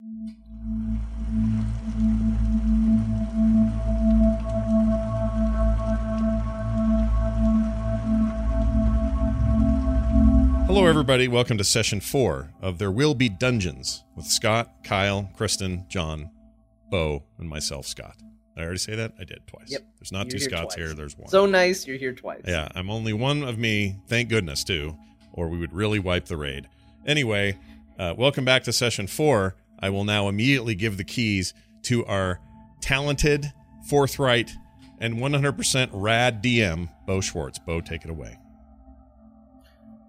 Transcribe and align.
Hello, 0.00 0.06
everybody. 10.86 11.28
Welcome 11.28 11.58
to 11.58 11.64
session 11.64 12.00
four 12.00 12.50
of 12.62 12.78
There 12.78 12.90
Will 12.90 13.14
Be 13.14 13.28
Dungeons 13.28 14.02
with 14.16 14.24
Scott, 14.24 14.72
Kyle, 14.84 15.30
Kristen, 15.36 15.84
John, 15.90 16.30
Bo, 16.90 17.24
and 17.36 17.46
myself, 17.46 17.86
Scott. 17.86 18.16
Did 18.16 18.62
I 18.62 18.62
already 18.62 18.78
say 18.78 18.94
that? 18.94 19.12
I 19.20 19.24
did 19.24 19.46
twice. 19.46 19.70
Yep. 19.70 19.82
There's 19.98 20.12
not 20.12 20.26
You're 20.26 20.30
two 20.30 20.38
here 20.38 20.48
Scotts 20.48 20.74
twice. 20.76 20.86
here. 20.86 20.94
There's 20.94 21.18
one. 21.18 21.28
So 21.28 21.44
nice, 21.44 21.86
you're 21.86 21.98
here 21.98 22.14
twice. 22.14 22.40
Yeah, 22.48 22.68
I'm 22.74 22.88
only 22.88 23.12
one 23.12 23.42
of 23.42 23.58
me. 23.58 23.98
Thank 24.08 24.30
goodness, 24.30 24.64
too, 24.64 24.96
or 25.34 25.48
we 25.48 25.58
would 25.58 25.74
really 25.74 25.98
wipe 25.98 26.24
the 26.24 26.38
raid. 26.38 26.70
Anyway, 27.06 27.58
uh, 27.98 28.14
welcome 28.16 28.46
back 28.46 28.62
to 28.64 28.72
session 28.72 29.06
four. 29.06 29.56
I 29.82 29.90
will 29.90 30.04
now 30.04 30.28
immediately 30.28 30.74
give 30.74 30.96
the 30.96 31.04
keys 31.04 31.54
to 31.82 32.04
our 32.06 32.40
talented, 32.80 33.52
forthright, 33.88 34.52
and 34.98 35.14
100% 35.14 35.90
rad 35.92 36.42
DM, 36.42 36.88
Bo 37.06 37.20
Schwartz. 37.20 37.58
Bo, 37.58 37.80
take 37.80 38.04
it 38.04 38.10
away. 38.10 38.38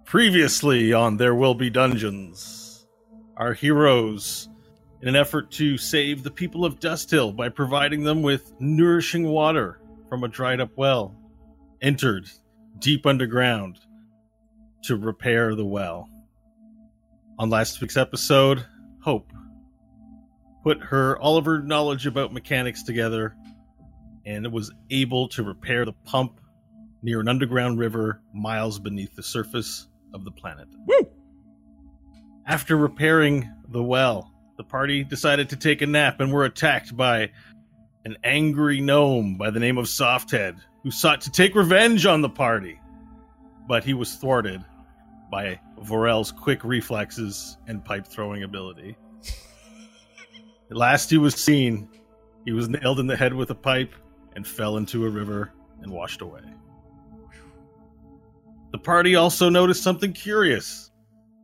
Previously 0.06 0.92
on 0.92 1.16
There 1.16 1.36
Will 1.36 1.54
Be 1.54 1.70
Dungeons, 1.70 2.86
our 3.38 3.54
heroes, 3.54 4.50
in 5.02 5.08
an 5.08 5.16
effort 5.16 5.50
to 5.52 5.78
save 5.78 6.22
the 6.22 6.32
people 6.32 6.66
of 6.66 6.80
Dust 6.80 7.10
Hill 7.10 7.32
by 7.32 7.48
providing 7.50 8.04
them 8.04 8.22
with 8.22 8.54
nourishing 8.60 9.24
water 9.24 9.80
from 10.10 10.24
a 10.26 10.28
dried 10.28 10.60
up 10.60 10.72
well, 10.76 11.16
entered 11.82 12.30
deep 12.80 13.06
underground 13.06 13.80
to 14.84 14.98
repair 14.98 15.56
the 15.56 15.66
well. 15.66 16.10
On 17.40 17.50
last 17.50 17.80
week's 17.80 17.98
episode, 17.98 18.66
Hope 19.02 19.32
put 20.64 20.82
her 20.82 21.18
all 21.20 21.38
of 21.38 21.46
her 21.46 21.62
knowledge 21.62 22.06
about 22.06 22.34
mechanics 22.34 22.84
together 22.84 23.36
and 24.26 24.52
was 24.52 24.72
able 24.90 25.28
to 25.30 25.44
repair 25.44 25.86
the 25.86 25.94
pump 26.06 26.40
near 27.02 27.20
an 27.20 27.28
underground 27.28 27.80
river 27.80 28.22
miles 28.34 28.80
beneath 28.80 29.16
the 29.16 29.24
surface 29.24 29.88
of 30.14 30.24
the 30.24 30.32
planet. 30.32 30.68
Woo! 30.86 31.10
After 32.46 32.78
repairing 32.78 33.50
the 33.70 33.84
well, 33.84 34.32
the 34.58 34.64
party 34.64 35.04
decided 35.04 35.50
to 35.50 35.56
take 35.56 35.82
a 35.82 35.88
nap 35.88 36.20
and 36.20 36.32
were 36.32 36.46
attacked 36.46 36.96
by 36.96 37.32
an 38.06 38.18
angry 38.24 38.82
gnome 38.82 39.36
by 39.38 39.50
the 39.50 39.60
name 39.60 39.78
of 39.78 39.86
Softhead, 39.86 40.60
who 40.84 40.92
sought 40.92 41.22
to 41.22 41.32
take 41.32 41.56
revenge 41.56 42.06
on 42.06 42.22
the 42.22 42.30
party. 42.30 42.80
But 43.68 43.84
he 43.84 43.94
was 43.94 44.16
thwarted 44.16 44.64
by 45.32 45.60
Vorel's 45.80 46.32
quick 46.32 46.64
reflexes 46.64 47.58
and 47.68 47.86
pipe 47.86 48.06
throwing 48.06 48.44
ability. 48.44 48.98
At 50.72 50.78
last 50.78 51.10
he 51.10 51.18
was 51.18 51.36
seen. 51.36 51.90
He 52.46 52.54
was 52.54 52.70
nailed 52.70 53.02
in 53.02 53.06
the 53.06 53.18
head 53.18 53.34
with 53.34 53.52
a 53.52 53.56
pipe 53.56 53.94
and 54.38 54.48
fell 54.48 54.78
into 54.78 55.06
a 55.06 55.10
river 55.10 55.52
and 55.82 55.92
washed 55.92 56.22
away. 56.22 56.42
The 58.72 58.78
party 58.78 59.16
also 59.16 59.50
noticed 59.50 59.84
something 59.84 60.14
curious 60.14 60.90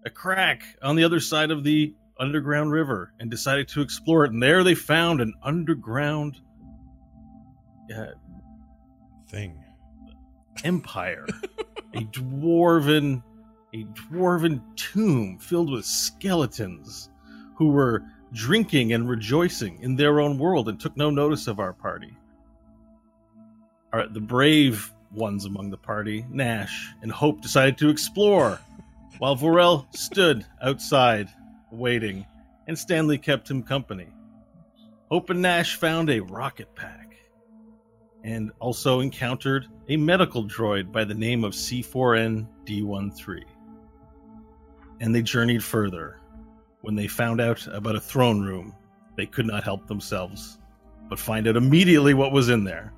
a 0.06 0.10
crack 0.10 0.64
on 0.82 0.96
the 0.96 1.04
other 1.04 1.20
side 1.20 1.52
of 1.52 1.66
the 1.66 1.94
underground 2.18 2.72
river 2.72 3.12
and 3.20 3.30
decided 3.30 3.68
to 3.68 3.82
explore 3.82 4.24
it. 4.24 4.32
And 4.32 4.42
there 4.42 4.64
they 4.64 4.76
found 4.76 5.20
an 5.20 5.34
underground 5.44 6.40
uh, 7.94 8.06
Thing. 9.28 9.62
empire, 10.64 11.28
a 11.94 12.00
dwarven, 12.00 13.22
a 13.74 13.84
dwarven 13.84 14.62
tomb 14.78 15.38
filled 15.38 15.70
with 15.70 15.86
skeletons 15.86 17.10
who 17.58 17.68
were 17.68 18.06
drinking 18.38 18.94
and 18.94 19.10
rejoicing 19.10 19.82
in 19.82 19.96
their 19.96 20.20
own 20.20 20.38
world 20.38 20.70
and 20.70 20.80
took 20.80 20.96
no 20.96 21.10
notice 21.10 21.48
of 21.48 21.60
our 21.60 21.74
party. 21.74 22.16
The 24.14 24.22
brave 24.22 24.94
ones 25.12 25.46
among 25.46 25.72
the 25.72 25.78
party, 25.78 26.24
Nash 26.30 26.94
and 27.02 27.12
Hope, 27.12 27.42
decided 27.42 27.80
to 27.80 27.90
explore, 27.90 28.60
while 29.18 29.36
Vorel 29.36 29.88
stood 29.96 30.46
outside 30.62 31.30
waiting, 31.72 32.24
and 32.68 32.78
Stanley 32.78 33.18
kept 33.18 33.50
him 33.50 33.64
company. 33.64 34.08
Hope 35.10 35.32
and 35.32 35.42
Nash 35.42 35.76
found 35.78 36.12
a 36.12 36.20
rocket 36.20 36.76
pack 36.76 37.16
and 38.24 38.52
also 38.60 39.00
encountered 39.00 39.66
a 39.90 39.98
medical 39.98 40.44
droid 40.44 40.92
by 40.92 41.04
the 41.04 41.16
name 41.16 41.44
of 41.44 41.54
C4N 41.54 42.48
D13. 42.66 43.44
And 45.00 45.16
they 45.16 45.24
journeyed 45.24 45.64
further. 45.64 46.17
When 46.88 46.96
they 46.96 47.08
found 47.08 47.42
out 47.42 47.68
about 47.68 47.98
a 47.98 48.00
throne 48.00 48.40
room, 48.40 48.74
they 49.18 49.26
could 49.26 49.46
not 49.46 49.66
help 49.66 49.88
themselves, 49.88 50.58
but 51.10 51.20
find 51.20 51.46
out 51.46 51.58
immediately 51.58 52.14
what 52.14 52.32
was 52.32 52.48
in 52.48 52.64
there. 52.64 52.94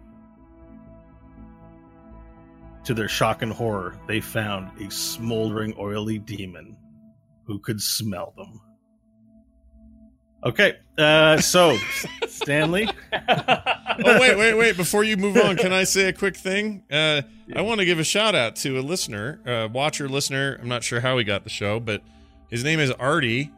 To 2.84 2.94
their 2.94 3.08
shock 3.08 3.42
and 3.42 3.52
horror, 3.52 4.00
they 4.08 4.22
found 4.22 4.80
a 4.80 4.92
smoldering, 4.92 5.74
oily 5.80 6.20
demon 6.20 6.78
who 7.46 7.58
could 7.58 7.82
smell 7.82 8.32
them. 8.38 8.62
Okay, 10.46 10.78
uh, 11.00 11.40
so 11.40 11.76
Stanley. 12.28 12.88
oh 13.12 14.20
wait, 14.20 14.38
wait, 14.38 14.54
wait! 14.54 14.78
Before 14.78 15.04
you 15.04 15.18
move 15.18 15.36
on, 15.36 15.58
can 15.58 15.74
I 15.74 15.84
say 15.84 16.10
a 16.10 16.14
quick 16.14 16.38
thing? 16.38 16.84
Uh, 16.92 17.24
I 17.56 17.64
want 17.64 17.80
to 17.80 17.86
give 17.86 17.98
a 17.98 18.04
shout 18.04 18.36
out 18.36 18.56
to 18.58 18.78
a 18.78 18.82
listener, 18.82 19.42
uh, 19.48 19.68
watcher, 19.74 20.08
listener. 20.08 20.60
I'm 20.62 20.70
not 20.70 20.84
sure 20.84 21.00
how 21.00 21.18
he 21.18 21.24
got 21.24 21.44
the 21.44 21.50
show, 21.50 21.80
but 21.80 22.04
his 22.52 22.64
name 22.64 22.80
is 22.80 22.92
Artie, 22.92 23.52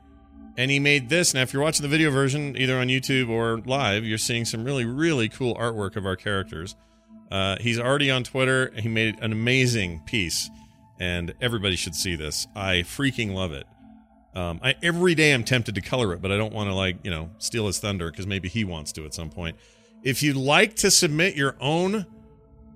and 0.58 0.72
he 0.72 0.80
made 0.80 1.10
this. 1.10 1.34
Now, 1.34 1.42
if 1.42 1.54
you're 1.54 1.64
watching 1.64 1.84
the 1.84 1.90
video 1.90 2.12
version, 2.12 2.56
either 2.58 2.78
on 2.78 2.88
YouTube 2.88 3.30
or 3.30 3.60
live, 3.66 4.06
you're 4.06 4.18
seeing 4.18 4.46
some 4.46 4.64
really, 4.64 4.86
really 4.86 5.30
cool 5.30 5.56
artwork 5.56 5.96
of 5.96 6.06
our 6.06 6.16
characters. 6.16 6.76
Uh, 7.32 7.56
he's 7.62 7.80
already 7.80 8.12
on 8.12 8.24
Twitter. 8.24 8.72
He 8.76 8.90
made 8.90 9.18
an 9.22 9.32
amazing 9.32 10.02
piece, 10.06 10.50
and 11.00 11.34
everybody 11.40 11.76
should 11.76 11.96
see 11.96 12.16
this. 12.16 12.48
I 12.56 12.84
freaking 12.84 13.34
love 13.34 13.54
it. 13.54 13.66
Um, 14.36 14.60
I, 14.64 14.76
every 14.82 15.16
day 15.16 15.34
I'm 15.34 15.44
tempted 15.44 15.76
to 15.76 15.82
color 15.82 16.14
it, 16.14 16.22
but 16.22 16.32
I 16.32 16.38
don't 16.38 16.54
want 16.54 16.70
to 16.70 16.74
like 16.74 16.98
you 17.04 17.12
know 17.12 17.30
steal 17.38 17.68
his 17.68 17.80
thunder 17.80 18.12
because 18.12 18.28
maybe 18.28 18.50
he 18.50 18.64
wants 18.64 18.92
to 18.94 19.06
at 19.06 19.14
some 19.14 19.30
point. 19.30 19.58
If 20.04 20.24
you'd 20.24 20.36
like 20.36 20.76
to 20.78 20.92
submit 20.92 21.36
your 21.36 21.56
own 21.60 22.06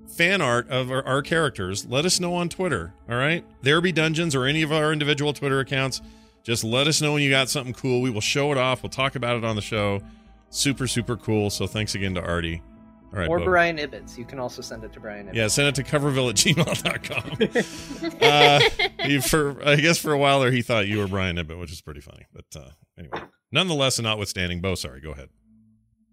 fan 0.07 0.42
art 0.42 0.69
of 0.69 0.92
our, 0.92 1.06
our 1.06 1.22
characters, 1.22 1.86
let 1.86 2.06
us 2.06 2.19
know 2.19 2.34
on 2.36 2.50
Twitter. 2.50 2.94
All 3.09 3.16
right, 3.16 3.46
there 3.62 3.81
be 3.81 3.92
dungeons 3.92 4.36
or 4.36 4.46
any 4.46 4.62
of 4.62 4.72
our 4.72 4.92
individual 4.94 5.34
Twitter 5.34 5.59
accounts. 5.59 6.02
Just 6.45 6.63
let 6.63 6.85
us 6.85 7.01
know 7.01 7.13
when 7.13 7.23
you 7.23 7.31
got 7.31 7.50
something 7.50 7.73
cool. 7.73 8.01
We 8.01 8.11
will 8.11 8.22
show 8.22 8.51
it 8.51 8.57
off. 8.57 8.83
We'll 8.83 8.91
talk 8.91 9.16
about 9.16 9.35
it 9.35 9.44
on 9.44 9.56
the 9.56 9.63
show. 9.63 10.00
Super 10.51 10.85
super 10.85 11.17
cool. 11.17 11.50
So 11.50 11.66
thanks 11.66 11.95
again 11.95 12.13
to 12.13 12.22
Artie. 12.22 12.61
All 13.11 13.19
right, 13.19 13.28
or 13.28 13.39
Bo. 13.39 13.45
Brian 13.45 13.78
Ibbets. 13.78 14.16
You 14.16 14.25
can 14.25 14.39
also 14.39 14.61
send 14.61 14.83
it 14.83 14.94
to 14.94 15.00
Brian 15.00 15.25
Ibbets. 15.28 15.33
Yeah, 15.33 15.47
send 15.47 15.69
it 15.69 15.75
to 15.75 15.83
coverville 15.83 16.29
at 16.29 16.35
gmail.com. 16.35 18.19
uh, 18.22 19.06
he, 19.06 19.19
for 19.19 19.57
I 19.67 19.75
guess 19.78 19.97
for 19.97 20.13
a 20.13 20.19
while 20.19 20.39
there 20.39 20.51
he 20.51 20.61
thought 20.61 20.88
you 20.88 21.00
were 21.00 21.07
Brian 21.07 21.38
Ibbott, 21.38 21.57
which 21.57 21.72
is 21.72 21.81
pretty 21.81 22.01
funny. 22.01 22.28
But 22.31 22.45
uh, 22.56 22.69
anyway, 22.97 23.23
nonetheless, 23.51 23.97
and 23.97 24.06
notwithstanding, 24.06 24.62
Bo, 24.62 24.75
sorry, 24.75 25.01
go 25.01 25.12
ahead. 25.12 25.30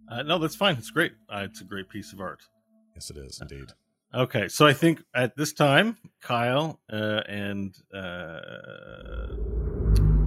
Uh, 0.09 0.23
no, 0.23 0.39
that's 0.39 0.57
fine. 0.57 0.77
It's 0.77 0.91
great. 0.91 1.13
Uh, 1.29 1.47
it's 1.51 1.61
a 1.61 1.65
great 1.65 1.91
piece 1.91 2.15
of 2.15 2.21
art. 2.21 2.41
Yes, 2.95 3.11
it 3.11 3.19
is 3.19 3.39
indeed. 3.41 3.67
Okay, 4.15 4.49
so 4.49 4.67
I 4.67 4.73
think 4.73 5.03
at 5.15 5.37
this 5.37 5.53
time, 5.53 5.97
Kyle 6.21 6.81
uh, 6.93 7.23
and 7.29 7.75
uh, 7.95 9.37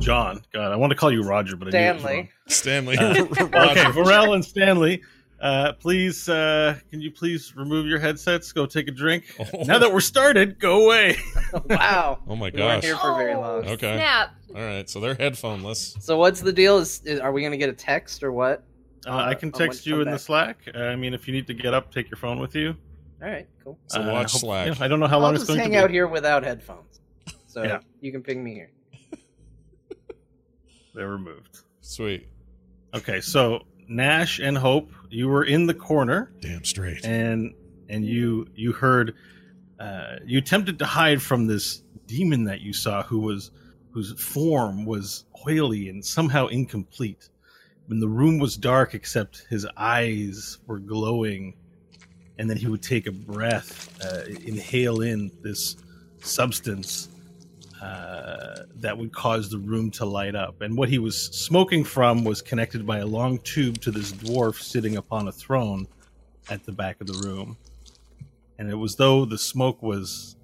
John. 0.06 0.42
God, 0.54 0.72
I 0.72 0.76
want 0.76 0.92
to 0.92 0.96
call 0.96 1.12
you 1.12 1.24
Roger, 1.24 1.56
but 1.56 1.68
I 1.68 1.72
knew 1.72 1.78
it. 1.78 2.00
Stanley. 2.48 2.98
Stanley, 2.98 2.98
Uh, 2.98 3.24
Okay, 3.32 3.84
Varel 3.92 4.36
and 4.36 4.46
Stanley, 4.46 5.02
uh, 5.42 5.74
please, 5.74 6.30
uh, 6.30 6.78
can 6.90 7.02
you 7.02 7.12
please 7.12 7.56
remove 7.56 7.88
your 7.88 8.00
headsets? 8.00 8.52
Go 8.52 8.66
take 8.66 8.88
a 8.88 8.92
drink. 8.92 9.24
Oh. 9.40 9.64
Now 9.64 9.80
that 9.80 9.92
we're 9.92 10.00
started, 10.00 10.60
go 10.60 10.86
away. 10.86 11.18
wow. 11.70 12.20
Oh 12.28 12.36
my 12.36 12.50
gosh. 12.52 12.60
We 12.60 12.64
weren't 12.66 12.84
here 12.84 12.98
for 12.98 13.16
very 13.18 13.36
long. 13.36 13.66
Okay. 13.68 13.96
Snap. 13.96 14.36
All 14.56 14.62
right, 14.62 14.90
so 14.90 15.00
they're 15.00 15.16
headphoneless. 15.16 16.02
So 16.02 16.18
what's 16.18 16.40
the 16.40 16.54
deal? 16.54 16.78
Is, 16.78 17.02
is 17.04 17.20
are 17.20 17.32
we 17.34 17.42
gonna 17.42 17.58
get 17.58 17.70
a 17.70 17.74
text 17.74 18.24
or 18.24 18.32
what? 18.32 18.64
Uh, 19.06 19.18
I 19.18 19.34
can 19.36 19.52
text 19.52 19.86
you 19.86 19.96
come 19.96 20.02
in 20.08 20.12
the? 20.12 20.18
Slack. 20.20 20.58
Uh, 20.74 20.80
I 20.80 20.96
mean, 20.96 21.14
if 21.14 21.28
you 21.28 21.34
need 21.34 21.46
to 21.48 21.54
get 21.54 21.74
up, 21.74 21.92
take 21.94 22.10
your 22.10 22.18
phone 22.18 22.40
with 22.40 22.56
you. 22.56 22.76
All 23.22 23.30
right, 23.30 23.48
cool. 23.64 23.78
So 23.88 24.02
Uh, 24.02 24.12
watch 24.14 24.32
hope- 24.32 24.42
Slack. 24.42 24.68
yeah, 24.80 24.84
I 24.86 24.88
don't 24.88 25.00
know 25.00 25.08
how 25.08 25.20
long 25.20 25.30
I'll 25.30 25.36
it's 25.36 25.42
just 25.42 25.48
going 25.50 25.60
hang 25.60 25.72
to 25.72 25.78
be. 25.78 25.84
out 25.84 25.90
here 25.92 26.08
without 26.08 26.44
headphones, 26.44 27.02
so 27.48 27.64
Yeah. 27.64 27.80
you 28.02 28.12
can 28.12 28.22
ping 28.24 28.44
me 28.44 28.54
here. 28.54 28.72
They're 30.96 31.18
moved. 31.18 31.60
Sweet. 31.82 32.28
Okay, 32.94 33.20
so 33.22 33.64
Nash 33.88 34.40
and 34.40 34.58
Hope, 34.58 34.92
you 35.10 35.28
were 35.28 35.44
in 35.44 35.66
the 35.66 35.74
corner, 35.74 36.32
Damn 36.40 36.64
straight. 36.64 37.06
and 37.06 37.54
and 37.90 38.06
you 38.06 38.48
you 38.56 38.72
heard 38.72 39.14
uh, 39.80 40.16
you 40.26 40.38
attempted 40.38 40.80
to 40.80 40.86
hide 40.86 41.22
from 41.22 41.48
this 41.48 41.84
demon 42.08 42.46
that 42.46 42.62
you 42.62 42.74
saw, 42.74 43.04
who 43.04 43.20
was 43.20 43.52
whose 43.92 44.14
form 44.22 44.86
was 44.86 45.26
oily 45.48 45.90
and 45.90 46.04
somehow 46.04 46.48
incomplete. 46.48 47.30
When 47.88 48.00
the 48.00 48.08
room 48.08 48.40
was 48.40 48.58
dark, 48.58 48.96
except 48.96 49.46
his 49.50 49.68
eyes 49.78 50.58
were 50.66 50.80
glowing, 50.80 51.56
and 52.40 52.50
then 52.50 52.58
he 52.58 52.68
would 52.68 52.82
take 52.82 53.06
a 53.06 53.12
breath, 53.12 53.96
uh, 54.04 54.24
inhale 54.44 55.02
in 55.02 55.32
this 55.44 55.76
substance 56.22 57.10
uh, 57.82 58.64
that 58.76 58.98
would 58.98 59.12
cause 59.12 59.50
the 59.50 59.58
room 59.58 59.92
to 59.92 60.06
light 60.06 60.36
up. 60.36 60.62
And 60.62 60.78
what 60.78 60.90
he 60.90 61.00
was 61.00 61.26
smoking 61.26 61.84
from 61.84 62.24
was 62.24 62.42
connected 62.42 62.86
by 62.86 63.00
a 63.00 63.06
long 63.06 63.40
tube 63.40 63.82
to 63.82 63.92
this 63.92 64.12
dwarf 64.12 64.62
sitting 64.62 64.98
upon 64.98 65.28
a 65.28 65.32
throne 65.32 65.88
at 66.50 66.64
the 66.64 66.72
back 66.72 67.02
of 67.02 67.08
the 67.08 67.28
room. 67.28 67.58
And 68.58 68.70
it 68.70 68.76
was 68.76 68.96
though 68.96 69.26
the 69.26 69.38
smoke 69.38 69.82
was 69.82 70.36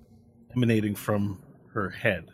emanating 0.56 0.96
from 0.96 1.42
her 1.74 1.90
head. 1.90 2.28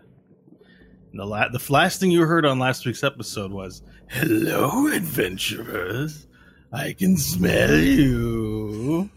And 1.11 1.19
the, 1.19 1.25
la- 1.25 1.49
the 1.49 1.63
last 1.69 1.99
thing 1.99 2.11
you 2.11 2.21
heard 2.25 2.45
on 2.45 2.59
last 2.59 2.85
week's 2.85 3.03
episode 3.03 3.51
was, 3.51 3.83
Hello, 4.09 4.87
adventurers. 4.87 6.27
I 6.71 6.93
can 6.93 7.17
smell 7.17 7.75
you. 7.77 9.09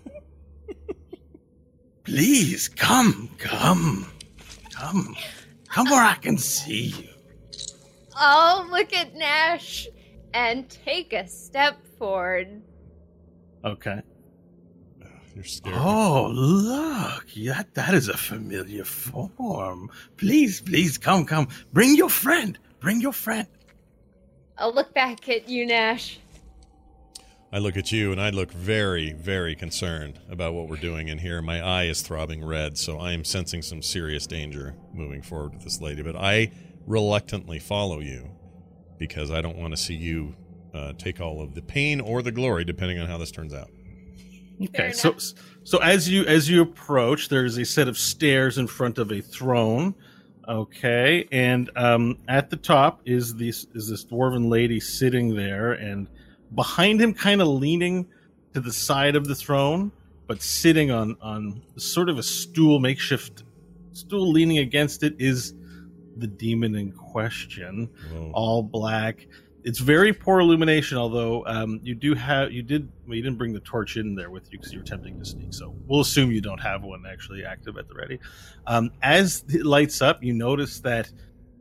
Please 2.05 2.69
come, 2.69 3.31
come, 3.39 4.07
come. 4.73 5.17
Come 5.71 5.89
where 5.89 6.03
I 6.03 6.15
can 6.15 6.37
see 6.37 6.87
you. 6.87 7.09
I'll 8.17 8.69
look 8.69 8.93
at 8.93 9.15
Nash 9.15 9.89
and 10.35 10.69
take 10.69 11.13
a 11.13 11.27
step 11.29 11.79
forward. 11.97 12.63
Okay. 13.65 14.03
You're 15.35 15.45
scared. 15.45 15.77
Oh, 15.79 16.29
look. 16.33 17.27
That, 17.47 17.75
that 17.75 17.95
is 17.95 18.09
a 18.09 18.17
familiar 18.17 18.85
form. 18.85 19.91
Please, 20.17 20.61
please, 20.61 20.99
come, 20.99 21.25
come. 21.25 21.49
Bring 21.73 21.95
your 21.97 22.11
friend. 22.11 22.59
Bring 22.81 23.01
your 23.01 23.13
friend. 23.13 23.47
I'll 24.59 24.75
look 24.75 24.93
back 24.93 25.29
at 25.29 25.49
you, 25.49 25.67
Nash. 25.67 26.19
I 27.53 27.59
look 27.59 27.77
at 27.77 27.91
you 27.91 28.13
and 28.13 28.21
I 28.21 28.31
look 28.31 28.53
very, 28.53 29.13
very 29.13 29.57
concerned 29.57 30.21
about 30.31 30.55
what 30.55 30.69
we're 30.69 30.77
doing 30.77 31.09
in 31.09 31.19
here. 31.19 31.43
My 31.43 31.61
eye 31.61 31.85
is 31.85 32.01
throbbing 32.01 32.45
red, 32.45 32.79
so 32.79 32.99
I 32.99 33.13
am 33.13 33.25
sensing 33.25 33.61
some 33.61 33.83
serious 33.83 34.25
danger 34.27 34.77
moving 34.95 35.21
forward 35.21 35.55
with 35.55 35.65
this 35.65 35.81
lady. 35.81 36.03
But 36.03 36.15
I 36.15 36.53
reluctantly 36.87 37.59
follow 37.59 37.99
you 37.99 38.31
because 38.99 39.33
I 39.33 39.41
don't 39.41 39.57
want 39.57 39.73
to 39.73 39.77
see 39.77 39.95
you 39.95 40.37
uh, 40.73 40.93
take 40.93 41.21
all 41.21 41.43
of 41.43 41.55
the 41.55 41.63
pain 41.63 42.01
or 42.01 42.23
the 42.23 42.31
glory, 42.31 42.65
depending 42.65 43.01
on 43.01 43.09
how 43.09 43.19
this 43.19 43.33
turns 43.33 43.53
out. 43.53 43.71
Okay, 44.63 44.93
so 44.93 45.17
so 45.65 45.79
as 45.79 46.09
you 46.09 46.25
as 46.27 46.49
you 46.49 46.63
approach, 46.63 47.31
there's 47.31 47.57
a 47.57 47.65
set 47.65 47.89
of 47.89 47.99
stairs 47.99 48.59
in 48.59 48.69
front 48.69 48.99
of 48.99 49.11
a 49.11 49.21
throne. 49.21 49.95
Okay, 50.47 51.27
and 51.33 51.71
um, 51.77 52.19
at 52.29 52.51
the 52.51 52.57
top 52.57 53.01
is 53.07 53.35
this 53.35 53.67
is 53.75 53.89
this 53.89 54.05
dwarven 54.05 54.49
lady 54.49 54.79
sitting 54.79 55.35
there, 55.35 55.73
and 55.73 56.09
behind 56.55 57.01
him, 57.01 57.15
kind 57.15 57.41
of 57.41 57.49
leaning 57.49 58.07
to 58.55 58.61
the 58.61 58.73
side 58.73 59.17
of 59.17 59.27
the 59.27 59.35
throne, 59.35 59.93
but 60.27 60.43
sitting 60.43 60.91
on 60.91 61.17
on 61.21 61.63
sort 61.77 62.09
of 62.09 62.19
a 62.19 62.23
stool, 62.23 62.79
makeshift 62.79 63.45
stool, 63.93 64.31
leaning 64.31 64.59
against 64.59 65.03
it, 65.03 65.15
is 65.19 65.55
the 66.17 66.27
demon 66.27 66.75
in 66.75 66.93
question 66.93 67.89
Whoa. 68.13 68.31
all 68.35 68.63
black. 68.63 69.27
It's 69.63 69.79
very 69.79 70.15
poor 70.15 70.41
illumination, 70.41 70.97
although 70.97 71.45
um, 71.47 71.81
you 71.83 71.95
do 71.95 72.15
have 72.15 72.51
you 72.51 72.63
did 72.63 72.91
well, 73.07 73.15
you 73.15 73.23
didn't 73.23 73.37
bring 73.37 73.53
the 73.53 73.61
torch 73.61 73.97
in 73.97 74.15
there 74.15 74.31
with 74.31 74.51
you 74.51 74.59
because 74.59 74.73
you 74.73 74.79
were 74.79 74.85
attempting 74.85 75.19
to 75.19 75.25
sneak. 75.25 75.53
So 75.53 75.75
we'll 75.87 76.01
assume 76.01 76.31
you 76.33 76.41
don't 76.41 76.61
have 76.61 76.83
one 76.83 77.05
actually 77.07 77.45
active 77.45 77.77
at 77.77 77.87
the 77.87 77.95
ready. 77.95 78.19
Um, 78.67 78.91
as 79.03 79.45
it 79.49 79.67
lights 79.67 80.01
up, 80.01 80.23
you 80.23 80.33
notice 80.33 80.81
that 80.81 81.13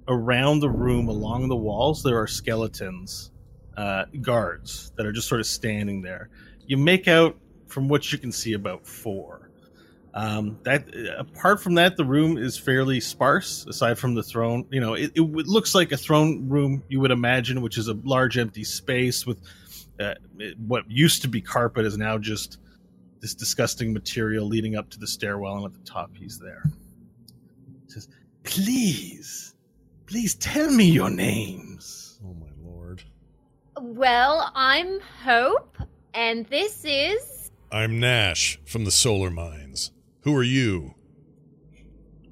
around 0.08 0.62
the 0.62 0.70
room, 0.70 1.10
along 1.10 1.50
the 1.50 1.56
walls, 1.56 2.02
there 2.02 2.18
are 2.18 2.28
skeletons, 2.28 3.32
uh, 3.80 4.04
guards 4.22 4.92
that 4.98 5.06
are 5.06 5.12
just 5.14 5.30
sort 5.30 5.40
of 5.40 5.48
standing 5.48 6.02
there. 6.02 6.28
You 6.68 6.76
make 6.76 7.08
out 7.08 7.38
from 7.68 7.88
what 7.88 8.12
you 8.12 8.18
can 8.18 8.30
see 8.30 8.52
about 8.52 8.86
four. 8.86 9.50
Um, 10.14 10.60
that 10.64 10.84
apart 11.18 11.62
from 11.62 11.76
that, 11.76 11.96
the 11.96 12.04
room 12.04 12.38
is 12.38 12.58
fairly 12.58 13.00
sparse. 13.00 13.66
Aside 13.68 13.98
from 13.98 14.16
the 14.16 14.24
throne, 14.24 14.66
you 14.70 14.82
know, 14.82 14.96
it, 14.96 15.12
it 15.16 15.22
w- 15.22 15.46
looks 15.46 15.74
like 15.74 15.94
a 15.94 15.98
throne 15.98 16.50
room 16.50 16.84
you 16.90 17.00
would 17.00 17.12
imagine, 17.12 17.62
which 17.62 17.78
is 17.78 17.88
a 17.88 17.94
large 18.04 18.38
empty 18.38 18.66
space 18.66 19.26
with 19.26 19.40
uh, 20.02 20.16
what 20.68 20.84
used 20.92 21.22
to 21.22 21.30
be 21.30 21.40
carpet 21.40 21.86
is 21.86 21.98
now 21.98 22.18
just 22.18 22.58
this 23.22 23.34
disgusting 23.34 23.94
material 23.94 24.46
leading 24.46 24.76
up 24.76 24.90
to 24.90 25.00
the 25.00 25.08
stairwell, 25.08 25.56
and 25.56 25.66
at 25.66 25.74
the 25.74 25.90
top, 25.90 26.12
he's 26.18 26.38
there. 26.38 26.64
He 27.86 27.94
says, 27.94 28.10
"Please, 28.44 29.56
please 30.06 30.36
tell 30.36 30.70
me 30.70 30.90
your 30.90 31.10
names." 31.10 31.99
My 33.80 33.86
lord. 33.86 33.98
Well, 33.98 34.52
I'm 34.56 35.00
Hope, 35.24 35.78
and 36.14 36.46
this 36.48 36.84
is. 36.86 37.52
I'm 37.72 38.00
Nash 38.00 38.60
from 38.66 38.86
the 38.86 38.92
Solar 38.92 39.30
Mines. 39.30 39.92
Who 40.22 40.36
are 40.36 40.44
you? 40.44 40.96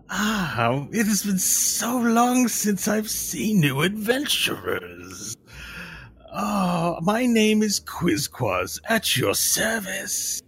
Ah, 0.10 0.88
it 0.92 1.06
has 1.06 1.24
been 1.24 1.40
so 1.40 1.98
long 1.98 2.48
since 2.48 2.88
I've 2.88 3.10
seen 3.10 3.62
you 3.62 3.82
adventurers. 3.82 5.36
Oh, 6.34 7.00
my 7.02 7.26
name 7.26 7.64
is 7.64 7.80
Quizquaz, 7.80 8.80
at 8.90 9.18
your 9.18 9.36
service. 9.36 10.42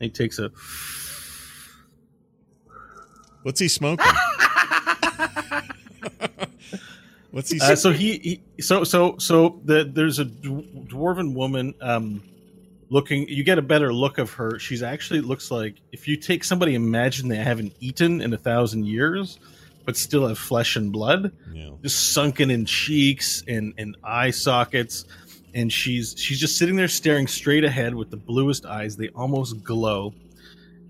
He 0.00 0.08
takes 0.08 0.38
a. 0.38 0.50
What's 3.42 3.60
he 3.60 3.68
smoking? 3.68 4.06
What's 7.30 7.50
he? 7.50 7.60
Uh, 7.60 7.76
so 7.76 7.92
he, 7.92 8.40
he, 8.56 8.62
so 8.62 8.84
so 8.84 9.16
so 9.18 9.60
the, 9.64 9.84
there's 9.84 10.18
a 10.18 10.24
dwarven 10.24 11.34
woman 11.34 11.74
um, 11.80 12.22
looking. 12.88 13.28
You 13.28 13.44
get 13.44 13.58
a 13.58 13.62
better 13.62 13.92
look 13.92 14.18
of 14.18 14.32
her. 14.32 14.58
She's 14.58 14.82
actually 14.82 15.20
looks 15.20 15.50
like 15.50 15.76
if 15.92 16.08
you 16.08 16.16
take 16.16 16.44
somebody, 16.44 16.74
imagine 16.74 17.28
they 17.28 17.36
haven't 17.36 17.72
eaten 17.80 18.20
in 18.20 18.32
a 18.32 18.38
thousand 18.38 18.86
years, 18.86 19.38
but 19.84 19.96
still 19.96 20.26
have 20.26 20.38
flesh 20.38 20.76
and 20.76 20.92
blood. 20.92 21.32
yeah. 21.52 21.70
just 21.82 22.12
sunken 22.12 22.50
in 22.50 22.64
cheeks 22.64 23.44
and, 23.46 23.74
and 23.78 23.96
eye 24.02 24.30
sockets 24.30 25.04
and 25.54 25.72
she's 25.72 26.14
she's 26.18 26.38
just 26.38 26.56
sitting 26.56 26.76
there 26.76 26.88
staring 26.88 27.26
straight 27.26 27.64
ahead 27.64 27.94
with 27.94 28.10
the 28.10 28.16
bluest 28.16 28.66
eyes 28.66 28.96
they 28.96 29.08
almost 29.08 29.62
glow 29.64 30.12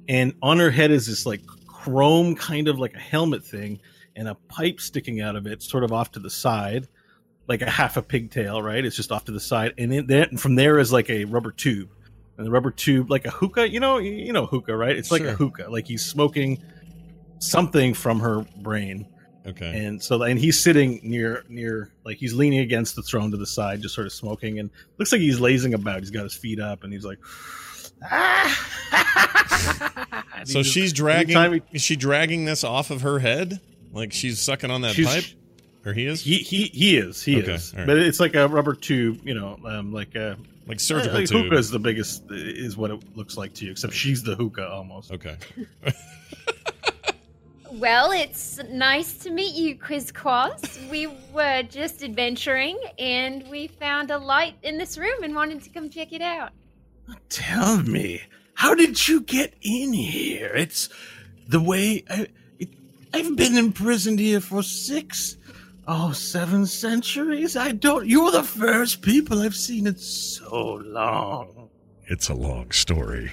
and 0.09 0.35
on 0.43 0.59
her 0.59 0.71
head 0.71 0.91
is 0.91 1.07
this 1.07 1.27
like 1.27 1.41
chrome 1.67 2.35
kind 2.35 2.69
of 2.69 2.79
like 2.79 2.95
a 2.95 2.99
helmet 2.99 3.45
thing 3.45 3.79
and 4.17 4.29
a 4.29 4.35
pipe 4.49 4.81
sticking 4.81 5.21
out 5.21 5.37
of 5.37 5.47
it 5.47 5.63
sort 5.63 5.85
of 5.85 5.93
off 5.93 6.11
to 6.13 6.19
the 6.21 6.31
side 6.31 6.89
like 7.49 7.63
a 7.63 7.71
half 7.71 7.97
a 7.97 8.03
pigtail 8.03 8.63
right 8.63 8.85
it's 8.85 8.97
just 8.97 9.11
off 9.13 9.25
to 9.25 9.33
the 9.33 9.41
side 9.41 9.73
and 9.79 9.91
then 9.93 10.07
then 10.07 10.37
from 10.37 10.55
there 10.55 10.79
is 10.79 10.93
like 10.93 11.09
a 11.11 11.25
rubber 11.27 11.51
tube 11.53 11.89
and 12.37 12.47
the 12.47 12.51
rubber 12.51 12.71
tube 12.71 13.11
like 13.11 13.25
a 13.27 13.31
hookah 13.31 13.69
you 13.69 13.81
know 13.81 13.99
you 13.99 14.33
know 14.33 14.47
hookah 14.47 14.77
right 14.77 14.97
it's 14.97 15.11
like 15.11 15.23
Sure. 15.23 15.31
a 15.31 15.35
hookah 15.35 15.67
like 15.71 15.87
he's 15.87 16.05
smoking 16.05 16.63
something 17.39 17.95
from 17.95 18.21
her 18.21 18.45
brain 18.63 19.07
Okay. 19.47 19.85
and 19.87 20.03
so 20.03 20.23
and 20.23 20.39
he's 20.39 20.63
sitting 20.63 21.01
near 21.03 21.45
near 21.49 21.91
like 22.05 22.19
he's 22.19 22.35
leaning 22.35 22.59
against 22.61 22.95
the 22.95 23.03
throne 23.03 23.31
to 23.31 23.37
the 23.39 23.47
side 23.47 23.81
just 23.81 23.95
sort 23.95 24.07
of 24.07 24.13
smoking 24.13 24.59
and 24.59 24.69
looks 24.99 25.13
like 25.13 25.21
he's 25.23 25.41
lazing 25.41 25.73
about 25.73 26.01
he's 26.01 26.11
got 26.11 26.25
his 26.25 26.35
feet 26.35 26.61
up 26.61 26.85
and 26.85 26.93
he's 26.93 27.05
like 27.07 27.19
ah! 28.11 28.67
And 30.41 30.47
he 30.49 30.53
so 30.55 30.63
just- 30.63 30.73
she's 30.75 30.93
dragging. 30.93 31.37
anytime 31.37 31.63
Is 31.73 31.83
she 31.83 31.97
dragging 31.97 32.45
this 32.47 32.65
off 32.65 32.91
of 32.91 33.03
her 33.03 33.19
head? 33.19 33.61
Like 33.93 34.13
she's 34.13 34.41
sucking 34.41 34.71
on 34.71 34.83
that 34.83 34.95
She's- 34.95 35.13
pipe? 35.27 35.37
Or 35.87 35.95
he 35.95 36.05
is? 36.05 36.21
he 36.23 36.37
he 36.37 36.65
he 36.67 36.97
is 36.99 37.23
he 37.23 37.41
Okay, 37.43 37.55
is 37.55 37.73
all 37.73 37.79
right. 37.79 37.87
but 37.87 37.97
it's 37.97 38.21
like 38.21 38.35
a 38.35 38.47
rubber 38.47 38.75
tube 38.75 39.21
you 39.25 39.33
know 39.33 39.59
um 39.65 39.95
like 39.95 40.15
a 40.15 40.37
like 40.67 40.79
surgical 40.79 41.19
like 41.19 41.27
tube. 41.27 41.45
hookah 41.45 41.57
is 41.57 41.71
the 41.71 41.79
biggest 41.79 42.23
is 42.31 42.77
what 42.77 42.91
it 42.91 43.01
looks 43.17 43.39
like 43.39 43.55
to 43.55 43.65
you 43.65 43.71
except 43.71 43.95
she's 43.95 44.23
the 44.23 44.35
hookah 44.37 44.69
almost 44.69 45.11
Okay. 45.11 45.37
Well, 47.73 48.11
it's 48.11 48.59
nice 48.69 49.15
to 49.19 49.31
meet 49.31 49.55
you, 49.55 49.77
Quizquaz. 49.77 50.91
We 50.91 51.07
were 51.33 51.63
just 51.63 52.03
adventuring, 52.03 52.77
and 52.99 53.47
we 53.49 53.69
found 53.69 54.11
a 54.11 54.19
light 54.19 54.57
in 54.65 54.77
this 54.77 54.99
room 54.99 55.23
and 55.23 55.37
wanted 55.37 55.63
to 55.63 55.71
come 55.71 55.89
check 55.89 56.13
it 56.13 56.21
out. 56.21 56.51
Tell 57.29 57.81
me, 57.85 58.23
how 58.55 58.75
did 58.75 59.07
you 59.07 59.21
get 59.21 59.55
in 59.63 59.93
here? 59.93 60.49
It's 60.53 60.89
the 61.47 61.61
way 61.61 62.03
I, 62.11 62.23
it, 62.23 62.31
I've 63.13 63.37
been 63.37 63.57
imprisoned 63.57 64.19
here 64.19 64.41
for 64.41 64.63
six, 64.63 65.37
oh, 65.89 66.13
seven 66.13 66.67
centuries. 66.67 67.57
I 67.57 67.73
don't. 67.73 68.07
You're 68.07 68.31
the 68.31 68.43
first 68.43 69.03
people 69.03 69.41
I've 69.43 69.57
seen 69.57 69.87
in 69.87 69.97
so 69.97 70.81
long. 70.85 71.71
It's 72.07 72.29
a 72.29 72.35
long 72.35 72.71
story. 72.71 73.33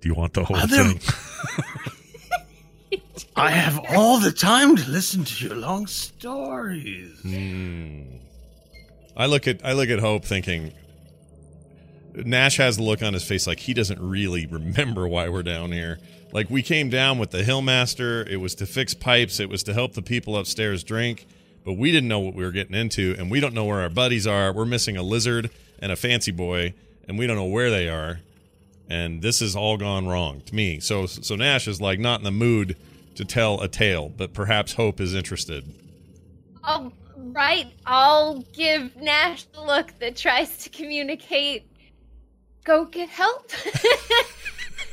Do 0.00 0.08
you 0.08 0.14
want 0.14 0.34
the 0.34 0.44
whole 0.44 0.56
there- 0.66 0.84
thing? 0.84 1.00
I 3.36 3.50
have 3.50 3.78
all 3.90 4.18
the 4.18 4.32
time 4.32 4.76
to 4.76 4.90
listen 4.90 5.24
to 5.24 5.46
your 5.46 5.56
long 5.56 5.86
stories. 5.86 7.18
Hmm. 7.20 8.02
I 9.16 9.26
look 9.26 9.46
at 9.46 9.64
I 9.64 9.72
look 9.72 9.90
at 9.90 9.98
Hope 9.98 10.24
thinking 10.24 10.72
Nash 12.14 12.56
has 12.56 12.78
the 12.78 12.82
look 12.82 13.02
on 13.02 13.12
his 13.12 13.24
face 13.24 13.46
like 13.46 13.60
he 13.60 13.74
doesn't 13.74 14.00
really 14.00 14.46
remember 14.46 15.06
why 15.06 15.28
we're 15.28 15.42
down 15.42 15.72
here. 15.72 15.98
Like 16.36 16.50
we 16.50 16.60
came 16.60 16.90
down 16.90 17.18
with 17.18 17.30
the 17.30 17.38
Hillmaster, 17.38 18.28
it 18.28 18.36
was 18.36 18.54
to 18.56 18.66
fix 18.66 18.92
pipes, 18.92 19.40
it 19.40 19.48
was 19.48 19.62
to 19.62 19.72
help 19.72 19.94
the 19.94 20.02
people 20.02 20.36
upstairs 20.36 20.84
drink, 20.84 21.26
but 21.64 21.78
we 21.78 21.90
didn't 21.90 22.10
know 22.10 22.20
what 22.20 22.34
we 22.34 22.44
were 22.44 22.50
getting 22.50 22.74
into 22.74 23.16
and 23.18 23.30
we 23.30 23.40
don't 23.40 23.54
know 23.54 23.64
where 23.64 23.80
our 23.80 23.88
buddies 23.88 24.26
are. 24.26 24.52
We're 24.52 24.66
missing 24.66 24.98
a 24.98 25.02
lizard 25.02 25.48
and 25.78 25.90
a 25.90 25.96
fancy 25.96 26.32
boy 26.32 26.74
and 27.08 27.18
we 27.18 27.26
don't 27.26 27.36
know 27.36 27.46
where 27.46 27.70
they 27.70 27.88
are. 27.88 28.20
And 28.86 29.22
this 29.22 29.40
has 29.40 29.56
all 29.56 29.78
gone 29.78 30.08
wrong 30.08 30.42
to 30.42 30.54
me. 30.54 30.78
So 30.78 31.06
so 31.06 31.36
Nash 31.36 31.66
is 31.66 31.80
like 31.80 31.98
not 31.98 32.20
in 32.20 32.24
the 32.24 32.30
mood 32.30 32.76
to 33.14 33.24
tell 33.24 33.62
a 33.62 33.68
tale, 33.68 34.12
but 34.14 34.34
perhaps 34.34 34.74
Hope 34.74 35.00
is 35.00 35.14
interested. 35.14 35.64
All 36.62 36.92
right, 37.16 37.72
I'll 37.86 38.42
give 38.52 38.94
Nash 38.96 39.44
the 39.44 39.62
look 39.62 39.98
that 40.00 40.16
tries 40.16 40.58
to 40.64 40.68
communicate. 40.68 41.66
Go 42.62 42.84
get 42.84 43.08
help. 43.08 43.50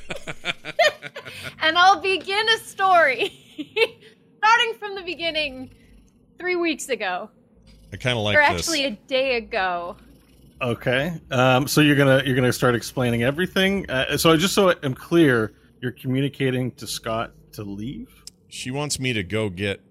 and 1.61 1.77
I'll 1.77 2.01
begin 2.01 2.47
a 2.49 2.57
story. 2.59 3.31
Starting 4.37 4.73
from 4.79 4.95
the 4.95 5.03
beginning 5.03 5.71
three 6.37 6.55
weeks 6.55 6.89
ago. 6.89 7.29
I 7.91 7.97
kind 7.97 8.17
of 8.17 8.23
like 8.23 8.35
or 8.35 8.41
this. 8.41 8.67
actually 8.67 8.85
a 8.85 8.91
day 8.91 9.37
ago. 9.37 9.95
Okay. 10.61 11.13
Um, 11.31 11.67
so 11.67 11.81
you're 11.81 11.95
gonna 11.95 12.23
you're 12.25 12.35
gonna 12.35 12.53
start 12.53 12.75
explaining 12.75 13.23
everything. 13.23 13.89
Uh, 13.89 14.17
so 14.17 14.31
I 14.31 14.37
just 14.37 14.53
so 14.53 14.73
I'm 14.83 14.93
clear, 14.93 15.53
you're 15.81 15.91
communicating 15.91 16.71
to 16.73 16.87
Scott 16.87 17.31
to 17.53 17.63
leave. 17.63 18.09
she 18.49 18.71
wants 18.71 18.99
me 18.99 19.13
to 19.13 19.23
go 19.23 19.49
get 19.49 19.81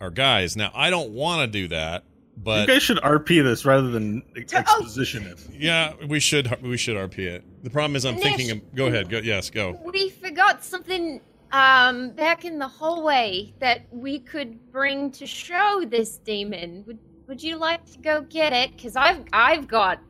our 0.00 0.10
guys. 0.10 0.56
Now 0.56 0.70
I 0.74 0.90
don't 0.90 1.10
want 1.10 1.40
to 1.40 1.46
do 1.46 1.68
that, 1.68 2.04
you 2.36 2.42
but 2.42 2.66
guys 2.66 2.82
should 2.82 2.98
RP 2.98 3.42
this 3.42 3.64
rather 3.64 3.88
than 3.90 4.22
To- 4.34 4.56
oh. 4.56 4.60
exposition 4.60 5.24
it. 5.26 5.38
yeah, 5.52 5.94
we 6.08 6.20
should 6.20 6.60
we 6.62 6.76
should 6.76 6.96
RP 6.96 7.18
it. 7.20 7.44
The 7.64 7.70
problem 7.70 7.96
is 7.96 8.04
I'm 8.04 8.14
Nish. 8.16 8.22
thinking 8.24 8.50
of 8.50 8.74
go 8.74 8.86
ahead, 8.86 9.08
go 9.08 9.18
yes, 9.18 9.50
go. 9.50 9.80
We 9.84 10.10
forgot 10.10 10.64
something 10.64 11.20
um 11.52 12.10
back 12.10 12.44
in 12.44 12.58
the 12.58 12.66
hallway 12.66 13.54
that 13.60 13.86
we 13.92 14.18
could 14.18 14.72
bring 14.72 15.10
to 15.12 15.26
show 15.26 15.84
this 15.88 16.18
demon. 16.18 16.84
Would 16.86 16.98
would 17.28 17.42
you 17.42 17.56
like 17.56 17.84
to 17.92 17.98
go 17.98 18.22
get 18.22 18.52
it? 18.52 18.76
Cause 18.82 18.96
I've 18.96 19.24
I've 19.32 19.66
got 19.68 20.00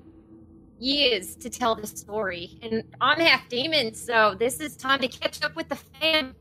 years 0.81 1.37
to 1.37 1.49
tell 1.49 1.75
the 1.77 1.87
story. 1.87 2.59
And 2.63 2.83
I'm 3.01 3.21
half 3.21 3.49
demon, 3.49 3.95
so 3.95 4.35
this 4.39 4.59
is 4.61 4.77
time 4.77 5.01
to 5.01 5.09
catch 5.09 5.43
up 5.45 5.55
with 5.55 5.69
the 5.69 5.77
fam. 5.77 6.35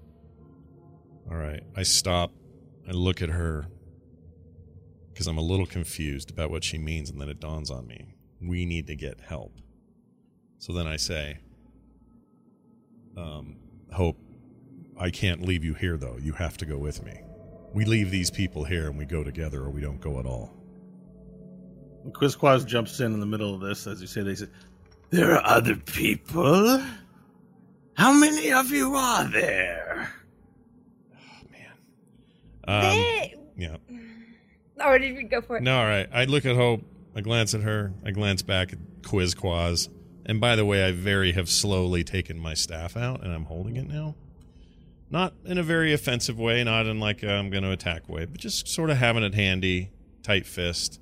All 1.29 1.37
right. 1.37 1.61
I 1.77 1.83
stop. 1.83 2.31
I 2.87 2.91
look 2.91 3.21
at 3.21 3.29
her 3.29 3.67
because 5.13 5.27
I'm 5.27 5.37
a 5.37 5.41
little 5.41 5.65
confused 5.67 6.31
about 6.31 6.49
what 6.49 6.63
she 6.63 6.77
means, 6.77 7.09
and 7.09 7.21
then 7.21 7.29
it 7.29 7.39
dawns 7.39 7.69
on 7.69 7.85
me. 7.87 8.15
We 8.41 8.65
need 8.65 8.87
to 8.87 8.95
get 8.95 9.21
help. 9.21 9.53
So 10.57 10.73
then 10.73 10.87
I 10.87 10.97
say, 10.97 11.37
um, 13.15 13.57
Hope, 13.93 14.17
I 14.99 15.11
can't 15.11 15.43
leave 15.43 15.63
you 15.63 15.75
here, 15.75 15.97
though. 15.97 16.17
You 16.19 16.33
have 16.33 16.57
to 16.57 16.65
go 16.65 16.77
with 16.77 17.03
me. 17.03 17.21
We 17.73 17.85
leave 17.85 18.09
these 18.11 18.31
people 18.31 18.63
here 18.63 18.87
and 18.87 18.97
we 18.97 19.05
go 19.05 19.23
together, 19.23 19.61
or 19.61 19.69
we 19.69 19.81
don't 19.81 20.01
go 20.01 20.19
at 20.19 20.25
all. 20.25 20.51
Quizquaz 22.09 22.65
jumps 22.65 22.99
in 22.99 23.13
in 23.13 23.19
the 23.19 23.25
middle 23.25 23.53
of 23.53 23.61
this, 23.61 23.87
as 23.87 24.01
you 24.01 24.07
say. 24.07 24.21
They 24.23 24.35
say, 24.35 24.47
"There 25.09 25.31
are 25.33 25.45
other 25.45 25.75
people. 25.75 26.83
How 27.95 28.11
many 28.13 28.51
of 28.51 28.71
you 28.71 28.93
are 28.95 29.25
there?" 29.25 30.13
Um, 32.67 32.81
They- 32.81 33.35
yeah. 33.57 33.77
Or 34.85 34.99
did 34.99 35.15
we 35.15 35.23
go 35.23 35.41
for 35.41 35.57
it? 35.57 35.63
No, 35.63 35.79
all 35.79 35.85
right. 35.85 36.07
I 36.13 36.25
look 36.25 36.45
at 36.45 36.55
Hope. 36.55 36.81
I 37.15 37.21
glance 37.21 37.53
at 37.53 37.61
her. 37.61 37.93
I 38.05 38.11
glance 38.11 38.41
back 38.41 38.73
at 38.73 38.79
Quiz 39.03 39.35
Quizquaz. 39.35 39.89
And 40.25 40.39
by 40.39 40.55
the 40.55 40.65
way, 40.65 40.85
I 40.85 40.91
very 40.91 41.33
have 41.33 41.49
slowly 41.49 42.03
taken 42.03 42.39
my 42.39 42.53
staff 42.53 42.95
out 42.95 43.23
and 43.23 43.31
I'm 43.31 43.45
holding 43.45 43.75
it 43.75 43.87
now. 43.87 44.15
Not 45.09 45.33
in 45.45 45.57
a 45.57 45.63
very 45.63 45.93
offensive 45.93 46.39
way, 46.39 46.63
not 46.63 46.87
in 46.87 46.99
like 46.99 47.23
i 47.23 47.27
I'm 47.27 47.49
going 47.49 47.63
to 47.63 47.71
attack 47.71 48.09
way, 48.09 48.25
but 48.25 48.39
just 48.39 48.67
sort 48.67 48.89
of 48.89 48.97
having 48.97 49.23
it 49.23 49.35
handy, 49.35 49.91
tight 50.23 50.47
fist, 50.47 50.99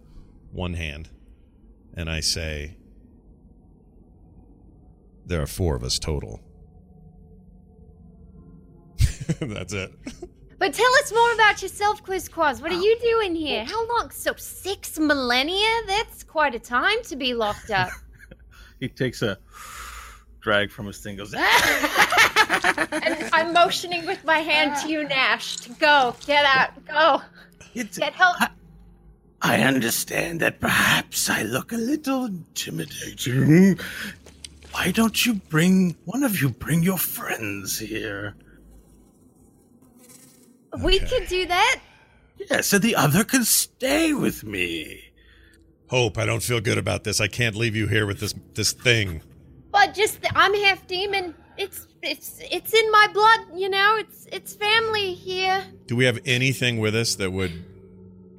one 0.52 0.74
hand. 0.74 1.10
And 1.94 2.10
I 2.10 2.20
say, 2.20 2.78
There 5.26 5.42
are 5.42 5.48
four 5.48 5.76
of 5.76 5.84
us 5.84 5.98
total. 5.98 6.42
That's 9.40 9.74
it. 9.74 9.94
But 10.62 10.76
tell 10.76 10.94
us 11.02 11.12
more 11.12 11.34
about 11.34 11.64
yourself, 11.64 12.04
Quizquaz. 12.04 12.62
What 12.62 12.72
are 12.72 12.80
you 12.80 12.96
doing 13.00 13.34
here? 13.34 13.66
How 13.66 13.84
long? 13.88 14.12
So 14.12 14.34
six 14.38 15.00
millennia? 15.00 15.68
That's 15.88 16.24
quite 16.24 16.54
a 16.54 16.60
time 16.60 17.02
to 17.06 17.16
be 17.16 17.34
locked 17.34 17.72
up. 17.72 17.90
He 18.80 18.88
takes 18.88 19.22
a 19.24 19.38
drag 20.40 20.70
from 20.72 20.86
his 20.88 21.00
thing. 21.00 21.16
Goes, 21.18 21.34
"Ah!" 21.38 22.90
and 22.92 23.30
I'm 23.32 23.54
motioning 23.54 24.06
with 24.08 24.24
my 24.26 24.40
hand 24.40 24.76
to 24.82 24.88
you, 24.92 25.08
Nash, 25.08 25.58
to 25.58 25.70
go. 25.74 26.16
Get 26.28 26.46
out. 26.46 26.72
Go. 26.86 27.22
It's- 27.76 27.98
Get 27.98 28.14
help. 28.14 28.38
I 29.42 29.62
understand 29.62 30.40
that 30.42 30.60
perhaps 30.60 31.30
I 31.30 31.42
look 31.44 31.72
a 31.72 31.78
little 31.78 32.26
intimidating. 32.26 33.80
Why 34.72 34.92
don't 34.92 35.26
you 35.26 35.36
bring 35.36 35.96
one 36.06 36.24
of 36.24 36.40
you 36.42 36.50
bring 36.50 36.82
your 36.84 37.00
friends 37.00 37.80
here? 37.80 38.36
We 40.84 40.98
Okay. 41.00 41.08
could 41.08 41.28
do 41.28 41.46
that. 41.48 41.80
Yes, 42.50 42.74
and 42.74 42.82
the 42.82 42.96
other 42.96 43.24
can 43.24 43.44
stay 43.44 44.14
with 44.14 44.44
me. 44.44 45.02
Hope, 45.88 46.18
I 46.18 46.26
don't 46.26 46.42
feel 46.42 46.62
good 46.62 46.78
about 46.78 47.04
this. 47.04 47.20
I 47.20 47.28
can't 47.28 47.56
leave 47.56 47.76
you 47.76 47.88
here 47.88 48.06
with 48.08 48.20
this 48.20 48.34
this 48.54 48.72
thing. 48.72 49.22
But 49.72 49.94
just 49.94 50.22
the, 50.22 50.30
I'm 50.38 50.54
half 50.64 50.88
demon. 50.88 51.36
It's 51.58 51.88
it's 52.02 52.40
it's 52.50 52.74
in 52.74 52.92
my 52.92 53.08
blood, 53.14 53.60
you 53.60 53.70
know. 53.70 53.98
It's 54.00 54.26
it's 54.32 54.54
family 54.56 55.14
here. 55.14 55.64
Do 55.88 55.96
we 55.96 56.06
have 56.06 56.20
anything 56.26 56.80
with 56.80 56.96
us 56.96 57.16
that 57.16 57.32
would 57.32 57.52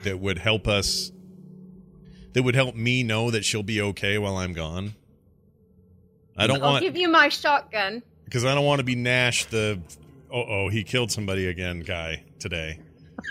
that 0.02 0.18
would 0.18 0.38
help 0.38 0.66
us 0.66 1.12
that 2.32 2.42
would 2.42 2.54
help 2.54 2.74
me 2.74 3.02
know 3.02 3.30
that 3.30 3.44
she'll 3.44 3.62
be 3.62 3.80
okay 3.82 4.16
while 4.18 4.36
I'm 4.38 4.54
gone? 4.54 4.94
I 6.36 6.46
don't 6.46 6.54
want 6.60 6.64
I'll 6.64 6.72
want 6.72 6.82
give 6.84 6.96
you 6.96 7.08
my 7.08 7.28
shotgun. 7.28 8.02
because 8.24 8.44
I 8.46 8.54
don't 8.54 8.64
want 8.64 8.78
to 8.78 8.84
be 8.84 8.94
Nash 8.96 9.44
the 9.44 9.78
oh 10.32 10.44
oh 10.48 10.68
he 10.68 10.82
killed 10.82 11.12
somebody 11.12 11.46
again 11.46 11.80
guy 11.80 12.24
today. 12.38 12.80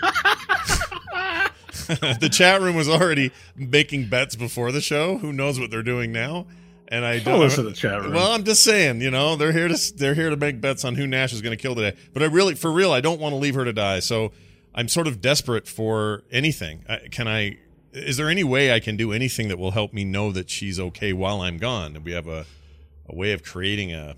the 1.86 2.28
chat 2.30 2.60
room 2.60 2.76
was 2.76 2.88
already 2.88 3.32
making 3.56 4.08
bets 4.08 4.36
before 4.36 4.72
the 4.72 4.80
show. 4.80 5.18
Who 5.18 5.32
knows 5.32 5.58
what 5.58 5.70
they're 5.70 5.82
doing 5.82 6.12
now? 6.12 6.46
And 6.88 7.04
I 7.04 7.20
Don't 7.20 7.40
listen 7.40 7.64
to 7.64 7.70
the 7.70 7.76
chat 7.76 8.02
room. 8.02 8.12
Well, 8.12 8.32
I'm 8.32 8.44
just 8.44 8.62
saying, 8.62 9.00
you 9.00 9.10
know, 9.10 9.36
they're 9.36 9.52
here 9.52 9.66
to 9.68 9.96
they're 9.96 10.14
here 10.14 10.30
to 10.30 10.36
make 10.36 10.60
bets 10.60 10.84
on 10.84 10.94
who 10.94 11.06
Nash 11.06 11.32
is 11.32 11.40
going 11.40 11.56
to 11.56 11.60
kill 11.60 11.74
today. 11.74 11.96
But 12.12 12.22
I 12.22 12.26
really, 12.26 12.54
for 12.54 12.70
real, 12.70 12.92
I 12.92 13.00
don't 13.00 13.20
want 13.20 13.32
to 13.32 13.36
leave 13.36 13.54
her 13.54 13.64
to 13.64 13.72
die. 13.72 14.00
So 14.00 14.32
I'm 14.74 14.88
sort 14.88 15.06
of 15.06 15.20
desperate 15.20 15.66
for 15.66 16.22
anything. 16.30 16.84
I, 16.88 16.98
can 17.10 17.26
I? 17.26 17.58
Is 17.92 18.18
there 18.18 18.28
any 18.28 18.44
way 18.44 18.72
I 18.72 18.80
can 18.80 18.96
do 18.96 19.12
anything 19.12 19.48
that 19.48 19.58
will 19.58 19.70
help 19.70 19.92
me 19.92 20.04
know 20.04 20.32
that 20.32 20.50
she's 20.50 20.78
okay 20.78 21.12
while 21.12 21.40
I'm 21.40 21.56
gone? 21.58 21.94
Do 21.94 22.00
we 22.00 22.12
have 22.12 22.26
a 22.26 22.44
a 23.08 23.14
way 23.14 23.32
of 23.32 23.42
creating 23.42 23.92
a? 23.92 24.16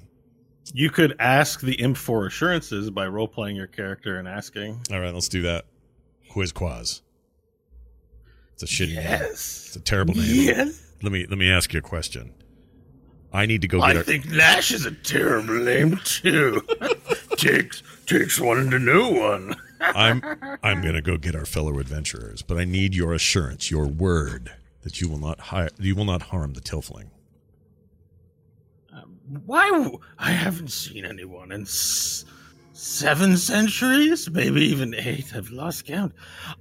You 0.72 0.90
could 0.90 1.14
ask 1.18 1.60
the 1.60 1.74
imp 1.74 1.96
for 1.96 2.26
assurances 2.26 2.90
by 2.90 3.06
role 3.06 3.28
playing 3.28 3.56
your 3.56 3.66
character 3.66 4.16
and 4.18 4.26
asking. 4.26 4.80
All 4.90 5.00
right, 5.00 5.12
let's 5.12 5.28
do 5.28 5.42
that. 5.42 5.66
Quizquaz. 6.30 7.02
It's 8.54 8.62
a 8.62 8.66
shitty 8.66 8.94
name. 8.94 9.20
It's 9.22 9.76
a 9.76 9.80
terrible 9.80 10.14
name. 10.14 10.24
Yes. 10.28 10.80
Let 11.02 11.12
me 11.12 11.26
let 11.26 11.38
me 11.38 11.50
ask 11.50 11.72
you 11.72 11.78
a 11.78 11.82
question. 11.82 12.32
I 13.32 13.46
need 13.46 13.62
to 13.62 13.68
go 13.68 13.80
get 13.80 13.90
I 13.90 13.94
her. 13.94 14.02
think 14.04 14.26
Nash 14.30 14.70
is 14.70 14.86
a 14.86 14.92
terrible 14.92 15.54
name 15.54 15.98
too. 16.04 16.62
takes 17.36 17.82
takes 18.06 18.38
one 18.40 18.70
to 18.70 18.78
know 18.78 19.10
one. 19.10 19.54
I'm 19.80 20.22
I'm 20.62 20.80
gonna 20.82 21.02
go 21.02 21.16
get 21.18 21.34
our 21.34 21.44
fellow 21.44 21.78
adventurers, 21.78 22.42
but 22.42 22.56
I 22.56 22.64
need 22.64 22.94
your 22.94 23.12
assurance, 23.12 23.70
your 23.70 23.86
word 23.86 24.52
that 24.82 25.00
you 25.00 25.08
will 25.08 25.18
not 25.18 25.40
hi- 25.40 25.70
you 25.78 25.94
will 25.96 26.04
not 26.04 26.22
harm 26.22 26.54
the 26.54 26.60
Tiefling. 26.60 27.08
Why? 29.46 29.70
w- 29.70 29.98
I 30.18 30.32
haven't 30.32 30.70
seen 30.72 31.04
anyone 31.04 31.52
in 31.52 31.62
s- 31.62 32.24
seven 32.72 33.36
centuries, 33.36 34.30
maybe 34.30 34.62
even 34.66 34.94
eight. 34.94 35.34
I've 35.34 35.50
lost 35.50 35.86
count. 35.86 36.12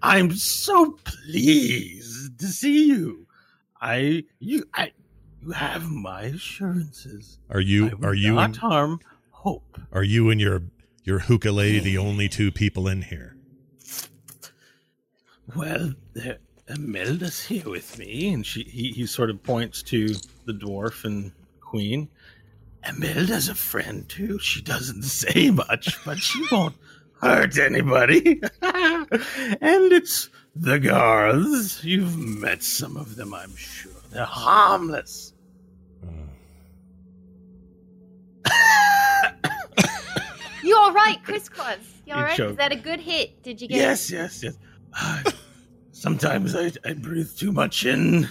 I'm 0.01 0.31
so 0.35 0.97
pleased 1.03 2.39
to 2.39 2.47
see 2.47 2.87
you. 2.87 3.27
I 3.81 4.23
you 4.39 4.63
I 4.73 4.93
you 5.41 5.51
have 5.51 5.89
my 5.91 6.21
assurances. 6.23 7.37
Are 7.49 7.59
you 7.59 7.97
are 8.01 8.13
you 8.13 8.33
not 8.35 8.45
and, 8.45 8.55
harm 8.57 8.99
Hope? 9.31 9.77
are 9.91 10.03
you 10.03 10.29
and 10.29 10.39
your 10.39 10.61
your 11.03 11.19
hookah 11.19 11.51
lady 11.51 11.79
the 11.79 11.97
only 11.97 12.29
two 12.29 12.49
people 12.51 12.87
in 12.87 13.01
here? 13.01 13.35
Well, 15.55 15.93
there, 16.13 16.37
Imelda's 16.69 17.43
here 17.43 17.69
with 17.69 17.97
me, 17.99 18.33
and 18.33 18.45
she 18.45 18.63
he, 18.63 18.91
he 18.91 19.05
sort 19.05 19.29
of 19.29 19.43
points 19.43 19.83
to 19.83 20.09
the 20.45 20.53
dwarf 20.53 21.03
and 21.03 21.33
queen. 21.59 22.07
Imelda's 22.87 23.49
a 23.49 23.55
friend 23.55 24.07
too. 24.09 24.39
She 24.39 24.61
doesn't 24.61 25.03
say 25.21 25.51
much, 25.51 26.03
but 26.05 26.19
she 26.19 26.41
won't 26.51 26.75
hurt 27.21 27.57
anybody. 27.57 28.41
and 28.61 29.91
it's 29.91 30.29
the 30.55 30.79
guards. 30.79 31.83
You've 31.83 32.17
met 32.17 32.61
some 32.63 32.97
of 32.97 33.15
them, 33.15 33.33
I'm 33.33 33.55
sure. 33.55 33.91
They're 34.11 34.25
harmless. 34.25 35.33
You 40.63 40.77
all 40.77 40.93
right, 40.93 41.21
Chris 41.25 41.49
Claus? 41.49 41.77
You 42.05 42.13
all 42.13 42.19
You 42.19 42.25
right? 42.25 42.37
choked. 42.37 42.51
Is 42.51 42.57
that 42.57 42.71
a 42.71 42.77
good 42.77 43.01
hit? 43.01 43.43
Did 43.43 43.61
you 43.61 43.67
get? 43.67 43.75
Yes, 43.75 44.09
yes, 44.09 44.41
yes. 44.41 44.53
Ah, 44.93 45.21
sometimes 45.91 46.55
I, 46.55 46.71
I 46.85 46.93
breathe 46.93 47.35
too 47.35 47.51
much 47.51 47.85
in, 47.85 48.29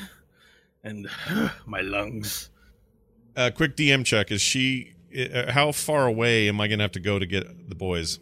and 0.83 1.09
my 1.67 1.83
lungs. 1.83 2.49
Uh, 3.37 3.51
quick 3.55 3.77
DM 3.77 4.05
check. 4.05 4.31
Is 4.31 4.41
she? 4.41 4.93
Uh, 5.17 5.51
how 5.53 5.73
far 5.73 6.07
away 6.07 6.49
am 6.49 6.61
I 6.61 6.69
gonna 6.69 6.83
have 6.85 6.93
to 6.93 7.01
go 7.01 7.19
to 7.19 7.27
get 7.27 7.69
the 7.69 7.75
boys 7.75 8.19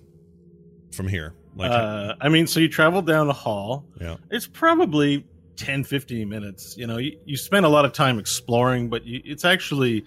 from 0.92 1.08
here? 1.08 1.34
Like, 1.54 1.70
uh, 1.70 2.14
I 2.20 2.28
mean, 2.28 2.46
so 2.46 2.60
you 2.60 2.68
travel 2.68 3.02
down 3.02 3.26
the 3.26 3.32
hall. 3.32 3.84
yeah. 4.00 4.16
It's 4.30 4.46
probably 4.46 5.26
10, 5.56 5.84
15 5.84 6.28
minutes. 6.28 6.76
You 6.76 6.86
know, 6.86 6.98
you, 6.98 7.18
you 7.24 7.36
spend 7.36 7.66
a 7.66 7.68
lot 7.68 7.84
of 7.84 7.92
time 7.92 8.18
exploring, 8.18 8.88
but 8.88 9.04
you, 9.04 9.20
it's 9.24 9.44
actually 9.44 10.04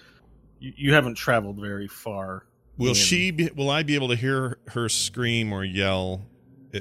you, 0.60 0.74
you 0.76 0.94
haven't 0.94 1.16
traveled 1.16 1.60
very 1.60 1.88
far. 1.88 2.46
Will 2.78 2.90
in- 2.90 2.96
she? 2.96 3.32
Be, 3.32 3.50
will 3.56 3.70
I 3.70 3.84
be 3.84 3.96
able 3.96 4.08
to 4.10 4.16
hear 4.16 4.58
her 4.70 4.90
scream 4.90 5.54
or 5.54 5.64
yell 5.64 6.26
uh, 6.74 6.80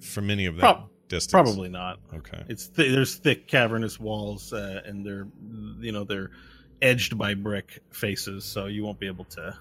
from 0.00 0.30
any 0.30 0.46
of 0.46 0.56
that 0.56 0.60
Prob- 0.62 0.88
distance? 1.08 1.30
Probably 1.32 1.68
not. 1.68 2.00
Okay. 2.12 2.42
It's 2.48 2.66
th- 2.68 2.90
there's 2.92 3.16
thick 3.16 3.46
cavernous 3.46 4.00
walls, 4.00 4.52
uh, 4.52 4.82
and 4.84 5.04
they're 5.06 5.28
you 5.80 5.92
know 5.92 6.04
they're 6.04 6.30
edged 6.82 7.16
by 7.18 7.34
brick 7.34 7.80
faces, 7.90 8.44
so 8.44 8.66
you 8.66 8.84
won't 8.84 8.98
be 8.98 9.06
able 9.06 9.24
to. 9.24 9.56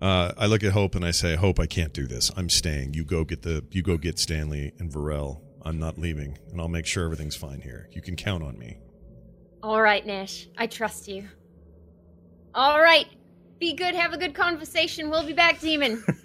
Uh, 0.00 0.32
I 0.38 0.46
look 0.46 0.62
at 0.62 0.72
Hope 0.72 0.94
and 0.94 1.04
I 1.04 1.10
say, 1.10 1.34
Hope, 1.34 1.58
I 1.58 1.66
can't 1.66 1.92
do 1.92 2.06
this. 2.06 2.30
I'm 2.36 2.48
staying. 2.48 2.94
You 2.94 3.04
go 3.04 3.24
get 3.24 3.42
the. 3.42 3.64
You 3.70 3.82
go 3.82 3.96
get 3.96 4.18
Stanley 4.18 4.72
and 4.78 4.90
Varel. 4.92 5.40
I'm 5.62 5.78
not 5.78 5.98
leaving, 5.98 6.38
and 6.50 6.60
I'll 6.60 6.68
make 6.68 6.86
sure 6.86 7.04
everything's 7.04 7.36
fine 7.36 7.60
here. 7.60 7.88
You 7.92 8.00
can 8.00 8.16
count 8.16 8.42
on 8.44 8.58
me. 8.58 8.78
All 9.62 9.82
right, 9.82 10.06
Nash. 10.06 10.48
I 10.56 10.66
trust 10.68 11.08
you. 11.08 11.28
All 12.54 12.80
right. 12.80 13.06
Be 13.58 13.74
good. 13.74 13.94
Have 13.96 14.12
a 14.12 14.18
good 14.18 14.34
conversation. 14.34 15.10
We'll 15.10 15.26
be 15.26 15.32
back, 15.32 15.58
demon. 15.60 16.04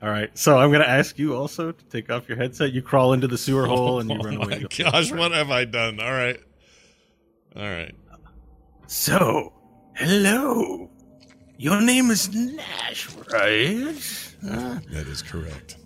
All 0.00 0.08
right, 0.08 0.36
so 0.38 0.58
I'm 0.58 0.70
going 0.70 0.82
to 0.82 0.88
ask 0.88 1.18
you 1.18 1.34
also 1.34 1.72
to 1.72 1.84
take 1.86 2.08
off 2.08 2.28
your 2.28 2.38
headset. 2.38 2.72
You 2.72 2.82
crawl 2.82 3.14
into 3.14 3.26
the 3.26 3.36
sewer 3.36 3.66
hole 3.66 3.98
and 3.98 4.08
you 4.08 4.16
oh 4.20 4.22
run 4.22 4.38
my 4.38 4.44
away. 4.44 4.66
gosh, 4.78 5.10
what 5.10 5.32
have 5.32 5.50
I 5.50 5.64
done? 5.64 5.98
All 5.98 6.12
right. 6.12 6.38
All 7.56 7.62
right. 7.62 7.94
So, 8.94 9.54
hello. 9.94 10.90
Your 11.56 11.80
name 11.80 12.10
is 12.10 12.28
Nash, 12.34 13.08
right? 13.32 13.96
Huh? 14.44 14.80
That 14.90 15.06
is 15.08 15.22
correct. 15.22 15.78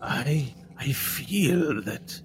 I 0.00 0.54
I 0.78 0.92
feel 0.92 1.82
that 1.82 2.18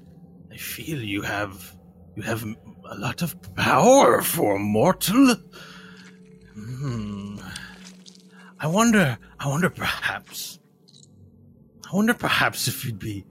I 0.53 0.55
feel 0.55 1.03
you 1.03 1.21
have 1.21 1.75
you 2.15 2.23
have 2.23 2.45
a 2.89 2.95
lot 2.95 3.23
of 3.23 3.35
power 3.55 4.21
for 4.21 4.55
a 4.55 4.59
mortal. 4.59 5.35
Hmm. 6.53 7.37
I 8.57 8.67
wonder. 8.67 9.17
I 9.37 9.49
wonder 9.49 9.69
perhaps. 9.69 10.59
I 11.91 11.93
wonder 11.93 12.13
perhaps 12.13 12.69
if 12.69 12.85
you'd 12.85 12.99
be 12.99 13.25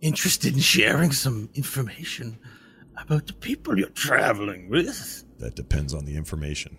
interested 0.00 0.54
in 0.54 0.60
sharing 0.60 1.12
some 1.12 1.50
information 1.52 2.38
about 2.96 3.26
the 3.26 3.34
people 3.34 3.78
you're 3.78 3.90
traveling 3.90 4.70
with. 4.70 5.24
That 5.38 5.54
depends 5.54 5.94
on 5.94 6.04
the 6.04 6.16
information. 6.16 6.78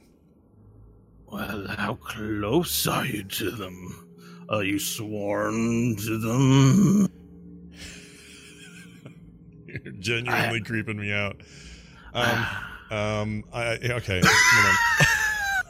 Well, 1.27 1.67
how 1.67 1.95
close 1.95 2.87
are 2.87 3.05
you 3.05 3.23
to 3.23 3.51
them? 3.51 4.09
Are 4.49 4.63
you 4.63 4.79
sworn 4.79 5.95
to 5.97 6.17
them? 6.17 7.07
You're 9.67 9.93
genuinely 9.99 10.61
creeping 10.61 10.99
me 10.99 11.13
out. 11.13 11.37
Um, 12.13 12.47
um, 12.89 13.43
I 13.53 13.77
okay. 13.83 14.21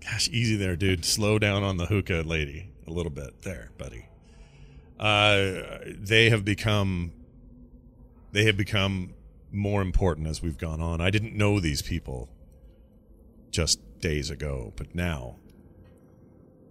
Gosh, 0.00 0.28
easy 0.28 0.56
there, 0.56 0.76
dude. 0.76 1.04
Slow 1.04 1.38
down 1.38 1.64
on 1.64 1.76
the 1.76 1.86
hookah 1.86 2.22
lady 2.24 2.70
a 2.86 2.90
little 2.92 3.10
bit, 3.10 3.42
there, 3.42 3.70
buddy. 3.78 4.06
Uh, 5.00 5.78
they 5.86 6.30
have 6.30 6.44
become, 6.44 7.12
they 8.30 8.44
have 8.44 8.56
become 8.56 9.14
more 9.52 9.82
important 9.82 10.26
as 10.26 10.42
we've 10.42 10.58
gone 10.58 10.80
on. 10.80 11.00
I 11.00 11.10
didn't 11.10 11.36
know 11.36 11.60
these 11.60 11.82
people 11.82 12.28
just 13.50 13.80
days 14.00 14.30
ago, 14.30 14.72
but 14.76 14.94
now 14.94 15.36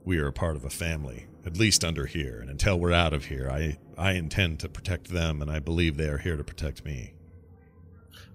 we 0.03 0.17
are 0.17 0.27
a 0.27 0.33
part 0.33 0.55
of 0.55 0.65
a 0.65 0.69
family, 0.69 1.27
at 1.45 1.57
least 1.57 1.83
under 1.83 2.05
here. 2.05 2.39
And 2.39 2.49
until 2.49 2.79
we're 2.79 2.91
out 2.91 3.13
of 3.13 3.25
here, 3.25 3.49
I 3.49 3.77
I 3.97 4.13
intend 4.13 4.59
to 4.61 4.69
protect 4.69 5.09
them, 5.09 5.41
and 5.41 5.51
I 5.51 5.59
believe 5.59 5.97
they 5.97 6.07
are 6.07 6.17
here 6.17 6.37
to 6.37 6.43
protect 6.43 6.83
me. 6.83 7.13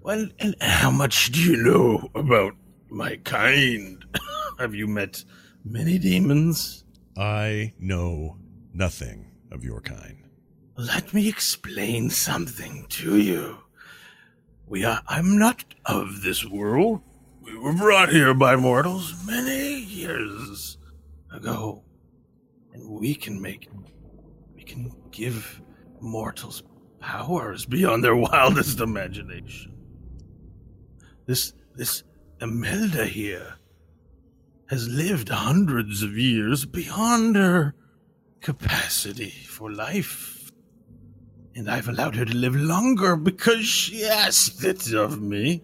Well, 0.01 0.27
and 0.39 0.55
how 0.61 0.91
much 0.91 1.31
do 1.31 1.41
you 1.41 1.57
know 1.57 2.09
about 2.15 2.53
my 2.89 3.17
kind? 3.17 4.05
have 4.59 4.73
you 4.73 4.87
met 4.87 5.23
many 5.65 5.97
demons? 5.97 6.85
I 7.17 7.73
know 7.79 8.37
nothing 8.73 9.31
of 9.51 9.63
your 9.65 9.81
kind. 9.81 10.23
Let 10.77 11.13
me 11.13 11.27
explain 11.27 12.09
something 12.09 12.85
to 12.89 13.17
you. 13.17 13.57
We 14.67 14.83
are 14.83 15.01
I'm 15.07 15.37
not 15.37 15.63
of 15.85 16.21
this 16.23 16.45
world. 16.45 17.01
We 17.41 17.57
were 17.57 17.73
brought 17.73 18.09
here 18.09 18.33
by 18.33 18.57
mortals 18.57 19.25
many 19.25 19.79
years 19.79 20.77
ago. 21.33 21.83
And 22.73 22.89
we 22.89 23.15
can 23.15 23.41
make 23.41 23.69
we 24.53 24.63
can 24.63 24.91
give 25.11 25.61
mortals 26.01 26.63
powers 26.99 27.65
beyond 27.65 28.03
their 28.03 28.15
wildest 28.15 28.79
imagination. 28.89 29.73
This 31.25 31.53
this 31.75 32.03
Imelda 32.41 33.05
here 33.05 33.55
has 34.69 34.87
lived 34.89 35.29
hundreds 35.29 36.03
of 36.03 36.17
years 36.17 36.65
beyond 36.65 37.37
her 37.37 37.73
capacity 38.41 39.29
for 39.29 39.71
life. 39.71 40.36
And 41.57 41.71
I've 41.71 41.87
allowed 41.87 42.15
her 42.15 42.23
to 42.23 42.35
live 42.35 42.55
longer 42.55 43.15
because 43.15 43.65
she 43.65 44.05
asked 44.05 44.63
it 44.63 44.93
of 44.93 45.19
me. 45.19 45.63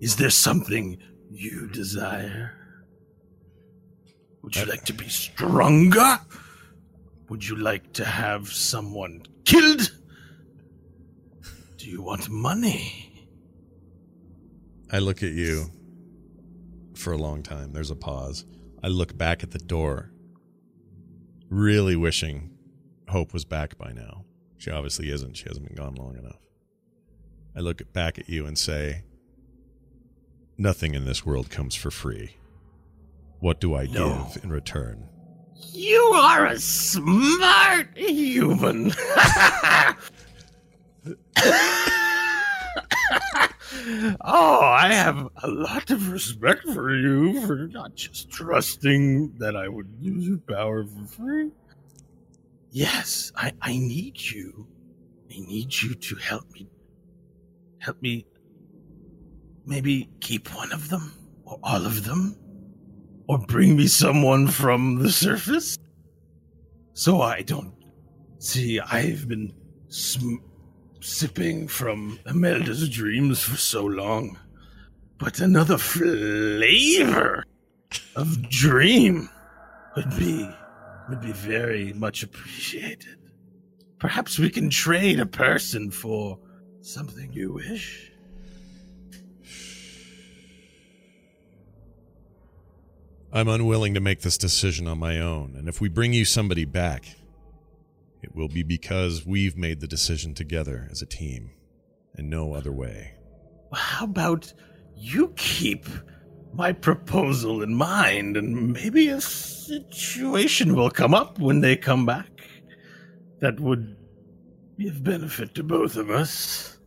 Is 0.00 0.16
there 0.16 0.30
something 0.30 0.98
you 1.30 1.68
desire? 1.68 2.54
Would 4.42 4.56
you 4.56 4.64
like 4.64 4.84
to 4.86 4.92
be 4.92 5.08
stronger? 5.08 6.18
Would 7.28 7.46
you 7.46 7.54
like 7.54 7.92
to 7.92 8.04
have 8.04 8.48
someone 8.48 9.22
killed? 9.44 9.92
Do 11.76 11.88
you 11.88 12.02
want 12.02 12.28
money? 12.28 13.28
I 14.90 14.98
look 14.98 15.22
at 15.22 15.32
you 15.32 15.66
for 16.96 17.12
a 17.12 17.18
long 17.18 17.44
time. 17.44 17.72
There's 17.72 17.92
a 17.92 17.96
pause. 17.96 18.44
I 18.82 18.88
look 18.88 19.16
back 19.16 19.44
at 19.44 19.52
the 19.52 19.58
door, 19.60 20.10
really 21.48 21.94
wishing 21.94 22.50
Hope 23.08 23.32
was 23.32 23.44
back 23.44 23.78
by 23.78 23.92
now. 23.92 24.17
She 24.58 24.70
obviously 24.70 25.10
isn't. 25.10 25.36
She 25.36 25.44
hasn't 25.48 25.66
been 25.66 25.76
gone 25.76 25.94
long 25.94 26.16
enough. 26.16 26.38
I 27.56 27.60
look 27.60 27.92
back 27.92 28.18
at 28.18 28.28
you 28.28 28.46
and 28.46 28.58
say, 28.58 29.02
Nothing 30.56 30.94
in 30.94 31.04
this 31.04 31.24
world 31.24 31.50
comes 31.50 31.74
for 31.76 31.90
free. 31.90 32.36
What 33.38 33.60
do 33.60 33.74
I 33.76 33.86
No. 33.86 34.28
give 34.34 34.42
in 34.44 34.50
return? 34.50 35.08
You 35.72 35.98
are 36.16 36.46
a 36.46 36.58
smart 36.58 37.96
human. 37.96 38.92
oh, 44.20 44.60
I 44.62 44.92
have 44.92 45.28
a 45.42 45.48
lot 45.48 45.90
of 45.90 46.10
respect 46.10 46.68
for 46.70 46.94
you 46.94 47.46
for 47.46 47.68
not 47.68 47.94
just 47.94 48.30
trusting 48.30 49.34
that 49.38 49.56
I 49.56 49.68
would 49.68 49.88
use 50.00 50.26
your 50.26 50.38
power 50.38 50.84
for 50.84 51.06
free. 51.06 51.50
Yes, 52.70 53.32
I, 53.36 53.52
I 53.62 53.72
need 53.72 54.20
you. 54.20 54.66
I 55.30 55.38
need 55.40 55.80
you 55.80 55.94
to 55.94 56.16
help 56.16 56.50
me. 56.52 56.68
Help 57.80 58.00
me 58.02 58.26
maybe 59.66 60.08
keep 60.20 60.54
one 60.54 60.72
of 60.72 60.88
them 60.88 61.12
or 61.44 61.58
all 61.62 61.84
of 61.84 62.04
them 62.04 62.36
or 63.28 63.38
bring 63.38 63.76
me 63.76 63.86
someone 63.86 64.46
from 64.48 64.96
the 64.96 65.10
surface 65.10 65.76
so 66.94 67.20
I 67.20 67.42
don't 67.42 67.74
see. 68.38 68.80
I've 68.80 69.28
been 69.28 69.52
sm- 69.88 70.42
sipping 71.00 71.68
from 71.68 72.18
Imelda's 72.26 72.88
dreams 72.88 73.40
for 73.42 73.56
so 73.56 73.84
long, 73.84 74.38
but 75.18 75.40
another 75.40 75.78
flavor 75.78 77.44
of 78.16 78.48
dream 78.48 79.28
would 79.96 80.10
be 80.18 80.50
would 81.08 81.20
be 81.20 81.32
very 81.32 81.92
much 81.92 82.22
appreciated. 82.22 83.16
Perhaps 83.98 84.38
we 84.38 84.50
can 84.50 84.70
trade 84.70 85.18
a 85.18 85.26
person 85.26 85.90
for 85.90 86.38
something 86.80 87.32
you 87.32 87.54
wish. 87.54 88.12
I'm 93.30 93.48
unwilling 93.48 93.94
to 93.94 94.00
make 94.00 94.22
this 94.22 94.38
decision 94.38 94.86
on 94.86 94.98
my 94.98 95.20
own, 95.20 95.54
and 95.56 95.68
if 95.68 95.80
we 95.80 95.88
bring 95.88 96.14
you 96.14 96.24
somebody 96.24 96.64
back, 96.64 97.16
it 98.22 98.34
will 98.34 98.48
be 98.48 98.62
because 98.62 99.26
we've 99.26 99.56
made 99.56 99.80
the 99.80 99.86
decision 99.86 100.34
together 100.34 100.88
as 100.90 101.02
a 101.02 101.06
team 101.06 101.50
and 102.14 102.30
no 102.30 102.54
other 102.54 102.72
way. 102.72 103.14
How 103.72 104.04
about 104.04 104.52
you 104.96 105.34
keep 105.36 105.86
my 106.52 106.72
proposal 106.72 107.62
in 107.62 107.74
mind, 107.74 108.36
and 108.36 108.72
maybe 108.72 109.08
a 109.08 109.20
situation 109.20 110.74
will 110.74 110.90
come 110.90 111.14
up 111.14 111.38
when 111.38 111.60
they 111.60 111.76
come 111.76 112.06
back 112.06 112.28
that 113.40 113.60
would 113.60 113.96
be 114.76 114.88
of 114.88 115.04
benefit 115.04 115.54
to 115.54 115.62
both 115.62 115.96
of 115.96 116.10
us. 116.10 116.78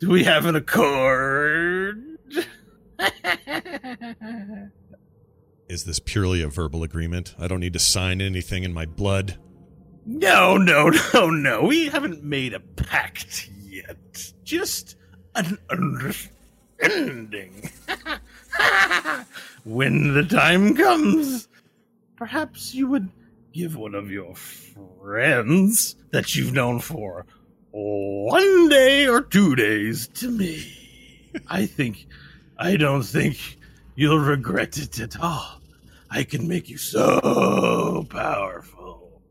Do 0.00 0.08
we 0.08 0.24
have 0.24 0.46
an 0.46 0.56
accord? 0.56 2.02
Is 5.68 5.84
this 5.84 6.00
purely 6.00 6.42
a 6.42 6.48
verbal 6.48 6.82
agreement? 6.82 7.34
I 7.38 7.46
don't 7.46 7.60
need 7.60 7.74
to 7.74 7.78
sign 7.78 8.20
anything 8.20 8.64
in 8.64 8.72
my 8.72 8.86
blood. 8.86 9.38
No, 10.04 10.56
no, 10.56 10.90
no, 11.14 11.30
no. 11.30 11.62
We 11.62 11.88
haven't 11.88 12.24
made 12.24 12.54
a 12.54 12.60
pact 12.60 13.48
yet. 13.62 14.32
Just 14.42 14.96
an 15.34 15.58
understanding. 15.70 16.39
when 19.64 20.14
the 20.14 20.26
time 20.28 20.74
comes, 20.74 21.48
perhaps 22.16 22.74
you 22.74 22.88
would 22.88 23.08
give 23.52 23.76
one 23.76 23.94
of 23.94 24.10
your 24.10 24.34
friends 24.34 25.94
that 26.10 26.34
you've 26.34 26.54
known 26.54 26.80
for 26.80 27.26
one 27.72 28.68
day 28.68 29.06
or 29.06 29.20
two 29.20 29.54
days 29.54 30.08
to 30.08 30.30
me. 30.30 30.72
I 31.48 31.66
think, 31.66 32.06
I 32.58 32.76
don't 32.76 33.02
think 33.02 33.58
you'll 33.94 34.18
regret 34.18 34.78
it 34.78 34.98
at 35.00 35.20
all. 35.20 35.60
I 36.10 36.24
can 36.24 36.48
make 36.48 36.68
you 36.68 36.78
so 36.78 38.06
powerful. 38.10 39.22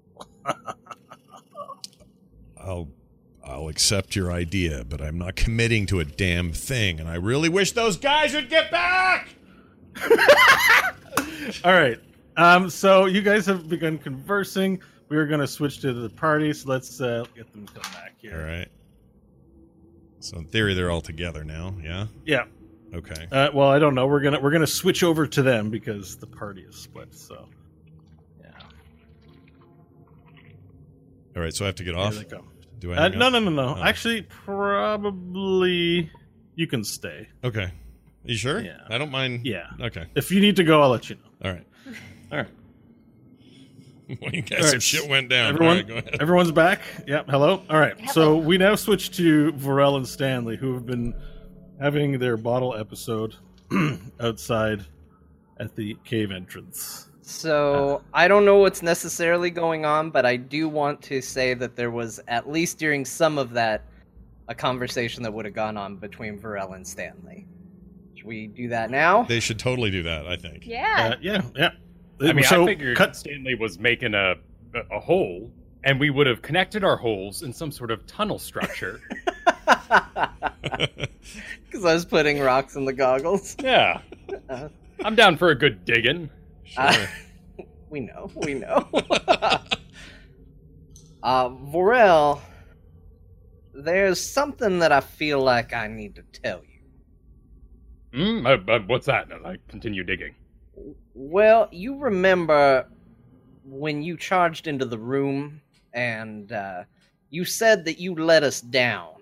I'll 2.58 2.88
I'll 3.50 3.68
accept 3.68 4.16
your 4.16 4.32
idea, 4.32 4.86
but 4.88 5.02
I'm 5.02 5.18
not 5.18 5.36
committing 5.36 5.86
to 5.88 6.00
a 6.00 6.06
damn 6.06 6.52
thing, 6.54 7.00
and 7.00 7.10
I 7.10 7.16
really 7.16 7.50
wish 7.50 7.72
those 7.72 7.98
guys 7.98 8.34
would 8.34 8.50
get 8.50 8.70
back. 8.72 9.30
All 11.64 11.74
right. 11.74 12.00
Um, 12.38 12.70
so 12.70 13.06
you 13.06 13.22
guys 13.22 13.46
have 13.48 13.68
begun 13.68 13.98
conversing. 13.98 14.82
We 15.10 15.18
are 15.18 15.26
going 15.26 15.40
to 15.40 15.48
switch 15.48 15.80
to 15.82 15.92
the 15.92 16.10
party, 16.10 16.54
so 16.54 16.70
let's 16.70 17.02
uh, 17.02 17.26
get 17.36 17.52
them 17.52 17.66
to 17.66 17.74
come 17.74 17.92
back 17.94 18.14
here. 18.18 18.40
All 18.40 18.46
right. 18.46 18.68
So 20.20 20.38
in 20.38 20.46
theory, 20.46 20.74
they're 20.74 20.92
all 20.92 21.02
together 21.02 21.44
now. 21.44 21.76
Yeah. 21.84 22.08
Yeah. 22.26 22.46
Okay. 22.94 23.28
Uh, 23.32 23.50
well, 23.54 23.70
I 23.70 23.80
don't 23.80 23.96
know. 23.96 24.08
We're 24.08 24.20
gonna 24.20 24.40
we're 24.40 24.52
gonna 24.52 24.68
switch 24.68 25.04
over 25.04 25.26
to 25.28 25.42
them 25.42 25.70
because 25.70 26.18
the 26.18 26.28
party 26.28 26.62
is 26.62 26.76
split. 26.76 27.16
So, 27.16 27.48
yeah. 28.42 28.50
All 31.36 31.42
right. 31.42 31.54
So 31.54 31.66
I 31.66 31.68
have 31.68 31.76
to 31.76 31.84
get 31.84 31.96
off. 31.96 32.16
they 32.16 32.24
come. 32.26 32.50
Do 32.80 32.94
I? 32.94 33.06
Uh, 33.06 33.10
no, 33.10 33.30
no, 33.30 33.40
no, 33.40 33.52
no. 33.52 33.76
Oh. 33.78 33.84
Actually, 33.84 34.24
probably 34.24 36.10
you 36.56 36.68
can 36.68 36.84
stay. 36.84 37.28
Okay. 37.44 37.72
You 38.24 38.36
sure? 38.36 38.62
Yeah. 38.62 38.80
I 38.90 38.98
don't 38.98 39.12
mind. 39.12 39.46
Yeah. 39.46 39.68
Okay. 39.82 40.06
If 40.16 40.32
you 40.32 40.42
need 40.42 40.56
to 40.58 40.64
go, 40.64 40.82
I'll 40.82 40.90
let 40.90 41.10
you 41.10 41.16
know. 41.16 41.50
All 41.50 41.52
right. 41.56 41.68
All 42.32 42.38
right. 42.40 42.48
well, 44.22 44.34
you 44.34 44.42
guys, 44.42 44.66
All 44.66 44.70
some 44.72 44.80
shit 44.80 45.08
went 45.10 45.30
down. 45.30 45.54
Everyone, 45.54 45.68
All 45.68 45.76
right, 45.76 45.88
go 45.88 45.98
ahead. 45.98 46.18
everyone's 46.22 46.52
back. 46.52 46.82
Yep. 47.08 47.30
Hello. 47.30 47.62
All 47.70 47.80
right. 47.80 47.96
So 48.10 48.38
we 48.38 48.58
now 48.58 48.76
switch 48.76 49.16
to 49.18 49.52
Varel 49.54 49.98
and 49.98 50.08
Stanley, 50.08 50.58
who 50.58 50.74
have 50.74 50.86
been 50.86 51.14
having 51.80 52.18
their 52.18 52.36
bottle 52.38 52.76
episode 52.76 53.36
outside 54.20 54.86
at 55.60 55.76
the 55.76 55.98
cave 56.06 56.32
entrance. 56.32 57.10
So 57.22 58.02
I 58.14 58.28
don't 58.28 58.44
know 58.44 58.58
what's 58.58 58.82
necessarily 58.82 59.52
going 59.52 59.86
on, 59.86 60.10
but 60.10 60.26
I 60.26 60.36
do 60.36 60.68
want 60.68 61.02
to 61.04 61.22
say 61.22 61.54
that 61.54 61.76
there 61.76 61.92
was 61.92 62.20
at 62.28 62.50
least 62.50 62.80
during 62.80 63.06
some 63.06 63.38
of 63.38 63.52
that 63.52 63.84
a 64.48 64.56
conversation 64.56 65.22
that 65.24 65.32
would 65.32 65.46
have 65.46 65.54
gone 65.54 65.78
on 65.78 65.98
between 65.98 66.40
Varel 66.40 66.76
and 66.76 66.88
Stanley. 66.88 67.46
Should 68.16 68.26
we 68.26 68.48
do 68.48 68.68
that 68.70 68.90
now? 68.90 69.24
They 69.24 69.40
should 69.40 69.60
totally 69.60 69.92
do 69.92 70.02
that. 70.04 70.26
I 70.28 70.38
think. 70.38 70.66
Yeah. 70.66 71.12
Uh, 71.14 71.18
yeah. 71.22 71.42
Yeah. 71.56 71.70
I 72.22 72.34
mean, 72.34 72.44
so 72.46 72.64
I 72.64 72.66
figured 72.66 72.98
cut. 72.98 73.16
Stanley 73.16 73.54
was 73.54 73.78
making 73.78 74.16
a, 74.16 74.36
a 74.74 74.96
a 74.96 75.00
hole, 75.00 75.52
and 75.84 76.00
we 76.00 76.10
would 76.10 76.26
have 76.26 76.42
connected 76.42 76.84
our 76.84 76.98
holes 76.98 77.44
in 77.44 77.54
some 77.54 77.72
sort 77.72 77.92
of 77.92 78.06
tunnel 78.08 78.40
structure. 78.40 79.02
Because 81.66 81.86
I 81.86 81.94
was 81.94 82.06
putting 82.06 82.40
rocks 82.40 82.76
in 82.76 82.86
the 82.86 82.94
goggles. 82.94 83.56
yeah, 83.60 84.02
Uh, 84.50 84.70
I'm 85.04 85.16
down 85.16 85.38
for 85.38 85.50
a 85.50 85.56
good 85.56 85.86
digging. 85.86 86.30
Sure. 86.64 86.84
Uh, 86.84 87.08
we 87.90 88.02
know, 88.02 88.30
we 88.36 88.54
know. 88.56 88.88
uh, 91.24 91.50
Vorel, 91.50 92.42
there's 93.74 94.20
something 94.20 94.80
that 94.80 94.92
I 94.92 95.00
feel 95.00 95.42
like 95.42 95.74
I 95.74 95.88
need 95.88 96.16
to 96.16 96.24
tell 96.24 96.62
you. 96.64 96.70
Mm, 98.14 98.46
uh, 98.46 98.72
uh, 98.72 98.80
what's 98.88 99.06
that? 99.06 99.32
And 99.32 99.46
I 99.46 99.58
continue 99.68 100.04
digging. 100.04 100.36
Well, 101.14 101.68
you 101.72 101.98
remember 101.98 102.88
when 103.64 104.02
you 104.02 104.18
charged 104.18 104.68
into 104.68 104.86
the 104.86 104.98
room 104.98 105.62
and 105.94 106.52
uh, 106.52 106.84
you 107.30 107.46
said 107.46 107.86
that 107.86 108.00
you 108.00 108.16
let 108.16 108.44
us 108.44 108.62
down 108.62 109.16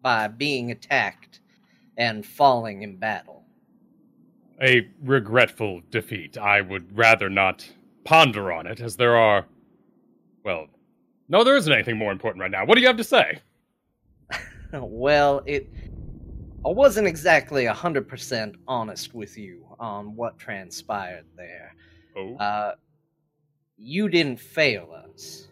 by 0.00 0.28
being 0.28 0.70
attacked 0.70 1.40
and 1.96 2.24
falling 2.24 2.82
in 2.82 2.96
battle. 2.96 3.33
A 4.62 4.88
regretful 5.02 5.82
defeat. 5.90 6.38
I 6.38 6.60
would 6.60 6.96
rather 6.96 7.28
not 7.28 7.68
ponder 8.04 8.52
on 8.52 8.66
it, 8.66 8.80
as 8.80 8.96
there 8.96 9.16
are. 9.16 9.46
Well, 10.44 10.66
no, 11.28 11.42
there 11.42 11.56
isn't 11.56 11.72
anything 11.72 11.96
more 11.96 12.12
important 12.12 12.40
right 12.42 12.50
now. 12.50 12.64
What 12.64 12.76
do 12.76 12.80
you 12.80 12.86
have 12.86 12.96
to 12.98 13.04
say? 13.04 13.38
well, 14.72 15.42
it. 15.46 15.68
I 16.66 16.70
wasn't 16.70 17.06
exactly 17.06 17.64
100% 17.66 18.54
honest 18.66 19.12
with 19.14 19.36
you 19.36 19.66
on 19.78 20.16
what 20.16 20.38
transpired 20.38 21.26
there. 21.36 21.74
Oh, 22.16 22.36
Uh, 22.36 22.74
you 23.76 24.08
didn't 24.08 24.40
fail 24.40 24.88
us. 25.10 25.48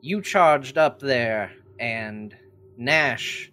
You 0.00 0.22
charged 0.22 0.76
up 0.78 0.98
there, 0.98 1.52
and 1.78 2.34
Nash 2.76 3.52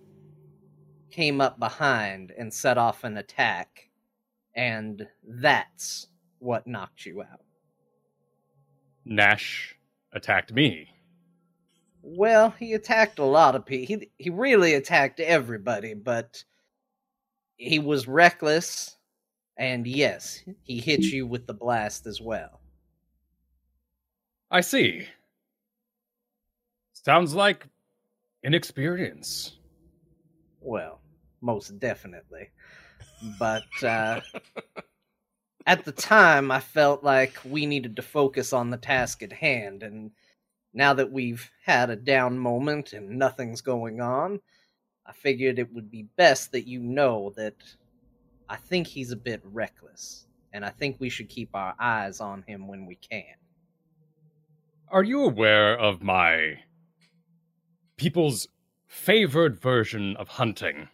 came 1.12 1.39
up 1.41 1.60
behind 1.60 2.32
and 2.38 2.52
set 2.52 2.78
off 2.80 3.04
an 3.04 3.17
attack, 3.17 3.87
and 4.58 5.08
that's 5.24 6.08
what 6.39 6.67
knocked 6.67 7.06
you 7.06 7.22
out. 7.22 7.43
Nash 9.06 9.76
attacked 10.12 10.52
me. 10.52 10.89
Well, 12.02 12.50
he 12.60 12.74
attacked 12.74 13.20
a 13.20 13.24
lot 13.24 13.56
of 13.56 13.65
people. 13.65 14.00
He, 14.00 14.10
he 14.17 14.30
really 14.32 14.74
attacked 14.74 15.20
everybody, 15.20 15.93
but 15.93 16.43
he 17.56 17.80
was 17.80 18.08
reckless, 18.08 18.98
and 19.58 19.86
yes, 19.86 20.43
he 20.63 20.80
hit 20.80 21.02
you 21.02 21.28
with 21.28 21.48
the 21.48 21.54
blast 21.54 22.08
as 22.08 22.20
well. 22.20 22.60
I 24.50 24.62
see. 24.62 25.08
Sounds 26.93 27.34
like 27.34 27.67
inexperience. 28.43 29.58
Well, 30.62 31.02
most 31.41 31.80
definitely. 31.80 32.50
But 33.39 33.84
uh, 33.84 34.21
at 35.65 35.86
the 35.86 35.91
time, 35.91 36.51
I 36.51 36.60
felt 36.60 37.03
like 37.03 37.38
we 37.43 37.65
needed 37.65 37.95
to 37.95 38.01
focus 38.01 38.53
on 38.53 38.69
the 38.69 38.77
task 38.77 39.23
at 39.23 39.34
hand. 39.34 39.84
And 39.84 40.12
now 40.73 40.93
that 40.93 41.12
we've 41.12 41.49
had 41.65 41.89
a 41.89 41.95
down 41.95 42.38
moment 42.38 42.93
and 42.93 43.17
nothing's 43.17 43.62
going 43.62 44.01
on, 44.01 44.39
I 45.06 45.13
figured 45.13 45.60
it 45.60 45.73
would 45.73 45.89
be 45.89 46.03
best 46.15 46.51
that 46.51 46.67
you 46.67 46.80
know 46.80 47.34
that 47.38 47.56
I 48.49 48.56
think 48.56 48.88
he's 48.88 49.12
a 49.12 49.17
bit 49.17 49.41
reckless. 49.43 50.27
And 50.53 50.63
I 50.65 50.69
think 50.69 50.97
we 50.99 51.10
should 51.10 51.30
keep 51.30 51.49
our 51.53 51.75
eyes 51.80 52.19
on 52.21 52.43
him 52.43 52.67
when 52.67 52.86
we 52.86 52.95
can. 52.95 53.36
Are 54.89 55.03
you 55.03 55.25
aware 55.25 55.77
of 55.77 56.01
my 56.01 56.60
people's 57.97 58.47
favored 58.88 59.60
version 59.60 60.15
of 60.15 60.30
hunting? 60.30 60.88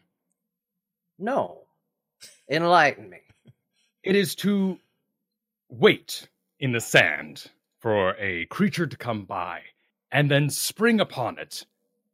No. 1.19 1.62
Enlighten 2.53 3.09
me. 3.09 3.17
It 4.03 4.15
is 4.17 4.35
to 4.35 4.77
wait 5.69 6.27
in 6.59 6.73
the 6.73 6.81
sand 6.81 7.49
for 7.79 8.15
a 8.19 8.45
creature 8.47 8.85
to 8.85 8.97
come 8.97 9.23
by 9.23 9.61
and 10.11 10.29
then 10.29 10.49
spring 10.49 10.99
upon 10.99 11.39
it. 11.39 11.65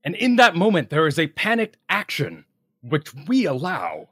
And 0.04 0.16
in 0.16 0.36
that 0.38 0.56
moment, 0.56 0.90
there 0.90 1.08
is 1.08 1.20
a 1.20 1.28
panicked 1.28 1.78
action 1.90 2.46
which 2.82 3.14
we 3.28 3.46
allow 3.46 4.08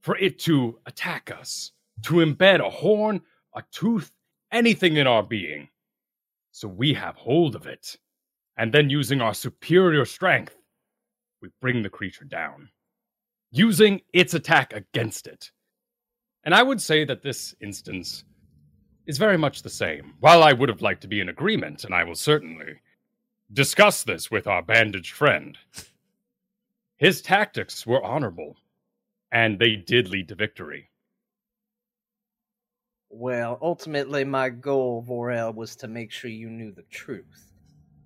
for 0.00 0.16
it 0.16 0.38
to 0.40 0.78
attack 0.86 1.30
us, 1.30 1.72
to 2.02 2.14
embed 2.14 2.64
a 2.64 2.70
horn, 2.70 3.20
a 3.54 3.62
tooth, 3.70 4.10
anything 4.50 4.96
in 4.96 5.06
our 5.06 5.22
being. 5.22 5.68
So 6.50 6.66
we 6.66 6.94
have 6.94 7.14
hold 7.16 7.54
of 7.54 7.66
it. 7.66 7.96
And 8.56 8.72
then, 8.72 8.90
using 8.90 9.20
our 9.20 9.34
superior 9.34 10.04
strength, 10.04 10.56
we 11.40 11.50
bring 11.60 11.82
the 11.82 11.90
creature 11.90 12.24
down, 12.24 12.70
using 13.52 14.00
its 14.12 14.34
attack 14.34 14.72
against 14.72 15.28
it. 15.28 15.52
And 16.44 16.54
I 16.54 16.62
would 16.62 16.80
say 16.80 17.04
that 17.04 17.22
this 17.22 17.54
instance 17.60 18.24
is 19.06 19.18
very 19.18 19.36
much 19.36 19.62
the 19.62 19.70
same. 19.70 20.14
While 20.20 20.42
I 20.42 20.52
would 20.52 20.68
have 20.68 20.82
liked 20.82 21.02
to 21.02 21.08
be 21.08 21.20
in 21.20 21.28
agreement, 21.28 21.84
and 21.84 21.94
I 21.94 22.04
will 22.04 22.14
certainly 22.14 22.80
discuss 23.52 24.02
this 24.04 24.30
with 24.30 24.46
our 24.46 24.62
bandaged 24.62 25.12
friend. 25.12 25.56
His 26.96 27.22
tactics 27.22 27.86
were 27.86 28.04
honorable, 28.04 28.56
and 29.30 29.58
they 29.58 29.76
did 29.76 30.08
lead 30.08 30.28
to 30.28 30.34
victory. 30.34 30.90
Well, 33.10 33.58
ultimately, 33.62 34.24
my 34.24 34.50
goal, 34.50 35.02
Vorel, 35.08 35.54
was 35.54 35.76
to 35.76 35.88
make 35.88 36.10
sure 36.10 36.30
you 36.30 36.50
knew 36.50 36.72
the 36.72 36.82
truth. 36.90 37.52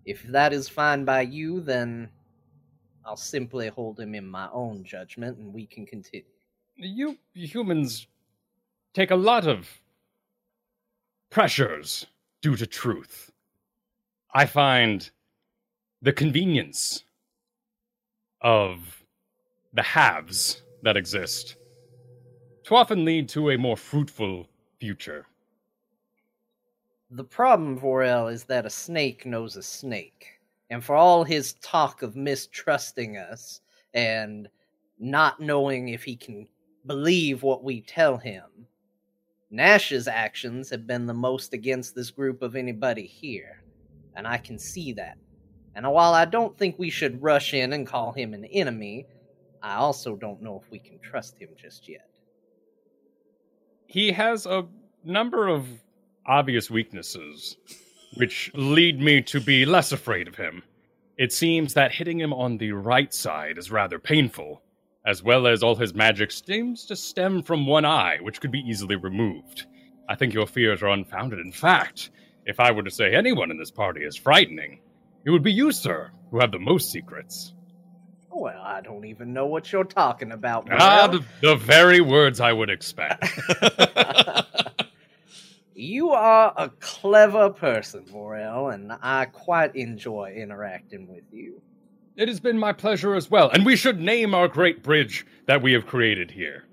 If 0.05 0.23
that 0.25 0.53
is 0.53 0.69
fine 0.69 1.05
by 1.05 1.23
you, 1.23 1.61
then 1.61 2.11
I'll 3.05 3.17
simply 3.17 3.69
hold 3.69 3.99
him 3.99 4.15
in 4.15 4.27
my 4.27 4.49
own 4.53 4.85
judgment 4.85 5.39
and 5.39 5.53
we 5.53 5.67
can 5.67 5.87
continue. 5.87 6.25
You 6.77 7.19
humans 7.35 8.07
take 8.95 9.11
a 9.11 9.17
lot 9.17 9.47
of 9.47 9.69
pressures 11.31 12.07
due 12.43 12.57
to 12.57 12.67
truth. 12.67 13.31
I 14.35 14.47
find 14.47 15.11
the 16.03 16.13
convenience 16.13 17.05
of 18.41 19.05
the 19.73 19.83
halves 19.83 20.63
that 20.83 20.97
exist 20.97 21.57
to 22.65 22.75
often 22.75 23.05
lead 23.05 23.29
to 23.31 23.51
a 23.51 23.59
more 23.59 23.77
fruitful 23.77 24.47
future. 24.79 25.27
The 27.11 27.25
problem, 27.25 27.79
Vorel, 27.79 28.33
is 28.33 28.45
that 28.45 28.67
a 28.67 28.71
snake 28.71 29.27
knows 29.27 29.57
a 29.57 29.63
snake. 29.63 30.41
And 30.71 30.83
for 30.83 30.95
all 30.95 31.25
his 31.25 31.55
talk 31.55 32.03
of 32.03 32.17
mistrusting 32.17 33.17
us 33.17 33.61
and 33.95 34.49
not 34.99 35.41
knowing 35.41 35.89
if 35.89 36.03
he 36.03 36.17
can 36.17 36.49
believe 36.87 37.43
what 37.43 37.63
we 37.63 37.83
tell 37.83 38.17
him, 38.17 38.45
Nash's 39.53 40.09
actions 40.09 40.71
have 40.71 40.87
been 40.87 41.05
the 41.05 41.13
most 41.13 41.53
against 41.53 41.95
this 41.95 42.11
group 42.11 42.41
of 42.41 42.57
anybody 42.57 43.07
here. 43.07 43.63
And 44.17 44.27
I 44.27 44.39
can 44.39 44.59
see 44.59 44.95
that. 44.95 45.19
And 45.75 45.91
while 45.91 46.15
I 46.15 46.25
don't 46.25 46.57
think 46.57 46.79
we 46.79 46.89
should 46.89 47.23
rush 47.23 47.53
in 47.53 47.75
and 47.75 47.87
call 47.87 48.13
him 48.13 48.33
an 48.33 48.47
enemy, 48.47 49.07
I 49.63 49.75
also 49.75 50.17
don't 50.17 50.43
know 50.43 50.61
if 50.63 50.71
we 50.71 50.79
can 50.79 50.99
trust 51.01 51.39
him 51.39 51.51
just 51.57 51.87
yet. 51.87 52.09
He 53.87 54.11
has 54.13 54.47
a 54.47 54.67
number 55.05 55.49
of 55.49 55.67
obvious 56.27 56.71
weaknesses, 56.71 57.59
which 58.17 58.51
lead 58.55 59.01
me 59.01 59.21
to 59.23 59.41
be 59.41 59.67
less 59.67 59.93
afraid 59.93 60.29
of 60.29 60.35
him. 60.35 60.63
It 61.19 61.31
seems 61.31 61.75
that 61.75 61.93
hitting 61.93 62.19
him 62.19 62.33
on 62.33 62.57
the 62.57 62.73
right 62.73 63.13
side 63.13 63.59
is 63.59 63.71
rather 63.71 63.99
painful, 63.99 64.63
as 65.07 65.23
well 65.23 65.47
as 65.47 65.63
all 65.63 65.77
his 65.77 65.95
magic 65.95 66.31
seems 66.31 66.87
to 66.87 66.97
stem 66.97 67.43
from 67.43 67.67
one 67.67 67.85
eye, 67.85 68.19
which 68.21 68.41
could 68.41 68.53
be 68.53 68.61
easily 68.61 68.97
removed. 68.97 69.67
I 70.09 70.15
think 70.15 70.35
your 70.35 70.47
fears 70.47 70.83
are 70.83 70.89
unfounded. 70.89 71.39
In 71.39 71.53
fact, 71.53 72.11
if 72.47 72.61
I 72.61 72.71
were 72.73 72.83
to 72.83 72.91
say 72.91 73.15
anyone 73.15 73.51
in 73.51 73.59
this 73.59 73.71
party 73.71 74.03
is 74.03 74.17
frightening, 74.17 74.81
it 75.25 75.31
would 75.31 75.43
be 75.43 75.53
you, 75.53 75.73
sir, 75.73 76.11
who 76.31 76.41
have 76.41 76.53
the 76.53 76.59
most 76.59 76.91
secrets. 76.91 77.55
Well, 78.31 78.63
I 78.63 78.81
don't 78.81 79.05
even 79.05 79.33
know 79.33 79.47
what 79.47 79.71
you're 79.73 79.85
talking 79.85 80.33
about. 80.33 80.69
Ah, 80.71 81.07
the, 81.07 81.25
the 81.41 81.57
very 81.57 82.01
words 82.01 82.41
I 82.41 82.53
would 82.53 82.71
expect. 82.71 83.25
You 85.75 86.11
are 86.11 86.53
a 86.57 86.69
clever 86.69 87.51
person, 87.51 88.05
Morel, 88.13 88.69
and 88.69 88.93
I 89.03 89.25
quite 89.25 89.75
enjoy 89.75 90.35
interacting 90.37 91.09
with 91.09 91.25
you. 91.33 91.61
It 92.17 92.29
has 92.29 92.41
been 92.41 92.59
my 92.59 92.73
pleasure 92.73 93.15
as 93.15 93.31
well, 93.31 93.51
and 93.51 93.65
we 93.65 93.77
should 93.77 94.01
name 94.01 94.35
our 94.35 94.49
great 94.49 94.83
bridge 94.83 95.27
that 95.47 95.63
we 95.63 95.73
have 95.73 95.87
created 95.87 96.31
here. 96.31 96.65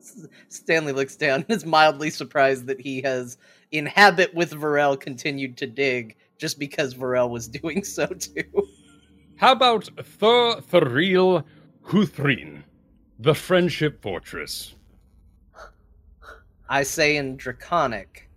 Stanley 0.48 0.92
looks 0.92 1.16
down 1.16 1.44
and 1.48 1.50
is 1.50 1.66
mildly 1.66 2.10
surprised 2.10 2.66
that 2.66 2.80
he 2.80 3.02
has, 3.02 3.38
in 3.70 3.86
habit 3.86 4.34
with 4.34 4.52
Varel, 4.52 4.98
continued 4.98 5.56
to 5.58 5.66
dig 5.66 6.16
just 6.38 6.58
because 6.58 6.94
Varel 6.94 7.30
was 7.30 7.48
doing 7.60 7.84
so 7.84 8.06
too. 8.06 8.68
How 9.36 9.52
about 9.52 9.88
Thur 10.02 10.60
Thuril 10.60 11.44
Huthrin, 11.86 12.62
the 13.18 13.34
Friendship 13.34 14.02
Fortress? 14.02 14.74
I 16.68 16.84
say 16.84 17.16
in 17.16 17.36
Draconic, 17.36 18.28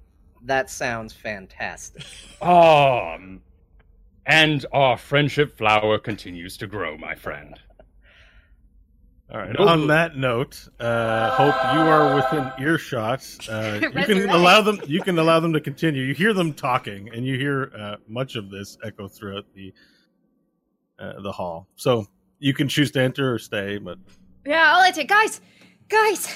that 0.44 0.70
sounds 0.70 1.14
fantastic. 1.14 2.04
Um, 2.42 3.42
and 4.26 4.66
our 4.72 4.98
friendship 4.98 5.58
flower 5.58 5.98
continues 6.00 6.58
to 6.58 6.68
grow, 6.68 6.98
my 6.98 7.16
friend. 7.16 7.60
All 9.32 9.40
right. 9.40 9.50
Noble. 9.54 9.70
On 9.70 9.88
that 9.88 10.16
note, 10.16 10.68
uh, 10.80 11.32
hope 11.32 11.56
you 11.74 11.80
are 11.82 12.16
within 12.16 12.52
earshot. 12.60 13.26
Uh, 13.50 13.80
you 13.96 14.06
can 14.06 14.30
allow 14.30 14.62
them. 14.62 14.80
You 14.86 15.02
can 15.02 15.18
allow 15.18 15.40
them 15.40 15.54
to 15.54 15.60
continue. 15.62 16.04
You 16.04 16.14
hear 16.14 16.34
them 16.34 16.54
talking, 16.54 17.10
and 17.14 17.26
you 17.26 17.38
hear 17.38 17.72
uh, 17.78 17.96
much 18.08 18.36
of 18.36 18.52
this 18.52 18.78
echo 18.84 19.08
throughout 19.08 19.46
the 19.56 19.74
uh, 21.00 21.20
the 21.22 21.32
hall. 21.32 21.68
So 21.78 22.06
you 22.40 22.54
can 22.54 22.68
choose 22.68 22.92
to 22.92 23.02
enter 23.02 23.34
or 23.34 23.40
stay. 23.40 23.78
But 23.80 23.98
Yeah, 24.46 24.72
I'll 24.74 24.82
let 24.82 24.98
it. 25.00 25.08
Guys, 25.08 25.42
guys, 25.90 26.28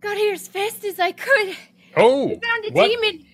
got 0.00 0.16
here 0.16 0.34
as 0.34 0.46
fast 0.46 0.84
as 0.84 1.00
I 1.00 1.12
could. 1.12 1.56
Oh, 1.96 2.26
we 2.28 2.34
Found 2.40 2.64
a 2.66 2.70
what? 2.72 2.88
demon. 2.88 3.26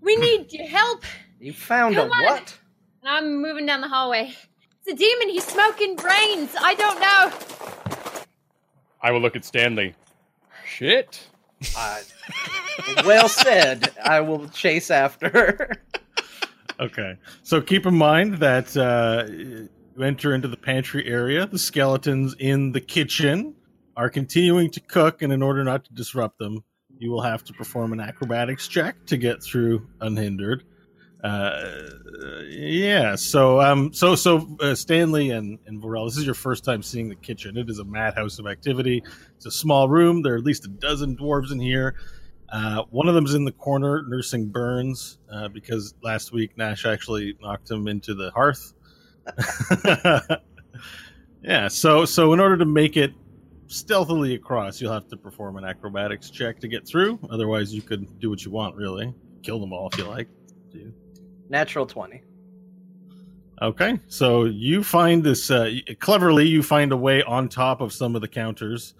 We 0.00 0.16
need 0.16 0.52
your 0.52 0.68
help. 0.68 1.04
You 1.38 1.52
found 1.52 1.96
Come 1.96 2.08
a 2.08 2.12
on. 2.12 2.24
what? 2.24 2.58
And 3.02 3.10
I'm 3.10 3.42
moving 3.42 3.66
down 3.66 3.80
the 3.80 3.88
hallway. 3.88 4.32
It's 4.78 4.92
a 4.92 4.94
demon. 4.94 5.28
He's 5.28 5.44
smoking 5.44 5.96
brains. 5.96 6.54
I 6.60 6.74
don't 6.74 7.00
know. 7.00 8.22
I 9.00 9.10
will 9.10 9.20
look 9.20 9.34
at 9.34 9.44
Stanley. 9.44 9.96
Shit. 10.64 11.26
Uh, 11.76 12.00
well 13.04 13.28
said. 13.28 13.90
I 14.04 14.20
will 14.20 14.48
chase 14.50 14.88
after. 14.90 15.28
Her. 15.28 15.70
Okay. 16.78 17.16
So 17.42 17.60
keep 17.60 17.86
in 17.86 17.94
mind 17.96 18.38
that 18.38 18.76
uh, 18.76 19.28
you 19.28 19.68
enter 20.00 20.32
into 20.32 20.46
the 20.46 20.56
pantry 20.56 21.04
area. 21.06 21.46
The 21.46 21.58
skeletons 21.58 22.36
in 22.38 22.70
the 22.70 22.80
kitchen 22.80 23.54
are 23.96 24.10
continuing 24.10 24.70
to 24.70 24.80
cook, 24.80 25.22
and 25.22 25.32
in 25.32 25.42
order 25.42 25.64
not 25.64 25.84
to 25.86 25.92
disrupt 25.92 26.38
them, 26.38 26.62
you 26.98 27.10
will 27.10 27.22
have 27.22 27.42
to 27.44 27.52
perform 27.52 27.92
an 27.92 28.00
acrobatics 28.00 28.68
check 28.68 28.94
to 29.06 29.16
get 29.16 29.42
through 29.42 29.88
unhindered. 30.00 30.62
Uh, 31.22 31.82
yeah. 32.48 33.14
So, 33.14 33.60
um, 33.60 33.92
so, 33.92 34.16
so, 34.16 34.56
uh, 34.60 34.74
Stanley 34.74 35.30
and 35.30 35.58
and 35.66 35.80
Varel, 35.80 36.08
this 36.08 36.16
is 36.16 36.24
your 36.24 36.34
first 36.34 36.64
time 36.64 36.82
seeing 36.82 37.08
the 37.08 37.14
kitchen. 37.14 37.56
It 37.56 37.70
is 37.70 37.78
a 37.78 37.84
madhouse 37.84 38.38
of 38.38 38.46
activity. 38.46 39.02
It's 39.36 39.46
a 39.46 39.50
small 39.50 39.88
room. 39.88 40.22
There 40.22 40.34
are 40.34 40.38
at 40.38 40.44
least 40.44 40.64
a 40.64 40.68
dozen 40.68 41.16
dwarves 41.16 41.52
in 41.52 41.60
here. 41.60 41.94
Uh, 42.52 42.82
one 42.90 43.08
of 43.08 43.14
them's 43.14 43.34
in 43.34 43.44
the 43.44 43.52
corner 43.52 44.02
nursing 44.06 44.48
burns 44.48 45.18
uh, 45.32 45.48
because 45.48 45.94
last 46.02 46.32
week 46.32 46.56
Nash 46.58 46.84
actually 46.84 47.34
knocked 47.40 47.70
him 47.70 47.88
into 47.88 48.14
the 48.14 48.30
hearth. 48.32 48.74
yeah. 51.42 51.68
So, 51.68 52.04
so 52.04 52.32
in 52.34 52.40
order 52.40 52.58
to 52.58 52.66
make 52.66 52.98
it 52.98 53.14
stealthily 53.68 54.34
across, 54.34 54.80
you'll 54.80 54.92
have 54.92 55.08
to 55.08 55.16
perform 55.16 55.56
an 55.56 55.64
acrobatics 55.64 56.28
check 56.28 56.60
to 56.60 56.68
get 56.68 56.86
through. 56.86 57.18
Otherwise, 57.30 57.72
you 57.72 57.80
could 57.80 58.18
do 58.20 58.28
what 58.28 58.44
you 58.44 58.50
want. 58.50 58.76
Really, 58.76 59.14
kill 59.42 59.58
them 59.58 59.72
all 59.72 59.88
if 59.90 59.96
you 59.96 60.04
like. 60.04 60.28
Do. 60.70 60.92
Natural 61.52 61.84
20. 61.84 62.22
Okay, 63.60 64.00
so 64.08 64.44
you 64.44 64.82
find 64.82 65.22
this 65.22 65.50
uh, 65.50 65.70
cleverly. 66.00 66.48
You 66.48 66.62
find 66.62 66.92
a 66.92 66.96
way 66.96 67.22
on 67.22 67.50
top 67.50 67.82
of 67.82 67.92
some 67.92 68.16
of 68.16 68.22
the 68.22 68.26
counters, 68.26 68.94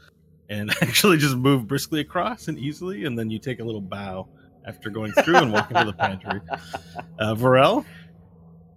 and 0.50 0.70
actually 0.82 1.16
just 1.16 1.34
move 1.34 1.66
briskly 1.66 2.00
across 2.00 2.48
and 2.48 2.58
easily, 2.58 3.06
and 3.06 3.18
then 3.18 3.30
you 3.30 3.38
take 3.38 3.60
a 3.60 3.64
little 3.64 3.80
bow 3.80 4.28
after 4.66 4.90
going 4.90 5.12
through 5.12 5.36
and 5.36 5.50
walking 5.50 5.78
to 5.78 5.84
the 5.84 5.94
pantry. 5.94 6.40
Uh, 7.18 7.34
Varel, 7.34 7.84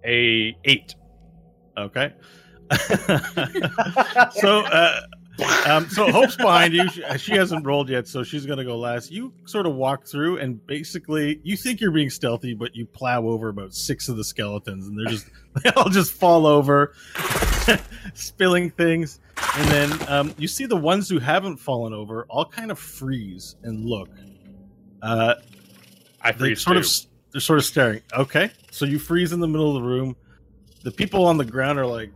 A 0.06 0.56
eight. 0.64 0.96
okay. 1.78 2.14
so, 4.40 4.60
uh, 4.62 5.02
um, 5.68 5.90
so 5.90 6.12
Hope's 6.12 6.36
behind 6.36 6.74
you. 6.74 6.90
She, 6.90 7.04
she 7.18 7.32
hasn't 7.34 7.66
rolled 7.66 7.90
yet, 7.90 8.08
so 8.08 8.24
she's 8.24 8.46
going 8.46 8.58
to 8.58 8.64
go 8.64 8.78
last. 8.78 9.12
You 9.12 9.34
sort 9.46 9.66
of 9.66 9.76
walk 9.76 10.06
through, 10.06 10.38
and 10.38 10.66
basically, 10.66 11.40
you 11.44 11.58
think 11.58 11.82
you're 11.82 11.92
being 11.92 12.10
stealthy, 12.10 12.54
but 12.54 12.76
you 12.76 12.86
plow 12.86 13.24
over 13.24 13.50
about 13.50 13.74
six 13.74 14.08
of 14.08 14.18
the 14.18 14.24
skeletons, 14.24 14.88
and 14.88 14.98
they're 14.98 15.12
just 15.12 15.30
they 15.64 15.70
all 15.72 15.90
just 15.90 16.14
fall 16.14 16.46
over, 16.46 16.94
spilling 18.14 18.70
things. 18.72 19.20
And 19.58 19.70
then 19.70 20.10
um, 20.10 20.36
you 20.38 20.48
see 20.48 20.66
the 20.66 20.78
ones 20.78 21.10
who 21.10 21.20
haven't 21.20 21.58
fallen 21.58 21.94
over 21.94 22.26
all 22.30 22.46
kind 22.46 22.72
of 22.72 22.80
freeze 22.80 23.56
and 23.64 23.86
look. 23.86 24.10
Uh, 25.02 25.36
I 26.22 26.32
freeze 26.32 26.62
sort 26.62 26.76
too. 26.76 26.82
of 26.82 26.88
they're 27.32 27.42
sort 27.42 27.60
of 27.60 27.66
staring. 27.66 28.02
Okay, 28.18 28.50
so 28.72 28.86
you 28.86 29.00
freeze 29.00 29.34
in 29.34 29.40
the 29.40 29.48
middle 29.48 29.76
of 29.76 29.82
the 29.84 29.88
room. 29.88 30.16
The 30.84 30.92
people 30.92 31.26
on 31.26 31.38
the 31.38 31.46
ground 31.46 31.80
are 31.80 31.86
like, 31.86 32.12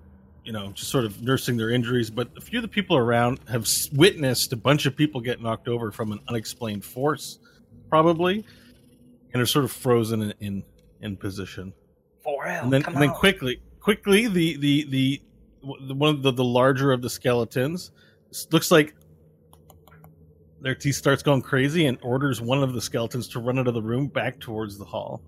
you 0.49 0.53
know, 0.53 0.71
just 0.71 0.89
sort 0.89 1.05
of 1.05 1.21
nursing 1.21 1.57
their 1.57 1.69
injuries. 1.69 2.09
But 2.09 2.29
a 2.35 2.41
few 2.41 2.57
of 2.57 2.63
the 2.63 2.69
people 2.69 2.97
around 2.97 3.39
have 3.49 3.67
witnessed 3.93 4.51
a 4.51 4.55
bunch 4.55 4.87
of 4.87 4.95
people 4.95 5.21
get 5.21 5.39
knocked 5.39 5.67
over 5.67 5.91
from 5.91 6.11
an 6.11 6.19
unexplained 6.27 6.83
force, 6.83 7.37
probably, 7.87 8.43
and 9.31 9.43
are 9.43 9.45
sort 9.45 9.63
of 9.63 9.71
frozen 9.71 10.23
in 10.23 10.33
in, 10.39 10.63
in 11.01 11.17
position. 11.17 11.71
Vorel, 12.25 12.63
and 12.63 12.73
then 12.73 12.83
and 12.87 12.95
then 12.99 13.11
quickly, 13.11 13.61
quickly, 13.79 14.25
the 14.25 14.57
the 14.57 14.85
the 14.89 15.21
the- 15.85 15.93
one 15.93 16.15
of 16.15 16.23
the, 16.23 16.31
the 16.31 16.43
larger 16.43 16.91
of 16.91 17.03
the 17.03 17.11
skeletons 17.11 17.91
looks 18.51 18.71
like 18.71 18.95
their 20.61 20.73
teeth 20.73 20.95
starts 20.95 21.21
going 21.21 21.43
crazy 21.43 21.85
and 21.85 21.99
orders 22.01 22.41
one 22.41 22.63
of 22.63 22.73
the 22.73 22.81
skeletons 22.81 23.27
to 23.27 23.39
run 23.39 23.59
out 23.59 23.67
of 23.67 23.75
the 23.75 23.81
room 23.83 24.07
back 24.07 24.39
towards 24.39 24.79
the 24.79 24.85
hall. 24.85 25.21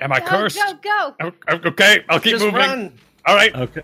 Am 0.00 0.12
I 0.12 0.20
go, 0.20 0.26
cursed? 0.26 0.56
Go, 0.56 0.74
go. 0.82 1.14
O- 1.20 1.32
o- 1.48 1.68
Okay, 1.68 2.04
I'll 2.08 2.20
keep 2.20 2.32
Just 2.32 2.44
moving. 2.44 2.58
run. 2.60 2.92
All 3.26 3.34
right. 3.34 3.54
Okay. 3.54 3.82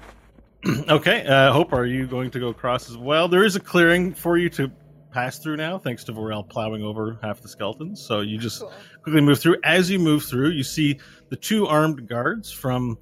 okay. 0.88 1.26
Uh, 1.26 1.52
Hope, 1.52 1.72
are 1.72 1.86
you 1.86 2.06
going 2.06 2.30
to 2.30 2.40
go 2.40 2.48
across 2.48 2.88
as 2.90 2.96
well? 2.96 3.28
There 3.28 3.44
is 3.44 3.56
a 3.56 3.60
clearing 3.60 4.14
for 4.14 4.36
you 4.38 4.48
to 4.50 4.70
pass 5.12 5.38
through 5.38 5.56
now, 5.56 5.78
thanks 5.78 6.04
to 6.04 6.12
Vorel 6.12 6.46
plowing 6.48 6.82
over 6.82 7.18
half 7.22 7.40
the 7.40 7.48
skeletons. 7.48 8.00
So 8.04 8.20
you 8.20 8.38
just 8.38 8.60
Cool. 8.60 8.72
quickly 9.02 9.20
move 9.20 9.38
through. 9.38 9.56
As 9.64 9.90
you 9.90 9.98
move 9.98 10.24
through, 10.24 10.50
you 10.50 10.62
see 10.62 10.98
the 11.30 11.36
two 11.36 11.66
armed 11.66 12.06
guards 12.08 12.50
from 12.52 12.98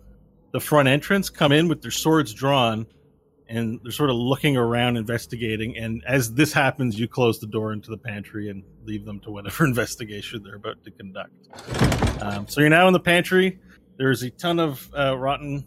the 0.53 0.61
front 0.61 0.89
entrance 0.89 1.31
come 1.31 1.51
in 1.53 1.67
with 1.69 1.83
their 1.83 1.91
swords 1.91 2.33
drawn, 2.33 2.87
and 3.55 3.81
they're 3.83 3.93
sort 3.93 4.11
of 4.11 4.17
looking 4.17 4.57
around, 4.57 4.97
investigating. 4.97 5.77
And 5.77 6.03
as 6.07 6.33
this 6.35 6.53
happens, 6.53 6.99
you 6.99 7.07
close 7.09 7.39
the 7.39 7.47
door 7.47 7.73
into 7.73 7.91
the 7.91 7.97
pantry 7.99 8.49
and 8.51 8.63
leave 8.85 9.05
them 9.05 9.21
to 9.21 9.31
whatever 9.31 9.65
investigation 9.73 10.43
they're 10.43 10.57
about 10.57 10.83
to 10.85 10.91
conduct. 10.91 11.33
Um, 12.23 12.47
so 12.49 12.61
you're 12.61 12.71
now 12.71 12.87
in 12.87 12.93
the 12.93 13.01
pantry. 13.01 13.59
There's 13.97 14.23
a 14.23 14.31
ton 14.31 14.59
of 14.59 14.91
uh, 14.97 15.17
rotten 15.17 15.65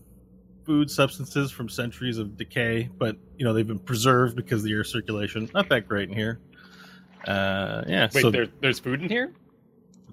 food 0.65 0.91
substances 0.91 1.50
from 1.50 1.69
centuries 1.69 2.17
of 2.17 2.36
decay, 2.38 2.89
but 2.97 3.15
you 3.38 3.45
know 3.45 3.54
they've 3.54 3.65
been 3.67 3.80
preserved 3.80 4.36
because 4.36 4.63
the 4.63 4.73
air 4.73 4.84
circulation 4.84 5.50
not 5.54 5.69
that 5.69 5.88
great 5.88 6.10
in 6.10 6.15
here. 6.15 6.39
Uh, 7.26 7.84
yeah, 7.88 8.08
Wait, 8.13 8.21
so 8.21 8.30
there, 8.32 8.47
there's 8.62 8.80
food 8.80 9.02
in 9.02 9.10
here 9.10 9.34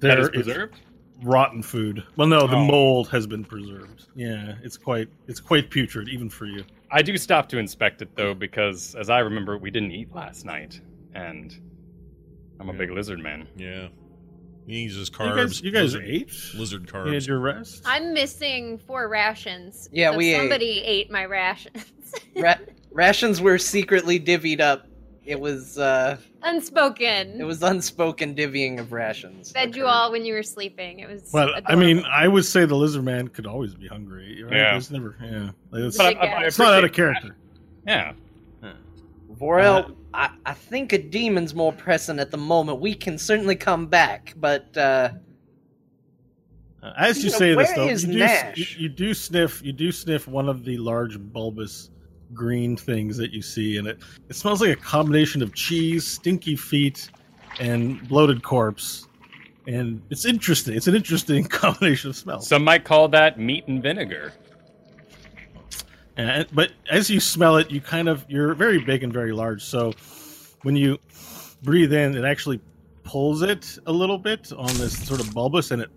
that 0.00 0.08
there 0.08 0.18
is 0.20 0.26
is 0.28 0.32
preserved. 0.44 0.74
rotten 1.22 1.62
food. 1.62 2.02
Well, 2.16 2.26
no, 2.28 2.46
the 2.46 2.56
Oh. 2.56 2.64
mold 2.64 3.08
has 3.08 3.26
been 3.26 3.44
preserved. 3.44 4.06
Yeah, 4.14 4.54
it's 4.62 4.76
quite 4.76 5.08
it's 5.26 5.40
quite 5.40 5.70
putrid 5.70 6.08
even 6.08 6.28
for 6.30 6.46
you. 6.46 6.64
I 6.94 7.02
do 7.02 7.16
stop 7.16 7.48
to 7.48 7.58
inspect 7.58 8.02
it 8.02 8.14
though, 8.14 8.34
because 8.34 8.94
as 8.94 9.10
I 9.10 9.18
remember, 9.18 9.58
we 9.58 9.70
didn't 9.70 9.90
eat 9.90 10.14
last 10.14 10.44
night, 10.44 10.80
and 11.14 11.52
I'm 12.60 12.68
a 12.68 12.72
Yeah. 12.72 12.78
big 12.78 12.90
lizard 12.92 13.18
man. 13.18 13.48
Yeah. 13.56 13.88
He 14.66 14.82
uses 14.82 15.08
You 15.10 15.14
carbs. 15.16 15.36
guys, 15.36 15.60
you 15.62 15.70
guys 15.72 15.82
lizard, 15.94 16.04
ate. 16.06 16.32
lizard 16.54 16.82
You 16.86 16.92
carbs. 16.92 17.12
had 17.12 17.26
your 17.26 17.40
rest. 17.40 17.82
I'm 17.84 18.14
missing 18.14 18.78
four 18.78 19.08
rations. 19.08 19.88
Yeah, 19.92 20.12
so 20.12 20.18
we 20.18 20.32
ate. 20.32 20.38
somebody 20.38 20.82
ate. 20.84 21.10
my 21.10 21.24
rations. 21.26 21.84
Ra- 22.36 22.54
rations 22.92 23.40
were 23.40 23.58
secretly 23.58 24.20
divvied 24.20 24.60
up. 24.60 24.86
It 25.26 25.40
was 25.40 25.78
uh 25.78 26.18
Unspoken. 26.42 27.40
it 27.40 27.44
was 27.44 27.62
unspoken 27.62 28.34
divvying 28.34 28.78
of 28.78 28.92
rations. 28.92 29.52
Fed 29.52 29.74
you 29.74 29.86
all 29.86 30.12
when 30.12 30.24
you 30.26 30.34
were 30.34 30.42
sleeping. 30.42 30.98
It 31.00 31.08
was. 31.08 31.30
Well, 31.32 31.50
I 31.66 31.74
mean. 31.76 32.04
I 32.04 32.28
would 32.28 32.44
say 32.44 32.66
the 32.66 32.74
lizard 32.76 33.04
man 33.04 33.28
could 33.28 33.46
always 33.46 33.74
be 33.74 33.86
hungry. 33.86 34.42
Right? 34.44 34.52
Yeah. 34.54 34.76
it's 34.76 34.90
never, 34.90 35.16
yeah. 35.22 35.50
Like, 35.70 35.82
it's, 35.84 35.96
But 35.96 36.16
I- 36.18 36.20
I- 36.20 36.26
I 36.42 36.44
it's 36.44 36.58
not 36.58 36.74
out 36.74 36.84
of 36.84 36.90
appreciate 36.90 36.96
character. 37.22 37.36
Yeah. 37.86 38.12
Vorel, 39.38 39.90
Uh, 39.90 39.92
I, 40.12 40.30
I 40.46 40.52
think 40.54 40.92
a 40.92 40.98
demon's 40.98 41.54
more 41.54 41.72
pressing 41.72 42.20
at 42.20 42.30
the 42.30 42.36
moment. 42.36 42.80
We 42.80 42.94
can 42.94 43.18
certainly 43.18 43.56
come 43.56 43.86
back, 43.86 44.34
but 44.36 44.76
uh 44.76 45.10
as 46.98 47.16
you 47.18 47.24
You 47.24 47.30
know, 47.30 47.38
say 47.38 47.54
this, 47.54 47.72
though, 47.72 47.88
is 47.88 48.04
you 48.04 48.12
do, 48.12 48.18
Nash? 48.18 48.58
you, 48.76 48.82
you 48.82 48.88
do 48.90 49.14
sniff. 49.14 49.62
You 49.64 49.72
do 49.72 49.90
sniff 49.90 50.28
one 50.28 50.50
of 50.50 50.64
the 50.66 50.76
large 50.76 51.18
bulbous 51.18 51.88
green 52.32 52.76
things 52.76 53.16
that 53.16 53.32
you 53.32 53.42
see, 53.42 53.76
and 53.76 53.86
it 53.86 53.98
it 54.28 54.36
smells 54.36 54.60
like 54.60 54.70
a 54.70 54.80
combination 54.80 55.42
of 55.42 55.54
cheese, 55.54 56.06
stinky 56.06 56.56
feet, 56.56 57.10
and 57.60 58.06
bloated 58.08 58.42
corpse. 58.42 59.08
And 59.66 60.02
it's 60.10 60.24
interesting. 60.24 60.76
It's 60.76 60.88
an 60.88 60.94
interesting 60.94 61.44
combination 61.48 62.10
of 62.10 62.16
smells. 62.16 62.46
Some 62.48 62.64
might 62.64 62.84
call 62.84 63.08
that 63.08 63.38
meat 63.38 63.66
and 63.66 63.82
vinegar. 63.82 64.32
And, 66.16 66.46
but 66.52 66.72
as 66.90 67.10
you 67.10 67.18
smell 67.18 67.56
it, 67.56 67.70
you 67.70 67.80
kind 67.80 68.08
of 68.08 68.24
you're 68.28 68.54
very 68.54 68.78
big 68.78 69.02
and 69.02 69.12
very 69.12 69.32
large. 69.32 69.62
So 69.62 69.92
when 70.62 70.76
you 70.76 70.98
breathe 71.62 71.92
in, 71.92 72.16
it 72.16 72.24
actually 72.24 72.60
pulls 73.02 73.42
it 73.42 73.78
a 73.86 73.92
little 73.92 74.18
bit 74.18 74.52
on 74.52 74.66
this 74.76 74.96
sort 75.06 75.20
of 75.20 75.32
bulbous, 75.34 75.70
and 75.70 75.82
it 75.82 75.90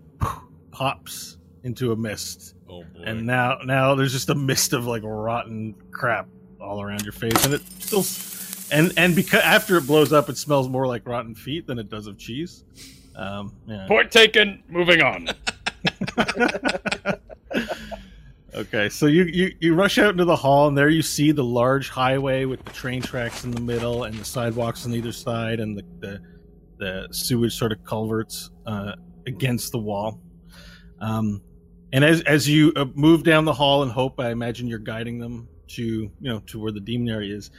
pops 0.70 1.38
into 1.62 1.92
a 1.92 1.96
mist. 1.96 2.54
Oh 2.68 2.82
boy. 2.82 3.02
And 3.04 3.26
now, 3.26 3.58
now 3.64 3.94
there's 3.94 4.12
just 4.12 4.30
a 4.30 4.34
mist 4.34 4.72
of 4.72 4.86
like 4.86 5.02
rotten 5.04 5.74
crap 5.90 6.28
all 6.60 6.82
around 6.82 7.02
your 7.02 7.12
face, 7.12 7.44
and 7.44 7.54
it 7.54 7.62
still, 7.80 8.04
and 8.76 8.92
and 8.96 9.14
because 9.14 9.42
after 9.42 9.76
it 9.76 9.86
blows 9.86 10.12
up, 10.12 10.28
it 10.28 10.36
smells 10.36 10.68
more 10.68 10.86
like 10.86 11.06
rotten 11.06 11.34
feet 11.34 11.66
than 11.66 11.78
it 11.78 11.88
does 11.88 12.06
of 12.06 12.18
cheese. 12.18 12.64
Um, 13.16 13.52
yeah. 13.66 13.86
Point 13.88 14.10
taken. 14.10 14.62
Moving 14.68 15.02
on. 15.02 15.28
Okay, 18.54 18.88
so 18.88 19.06
you, 19.06 19.22
you 19.24 19.54
you 19.60 19.74
rush 19.74 19.98
out 19.98 20.10
into 20.10 20.24
the 20.24 20.34
hall, 20.34 20.66
and 20.66 20.76
there 20.76 20.88
you 20.88 21.00
see 21.00 21.30
the 21.30 21.44
large 21.44 21.90
highway 21.90 22.44
with 22.44 22.64
the 22.64 22.72
train 22.72 23.00
tracks 23.00 23.44
in 23.44 23.52
the 23.52 23.60
middle, 23.60 24.02
and 24.02 24.18
the 24.18 24.24
sidewalks 24.24 24.84
on 24.84 24.92
either 24.94 25.12
side, 25.12 25.60
and 25.60 25.76
the 25.76 25.84
the, 26.00 26.20
the 26.78 27.08
sewage 27.12 27.54
sort 27.56 27.70
of 27.70 27.84
culverts 27.84 28.50
uh, 28.66 28.94
against 29.28 29.70
the 29.70 29.78
wall. 29.78 30.20
Um, 31.00 31.40
and 31.92 32.04
as 32.04 32.20
as 32.22 32.48
you 32.48 32.72
uh, 32.76 32.86
move 32.94 33.22
down 33.22 33.44
the 33.44 33.52
hall 33.52 33.82
and 33.82 33.90
hope, 33.90 34.20
I 34.20 34.30
imagine 34.30 34.66
you're 34.66 34.78
guiding 34.78 35.18
them 35.18 35.48
to 35.68 35.82
you 35.82 36.10
know 36.20 36.40
to 36.46 36.58
where 36.58 36.72
the 36.72 36.80
demon 36.80 37.08
area 37.08 37.36
is. 37.36 37.50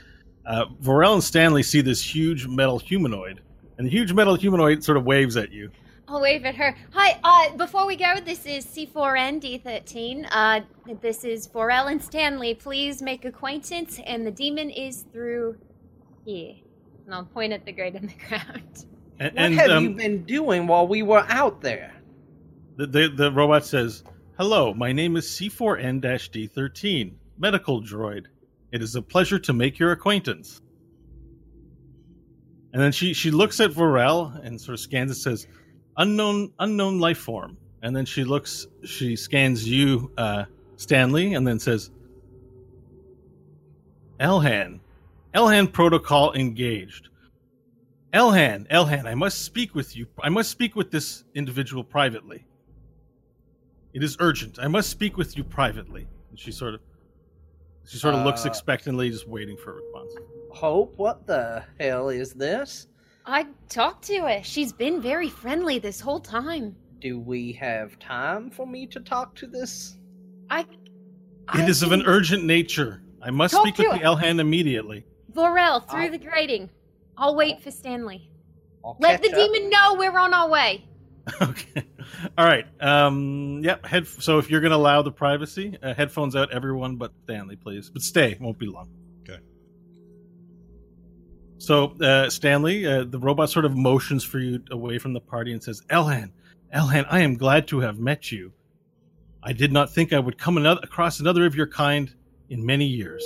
Uh, 0.46 0.66
Vorel 0.82 1.14
and 1.14 1.24
Stanley 1.24 1.64
see 1.64 1.82
this 1.82 2.02
huge 2.02 2.48
metal 2.48 2.80
humanoid, 2.80 3.42
and 3.78 3.88
the 3.88 3.92
huge 3.92 4.14
metal 4.14 4.36
humanoid 4.36 4.84
sort 4.84 4.98
of 4.98 5.06
waves 5.06 5.38
at 5.38 5.52
you. 5.52 5.72
I'll 6.08 6.22
wave 6.22 6.44
at 6.44 6.56
her. 6.56 6.76
Hi, 6.94 7.20
uh, 7.24 7.56
before 7.56 7.86
we 7.86 7.96
go, 7.96 8.16
this 8.20 8.48
is 8.48 8.66
C4ND13. 8.66 10.28
Uh, 10.32 10.62
this 11.02 11.24
is 11.24 11.48
Vorel 11.48 11.92
and 11.92 12.04
Stanley. 12.04 12.56
Please 12.56 13.00
make 13.00 13.26
acquaintance, 13.26 14.00
and 14.08 14.26
the 14.26 14.32
demon 14.32 14.72
is 14.72 15.06
through 15.14 15.58
here. 16.26 16.56
And 17.06 17.14
I'll 17.14 17.26
point 17.26 17.54
at 17.54 17.64
the 17.64 17.72
grate 17.72 17.94
in 17.94 18.08
the 18.08 18.14
ground. 18.28 18.86
And, 19.20 19.34
what 19.34 19.38
and 19.38 19.54
have 19.54 19.70
um, 19.70 19.84
you 19.84 19.90
been 19.92 20.24
doing 20.24 20.66
while 20.66 20.88
we 20.88 21.04
were 21.04 21.26
out 21.30 21.62
there? 21.62 21.94
The, 22.78 22.88
the, 22.88 23.10
the 23.10 23.32
robot 23.32 23.66
says, 23.66 24.04
Hello, 24.40 24.74
my 24.74 24.94
name 24.94 25.18
is 25.18 25.26
C4N 25.26 26.00
D13, 26.00 27.12
medical 27.38 27.84
droid. 27.84 28.28
It 28.72 28.82
is 28.82 28.96
a 28.96 29.02
pleasure 29.02 29.38
to 29.38 29.52
make 29.52 29.78
your 29.78 29.92
acquaintance. 29.92 30.62
And 32.72 32.82
then 32.82 32.94
she, 32.94 33.14
she 33.14 33.32
looks 33.32 33.60
at 33.60 33.72
Vorel 33.72 34.42
and 34.42 34.62
sort 34.62 34.76
of 34.76 34.80
scans 34.80 35.12
it, 35.12 35.16
says, 35.16 35.46
Unknown 35.98 36.54
unknown 36.58 37.02
life 37.02 37.18
form. 37.18 37.58
And 37.82 37.94
then 37.94 38.06
she 38.06 38.24
looks, 38.24 38.66
she 38.86 39.18
scans 39.18 39.68
you, 39.68 40.10
uh, 40.18 40.46
Stanley, 40.78 41.34
and 41.34 41.46
then 41.46 41.60
says, 41.60 41.92
Elhan. 44.22 44.80
Elhan 45.36 45.70
protocol 45.70 46.32
engaged. 46.32 47.10
Elhan, 48.14 48.70
Elhan, 48.70 49.04
I 49.04 49.16
must 49.16 49.42
speak 49.42 49.76
with 49.76 49.98
you. 49.98 50.08
I 50.24 50.30
must 50.30 50.50
speak 50.50 50.78
with 50.78 50.92
this 50.92 51.26
individual 51.36 51.84
privately. 51.84 52.46
It 53.94 54.04
is 54.04 54.18
urgent. 54.20 54.60
I 54.60 54.68
must 54.68 54.90
speak 54.90 55.18
with 55.18 55.36
you 55.38 55.44
privately. 55.44 56.08
And 56.30 56.40
she 56.40 56.52
sort 56.52 56.74
of 56.76 56.82
she 57.88 57.98
sort 57.98 58.14
of 58.14 58.24
looks 58.24 58.46
Uh, 58.46 58.50
expectantly, 58.50 59.10
just 59.10 59.28
waiting 59.28 59.58
for 59.58 59.72
a 59.72 59.76
response. 59.82 60.14
Hope, 60.52 60.94
what 60.98 61.26
the 61.26 61.64
hell 61.80 62.10
is 62.10 62.34
this? 62.34 62.88
I 63.26 63.48
talked 63.68 64.04
to 64.06 64.20
her. 64.28 64.42
She's 64.44 64.72
been 64.72 65.02
very 65.02 65.30
friendly 65.30 65.80
this 65.80 66.00
whole 66.00 66.20
time. 66.20 66.76
Do 67.00 67.20
we 67.20 67.52
have 67.54 67.98
time 67.98 68.52
for 68.52 68.68
me 68.68 68.86
to 68.88 69.00
talk 69.00 69.34
to 69.36 69.48
this? 69.48 69.98
I. 70.52 70.66
I 71.48 71.64
It 71.64 71.70
is 71.70 71.82
of 71.82 71.92
an 71.92 72.04
urgent 72.06 72.44
nature. 72.44 73.02
I 73.24 73.32
must 73.32 73.56
speak 73.56 73.78
with 73.80 73.88
to 73.88 73.94
the 73.94 73.98
her. 74.00 74.16
Elhan 74.16 74.40
immediately. 74.40 75.04
Vorel, 75.34 75.90
through 75.90 76.02
I'll- 76.06 76.12
the 76.12 76.18
grating. 76.20 76.70
I'll 77.18 77.36
wait 77.36 77.62
for 77.62 77.72
Stanley. 77.72 78.30
I'll 78.86 78.98
Let 79.00 79.22
the 79.24 79.30
up. 79.30 79.36
demon 79.36 79.70
know 79.70 79.96
we're 79.96 80.18
on 80.18 80.34
our 80.34 80.48
way. 80.50 80.86
okay. 81.42 81.84
All 82.38 82.46
right. 82.46 82.66
Um. 82.80 83.62
Yep. 83.64 83.86
Head. 83.86 84.08
So 84.08 84.38
if 84.38 84.50
you're 84.50 84.62
going 84.62 84.72
to 84.72 84.78
allow 84.78 85.02
the 85.02 85.12
privacy, 85.12 85.78
uh, 85.82 85.94
headphones 85.94 86.36
out, 86.36 86.52
everyone 86.52 86.96
but 86.96 87.12
Stanley, 87.24 87.56
please. 87.56 87.90
But 87.90 88.02
stay. 88.02 88.38
Won't 88.40 88.58
be 88.58 88.68
long. 88.68 88.90
Okay. 89.22 89.40
So 91.58 91.96
uh, 92.02 92.30
Stanley, 92.30 92.86
uh, 92.86 93.04
the 93.04 93.20
robot 93.20 93.50
sort 93.50 93.66
of 93.66 93.76
motions 93.76 94.24
for 94.24 94.40
you 94.40 94.62
away 94.72 94.98
from 94.98 95.14
the 95.14 95.22
party 95.22 95.52
and 95.52 95.64
says, 95.64 95.82
"Elhan, 95.90 96.32
Elhan, 96.74 97.06
I 97.10 97.22
am 97.22 97.36
glad 97.36 97.68
to 97.70 97.80
have 97.80 98.00
met 98.00 98.32
you. 98.32 98.54
I 99.42 99.54
did 99.54 99.72
not 99.72 99.92
think 99.94 100.14
I 100.14 100.20
would 100.20 100.38
come 100.38 100.58
another, 100.58 100.82
across 100.84 101.20
another 101.20 101.46
of 101.46 101.56
your 101.56 101.68
kind 101.68 102.14
in 102.50 102.66
many 102.66 102.86
years. 102.86 103.26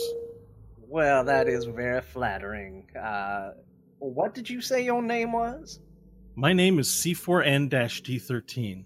Well, 0.88 1.24
that 1.24 1.48
is 1.48 1.66
very 1.66 2.02
flattering. 2.02 2.86
Uh, 2.96 3.54
what 4.00 4.34
did 4.34 4.50
you 4.50 4.62
say 4.62 4.84
your 4.86 5.02
name 5.02 5.32
was? 5.32 5.80
My 6.36 6.52
name 6.54 6.80
is 6.80 6.88
C4N-D13, 6.90 8.86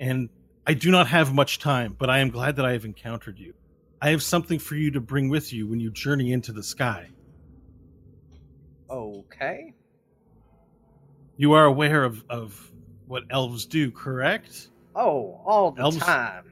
and 0.00 0.28
I 0.66 0.74
do 0.74 0.90
not 0.90 1.06
have 1.06 1.32
much 1.32 1.58
time, 1.60 1.94
but 1.98 2.10
I 2.10 2.18
am 2.18 2.30
glad 2.30 2.56
that 2.56 2.64
I 2.64 2.72
have 2.72 2.84
encountered 2.84 3.38
you. 3.38 3.54
I 4.02 4.10
have 4.10 4.22
something 4.22 4.58
for 4.58 4.74
you 4.74 4.90
to 4.90 5.00
bring 5.00 5.28
with 5.28 5.52
you 5.52 5.68
when 5.68 5.78
you 5.80 5.90
journey 5.90 6.32
into 6.32 6.52
the 6.52 6.62
sky. 6.62 7.10
Okay. 8.90 9.72
You 11.36 11.52
are 11.52 11.64
aware 11.64 12.04
of, 12.04 12.24
of 12.28 12.72
what 13.06 13.22
elves 13.30 13.66
do, 13.66 13.90
correct? 13.90 14.68
Oh, 14.94 15.40
all 15.44 15.70
the 15.72 15.82
Elves- 15.82 15.98
time. 15.98 16.44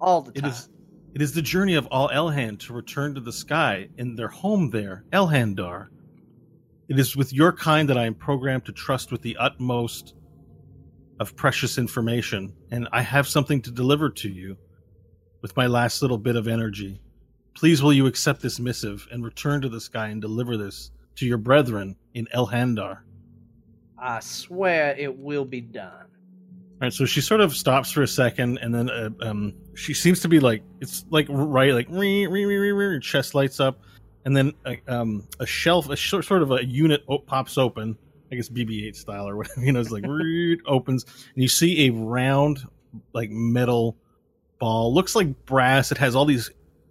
All 0.00 0.22
the 0.22 0.32
time. 0.32 0.50
is 0.50 0.68
it 1.14 1.22
is 1.22 1.32
the 1.32 1.42
journey 1.42 1.74
of 1.74 1.86
all 1.86 2.08
Elhan 2.10 2.58
to 2.60 2.72
return 2.72 3.14
to 3.14 3.20
the 3.20 3.32
sky 3.32 3.88
in 3.96 4.14
their 4.14 4.28
home 4.28 4.70
there, 4.70 5.04
Elhandar. 5.12 5.88
It 6.88 6.98
is 6.98 7.16
with 7.16 7.34
your 7.34 7.52
kind 7.52 7.88
that 7.90 7.98
I 7.98 8.06
am 8.06 8.14
programmed 8.14 8.64
to 8.64 8.72
trust 8.72 9.12
with 9.12 9.20
the 9.20 9.36
utmost 9.36 10.14
of 11.20 11.36
precious 11.36 11.76
information, 11.76 12.54
and 12.70 12.88
I 12.92 13.02
have 13.02 13.28
something 13.28 13.60
to 13.62 13.70
deliver 13.70 14.08
to 14.08 14.28
you 14.28 14.56
with 15.42 15.54
my 15.56 15.66
last 15.66 16.00
little 16.00 16.16
bit 16.16 16.34
of 16.34 16.48
energy. 16.48 17.00
Please 17.54 17.82
will 17.82 17.92
you 17.92 18.06
accept 18.06 18.40
this 18.40 18.58
missive 18.58 19.06
and 19.12 19.22
return 19.22 19.60
to 19.60 19.68
the 19.68 19.80
sky 19.80 20.08
and 20.08 20.22
deliver 20.22 20.56
this 20.56 20.90
to 21.16 21.26
your 21.26 21.38
brethren 21.38 21.94
in 22.14 22.26
Elhandar. 22.34 23.00
I 23.98 24.20
swear 24.20 24.94
it 24.96 25.14
will 25.14 25.44
be 25.44 25.60
done. 25.60 26.06
All 26.80 26.86
right, 26.86 26.92
so 26.92 27.04
she 27.04 27.20
sort 27.20 27.40
of 27.40 27.56
stops 27.56 27.90
for 27.90 28.02
a 28.02 28.08
second, 28.08 28.58
and 28.58 28.72
then 28.72 28.88
uh, 28.88 29.10
um, 29.20 29.52
she 29.74 29.92
seems 29.92 30.20
to 30.20 30.28
be 30.28 30.38
like 30.38 30.62
it's 30.80 31.04
like 31.10 31.26
right, 31.28 31.74
like 31.74 31.88
re, 31.90 32.26
re, 32.28 32.44
re, 32.44 32.56
re, 32.56 32.72
re, 32.72 32.84
her 32.86 33.00
chest 33.00 33.34
lights 33.34 33.58
up, 33.58 33.82
and 34.28 34.36
then 34.36 34.52
a, 34.66 34.78
um, 34.94 35.26
a 35.40 35.46
shelf, 35.46 35.88
a 35.88 35.96
sh- 35.96 36.10
sort 36.10 36.42
of 36.42 36.50
a 36.52 36.62
unit 36.62 37.02
op- 37.06 37.24
pops 37.24 37.56
open, 37.56 37.96
I 38.30 38.34
guess 38.34 38.50
BB-8 38.50 38.94
style 38.94 39.26
or 39.26 39.36
whatever. 39.38 39.64
You 39.64 39.72
know, 39.72 39.80
it's 39.80 39.90
like 39.90 40.04
opens, 40.66 41.04
and 41.34 41.42
you 41.42 41.48
see 41.48 41.86
a 41.86 41.92
round, 41.92 42.58
like 43.14 43.30
metal 43.30 43.96
ball, 44.58 44.92
looks 44.92 45.16
like 45.16 45.46
brass. 45.46 45.90
It 45.92 45.96
has 45.96 46.14
all 46.14 46.26
these 46.26 46.50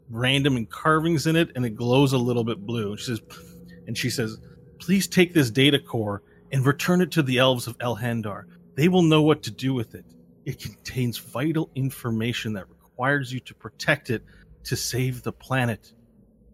random 0.09 0.65
carvings 0.65 1.27
in 1.27 1.35
it, 1.35 1.51
and 1.55 1.63
it 1.63 1.75
glows 1.75 2.11
a 2.11 2.17
little 2.17 2.43
bit 2.43 2.65
blue. 2.65 2.93
And 2.93 2.99
she 2.99 3.05
says, 3.05 3.21
and 3.85 3.95
she 3.95 4.09
says, 4.09 4.39
"Please 4.79 5.07
take 5.07 5.35
this 5.35 5.51
data 5.51 5.77
core 5.77 6.23
and 6.51 6.65
return 6.65 7.01
it 7.01 7.11
to 7.11 7.21
the 7.21 7.38
elves 7.38 7.67
of 7.67 7.77
Elhandar." 7.77 8.45
They 8.73 8.88
will 8.88 9.03
know 9.03 9.21
what 9.21 9.43
to 9.43 9.51
do 9.51 9.75
with 9.75 9.93
it. 9.93 10.05
It 10.43 10.59
contains 10.59 11.19
vital 11.19 11.69
information 11.75 12.53
that 12.53 12.67
requires 12.67 13.31
you 13.31 13.41
to 13.41 13.53
protect 13.53 14.09
it 14.09 14.23
to 14.63 14.75
save 14.75 15.21
the 15.21 15.31
planet. 15.31 15.93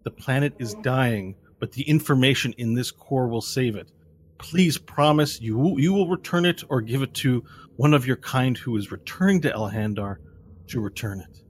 The 0.04 0.10
planet 0.10 0.54
is 0.58 0.74
dying, 0.74 1.34
but 1.58 1.72
the 1.72 1.82
information 1.82 2.54
in 2.58 2.74
this 2.74 2.90
core 2.90 3.26
will 3.26 3.40
save 3.40 3.74
it. 3.74 3.90
Please 4.38 4.76
promise 4.78 5.40
you 5.40 5.56
will, 5.56 5.80
you 5.80 5.92
will 5.92 6.08
return 6.08 6.44
it 6.44 6.62
or 6.68 6.80
give 6.80 7.02
it 7.02 7.14
to 7.14 7.42
one 7.76 7.94
of 7.94 8.06
your 8.06 8.16
kind 8.16 8.56
who 8.56 8.76
is 8.76 8.92
returning 8.92 9.40
to 9.42 9.50
Elhandar 9.50 10.18
to 10.68 10.80
return 10.80 11.20
it. 11.20 11.42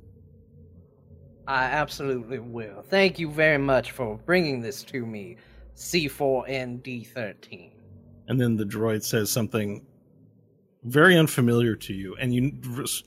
I 1.46 1.64
absolutely 1.64 2.38
will. 2.38 2.82
Thank 2.82 3.18
you 3.18 3.30
very 3.30 3.58
much 3.58 3.90
for 3.90 4.16
bringing 4.24 4.60
this 4.60 4.82
to 4.84 5.04
me, 5.04 5.36
C4 5.76 6.48
and 6.48 6.82
D13. 6.82 7.72
And 8.28 8.40
then 8.40 8.56
the 8.56 8.64
droid 8.64 9.02
says 9.02 9.30
something 9.30 9.84
very 10.84 11.18
unfamiliar 11.18 11.76
to 11.76 11.92
you, 11.92 12.14
and 12.16 12.34
you 12.34 12.52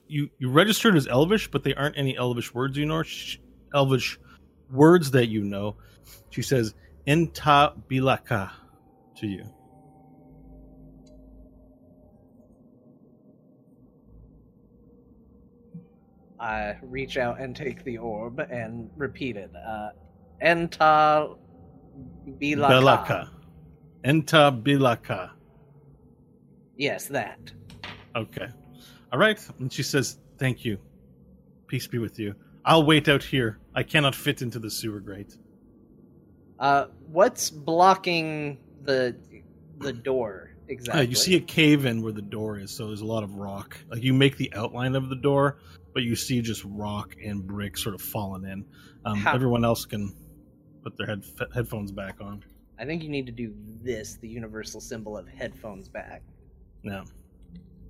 you 0.07 0.29
you 0.37 0.49
registered 0.49 0.95
as 0.95 1.07
Elvish, 1.07 1.49
but 1.49 1.63
they 1.63 1.73
aren't 1.75 1.97
any 1.97 2.17
Elvish 2.17 2.53
words 2.53 2.77
you 2.77 2.85
know. 2.85 3.03
Elvish 3.73 4.19
words 4.71 5.11
that 5.11 5.27
you 5.27 5.43
know. 5.43 5.75
She 6.29 6.41
says 6.41 6.73
"enta 7.07 7.73
bilaka" 7.89 8.51
to 9.17 9.27
you. 9.27 9.45
I 16.39 16.75
reach 16.83 17.17
out 17.17 17.39
and 17.39 17.55
take 17.55 17.83
the 17.83 17.97
orb 17.97 18.39
and 18.39 18.89
repeat 18.95 19.37
it. 19.37 19.51
Uh, 19.55 19.89
"Enta 20.43 21.37
bilaka." 22.39 22.69
Bilaka. 22.69 23.29
Enta 24.03 24.63
bilaka. 24.63 25.31
Yes, 26.77 27.07
that. 27.07 27.39
Okay. 28.15 28.47
All 29.11 29.19
right. 29.19 29.39
And 29.59 29.71
she 29.71 29.83
says, 29.83 30.19
Thank 30.37 30.63
you. 30.63 30.77
Peace 31.67 31.87
be 31.87 31.97
with 31.97 32.19
you. 32.19 32.35
I'll 32.65 32.85
wait 32.85 33.09
out 33.09 33.23
here. 33.23 33.59
I 33.77 33.83
cannot 33.83 34.15
fit 34.15 34.41
into 34.41 34.57
the 34.57 34.71
sewer 34.71 34.99
grate. 34.99 35.37
Uh, 36.59 36.85
what's 37.05 37.51
blocking 37.51 38.57
the 38.81 39.15
the 39.77 39.93
door 39.93 40.55
exactly? 40.67 41.01
Uh, 41.01 41.03
you 41.09 41.15
see 41.15 41.35
a 41.35 41.39
cave 41.39 41.85
in 41.85 42.01
where 42.01 42.11
the 42.11 42.23
door 42.23 42.57
is, 42.57 42.71
so 42.71 42.87
there's 42.87 43.01
a 43.01 43.05
lot 43.05 43.21
of 43.23 43.35
rock. 43.35 43.77
Like 43.91 44.01
you 44.01 44.15
make 44.15 44.35
the 44.35 44.51
outline 44.55 44.95
of 44.95 45.09
the 45.09 45.15
door, 45.15 45.59
but 45.93 46.01
you 46.01 46.15
see 46.15 46.41
just 46.41 46.63
rock 46.65 47.15
and 47.23 47.45
brick 47.45 47.77
sort 47.77 47.93
of 47.93 48.01
falling 48.01 48.45
in. 48.45 48.65
Um, 49.05 49.19
How- 49.19 49.35
everyone 49.35 49.63
else 49.63 49.85
can 49.85 50.11
put 50.81 50.97
their 50.97 51.05
head, 51.05 51.23
headphones 51.53 51.91
back 51.91 52.19
on. 52.19 52.43
I 52.79 52.85
think 52.85 53.03
you 53.03 53.09
need 53.09 53.27
to 53.27 53.31
do 53.31 53.53
this, 53.83 54.15
the 54.15 54.27
universal 54.27 54.81
symbol 54.81 55.15
of 55.15 55.27
headphones 55.27 55.87
back. 55.87 56.23
now. 56.83 57.03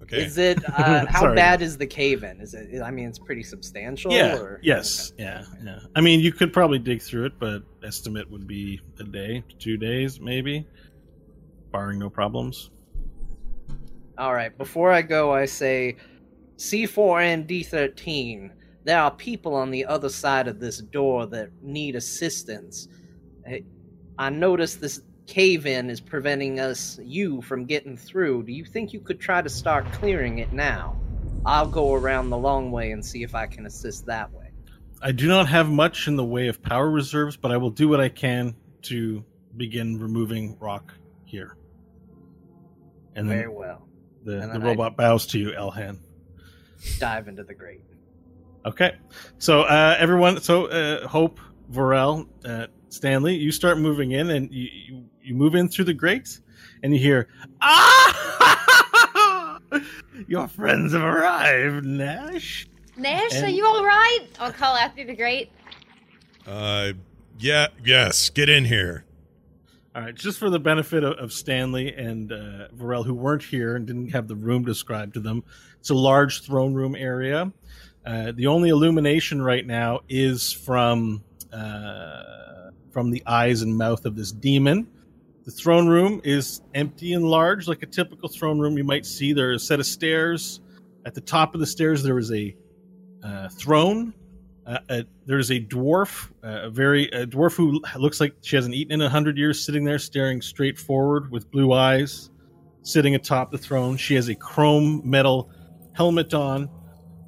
Okay. 0.03 0.23
Is 0.23 0.37
it? 0.37 0.59
Uh, 0.67 1.05
how 1.09 1.33
bad 1.33 1.61
is 1.61 1.77
the 1.77 1.87
cave 1.87 2.23
in? 2.23 2.39
Is 2.39 2.53
it? 2.53 2.81
I 2.81 2.91
mean, 2.91 3.07
it's 3.07 3.19
pretty 3.19 3.43
substantial. 3.43 4.11
Yeah. 4.11 4.37
Or? 4.37 4.59
Yes. 4.63 5.13
Yeah. 5.17 5.43
Yeah. 5.63 5.79
I 5.95 6.01
mean, 6.01 6.19
you 6.19 6.31
could 6.31 6.53
probably 6.53 6.79
dig 6.79 7.01
through 7.01 7.25
it, 7.25 7.39
but 7.39 7.63
estimate 7.83 8.29
would 8.29 8.47
be 8.47 8.79
a 8.99 9.03
day, 9.03 9.43
two 9.59 9.77
days, 9.77 10.19
maybe, 10.19 10.65
barring 11.71 11.99
no 11.99 12.09
problems. 12.09 12.69
All 14.17 14.33
right. 14.33 14.55
Before 14.57 14.91
I 14.91 15.01
go, 15.01 15.33
I 15.33 15.45
say, 15.45 15.97
C4 16.57 17.21
and 17.21 17.47
D13. 17.47 18.51
There 18.83 18.99
are 18.99 19.11
people 19.11 19.53
on 19.53 19.69
the 19.69 19.85
other 19.85 20.09
side 20.09 20.47
of 20.47 20.59
this 20.59 20.77
door 20.77 21.25
that 21.27 21.49
need 21.61 21.95
assistance. 21.95 22.87
I 24.17 24.29
noticed 24.29 24.81
this 24.81 25.01
cave 25.28 25.65
in 25.65 25.89
is 25.89 25.99
preventing 26.01 26.59
us, 26.59 26.99
you, 27.03 27.41
from 27.41 27.65
getting 27.65 27.97
through. 27.97 28.43
Do 28.43 28.53
you 28.53 28.65
think 28.65 28.93
you 28.93 28.99
could 28.99 29.19
try 29.19 29.41
to 29.41 29.49
start 29.49 29.91
clearing 29.93 30.39
it 30.39 30.51
now? 30.53 30.99
I'll 31.45 31.67
go 31.67 31.93
around 31.93 32.30
the 32.30 32.38
long 32.38 32.71
way 32.71 32.91
and 32.91 33.05
see 33.05 33.23
if 33.23 33.36
I 33.36 33.45
can 33.45 33.65
assist 33.65 34.05
that 34.07 34.32
way. 34.34 34.49
I 35.01 35.11
do 35.11 35.28
not 35.28 35.47
have 35.47 35.69
much 35.69 36.07
in 36.07 36.15
the 36.15 36.25
way 36.25 36.47
of 36.47 36.61
power 36.61 36.89
reserves, 36.89 37.38
but 37.38 37.51
I 37.51 37.57
will 37.57 37.69
do 37.69 37.88
what 37.88 38.01
I 38.01 38.09
can 38.09 38.55
to 38.84 39.23
begin 39.55 39.99
removing 39.99 40.57
rock 40.59 40.93
here. 41.25 41.55
And 43.15 43.28
Very 43.28 43.47
well. 43.47 43.88
the, 44.23 44.39
and 44.41 44.49
the 44.51 44.59
then 44.59 44.63
I- 44.63 44.65
robot 44.71 44.97
bows 44.97 45.28
to 45.28 45.39
you, 45.39 45.51
Elhan. 45.51 45.99
Dive 46.99 47.28
into 47.28 47.43
the 47.43 47.53
grate. 47.53 47.82
Okay, 48.65 48.95
so 49.38 49.61
uh, 49.61 49.95
everyone, 49.97 50.41
so 50.41 50.65
uh, 50.65 51.07
Hope, 51.07 51.39
Vorel, 51.71 52.28
uh, 52.43 52.67
Stanley, 52.89 53.36
you 53.36 53.51
start 53.51 53.80
moving 53.80 54.11
in, 54.11 54.30
and 54.30 54.51
you, 54.51 54.67
you 54.71 55.05
you 55.28 55.36
move 55.36 55.55
in 55.55 55.67
through 55.67 55.86
the 55.86 55.93
grate, 55.93 56.39
and 56.84 56.93
you 56.93 56.99
hear 56.99 57.28
ah, 57.61 59.59
your 60.28 60.47
friends 60.47 60.93
have 60.93 61.03
arrived, 61.03 61.86
Nash. 61.86 62.67
Nash, 62.95 63.41
are 63.43 63.49
you 63.49 63.65
all 63.65 63.86
right? 63.86 64.25
I'll 64.39 64.53
call 64.53 64.75
out 64.75 64.95
through 64.95 65.05
the 65.05 65.15
grate. 65.15 65.51
Uh, 66.47 66.93
yeah, 67.39 67.67
yes. 67.84 68.30
Get 68.30 68.49
in 68.49 68.65
here. 68.65 69.03
All 69.95 70.03
right, 70.03 70.15
just 70.15 70.39
for 70.39 70.49
the 70.49 70.59
benefit 70.59 71.03
of, 71.03 71.17
of 71.17 71.34
Stanley 71.34 71.93
and 71.93 72.32
uh, 72.32 72.67
Varel, 72.75 73.03
who 73.05 73.13
weren't 73.13 73.43
here 73.43 73.75
and 73.75 73.86
didn't 73.86 74.09
have 74.09 74.28
the 74.28 74.36
room 74.36 74.63
described 74.63 75.15
to 75.15 75.19
them, 75.19 75.43
it's 75.80 75.89
a 75.89 75.95
large 75.95 76.43
throne 76.43 76.73
room 76.73 76.95
area. 76.95 77.51
Uh, 78.05 78.32
the 78.36 78.47
only 78.47 78.69
illumination 78.69 79.41
right 79.41 79.65
now 79.65 79.99
is 80.07 80.53
from 80.53 81.23
uh, 81.51 82.69
from 82.91 83.11
the 83.11 83.21
eyes 83.25 83.61
and 83.63 83.78
mouth 83.78 84.05
of 84.05 84.15
this 84.15 84.32
demon. 84.32 84.88
The 85.47 85.53
throne 85.53 85.87
room 85.87 86.19
is 86.25 86.61
empty 86.73 87.13
and 87.13 87.23
large, 87.23 87.69
like 87.69 87.81
a 87.81 87.85
typical 87.85 88.27
throne 88.27 88.59
room 88.59 88.77
you 88.77 88.83
might 88.83 89.05
see. 89.05 89.31
There 89.31 89.51
are 89.51 89.53
a 89.53 89.59
set 89.59 89.79
of 89.79 89.85
stairs. 89.85 90.59
At 91.05 91.15
the 91.15 91.21
top 91.21 91.53
of 91.53 91.61
the 91.61 91.65
stairs, 91.65 92.03
there 92.03 92.19
is 92.19 92.33
a 92.33 92.53
uh, 93.23 93.47
throne. 93.47 94.13
Uh, 94.65 94.79
uh, 94.89 95.01
there's 95.25 95.49
a 95.49 95.61
dwarf, 95.61 96.29
uh, 96.43 96.63
a 96.63 96.69
very 96.69 97.05
a 97.11 97.25
dwarf 97.25 97.55
who 97.55 97.81
looks 97.95 98.19
like 98.19 98.33
she 98.41 98.57
hasn't 98.57 98.75
eaten 98.75 98.91
in 98.91 99.01
a 99.01 99.07
hundred 99.07 99.37
years, 99.37 99.65
sitting 99.65 99.85
there 99.85 99.99
staring 99.99 100.41
straight 100.41 100.77
forward 100.77 101.31
with 101.31 101.49
blue 101.49 101.71
eyes, 101.71 102.29
sitting 102.81 103.15
atop 103.15 103.49
the 103.49 103.57
throne. 103.57 103.95
She 103.95 104.15
has 104.15 104.27
a 104.27 104.35
chrome 104.35 105.01
metal 105.05 105.49
helmet 105.93 106.33
on, 106.33 106.69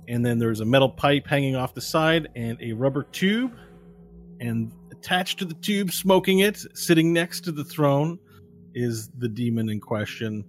and 0.09 0.25
then 0.25 0.39
there's 0.39 0.59
a 0.59 0.65
metal 0.65 0.89
pipe 0.89 1.25
hanging 1.25 1.55
off 1.55 1.73
the 1.73 1.79
side 1.79 2.27
and 2.35 2.61
a 2.61 2.73
rubber 2.73 3.03
tube, 3.03 3.55
and 4.41 4.73
attached 4.99 5.39
to 5.39 5.45
the 5.45 5.53
tube, 5.55 5.91
smoking 5.91 6.39
it, 6.39 6.63
sitting 6.73 7.11
next 7.13 7.41
to 7.41 7.51
the 7.51 7.63
throne, 7.63 8.19
is 8.73 9.09
the 9.17 9.27
demon 9.27 9.69
in 9.69 9.79
question, 9.79 10.45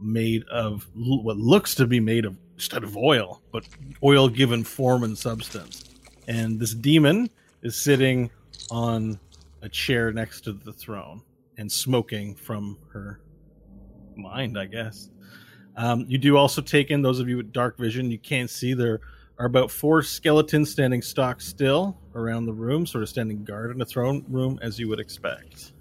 made 0.00 0.44
of 0.48 0.88
what 0.94 1.36
looks 1.36 1.74
to 1.76 1.86
be 1.86 2.00
made 2.00 2.24
of 2.24 2.36
instead 2.54 2.84
of 2.84 2.96
oil, 2.96 3.40
but 3.52 3.66
oil 4.02 4.28
given 4.28 4.62
form 4.62 5.04
and 5.04 5.16
substance 5.16 5.92
and 6.28 6.58
this 6.58 6.74
demon 6.74 7.30
is 7.62 7.76
sitting 7.76 8.30
on 8.70 9.18
a 9.62 9.68
chair 9.68 10.12
next 10.12 10.42
to 10.42 10.52
the 10.52 10.72
throne 10.72 11.22
and 11.58 11.70
smoking 11.70 12.34
from 12.34 12.78
her 12.92 13.20
mind, 14.16 14.58
I 14.58 14.66
guess. 14.66 15.10
Um, 15.76 16.04
you 16.08 16.18
do 16.18 16.36
also 16.36 16.60
take 16.60 16.90
in 16.90 17.02
those 17.02 17.18
of 17.18 17.28
you 17.28 17.36
with 17.36 17.52
dark 17.52 17.78
vision. 17.78 18.10
You 18.10 18.18
can't 18.18 18.50
see 18.50 18.74
there 18.74 19.00
are 19.42 19.46
about 19.46 19.72
four 19.72 20.04
skeletons 20.04 20.70
standing 20.70 21.02
stock 21.02 21.40
still 21.40 21.98
around 22.14 22.46
the 22.46 22.52
room, 22.52 22.86
sort 22.86 23.02
of 23.02 23.08
standing 23.08 23.42
guard 23.42 23.72
in 23.72 23.78
the 23.78 23.84
throne 23.84 24.24
room, 24.28 24.56
as 24.62 24.78
you 24.78 24.88
would 24.88 25.00
expect. 25.00 25.72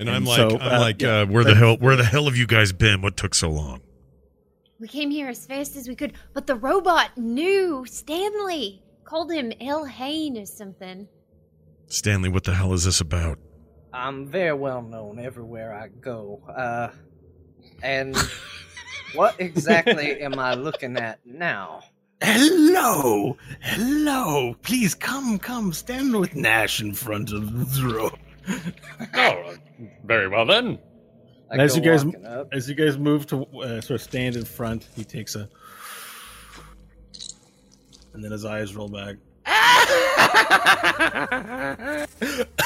And, 0.00 0.08
And 0.08 0.10
I'm 0.10 0.24
like, 0.24 0.36
so, 0.38 0.58
I'm 0.58 0.74
uh, 0.74 0.80
like, 0.80 1.00
yeah, 1.00 1.20
uh, 1.20 1.26
where 1.26 1.44
the 1.44 1.54
hell, 1.54 1.76
where 1.76 1.94
the 1.94 2.02
hell 2.04 2.24
have 2.24 2.36
you 2.36 2.48
guys 2.48 2.72
been? 2.72 3.00
What 3.00 3.16
took 3.16 3.32
so 3.32 3.48
long? 3.48 3.80
We 4.80 4.88
came 4.88 5.08
here 5.08 5.28
as 5.28 5.46
fast 5.46 5.76
as 5.76 5.86
we 5.86 5.94
could, 5.94 6.14
but 6.34 6.48
the 6.48 6.56
robot 6.56 7.16
knew 7.16 7.86
Stanley. 7.88 8.82
Called 9.04 9.30
him 9.30 9.52
El 9.60 9.84
Hain 9.84 10.36
or 10.36 10.46
something. 10.46 11.06
Stanley, 11.86 12.28
what 12.28 12.42
the 12.42 12.54
hell 12.54 12.72
is 12.72 12.82
this 12.82 13.00
about? 13.00 13.38
I'm 13.92 14.26
very 14.26 14.52
well 14.52 14.82
known 14.82 15.20
everywhere 15.20 15.72
I 15.72 15.88
go. 16.00 16.42
Uh, 16.48 16.88
And 17.84 18.16
what 19.14 19.34
exactly 19.38 20.20
am 20.20 20.38
I 20.38 20.54
looking 20.54 20.96
at 20.96 21.18
now? 21.24 21.82
Hello, 22.22 23.36
hello. 23.60 24.56
Please 24.62 24.94
come, 24.94 25.38
come, 25.38 25.72
stand 25.72 26.18
with 26.18 26.34
Nash 26.34 26.80
in 26.80 26.94
front 26.94 27.32
of 27.32 27.58
the 27.58 27.64
throne. 27.64 28.18
Oh, 29.14 29.56
very 30.04 30.28
well 30.28 30.46
then. 30.46 30.78
I 31.50 31.56
as 31.56 31.76
you 31.76 31.82
guys- 31.82 32.04
up. 32.24 32.48
As 32.52 32.68
you 32.68 32.76
guys 32.76 32.96
move 32.96 33.26
to 33.26 33.44
uh, 33.44 33.80
sort 33.80 34.00
of 34.00 34.02
stand 34.02 34.36
in 34.36 34.44
front, 34.44 34.86
he 34.94 35.02
takes 35.02 35.34
a, 35.34 35.48
and 38.14 38.22
then 38.22 38.30
his 38.30 38.44
eyes 38.44 38.76
roll 38.76 38.88
back. 38.88 39.16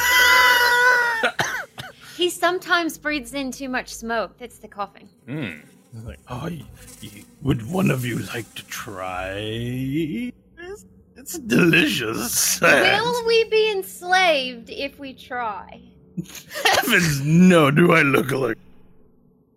He 2.21 2.29
sometimes 2.29 2.99
breathes 2.99 3.33
in 3.33 3.51
too 3.51 3.67
much 3.67 3.91
smoke. 3.91 4.37
That's 4.37 4.59
the 4.59 4.67
coughing. 4.67 5.09
Hmm. 5.27 5.61
Like, 5.93 6.19
oh, 6.29 6.45
y 6.45 6.63
y- 7.03 7.25
would 7.41 7.69
one 7.69 7.91
of 7.91 8.05
you 8.05 8.19
like 8.19 8.53
to 8.55 8.65
try? 8.67 9.33
It's, 9.37 10.85
it's 11.17 11.37
delicious. 11.39 12.61
Will 12.61 13.25
we 13.27 13.43
be 13.45 13.71
enslaved 13.71 14.69
if 14.69 14.97
we 14.99 15.13
try? 15.13 15.81
Heavens, 16.63 17.21
no! 17.21 17.71
Do 17.71 17.91
I 17.91 18.03
look 18.03 18.31
like? 18.31 18.57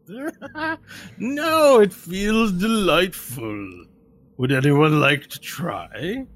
no, 1.19 1.81
it 1.81 1.93
feels 1.93 2.53
delightful. 2.53 3.85
Would 4.37 4.51
anyone 4.53 5.01
like 5.01 5.29
to 5.29 5.41
try? 5.41 6.27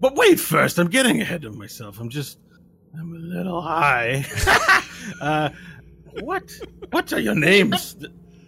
But 0.00 0.16
wait, 0.16 0.38
first, 0.38 0.78
I'm 0.78 0.88
getting 0.88 1.22
ahead 1.22 1.44
of 1.44 1.56
myself. 1.56 1.98
I'm 1.98 2.10
just, 2.10 2.38
I'm 2.98 3.12
a 3.14 3.18
little 3.18 3.62
high. 3.62 4.26
uh, 5.20 5.48
what? 6.20 6.44
What 6.90 7.12
are 7.14 7.20
your 7.20 7.34
names? 7.34 7.96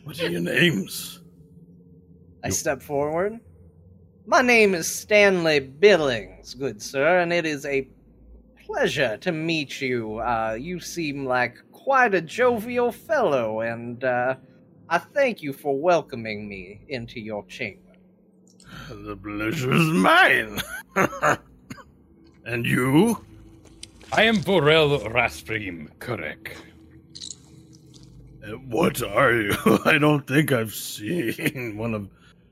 What 0.09 0.23
are 0.23 0.31
your 0.31 0.41
names? 0.41 1.21
I 2.43 2.49
step 2.49 2.81
forward. 2.81 3.41
My 4.25 4.41
name 4.41 4.75
is 4.75 4.91
Stanley 4.91 5.61
Billings, 5.61 6.55
good 6.55 6.81
sir, 6.81 7.19
and 7.19 7.31
it 7.31 7.45
is 7.45 7.67
a 7.67 7.87
pleasure 8.65 9.19
to 9.19 9.33
meet 9.33 9.83
you. 9.83 10.17
Uh, 10.21 10.57
you 10.59 10.81
seem 10.81 11.27
like 11.27 11.59
quite 11.73 12.15
a 12.15 12.23
jovial 12.23 12.91
fellow, 12.91 13.61
and 13.61 14.03
uh, 14.03 14.37
I 14.89 14.97
thank 14.97 15.43
you 15.43 15.53
for 15.53 15.79
welcoming 15.79 16.49
me 16.49 16.87
into 16.89 17.21
your 17.21 17.45
chamber. 17.45 17.93
The 18.89 19.15
pleasure 19.15 19.75
is 19.75 19.89
mine. 19.89 20.59
and 22.47 22.65
you? 22.65 23.27
I 24.15 24.23
am 24.23 24.37
Vorel 24.37 25.07
Rasprim 25.13 25.91
Kurek. 25.99 26.57
What 28.67 29.03
are 29.03 29.33
you? 29.33 29.55
I 29.85 29.99
don't 29.99 30.27
think 30.27 30.53
I've 30.53 30.75
seen 30.75 31.77
one 31.77 31.95
of. 31.95 32.09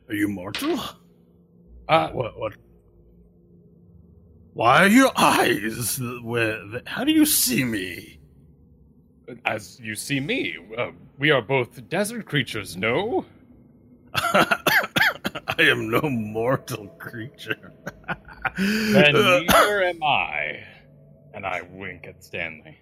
Are 0.08 0.14
you 0.14 0.28
mortal? 0.28 0.78
Uh, 1.88 2.10
What? 2.10 2.38
What? 2.38 2.52
Why 4.54 4.84
are 4.84 4.88
your 4.88 5.12
eyes? 5.16 6.00
Where? 6.22 6.60
How 6.86 7.04
do 7.04 7.12
you 7.12 7.26
see 7.26 7.64
me? 7.64 8.12
as 9.44 9.80
you 9.80 9.96
see 9.96 10.20
me, 10.20 10.56
uh, 10.78 10.90
we 11.18 11.32
are 11.32 11.42
both 11.42 11.88
desert 11.88 12.26
creatures, 12.26 12.76
no? 12.76 13.24
I 14.14 14.56
am 15.58 15.90
no 15.90 16.00
mortal 16.08 16.86
creature. 16.98 17.72
Then 18.56 19.16
Uh, 19.16 19.40
neither 19.48 19.82
am 19.82 20.02
I. 20.02 20.62
And 21.34 21.44
I 21.44 21.62
wink 21.72 22.06
at 22.06 22.22
Stanley. 22.22 22.78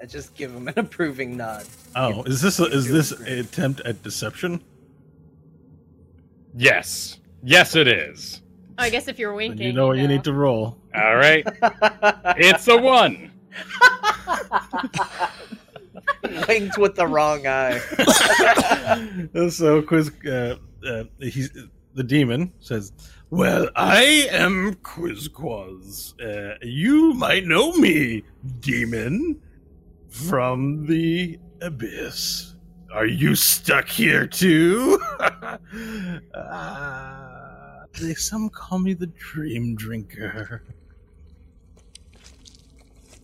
I 0.00 0.06
just 0.06 0.34
give 0.34 0.52
him 0.52 0.68
an 0.68 0.74
approving 0.78 1.36
nod. 1.36 1.64
oh, 1.94 2.22
is 2.24 2.40
this 2.40 2.58
a, 2.60 2.64
is 2.64 2.88
this 2.88 3.12
an 3.12 3.38
attempt 3.38 3.80
at 3.80 4.02
deception? 4.02 4.62
Yes. 6.54 7.18
Yes, 7.42 7.76
it 7.76 7.86
is. 7.88 8.42
I 8.78 8.90
guess 8.90 9.08
if 9.08 9.18
you're 9.18 9.30
Then 9.32 9.36
winking, 9.50 9.66
you 9.68 9.72
know 9.72 9.86
what 9.88 9.98
you 9.98 10.08
need 10.08 10.24
to 10.24 10.32
roll. 10.32 10.76
All 10.94 11.16
right. 11.16 11.46
it's 12.36 12.68
a 12.68 12.76
one. 12.76 13.30
Winked 16.48 16.76
with 16.78 16.94
the 16.94 17.06
wrong 17.06 17.46
eye. 17.46 17.78
so 19.48 19.80
quiz 19.82 20.10
uh, 20.26 20.56
uh, 20.86 21.04
he's 21.20 21.50
the 21.94 22.02
demon 22.04 22.52
says 22.60 22.92
well 23.30 23.68
i 23.76 24.28
am 24.30 24.74
quizquaz 24.82 26.12
uh, 26.20 26.56
you 26.62 27.14
might 27.14 27.46
know 27.46 27.72
me 27.72 28.22
demon 28.60 29.40
from 30.16 30.86
the 30.86 31.38
abyss 31.60 32.54
are 32.92 33.06
you 33.06 33.34
stuck 33.34 33.88
here 33.88 34.26
too 34.26 35.00
uh, 35.20 35.56
they 38.00 38.14
some 38.14 38.48
call 38.48 38.78
me 38.78 38.94
the 38.94 39.06
dream 39.06 39.74
drinker 39.76 40.62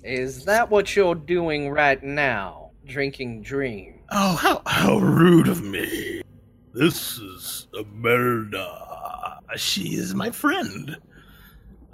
Is 0.03 0.45
that 0.47 0.69
what 0.69 0.97
you're 0.97 1.15
doing 1.15 1.71
right 1.71 2.03
now? 2.03 2.71
Drinking 2.85 3.43
dream? 3.43 4.01
Oh, 4.11 4.35
how, 4.35 4.63
how 4.67 4.99
rude 4.99 5.47
of 5.47 5.63
me. 5.63 6.23
This 6.75 7.19
is 7.19 7.69
Imelda. 7.73 9.39
She 9.57 9.95
is 9.95 10.13
my 10.13 10.31
friend. 10.31 10.97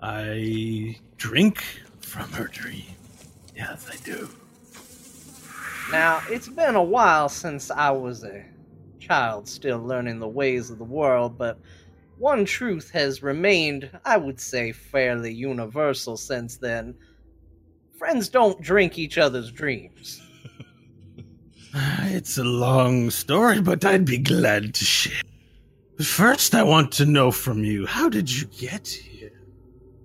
I 0.00 0.96
drink 1.18 1.62
from 2.00 2.32
her 2.32 2.46
dream. 2.46 2.86
Yes, 3.54 3.86
I 3.92 3.96
do. 3.96 4.30
Now, 5.90 6.20
it's 6.28 6.48
been 6.48 6.74
a 6.74 6.82
while 6.82 7.30
since 7.30 7.70
I 7.70 7.90
was 7.90 8.22
a 8.22 8.44
child 9.00 9.48
still 9.48 9.78
learning 9.78 10.18
the 10.18 10.28
ways 10.28 10.68
of 10.70 10.78
the 10.78 10.84
world, 10.84 11.38
but 11.38 11.58
one 12.18 12.44
truth 12.44 12.90
has 12.90 13.22
remained, 13.22 13.90
I 14.04 14.18
would 14.18 14.38
say, 14.38 14.72
fairly 14.72 15.32
universal 15.32 16.18
since 16.18 16.56
then. 16.56 16.94
Friends 17.96 18.28
don't 18.28 18.60
drink 18.60 18.98
each 18.98 19.18
other's 19.18 19.50
dreams. 19.50 20.22
It's 22.10 22.38
a 22.38 22.44
long 22.44 23.10
story, 23.10 23.60
but 23.60 23.84
I'd 23.84 24.06
be 24.06 24.18
glad 24.18 24.74
to 24.74 24.84
share. 24.84 25.20
First, 26.02 26.54
I 26.54 26.62
want 26.62 26.92
to 26.92 27.06
know 27.06 27.30
from 27.30 27.62
you 27.62 27.84
how 27.86 28.08
did 28.08 28.34
you 28.34 28.46
get 28.46 28.88
here? 28.88 29.42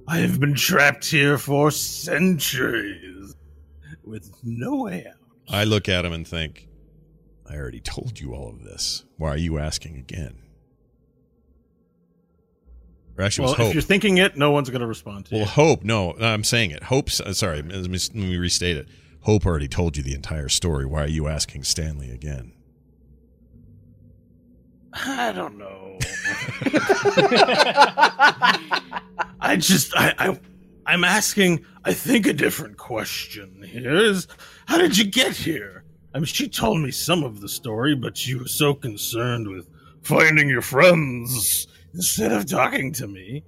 I 0.07 0.17
have 0.19 0.39
been 0.39 0.55
trapped 0.55 1.05
here 1.09 1.37
for 1.37 1.71
centuries 1.71 3.33
with 4.03 4.29
no 4.43 4.83
way 4.83 5.07
out. 5.07 5.22
I 5.49 5.63
look 5.65 5.89
at 5.89 6.05
him 6.05 6.13
and 6.13 6.27
think, 6.27 6.67
I 7.49 7.55
already 7.55 7.79
told 7.81 8.19
you 8.19 8.33
all 8.33 8.49
of 8.49 8.63
this. 8.63 9.03
Why 9.17 9.29
are 9.29 9.37
you 9.37 9.59
asking 9.59 9.97
again? 9.97 10.37
Or 13.17 13.23
actually, 13.23 13.53
Well, 13.57 13.67
if 13.67 13.73
you're 13.73 13.81
thinking 13.83 14.17
it, 14.17 14.37
no 14.37 14.51
one's 14.51 14.69
going 14.69 14.81
to 14.81 14.87
respond 14.87 15.25
to 15.27 15.35
Well, 15.35 15.41
you. 15.41 15.45
Well, 15.45 15.53
hope. 15.53 15.83
No, 15.83 16.13
I'm 16.19 16.43
saying 16.43 16.71
it. 16.71 16.83
Hope's. 16.83 17.21
Uh, 17.21 17.33
sorry, 17.33 17.61
let 17.61 17.67
me, 17.89 17.97
let 17.97 18.15
me 18.15 18.37
restate 18.37 18.77
it. 18.77 18.87
Hope 19.21 19.45
already 19.45 19.67
told 19.67 19.95
you 19.97 20.03
the 20.03 20.15
entire 20.15 20.49
story. 20.49 20.85
Why 20.85 21.03
are 21.03 21.07
you 21.07 21.27
asking 21.27 21.63
Stanley 21.63 22.09
again? 22.09 22.53
I 24.93 25.31
don't 25.31 25.57
know. 25.57 25.97
I 29.39 29.55
just 29.57 29.95
I, 29.95 30.13
I 30.17 30.39
I'm 30.93 31.03
asking 31.03 31.65
I 31.83 31.91
think 31.91 32.27
a 32.27 32.33
different 32.33 32.77
question 32.77 33.63
here 33.63 33.95
is 33.95 34.27
how 34.67 34.77
did 34.77 34.95
you 34.95 35.05
get 35.05 35.35
here? 35.35 35.85
I 36.13 36.19
mean 36.19 36.25
she 36.25 36.47
told 36.47 36.81
me 36.81 36.91
some 36.91 37.23
of 37.23 37.41
the 37.41 37.49
story, 37.49 37.95
but 37.95 38.15
she 38.15 38.35
was 38.35 38.53
so 38.53 38.75
concerned 38.75 39.47
with 39.47 39.67
finding 40.03 40.49
your 40.49 40.61
friends 40.61 41.65
instead 41.95 42.31
of 42.31 42.45
talking 42.45 42.93
to 42.93 43.07
me. 43.07 43.43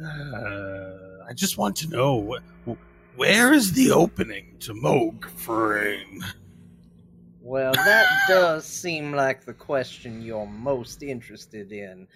Uh, 0.00 1.24
I 1.28 1.32
just 1.34 1.58
want 1.58 1.74
to 1.78 1.88
know 1.88 2.38
wh- 2.64 3.18
where 3.18 3.52
is 3.52 3.72
the 3.72 3.90
opening 3.90 4.54
to 4.60 4.72
Moog 4.72 5.24
Frame? 5.30 6.24
Well, 7.40 7.72
that 7.72 8.06
does 8.28 8.64
seem 8.66 9.12
like 9.12 9.44
the 9.44 9.54
question 9.54 10.22
you're 10.22 10.46
most 10.46 11.02
interested 11.02 11.72
in. 11.72 12.06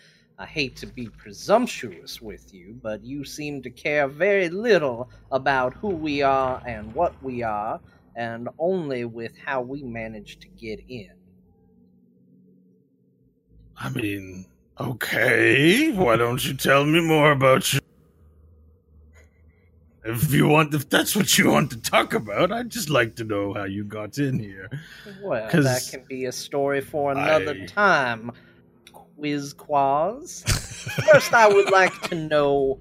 I 0.42 0.46
hate 0.46 0.74
to 0.78 0.86
be 0.86 1.06
presumptuous 1.06 2.20
with 2.20 2.52
you, 2.52 2.76
but 2.82 3.04
you 3.04 3.24
seem 3.24 3.62
to 3.62 3.70
care 3.70 4.08
very 4.08 4.48
little 4.48 5.08
about 5.30 5.72
who 5.74 5.90
we 5.90 6.20
are 6.20 6.60
and 6.66 6.92
what 6.96 7.14
we 7.22 7.44
are, 7.44 7.78
and 8.16 8.48
only 8.58 9.04
with 9.04 9.38
how 9.38 9.60
we 9.60 9.84
manage 9.84 10.40
to 10.40 10.48
get 10.48 10.80
in. 10.88 11.12
I 13.76 13.90
mean, 13.90 14.46
okay. 14.80 15.92
Why 15.92 16.16
don't 16.16 16.44
you 16.44 16.54
tell 16.54 16.84
me 16.84 17.00
more 17.00 17.30
about 17.30 17.72
you? 17.72 17.78
If 20.04 20.32
you 20.32 20.48
want, 20.48 20.74
if 20.74 20.90
that's 20.90 21.14
what 21.14 21.38
you 21.38 21.52
want 21.52 21.70
to 21.70 21.80
talk 21.80 22.14
about, 22.14 22.50
I'd 22.50 22.68
just 22.68 22.90
like 22.90 23.14
to 23.16 23.24
know 23.24 23.54
how 23.54 23.62
you 23.62 23.84
got 23.84 24.18
in 24.18 24.40
here. 24.40 24.68
Well, 25.22 25.48
that 25.52 25.86
can 25.88 26.02
be 26.08 26.24
a 26.24 26.32
story 26.32 26.80
for 26.80 27.12
another 27.12 27.56
I- 27.62 27.66
time. 27.66 28.32
Quizquaz. 29.22 30.42
First, 31.12 31.32
I 31.32 31.46
would 31.46 31.70
like 31.70 32.00
to 32.08 32.16
know 32.16 32.80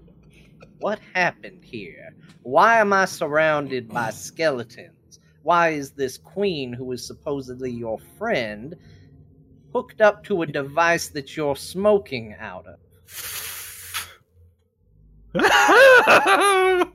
what 0.80 0.98
happened 1.14 1.64
here. 1.64 2.16
Why 2.42 2.80
am 2.80 2.92
I 2.94 3.06
surrounded 3.06 3.88
by 3.88 4.10
skeletons? 4.10 5.20
Why 5.44 5.70
is 5.70 5.92
this 5.92 6.18
queen, 6.18 6.74
who 6.74 6.92
is 6.94 7.06
supposedly 7.06 7.70
your 7.70 8.00
friend, 8.18 8.76
hooked 9.72 10.02
up 10.02 10.24
to 10.26 10.42
a 10.42 10.48
device 10.48 11.10
that 11.10 11.38
you're 11.38 11.56
smoking 11.56 12.36
out 12.40 12.66
of. 12.66 12.80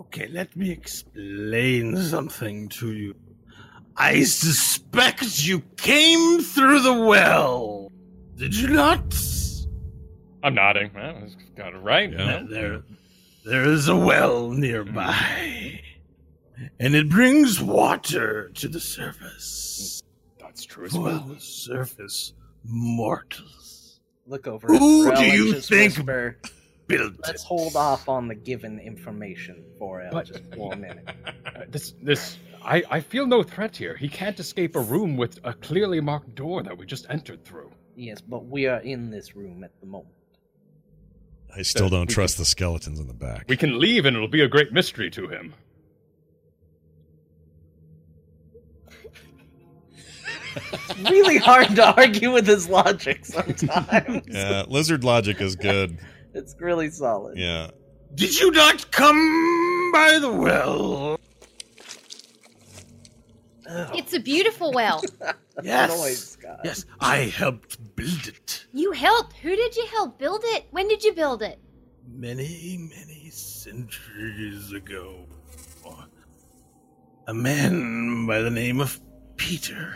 okay, 0.00 0.28
let 0.28 0.56
me 0.56 0.70
explain 0.70 1.96
something 1.96 2.68
to 2.68 2.92
you. 2.92 3.16
I 3.96 4.22
suspect 4.22 5.44
you 5.44 5.60
came 5.76 6.40
through 6.40 6.80
the 6.82 6.94
well. 6.94 7.77
Did 8.38 8.54
you 8.56 8.68
not? 8.68 9.02
I'm 10.42 10.54
nodding. 10.54 10.92
Well, 10.94 11.26
got 11.56 11.74
it 11.74 11.78
right. 11.78 12.10
Yeah. 12.12 12.44
There, 12.48 12.82
there 13.44 13.64
is 13.64 13.88
a 13.88 13.96
well 13.96 14.50
nearby, 14.50 15.80
and 16.78 16.94
it 16.94 17.08
brings 17.08 17.60
water 17.60 18.50
to 18.54 18.68
the 18.68 18.78
surface. 18.80 20.00
That's 20.40 20.64
true 20.64 20.86
as 20.86 20.94
well. 20.96 21.18
the 21.20 21.40
surface 21.40 22.32
mortals 22.64 24.00
Look 24.26 24.46
over. 24.46 24.66
Who 24.68 25.10
at 25.10 25.16
do 25.18 25.24
you 25.24 25.54
think- 25.60 25.96
whisper, 25.96 26.38
built 26.86 27.14
Let's 27.24 27.42
it. 27.42 27.46
hold 27.46 27.74
off 27.76 28.08
on 28.08 28.28
the 28.28 28.34
given 28.34 28.78
information 28.78 29.64
for 29.78 30.02
El 30.02 30.12
But- 30.12 30.26
just 30.26 30.44
one 30.56 30.80
minute. 30.82 31.08
Uh, 31.46 31.62
this, 31.68 31.94
this, 32.02 32.36
I, 32.62 32.82
I 32.90 33.00
feel 33.00 33.26
no 33.26 33.42
threat 33.42 33.76
here. 33.76 33.96
He 33.96 34.08
can't 34.08 34.38
escape 34.38 34.76
a 34.76 34.80
room 34.80 35.16
with 35.16 35.38
a 35.44 35.54
clearly 35.54 36.00
marked 36.00 36.34
door 36.34 36.62
that 36.62 36.76
we 36.76 36.86
just 36.86 37.06
entered 37.08 37.44
through. 37.44 37.70
Yes, 37.98 38.20
but 38.20 38.46
we 38.46 38.66
are 38.66 38.78
in 38.78 39.10
this 39.10 39.34
room 39.34 39.64
at 39.64 39.72
the 39.80 39.86
moment. 39.86 40.14
I 41.54 41.62
still 41.62 41.86
we 41.86 41.90
don't 41.90 42.06
can- 42.06 42.14
trust 42.14 42.38
the 42.38 42.44
skeletons 42.44 43.00
in 43.00 43.08
the 43.08 43.12
back. 43.14 43.46
We 43.48 43.56
can 43.56 43.80
leave, 43.80 44.06
and 44.06 44.14
it'll 44.16 44.28
be 44.28 44.42
a 44.42 44.46
great 44.48 44.72
mystery 44.72 45.10
to 45.10 45.26
him. 45.26 45.52
It's 50.54 50.98
really 51.10 51.38
hard 51.38 51.74
to 51.74 51.96
argue 51.96 52.32
with 52.32 52.46
his 52.46 52.68
logic 52.68 53.26
sometimes. 53.26 54.22
yeah, 54.28 54.62
lizard 54.68 55.02
logic 55.02 55.40
is 55.40 55.56
good. 55.56 55.98
It's 56.34 56.54
really 56.60 56.90
solid. 56.90 57.36
Yeah. 57.36 57.70
Did 58.14 58.38
you 58.38 58.52
not 58.52 58.92
come 58.92 59.90
by 59.92 60.20
the 60.20 60.30
well? 60.30 61.18
It's 63.68 64.14
a 64.14 64.20
beautiful 64.20 64.72
well. 64.72 65.02
Yes. 65.60 65.90
Noise, 65.90 66.38
Yes, 66.62 66.84
I 67.00 67.16
helped 67.16 67.96
build 67.96 68.28
it 68.28 68.66
you 68.72 68.92
helped. 68.92 69.36
Who 69.38 69.56
did 69.56 69.74
you 69.74 69.86
help 69.86 70.18
build 70.18 70.42
it? 70.44 70.66
When 70.70 70.86
did 70.88 71.02
you 71.02 71.12
build 71.12 71.42
it? 71.42 71.58
many, 72.10 72.88
many 72.96 73.28
centuries 73.30 74.72
ago. 74.72 75.26
A 77.26 77.34
man 77.34 78.26
by 78.26 78.40
the 78.40 78.50
name 78.50 78.80
of 78.80 78.98
Peter 79.36 79.94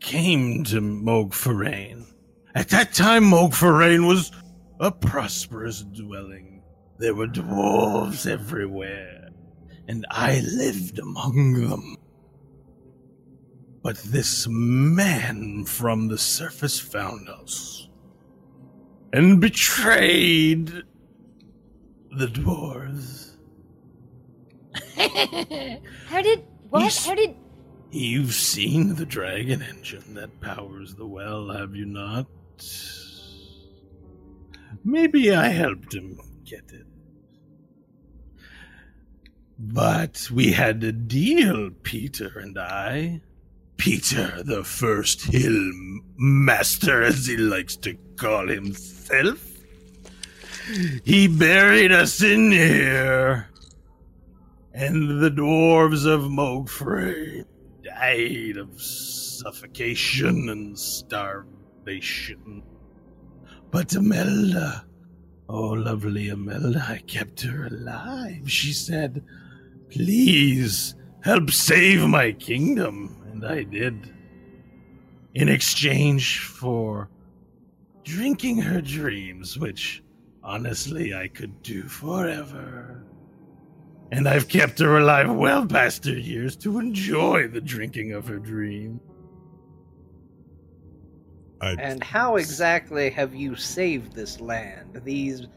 came 0.00 0.64
to 0.64 0.80
Mogfarain. 0.80 2.06
At 2.54 2.70
that 2.70 2.92
time, 2.92 3.24
Mogfarain 3.24 4.08
was 4.08 4.32
a 4.80 4.90
prosperous 4.90 5.82
dwelling. 5.82 6.62
There 6.98 7.14
were 7.14 7.28
dwarves 7.28 8.28
everywhere, 8.28 9.28
and 9.86 10.04
I 10.10 10.40
lived 10.40 10.98
among 10.98 11.54
them. 11.68 11.96
But 13.82 13.96
this 13.98 14.46
man 14.48 15.64
from 15.64 16.08
the 16.08 16.18
surface 16.18 16.78
found 16.78 17.28
us 17.28 17.88
and 19.12 19.40
betrayed 19.40 20.68
the 22.16 22.26
dwarves. 22.26 23.36
How 26.06 26.22
did 26.22 26.44
what? 26.70 26.82
He's- 26.82 27.06
How 27.06 27.14
did? 27.14 27.34
You've 27.90 28.32
seen 28.32 28.94
the 28.94 29.04
dragon 29.04 29.60
engine 29.60 30.14
that 30.14 30.40
powers 30.40 30.94
the 30.94 31.06
well, 31.06 31.50
have 31.50 31.74
you 31.76 31.84
not? 31.84 32.26
Maybe 34.82 35.30
I 35.34 35.48
helped 35.48 35.92
him 35.92 36.18
get 36.44 36.72
it. 36.72 36.86
But 39.58 40.28
we 40.32 40.52
had 40.52 40.82
a 40.82 40.92
deal, 40.92 41.70
Peter 41.82 42.38
and 42.38 42.58
I. 42.58 43.20
Peter, 43.82 44.44
the 44.44 44.62
first 44.62 45.22
hill 45.22 45.72
master, 46.16 47.02
as 47.02 47.26
he 47.26 47.36
likes 47.36 47.74
to 47.74 47.94
call 48.16 48.46
himself. 48.46 49.44
He 51.04 51.26
buried 51.26 51.90
us 51.90 52.22
in 52.22 52.52
here. 52.52 53.48
And 54.72 55.20
the 55.20 55.32
dwarves 55.32 56.06
of 56.06 56.30
Mogfrey 56.30 57.44
died 57.82 58.56
of 58.56 58.80
suffocation 58.80 60.48
and 60.48 60.78
starvation. 60.78 62.62
But 63.72 63.94
Imelda, 63.94 64.84
oh 65.48 65.70
lovely 65.70 66.28
Imelda, 66.28 66.86
I 66.88 66.98
kept 66.98 67.40
her 67.40 67.66
alive. 67.66 68.48
She 68.48 68.72
said, 68.72 69.24
Please 69.90 70.94
help 71.24 71.50
save 71.50 72.06
my 72.06 72.30
kingdom. 72.30 73.21
And 73.42 73.50
I 73.52 73.64
did. 73.64 74.14
In 75.34 75.48
exchange 75.48 76.38
for 76.38 77.08
drinking 78.04 78.58
her 78.58 78.80
dreams, 78.80 79.58
which 79.58 80.04
honestly 80.44 81.12
I 81.12 81.26
could 81.26 81.60
do 81.62 81.82
forever. 81.82 83.02
And 84.12 84.28
I've 84.28 84.46
kept 84.46 84.78
her 84.78 84.98
alive 84.98 85.34
well 85.34 85.66
past 85.66 86.04
her 86.04 86.16
years 86.16 86.54
to 86.58 86.78
enjoy 86.78 87.48
the 87.48 87.60
drinking 87.60 88.12
of 88.12 88.28
her 88.28 88.38
dream. 88.38 89.00
I, 91.60 91.72
And 91.72 92.04
how 92.04 92.36
exactly 92.36 93.10
have 93.10 93.34
you 93.34 93.56
saved 93.56 94.12
this 94.12 94.40
land? 94.40 95.00
These 95.02 95.48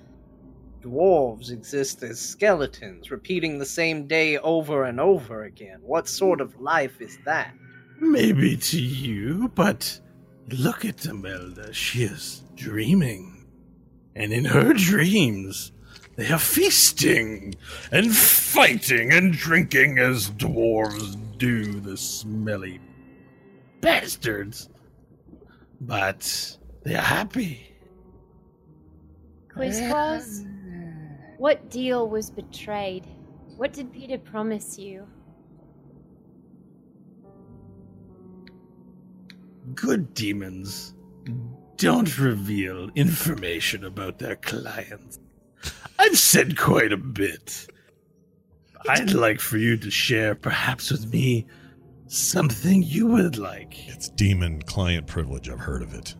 dwarves 0.81 1.51
exist 1.51 2.01
as 2.01 2.19
skeletons, 2.19 3.11
repeating 3.11 3.59
the 3.59 3.65
same 3.65 4.07
day 4.07 4.39
over 4.39 4.86
and 4.86 4.99
over 4.99 5.43
again. 5.43 5.81
What 5.83 6.07
sort 6.07 6.41
of 6.41 6.59
life 6.59 6.99
is 6.99 7.19
that? 7.25 7.53
Maybe 7.99 8.57
to 8.57 8.79
you, 8.79 9.49
but 9.55 9.99
look 10.49 10.85
at 10.85 11.05
Imelda. 11.05 11.73
She 11.73 12.03
is 12.03 12.43
dreaming. 12.55 13.45
And 14.15 14.31
in 14.31 14.45
her 14.45 14.73
dreams, 14.73 15.71
they 16.15 16.31
are 16.31 16.39
feasting 16.39 17.55
and 17.91 18.15
fighting 18.15 19.11
and 19.11 19.33
drinking 19.33 19.99
as 19.99 20.31
dwarves 20.31 21.17
do, 21.37 21.79
the 21.79 21.97
smelly 21.97 22.79
bastards. 23.81 24.69
But 25.81 26.57
they 26.83 26.95
are 26.95 27.01
happy. 27.01 27.75
Quizquaz? 29.49 30.45
What 31.37 31.69
deal 31.69 32.09
was 32.09 32.29
betrayed? 32.29 33.07
What 33.57 33.73
did 33.73 33.91
Peter 33.91 34.17
promise 34.17 34.79
you? 34.79 35.05
Good 39.74 40.13
demons 40.13 40.93
don't 41.78 42.18
reveal 42.18 42.89
information 42.95 43.84
about 43.84 44.20
their 44.20 44.36
clients. 44.38 45.20
I've 45.99 46.18
said 46.18 46.57
quite 46.57 46.93
a 46.93 46.97
bit. 46.97 47.68
I'd 48.88 49.13
like 49.13 49.39
for 49.39 49.57
you 49.57 49.78
to 49.78 49.89
share, 49.89 50.36
perhaps 50.36 50.91
with 50.91 51.11
me, 51.11 51.47
something 52.07 52.84
you 52.84 53.07
would 53.07 53.38
like. 53.38 53.88
it's 53.89 54.09
demon 54.09 54.61
client 54.61 55.07
privilege. 55.07 55.49
I've 55.49 55.59
heard 55.59 55.82
of 55.82 55.93
it. 55.93 56.16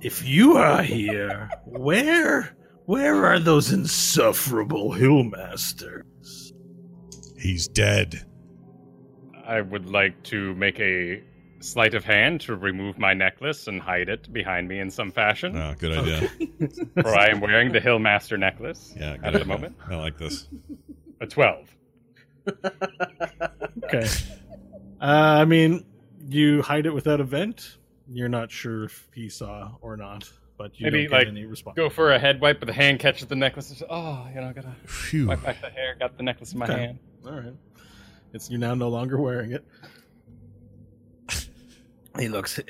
If 0.00 0.26
you 0.26 0.56
are 0.56 0.82
here, 0.82 1.48
where 1.64 2.56
where 2.86 3.24
are 3.24 3.38
those 3.38 3.72
insufferable 3.72 4.90
hillmasters? 4.90 6.52
He's 7.38 7.68
dead. 7.68 8.26
I 9.46 9.60
would 9.60 9.88
like 9.88 10.22
to 10.24 10.54
make 10.56 10.78
a 10.80 11.22
sleight 11.64 11.94
of 11.94 12.04
hand 12.04 12.40
to 12.42 12.54
remove 12.56 12.98
my 12.98 13.14
necklace 13.14 13.66
and 13.68 13.80
hide 13.80 14.08
it 14.08 14.32
behind 14.32 14.68
me 14.68 14.78
in 14.80 14.90
some 14.90 15.10
fashion. 15.10 15.56
Oh, 15.56 15.74
good 15.78 15.98
idea. 15.98 16.28
For 17.02 17.14
I 17.16 17.28
am 17.28 17.40
wearing 17.40 17.72
the 17.72 17.80
Hillmaster 17.80 18.38
necklace 18.38 18.92
Yeah, 18.98 19.16
good 19.16 19.34
at 19.34 19.38
the 19.40 19.44
moment. 19.46 19.76
I 19.88 19.96
like 19.96 20.18
this. 20.18 20.46
A 21.20 21.26
12. 21.26 21.76
Okay. 23.84 24.06
Uh, 25.00 25.04
I 25.40 25.44
mean, 25.44 25.84
you 26.28 26.62
hide 26.62 26.86
it 26.86 26.94
without 26.94 27.20
a 27.20 27.24
vent. 27.24 27.76
You're 28.08 28.28
not 28.30 28.50
sure 28.50 28.84
if 28.84 29.08
he 29.14 29.28
saw 29.28 29.72
or 29.82 29.96
not, 29.96 30.30
but 30.56 30.78
you 30.80 30.84
Maybe, 30.84 31.02
don't 31.02 31.10
get 31.10 31.12
like, 31.18 31.26
any 31.28 31.44
response. 31.44 31.76
Go 31.76 31.90
for 31.90 32.12
a 32.12 32.18
head 32.18 32.40
wipe, 32.40 32.60
but 32.60 32.66
the 32.66 32.72
hand 32.72 33.00
catches 33.00 33.28
the 33.28 33.36
necklace. 33.36 33.68
and 33.68 33.78
says, 33.78 33.86
Oh, 33.90 34.26
you 34.34 34.40
know, 34.40 34.48
I 34.48 34.52
gotta 34.52 34.74
Phew. 34.86 35.26
wipe 35.28 35.42
back 35.42 35.60
the 35.60 35.68
hair. 35.70 35.96
Got 36.00 36.16
the 36.16 36.22
necklace 36.22 36.52
in 36.54 36.58
my 36.60 36.64
Okay. 36.66 36.74
hand. 36.78 36.98
All 37.26 37.32
right. 37.32 37.52
It's 38.32 38.50
you're 38.50 38.58
now 38.60 38.74
no 38.74 38.88
longer 38.88 39.20
wearing 39.20 39.52
it. 39.52 39.64
He 42.18 42.28
looks. 42.28 42.60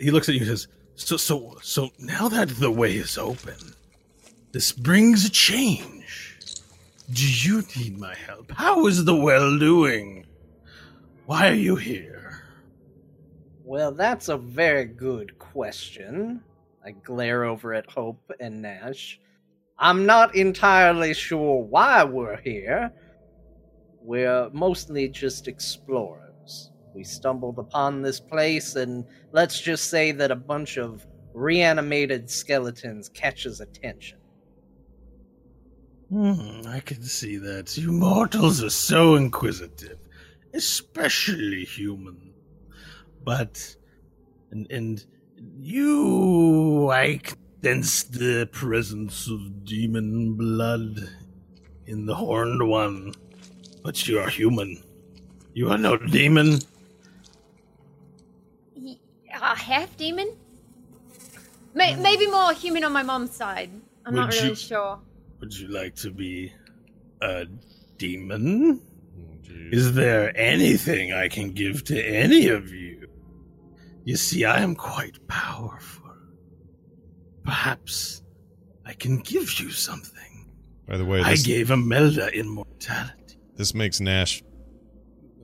He 0.00 0.10
looks 0.10 0.28
at 0.28 0.34
you 0.34 0.40
and 0.40 0.48
says, 0.48 0.68
"So, 0.94 1.16
so, 1.16 1.58
so 1.62 1.90
now 1.98 2.28
that 2.28 2.48
the 2.48 2.70
way 2.70 2.94
is 2.94 3.18
open, 3.18 3.74
this 4.52 4.72
brings 4.72 5.24
a 5.24 5.30
change. 5.30 6.36
Do 7.12 7.28
you 7.28 7.62
need 7.76 7.98
my 7.98 8.14
help? 8.14 8.52
How 8.52 8.86
is 8.86 9.04
the 9.04 9.14
well 9.14 9.58
doing? 9.58 10.24
Why 11.26 11.48
are 11.48 11.54
you 11.54 11.76
here? 11.76 12.42
Well, 13.62 13.92
that's 13.92 14.28
a 14.28 14.36
very 14.36 14.84
good 14.84 15.38
question. 15.38 16.42
I 16.84 16.92
glare 16.92 17.44
over 17.44 17.74
at 17.74 17.90
Hope 17.90 18.30
and 18.40 18.62
Nash. 18.62 19.20
I'm 19.78 20.06
not 20.06 20.34
entirely 20.34 21.14
sure 21.14 21.62
why 21.62 22.04
we're 22.04 22.40
here. 22.40 22.92
We're 24.00 24.50
mostly 24.50 25.08
just 25.08 25.48
explorers. 25.48 26.23
We 26.94 27.04
stumbled 27.04 27.58
upon 27.58 28.02
this 28.02 28.20
place, 28.20 28.76
and 28.76 29.04
let's 29.32 29.60
just 29.60 29.90
say 29.90 30.12
that 30.12 30.30
a 30.30 30.36
bunch 30.36 30.76
of 30.76 31.06
reanimated 31.32 32.30
skeletons 32.30 33.08
catches 33.08 33.60
attention. 33.60 34.18
Hmm, 36.10 36.60
I 36.68 36.80
can 36.80 37.02
see 37.02 37.36
that. 37.38 37.76
You 37.76 37.90
mortals 37.90 38.62
are 38.62 38.70
so 38.70 39.16
inquisitive, 39.16 39.98
especially 40.52 41.64
human. 41.64 42.32
But, 43.24 43.74
and, 44.52 44.70
and 44.70 45.04
you, 45.58 46.90
I 46.92 47.20
sense 47.64 48.04
the 48.04 48.46
presence 48.52 49.28
of 49.28 49.64
demon 49.64 50.34
blood 50.34 51.08
in 51.86 52.06
the 52.06 52.14
horned 52.14 52.68
one. 52.68 53.14
But 53.82 54.06
you 54.06 54.18
are 54.18 54.28
human. 54.28 54.82
You 55.54 55.70
are 55.70 55.78
no 55.78 55.96
demon. 55.96 56.60
He, 59.44 59.50
uh, 59.50 59.54
half 59.54 59.96
demon? 59.96 60.36
May- 61.74 61.96
maybe 61.96 62.26
more 62.26 62.52
human 62.52 62.84
on 62.84 62.92
my 62.92 63.02
mom's 63.02 63.32
side. 63.32 63.70
I'm 64.06 64.14
not 64.14 64.32
really 64.32 64.50
you- 64.50 64.54
sure. 64.54 65.00
Would 65.40 65.58
you 65.58 65.68
like 65.68 65.94
to 65.96 66.10
be 66.10 66.52
a 67.20 67.46
demon? 67.98 68.80
Oh. 69.18 69.68
Is 69.72 69.94
there 69.94 70.36
anything 70.38 71.12
I 71.12 71.28
can 71.28 71.50
give 71.52 71.84
to 71.84 72.00
any 72.02 72.48
of 72.48 72.72
you? 72.72 73.08
You 74.04 74.16
see, 74.16 74.44
I 74.44 74.60
am 74.60 74.74
quite 74.74 75.26
powerful. 75.28 76.10
Perhaps 77.44 78.22
I 78.84 78.92
can 78.94 79.18
give 79.18 79.58
you 79.60 79.70
something. 79.70 80.50
By 80.86 80.96
the 80.98 81.04
way, 81.04 81.20
I 81.22 81.30
this, 81.32 81.46
gave 81.46 81.70
Imelda 81.70 82.28
immortality. 82.38 83.38
this 83.56 83.74
makes 83.74 84.00
Nash, 84.00 84.42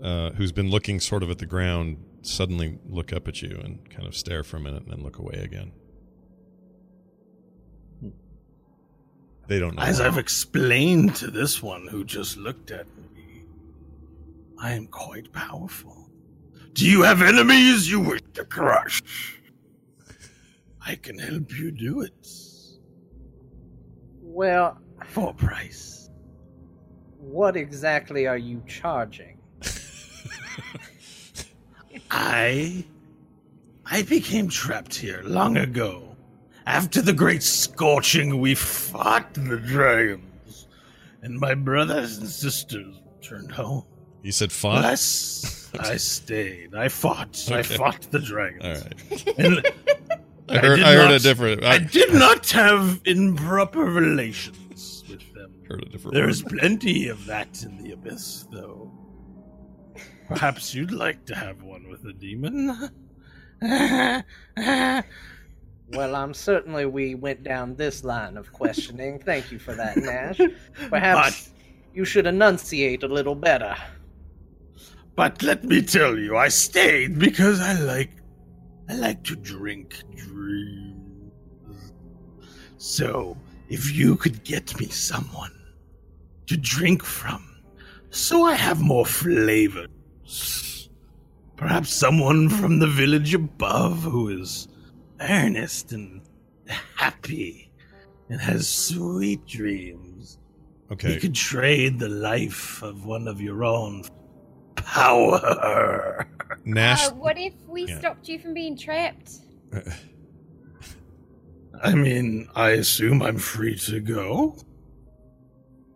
uh, 0.02 0.30
who's 0.30 0.52
been 0.52 0.68
looking 0.70 1.00
sort 1.00 1.22
of 1.22 1.30
at 1.30 1.38
the 1.38 1.46
ground, 1.46 1.96
suddenly 2.22 2.78
look 2.88 3.12
up 3.12 3.28
at 3.28 3.42
you 3.42 3.60
and 3.62 3.88
kind 3.90 4.06
of 4.06 4.14
stare 4.16 4.42
for 4.42 4.56
a 4.56 4.60
minute 4.60 4.82
and 4.84 4.92
then 4.92 5.02
look 5.02 5.18
away 5.18 5.40
again. 5.42 5.72
They 9.48 9.58
don't 9.58 9.74
know. 9.74 9.82
As 9.82 10.00
I've 10.00 10.18
explained 10.18 11.16
to 11.16 11.28
this 11.30 11.60
one 11.62 11.88
who 11.88 12.04
just 12.04 12.36
looked 12.36 12.70
at 12.70 12.86
me, 12.96 13.44
I 14.60 14.72
am 14.72 14.86
quite 14.86 15.32
powerful. 15.32 16.08
Do 16.74 16.88
you 16.88 17.02
have 17.02 17.20
enemies 17.20 17.90
you 17.90 17.98
wish 18.00 18.20
to 18.34 18.44
crush? 18.44 19.02
I 20.86 20.94
can 20.94 21.18
help 21.18 21.58
you 21.58 21.72
do 21.72 22.00
it 22.02 22.12
Well, 24.22 24.78
for 25.06 25.30
a 25.30 25.34
price. 25.34 26.08
what 27.18 27.56
exactly 27.56 28.26
are 28.28 28.38
you 28.38 28.62
charging? 28.68 29.38
I 32.10 32.84
I 33.86 34.02
became 34.02 34.48
trapped 34.48 34.94
here 34.94 35.22
long 35.24 35.56
ago. 35.56 36.16
After 36.66 37.02
the 37.02 37.12
great 37.12 37.42
scorching, 37.42 38.38
we 38.40 38.54
fought 38.54 39.34
the 39.34 39.56
dragons, 39.56 40.68
and 41.22 41.38
my 41.40 41.54
brothers 41.54 42.18
and 42.18 42.28
sisters 42.28 42.94
returned 43.16 43.50
home. 43.52 43.84
you 44.22 44.30
said 44.32 44.52
But 44.62 44.82
Yes, 44.84 45.70
I 45.78 45.96
stayed. 45.96 46.74
I 46.74 46.88
fought. 46.88 47.48
I 47.50 47.62
fought 47.62 48.02
the 48.10 48.18
dragons. 48.20 48.82
All 48.82 49.50
right. 49.50 49.74
I 50.48 50.58
heard, 50.58 50.76
did 50.76 50.84
I 50.84 50.94
heard 50.94 51.10
a 51.12 51.18
different. 51.20 51.64
I 51.64 51.74
I 51.74 51.78
did 51.78 52.12
not 52.12 52.50
have 52.50 53.00
improper 53.04 53.84
relations 53.84 55.04
with 55.08 55.32
them. 55.32 55.52
heard 55.68 55.82
a 55.84 55.88
different. 55.88 56.14
There's 56.14 56.42
word. 56.44 56.58
plenty 56.58 57.08
of 57.08 57.24
that 57.26 57.62
in 57.62 57.78
the 57.82 57.92
abyss, 57.92 58.46
though. 58.52 58.90
Perhaps 60.30 60.74
you'd 60.74 60.92
like 60.92 61.24
to 61.26 61.34
have 61.34 61.62
one 61.62 61.88
with 61.88 62.04
a 62.06 62.12
demon? 62.12 62.90
Well, 65.92 66.14
I'm 66.14 66.34
certainly 66.34 66.86
we 66.86 67.16
went 67.16 67.42
down 67.42 67.74
this 67.74 68.04
line 68.04 68.36
of 68.36 68.52
questioning. 68.52 69.18
Thank 69.18 69.50
you 69.50 69.58
for 69.58 69.74
that, 69.74 69.96
Nash. 69.96 70.40
Perhaps 70.88 71.50
you 71.92 72.04
should 72.04 72.26
enunciate 72.26 73.02
a 73.02 73.08
little 73.08 73.34
better. 73.34 73.76
But 75.16 75.42
let 75.42 75.64
me 75.64 75.82
tell 75.82 76.16
you, 76.16 76.36
I 76.36 76.48
stayed 76.48 77.18
because 77.18 77.60
I 77.60 77.72
like 77.80 78.10
I 78.88 78.94
like 78.94 79.24
to 79.24 79.36
drink 79.36 79.96
dreams. 80.16 81.92
So, 82.76 83.36
if 83.68 83.92
you 83.94 84.16
could 84.16 84.44
get 84.44 84.78
me 84.78 84.86
someone 84.86 85.52
to 86.46 86.56
drink 86.56 87.04
from, 87.04 87.44
so 88.10 88.44
I 88.44 88.54
have 88.54 88.80
more 88.80 89.04
flavors. 89.04 89.88
Perhaps 91.56 91.92
someone 91.92 92.48
from 92.48 92.78
the 92.78 92.86
village 92.86 93.34
above 93.34 94.02
who 94.02 94.28
is 94.28 94.68
earnest 95.20 95.92
and 95.92 96.22
happy 96.96 97.70
and 98.28 98.40
has 98.40 98.66
sweet 98.68 99.44
dreams. 99.46 100.38
You 101.02 101.20
could 101.20 101.34
trade 101.34 101.98
the 101.98 102.08
life 102.08 102.82
of 102.82 103.04
one 103.04 103.28
of 103.28 103.40
your 103.40 103.64
own 103.64 104.04
power. 104.74 106.26
Nash. 106.64 107.08
Uh, 107.08 107.14
what 107.14 107.38
if 107.38 107.54
we 107.68 107.86
Yeah. 107.86 107.98
stopped 107.98 108.28
you 108.28 108.38
from 108.38 108.54
being 108.54 108.76
trapped? 108.76 109.30
I 111.82 111.94
mean, 111.94 112.48
I 112.54 112.70
assume 112.70 113.22
I'm 113.22 113.38
free 113.38 113.76
to 113.78 114.00
go. 114.00 114.56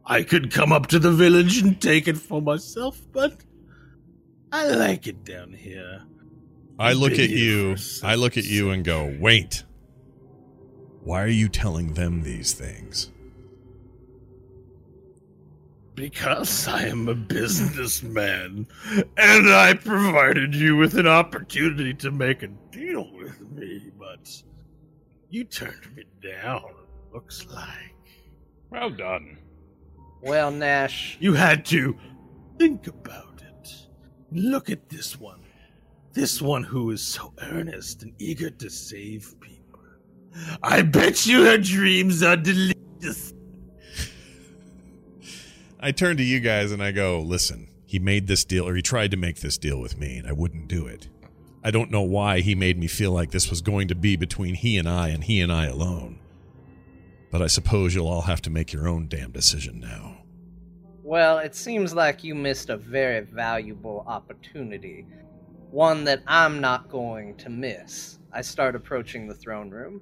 I 0.06 0.22
could 0.22 0.50
come 0.52 0.72
up 0.72 0.86
to 0.88 0.98
the 0.98 1.10
village 1.10 1.60
and 1.62 1.80
take 1.80 2.06
it 2.08 2.16
for 2.16 2.40
myself, 2.40 3.00
but 3.12 3.43
I 4.54 4.68
like 4.68 5.08
it 5.08 5.24
down 5.24 5.52
here. 5.52 6.02
I 6.78 6.92
look 6.92 7.14
been 7.14 7.22
at 7.22 7.30
you. 7.30 7.76
I 8.04 8.14
look 8.14 8.36
at 8.36 8.44
you 8.44 8.70
and 8.70 8.84
go, 8.84 9.12
"Wait. 9.18 9.64
Why 11.02 11.24
are 11.24 11.26
you 11.42 11.48
telling 11.48 11.94
them 11.94 12.22
these 12.22 12.52
things?" 12.52 13.10
Because 15.96 16.68
I 16.68 16.84
am 16.84 17.08
a 17.08 17.16
businessman, 17.16 18.68
and 19.16 19.48
I 19.48 19.74
provided 19.74 20.54
you 20.54 20.76
with 20.76 20.96
an 20.98 21.08
opportunity 21.08 21.92
to 21.94 22.12
make 22.12 22.44
a 22.44 22.48
deal 22.70 23.12
with 23.12 23.40
me, 23.50 23.90
but 23.98 24.40
you 25.30 25.42
turned 25.42 25.96
me 25.96 26.04
down, 26.22 26.62
it 26.62 27.12
looks 27.12 27.44
like. 27.46 27.96
Well 28.70 28.90
done. 28.90 29.36
Well, 30.22 30.52
Nash, 30.52 31.16
You 31.18 31.34
had 31.34 31.64
to 31.66 31.98
think 32.56 32.86
about 32.86 33.23
it. 33.23 33.23
Look 34.34 34.68
at 34.68 34.88
this 34.88 35.18
one. 35.18 35.40
This 36.12 36.42
one 36.42 36.64
who 36.64 36.90
is 36.90 37.00
so 37.00 37.32
earnest 37.40 38.02
and 38.02 38.12
eager 38.18 38.50
to 38.50 38.68
save 38.68 39.34
people. 39.40 39.80
I 40.62 40.82
bet 40.82 41.24
you 41.24 41.44
her 41.44 41.56
dreams 41.56 42.22
are 42.22 42.36
delicious. 42.36 43.32
I 45.78 45.92
turn 45.92 46.16
to 46.16 46.24
you 46.24 46.40
guys 46.40 46.72
and 46.72 46.82
I 46.82 46.92
go, 46.92 47.20
"Listen. 47.20 47.68
He 47.86 48.00
made 48.00 48.26
this 48.26 48.44
deal, 48.44 48.66
or 48.66 48.74
he 48.74 48.82
tried 48.82 49.12
to 49.12 49.16
make 49.16 49.36
this 49.36 49.56
deal 49.56 49.80
with 49.80 49.96
me, 49.96 50.16
and 50.16 50.26
I 50.26 50.32
wouldn't 50.32 50.66
do 50.66 50.84
it. 50.84 51.08
I 51.62 51.70
don't 51.70 51.92
know 51.92 52.02
why 52.02 52.40
he 52.40 52.56
made 52.56 52.76
me 52.76 52.88
feel 52.88 53.12
like 53.12 53.30
this 53.30 53.48
was 53.48 53.60
going 53.60 53.86
to 53.86 53.94
be 53.94 54.16
between 54.16 54.56
he 54.56 54.76
and 54.78 54.88
I, 54.88 55.10
and 55.10 55.22
he 55.22 55.40
and 55.40 55.52
I 55.52 55.66
alone. 55.66 56.18
But 57.30 57.40
I 57.40 57.46
suppose 57.46 57.94
you'll 57.94 58.08
all 58.08 58.22
have 58.22 58.42
to 58.42 58.50
make 58.50 58.72
your 58.72 58.88
own 58.88 59.06
damn 59.06 59.30
decision 59.30 59.78
now." 59.78 60.13
Well, 61.04 61.38
it 61.38 61.54
seems 61.54 61.94
like 61.94 62.24
you 62.24 62.34
missed 62.34 62.70
a 62.70 62.78
very 62.78 63.20
valuable 63.20 64.04
opportunity. 64.06 65.06
One 65.70 66.02
that 66.04 66.22
I'm 66.26 66.62
not 66.62 66.88
going 66.88 67.36
to 67.36 67.50
miss. 67.50 68.18
I 68.32 68.40
start 68.40 68.74
approaching 68.74 69.28
the 69.28 69.34
throne 69.34 69.68
room. 69.70 70.00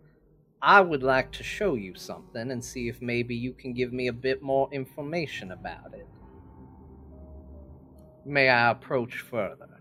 I 0.62 0.80
would 0.80 1.03
like 1.03 1.32
to 1.32 1.42
show 1.42 1.74
you 1.74 1.96
something 1.96 2.53
and 2.53 2.64
see 2.64 2.88
if 2.88 3.03
maybe 3.03 3.34
you 3.34 3.53
can 3.53 3.74
give 3.74 3.92
me 3.92 4.07
a 4.07 4.12
bit 4.12 4.42
more 4.42 4.68
information 4.70 5.50
about 5.50 5.92
it. 5.92 6.07
May 8.24 8.48
I 8.48 8.70
approach 8.70 9.18
further? 9.18 9.80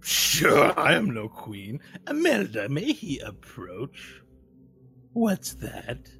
Sure, 0.00 0.72
I 0.78 0.94
am 0.94 1.10
no 1.10 1.28
queen. 1.28 1.80
Imelda, 2.08 2.70
may 2.70 2.92
he 2.92 3.18
approach? 3.18 4.22
What's 5.12 5.52
that? 5.54 6.08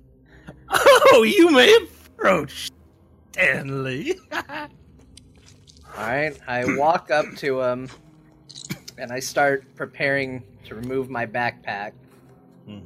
Oh, 0.70 1.22
you 1.22 1.51
may 1.51 1.74
approach, 1.74 2.70
Stanley. 3.33 4.18
Alright, 5.97 6.39
I 6.47 6.76
walk 6.76 7.11
up 7.11 7.26
to 7.37 7.61
him 7.62 7.89
and 8.99 9.12
I 9.12 9.20
start 9.20 9.64
preparing 9.74 10.43
to 10.66 10.74
remove 10.74 11.09
my 11.11 11.26
backpack. 11.26 11.93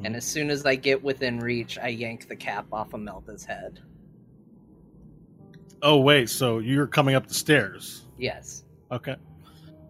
And 0.04 0.14
as 0.14 0.24
soon 0.24 0.48
as 0.50 0.64
I 0.64 0.76
get 0.76 1.02
within 1.02 1.40
reach, 1.40 1.76
I 1.76 1.88
yank 1.88 2.28
the 2.28 2.36
cap 2.36 2.66
off 2.72 2.94
Imelda's 2.94 3.44
head. 3.44 3.80
oh, 5.82 5.96
wait, 5.96 6.30
so 6.30 6.58
you're 6.60 6.86
coming 6.86 7.16
up 7.16 7.26
the 7.26 7.34
stairs. 7.34 8.04
Yes. 8.16 8.62
Okay. 8.92 9.16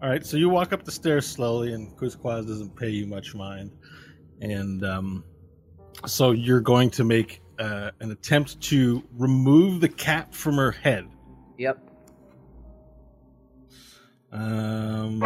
All 0.01 0.09
right, 0.09 0.25
so 0.25 0.35
you 0.35 0.49
walk 0.49 0.73
up 0.73 0.83
the 0.83 0.91
stairs 0.91 1.27
slowly, 1.27 1.73
and 1.73 1.95
Quizquaz 1.95 2.47
doesn't 2.47 2.75
pay 2.75 2.89
you 2.89 3.05
much 3.05 3.35
mind, 3.35 3.69
and 4.41 4.83
um, 4.83 5.23
so 6.07 6.31
you're 6.31 6.59
going 6.59 6.89
to 6.89 7.03
make 7.03 7.43
uh, 7.63 7.91
an 8.01 8.11
attempt 8.11 8.59
to 8.59 9.01
remove 9.17 9.79
the 9.79 9.87
cap 9.87 10.33
from 10.33 10.55
her 10.55 10.71
head. 10.71 11.07
Yep. 11.57 11.79
Um, 14.33 15.23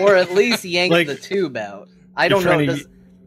Or 0.00 0.16
at 0.16 0.32
least 0.32 0.64
yank 0.64 0.90
Like, 0.92 1.06
the 1.06 1.16
tube 1.16 1.56
out. 1.56 1.88
I 2.16 2.28
don't 2.28 2.42
know. 2.44 2.52
trying 2.52 2.66
to 2.68 2.74
Does, 2.74 2.86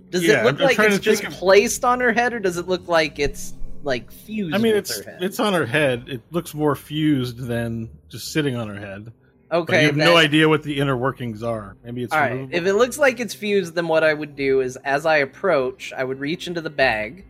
does 0.09 0.23
Yeah, 0.23 0.41
it 0.41 0.45
look 0.45 0.55
I'm- 0.55 0.69
I'm 0.69 0.77
like 0.77 0.91
it's 0.91 0.99
just 0.99 1.23
of- 1.25 1.33
placed 1.33 1.85
on 1.85 1.99
her 1.99 2.11
head, 2.11 2.33
or 2.33 2.39
does 2.39 2.57
it 2.57 2.67
look 2.67 2.87
like 2.87 3.19
it's 3.19 3.53
like 3.83 4.11
fused 4.11 4.55
I 4.55 4.57
mean, 4.57 4.75
it's 4.75 4.99
it's 5.21 5.39
on 5.39 5.53
her 5.53 5.65
head. 5.65 6.05
It 6.07 6.21
looks 6.31 6.55
more 6.55 6.75
fused 6.75 7.37
than 7.37 7.89
just 8.09 8.31
sitting 8.31 8.55
on 8.55 8.67
her 8.67 8.79
head. 8.79 9.13
But 9.49 9.57
okay. 9.57 9.81
you 9.81 9.87
have 9.87 9.95
no 9.97 10.17
idea 10.17 10.49
what 10.49 10.63
the 10.63 10.79
inner 10.79 10.97
workings 10.97 11.43
are. 11.43 11.77
Maybe 11.83 12.03
it's 12.03 12.11
All 12.11 12.19
right. 12.19 12.49
If 12.51 12.65
it 12.65 12.73
looks 12.73 12.97
like 12.97 13.19
it's 13.19 13.35
fused, 13.35 13.75
then 13.75 13.87
what 13.87 14.03
I 14.03 14.11
would 14.11 14.35
do 14.35 14.61
is, 14.61 14.75
as 14.77 15.05
I 15.05 15.17
approach, 15.17 15.93
I 15.95 16.03
would 16.03 16.19
reach 16.19 16.47
into 16.47 16.61
the 16.61 16.71
bag, 16.71 17.25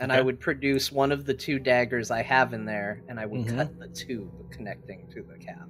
And 0.00 0.12
I 0.12 0.20
would 0.20 0.40
produce 0.40 0.90
one 0.92 1.12
of 1.12 1.24
the 1.24 1.34
two 1.34 1.58
daggers 1.58 2.10
I 2.10 2.22
have 2.22 2.52
in 2.52 2.64
there, 2.64 3.02
and 3.08 3.18
I 3.18 3.26
would 3.26 3.46
Mhm. 3.46 3.56
cut 3.56 3.78
the 3.78 3.88
tube 3.88 4.30
connecting 4.50 5.08
to 5.10 5.22
the 5.22 5.38
cap. 5.38 5.68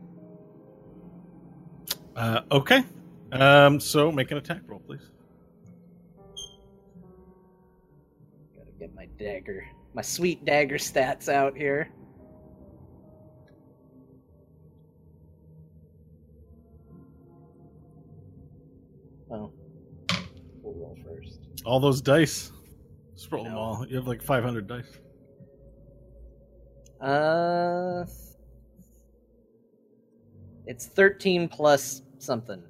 Uh, 2.17 2.41
okay. 2.51 2.85
Um, 3.33 3.81
so 3.81 4.11
make 4.11 4.31
an 4.31 4.39
attack 4.39 4.63
roll, 4.67 4.81
please. 4.81 5.11
Gotta 8.57 8.71
get 8.79 8.95
my 8.95 9.07
dagger, 9.19 9.65
my 9.95 10.03
sweet 10.03 10.45
dagger 10.45 10.79
stats 10.79 11.29
out 11.29 11.57
here. 11.57 11.91
Oh, 19.31 19.51
we'll 20.63 20.75
roll 20.75 20.99
first. 21.05 21.41
All 21.65 21.81
those 21.81 22.01
dice. 22.01 22.53
Just 23.25 23.33
roll 23.33 23.45
them 23.45 23.55
No. 23.55 23.59
all. 23.59 23.87
You 23.89 23.97
have 23.97 24.07
like 24.07 24.21
500 24.23 24.67
dice. 24.67 24.99
Uh, 27.01 28.05
it's 30.67 30.87
thirteen 30.87 31.49
plus 31.49 32.03
something. 32.19 32.63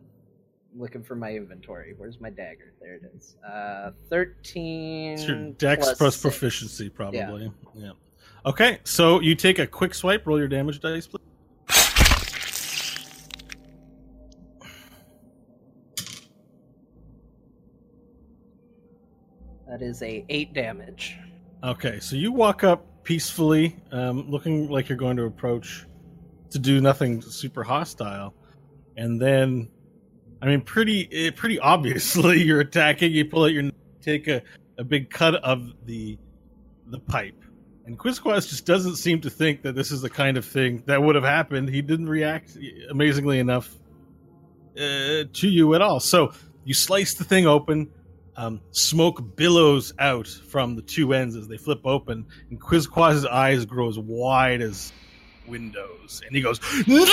I'm 0.73 0.81
looking 0.81 1.03
for 1.03 1.17
my 1.17 1.33
inventory. 1.35 1.95
Where's 1.97 2.21
my 2.21 2.31
dagger? 2.31 2.73
There 2.81 2.95
it 2.95 3.03
is. 3.17 3.37
Uh, 3.45 3.91
thirteen. 4.09 5.15
It's 5.15 5.27
your 5.27 5.51
dex 5.53 5.87
plus 5.87 5.99
plus 5.99 6.21
proficiency, 6.23 6.89
probably. 6.89 7.51
Yeah. 7.75 7.91
Okay, 8.47 8.79
so 8.85 9.19
you 9.21 9.35
take 9.35 9.59
a 9.59 9.67
quick 9.67 9.93
swipe. 9.93 10.25
Roll 10.27 10.39
your 10.39 10.49
damage 10.49 10.79
dice, 10.81 11.07
please. 11.09 11.21
That 19.75 19.83
is 19.83 20.03
a 20.03 20.25
eight 20.29 20.55
damage. 20.55 21.17
Okay, 21.65 21.99
so 21.99 22.15
you 22.15 22.31
walk 22.31 22.63
up 22.63 23.03
peacefully, 23.03 23.75
um, 23.91 24.31
looking 24.31 24.71
like 24.71 24.89
you're 24.89 24.97
going 24.97 25.17
to 25.17 25.25
approach 25.25 25.85
to 26.51 26.61
do 26.61 26.81
nothing 26.81 27.21
super 27.21 27.65
hostile, 27.65 28.35
and 28.97 29.21
then, 29.21 29.69
I 30.41 30.47
mean, 30.47 30.61
pretty 30.61 31.09
eh, 31.11 31.33
pretty 31.35 31.59
obviously 31.59 32.41
you're 32.45 32.61
attacking. 32.61 33.11
You 33.11 33.25
pull 33.25 33.43
out 33.43 33.53
your 33.53 33.73
take 34.01 34.29
a, 34.29 34.43
a 34.79 34.85
big 34.85 35.11
cut 35.11 35.35
of 35.43 35.73
the 35.87 36.19
the 36.87 37.01
pipe, 37.01 37.43
and 37.85 37.99
Quizquaz 37.99 38.49
just 38.49 38.67
doesn't 38.67 38.95
seem 38.95 39.21
to 39.23 39.29
think 39.29 39.63
that 39.63 39.75
this 39.75 39.91
is 39.91 40.03
the 40.03 40.11
kind 40.11 40.37
of 40.37 40.45
thing 40.45 40.85
that 40.87 41.03
would 41.03 41.17
have 41.17 41.25
happened. 41.25 41.69
He 41.69 41.83
didn't 41.83 42.09
react 42.09 42.57
amazingly 42.91 43.41
enough 43.41 43.75
uh, 44.77 45.25
to 45.33 45.49
you 45.49 45.75
at 45.75 45.83
all. 45.83 45.99
So 45.99 46.33
you 46.65 46.75
slice 46.75 47.15
the 47.15 47.25
thing 47.25 47.49
open. 47.49 47.91
Um, 48.37 48.61
smoke 48.73 49.37
billows 49.37 49.93
out 49.99 50.27
from 50.27 50.75
the 50.75 50.83
two 50.83 51.15
ends 51.15 51.37
as 51.37 51.47
they 51.47 51.57
flip 51.57 51.81
open, 51.85 52.27
and 52.51 52.61
Quizquaz's 52.61 53.25
eyes 53.25 53.65
grow 53.65 53.89
as 53.89 53.99
wide 53.99 54.61
as 54.61 54.93
windows, 55.47 56.21
and 56.27 56.35
he 56.35 56.43
goes, 56.43 56.61
"No!" 56.89 57.05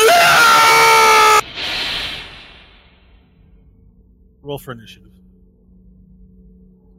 Roll 4.41 4.57
for 4.57 4.71
initiative. 4.71 5.11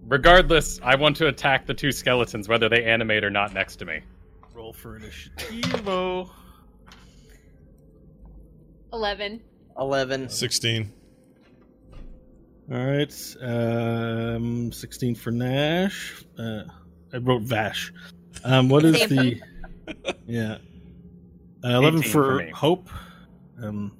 Regardless, 0.06 0.78
I 0.82 0.94
want 0.94 1.16
to 1.16 1.26
attack 1.26 1.66
the 1.66 1.74
two 1.74 1.90
skeletons, 1.90 2.48
whether 2.48 2.68
they 2.68 2.84
animate 2.84 3.24
or 3.24 3.30
not, 3.30 3.52
next 3.54 3.76
to 3.76 3.84
me. 3.84 4.00
Roll 4.54 4.72
for 4.72 4.96
initiative. 4.96 5.88
Oh. 5.88 6.30
Eleven. 8.92 9.40
Eleven. 9.78 10.28
16. 10.28 10.92
All 12.70 12.78
right, 12.78 13.36
um, 13.42 14.70
sixteen 14.72 15.14
for 15.14 15.30
Nash. 15.30 16.24
Uh, 16.38 16.62
I 17.12 17.18
wrote 17.18 17.42
Vash. 17.42 17.92
Um, 18.44 18.68
what 18.68 18.84
is 18.84 19.08
the? 19.08 19.40
Yeah, 20.26 20.58
uh, 21.64 21.68
eleven 21.68 22.02
for, 22.02 22.38
for. 22.38 22.50
Hope. 22.54 22.88
Um, 23.62 23.96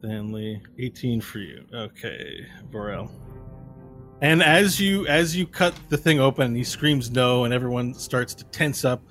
Stanley, 0.00 0.60
eighteen 0.78 1.20
for 1.20 1.38
you. 1.38 1.64
Okay, 1.72 2.46
Vorel. 2.70 3.10
And 4.20 4.42
as 4.42 4.80
you 4.80 5.06
as 5.06 5.36
you 5.36 5.46
cut 5.46 5.74
the 5.88 5.96
thing 5.96 6.20
open, 6.20 6.54
he 6.54 6.64
screams 6.64 7.10
no, 7.10 7.44
and 7.44 7.54
everyone 7.54 7.94
starts 7.94 8.34
to 8.34 8.44
tense 8.46 8.84
up. 8.84 9.02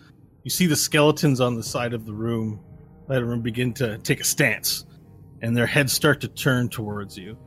You 0.44 0.52
see 0.52 0.68
the 0.68 0.76
skeletons 0.76 1.40
on 1.40 1.56
the 1.56 1.64
side 1.64 1.94
of 1.94 2.06
the 2.06 2.14
room, 2.14 2.60
let 3.08 3.20
them 3.20 3.42
begin 3.42 3.74
to 3.76 3.98
take 4.00 4.20
a 4.20 4.26
stance, 4.26 4.86
and 5.42 5.56
their 5.56 5.66
heads 5.66 5.94
start 5.94 6.22
to 6.22 6.28
turn 6.28 6.70
towards 6.70 7.18
you. 7.18 7.38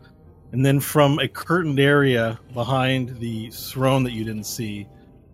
And 0.54 0.64
then 0.64 0.78
from 0.78 1.18
a 1.18 1.26
curtained 1.26 1.80
area 1.80 2.38
behind 2.52 3.18
the 3.18 3.50
throne 3.50 4.04
that 4.04 4.12
you 4.12 4.22
didn't 4.22 4.44
see, 4.44 4.86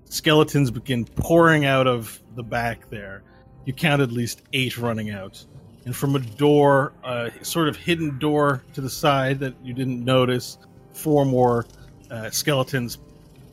skeletons 0.06 0.70
begin 0.70 1.04
pouring 1.04 1.66
out 1.66 1.86
of 1.86 2.18
the 2.36 2.42
back 2.42 2.88
there. 2.88 3.22
You 3.66 3.74
count 3.74 4.00
at 4.00 4.12
least 4.12 4.40
eight 4.54 4.78
running 4.78 5.10
out. 5.10 5.44
And 5.84 5.94
from 5.94 6.16
a 6.16 6.20
door, 6.20 6.94
a 7.04 7.30
sort 7.42 7.68
of 7.68 7.76
hidden 7.76 8.18
door 8.18 8.64
to 8.72 8.80
the 8.80 8.88
side 8.88 9.40
that 9.40 9.52
you 9.62 9.74
didn't 9.74 10.02
notice, 10.02 10.56
four 10.94 11.26
more 11.26 11.66
uh, 12.10 12.30
skeletons 12.30 12.96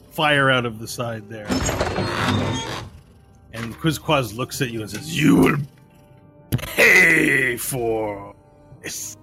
fire 0.10 0.50
out 0.50 0.66
of 0.66 0.80
the 0.80 0.88
side 0.88 1.28
there. 1.28 1.48
And 3.52 3.76
Quizquaz 3.76 4.34
looks 4.34 4.62
at 4.62 4.70
you 4.70 4.84
and 4.84 4.90
says, 4.90 5.20
You 5.20 5.36
will 5.36 5.58
pay 6.60 7.58
for 7.58 8.34
this. 8.82 9.18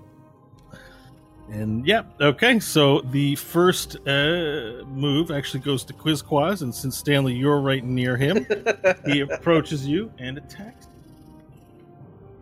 And 1.50 1.86
yeah, 1.86 2.02
okay. 2.20 2.58
So 2.58 3.00
the 3.00 3.36
first 3.36 3.96
uh, 4.08 4.82
move 4.86 5.30
actually 5.30 5.60
goes 5.60 5.84
to 5.84 5.92
Quizquaz, 5.92 6.62
and 6.62 6.74
since 6.74 6.96
Stanley, 6.96 7.34
you're 7.34 7.60
right 7.60 7.84
near 7.84 8.16
him, 8.16 8.46
he 9.06 9.20
approaches 9.20 9.86
you 9.86 10.10
and 10.18 10.38
attacks 10.38 10.88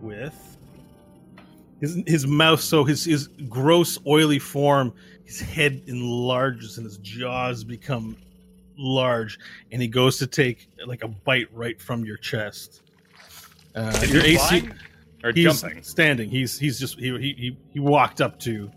with 0.00 0.56
his 1.80 2.00
his 2.06 2.26
mouth. 2.26 2.60
So 2.60 2.84
his 2.84 3.04
his 3.04 3.26
gross, 3.48 3.98
oily 4.06 4.38
form, 4.38 4.92
his 5.24 5.40
head 5.40 5.82
enlarges 5.86 6.78
and 6.78 6.84
his 6.84 6.98
jaws 6.98 7.64
become 7.64 8.16
large, 8.78 9.38
and 9.72 9.82
he 9.82 9.88
goes 9.88 10.16
to 10.18 10.28
take 10.28 10.68
like 10.86 11.02
a 11.02 11.08
bite 11.08 11.52
right 11.52 11.80
from 11.80 12.04
your 12.04 12.18
chest. 12.18 12.82
Uh, 13.74 14.04
your 14.06 14.22
AC 14.22 14.36
flying 14.36 14.74
or 15.24 15.32
he's 15.32 15.60
jumping? 15.60 15.82
standing. 15.82 16.28
He's 16.28 16.58
he's 16.58 16.78
just 16.78 16.98
he 16.98 17.10
he 17.18 17.56
he 17.72 17.80
walked 17.80 18.20
up 18.20 18.38
to 18.40 18.70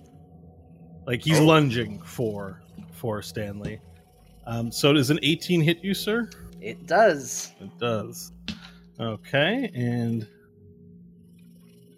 like 1.05 1.21
he's 1.21 1.39
Oh. 1.39 1.45
lunging 1.45 2.01
for 2.01 2.61
for 2.91 3.21
Stanley. 3.21 3.79
Um, 4.47 4.71
so 4.71 4.93
does 4.93 5.09
an 5.09 5.19
18 5.23 5.61
hit 5.61 5.83
you, 5.83 5.93
sir? 5.93 6.29
It 6.61 6.85
does. 6.87 7.51
It 7.59 7.69
does. 7.79 8.31
Okay, 8.99 9.69
and 9.73 10.27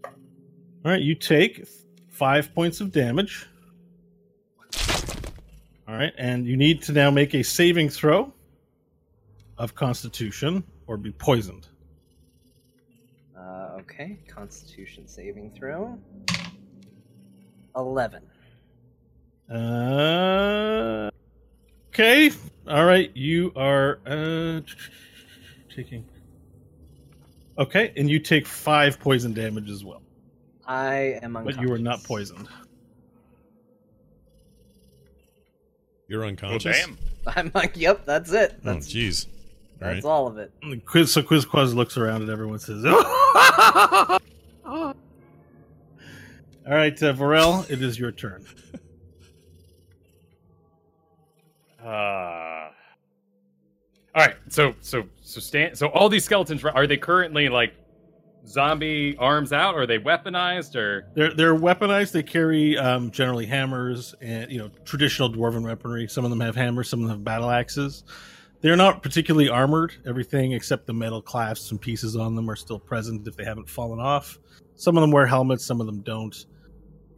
all 0.03 0.91
right, 0.91 1.01
you 1.01 1.13
take 1.15 1.67
five 2.09 2.53
points 2.55 2.81
of 2.81 2.91
damage. 2.91 3.45
All 5.87 5.95
right, 5.95 6.13
and 6.17 6.45
you 6.45 6.57
need 6.57 6.81
to 6.83 6.91
now 6.91 7.09
make 7.11 7.33
a 7.33 7.43
saving 7.43 7.89
throw 7.89 8.33
of 9.57 9.73
Constitution 9.75 10.63
or 10.87 10.97
be 10.97 11.11
poisoned. 11.11 11.67
Uh, 13.37 13.77
okay. 13.79 14.17
Constitution 14.27 15.07
saving 15.07 15.51
throw. 15.51 15.97
Eleven. 17.75 18.23
Uh, 19.49 21.09
okay. 21.89 22.31
All 22.67 22.85
right. 22.85 23.11
You 23.15 23.51
are 23.55 23.99
uh, 24.05 24.61
taking. 25.73 26.05
Okay, 27.59 27.91
and 27.97 28.07
you 28.09 28.19
take 28.19 28.45
five 28.45 28.99
poison 28.99 29.33
damage 29.33 29.69
as 29.71 29.83
well, 29.83 30.03
I 30.67 31.17
am 31.23 31.35
unconscious. 31.35 31.57
but 31.57 31.65
you 31.67 31.73
are 31.73 31.79
not 31.79 32.03
poisoned. 32.03 32.47
You're 36.07 36.23
Oh, 36.23 36.27
unconscious? 36.27 36.77
damn. 36.85 36.97
I'm 37.25 37.51
like, 37.55 37.75
yep, 37.75 38.05
that's 38.05 38.31
it. 38.31 38.53
Oh, 38.57 38.59
That's 38.73 38.87
jeez. 38.93 39.25
All 39.27 39.31
that's 39.79 40.05
right. 40.05 40.09
all 40.09 40.27
of 40.27 40.37
it. 40.37 40.51
And 40.61 40.85
Quiz, 40.85 41.11
so 41.11 41.23
Quizquaz 41.23 41.73
looks 41.73 41.97
around 41.97 42.21
and 42.21 42.29
everyone 42.29 42.59
says, 42.59 42.85
All 42.85 44.19
right, 46.65 47.01
uh, 47.03 47.13
Varel, 47.13 47.67
it 47.71 47.81
is 47.81 47.97
your 47.97 48.11
turn. 48.11 48.45
Uh, 51.87 52.69
all 54.13 54.25
right. 54.25 54.35
So 54.49 54.75
so 54.81 55.03
so 55.21 55.39
stand. 55.39 55.77
So 55.77 55.87
all 55.87 56.09
these 56.09 56.25
skeletons 56.25 56.63
are 56.65 56.85
they 56.85 56.97
currently 56.97 57.47
like 57.49 57.73
zombie 58.45 59.15
arms 59.17 59.53
out? 59.53 59.75
Or 59.75 59.83
are 59.83 59.87
they 59.87 59.99
weaponized? 59.99 60.75
Or 60.75 61.07
They're 61.15 61.33
they're 61.33 61.55
weaponized. 61.55 62.11
They 62.11 62.23
carry 62.23 62.77
um, 62.77 63.11
generally 63.11 63.45
hammers 63.45 64.15
and 64.21 64.51
you 64.51 64.57
know 64.57 64.69
traditional 64.83 65.31
dwarven 65.31 65.63
weaponry. 65.63 66.07
Some 66.07 66.25
of 66.25 66.29
them 66.29 66.41
have 66.41 66.55
hammers. 66.55 66.89
Some 66.89 67.01
of 67.01 67.07
them 67.07 67.17
have 67.17 67.23
battle 67.23 67.49
axes. 67.49 68.03
They're 68.59 68.75
not 68.75 69.03
particularly 69.03 69.49
armored. 69.49 69.93
Everything 70.05 70.53
except 70.53 70.87
the 70.87 70.93
metal 70.93 71.21
clasps 71.21 71.71
and 71.71 71.79
pieces 71.79 72.15
on 72.15 72.35
them 72.35 72.49
are 72.49 72.55
still 72.55 72.79
present 72.79 73.27
if 73.27 73.37
they 73.37 73.45
haven't 73.45 73.69
fallen 73.69 73.99
off. 73.99 74.39
Some 74.75 74.97
of 74.97 75.01
them 75.01 75.11
wear 75.11 75.25
helmets. 75.27 75.65
Some 75.65 75.79
of 75.79 75.85
them 75.85 76.01
don't. 76.01 76.35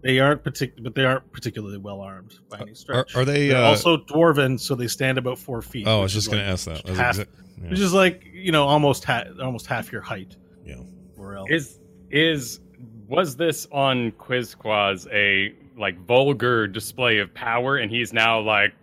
They 0.01 0.19
aren't 0.19 0.43
particular, 0.43 0.81
but 0.83 0.95
they 0.95 1.03
aren't 1.05 1.29
particularly 1.31 1.77
well 1.77 1.99
armed 2.01 2.35
by 2.49 2.59
any 2.59 2.73
stretch. 2.73 3.15
are 3.15 3.25
they 3.25 3.49
They're 3.49 3.57
uh, 3.63 3.69
also 3.69 3.97
dwarven, 3.97 4.59
so 4.59 4.75
they 4.75 4.87
stand 4.87 5.17
about 5.17 5.37
four 5.37 5.61
feet. 5.61 5.87
Oh, 5.87 5.99
I 5.99 6.03
was 6.03 6.13
just 6.13 6.29
going 6.29 6.39
like- 6.39 6.47
to 6.47 6.51
ask 6.53 6.65
that. 6.65 6.85
That's 6.85 6.97
half- 6.99 7.09
exact- 7.19 7.31
yeah. 7.61 7.69
Which 7.69 7.79
is 7.79 7.93
like 7.93 8.23
you 8.31 8.51
know 8.53 8.65
almost 8.65 9.03
ha- 9.03 9.25
almost 9.41 9.67
half 9.67 9.91
your 9.91 10.01
height. 10.01 10.37
Yeah. 10.65 10.75
Vorel. 11.17 11.49
is 11.51 11.79
is 12.11 12.61
was 13.07 13.35
this 13.35 13.67
on 13.71 14.11
Quizquaz 14.13 15.07
a 15.11 15.53
like 15.77 15.99
vulgar 16.05 16.67
display 16.67 17.17
of 17.17 17.33
power, 17.33 17.77
and 17.77 17.91
he's 17.91 18.13
now 18.13 18.39
like 18.39 18.73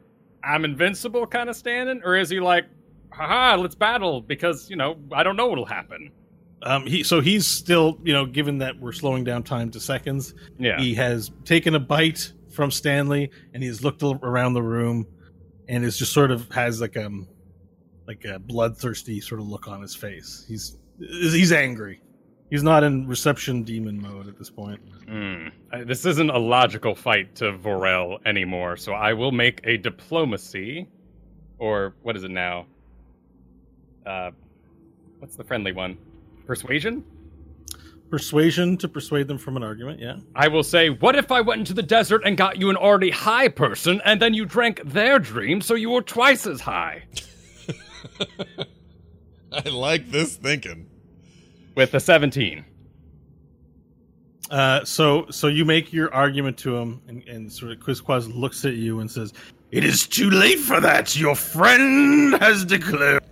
I'm 0.45 0.65
invincible 0.67 1.27
kind 1.27 1.49
of 1.49 1.57
standing, 1.57 2.03
or 2.05 2.17
is 2.17 2.29
he 2.29 2.39
like, 2.41 2.67
haha, 3.11 3.57
let's 3.57 3.75
battle 3.75 4.21
because 4.21 4.69
you 4.69 4.77
know 4.77 4.97
I 5.13 5.23
don't 5.23 5.37
know 5.37 5.47
what'll 5.47 5.65
happen. 5.65 6.11
Um, 6.63 6.87
he 6.87 7.03
so 7.03 7.21
he's 7.21 7.47
still 7.47 7.99
you 8.03 8.13
know 8.13 8.27
given 8.27 8.59
that 8.59 8.79
we're 8.81 8.93
slowing 8.93 9.25
down 9.25 9.43
time 9.43 9.71
to 9.73 9.81
seconds. 9.81 10.35
Yeah. 10.59 10.79
He 10.81 10.95
has 10.95 11.31
taken 11.45 11.75
a 11.75 11.81
bite 11.81 12.33
from 12.51 12.71
Stanley, 12.71 13.31
and 13.53 13.63
he's 13.63 13.85
looked 13.85 14.03
around 14.03 14.55
the 14.55 14.63
room, 14.63 15.07
and 15.69 15.85
is 15.85 15.99
just 15.99 16.13
sort 16.13 16.31
of 16.31 16.51
has 16.53 16.81
like 16.81 16.97
um 16.97 17.29
like 18.07 18.25
a 18.25 18.39
bloodthirsty 18.39 19.21
sort 19.21 19.41
of 19.41 19.47
look 19.49 19.69
on 19.69 19.83
his 19.83 19.95
face. 19.95 20.45
He's 20.49 20.79
he's 20.99 21.53
angry. 21.53 22.01
He's 22.49 22.63
not 22.63 22.85
in 22.85 23.07
reception 23.09 23.65
demon 23.65 24.01
mode 24.01 24.29
at 24.29 24.39
this 24.39 24.51
point. 24.51 24.81
Uh, 25.73 25.85
This 25.85 26.07
isn't 26.07 26.31
a 26.31 26.39
logical 26.39 26.95
fight 26.95 27.35
to 27.37 27.53
Vorel 27.53 28.19
anymore, 28.25 28.77
so 28.77 28.93
I 28.93 29.13
will 29.15 29.33
make 29.33 29.61
a 29.65 29.77
diplomacy, 29.77 30.87
or 31.59 31.95
what 32.03 32.17
is 32.17 32.23
it 32.23 32.31
now? 32.31 32.67
Uh, 34.07 34.31
what's 35.19 35.35
the 35.35 35.43
friendly 35.43 35.73
one? 35.73 35.99
Persuasion. 36.47 37.05
Persuasion 38.09 38.77
to 38.79 38.89
persuade 38.89 39.27
them 39.27 39.37
from 39.37 39.57
an 39.57 39.65
argument. 39.65 39.99
Yeah. 40.01 40.19
I 40.35 40.47
will 40.47 40.63
say, 40.63 40.91
what 40.91 41.17
if 41.17 41.33
I 41.33 41.41
went 41.41 41.59
into 41.59 41.75
the 41.75 41.83
desert 41.83 42.23
and 42.25 42.37
got 42.37 42.57
you 42.57 42.71
an 42.71 42.77
already 42.77 43.11
high 43.11 43.49
person, 43.49 44.01
and 44.05 44.23
then 44.23 44.33
you 44.33 44.45
drank 44.45 44.81
their 44.85 45.19
dream, 45.19 45.61
so 45.61 45.75
you 45.75 45.91
were 45.91 46.03
twice 46.03 46.47
as 46.47 46.61
high? 46.61 47.03
I 49.53 49.69
like 49.69 50.11
this 50.11 50.37
thinking. 50.37 50.89
With 51.75 51.95
a 51.95 52.01
17. 52.01 52.65
Uh, 54.51 54.85
so 54.85 55.27
so 55.31 55.49
you 55.49 55.65
make 55.65 55.93
your 55.93 56.13
argument 56.15 56.57
to 56.59 56.77
him, 56.77 57.01
and, 57.09 57.27
and 57.27 57.51
sort 57.51 57.73
of 57.73 57.79
Quizquaz 57.79 58.33
looks 58.33 58.65
at 58.65 58.75
you 58.75 59.01
and 59.01 59.11
says, 59.11 59.33
"It 59.73 59.85
is 59.85 60.07
too 60.07 60.31
late 60.31 60.61
for 60.61 60.81
that. 60.81 61.17
Your 61.17 61.35
friend 61.35 62.35
has 62.41 62.65
declared." 62.65 63.26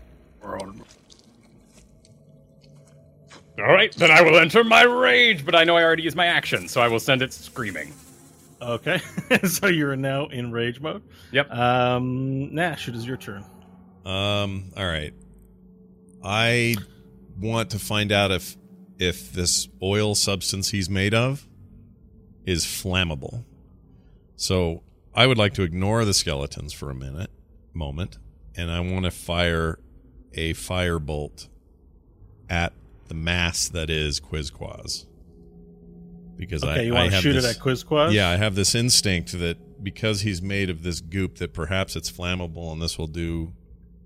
All 3.58 3.72
right, 3.72 3.92
then 3.92 4.10
I 4.10 4.20
will 4.22 4.36
enter 4.36 4.64
my 4.64 4.82
rage, 4.82 5.44
but 5.44 5.54
I 5.54 5.62
know 5.64 5.76
I 5.76 5.84
already 5.84 6.02
used 6.02 6.16
my 6.16 6.26
action, 6.26 6.66
so 6.66 6.80
I 6.80 6.88
will 6.88 6.98
send 6.98 7.22
it 7.22 7.32
screaming. 7.32 7.92
Okay, 8.60 8.98
so 9.44 9.68
you're 9.68 9.94
now 9.94 10.26
in 10.26 10.50
rage 10.50 10.80
mode. 10.80 11.02
Yep. 11.32 11.50
Um, 11.52 12.54
Nash, 12.54 12.88
it 12.88 12.96
is 12.96 13.06
your 13.06 13.16
turn. 13.16 13.44
Um. 14.04 14.72
All 14.76 14.86
right. 14.86 15.14
I 16.22 16.76
want 17.38 17.70
to 17.70 17.78
find 17.78 18.10
out 18.10 18.30
if 18.30 18.56
if 18.98 19.32
this 19.32 19.68
oil 19.82 20.14
substance 20.14 20.70
he's 20.70 20.88
made 20.90 21.14
of 21.14 21.46
is 22.46 22.64
flammable. 22.64 23.44
So 24.36 24.82
I 25.14 25.26
would 25.26 25.38
like 25.38 25.54
to 25.54 25.62
ignore 25.62 26.04
the 26.04 26.14
skeletons 26.14 26.72
for 26.72 26.90
a 26.90 26.94
minute, 26.94 27.30
moment, 27.72 28.18
and 28.56 28.70
I 28.70 28.80
want 28.80 29.04
to 29.04 29.10
fire 29.10 29.78
a 30.32 30.54
firebolt 30.54 31.48
at 32.50 32.72
the 33.08 33.14
mass 33.14 33.68
that 33.68 33.90
is 33.90 34.20
Quizquaz. 34.20 35.06
Because 36.36 36.64
Okay, 36.64 36.80
I, 36.80 36.82
you 36.82 36.92
want 36.94 37.06
to 37.10 37.14
have 37.14 37.22
shoot 37.22 37.34
this, 37.34 37.44
it 37.44 37.56
at 37.56 37.62
Quizquaz? 37.62 38.12
yeah, 38.12 38.28
I 38.30 38.36
have 38.36 38.54
this 38.54 38.74
instinct 38.74 39.32
that 39.38 39.82
because 39.84 40.22
he's 40.22 40.42
made 40.42 40.70
of 40.70 40.82
this 40.82 41.00
goop 41.00 41.36
that 41.38 41.52
perhaps 41.52 41.94
it's 41.96 42.10
flammable 42.10 42.72
and 42.72 42.80
this 42.82 42.98
will 42.98 43.06
do 43.06 43.52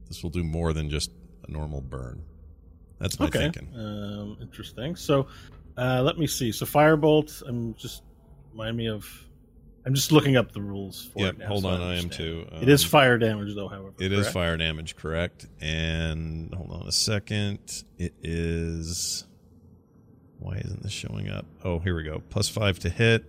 this 0.08 0.22
will 0.22 0.30
do 0.30 0.42
more 0.44 0.72
than 0.72 0.90
just 0.90 1.10
a 1.46 1.50
normal 1.50 1.80
burn. 1.80 2.22
That's 2.98 3.18
my 3.20 3.26
Okay. 3.26 3.38
thinking. 3.50 3.68
Um, 3.76 4.36
interesting. 4.40 4.96
So, 4.96 5.28
uh, 5.76 6.02
let 6.02 6.18
me 6.18 6.26
see. 6.26 6.50
So, 6.50 6.66
firebolt. 6.66 7.42
I'm 7.46 7.74
just 7.74 8.02
remind 8.52 8.76
me 8.76 8.88
of. 8.88 9.06
I'm 9.88 9.94
just 9.94 10.12
looking 10.12 10.36
up 10.36 10.52
the 10.52 10.60
rules 10.60 11.06
for 11.14 11.20
Yep, 11.20 11.34
it. 11.34 11.38
Now, 11.38 11.46
hold 11.46 11.62
so 11.62 11.68
on, 11.70 11.80
I 11.80 11.84
am 11.94 12.04
understand. 12.04 12.12
too. 12.12 12.46
it 12.60 12.68
is 12.68 12.84
Um, 12.84 12.90
fire 12.90 13.16
damage, 13.16 13.54
though. 13.54 13.68
However, 13.68 13.94
It 13.98 14.12
is 14.12 14.18
correct? 14.26 14.34
fire 14.34 14.56
damage, 14.58 14.96
correct? 14.96 15.46
And 15.62 16.52
hold 16.54 16.70
on 16.72 16.86
a 16.86 16.92
second. 16.92 17.58
It 17.96 18.12
is. 18.22 19.24
Why 20.40 20.56
isn't 20.58 20.82
this 20.82 20.92
showing 20.92 21.30
up? 21.30 21.46
Oh, 21.64 21.78
here 21.78 21.96
we 21.96 22.02
go. 22.02 22.22
Plus 22.28 22.50
five 22.50 22.78
to 22.80 22.90
hit. 22.90 23.24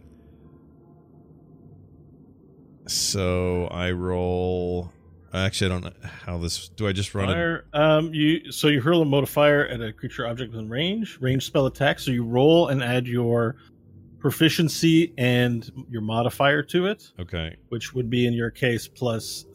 So 2.88 3.68
I 3.68 3.92
roll. 3.92 4.92
Actually, 5.34 5.68
I 5.68 5.74
don't 5.80 5.84
know 5.86 6.10
how 6.26 6.38
this. 6.40 6.70
Do 6.70 6.88
I 6.88 6.92
just 6.92 7.14
run 7.14 7.30
it? 7.30 7.34
Fire. 7.34 7.66
Um, 7.74 8.14
you 8.14 8.52
so 8.52 8.68
you 8.68 8.82
hurl 8.82 9.02
a 9.02 9.06
mode 9.06 9.24
of 9.24 9.30
fire 9.30 9.66
at 9.66 9.80
a 9.80 9.94
creature 9.94 10.26
object 10.28 10.52
within 10.52 10.68
range, 10.70 11.20
range 11.22 11.46
spell 11.46 11.68
attack. 11.68 12.00
So 12.00 12.12
you 12.12 12.26
roll 12.26 12.68
and 12.68 12.84
add 12.84 13.08
your 13.08 13.56
proficiency 14.20 15.14
and 15.18 15.70
your 15.90 16.02
modifier 16.02 16.62
to 16.64 16.88
it, 16.88 17.12
Okay. 17.20 17.56
which 17.70 17.94
would 17.94 18.10
be 18.10 18.26
in 18.28 18.34
your 18.34 18.50
case 18.52 18.88
plus 18.88 19.46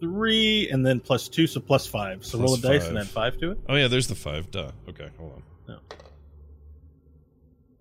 three 0.00 0.68
and 0.70 0.84
then 0.84 1.00
plus 1.00 1.28
two, 1.28 1.46
so 1.46 1.60
plus 1.60 1.86
five. 1.86 2.24
So 2.24 2.38
Plus 2.38 2.50
roll 2.50 2.58
a 2.58 2.78
dice 2.78 2.88
and 2.88 2.98
add 2.98 3.06
five 3.08 3.38
to 3.38 3.52
it. 3.52 3.58
Oh 3.68 3.74
yeah, 3.76 3.88
there's 3.88 4.06
the 4.08 4.14
five. 4.14 4.50
Duh. 4.50 4.70
Okay, 4.88 5.08
hold 5.18 5.32
on. 5.68 5.78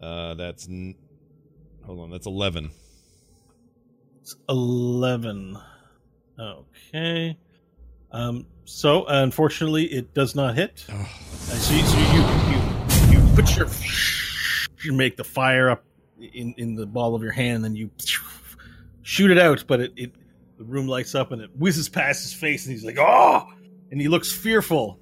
No. 0.01 0.07
Uh, 0.07 0.33
that's 0.35 0.67
n- 0.67 0.95
hold 1.85 1.99
on. 1.99 2.09
That's 2.11 2.25
eleven. 2.25 2.71
It's 4.21 4.35
eleven. 4.49 5.57
Okay. 6.39 7.37
Um. 8.11 8.45
So 8.65 9.05
unfortunately, 9.07 9.85
it 9.85 10.13
does 10.13 10.35
not 10.35 10.55
hit. 10.55 10.85
Oh, 10.89 10.93
Uh, 10.93 11.05
so, 11.55 11.73
you, 11.75 11.83
so 11.83 11.97
you, 11.97 13.17
you 13.17 13.19
you 13.21 13.35
put 13.35 13.55
your 13.57 13.67
you 14.83 14.93
make 14.93 15.17
the 15.17 15.23
fire 15.23 15.69
up 15.69 15.83
in 16.19 16.53
in 16.57 16.75
the 16.75 16.85
ball 16.85 17.15
of 17.15 17.21
your 17.21 17.31
hand, 17.31 17.57
and 17.57 17.65
then 17.65 17.75
you 17.75 17.89
shoot 19.01 19.31
it 19.31 19.37
out. 19.37 19.63
But 19.67 19.81
it, 19.81 19.93
it 19.95 20.11
the 20.57 20.63
room 20.63 20.87
lights 20.87 21.15
up 21.15 21.31
and 21.31 21.41
it 21.41 21.49
whizzes 21.57 21.89
past 21.89 22.23
his 22.23 22.33
face, 22.33 22.65
and 22.65 22.73
he's 22.73 22.85
like, 22.85 22.97
"Oh!" 22.99 23.47
And 23.91 23.99
he 24.01 24.07
looks 24.07 24.31
fearful 24.31 24.99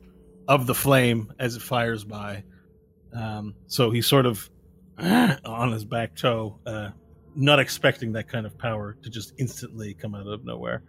of 0.47 0.67
the 0.67 0.75
flame 0.75 1.31
as 1.39 1.55
it 1.55 1.61
fires 1.61 2.03
by. 2.03 2.43
Um, 3.13 3.55
so 3.67 3.91
he's 3.91 4.07
sort 4.07 4.25
of 4.25 4.49
on 4.97 5.71
his 5.71 5.85
back 5.85 6.15
toe, 6.15 6.59
uh, 6.65 6.89
not 7.35 7.59
expecting 7.59 8.13
that 8.13 8.27
kind 8.27 8.45
of 8.45 8.57
power 8.57 8.97
to 9.03 9.09
just 9.09 9.33
instantly 9.37 9.93
come 9.93 10.15
out 10.15 10.27
of 10.27 10.45
nowhere. 10.45 10.83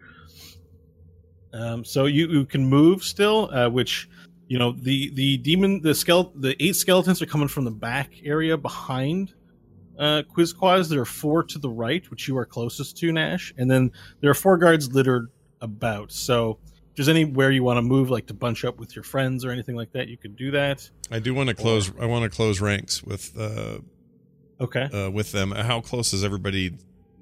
Um, 1.53 1.85
so 1.85 2.07
you, 2.07 2.29
you 2.29 2.47
can 2.47 2.64
move 2.64 3.05
still, 3.05 3.51
uh, 3.53 3.68
which 3.68 4.09
you 4.49 4.59
know 4.59 4.73
the 4.73 5.11
the 5.14 5.37
demon 5.39 5.81
the 5.81 5.95
skeleton 5.95 6.41
the 6.41 6.62
eight 6.62 6.77
skeletons 6.77 7.23
are 7.23 7.27
coming 7.27 7.49
from 7.49 7.64
the 7.64 7.70
back 7.70 8.11
area 8.25 8.57
behind 8.57 9.33
uh 9.99 10.22
quizquaz 10.34 10.88
there 10.88 11.01
are 11.01 11.05
four 11.05 11.43
to 11.43 11.59
the 11.59 11.68
right 11.68 12.11
which 12.11 12.26
you 12.28 12.36
are 12.36 12.47
closest 12.47 12.97
to 12.97 13.12
nash 13.12 13.53
and 13.59 13.70
then 13.70 13.90
there 14.20 14.30
are 14.30 14.34
four 14.34 14.57
guards 14.57 14.93
littered 14.93 15.30
about 15.61 16.11
so 16.11 16.59
if 16.90 16.97
there's 16.97 17.09
anywhere 17.09 17.51
you 17.51 17.62
want 17.62 17.76
to 17.76 17.82
move 17.82 18.11
like 18.11 18.26
to 18.26 18.34
bunch 18.34 18.64
up 18.64 18.78
with 18.78 18.97
your 18.97 19.03
friends 19.03 19.45
or 19.45 19.51
anything 19.51 19.76
like 19.76 19.93
that 19.93 20.09
you 20.09 20.16
could 20.16 20.36
do 20.36 20.51
that 20.51 20.88
I 21.12 21.18
do 21.18 21.34
want 21.34 21.51
to 21.51 21.55
close. 21.55 21.93
I 22.01 22.07
want 22.07 22.24
to 22.24 22.34
close 22.34 22.61
ranks 22.61 23.03
with 23.03 23.38
uh, 23.38 23.78
okay 24.61 24.84
uh 24.84 25.11
with 25.11 25.30
them. 25.32 25.51
How 25.51 25.80
close 25.82 26.14
is 26.14 26.24
everybody? 26.24 26.78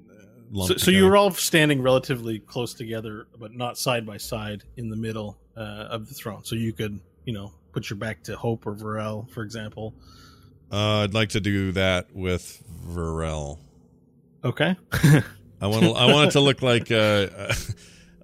uh, 0.09 0.65
so, 0.65 0.77
so 0.77 0.91
you 0.91 1.05
were 1.05 1.17
all 1.17 1.31
standing 1.31 1.81
relatively 1.81 2.39
close 2.39 2.73
together 2.73 3.27
but 3.37 3.53
not 3.53 3.77
side 3.77 4.05
by 4.05 4.17
side 4.17 4.63
in 4.77 4.89
the 4.89 4.95
middle 4.95 5.37
uh, 5.57 5.87
of 5.89 6.07
the 6.07 6.13
throne 6.13 6.43
so 6.43 6.55
you 6.55 6.71
could 6.71 6.99
you 7.25 7.33
know 7.33 7.51
put 7.73 7.89
your 7.89 7.97
back 7.97 8.23
to 8.23 8.35
hope 8.35 8.65
or 8.65 8.73
vorel 8.73 9.29
for 9.29 9.43
example 9.43 9.93
Uh, 10.71 11.03
I'd 11.03 11.13
like 11.13 11.29
to 11.29 11.41
do 11.41 11.71
that 11.73 12.13
with 12.13 12.63
Vorel. 12.87 13.59
okay 14.43 14.75
I 15.63 15.67
want. 15.67 15.83
To, 15.83 15.91
I 15.91 16.11
want 16.11 16.29
it 16.29 16.31
to 16.31 16.39
look 16.39 16.61
like 16.63 16.91
uh, 16.91 17.27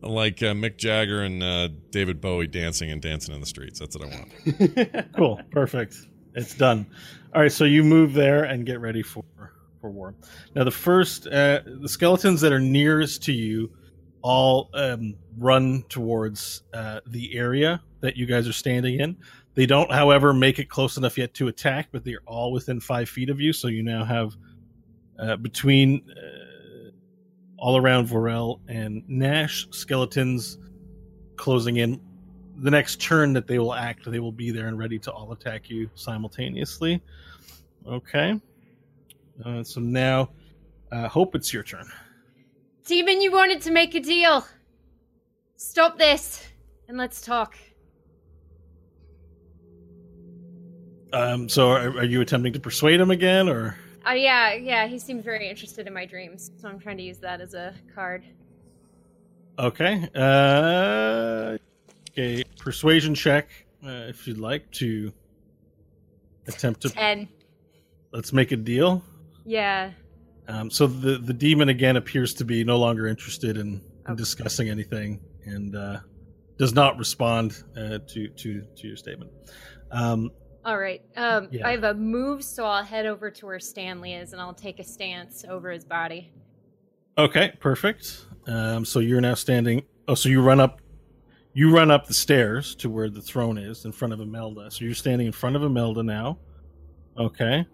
like 0.01 0.41
uh, 0.41 0.53
Mick 0.53 0.77
Jagger 0.77 1.21
and 1.21 1.43
uh, 1.43 1.69
David 1.91 2.19
Bowie 2.19 2.47
dancing 2.47 2.89
and 2.89 2.99
dancing 3.01 3.35
in 3.35 3.41
the 3.41 3.47
streets. 3.47 3.79
That's 3.79 3.95
what 3.95 4.11
I 4.11 4.15
want. 4.15 5.13
cool 5.15 5.39
perfect 5.51 5.95
it's 6.33 6.53
done 6.53 6.85
all 7.33 7.41
right 7.41 7.51
so 7.51 7.63
you 7.63 7.83
move 7.83 8.13
there 8.13 8.43
and 8.43 8.65
get 8.65 8.79
ready 8.79 9.03
for 9.03 9.23
for 9.35 9.53
for 9.87 9.89
war. 9.89 10.15
Now, 10.55 10.63
the 10.63 10.71
first, 10.71 11.27
uh, 11.27 11.61
the 11.65 11.89
skeletons 11.89 12.41
that 12.41 12.51
are 12.51 12.59
nearest 12.59 13.23
to 13.23 13.31
you 13.33 13.71
all 14.21 14.69
um, 14.73 15.15
run 15.37 15.83
towards 15.89 16.63
uh, 16.73 16.99
the 17.07 17.37
area 17.37 17.81
that 18.01 18.17
you 18.17 18.25
guys 18.25 18.47
are 18.47 18.53
standing 18.53 18.99
in. 18.99 19.17
They 19.57 19.65
don't, 19.65 19.91
however, 19.91 20.35
make 20.35 20.59
it 20.59 20.69
close 20.69 20.97
enough 20.97 21.17
yet 21.17 21.33
to 21.33 21.47
attack, 21.47 21.87
but 21.91 22.05
they're 22.05 22.21
all 22.27 22.51
within 22.51 22.79
five 22.79 23.09
feet 23.09 23.31
of 23.31 23.41
you. 23.41 23.51
So 23.51 23.69
you 23.69 23.81
now 23.81 24.05
have 24.05 24.35
uh, 25.17 25.35
between 25.37 26.07
uh, 26.11 26.91
all 27.57 27.75
around 27.75 28.07
Vorel 28.07 28.59
and 28.67 29.01
Nash 29.09 29.67
skeletons 29.71 30.59
closing 31.37 31.77
in. 31.77 31.99
The 32.57 32.69
next 32.69 33.01
turn 33.01 33.33
that 33.33 33.47
they 33.47 33.57
will 33.57 33.73
act, 33.73 34.05
they 34.05 34.19
will 34.19 34.31
be 34.31 34.51
there 34.51 34.67
and 34.67 34.77
ready 34.77 34.99
to 34.99 35.11
all 35.11 35.31
attack 35.31 35.71
you 35.71 35.89
simultaneously. 35.95 37.01
Okay. 37.87 38.39
Uh, 39.43 39.63
so 39.63 39.81
now, 39.81 40.29
uh, 40.91 41.07
Hope, 41.07 41.33
it's 41.33 41.51
your 41.51 41.63
turn. 41.63 41.89
Demon, 42.85 43.21
you 43.21 43.31
wanted 43.31 43.61
to 43.63 43.71
make 43.71 43.95
a 43.95 44.01
deal. 44.01 44.45
Stop 45.55 45.97
this 45.97 46.47
and 46.87 46.95
let's 46.95 47.21
talk. 47.21 47.57
Um, 51.13 51.47
so 51.49 51.69
are, 51.69 51.89
are 51.97 52.03
you 52.03 52.21
attempting 52.21 52.53
to 52.53 52.59
persuade 52.59 52.99
him 52.99 53.11
again, 53.11 53.47
or 53.49 53.77
Oh 54.05 54.13
yeah, 54.13 54.53
yeah, 54.53 54.87
he 54.87 54.99
seems 54.99 55.23
very 55.23 55.49
interested 55.49 55.87
in 55.87 55.93
my 55.93 56.05
dreams, 56.05 56.51
so 56.57 56.67
I'm 56.69 56.79
trying 56.79 56.97
to 56.97 57.03
use 57.03 57.17
that 57.19 57.41
as 57.41 57.53
a 57.53 57.73
card. 57.93 58.23
okay? 59.59 60.07
Uh, 60.15 61.57
okay, 62.11 62.43
persuasion 62.57 63.13
check 63.15 63.47
uh, 63.85 64.07
if 64.09 64.27
you'd 64.27 64.37
like 64.37 64.69
to 64.71 65.11
attempt 66.47 66.81
to. 66.81 66.89
Ten. 66.89 67.27
Let's 68.11 68.31
make 68.33 68.51
a 68.51 68.57
deal. 68.57 69.03
Yeah. 69.45 69.91
Um, 70.47 70.69
so 70.71 70.87
the 70.87 71.17
the 71.17 71.33
demon 71.33 71.69
again 71.69 71.97
appears 71.97 72.33
to 72.35 72.45
be 72.45 72.63
no 72.63 72.77
longer 72.77 73.07
interested 73.07 73.57
in, 73.57 73.67
in 73.67 73.81
Okay. 74.11 74.15
discussing 74.15 74.69
anything 74.69 75.19
and 75.45 75.75
uh, 75.75 75.99
does 76.57 76.73
not 76.73 76.97
respond 76.97 77.63
uh, 77.75 77.99
to 78.07 78.29
to 78.29 78.61
to 78.75 78.87
your 78.87 78.95
statement. 78.95 79.31
Um, 79.91 80.31
All 80.67 80.77
right. 80.77 81.01
Um, 81.15 81.47
Yeah. 81.49 81.65
I 81.65 81.71
have 81.71 81.85
a 81.85 81.93
move, 81.93 82.43
so 82.43 82.65
I'll 82.65 82.83
head 82.83 83.05
over 83.05 83.31
to 83.31 83.45
where 83.45 83.59
Stanley 83.59 84.15
is, 84.15 84.33
and 84.33 84.41
I'll 84.41 84.53
take 84.53 84.79
a 84.79 84.83
stance 84.83 85.45
over 85.47 85.71
his 85.71 85.85
body. 85.85 86.29
Okay, 87.17 87.53
perfect. 87.61 88.25
Um, 88.47 88.83
so 88.83 88.99
you're 88.99 89.21
now 89.21 89.33
standing. 89.33 89.83
Oh, 90.09 90.13
so 90.13 90.27
you 90.27 90.41
run 90.41 90.59
up, 90.59 90.81
you 91.53 91.73
run 91.73 91.89
up 91.89 92.05
the 92.05 92.13
stairs 92.13 92.75
to 92.75 92.89
where 92.89 93.09
the 93.09 93.21
throne 93.21 93.57
is 93.57 93.85
in 93.85 93.93
front 93.93 94.13
of 94.13 94.19
Imelda. 94.19 94.69
So 94.69 94.83
you're 94.83 94.93
standing 94.93 95.25
in 95.27 95.33
front 95.33 95.55
of 95.55 95.63
Imelda 95.63 96.03
now. 96.03 96.37
Okay. 97.17 97.65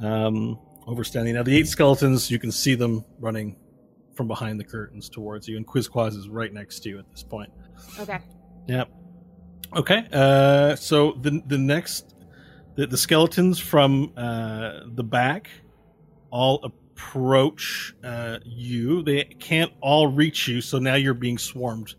Um, 0.00 0.58
overstanding 0.86 1.34
now. 1.34 1.42
The 1.42 1.58
eight 1.58 1.68
skeletons, 1.68 2.30
you 2.30 2.38
can 2.38 2.50
see 2.50 2.74
them 2.74 3.04
running 3.20 3.54
from 4.14 4.28
behind 4.28 4.58
the 4.58 4.64
curtains 4.64 5.10
towards 5.10 5.46
you, 5.46 5.58
and 5.58 5.66
Quizquaz 5.66 6.16
is 6.16 6.30
right 6.30 6.54
next 6.54 6.80
to 6.80 6.88
you 6.88 6.98
at 6.98 7.10
this 7.10 7.22
point. 7.22 7.52
Okay. 8.00 8.18
Yep. 8.66 8.88
Okay. 9.76 10.06
Uh, 10.12 10.74
so 10.76 11.12
the 11.12 11.42
the 11.46 11.58
next 11.58 12.14
the, 12.76 12.86
the 12.86 12.96
skeletons 12.96 13.58
from 13.58 14.12
uh, 14.16 14.80
the 14.86 15.04
back 15.04 15.50
all 16.30 16.60
approach 16.64 17.94
uh, 18.04 18.38
you. 18.44 19.02
They 19.02 19.24
can't 19.24 19.72
all 19.80 20.06
reach 20.06 20.48
you, 20.48 20.60
so 20.60 20.78
now 20.78 20.94
you're 20.94 21.14
being 21.14 21.38
swarmed 21.38 21.94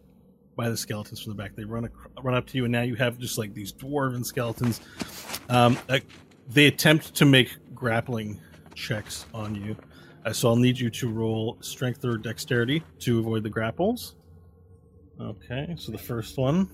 by 0.55 0.69
the 0.69 0.77
skeletons 0.77 1.21
from 1.21 1.31
the 1.31 1.41
back. 1.41 1.55
They 1.55 1.63
run 1.63 1.85
ac- 1.85 1.93
run 2.21 2.33
up 2.35 2.47
to 2.47 2.57
you, 2.57 2.65
and 2.65 2.71
now 2.71 2.81
you 2.81 2.95
have 2.95 3.17
just 3.17 3.37
like 3.37 3.53
these 3.53 3.71
dwarven 3.71 4.25
skeletons. 4.25 4.81
Um, 5.47 5.77
uh, 5.87 5.99
they 6.49 6.67
attempt 6.67 7.13
to 7.15 7.25
make 7.25 7.55
grappling 7.73 8.39
checks 8.75 9.25
on 9.33 9.55
you. 9.55 9.75
Uh, 10.25 10.33
so 10.33 10.49
I'll 10.49 10.55
need 10.55 10.77
you 10.77 10.89
to 10.89 11.09
roll 11.09 11.57
strength 11.61 12.03
or 12.03 12.17
dexterity 12.17 12.83
to 12.99 13.19
avoid 13.19 13.43
the 13.43 13.49
grapples. 13.49 14.15
Okay, 15.19 15.75
so 15.77 15.91
the 15.91 15.97
first 15.97 16.37
one. 16.37 16.69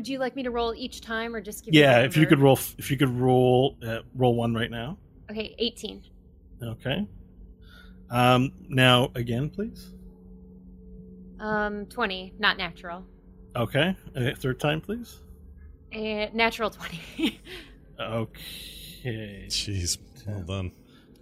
Would 0.00 0.08
you 0.08 0.18
like 0.18 0.34
me 0.34 0.42
to 0.44 0.50
roll 0.50 0.74
each 0.74 1.02
time, 1.02 1.34
or 1.36 1.42
just 1.42 1.62
give? 1.62 1.74
me 1.74 1.80
a 1.80 1.82
Yeah, 1.82 1.98
if 2.04 2.16
you 2.16 2.26
could 2.26 2.38
roll, 2.38 2.58
if 2.78 2.90
you 2.90 2.96
could 2.96 3.10
roll, 3.10 3.76
uh, 3.86 3.98
roll 4.14 4.34
one 4.34 4.54
right 4.54 4.70
now. 4.70 4.96
Okay, 5.30 5.54
eighteen. 5.58 6.02
Okay. 6.62 7.06
Um, 8.08 8.50
now 8.70 9.10
again, 9.14 9.50
please. 9.50 9.92
Um, 11.38 11.84
twenty, 11.84 12.32
not 12.38 12.56
natural. 12.56 13.04
Okay. 13.54 13.94
Uh, 14.16 14.30
third 14.38 14.58
time, 14.58 14.80
please. 14.80 15.18
And 15.92 16.32
natural 16.32 16.70
twenty. 16.70 17.38
Okay. 18.00 19.44
Jeez, 19.50 19.98
well 20.26 20.40
done. 20.40 20.72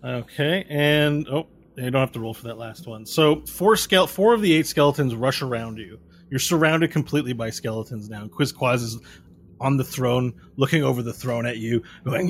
Okay, 0.05 0.65
and 0.69 1.27
oh, 1.29 1.49
you 1.77 1.91
don't 1.91 1.99
have 1.99 2.13
to 2.13 2.21
roll 2.21 2.33
for 2.33 2.45
that 2.47 2.59
last 2.59 2.87
one. 2.87 3.05
So 3.07 3.45
four 3.45 3.75
skele- 3.75 4.09
four 4.09 4.35
of 4.35 4.41
the 4.41 4.53
eight 4.53 4.69
skeletons 4.69 5.17
rush 5.17 5.43
around 5.43 5.79
you. 5.79 5.99
You're 6.31 6.41
surrounded 6.41 6.91
completely 6.91 7.33
by 7.33 7.51
skeletons 7.51 8.09
now. 8.09 8.27
Quizquaz 8.27 8.83
is 8.83 8.99
on 9.61 9.77
the 9.77 9.85
throne, 9.85 10.33
looking 10.57 10.83
over 10.83 11.03
the 11.03 11.13
throne 11.13 11.47
at 11.47 11.59
you, 11.59 11.83
going 12.05 12.29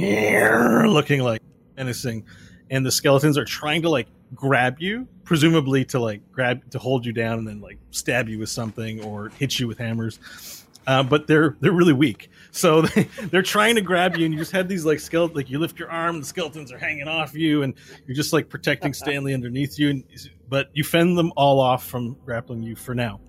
looking 0.88 1.22
like 1.22 1.42
menacing, 1.76 2.24
and 2.70 2.84
the 2.84 2.90
skeletons 2.90 3.36
are 3.36 3.44
trying 3.44 3.82
to 3.82 3.90
like 3.90 4.08
grab 4.34 4.76
you, 4.80 5.06
presumably 5.24 5.84
to 5.86 5.98
like 5.98 6.20
grab 6.32 6.70
to 6.70 6.78
hold 6.78 7.04
you 7.04 7.12
down 7.12 7.38
and 7.38 7.46
then 7.46 7.60
like 7.60 7.78
stab 7.90 8.28
you 8.28 8.38
with 8.38 8.48
something 8.48 9.02
or 9.04 9.30
hit 9.30 9.58
you 9.58 9.66
with 9.66 9.78
hammers. 9.78 10.64
Uh, 10.86 11.02
but 11.02 11.26
they're 11.26 11.56
they're 11.60 11.72
really 11.72 11.92
weak, 11.92 12.30
so 12.50 12.80
they, 12.94 13.02
they're 13.30 13.42
trying 13.42 13.74
to 13.74 13.82
grab 13.82 14.16
you, 14.16 14.24
and 14.24 14.32
you 14.32 14.40
just 14.40 14.52
have 14.52 14.68
these 14.68 14.86
like 14.86 15.00
skeleton 15.00 15.36
like 15.36 15.50
you 15.50 15.58
lift 15.58 15.78
your 15.78 15.90
arm, 15.90 16.18
the 16.18 16.24
skeletons 16.24 16.72
are 16.72 16.78
hanging 16.78 17.06
off 17.06 17.34
you, 17.34 17.62
and 17.62 17.74
you're 18.06 18.16
just 18.16 18.32
like 18.32 18.48
protecting 18.48 18.94
Stanley 18.94 19.34
underneath 19.34 19.78
you, 19.78 19.90
and, 19.90 20.04
but 20.48 20.70
you 20.72 20.82
fend 20.82 21.18
them 21.18 21.30
all 21.36 21.60
off 21.60 21.84
from 21.84 22.16
grappling 22.24 22.62
you 22.62 22.74
for 22.74 22.94
now. 22.94 23.20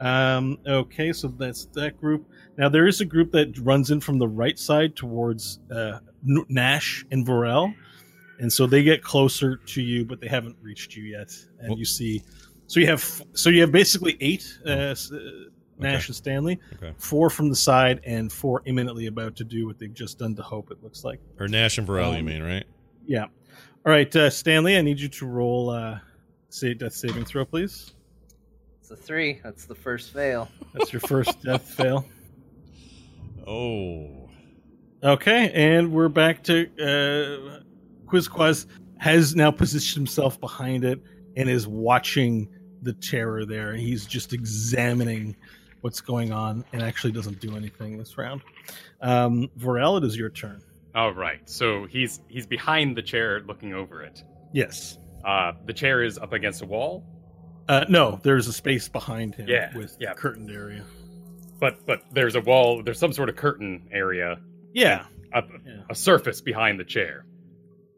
Um, 0.00 0.58
okay, 0.66 1.12
so 1.12 1.28
that's 1.28 1.66
that 1.74 2.00
group. 2.00 2.26
Now 2.56 2.68
there 2.68 2.86
is 2.86 3.00
a 3.00 3.04
group 3.04 3.32
that 3.32 3.56
runs 3.58 3.90
in 3.90 4.00
from 4.00 4.18
the 4.18 4.28
right 4.28 4.58
side 4.58 4.94
towards 4.96 5.58
uh, 5.74 5.98
Nash 6.22 7.04
and 7.10 7.26
Vorel, 7.26 7.74
and 8.38 8.52
so 8.52 8.66
they 8.66 8.82
get 8.82 9.02
closer 9.02 9.56
to 9.56 9.82
you, 9.82 10.04
but 10.04 10.20
they 10.20 10.28
haven't 10.28 10.56
reached 10.62 10.94
you 10.96 11.04
yet. 11.04 11.32
And 11.60 11.70
Well- 11.70 11.78
you 11.78 11.84
see, 11.84 12.22
so 12.66 12.80
you 12.80 12.86
have 12.86 13.22
so 13.32 13.50
you 13.50 13.60
have 13.62 13.72
basically 13.72 14.16
eight 14.20 14.46
uh, 14.66 14.70
s- 14.70 15.10
uh, 15.10 15.18
Nash 15.80 16.08
and 16.08 16.16
Stanley, 16.16 16.58
Okay. 16.74 16.92
four 16.98 17.30
from 17.30 17.48
the 17.48 17.56
side, 17.56 18.00
and 18.04 18.32
four 18.32 18.62
imminently 18.66 19.06
about 19.06 19.36
to 19.36 19.44
do 19.44 19.66
what 19.66 19.78
they've 19.78 19.94
just 19.94 20.18
done 20.18 20.34
to 20.36 20.42
Hope. 20.42 20.70
It 20.72 20.82
looks 20.82 21.04
like. 21.04 21.20
Or 21.38 21.46
Nash 21.48 21.78
and 21.78 21.86
Vorel, 21.86 22.12
you 22.14 22.18
Um, 22.18 22.24
mean, 22.24 22.42
right? 22.42 22.64
Yeah. 23.06 23.24
All 23.86 23.92
right, 23.92 24.14
uh, 24.16 24.28
Stanley, 24.28 24.76
I 24.76 24.82
need 24.82 24.98
you 25.00 25.08
to 25.08 25.26
roll 25.26 25.70
uh, 25.70 26.00
say 26.50 26.74
death 26.74 26.94
saving 26.94 27.24
throw, 27.24 27.44
please. 27.44 27.94
It's 28.90 28.98
a 28.98 29.04
three. 29.04 29.38
That's 29.44 29.66
the 29.66 29.74
first 29.74 30.14
fail. 30.14 30.48
That's 30.72 30.94
your 30.94 31.00
first 31.00 31.42
death 31.44 31.74
fail. 31.74 32.06
Oh. 33.46 34.30
Okay, 35.04 35.50
and 35.52 35.92
we're 35.92 36.08
back 36.08 36.42
to 36.44 36.62
uh, 36.80 37.60
Quizquaz 38.06 38.64
has 38.96 39.36
now 39.36 39.50
positioned 39.50 40.06
himself 40.06 40.40
behind 40.40 40.86
it 40.86 41.02
and 41.36 41.50
is 41.50 41.68
watching 41.68 42.48
the 42.80 42.94
terror 42.94 43.44
there. 43.44 43.74
He's 43.74 44.06
just 44.06 44.32
examining 44.32 45.36
what's 45.82 46.00
going 46.00 46.32
on 46.32 46.64
and 46.72 46.80
actually 46.80 47.12
doesn't 47.12 47.40
do 47.40 47.56
anything 47.56 47.98
this 47.98 48.16
round. 48.16 48.40
Um, 49.02 49.50
Vorel, 49.58 49.98
it 49.98 50.04
is 50.04 50.16
your 50.16 50.30
turn. 50.30 50.62
All 50.94 51.12
right. 51.12 51.46
So 51.46 51.84
he's 51.84 52.22
he's 52.28 52.46
behind 52.46 52.96
the 52.96 53.02
chair, 53.02 53.40
looking 53.40 53.74
over 53.74 54.02
it. 54.02 54.24
Yes. 54.54 54.96
Uh, 55.26 55.52
the 55.66 55.74
chair 55.74 56.02
is 56.02 56.16
up 56.16 56.32
against 56.32 56.62
a 56.62 56.66
wall, 56.66 57.04
Uh, 57.68 57.84
no, 57.88 58.18
there's 58.22 58.48
a 58.48 58.52
space 58.52 58.88
behind 58.88 59.34
him 59.34 59.46
Yeah, 59.48 59.76
with 59.76 59.96
yeah. 60.00 60.14
curtained 60.14 60.50
area. 60.50 60.84
but 61.60 61.84
but 61.86 62.02
there's 62.12 62.34
a 62.34 62.40
wall. 62.40 62.82
There's 62.82 62.98
some 62.98 63.12
sort 63.12 63.28
of 63.28 63.36
curtain 63.36 63.88
area, 63.92 64.38
Yeah, 64.72 65.04
a, 65.34 65.42
Yeah. 65.66 65.82
a 65.90 65.94
surface 65.94 66.40
behind 66.40 66.78
the 66.80 66.84
chair. 66.84 67.24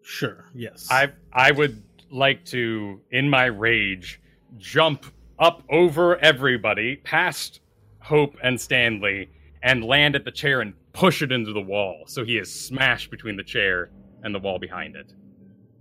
sure. 0.02 0.46
Yes. 0.54 0.88
I 0.90 1.12
I 1.32 1.52
would 1.52 1.82
like 2.10 2.44
to, 2.46 3.00
in 3.12 3.28
my 3.30 3.44
rage, 3.44 4.20
jump 4.58 5.06
up 5.38 5.62
over 5.70 6.16
everybody, 6.18 6.96
past 6.96 7.60
Hope 8.00 8.36
and 8.42 8.60
Stanley, 8.60 9.30
and 9.62 9.84
land 9.84 10.16
at 10.16 10.24
the 10.24 10.32
chair 10.32 10.60
and 10.62 10.74
push 10.92 11.22
it 11.22 11.30
into 11.30 11.52
the 11.52 11.60
wall. 11.60 12.02
So 12.06 12.24
he 12.24 12.38
is 12.38 12.52
smashed 12.52 13.10
between 13.10 13.36
the 13.36 13.44
chair 13.44 13.90
and 14.24 14.34
the 14.34 14.38
wall 14.40 14.58
behind 14.58 14.96
it. 14.96 15.12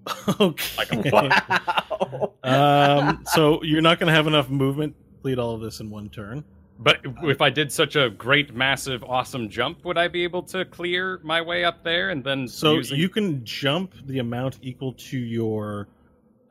okay. 0.40 0.78
Like 0.78 1.12
Wow. 1.12 2.34
um, 2.44 3.24
so 3.34 3.62
you're 3.64 3.82
not 3.82 4.00
going 4.00 4.08
to 4.08 4.14
have 4.14 4.28
enough 4.28 4.50
movement. 4.50 4.96
to 4.98 5.04
Complete 5.14 5.40
all 5.40 5.54
of 5.56 5.62
this 5.62 5.80
in 5.80 5.90
one 5.90 6.10
turn. 6.10 6.44
But 6.82 7.00
if 7.24 7.42
I 7.42 7.50
did 7.50 7.72
such 7.74 7.98
a 7.98 8.10
great, 8.10 8.56
massive, 8.56 9.04
awesome 9.04 9.50
jump, 9.50 9.84
would 9.84 9.98
I 9.98 10.08
be 10.08 10.24
able 10.24 10.44
to 10.44 10.64
clear 10.64 11.20
my 11.24 11.42
way 11.42 11.66
up 11.66 11.84
there 11.84 12.10
and 12.12 12.24
then 12.24 12.48
So 12.48 12.76
using- 12.76 12.98
you 12.98 13.10
can 13.10 13.44
jump 13.44 13.94
the 14.06 14.20
amount 14.20 14.60
equal 14.62 14.94
to 14.94 15.18
your, 15.18 15.90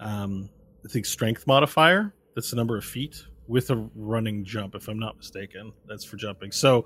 um, 0.00 0.50
I 0.84 0.88
think 0.88 1.06
strength 1.06 1.46
modifier. 1.46 2.12
That's 2.34 2.50
the 2.50 2.56
number 2.56 2.76
of 2.76 2.84
feet 2.84 3.24
with 3.46 3.70
a 3.70 3.88
running 3.94 4.44
jump, 4.44 4.74
if 4.74 4.88
I'm 4.88 4.98
not 4.98 5.16
mistaken. 5.16 5.72
That's 5.86 6.04
for 6.04 6.16
jumping. 6.18 6.52
So, 6.52 6.84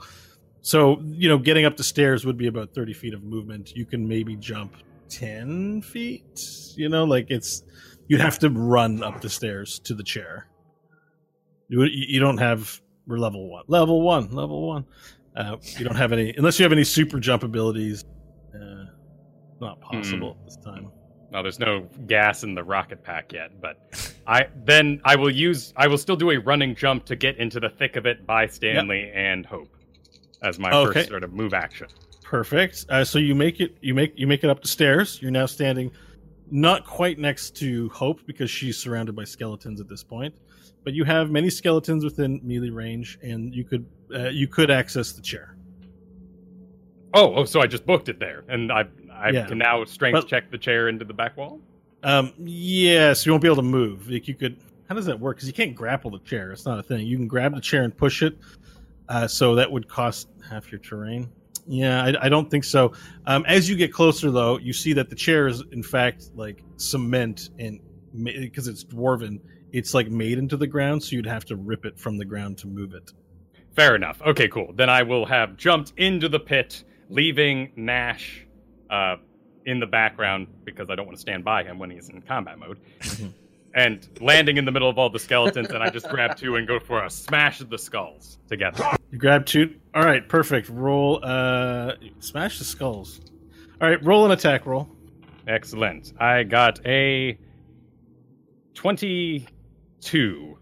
so 0.60 1.00
you 1.02 1.28
know, 1.28 1.36
getting 1.38 1.64
up 1.64 1.76
the 1.76 1.82
stairs 1.82 2.24
would 2.24 2.36
be 2.36 2.46
about 2.46 2.72
30 2.72 2.92
feet 2.92 3.12
of 3.12 3.24
movement. 3.24 3.74
You 3.74 3.84
can 3.84 4.06
maybe 4.06 4.36
jump 4.36 4.76
ten 5.18 5.82
feet. 5.82 6.40
You 6.76 6.88
know, 6.88 7.04
like 7.04 7.26
it's 7.30 7.62
you'd 8.08 8.20
have 8.20 8.38
to 8.40 8.50
run 8.50 9.02
up 9.02 9.20
the 9.20 9.28
stairs 9.30 9.78
to 9.84 9.94
the 9.94 10.02
chair. 10.02 10.48
You 11.68 11.84
you 11.84 12.20
don't 12.20 12.38
have 12.38 12.80
we're 13.06 13.18
level 13.18 13.48
one, 13.50 13.64
level 13.68 14.02
one, 14.02 14.30
level 14.30 14.66
one. 14.66 14.84
Uh, 15.36 15.56
you 15.78 15.84
don't 15.84 15.96
have 15.96 16.12
any 16.12 16.34
unless 16.36 16.58
you 16.58 16.64
have 16.64 16.72
any 16.72 16.84
super 16.84 17.18
jump 17.18 17.42
abilities. 17.42 18.04
Uh, 18.54 18.84
not 19.60 19.80
possible 19.80 20.36
at 20.40 20.44
this 20.44 20.56
time. 20.64 20.90
No, 21.32 21.42
there's 21.42 21.58
no 21.58 21.88
gas 22.06 22.44
in 22.44 22.54
the 22.54 22.62
rocket 22.62 23.02
pack 23.02 23.32
yet, 23.32 23.58
but 23.60 23.78
I 24.26 24.48
then 24.66 25.00
I 25.04 25.16
will 25.16 25.34
use 25.34 25.72
I 25.76 25.86
will 25.86 25.96
still 25.96 26.16
do 26.16 26.30
a 26.32 26.36
running 26.38 26.74
jump 26.74 27.06
to 27.06 27.16
get 27.16 27.38
into 27.38 27.58
the 27.58 27.70
thick 27.70 27.96
of 27.96 28.04
it 28.04 28.26
by 28.26 28.46
Stanley 28.46 29.10
and 29.14 29.46
Hope 29.46 29.74
as 30.42 30.58
my 30.58 30.70
Okay. 30.70 30.92
first 31.00 31.08
sort 31.08 31.24
of 31.24 31.32
move 31.32 31.54
action. 31.54 31.86
Perfect. 32.32 32.86
Uh, 32.88 33.04
so 33.04 33.18
you 33.18 33.34
make 33.34 33.60
it. 33.60 33.76
You 33.82 33.92
make 33.92 34.14
you 34.18 34.26
make 34.26 34.42
it 34.42 34.48
up 34.48 34.62
the 34.62 34.66
stairs. 34.68 35.20
You're 35.20 35.30
now 35.30 35.44
standing, 35.44 35.90
not 36.50 36.86
quite 36.86 37.18
next 37.18 37.54
to 37.58 37.90
Hope 37.90 38.20
because 38.26 38.50
she's 38.50 38.78
surrounded 38.78 39.14
by 39.14 39.24
skeletons 39.24 39.82
at 39.82 39.88
this 39.90 40.02
point. 40.02 40.34
But 40.82 40.94
you 40.94 41.04
have 41.04 41.30
many 41.30 41.50
skeletons 41.50 42.04
within 42.04 42.40
melee 42.42 42.70
range, 42.70 43.18
and 43.20 43.54
you 43.54 43.64
could 43.64 43.84
uh, 44.14 44.30
you 44.30 44.48
could 44.48 44.70
access 44.70 45.12
the 45.12 45.20
chair. 45.20 45.58
Oh, 47.12 47.34
oh, 47.34 47.44
so 47.44 47.60
I 47.60 47.66
just 47.66 47.84
booked 47.84 48.08
it 48.08 48.18
there, 48.18 48.44
and 48.48 48.72
I 48.72 48.86
I 49.12 49.28
Yeah. 49.28 49.46
can 49.46 49.58
now 49.58 49.84
strength 49.84 50.14
But- 50.22 50.26
check 50.26 50.50
the 50.50 50.56
chair 50.56 50.88
into 50.88 51.04
the 51.04 51.12
back 51.12 51.36
wall. 51.36 51.60
Um, 52.02 52.32
yes, 52.38 53.26
you 53.26 53.32
won't 53.32 53.42
be 53.42 53.48
able 53.48 53.56
to 53.56 53.62
move. 53.62 54.08
Like 54.08 54.26
you 54.26 54.34
could. 54.34 54.56
How 54.88 54.94
does 54.94 55.04
that 55.04 55.20
work? 55.20 55.36
Because 55.36 55.48
you 55.48 55.54
can't 55.54 55.76
grapple 55.76 56.10
the 56.10 56.18
chair. 56.20 56.50
It's 56.50 56.64
not 56.64 56.78
a 56.78 56.82
thing. 56.82 57.06
You 57.06 57.18
can 57.18 57.28
grab 57.28 57.54
the 57.54 57.60
chair 57.60 57.82
and 57.82 57.94
push 57.94 58.22
it. 58.22 58.38
Uh, 59.10 59.28
so 59.28 59.54
that 59.56 59.70
would 59.70 59.86
cost 59.86 60.28
half 60.48 60.72
your 60.72 60.78
terrain. 60.78 61.28
Yeah, 61.66 62.02
I, 62.02 62.26
I 62.26 62.28
don't 62.28 62.50
think 62.50 62.64
so. 62.64 62.92
Um, 63.26 63.44
as 63.46 63.68
you 63.68 63.76
get 63.76 63.92
closer, 63.92 64.30
though, 64.30 64.58
you 64.58 64.72
see 64.72 64.92
that 64.94 65.10
the 65.10 65.16
chair 65.16 65.46
is 65.46 65.62
in 65.72 65.82
fact 65.82 66.30
like 66.34 66.62
cement, 66.76 67.50
and 67.58 67.80
because 68.24 68.66
it's 68.66 68.84
dwarven, 68.84 69.40
it's 69.72 69.94
like 69.94 70.10
made 70.10 70.38
into 70.38 70.56
the 70.56 70.66
ground. 70.66 71.02
So 71.02 71.16
you'd 71.16 71.26
have 71.26 71.44
to 71.46 71.56
rip 71.56 71.84
it 71.84 71.98
from 71.98 72.18
the 72.18 72.24
ground 72.24 72.58
to 72.58 72.66
move 72.66 72.94
it. 72.94 73.12
Fair 73.74 73.94
enough. 73.94 74.20
Okay, 74.22 74.48
cool. 74.48 74.72
Then 74.74 74.90
I 74.90 75.02
will 75.02 75.24
have 75.26 75.56
jumped 75.56 75.92
into 75.96 76.28
the 76.28 76.40
pit, 76.40 76.84
leaving 77.08 77.72
Nash 77.76 78.46
uh, 78.90 79.16
in 79.64 79.80
the 79.80 79.86
background 79.86 80.48
because 80.64 80.90
I 80.90 80.94
don't 80.94 81.06
want 81.06 81.16
to 81.16 81.20
stand 81.22 81.44
by 81.44 81.64
him 81.64 81.78
when 81.78 81.90
he's 81.90 82.08
in 82.08 82.20
combat 82.22 82.58
mode. 82.58 82.78
and 83.74 84.06
landing 84.20 84.58
in 84.58 84.64
the 84.66 84.72
middle 84.72 84.90
of 84.90 84.98
all 84.98 85.08
the 85.08 85.18
skeletons, 85.18 85.70
and 85.70 85.82
I 85.82 85.88
just 85.88 86.08
grab 86.08 86.36
two 86.36 86.56
and 86.56 86.66
go 86.66 86.78
for 86.78 87.04
a 87.04 87.08
smash 87.10 87.60
of 87.60 87.70
the 87.70 87.78
skulls 87.78 88.38
together. 88.48 88.84
You 89.12 89.18
grab 89.18 89.46
two. 89.46 89.76
All 89.94 90.04
right, 90.04 90.26
perfect. 90.26 90.70
Roll. 90.70 91.20
Uh, 91.22 91.92
smash 92.18 92.58
the 92.58 92.64
skulls. 92.64 93.20
All 93.80 93.88
right, 93.88 94.02
roll 94.02 94.24
an 94.24 94.30
attack 94.30 94.64
roll. 94.64 94.88
Excellent. 95.46 96.14
I 96.18 96.44
got 96.44 96.84
a 96.86 97.38
22. 98.74 100.58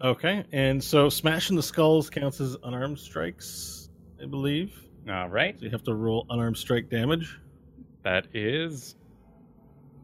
Okay, 0.00 0.44
and 0.52 0.82
so 0.82 1.08
smashing 1.08 1.56
the 1.56 1.62
skulls 1.62 2.10
counts 2.10 2.40
as 2.40 2.56
unarmed 2.64 2.98
strikes, 2.98 3.90
I 4.22 4.26
believe. 4.26 4.72
All 5.08 5.28
right. 5.28 5.56
So 5.58 5.64
you 5.64 5.70
have 5.70 5.84
to 5.84 5.94
roll 5.94 6.26
unarmed 6.30 6.56
strike 6.56 6.90
damage. 6.90 7.38
That 8.02 8.26
is 8.34 8.96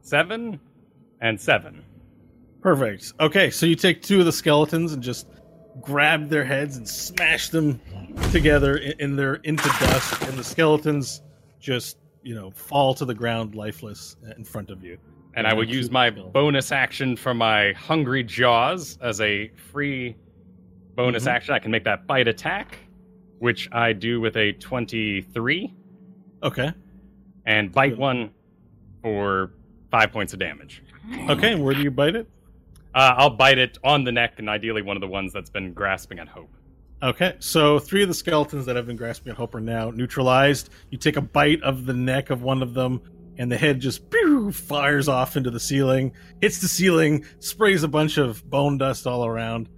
seven 0.03 0.61
and 1.21 1.41
seven. 1.41 1.85
Perfect. 2.61 3.13
Okay, 3.21 3.51
so 3.51 3.67
you 3.67 3.75
take 3.75 4.01
two 4.01 4.21
of 4.21 4.27
the 4.27 4.33
skeletons 4.33 4.93
and 4.93 5.03
just 5.03 5.27
grab 5.81 6.29
their 6.29 6.45
heads 6.45 6.77
and 6.77 6.89
smash 6.89 7.49
them 7.51 7.81
together, 8.33 8.77
in, 8.77 8.95
and 9.01 9.19
they're 9.19 9.35
into 9.37 9.65
dust, 9.81 10.23
and 10.23 10.39
the 10.39 10.45
skeletons 10.45 11.23
just 11.61 11.99
you 12.23 12.35
know 12.35 12.51
fall 12.53 12.95
to 12.95 13.05
the 13.05 13.15
ground 13.15 13.55
lifeless 13.55 14.17
in 14.37 14.45
front 14.45 14.71
of 14.71 14.83
you. 14.85 14.99
And 15.37 15.47
I 15.47 15.55
will 15.55 15.69
use 15.69 15.91
my 15.91 16.11
bonus 16.11 16.71
action 16.71 17.17
for 17.17 17.35
my 17.35 17.73
hungry 17.73 18.23
jaws 18.23 18.99
as 19.03 19.21
a 19.21 19.49
free 19.73 20.17
bonus 20.95 21.25
Mhm. 21.25 21.29
action. 21.33 21.55
I 21.55 21.59
can 21.59 21.73
make 21.73 21.85
that 21.85 22.07
bite 22.07 22.29
attack, 22.29 22.79
which 23.41 23.69
I 23.73 23.93
do 23.95 24.21
with 24.21 24.37
a 24.37 24.53
23, 24.53 25.75
Okay. 26.45 26.71
and 27.47 27.73
bite 27.73 27.99
one 27.99 28.31
for 29.03 29.51
five 29.91 30.13
points 30.13 30.33
of 30.33 30.39
damage. 30.39 30.83
Okay, 31.29 31.57
where 31.57 31.75
do 31.75 31.83
you 31.83 31.91
bite 31.91 32.15
it? 32.15 32.29
Uh, 32.95 33.15
I'll 33.17 33.31
bite 33.31 33.59
it 33.59 33.79
on 33.83 34.05
the 34.05 34.13
neck, 34.13 34.35
and 34.39 34.49
ideally 34.49 34.83
one 34.83 34.97
of 34.97 35.01
the 35.01 35.09
ones 35.09 35.33
that's 35.33 35.51
been 35.51 35.73
grasping 35.73 36.19
at 36.19 36.29
hope. 36.29 36.51
Okay, 37.03 37.37
so 37.39 37.79
three 37.79 38.03
of 38.03 38.09
the 38.09 38.15
skeletons 38.15 38.65
that 38.65 38.77
have 38.77 38.87
been 38.87 38.97
grasping 38.97 39.31
at 39.31 39.37
Hope 39.37 39.55
are 39.55 39.61
now 39.61 39.91
neutralized. 39.91 40.71
You 40.91 40.97
take 40.97 41.19
a 41.19 41.21
bite 41.21 41.63
of 41.63 41.85
the 41.85 41.93
neck 41.93 42.31
of 42.31 42.43
one 42.43 42.63
of 42.63 42.73
them, 42.73 43.03
and 43.37 43.53
the 43.53 43.59
head 43.59 43.81
just 43.81 44.09
pew, 44.09 44.51
fires 44.51 45.07
off 45.07 45.37
into 45.37 45.51
the 45.51 45.61
ceiling, 45.61 46.13
hits 46.41 46.61
the 46.61 46.69
ceiling, 46.69 47.27
sprays 47.41 47.83
a 47.83 47.89
bunch 47.89 48.17
of 48.17 48.49
bone 48.49 48.79
dust 48.79 49.07
all 49.07 49.27
around, 49.27 49.69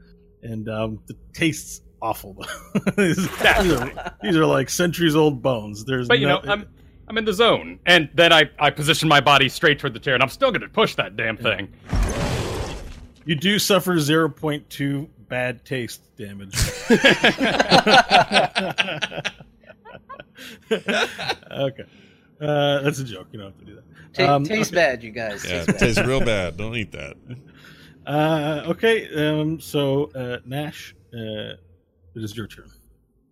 and 0.43 0.69
um, 0.69 1.01
the 1.07 1.17
tastes 1.33 1.81
awful. 2.01 2.37
these, 2.97 3.19
are, 3.43 4.17
these 4.23 4.37
are 4.37 4.47
like 4.47 4.71
centuries 4.71 5.17
old 5.17 5.43
bones. 5.43 5.85
There's 5.85 6.07
But 6.07 6.21
you 6.21 6.29
no, 6.29 6.41
know, 6.41 6.53
I'm 6.53 6.69
I'm 7.09 7.19
in 7.19 7.25
the 7.25 7.33
zone, 7.33 7.81
and 7.87 8.09
then 8.15 8.33
I 8.33 8.51
I 8.61 8.71
position 8.71 9.09
my 9.09 9.21
body 9.21 9.49
straight 9.49 9.81
toward 9.81 9.95
the 9.95 10.01
chair, 10.01 10.15
and 10.15 10.23
I'm 10.23 10.29
still 10.29 10.53
going 10.53 10.61
to 10.61 10.69
push 10.69 10.95
that 10.95 11.17
damn 11.17 11.37
thing. 11.37 11.73
You 13.27 13.35
do 13.35 13.59
suffer 13.59 13.97
0.2 13.97 15.09
bad 15.29 15.65
taste 15.65 16.17
damage. 16.17 16.55
okay. 20.71 21.85
Uh, 22.41 22.81
that's 22.83 22.99
a 22.99 23.05
joke. 23.05 23.29
You 23.33 23.39
don't 23.41 23.49
have 23.53 23.59
to 23.59 23.65
do 23.65 23.75
that. 23.77 23.85
Ta- 24.15 24.35
Um, 24.37 24.45
tastes 24.45 24.73
okay. 24.73 24.81
bad, 24.81 25.03
you 25.03 25.11
guys. 25.11 25.45
Yeah, 25.45 25.65
Tastes 25.65 25.73
bad. 25.73 25.79
tastes 25.79 26.03
real 26.07 26.21
bad. 26.21 26.57
Don't 26.57 26.77
eat 26.77 26.93
that. 26.93 27.17
Uh, 28.07 28.63
okay, 28.69 29.09
um, 29.29 29.59
so 29.61 30.05
uh, 30.15 30.39
Nash, 30.45 30.95
uh, 31.13 31.57
it 32.15 32.23
is 32.23 32.37
your 32.37 32.47
turn. 32.47 32.71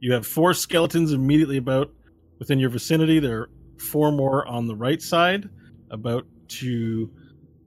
You 0.01 0.13
have 0.15 0.27
four 0.27 0.53
skeletons 0.55 1.13
immediately 1.13 1.59
about 1.59 1.93
within 2.39 2.59
your 2.59 2.71
vicinity. 2.71 3.21
There 3.21 3.43
are 3.43 3.51
four 3.79 4.11
more 4.11 4.47
on 4.47 4.67
the 4.67 4.75
right 4.75 5.01
side 5.01 5.49
about 5.91 6.27
to 6.49 7.11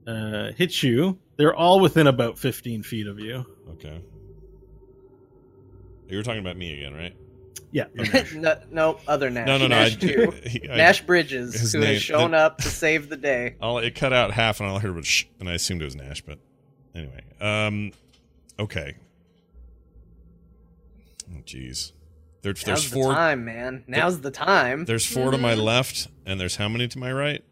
uh, 0.06 0.52
hit 0.56 0.82
you. 0.82 1.18
They're 1.38 1.54
all 1.54 1.80
within 1.80 2.06
about 2.08 2.38
15 2.38 2.82
feet 2.82 3.06
of 3.06 3.18
you. 3.18 3.46
Okay. 3.70 4.02
You 6.08 6.16
were 6.16 6.22
talking 6.22 6.40
about 6.40 6.56
me 6.56 6.74
again, 6.78 6.94
right? 6.94 7.14
Yeah. 7.70 7.84
no, 8.34 8.60
no, 8.70 8.98
other 9.06 9.30
Nash. 9.30 9.46
No, 9.46 9.56
no, 9.58 9.68
no. 9.68 9.76
Nash 9.76 9.96
I, 9.96 10.00
two. 10.00 10.30
he- 10.46 10.68
I- 10.68 10.76
Nash 10.76 11.02
Bridges, 11.02 11.54
his 11.58 11.72
who 11.72 11.80
name- 11.80 11.94
has 11.94 12.02
shown 12.02 12.32
the- 12.32 12.38
up 12.38 12.58
to 12.58 12.68
save 12.68 13.08
the 13.08 13.16
day. 13.16 13.56
all 13.62 13.78
it 13.78 13.94
cut 13.94 14.12
out 14.12 14.32
half, 14.32 14.60
and 14.60 14.68
all 14.68 14.76
I 14.76 14.80
heard 14.80 14.96
was 14.96 15.06
shh, 15.06 15.24
and 15.38 15.48
I 15.48 15.54
assumed 15.54 15.80
it 15.82 15.84
was 15.84 15.96
Nash. 15.96 16.22
But 16.22 16.38
anyway, 16.94 17.22
um, 17.40 17.92
okay. 18.58 18.96
Oh, 21.30 21.40
jeez. 21.44 21.92
There, 22.42 22.52
Now's 22.52 22.62
there's 22.64 22.90
the 22.90 22.94
four. 22.96 23.12
time, 23.12 23.44
man. 23.44 23.84
Now's 23.86 24.20
the 24.22 24.30
time. 24.30 24.86
There's 24.86 25.04
4 25.04 25.32
to 25.32 25.38
my 25.38 25.54
left, 25.54 26.08
and 26.24 26.40
there's 26.40 26.56
how 26.56 26.68
many 26.68 26.88
to 26.88 26.98
my 26.98 27.12
right? 27.12 27.44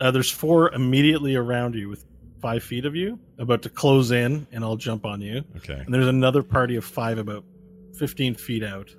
Uh, 0.00 0.10
there's 0.10 0.30
four 0.30 0.72
immediately 0.72 1.34
around 1.34 1.74
you 1.74 1.88
with 1.88 2.04
five 2.40 2.62
feet 2.62 2.84
of 2.86 2.94
you, 2.96 3.18
about 3.38 3.62
to 3.62 3.68
close 3.68 4.10
in, 4.10 4.46
and 4.52 4.64
I'll 4.64 4.76
jump 4.76 5.04
on 5.04 5.20
you. 5.20 5.44
Okay. 5.58 5.74
And 5.84 5.92
there's 5.92 6.06
another 6.08 6.42
party 6.42 6.76
of 6.76 6.84
five 6.84 7.18
about 7.18 7.44
15 7.98 8.34
feet 8.34 8.62
out. 8.64 8.94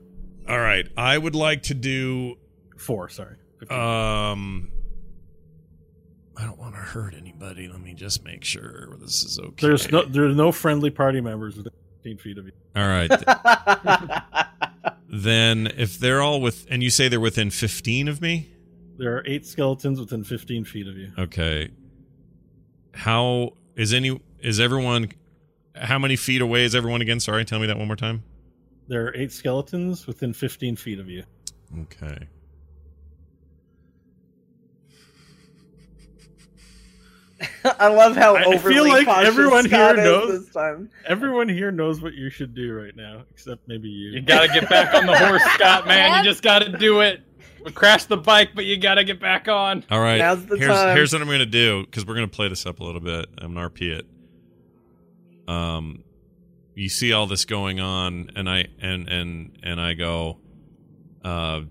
All 0.48 0.60
right. 0.60 0.88
I 0.98 1.18
would 1.18 1.36
like 1.36 1.64
to 1.64 1.74
do. 1.74 2.36
Four, 2.78 3.10
sorry. 3.10 3.36
15. 3.60 3.78
Um. 3.78 4.72
I 6.38 6.46
don't 6.46 6.58
want 6.58 6.74
to 6.74 6.80
hurt 6.82 7.14
anybody. 7.14 7.68
Let 7.68 7.82
me 7.82 7.94
just 7.94 8.24
make 8.24 8.44
sure 8.44 8.96
this 9.00 9.24
is 9.24 9.38
okay. 9.38 9.68
there's 9.68 9.92
no 9.92 10.04
there's 10.06 10.36
no 10.36 10.52
friendly 10.52 10.90
party 10.90 11.22
members 11.22 11.56
within 11.58 11.74
15 12.04 12.18
feet 12.18 12.38
of 12.40 12.46
you. 12.46 12.52
All 12.76 12.88
right. 12.88 13.12
then, 15.10 15.68
if 15.78 16.00
they're 16.00 16.22
all 16.22 16.42
with, 16.42 16.66
and 16.70 16.82
you 16.82 16.90
say 16.90 17.08
they're 17.10 17.20
within 17.20 17.52
15 17.52 18.08
of 18.08 18.22
me, 18.22 18.50
There 18.98 19.16
are 19.18 19.24
eight 19.28 19.46
skeletons 19.46 20.00
within 20.00 20.24
15 20.24 20.66
feet 20.66 20.88
of 20.88 20.98
you. 20.98 21.12
okay. 21.18 21.70
How 22.94 23.52
is 23.76 23.94
any? 23.94 24.20
Is 24.40 24.60
everyone? 24.60 25.12
How 25.76 25.98
many 26.00 26.16
feet 26.16 26.42
away 26.42 26.64
is 26.66 26.76
everyone 26.76 27.02
again? 27.02 27.20
Sorry, 27.20 27.46
tell 27.46 27.60
me 27.60 27.68
that 27.68 27.78
one 27.78 27.88
more 27.88 27.96
time. 27.96 28.24
There 28.88 29.08
are 29.08 29.16
eight 29.16 29.32
skeletons 29.32 30.06
within 30.06 30.34
15 30.34 30.76
feet 30.76 31.00
of 31.00 31.10
you. 31.10 31.24
Okay. 31.84 32.28
I 37.80 37.88
love 37.88 38.16
how 38.16 38.36
I- 38.36 38.44
I 38.52 38.58
feel 38.58 38.88
like 38.88 39.08
everyone 39.08 39.64
Scott 39.68 39.96
here 39.96 40.04
is 40.06 40.10
knows- 40.12 40.46
this 40.46 40.54
time. 40.54 40.90
Everyone 41.08 41.50
here 41.50 41.72
knows 41.72 42.02
what 42.02 42.14
you 42.14 42.30
should 42.30 42.54
do 42.54 42.74
right 42.74 42.96
now, 42.96 43.24
except 43.32 43.68
maybe 43.68 43.90
you. 43.90 44.12
You 44.12 44.22
got 44.22 44.42
to 44.42 44.48
get 44.60 44.70
back 44.70 44.94
on 44.94 45.06
the 45.08 45.18
horse, 45.18 45.42
Scott. 45.54 45.88
Man, 45.88 46.24
you 46.24 46.30
just 46.30 46.44
got 46.44 46.60
to 46.60 46.78
do 46.78 47.02
it. 47.02 47.22
We 47.64 47.72
crashed 47.72 48.10
the 48.10 48.18
bike, 48.18 48.52
but 48.56 48.66
you 48.66 48.78
got 48.78 48.96
to 48.96 49.04
get 49.04 49.20
back 49.20 49.48
on. 49.48 49.84
All 49.90 50.00
right. 50.00 50.18
Now's 50.18 50.46
the 50.46 50.58
here's 50.58 50.72
time. 50.72 50.96
here's 50.96 51.14
what 51.14 51.22
I'm 51.22 51.28
going 51.28 51.40
to 51.40 51.46
do 51.46 51.86
because 51.86 52.06
we're 52.06 52.16
going 52.16 52.30
to 52.30 52.36
play 52.36 52.48
this 52.48 52.66
up 52.66 52.80
a 52.80 52.84
little 52.84 53.02
bit. 53.02 53.28
I'm 53.38 53.54
going 53.54 53.70
to 53.70 53.76
RP 53.76 54.00
it. 54.00 54.06
Um, 55.48 56.04
you 56.76 56.90
see 56.90 57.12
all 57.14 57.28
this 57.28 57.46
going 57.46 57.80
on, 57.80 58.32
and 58.36 58.50
I 58.50 58.68
and 58.80 59.08
and 59.10 59.58
and 59.62 59.80
I 59.82 59.94
go, 59.94 60.38
uh, 61.24 61.62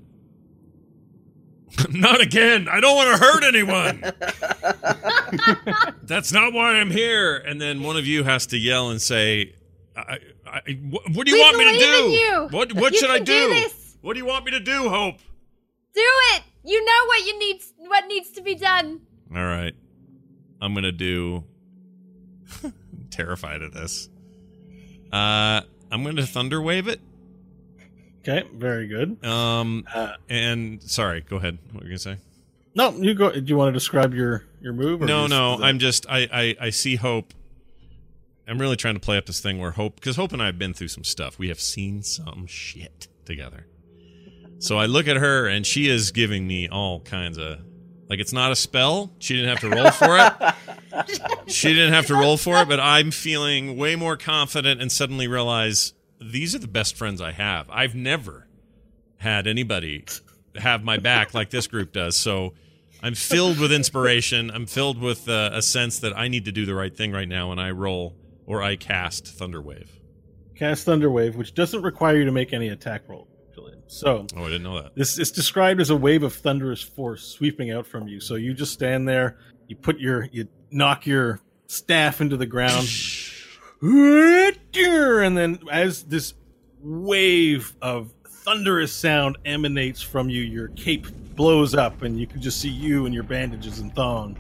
Not 1.91 2.21
again. 2.21 2.69
I 2.69 2.81
don't 2.81 2.97
want 2.97 3.17
to 3.19 3.25
hurt 3.25 3.45
anyone. 3.45 4.03
That's 6.03 6.33
not 6.33 6.53
why 6.53 6.75
I'm 6.75 6.91
here. 6.91 7.37
And 7.37 7.61
then 7.61 7.83
one 7.83 7.97
of 7.97 8.07
you 8.07 8.25
has 8.25 8.47
to 8.49 8.59
yell 8.59 8.91
and 8.91 9.01
say, 9.01 9.55
I, 9.97 10.19
I, 10.47 10.61
what, 10.91 11.03
what 11.15 11.27
do 11.27 11.31
you 11.33 11.39
We 11.39 11.43
want 11.43 11.57
me 11.59 11.65
to 11.73 11.79
do? 11.79 12.11
you. 12.11 12.49
What 12.51 12.73
what 12.75 12.93
You 12.93 12.99
should 12.99 13.11
I 13.11 13.19
do? 13.19 13.25
do 13.25 13.49
this. 13.55 13.97
What 14.01 14.15
do 14.15 14.19
you 14.19 14.27
want 14.27 14.45
me 14.47 14.51
to 14.53 14.61
do, 14.61 14.89
Hope? 14.89 15.17
Do 15.95 16.03
it. 16.35 16.43
You 16.65 16.85
know 16.85 17.07
what 17.07 17.27
you 17.27 17.39
need. 17.39 17.63
What 17.79 18.07
needs 18.07 18.31
to 18.33 18.43
be 18.43 18.55
done. 18.55 19.01
All 19.35 19.45
right. 19.45 19.75
I'm 20.61 20.73
going 20.75 20.85
to 20.85 20.93
do 20.93 21.45
I'm 22.63 22.73
terrified 23.11 23.63
of 23.63 23.73
this. 23.73 24.09
Uh 25.13 25.63
I'm 25.91 26.03
going 26.05 26.17
to 26.17 26.27
thunder 26.27 26.61
wave 26.63 26.87
it. 26.89 27.01
Okay, 28.21 28.47
very 28.55 28.87
good. 28.87 29.25
Um 29.25 29.85
Uh, 29.93 30.13
and 30.29 30.83
sorry, 30.83 31.23
go 31.23 31.37
ahead. 31.37 31.59
What 31.73 31.83
were 31.85 31.89
you 31.91 31.97
going 31.97 31.99
to 31.99 32.03
say? 32.03 32.17
no, 32.75 32.91
you 32.93 33.15
go. 33.15 33.33
Do 33.33 33.43
you 33.45 33.57
want 33.57 33.69
to 33.69 33.73
describe 33.73 34.15
your 34.15 34.45
your 34.61 34.73
move? 34.73 35.01
No, 35.01 35.23
just- 35.23 35.31
no. 35.31 35.57
that- 35.57 35.65
I'm 35.65 35.79
just 35.79 36.07
I, 36.09 36.29
I 36.33 36.67
I 36.67 36.71
see 36.71 36.97
Hope. 36.97 37.33
I'm 38.47 38.61
really 38.61 38.77
trying 38.77 38.95
to 38.95 39.01
play 39.01 39.17
up 39.17 39.27
this 39.27 39.41
thing 39.41 39.59
where 39.59 39.71
Hope 39.73 39.95
because 39.97 40.17
Hope 40.17 40.33
and 40.33 40.43
I 40.43 40.47
have 40.47 40.59
been 40.59 40.75
through 40.75 40.89
some 40.89 41.05
stuff. 41.05 41.39
We 41.39 41.49
have 41.49 41.61
seen 41.61 42.03
some 42.03 42.47
shit 42.47 43.09
together. 43.25 43.67
So 44.61 44.79
I 44.79 44.87
look 44.87 45.09
at 45.09 45.17
her 45.17 45.47
and 45.47 45.67
she 45.67 45.89
is 45.89 46.13
giving 46.13 46.47
me 46.47 46.69
all 46.69 47.01
kinds 47.01 47.39
of 47.39 47.59
like 48.09 48.21
it's 48.21 48.33
not 48.33 48.53
a 48.53 48.57
spell. 48.57 49.11
She 49.19 49.35
didn't 49.35 49.49
have 49.49 49.61
to 49.61 49.71
roll 49.71 49.91
for 49.91 50.19
it. 50.19 51.47
she 51.51 51.69
didn't 51.69 51.95
have 51.95 52.07
to 52.07 52.15
roll 52.15 52.37
for 52.37 52.61
it, 52.61 52.69
but 52.69 52.79
I'm 52.79 53.11
feeling 53.11 53.77
way 53.77 53.97
more 53.97 54.17
confident 54.17 54.83
and 54.83 54.93
suddenly 54.93 55.29
realize 55.29 55.95
these 56.21 56.55
are 56.55 56.59
the 56.59 56.69
best 56.69 56.97
friends 56.97 57.21
I 57.21 57.33
have. 57.33 57.71
I've 57.71 57.95
never 57.95 58.49
had 59.19 59.47
anybody 59.47 60.05
have 60.57 60.85
my 60.85 60.99
back 60.99 61.35
like 61.35 61.51
this 61.51 61.67
group 61.67 61.93
does. 61.93 62.17
So 62.17 62.53
I'm 63.03 63.15
filled 63.15 63.59
with 63.59 63.73
inspiration. 63.73 64.51
I'm 64.51 64.67
filled 64.67 65.01
with 65.01 65.29
uh, 65.29 65.51
a 65.53 65.63
sense 65.63 66.01
that 66.01 66.17
I 66.17 66.29
need 66.29 66.45
to 66.45 66.53
do 66.53 66.67
the 66.67 66.75
right 66.75 66.95
thing 66.95 67.13
right 67.13 67.29
now, 67.29 67.51
and 67.53 67.61
I 67.61 67.71
roll 67.71 68.15
or 68.47 68.63
I 68.63 68.77
cast 68.77 69.25
Thunderwave. 69.25 69.89
cast 70.55 70.87
Thunderwave, 70.87 71.37
which 71.37 71.55
doesn't 71.55 71.83
require 71.83 72.17
you 72.17 72.25
to 72.25 72.33
make 72.33 72.53
any 72.53 72.69
attack 72.69 73.09
roll. 73.09 73.30
So 73.91 74.25
Oh, 74.37 74.45
I 74.45 74.47
didn't 74.47 74.63
know 74.63 74.81
that. 74.81 74.95
this 74.95 75.19
is 75.19 75.33
described 75.33 75.81
as 75.81 75.91
a 75.91 75.97
wave 75.97 76.23
of 76.23 76.33
thunderous 76.33 76.81
force 76.81 77.25
sweeping 77.25 77.73
out 77.73 77.87
from 77.87 78.07
you. 78.07 78.21
So 78.21 78.37
you 78.37 78.55
just 78.55 78.73
stand 78.73 79.09
there, 79.09 79.37
you 79.67 79.75
put 79.75 79.99
your, 79.99 80.29
you 80.31 80.47
knock 80.71 81.07
your 81.07 81.41
staff 81.67 82.21
into 82.21 82.37
the 82.37 82.47
ground, 82.47 82.87
and 83.83 85.37
then 85.37 85.59
as 85.73 86.05
this 86.05 86.35
wave 86.81 87.75
of 87.83 88.13
thunderous 88.45 88.93
sound 88.93 89.39
emanates 89.45 90.01
from 90.01 90.31
you, 90.31 90.43
your 90.43 90.69
cape 90.69 91.07
blows 91.35 91.75
up, 91.75 92.03
and 92.03 92.19
you 92.19 92.27
can 92.29 92.41
just 92.41 92.61
see 92.61 92.69
you 92.69 93.07
and 93.07 93.15
your 93.15 93.25
bandages 93.25 93.81
and 93.81 93.93
thong. 93.95 94.37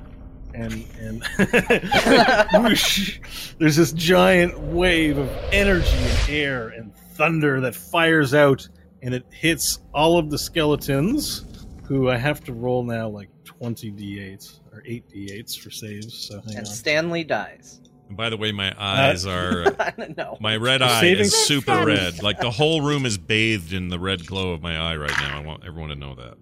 And 0.54 0.84
and 0.98 1.24
whoosh, 2.54 3.20
there's 3.58 3.76
this 3.76 3.92
giant 3.92 4.58
wave 4.58 5.18
of 5.18 5.28
energy 5.52 5.96
and 5.96 6.28
air 6.28 6.68
and 6.68 6.94
thunder 7.14 7.60
that 7.60 7.74
fires 7.74 8.34
out, 8.34 8.68
and 9.02 9.14
it 9.14 9.24
hits 9.30 9.80
all 9.94 10.18
of 10.18 10.30
the 10.30 10.38
skeletons, 10.38 11.44
who 11.84 12.08
I 12.08 12.16
have 12.16 12.42
to 12.44 12.52
roll 12.52 12.84
now 12.84 13.08
like 13.08 13.28
20 13.44 13.92
d8s 13.92 14.60
or 14.72 14.82
8 14.86 15.08
d8s 15.08 15.58
for 15.58 15.70
saves. 15.70 16.28
So 16.28 16.40
hang 16.40 16.56
and 16.56 16.58
on. 16.58 16.64
Stanley 16.66 17.24
dies. 17.24 17.80
And 18.08 18.16
by 18.16 18.28
the 18.28 18.36
way, 18.36 18.52
my 18.52 18.72
uh, 18.72 18.74
eyes 18.78 19.26
are 19.26 19.64
I 19.80 19.92
don't 19.96 20.16
know. 20.16 20.36
my 20.40 20.56
red 20.56 20.80
The 20.80 20.86
eye 20.86 21.00
saving- 21.00 21.24
is 21.26 21.34
super 21.34 21.84
Red 21.84 21.86
red. 21.86 22.22
Like 22.22 22.40
the 22.40 22.50
whole 22.50 22.82
room 22.82 23.06
is 23.06 23.18
bathed 23.18 23.72
in 23.72 23.88
the 23.88 23.98
red 23.98 24.26
glow 24.26 24.52
of 24.52 24.62
my 24.62 24.76
eye 24.76 24.96
right 24.96 25.16
now. 25.20 25.38
I 25.38 25.44
want 25.44 25.64
everyone 25.64 25.90
to 25.90 25.96
know 25.96 26.14
that. 26.16 26.34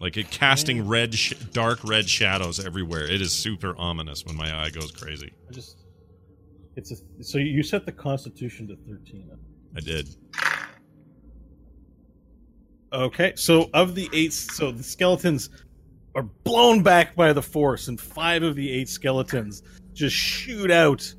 Like 0.00 0.18
it 0.18 0.30
casting 0.30 0.84
mm. 0.84 0.88
red, 0.88 1.14
sh- 1.14 1.32
dark 1.52 1.82
red 1.82 2.08
shadows 2.08 2.64
everywhere. 2.64 3.04
It 3.04 3.22
is 3.22 3.32
super 3.32 3.74
ominous 3.78 4.24
when 4.26 4.36
my 4.36 4.54
eye 4.54 4.68
goes 4.68 4.90
crazy. 4.90 5.32
I 5.48 5.52
just 5.52 5.78
it's 6.76 6.92
a 6.92 6.96
so 7.22 7.38
you 7.38 7.62
set 7.62 7.86
the 7.86 7.92
Constitution 7.92 8.68
to 8.68 8.76
13. 8.86 9.30
I 9.76 9.80
did. 9.80 10.08
Okay, 12.92 13.32
so 13.34 13.70
of 13.74 13.94
the 13.96 14.08
eight, 14.12 14.32
so 14.32 14.70
the 14.70 14.84
skeletons 14.84 15.50
are 16.14 16.22
blown 16.22 16.82
back 16.82 17.16
by 17.16 17.32
the 17.32 17.42
force, 17.42 17.88
and 17.88 18.00
five 18.00 18.42
of 18.44 18.54
the 18.54 18.70
eight 18.70 18.88
skeletons 18.88 19.62
just 19.92 20.14
shoot 20.14 20.70
out. 20.70 21.12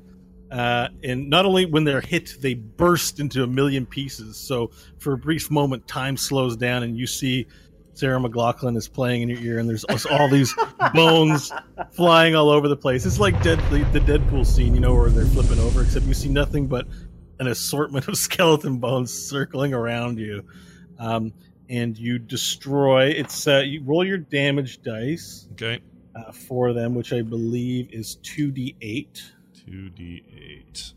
Uh, 0.50 0.88
and 1.02 1.28
not 1.28 1.44
only 1.44 1.66
when 1.66 1.84
they're 1.84 2.00
hit, 2.00 2.36
they 2.40 2.54
burst 2.54 3.20
into 3.20 3.42
a 3.42 3.46
million 3.46 3.84
pieces. 3.84 4.36
So 4.36 4.70
for 4.98 5.12
a 5.12 5.18
brief 5.18 5.50
moment, 5.50 5.86
time 5.86 6.16
slows 6.16 6.56
down, 6.56 6.82
and 6.82 6.96
you 6.96 7.06
see 7.06 7.46
Sarah 7.92 8.20
McLachlan 8.20 8.76
is 8.76 8.88
playing 8.88 9.22
in 9.22 9.28
your 9.28 9.40
ear, 9.40 9.58
and 9.58 9.68
there's 9.68 9.84
all 10.06 10.28
these 10.28 10.54
bones 10.94 11.52
flying 11.92 12.34
all 12.34 12.48
over 12.48 12.68
the 12.68 12.76
place. 12.76 13.04
It's 13.04 13.18
like 13.18 13.42
Dead, 13.42 13.58
the, 13.70 13.84
the 13.92 14.00
Deadpool 14.00 14.46
scene, 14.46 14.74
you 14.74 14.80
know, 14.80 14.94
where 14.94 15.10
they're 15.10 15.26
flipping 15.26 15.58
over, 15.58 15.82
except 15.82 16.06
you 16.06 16.14
see 16.14 16.28
nothing 16.28 16.66
but 16.66 16.86
an 17.38 17.46
assortment 17.48 18.08
of 18.08 18.16
skeleton 18.18 18.78
bones 18.78 19.12
circling 19.12 19.74
around 19.74 20.18
you. 20.18 20.44
Um, 20.98 21.32
and 21.68 21.98
you 21.98 22.18
destroy. 22.18 23.06
It's 23.06 23.46
uh, 23.48 23.58
you 23.66 23.82
roll 23.84 24.04
your 24.04 24.18
damage 24.18 24.82
dice 24.82 25.48
Okay. 25.52 25.80
uh, 26.14 26.30
for 26.32 26.72
them, 26.72 26.94
which 26.94 27.12
I 27.12 27.22
believe 27.22 27.92
is 27.92 28.16
two 28.16 28.50
d 28.52 28.76
eight. 28.80 29.22
Two 29.66 29.88
D 29.90 30.22
eight. 30.32 30.92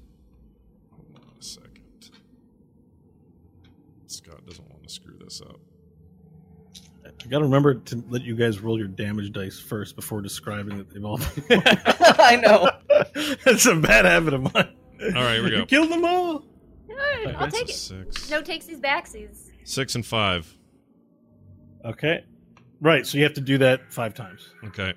Hold 0.92 1.08
on 1.16 1.34
a 1.40 1.44
second. 1.44 2.12
Scott 4.08 4.46
doesn't 4.46 4.70
want 4.70 4.84
to 4.84 4.90
screw 4.94 5.18
this 5.20 5.42
up. 5.42 5.60
I 7.06 7.28
got 7.28 7.40
to 7.40 7.46
remember 7.46 7.74
to 7.74 8.04
let 8.10 8.22
you 8.22 8.36
guys 8.36 8.60
roll 8.60 8.78
your 8.78 8.88
damage 8.88 9.32
dice 9.34 9.60
first 9.60 9.96
before 9.96 10.22
describing 10.22 10.78
that 10.78 10.90
they've 10.92 11.04
all. 11.04 11.20
I 11.50 12.36
know. 12.38 12.70
That's 13.44 13.66
a 13.66 13.76
bad 13.76 14.06
habit 14.06 14.36
of 14.36 14.54
mine. 14.54 14.70
All 15.02 15.08
right, 15.24 15.36
here 15.36 15.44
we 15.44 15.50
go. 15.52 15.58
You 15.60 15.66
killed 15.66 15.92
them 15.92 16.06
all. 16.06 16.44
Alright, 16.90 17.36
I'll 17.36 17.40
That's 17.48 17.58
take 17.60 17.70
it. 17.70 17.74
Six. 17.76 18.30
No 18.30 18.42
takesies 18.42 18.82
backsies. 18.82 19.50
Six 19.64 19.96
and 19.96 20.06
five. 20.06 20.52
Okay. 21.86 22.26
Right, 22.82 23.06
so 23.06 23.18
you 23.18 23.24
have 23.24 23.34
to 23.36 23.42
do 23.42 23.58
that 23.60 23.92
five 23.92 24.14
times. 24.14 24.50
Okay. 24.66 24.94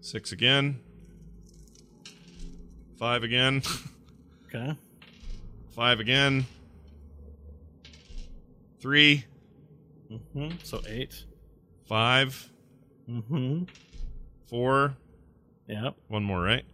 Six 0.00 0.32
again. 0.32 0.80
Five 2.98 3.22
again. 3.24 3.62
Okay. 4.54 4.76
Five 5.74 5.98
again. 6.00 6.44
Three. 8.80 9.24
hmm 10.34 10.50
So 10.62 10.82
eight. 10.86 11.24
Five. 11.88 12.50
hmm 13.06 13.62
Four. 14.50 14.94
Yep. 15.68 15.94
One 16.08 16.22
more, 16.22 16.42
right? 16.42 16.66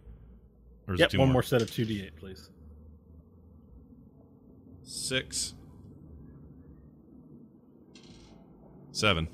Or 0.89 0.93
is 0.95 0.99
Yep. 1.01 1.09
it 1.09 1.11
two 1.11 1.19
One 1.19 1.27
more? 1.29 1.33
more 1.33 1.43
set 1.43 1.61
of 1.61 1.69
two 1.71 1.85
d 1.85 2.01
eight, 2.03 2.15
please. 2.15 2.49
Six. 4.81 5.53
Seven. 8.91 9.27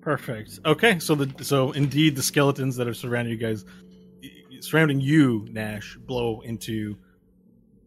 Perfect. 0.00 0.60
Okay, 0.64 0.98
so 1.00 1.14
the 1.16 1.44
so 1.44 1.72
indeed 1.72 2.14
the 2.16 2.22
skeletons 2.22 2.76
that 2.76 2.86
are 2.88 2.94
surrounding 2.94 3.32
you 3.32 3.38
guys, 3.38 3.64
surrounding 4.60 5.00
you, 5.00 5.46
Nash, 5.50 5.96
blow 6.06 6.40
into 6.42 6.96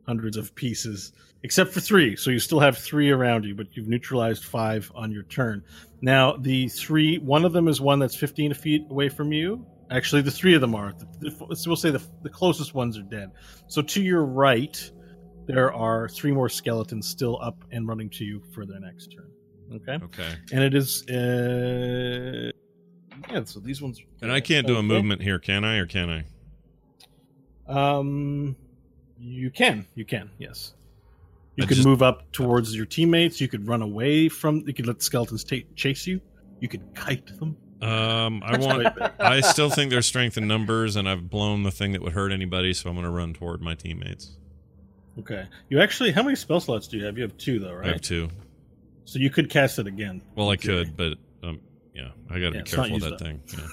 hundreds 0.05 0.35
of 0.35 0.53
pieces, 0.53 1.14
except 1.43 1.72
for 1.72 1.80
three. 1.80 2.15
So 2.18 2.30
you 2.30 2.39
still 2.39 2.60
have 2.60 2.77
three 2.77 3.10
around 3.10 3.45
you, 3.45 3.55
but 3.55 3.68
you've 3.77 3.88
neutralized 3.88 4.43
five 4.43 4.91
on 4.93 5.10
your 5.11 5.23
turn. 5.23 5.64
Now 6.01 6.34
the 6.35 6.68
three, 6.68 7.18
one 7.18 7.45
of 7.45 7.53
them 7.53 7.68
is 7.69 7.80
one 7.80 7.97
that's 7.99 8.15
fifteen 8.15 8.53
feet 8.53 8.85
away 8.89 9.07
from 9.10 9.31
you. 9.31 9.65
Actually, 9.94 10.24
the 10.24 10.32
three 10.32 10.56
of 10.56 10.61
them 10.61 10.74
are. 10.76 10.91
So 11.30 11.48
we'll 11.68 11.76
say 11.78 11.91
the 11.91 12.02
the 12.24 12.30
closest 12.30 12.74
ones 12.74 12.98
are 12.98 13.03
dead. 13.03 13.32
So 13.68 13.82
to 13.82 14.02
your 14.02 14.26
right, 14.26 14.76
there 15.45 15.72
are 15.72 16.10
three 16.10 16.32
more 16.32 16.49
skeletons 16.49 17.07
still 17.07 17.40
up 17.41 17.64
and 17.72 17.88
running 17.88 18.10
to 18.11 18.26
you 18.26 18.41
for 18.53 18.65
their 18.65 18.80
next 18.80 19.07
turn. 19.15 19.30
Okay 19.76 20.03
Okay. 20.06 20.30
and 20.52 20.64
it 20.64 20.76
is 20.76 21.03
uh 21.10 22.52
yeah 23.32 23.44
so 23.45 23.60
these 23.60 23.82
ones 23.82 24.02
And 24.22 24.32
I 24.32 24.40
can't 24.41 24.68
do 24.68 24.76
a 24.78 24.84
movement 24.84 25.22
here, 25.22 25.40
can 25.40 25.64
I? 25.64 25.78
Or 25.78 25.86
can 25.88 26.10
I? 26.10 26.26
um 27.68 28.56
you 29.18 29.49
can 29.49 29.88
you 29.95 30.03
can 30.06 30.30
yes 30.38 30.74
you 31.56 31.64
I 31.64 31.68
could 31.68 31.76
just- 31.78 31.88
move 31.88 32.02
up 32.03 32.30
towards 32.34 32.76
your 32.76 32.86
teammates 32.86 33.40
you 33.40 33.48
could 33.48 33.68
run 33.68 33.82
away 33.82 34.28
from 34.30 34.64
you 34.68 34.74
could 34.74 34.86
let 34.86 34.98
the 34.99 35.03
skeletons 35.06 35.45
chase 35.76 36.06
you 36.06 36.20
you 36.60 36.68
could 36.68 36.94
kite 36.94 37.26
them 37.40 37.56
Um, 37.84 38.41
I 38.45 38.57
want. 38.60 38.88
I 39.19 39.41
still 39.41 39.69
think 39.69 39.89
there's 39.91 40.05
strength 40.07 40.38
in 40.38 40.47
numbers, 40.47 40.95
and 40.95 41.10
I've 41.10 41.30
blown 41.30 41.64
the 41.64 41.72
thing 41.72 41.91
that 41.93 42.01
would 42.01 42.14
hurt 42.14 42.31
anybody, 42.31 42.73
so 42.73 42.89
I'm 42.89 42.95
going 42.95 43.03
to 43.05 43.11
run 43.11 43.34
toward 43.34 43.61
my 43.61 43.76
teammates. 43.76 44.31
okay 45.19 45.45
you 45.69 45.80
actually 45.81 46.11
how 46.11 46.23
many 46.23 46.35
spell 46.35 46.60
slots 46.60 46.88
do 46.88 46.97
you 46.97 47.05
have 47.05 47.18
you 47.18 47.23
have 47.23 47.38
two 47.38 47.60
though 47.60 47.73
right? 47.73 47.89
I 47.89 47.91
have 47.93 48.01
two. 48.01 48.30
so 49.05 49.19
you 49.19 49.30
could 49.30 49.49
cast 49.49 49.77
it 49.80 49.85
again 49.88 50.22
Well, 50.35 50.49
I 50.49 50.55
could, 50.55 50.95
but 50.97 51.14
um, 51.43 51.60
yeah, 51.93 52.10
I 52.31 52.39
got 52.39 52.49
to 52.51 52.55
Yeah, 52.57 52.64
be 52.64 52.69
careful 52.72 52.93
with 52.93 53.03
that 53.03 53.14
up. 53.14 53.19
thing. 53.19 53.41
Yeah. 53.55 53.68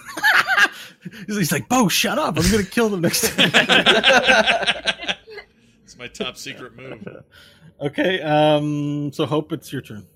he's 1.27 1.51
like 1.51 1.67
bo 1.69 1.89
shut 1.89 2.19
up 2.19 2.37
i'm 2.39 2.51
gonna 2.51 2.63
kill 2.63 2.91
them 2.91 3.01
next 3.01 3.23
time 3.35 3.51
it's 5.85 5.97
my 5.99 6.07
top 6.09 6.37
secret 6.37 6.77
move. 6.77 7.07
okay 7.81 8.21
um 8.21 9.11
so 9.13 9.25
hope 9.25 9.51
it's 9.53 9.73
your 9.73 9.81
turn 9.81 10.07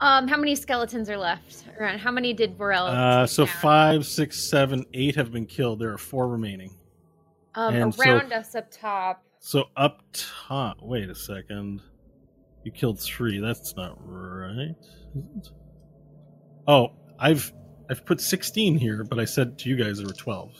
Um, 0.00 0.26
how 0.28 0.36
many 0.36 0.54
skeletons 0.56 1.10
are 1.10 1.16
left? 1.18 1.64
Around 1.78 1.98
how 1.98 2.10
many 2.10 2.32
did 2.32 2.56
Vorel? 2.56 2.88
Uh, 2.88 3.26
so 3.26 3.44
down? 3.44 3.54
five, 3.56 4.06
six, 4.06 4.38
seven, 4.38 4.84
eight 4.94 5.14
have 5.16 5.30
been 5.30 5.46
killed. 5.46 5.78
There 5.78 5.92
are 5.92 5.98
four 5.98 6.28
remaining. 6.28 6.74
Um, 7.54 7.74
and 7.74 7.94
so- 7.94 8.02
around 8.02 8.32
us 8.32 8.54
up 8.54 8.70
top. 8.70 9.22
So 9.40 9.64
up 9.76 10.02
top. 10.12 10.78
Wait 10.82 11.08
a 11.08 11.14
second. 11.14 11.80
You 12.64 12.72
killed 12.72 13.00
three. 13.00 13.40
That's 13.40 13.74
not 13.74 13.96
right. 14.00 14.74
Oh, 16.68 16.88
I've 17.18 17.50
I've 17.88 18.04
put 18.04 18.20
sixteen 18.20 18.76
here, 18.76 19.02
but 19.02 19.18
I 19.18 19.24
said 19.24 19.58
to 19.60 19.68
you 19.70 19.76
guys 19.76 19.96
there 19.98 20.06
were 20.06 20.12
twelve. 20.12 20.52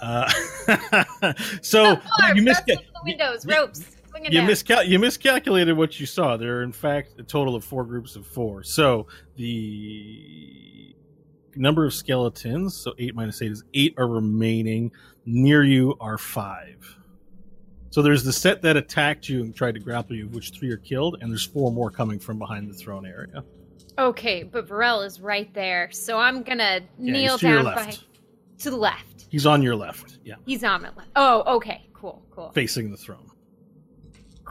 Uh, 0.00 0.28
so 1.62 1.84
Up 1.84 2.02
far, 2.20 2.34
you, 2.36 2.42
missed 2.42 2.64
windows, 3.04 3.44
you- 3.46 3.54
ropes. 3.56 3.96
Swinging 4.22 4.32
you, 4.32 4.40
down. 4.46 4.48
miscal- 4.50 4.88
you 4.88 4.98
miscalculated 4.98 5.76
what 5.76 5.98
you 5.98 6.06
saw. 6.06 6.36
There 6.36 6.58
are 6.58 6.62
in 6.62 6.72
fact 6.72 7.18
a 7.18 7.22
total 7.22 7.54
of 7.56 7.64
four 7.64 7.84
groups 7.84 8.14
of 8.16 8.26
four. 8.26 8.62
So 8.62 9.06
the 9.36 10.94
number 11.56 11.84
of 11.84 11.92
skeletons, 11.92 12.76
so 12.76 12.94
eight 12.98 13.14
minus 13.14 13.42
eight 13.42 13.52
is 13.52 13.64
eight 13.74 13.94
are 13.98 14.06
remaining. 14.06 14.92
Near 15.26 15.64
you 15.64 15.96
are 16.00 16.18
five. 16.18 16.98
So 17.90 18.00
there's 18.00 18.24
the 18.24 18.32
set 18.32 18.62
that 18.62 18.76
attacked 18.76 19.28
you 19.28 19.42
and 19.42 19.54
tried 19.54 19.74
to 19.74 19.80
grapple 19.80 20.16
you, 20.16 20.26
which 20.28 20.50
three 20.52 20.70
are 20.70 20.78
killed, 20.78 21.18
and 21.20 21.30
there's 21.30 21.44
four 21.44 21.70
more 21.70 21.90
coming 21.90 22.18
from 22.18 22.38
behind 22.38 22.70
the 22.70 22.74
throne 22.74 23.04
area. 23.04 23.44
Okay, 23.98 24.42
but 24.44 24.66
Vorel 24.66 25.04
is 25.04 25.20
right 25.20 25.52
there, 25.52 25.90
so 25.92 26.16
I'm 26.18 26.42
gonna 26.42 26.80
Yeah, 26.98 27.12
kneel 27.12 27.32
he's 27.32 27.40
to 27.40 27.46
your 27.48 27.56
down 27.56 27.64
left. 27.66 27.76
behind 27.78 27.98
to 28.60 28.70
the 28.70 28.76
left. 28.76 29.26
He's 29.28 29.44
on 29.46 29.62
your 29.62 29.76
left, 29.76 30.18
yeah, 30.24 30.36
He's 30.46 30.64
on 30.64 30.82
my 30.82 30.88
left. 30.96 31.10
Oh, 31.16 31.56
okay, 31.56 31.86
cool, 31.92 32.22
cool, 32.30 32.50
facing 32.52 32.90
the 32.90 32.96
throne. 32.96 33.26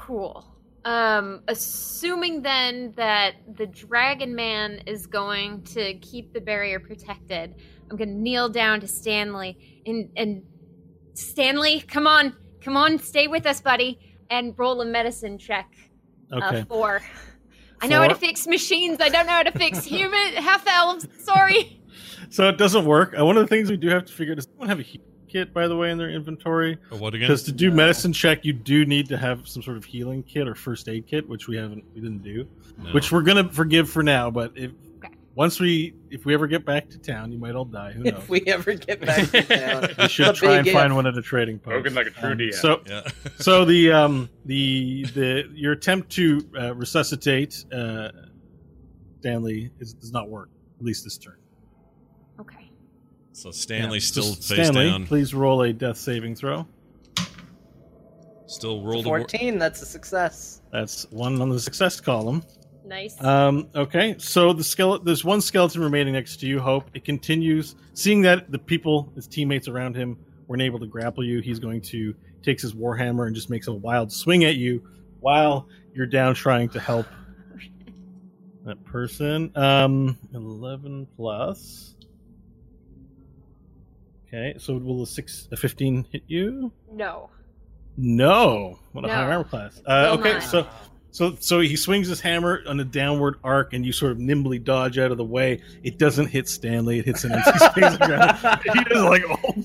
Cool. 0.01 0.47
Um, 0.83 1.41
assuming 1.47 2.41
then 2.41 2.93
that 2.95 3.35
the 3.55 3.67
Dragon 3.67 4.33
Man 4.33 4.81
is 4.87 5.05
going 5.05 5.63
to 5.65 5.93
keep 5.99 6.33
the 6.33 6.41
barrier 6.41 6.79
protected, 6.79 7.55
I'm 7.89 7.97
gonna 7.97 8.11
kneel 8.11 8.49
down 8.49 8.79
to 8.81 8.87
Stanley 8.87 9.83
and 9.85 10.09
and 10.15 10.43
Stanley, 11.13 11.81
come 11.81 12.07
on, 12.07 12.35
come 12.61 12.77
on, 12.77 12.97
stay 12.97 13.27
with 13.27 13.45
us, 13.45 13.61
buddy, 13.61 13.99
and 14.29 14.55
roll 14.57 14.81
a 14.81 14.85
medicine 14.85 15.37
check. 15.37 15.71
Okay. 16.33 16.61
Uh, 16.61 16.65
four. 16.65 17.01
I 17.81 17.87
know 17.87 17.99
how 17.99 18.07
to 18.07 18.15
fix 18.15 18.47
machines. 18.47 18.99
I 19.01 19.09
don't 19.09 19.25
know 19.25 19.33
how 19.33 19.43
to 19.43 19.51
fix 19.51 19.83
human 19.83 20.33
half 20.35 20.65
elves. 20.67 21.07
Sorry. 21.19 21.81
So 22.29 22.47
it 22.47 22.57
doesn't 22.57 22.85
work. 22.85 23.13
Uh, 23.19 23.25
one 23.25 23.37
of 23.37 23.43
the 23.43 23.47
things 23.47 23.69
we 23.69 23.77
do 23.77 23.89
have 23.89 24.05
to 24.05 24.13
figure 24.13 24.33
out 24.33 24.37
is 24.37 24.45
someone 24.45 24.69
have 24.69 24.79
a 24.79 24.83
heal 24.83 25.01
kit, 25.31 25.53
by 25.53 25.67
the 25.67 25.75
way, 25.75 25.91
in 25.91 25.97
their 25.97 26.09
inventory. 26.09 26.77
Oh, 26.91 26.97
what 26.97 27.13
again? 27.13 27.27
Because 27.27 27.43
to 27.43 27.51
do 27.51 27.71
medicine 27.71 28.13
check, 28.13 28.43
you 28.43 28.53
do 28.53 28.85
need 28.85 29.07
to 29.09 29.17
have 29.17 29.47
some 29.47 29.63
sort 29.63 29.77
of 29.77 29.85
healing 29.85 30.23
kit 30.23 30.47
or 30.47 30.55
first 30.55 30.89
aid 30.89 31.07
kit, 31.07 31.27
which 31.29 31.47
we 31.47 31.55
haven't, 31.55 31.83
we 31.93 32.01
didn't 32.01 32.23
do. 32.23 32.47
No. 32.77 32.91
Which 32.91 33.11
we're 33.11 33.21
gonna 33.21 33.49
forgive 33.51 33.89
for 33.89 34.03
now. 34.03 34.29
But 34.29 34.53
if 34.55 34.71
once 35.33 35.59
we, 35.61 35.93
if 36.09 36.25
we 36.25 36.33
ever 36.33 36.45
get 36.45 36.65
back 36.65 36.89
to 36.89 36.97
town, 36.97 37.31
you 37.31 37.39
might 37.39 37.55
all 37.55 37.63
die. 37.63 37.93
Who 37.93 38.03
knows? 38.03 38.13
If 38.23 38.29
we 38.29 38.41
ever 38.47 38.73
get 38.73 38.99
back 38.99 39.29
to 39.29 39.41
town, 39.43 39.87
we 39.97 40.07
should 40.09 40.35
try 40.35 40.55
and 40.57 40.65
big 40.65 40.73
find 40.73 40.93
one 40.93 41.07
at 41.07 41.17
a 41.17 41.21
trading 41.21 41.57
post. 41.57 41.75
Spoken 41.75 41.93
like 41.95 42.07
a 42.07 42.09
true 42.09 42.31
Um, 42.31 42.37
DM. 42.37 42.53
So, 42.53 42.81
yeah. 42.85 43.01
so 43.37 43.63
the 43.63 43.91
um 43.93 44.29
the 44.45 45.05
the 45.13 45.49
your 45.53 45.71
attempt 45.71 46.09
to 46.11 46.45
uh, 46.59 46.75
resuscitate 46.75 47.63
uh, 47.73 48.09
Stanley 49.21 49.71
is, 49.79 49.93
does 49.93 50.11
not 50.11 50.29
work. 50.29 50.49
At 50.79 50.85
least 50.85 51.03
this 51.03 51.17
turn. 51.17 51.35
Okay. 53.31 53.39
so 53.41 53.51
Stanley 53.51 53.97
Yeah. 53.99 54.03
still 54.03 54.23
So 54.23 54.55
face 54.55 54.67
Stanley, 54.67 54.89
down. 54.89 55.05
please 55.07 55.33
roll 55.33 55.61
a 55.63 55.73
death 55.73 55.97
saving 55.97 56.35
throw. 56.35 56.67
Still 58.47 58.83
rolled 58.83 59.05
a 59.05 59.09
wor- 59.09 59.19
14, 59.19 59.57
that's 59.57 59.81
a 59.81 59.85
success. 59.85 60.61
That's 60.71 61.09
one 61.11 61.41
on 61.41 61.49
the 61.49 61.59
success 61.59 62.01
column. 62.01 62.43
Nice. 62.85 63.21
Um, 63.23 63.69
okay, 63.73 64.15
so 64.17 64.51
the 64.51 64.63
skeleton, 64.63 65.05
there's 65.05 65.23
one 65.23 65.39
skeleton 65.39 65.81
remaining 65.81 66.13
next 66.13 66.37
to 66.41 66.47
you. 66.47 66.59
Hope 66.59 66.89
it 66.93 67.05
continues. 67.05 67.75
Seeing 67.93 68.21
that 68.23 68.51
the 68.51 68.59
people, 68.59 69.11
his 69.15 69.27
teammates 69.27 69.69
around 69.69 69.95
him, 69.95 70.17
weren't 70.47 70.61
able 70.61 70.79
to 70.79 70.87
grapple 70.87 71.23
you, 71.23 71.39
he's 71.39 71.59
going 71.59 71.79
to 71.83 72.13
takes 72.43 72.61
his 72.63 72.73
warhammer 72.73 73.27
and 73.27 73.35
just 73.35 73.49
makes 73.51 73.67
a 73.67 73.73
wild 73.73 74.11
swing 74.11 74.43
at 74.43 74.55
you 74.55 74.83
while 75.21 75.67
you're 75.93 76.07
down 76.07 76.33
trying 76.33 76.67
to 76.69 76.79
help 76.79 77.05
that 78.65 78.83
person. 78.83 79.55
Um, 79.55 80.17
eleven 80.33 81.07
plus. 81.15 81.95
Okay, 84.33 84.55
so 84.59 84.77
will 84.77 85.03
a 85.03 85.07
six, 85.07 85.47
a 85.51 85.57
fifteen 85.57 86.05
hit 86.11 86.23
you? 86.27 86.71
no. 86.91 87.29
No. 87.97 88.79
What 88.93 89.03
a 89.03 89.07
No. 89.09 89.13
high 89.13 89.23
armor 89.25 89.43
class. 89.43 89.81
Uh, 89.85 90.15
okay, 90.17 90.33
not. 90.33 90.43
so 90.43 90.67
so 91.11 91.35
so 91.41 91.59
he 91.59 91.75
swings 91.75 92.07
his 92.07 92.21
hammer 92.21 92.61
on 92.65 92.79
a 92.79 92.85
downward 92.85 93.35
arc, 93.43 93.73
and 93.73 93.85
you 93.85 93.91
sort 93.91 94.13
of 94.13 94.19
nimbly 94.19 94.59
dodge 94.59 94.97
out 94.97 95.11
of 95.11 95.17
the 95.17 95.25
way. 95.25 95.59
It 95.83 95.97
doesn't 95.99 96.27
hit 96.27 96.47
Stanley; 96.47 96.99
it 96.99 97.05
hits 97.05 97.25
an 97.25 97.33
empty 97.33 97.51
space. 97.57 97.97
the 97.97 98.05
ground. 98.05 98.59
He 98.87 98.95
is 98.95 99.03
like, 99.03 99.23
oh! 99.29 99.63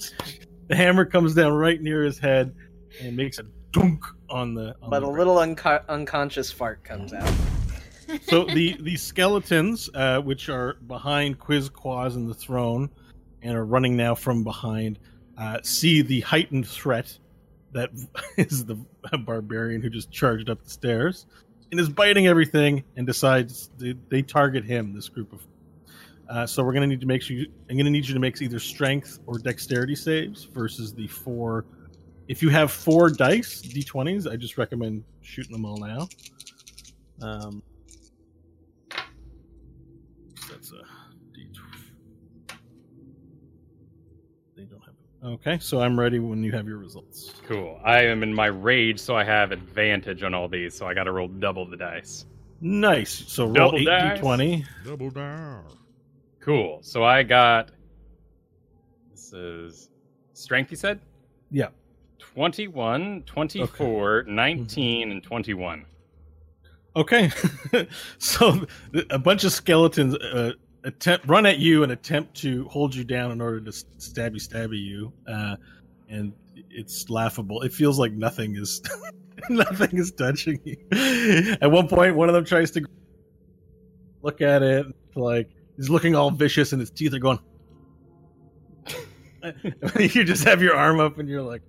The 0.66 0.74
hammer 0.74 1.05
comes 1.05 1.34
down 1.36 1.52
right 1.52 1.80
near 1.80 2.02
his 2.02 2.18
head 2.18 2.52
and 3.01 3.16
makes 3.16 3.38
a 3.38 3.44
dunk 3.70 4.05
on 4.28 4.55
the. 4.55 4.74
On 4.82 4.90
But 4.90 5.01
the 5.01 5.06
a 5.06 5.10
ground. 5.12 5.18
little 5.18 5.38
unco- 5.38 5.84
unconscious 5.88 6.51
fart 6.51 6.82
comes 6.82 7.12
out. 7.12 7.32
so 8.22 8.44
the 8.47 8.76
the 8.80 8.97
skeletons, 8.97 9.88
uh, 9.94 10.20
which 10.20 10.48
are 10.48 10.74
behind 10.88 11.38
Quizquaz 11.38 12.16
and 12.16 12.28
the 12.28 12.34
throne, 12.34 12.90
and 13.47 13.56
are 13.56 13.64
running 13.64 13.97
now 13.97 14.14
from 14.14 14.43
behind, 14.43 14.98
uh, 15.39 15.59
see 15.62 16.02
the 16.02 16.20
heightened 16.20 16.66
threat 16.66 17.16
that 17.73 17.90
is 18.36 18.64
the 18.64 18.77
barbarian 19.24 19.81
who 19.81 19.89
just 19.89 20.10
charged 20.10 20.51
up 20.51 20.62
the 20.64 20.70
stairs 20.70 21.27
and 21.70 21.78
is 21.78 21.89
biting 21.89 22.27
everything 22.27 22.82
and 22.97 23.06
decides 23.06 23.70
they, 23.78 23.94
they 24.09 24.23
target 24.23 24.64
him. 24.64 24.94
This 24.94 25.09
group 25.09 25.32
of. 25.32 25.40
Uh, 26.28 26.44
so 26.44 26.64
we're 26.64 26.73
gonna 26.73 26.89
need 26.89 27.01
to 27.01 27.06
make 27.06 27.23
sure 27.23 27.36
you, 27.36 27.47
I'm 27.70 27.77
gonna 27.77 27.90
need 27.90 28.06
you 28.06 28.14
to 28.14 28.20
make 28.20 28.40
either 28.43 28.59
strength 28.59 29.20
or 29.27 29.39
dexterity 29.39 29.94
saves 29.94 30.44
versus 30.44 30.93
the 30.93 31.06
four. 31.06 31.66
If 32.27 32.43
you 32.43 32.48
have 32.48 32.73
four 32.73 33.10
dice, 33.10 33.62
d20s, 33.62 34.28
I 34.31 34.35
just 34.35 34.59
recommend 34.59 35.05
shooting 35.23 35.52
them 35.52 35.64
all 35.64 35.77
now. 35.77 36.09
Um, 37.23 37.62
that's 40.51 40.73
a 40.73 40.95
Okay, 45.24 45.59
so 45.60 45.80
I'm 45.80 45.98
ready 45.98 46.18
when 46.18 46.43
you 46.44 46.52
have 46.52 46.68
your 46.68 46.78
results. 46.78 47.32
Cool. 47.48 47.80
I 47.84 48.02
am 48.02 48.22
in 48.22 48.32
my 48.32 48.47
rage, 48.47 49.01
so 49.01 49.16
I 49.16 49.24
have 49.24 49.51
advantage 49.51 50.22
on 50.22 50.34
all 50.34 50.48
these, 50.48 50.74
so 50.76 50.86
I 50.86 50.94
got 50.94 51.05
to 51.05 51.12
roll 51.12 51.28
double 51.28 51.66
the 51.66 51.76
dice. 51.76 52.26
Nice. 52.60 53.24
So 53.26 53.44
roll 53.44 53.55
Double 53.55 53.78
eight 53.78 53.84
dice. 53.86 54.20
d20. 54.20 54.64
Double 54.84 55.10
down. 55.10 55.64
Cool. 56.40 56.78
So 56.82 57.02
I 57.05 57.22
got. 57.22 57.70
This 59.10 59.32
is 59.32 59.90
strength, 60.32 60.70
you 60.70 60.76
said? 60.76 61.01
Yeah. 61.51 61.68
21, 62.18 63.22
24, 63.26 64.24
19, 64.28 65.10
and 65.10 65.22
21. 65.22 65.84
Okay. 66.94 67.30
so 68.18 68.64
a 69.10 69.18
bunch 69.18 69.44
of 69.44 69.52
skeletons 69.52 70.14
uh, 70.16 70.52
attempt 70.87 71.27
run 71.27 71.45
at 71.45 71.59
you 71.59 71.83
and 71.83 71.93
attempt 71.93 72.35
to 72.37 72.65
hold 72.69 72.95
you 72.95 73.05
down 73.05 73.33
in 73.33 73.41
order 73.41 73.61
to 73.61 73.71
stabby 73.71 74.37
stabby 74.37 74.81
you, 74.81 75.13
uh, 75.29 75.57
and 76.09 76.33
it's 76.71 77.11
laughable. 77.11 77.63
It 77.63 77.73
feels 77.73 77.99
like 77.99 78.13
nothing 78.13 78.57
is 78.57 78.81
nothing 79.51 79.99
is 79.99 80.13
touching 80.13 80.61
you. 80.65 80.77
At 81.61 81.71
one 81.71 81.89
point, 81.89 82.17
one 82.17 82.29
of 82.29 82.35
them 82.35 82.45
tries 82.45 82.71
to 82.73 82.87
look 84.23 84.41
at 84.41 84.63
it 84.63 84.87
like 85.15 85.51
he's 85.77 85.91
looking 85.91 86.15
all 86.15 86.31
vicious, 86.31 86.73
and 86.73 86.81
his 86.81 86.91
teeth 86.91 87.13
are 87.13 87.19
going. 87.19 87.41
you 89.99 90.25
just 90.25 90.45
have 90.45 90.63
your 90.63 90.75
arm 90.75 91.01
up, 91.01 91.19
and 91.19 91.29
you're 91.29 91.43
like. 91.43 91.63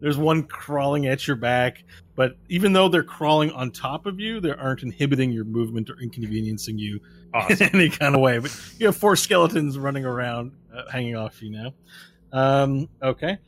There's 0.00 0.18
one 0.18 0.42
crawling 0.42 1.06
at 1.06 1.26
your 1.26 1.36
back, 1.36 1.82
but 2.14 2.36
even 2.48 2.72
though 2.72 2.88
they're 2.88 3.02
crawling 3.02 3.50
on 3.52 3.70
top 3.70 4.06
of 4.06 4.20
you, 4.20 4.40
they 4.40 4.50
aren't 4.50 4.82
inhibiting 4.82 5.32
your 5.32 5.44
movement 5.44 5.88
or 5.90 5.98
inconveniencing 6.00 6.78
you 6.78 7.00
Awesome. 7.32 7.68
in 7.68 7.74
any 7.74 7.88
kind 7.88 8.14
of 8.14 8.20
way. 8.20 8.38
But 8.38 8.58
you 8.78 8.86
have 8.86 8.96
four 8.96 9.16
skeletons 9.16 9.78
running 9.78 10.04
around, 10.04 10.52
uh, 10.74 10.82
hanging 10.90 11.16
off 11.16 11.42
you 11.42 11.50
now. 11.50 11.74
Um, 12.32 12.88
okay, 13.02 13.38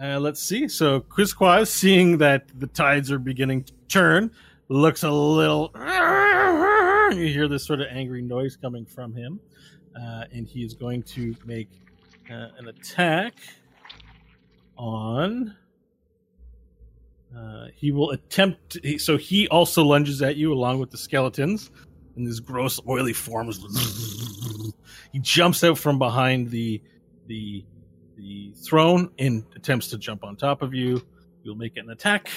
uh, 0.00 0.20
let's 0.20 0.40
see. 0.40 0.68
So 0.68 1.00
Quizquaz, 1.00 1.68
seeing 1.68 2.18
that 2.18 2.46
the 2.58 2.68
tides 2.68 3.10
are 3.10 3.18
beginning 3.18 3.64
to 3.64 3.72
turn, 3.88 4.30
looks 4.68 5.02
a 5.02 5.10
little. 5.10 5.72
You 7.12 7.28
hear 7.28 7.46
this 7.48 7.64
sort 7.64 7.80
of 7.80 7.86
angry 7.90 8.20
noise 8.22 8.56
coming 8.56 8.84
from 8.84 9.14
him, 9.14 9.40
uh, 9.94 10.24
and 10.32 10.46
he 10.46 10.64
is 10.64 10.74
going 10.74 11.02
to 11.04 11.34
make 11.44 11.68
uh, 12.30 12.48
an 12.58 12.68
attack 12.68 13.34
on. 14.76 15.56
Uh, 17.34 17.66
he 17.74 17.92
will 17.92 18.10
attempt. 18.10 18.78
he- 18.82 18.98
So 18.98 19.16
he 19.16 19.48
also 19.48 19.84
lunges 19.84 20.20
at 20.22 20.36
you 20.36 20.52
along 20.52 20.80
with 20.80 20.90
the 20.90 20.98
skeletons, 20.98 21.70
and 22.16 22.26
his 22.26 22.40
gross, 22.40 22.80
oily 22.88 23.12
form 23.12 23.48
is. 23.48 24.72
He 25.12 25.18
jumps 25.20 25.62
out 25.64 25.78
from 25.78 25.98
behind 25.98 26.50
the 26.50 26.82
the 27.26 27.64
the 28.16 28.52
throne 28.64 29.10
and 29.18 29.44
attempts 29.56 29.88
to 29.88 29.98
jump 29.98 30.24
on 30.24 30.36
top 30.36 30.62
of 30.62 30.72
you. 30.74 31.02
You'll 31.42 31.54
make 31.56 31.76
an 31.76 31.90
attack. 31.90 32.28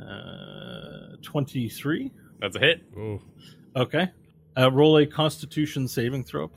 Uh, 0.00 1.16
Twenty-three. 1.22 2.10
That's 2.40 2.56
a 2.56 2.58
hit. 2.60 2.82
Oh, 2.98 3.20
Okay. 3.76 4.10
Uh, 4.58 4.70
roll 4.70 4.98
a 4.98 5.06
Constitution 5.06 5.86
saving 5.88 6.24
throw. 6.24 6.50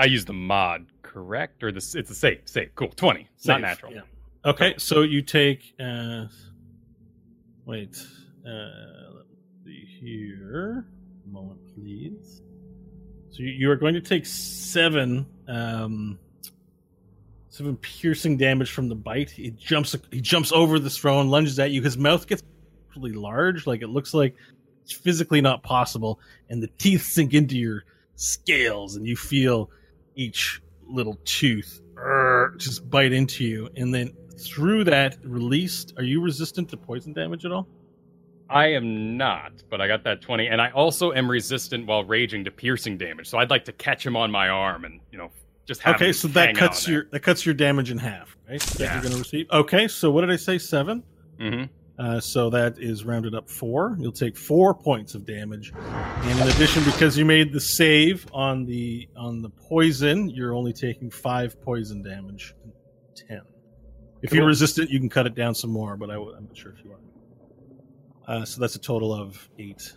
I 0.00 0.06
use 0.06 0.24
the 0.24 0.32
mod, 0.32 0.86
correct? 1.02 1.62
Or 1.62 1.70
this? 1.70 1.94
it's 1.94 2.10
a 2.10 2.14
save. 2.14 2.40
Save. 2.46 2.74
Cool. 2.74 2.88
Twenty. 2.88 3.28
It's 3.36 3.46
not 3.46 3.60
natural. 3.60 3.92
yeah. 3.92 4.00
Okay, 4.46 4.74
so 4.78 5.02
you 5.02 5.20
take. 5.20 5.74
Uh, 5.78 6.24
wait. 7.66 8.02
Uh, 8.46 9.12
let 9.14 9.26
me 9.26 9.36
see 9.62 9.84
here. 10.00 10.86
A 11.26 11.28
moment, 11.28 11.60
please. 11.74 12.40
So 13.28 13.42
you, 13.42 13.50
you 13.50 13.70
are 13.70 13.76
going 13.76 13.92
to 13.92 14.00
take 14.00 14.24
seven. 14.24 15.26
Um, 15.46 16.18
seven 17.50 17.76
piercing 17.76 18.38
damage 18.38 18.70
from 18.70 18.88
the 18.88 18.94
bite. 18.94 19.30
He 19.30 19.50
jumps. 19.50 19.94
He 20.10 20.22
jumps 20.22 20.50
over 20.50 20.78
the 20.78 20.88
throne, 20.88 21.28
lunges 21.28 21.58
at 21.58 21.72
you. 21.72 21.82
His 21.82 21.98
mouth 21.98 22.26
gets 22.26 22.42
really 22.96 23.12
large, 23.12 23.66
like 23.66 23.82
it 23.82 23.88
looks 23.88 24.14
like 24.14 24.34
it's 24.82 24.92
physically 24.92 25.42
not 25.42 25.62
possible, 25.62 26.20
and 26.48 26.62
the 26.62 26.70
teeth 26.78 27.02
sink 27.02 27.34
into 27.34 27.58
your 27.58 27.84
scales, 28.14 28.96
and 28.96 29.06
you 29.06 29.14
feel 29.14 29.68
each 30.20 30.60
little 30.86 31.18
tooth 31.24 31.80
just 32.58 32.88
bite 32.90 33.12
into 33.12 33.44
you, 33.44 33.68
and 33.76 33.94
then 33.94 34.12
through 34.38 34.84
that 34.84 35.16
released. 35.22 35.92
Are 35.98 36.02
you 36.02 36.20
resistant 36.22 36.68
to 36.70 36.76
poison 36.76 37.12
damage 37.12 37.44
at 37.44 37.52
all? 37.52 37.66
I 38.48 38.66
am 38.68 39.16
not, 39.16 39.52
but 39.70 39.80
I 39.80 39.86
got 39.86 40.02
that 40.04 40.20
20. 40.22 40.48
And 40.48 40.60
I 40.60 40.70
also 40.70 41.12
am 41.12 41.30
resistant 41.30 41.86
while 41.86 42.04
raging 42.04 42.44
to 42.44 42.50
piercing 42.50 42.96
damage. 42.98 43.28
So 43.28 43.38
I'd 43.38 43.50
like 43.50 43.64
to 43.66 43.72
catch 43.72 44.04
him 44.04 44.16
on 44.16 44.30
my 44.30 44.48
arm 44.48 44.84
and, 44.84 45.00
you 45.12 45.18
know, 45.18 45.30
just 45.66 45.82
have 45.82 45.96
okay, 45.96 46.12
so 46.12 46.26
that 46.28 46.56
cuts 46.56 46.88
your 46.88 47.04
that 47.12 47.20
cuts 47.20 47.44
your 47.46 47.54
damage 47.54 47.90
in 47.90 47.98
half, 47.98 48.36
right? 48.48 48.60
That 48.60 48.80
Yeah. 48.80 48.92
you're 48.94 49.02
going 49.02 49.12
to 49.12 49.18
receive. 49.18 49.46
Okay, 49.52 49.86
so 49.86 50.10
what 50.10 50.22
did 50.22 50.30
I 50.30 50.36
say? 50.36 50.58
Seven. 50.58 51.02
there. 51.38 51.68
Uh, 52.00 52.18
so 52.18 52.48
that 52.48 52.78
is 52.78 53.04
rounded 53.04 53.34
up 53.34 53.46
four. 53.46 53.94
You'll 54.00 54.10
take 54.10 54.34
four 54.34 54.72
points 54.72 55.14
of 55.14 55.26
damage, 55.26 55.70
and 55.76 56.40
in 56.40 56.48
addition, 56.48 56.82
because 56.84 57.18
you 57.18 57.26
made 57.26 57.52
the 57.52 57.60
save 57.60 58.26
on 58.32 58.64
the 58.64 59.06
on 59.18 59.42
the 59.42 59.50
poison, 59.50 60.30
you're 60.30 60.54
only 60.54 60.72
taking 60.72 61.10
five 61.10 61.60
poison 61.60 62.00
damage. 62.02 62.54
Ten. 63.14 63.42
If 64.22 64.32
you're 64.32 64.46
resistant, 64.46 64.88
you 64.88 64.98
can 64.98 65.10
cut 65.10 65.26
it 65.26 65.34
down 65.34 65.54
some 65.54 65.70
more, 65.70 65.98
but 65.98 66.10
I, 66.10 66.14
am 66.14 66.46
not 66.48 66.56
sure 66.56 66.72
if 66.72 66.82
you 66.82 66.92
are. 66.92 67.00
Uh, 68.26 68.44
so 68.46 68.62
that's 68.62 68.76
a 68.76 68.80
total 68.80 69.12
of 69.12 69.50
eight, 69.58 69.92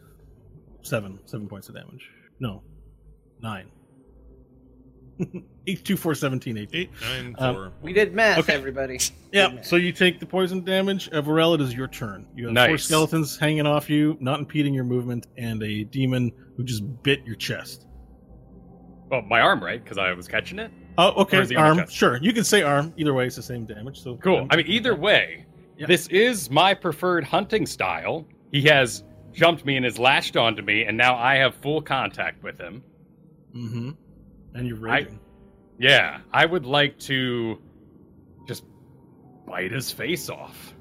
seven, 0.81 1.19
seven 1.23 1.47
points 1.47 1.69
of 1.69 1.75
damage. 1.75 2.09
No, 2.38 2.63
nine. 3.41 3.71
Eight, 5.68 5.86
two, 5.86 5.95
four, 5.95 6.14
seventeen, 6.14 6.58
eight. 6.58 6.70
Eight, 6.74 6.90
nine, 7.02 7.36
Um, 7.38 7.56
four. 7.56 7.72
We 7.82 7.94
did 7.94 8.14
math, 8.14 8.40
Okay. 8.40 8.54
everybody. 8.54 9.00
Yeah, 9.32 9.62
so 9.62 9.78
you 9.78 9.91
take 9.94 10.20
the 10.20 10.26
poison 10.26 10.64
damage. 10.64 11.08
Uh, 11.14 11.22
Vorel, 11.22 11.56
it 11.56 11.62
is 11.62 11.74
your 11.74 11.88
turn. 11.88 12.28
You 12.36 12.48
have 12.48 12.56
four 12.56 12.68
Nice. 12.68 12.84
skeletons 12.84 13.38
hanging 13.38 13.66
off 13.66 13.90
you, 13.90 14.18
not 14.20 14.40
impeding 14.40 14.74
your 14.74 14.84
movement, 14.84 15.28
and 15.38 15.64
a 15.64 15.86
demon 15.86 16.32
who 16.58 16.64
just 16.66 16.84
bit 17.04 17.26
your 17.26 17.36
chest. 17.36 17.88
Well, 19.10 19.22
my 19.22 19.40
arm, 19.40 19.64
right? 19.64 19.82
Because 19.84 19.98
I 19.98 20.12
was 20.14 20.28
catching 20.28 20.60
it. 20.60 20.72
Oh, 20.98 21.22
okay. 21.22 21.38
Or 21.38 21.41
is 21.41 21.50
he 21.50 21.56
on 21.56 21.62
my 21.64 21.68
Arm. 21.70 21.78
chest? 21.80 21.94
Sure. 21.95 22.18
You 22.22 22.34
can 22.34 22.44
say 22.44 22.62
arm. 22.62 22.94
Either 22.98 23.14
way, 23.14 23.26
it's 23.28 23.36
the 23.36 23.41
same 23.44 23.66
damage. 23.66 24.02
So 24.02 24.18
Cool. 24.18 24.48
I 24.50 24.56
mean, 24.58 24.68
either 24.68 24.95
way, 24.95 25.45
Yeah. 25.78 25.86
this 25.88 26.08
is 26.08 26.52
my 26.52 26.74
preferred 26.74 27.24
hunting 27.24 27.66
style. 27.66 28.28
He 28.52 28.62
has 28.64 29.04
jumped 29.34 29.66
me 29.66 29.76
and 29.78 29.86
has 29.86 29.98
lashed 29.98 30.36
onto 30.38 30.62
me, 30.62 30.84
and 30.84 30.98
now 30.98 31.16
I 31.16 31.36
have 31.36 31.56
full 31.56 31.82
contact 31.82 32.44
with 32.44 32.60
him. 32.60 32.84
Mm-hmm. 33.56 33.91
And 34.53 34.67
you're 34.67 34.89
I- 34.89 35.07
Yeah, 35.80 36.19
I 36.31 36.45
would 36.45 36.65
like 36.65 36.99
to 36.99 37.59
just 38.47 38.63
bite 39.47 39.71
his 39.71 39.91
face 39.91 40.30
off. 40.30 40.73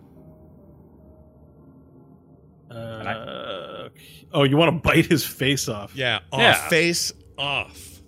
Uh, 2.70 2.74
okay. 2.74 4.26
Oh, 4.32 4.44
you 4.44 4.56
want 4.56 4.74
to 4.74 4.88
bite 4.88 5.06
his 5.06 5.24
face 5.24 5.68
off? 5.68 5.94
Yeah, 5.94 6.20
off. 6.32 6.40
Yeah. 6.40 6.68
Face 6.68 7.12
off. 7.36 8.00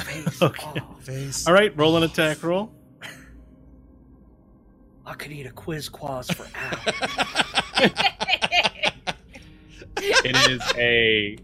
Face 0.00 0.42
Okay. 0.42 0.80
off. 0.80 1.02
Face. 1.04 1.46
All 1.46 1.54
right. 1.54 1.74
Roll 1.78 1.96
an 1.96 2.02
attack 2.02 2.42
roll. 2.42 2.72
I 5.06 5.14
could 5.14 5.32
eat 5.32 5.46
a 5.46 5.50
Quizquaz 5.50 6.34
for 6.34 6.46
hours. 7.82 7.92
It 9.98 10.36
is 10.50 10.60
a 10.76 11.38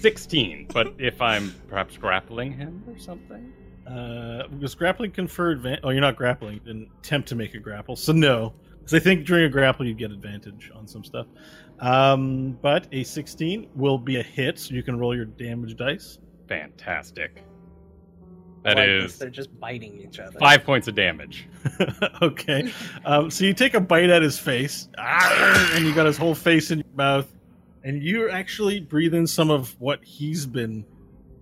16, 0.00 0.68
but 0.72 0.94
if 0.98 1.20
I'm 1.22 1.54
perhaps 1.68 1.96
grappling 1.96 2.52
him 2.52 2.82
or 2.86 2.98
something? 2.98 3.52
Uh, 3.86 4.46
because 4.48 4.74
grappling 4.74 5.12
conferred? 5.12 5.58
advantage. 5.58 5.80
Oh, 5.84 5.90
you're 5.90 6.00
not 6.00 6.16
grappling. 6.16 6.54
You 6.54 6.60
didn't 6.60 6.88
attempt 6.98 7.28
to 7.28 7.34
make 7.34 7.54
a 7.54 7.58
grapple, 7.58 7.96
so 7.96 8.12
no. 8.12 8.52
Because 8.78 8.94
I 8.94 8.98
think 8.98 9.26
during 9.26 9.44
a 9.44 9.48
grapple 9.48 9.86
you 9.86 9.94
get 9.94 10.10
advantage 10.12 10.70
on 10.74 10.86
some 10.86 11.04
stuff. 11.04 11.26
Um, 11.80 12.58
but 12.62 12.86
a 12.92 13.04
16 13.04 13.68
will 13.74 13.98
be 13.98 14.16
a 14.18 14.22
hit, 14.22 14.58
so 14.58 14.74
you 14.74 14.82
can 14.82 14.98
roll 14.98 15.14
your 15.14 15.24
damage 15.24 15.76
dice. 15.76 16.18
Fantastic. 16.48 17.42
That 18.62 18.76
Like 18.76 18.88
is 18.88 19.18
They're 19.18 19.30
just 19.30 19.58
biting 19.60 20.00
each 20.00 20.18
other. 20.18 20.36
five 20.38 20.64
points 20.64 20.88
of 20.88 20.94
damage. 20.96 21.48
okay. 22.22 22.72
Um, 23.04 23.30
so 23.30 23.44
you 23.44 23.54
take 23.54 23.74
a 23.74 23.80
bite 23.80 24.10
at 24.10 24.22
his 24.22 24.38
face, 24.38 24.88
and 24.98 25.84
you 25.84 25.94
got 25.94 26.06
his 26.06 26.16
whole 26.16 26.34
face 26.34 26.70
in 26.72 26.78
your 26.78 26.96
mouth, 26.96 27.32
and 27.86 28.02
you're 28.02 28.28
actually 28.30 28.80
breathing 28.80 29.26
some 29.26 29.50
of 29.50 29.74
what 29.80 30.02
he's 30.04 30.44
been. 30.44 30.84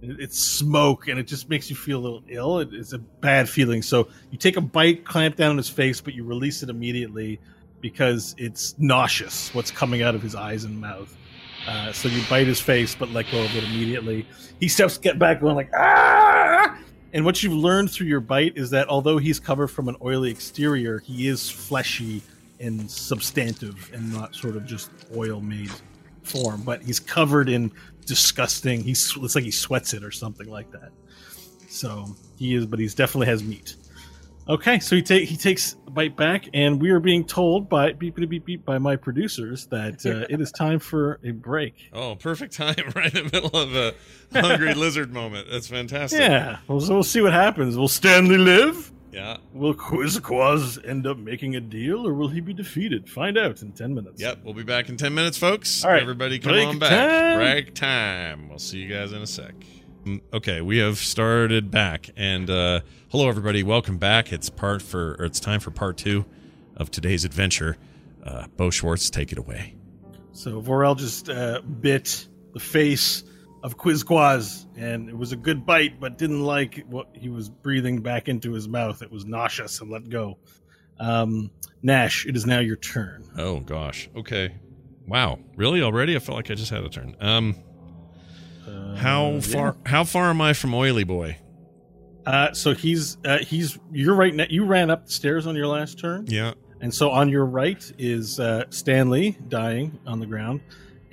It's 0.03 0.39
smoke, 0.39 1.09
and 1.09 1.19
it 1.19 1.27
just 1.27 1.49
makes 1.49 1.71
you 1.71 1.77
feel 1.77 1.99
a 1.99 2.03
little 2.03 2.23
ill. 2.29 2.59
It- 2.59 2.75
It's 2.75 2.93
a 2.93 2.99
bad 2.99 3.49
feeling. 3.49 3.81
So 3.81 4.09
you 4.31 4.37
take 4.37 4.59
a 4.59 4.61
bite, 4.61 5.07
clamp 5.07 5.37
down 5.37 5.51
on 5.53 5.57
his 5.57 5.71
face, 5.71 6.03
but 6.03 6.13
you 6.15 6.23
release 6.25 6.63
it 6.63 6.69
immediately 6.69 7.41
because 7.81 8.35
it's 8.39 8.75
nauseous 8.79 9.55
what's 9.55 9.71
coming 9.71 10.03
out 10.03 10.15
of 10.15 10.23
his 10.23 10.35
eyes 10.35 10.65
and 10.65 10.79
mouth. 10.79 11.15
Uh, 11.67 11.91
so 11.93 12.09
you 12.09 12.21
bite 12.29 12.47
his 12.47 12.61
face, 12.61 12.95
but 12.95 13.09
let 13.11 13.25
go 13.33 13.43
of 13.43 13.57
it 13.57 13.65
immediately. 13.65 14.27
He 14.61 14.69
steps 14.69 14.99
get 14.99 15.19
back, 15.19 15.41
going 15.41 15.57
like 15.57 15.71
ah. 15.75 16.79
And 17.15 17.25
what 17.25 17.43
you've 17.43 17.55
learned 17.55 17.91
through 17.91 18.09
your 18.09 18.21
bite 18.21 18.53
is 18.57 18.69
that 18.71 18.89
although 18.89 19.17
he's 19.17 19.41
covered 19.41 19.69
from 19.69 19.89
an 19.89 19.97
oily 20.03 20.31
exterior, 20.31 20.99
he 20.99 21.27
is 21.29 21.49
fleshy 21.49 22.21
and 22.61 22.91
substantive, 22.91 23.91
and 23.95 24.13
not 24.13 24.35
sort 24.35 24.57
of 24.57 24.67
just 24.67 24.91
oil-made 25.17 25.71
form. 26.25 26.63
But 26.63 26.83
he's 26.83 27.01
covered 27.01 27.49
in 27.49 27.73
disgusting. 28.07 28.83
He's 28.83 29.17
it's 29.17 29.35
like 29.35 29.45
he 29.45 29.51
sweats 29.51 29.95
it 29.95 30.05
or 30.05 30.11
something 30.11 30.49
like 30.49 30.71
that. 30.73 30.91
So 31.69 32.07
he 32.37 32.55
is, 32.55 32.67
but 32.67 32.79
he's 32.79 32.95
definitely 32.95 33.27
has 33.27 33.43
meat. 33.43 33.77
Okay, 34.47 34.79
so 34.79 34.95
he 34.95 35.03
take 35.03 35.27
he 35.27 35.37
takes 35.39 35.77
a 35.87 35.91
bite 35.91 36.17
back, 36.17 36.49
and 36.53 36.81
we 36.81 36.91
are 36.91 37.01
being 37.01 37.25
told 37.25 37.67
by 37.69 37.93
beep 37.93 38.15
beep 38.15 38.29
beep, 38.29 38.45
beep 38.45 38.65
by 38.65 38.77
my 38.77 38.95
producers 38.95 39.67
that 39.69 40.05
uh, 40.05 40.27
it 40.29 40.39
is 40.39 40.53
time 40.53 40.79
for 40.79 41.19
a 41.25 41.31
break. 41.31 41.89
Oh, 41.95 42.15
perfect 42.15 42.53
time 42.53 42.75
right 42.95 43.15
in 43.15 43.27
the 43.27 43.33
middle 43.33 43.59
of 43.59 43.75
a 43.75 43.95
hungry 44.39 44.75
lizard 44.75 45.15
moment. 45.15 45.49
That's 45.51 45.69
fantastic. 45.69 46.21
Yeah, 46.21 46.59
well, 46.69 46.81
so 46.81 46.93
we'll 46.93 47.03
see 47.05 47.23
what 47.23 47.33
happens. 47.33 47.79
Will 47.79 47.89
Stanley 47.89 48.37
live? 48.37 48.93
Yeah. 49.15 49.37
Will 49.53 49.75
Quizquaz 49.75 50.79
end 50.89 51.07
up 51.07 51.17
making 51.19 51.55
a 51.57 51.61
deal, 51.61 52.07
or 52.07 52.15
will 52.15 52.29
he 52.29 52.41
be 52.41 52.53
defeated? 52.53 53.09
Find 53.09 53.39
out 53.39 53.63
in 53.63 53.73
ten 53.73 53.95
minutes. 53.95 54.21
Yep. 54.21 54.41
We'll 54.45 54.55
be 54.55 54.65
back 54.65 54.89
in 54.89 54.97
10 54.97 55.15
minutes, 55.15 55.39
folks. 55.39 55.85
All 55.85 55.91
right. 55.93 56.03
Everybody 56.03 56.39
come 56.41 56.53
Break 56.53 56.69
on 56.69 56.79
back. 56.81 56.91
time. 56.91 57.39
Break 57.39 57.75
time. 57.75 58.49
We'll 58.49 58.59
see 58.59 58.79
you 58.79 58.89
guys 58.89 59.13
in 59.13 59.23
a 59.23 59.27
sec. 59.27 59.55
Mm, 60.05 60.21
Okay, 60.33 60.61
we 60.61 60.79
have 60.79 60.99
started 60.99 61.71
back. 61.71 62.11
And 62.17 62.51
uh, 62.51 62.81
hello, 63.11 63.29
everybody. 63.29 63.63
Welcome 63.63 63.99
back. 63.99 64.33
It's 64.33 64.51
part 64.51 64.83
for, 64.83 65.15
or 65.19 65.25
it's 65.27 65.39
time 65.41 65.61
for 65.61 65.71
part 65.71 65.97
two 65.97 66.25
of 66.77 66.91
today's 66.91 67.25
adventure. 67.25 67.77
Uh, 68.25 68.47
Bo 68.57 68.71
Schwartz, 68.71 69.11
take 69.11 69.31
it 69.33 69.39
away. 69.39 69.77
So 70.33 70.61
Vorel 70.61 70.97
just 70.99 71.29
uh, 71.31 71.61
bit 71.63 72.27
the 72.53 72.59
face 72.61 73.23
of 73.65 73.77
Quizquaz, 73.77 74.67
and 74.77 75.09
it 75.09 75.17
was 75.17 75.33
a 75.33 75.37
good 75.37 75.67
bite, 75.67 75.99
but 75.99 76.19
didn't 76.19 76.45
like 76.45 76.85
what 76.89 77.09
he 77.15 77.29
was 77.31 77.49
breathing 77.49 78.01
back 78.01 78.29
into 78.29 78.53
his 78.53 78.69
mouth. 78.69 79.03
It 79.03 79.11
was 79.11 79.25
nauseous 79.25 79.81
and 79.81 79.91
let 79.91 80.09
go. 80.09 80.39
Um, 81.01 81.51
Nash, 81.83 82.27
it 82.27 82.37
is 82.37 82.47
now 82.47 82.61
your 82.61 82.77
turn. 82.77 83.25
Oh, 83.37 83.59
gosh. 83.61 84.09
Okay. 84.15 84.55
Wow. 85.09 85.39
Really? 85.57 85.83
Already? 85.83 86.15
I 86.15 86.19
felt 86.21 86.37
like 86.37 86.51
I 86.51 86.55
just 86.55 86.71
had 86.71 86.85
a 86.85 86.89
turn. 86.89 87.17
Um, 87.21 87.57
Uh, 88.67 88.95
how 88.97 89.33
yeah. 89.33 89.41
far? 89.41 89.77
How 89.85 90.05
far 90.05 90.31
am 90.31 90.41
I 90.41 90.53
from 90.55 90.73
Oily 90.75 91.05
Boy? 91.05 91.37
Uh, 92.25 92.53
so 92.55 92.73
he's 92.75 93.19
uh, 93.25 93.39
he's 93.39 93.79
you're 93.93 94.15
right. 94.15 94.35
Now, 94.35 94.47
you 94.49 94.65
ran 94.65 94.89
up 94.91 95.05
the 95.07 95.13
stairs 95.13 95.47
on 95.47 95.55
your 95.55 95.67
last 95.67 95.99
turn. 95.99 96.25
Yeah. 96.29 96.55
And 96.81 96.93
so 96.93 97.11
on 97.11 97.29
your 97.29 97.45
right 97.45 97.83
is 97.99 98.41
uh, 98.41 98.65
Stanley 98.71 99.37
dying 99.49 99.99
on 100.07 100.19
the 100.21 100.27
ground, 100.27 100.61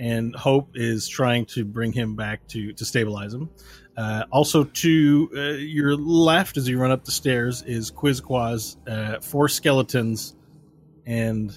and 0.01 0.35
Hope 0.35 0.71
is 0.73 1.07
trying 1.07 1.45
to 1.45 1.63
bring 1.63 1.93
him 1.93 2.15
back 2.15 2.45
to 2.47 2.73
to 2.73 2.83
stabilize 2.83 3.33
him. 3.33 3.49
Uh, 3.95 4.23
also 4.31 4.63
to 4.63 5.29
uh, 5.35 5.39
your 5.59 5.95
left, 5.95 6.57
as 6.57 6.67
you 6.67 6.79
run 6.79 6.91
up 6.91 7.05
the 7.05 7.11
stairs, 7.11 7.61
is 7.63 7.91
Quizquaz, 7.91 8.77
uh, 8.89 9.19
four 9.19 9.47
skeletons, 9.47 10.35
and 11.05 11.55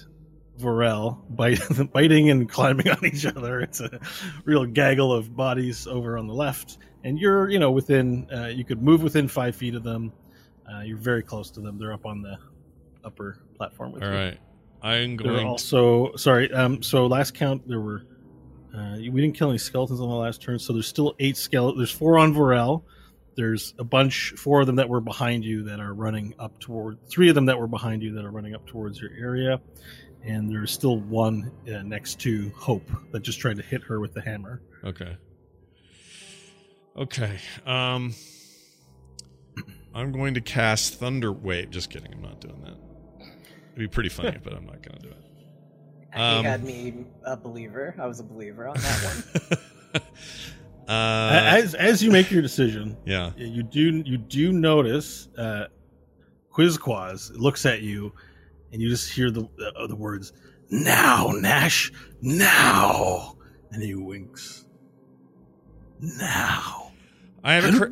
Vorel 0.59 1.21
bite, 1.29 1.59
biting 1.93 2.29
and 2.29 2.47
climbing 2.47 2.87
on 2.89 3.03
each 3.03 3.25
other. 3.25 3.61
It's 3.61 3.79
a 3.79 3.99
real 4.45 4.65
gaggle 4.65 5.11
of 5.11 5.35
bodies 5.35 5.87
over 5.87 6.17
on 6.17 6.27
the 6.27 6.33
left, 6.33 6.77
and 7.03 7.17
you're 7.17 7.49
you 7.49 7.57
know 7.57 7.71
within 7.71 8.27
uh, 8.31 8.47
you 8.47 8.63
could 8.63 8.81
move 8.81 9.01
within 9.01 9.27
five 9.27 9.55
feet 9.55 9.73
of 9.73 9.83
them. 9.83 10.13
Uh, 10.71 10.81
you're 10.81 10.97
very 10.97 11.23
close 11.23 11.49
to 11.51 11.61
them. 11.61 11.79
They're 11.79 11.93
up 11.93 12.05
on 12.05 12.21
the 12.21 12.37
upper 13.03 13.39
platform 13.57 13.91
with 13.91 14.03
All 14.03 14.09
you. 14.09 14.15
right. 14.15 14.39
I'm 14.83 15.15
going. 15.15 15.47
also 15.47 16.15
sorry. 16.15 16.51
Um, 16.53 16.83
so 16.83 17.07
last 17.07 17.33
count 17.33 17.67
there 17.67 17.81
were. 17.81 18.03
Uh, 18.75 18.97
we 18.97 19.21
didn't 19.21 19.35
kill 19.35 19.49
any 19.49 19.57
skeletons 19.57 20.01
on 20.01 20.09
the 20.09 20.15
last 20.15 20.41
turn, 20.41 20.59
so 20.59 20.73
there's 20.73 20.87
still 20.87 21.15
eight 21.19 21.37
skeletons. 21.37 21.79
There's 21.79 21.91
four 21.91 22.17
on 22.17 22.33
Vorel. 22.33 22.83
There's 23.35 23.73
a 23.79 23.83
bunch, 23.83 24.33
four 24.37 24.61
of 24.61 24.67
them 24.67 24.77
that 24.77 24.89
were 24.89 25.01
behind 25.01 25.45
you 25.45 25.63
that 25.63 25.79
are 25.79 25.93
running 25.93 26.33
up 26.39 26.59
toward. 26.59 26.97
Three 27.07 27.29
of 27.29 27.35
them 27.35 27.45
that 27.45 27.59
were 27.59 27.67
behind 27.67 28.01
you 28.01 28.13
that 28.13 28.25
are 28.25 28.31
running 28.31 28.55
up 28.55 28.65
towards 28.65 28.99
your 28.99 29.11
area, 29.17 29.61
and 30.23 30.49
there's 30.49 30.71
still 30.71 30.99
one 30.99 31.51
uh, 31.67 31.83
next 31.83 32.19
to 32.21 32.51
Hope 32.55 32.89
that 33.11 33.21
just 33.23 33.39
tried 33.39 33.57
to 33.57 33.63
hit 33.63 33.83
her 33.83 33.99
with 33.99 34.13
the 34.13 34.21
hammer. 34.21 34.61
Okay. 34.83 35.17
Okay. 36.97 37.39
Um 37.65 38.13
I'm 39.93 40.11
going 40.11 40.33
to 40.33 40.41
cast 40.41 40.95
Thunder 40.95 41.31
Wave. 41.31 41.69
Just 41.69 41.89
kidding, 41.89 42.13
I'm 42.13 42.21
not 42.21 42.41
doing 42.41 42.61
that. 42.63 42.75
It'd 43.21 43.77
be 43.77 43.87
pretty 43.87 44.09
funny, 44.09 44.37
but 44.43 44.53
I'm 44.53 44.65
not 44.65 44.81
gonna 44.81 44.99
do 44.99 45.09
it. 45.09 45.24
Um, 46.15 46.37
he 46.37 46.43
had 46.43 46.63
me 46.63 47.05
a 47.25 47.35
believer. 47.35 47.95
I 47.99 48.07
was 48.07 48.19
a 48.19 48.23
believer 48.23 48.67
on 48.67 48.75
that 48.75 49.23
one. 49.93 50.01
uh 50.87 51.41
as 51.43 51.75
as 51.75 52.01
you 52.01 52.11
make 52.11 52.31
your 52.31 52.41
decision, 52.41 52.97
yeah. 53.05 53.31
you 53.35 53.63
do 53.63 54.03
you 54.05 54.17
do 54.17 54.51
notice 54.53 55.29
uh, 55.37 55.65
Quizquaz 56.51 57.31
looks 57.35 57.65
at 57.65 57.81
you, 57.81 58.13
and 58.71 58.81
you 58.81 58.89
just 58.89 59.11
hear 59.11 59.29
the 59.29 59.43
uh, 59.43 59.87
the 59.87 59.95
words 59.95 60.31
"Now, 60.69 61.31
Nash, 61.35 61.91
now," 62.21 63.35
and 63.71 63.83
he 63.83 63.93
winks. 63.93 64.65
Now, 65.99 66.91
I 67.43 67.55
have 67.55 67.65
a 67.65 67.77
cra- 67.77 67.89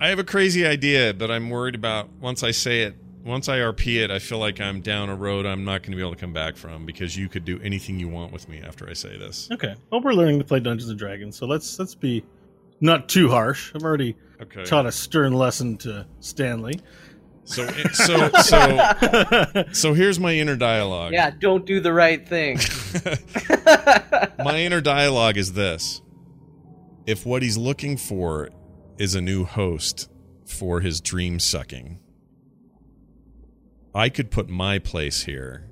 I 0.00 0.08
have 0.08 0.18
a 0.18 0.24
crazy 0.24 0.66
idea, 0.66 1.12
but 1.12 1.30
I'm 1.30 1.50
worried 1.50 1.74
about 1.74 2.08
once 2.20 2.42
I 2.42 2.52
say 2.52 2.82
it, 2.82 2.94
once 3.24 3.48
I 3.48 3.58
RP 3.58 4.02
it, 4.02 4.10
I 4.10 4.18
feel 4.18 4.38
like 4.38 4.60
I'm 4.60 4.80
down 4.80 5.08
a 5.08 5.14
road 5.16 5.46
I'm 5.46 5.64
not 5.64 5.82
going 5.82 5.92
to 5.92 5.96
be 5.96 6.02
able 6.02 6.12
to 6.14 6.20
come 6.20 6.32
back 6.32 6.56
from 6.56 6.84
because 6.86 7.16
you 7.16 7.28
could 7.28 7.44
do 7.44 7.58
anything 7.62 7.98
you 7.98 8.08
want 8.08 8.32
with 8.32 8.48
me 8.48 8.60
after 8.60 8.88
I 8.88 8.92
say 8.92 9.16
this. 9.16 9.48
Okay, 9.52 9.74
well, 9.90 10.00
we're 10.02 10.12
learning 10.12 10.38
to 10.40 10.44
play 10.44 10.60
Dungeons 10.60 10.90
and 10.90 10.98
Dragons, 10.98 11.36
so 11.36 11.46
let's 11.46 11.78
let's 11.78 11.94
be 11.94 12.22
not 12.80 13.08
too 13.08 13.28
harsh. 13.28 13.72
I've 13.74 13.82
already 13.82 14.16
Okay. 14.42 14.64
taught 14.64 14.84
a 14.84 14.92
stern 14.92 15.32
lesson 15.32 15.76
to 15.78 16.06
Stanley. 16.20 16.80
So 17.44 17.66
so 17.92 18.28
so 18.30 19.64
so 19.72 19.94
here's 19.94 20.18
my 20.18 20.32
inner 20.34 20.56
dialogue. 20.56 21.12
yeah, 21.12 21.30
don't 21.30 21.64
do 21.66 21.78
the 21.80 21.92
right 21.92 22.26
thing. 22.26 22.58
my 24.44 24.58
inner 24.60 24.80
dialogue 24.80 25.36
is 25.36 25.52
this. 25.52 26.00
If 27.06 27.26
what 27.26 27.42
he's 27.42 27.56
looking 27.58 27.96
for 27.96 28.48
is 28.98 29.14
a 29.14 29.20
new 29.20 29.44
host 29.44 30.10
for 30.46 30.80
his 30.80 31.00
dream 31.00 31.38
sucking, 31.38 32.00
I 33.94 34.08
could 34.08 34.30
put 34.30 34.48
my 34.48 34.78
place 34.78 35.22
here, 35.22 35.68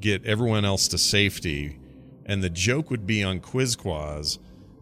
get 0.00 0.24
everyone 0.24 0.64
else 0.64 0.88
to 0.88 0.98
safety, 0.98 1.78
and 2.26 2.42
the 2.42 2.50
joke 2.50 2.90
would 2.90 3.06
be 3.06 3.22
on 3.22 3.40
Quizquaz 3.40 4.38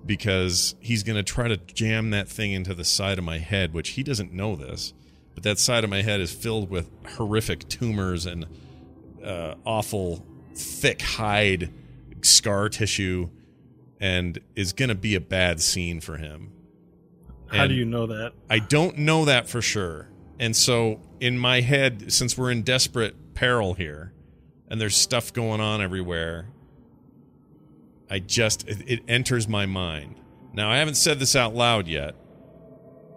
because 0.06 0.74
he's 0.81 1.02
going 1.02 1.16
to 1.16 1.23
try 1.23 1.48
to 1.48 1.56
jam 1.59 2.10
that 2.10 2.28
thing 2.28 2.52
into 2.52 2.74
the 2.74 2.85
side 2.85 3.19
of 3.19 3.24
my 3.24 3.39
head, 3.39 3.74
which 3.74 3.90
he 3.90 4.02
doesn't 4.02 4.32
know 4.32 4.56
this, 4.56 4.94
but 5.35 5.43
that 5.44 5.59
side 5.59 5.85
of 5.85 5.90
my 5.90 6.02
head 6.02 6.20
is 6.20 6.32
filled 6.32 6.70
with 6.70 6.90
horrific 7.16 7.69
tumors 7.69 8.27
and 8.27 8.47
uh, 9.24 9.55
awful 9.64 10.24
thick 10.55 11.02
hide 11.02 11.73
scar 12.23 12.69
tissue 12.69 13.28
and 14.01 14.40
is 14.56 14.73
going 14.73 14.89
to 14.89 14.94
be 14.94 15.14
a 15.14 15.20
bad 15.20 15.60
scene 15.60 16.01
for 16.01 16.16
him. 16.16 16.52
How 17.47 17.66
do 17.66 17.74
you 17.74 17.85
know 17.85 18.06
that? 18.06 18.32
I 18.48 18.59
don't 18.60 18.98
know 18.98 19.27
that 19.27 19.47
for 19.47 19.60
sure. 19.60 20.09
And 20.38 20.56
so 20.56 21.00
in 21.20 21.38
my 21.38 21.60
head, 21.60 22.12
since 22.12 22.36
we're 22.36 22.50
in 22.50 22.62
desperate 22.62 23.34
peril 23.34 23.74
here 23.74 24.12
and 24.68 24.80
there's 24.80 24.96
stuff 24.96 25.32
going 25.32 25.60
on 25.60 25.80
everywhere, 25.80 26.48
I 28.10 28.18
just, 28.18 28.66
it, 28.68 28.82
it 28.86 29.00
enters 29.09 29.46
my 29.48 29.66
mind. 29.66 30.16
Now, 30.52 30.70
I 30.70 30.78
haven't 30.78 30.96
said 30.96 31.18
this 31.18 31.34
out 31.36 31.54
loud 31.54 31.86
yet. 31.86 32.14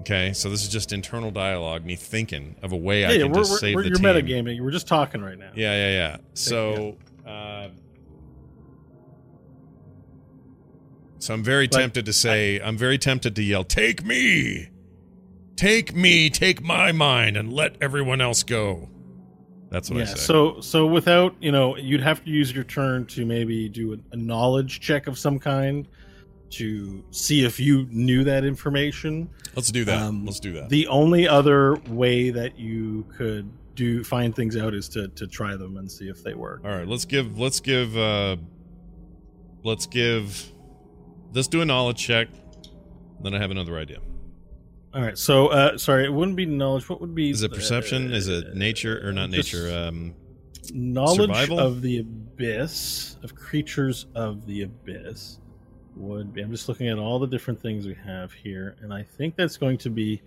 Okay, 0.01 0.33
so 0.33 0.49
this 0.49 0.61
is 0.61 0.69
just 0.69 0.93
internal 0.93 1.31
dialogue, 1.31 1.83
me 1.83 1.95
thinking 1.95 2.55
of 2.61 2.71
a 2.71 2.77
way 2.77 3.05
I 3.05 3.13
yeah, 3.13 3.23
can 3.23 3.31
we're, 3.31 3.39
just 3.39 3.51
we're, 3.51 3.57
save 3.57 3.75
we're, 3.75 3.83
the 3.83 3.89
you're 3.89 3.97
team. 3.97 4.05
metagaming. 4.05 4.61
We're 4.61 4.71
just 4.71 4.87
talking 4.87 5.21
right 5.21 5.37
now. 5.37 5.51
Yeah, 5.55 5.73
yeah, 5.73 5.89
yeah. 5.89 6.17
So, 6.35 6.97
uh, 7.25 7.69
so 11.17 11.33
I'm 11.33 11.43
very 11.43 11.67
But 11.67 11.79
tempted 11.79 12.05
to 12.05 12.13
say, 12.13 12.59
I'm 12.59 12.77
very 12.77 12.99
tempted 12.99 13.35
to 13.35 13.41
yell, 13.41 13.63
"Take 13.63 14.05
me, 14.05 14.69
take 15.55 15.95
me, 15.95 16.29
take 16.29 16.61
my 16.61 16.91
mind, 16.91 17.37
and 17.37 17.51
let 17.51 17.75
everyone 17.81 18.21
else 18.21 18.43
go." 18.43 18.89
That's 19.69 19.89
what 19.89 19.97
I 19.97 19.99
yeah. 20.01 20.05
said. 20.05 20.19
So 20.19 20.61
so 20.61 20.85
without 20.85 21.35
you 21.41 21.51
know, 21.51 21.75
you'd 21.77 22.01
have 22.01 22.23
to 22.23 22.29
use 22.29 22.53
your 22.53 22.63
turn 22.63 23.05
to 23.07 23.25
maybe 23.25 23.67
do 23.67 23.93
a, 23.93 23.97
a 24.13 24.17
knowledge 24.17 24.79
check 24.79 25.07
of 25.07 25.17
some 25.17 25.39
kind 25.39 25.87
to 26.51 27.03
see 27.11 27.43
if 27.43 27.59
you 27.59 27.85
knew 27.89 28.23
that 28.23 28.45
information. 28.45 29.29
Let's 29.55 29.71
do 29.71 29.83
that. 29.85 30.01
um, 30.01 30.25
Let's 30.25 30.39
do 30.39 30.53
that. 30.53 30.69
The 30.69 30.87
only 30.87 31.27
other 31.27 31.75
way 31.89 32.29
that 32.29 32.57
you 32.57 33.05
could 33.17 33.51
do 33.75 34.03
find 34.03 34.33
things 34.33 34.55
out 34.55 34.73
is 34.73 34.87
to 34.89 35.09
to 35.09 35.27
try 35.27 35.57
them 35.57 35.77
and 35.77 35.91
see 35.91 36.07
if 36.07 36.23
they 36.23 36.33
work. 36.33 36.61
All 36.63 36.71
right, 36.71 36.87
let's 36.87 37.05
give, 37.05 37.37
let's 37.37 37.59
give, 37.59 37.97
uh, 37.97 38.37
let's 39.63 39.85
give, 39.85 40.51
let's 41.33 41.49
do 41.49 41.61
a 41.61 41.65
knowledge 41.65 41.97
check. 41.97 42.29
Then 43.21 43.33
I 43.33 43.39
have 43.39 43.51
another 43.51 43.77
idea. 43.77 43.99
All 44.95 45.01
right. 45.01 45.17
So 45.17 45.47
uh 45.47 45.77
sorry, 45.77 46.05
it 46.05 46.13
wouldn't 46.13 46.37
be 46.37 46.45
knowledge. 46.45 46.87
What 46.87 47.01
would 47.01 47.13
be 47.13 47.29
Is 47.29 47.43
it 47.43 47.51
perception? 47.51 48.13
Is 48.13 48.29
it 48.29 48.55
nature 48.55 49.05
or 49.05 49.11
not 49.11 49.29
nature? 49.29 49.69
Um, 49.69 50.15
knowledge 50.73 51.17
survival? 51.17 51.59
of 51.59 51.81
the 51.81 51.99
abyss 51.99 53.17
of 53.23 53.35
creatures 53.35 54.07
of 54.15 54.45
the 54.45 54.63
abyss 54.63 55.39
would 55.95 56.33
be 56.33 56.41
i'm 56.41 56.51
just 56.51 56.67
looking 56.67 56.87
at 56.87 56.97
all 56.97 57.19
the 57.19 57.27
different 57.27 57.61
things 57.61 57.85
we 57.85 57.93
have 57.93 58.33
here 58.33 58.75
and 58.81 58.93
i 58.93 59.01
think 59.01 59.35
that's 59.35 59.57
going 59.57 59.77
to 59.77 59.89
be 59.89 60.21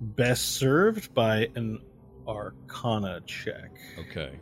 best 0.00 0.56
served 0.56 1.12
by 1.14 1.48
an 1.56 1.80
arcana 2.28 3.20
check 3.26 3.70
okay, 3.98 4.38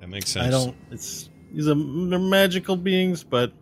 that 0.00 0.08
makes 0.08 0.30
sense. 0.30 0.46
i 0.46 0.50
don't 0.50 0.76
it's 0.90 1.28
these 1.52 1.68
are 1.68 1.74
they're 1.74 2.18
magical 2.18 2.76
beings 2.76 3.22
but 3.22 3.52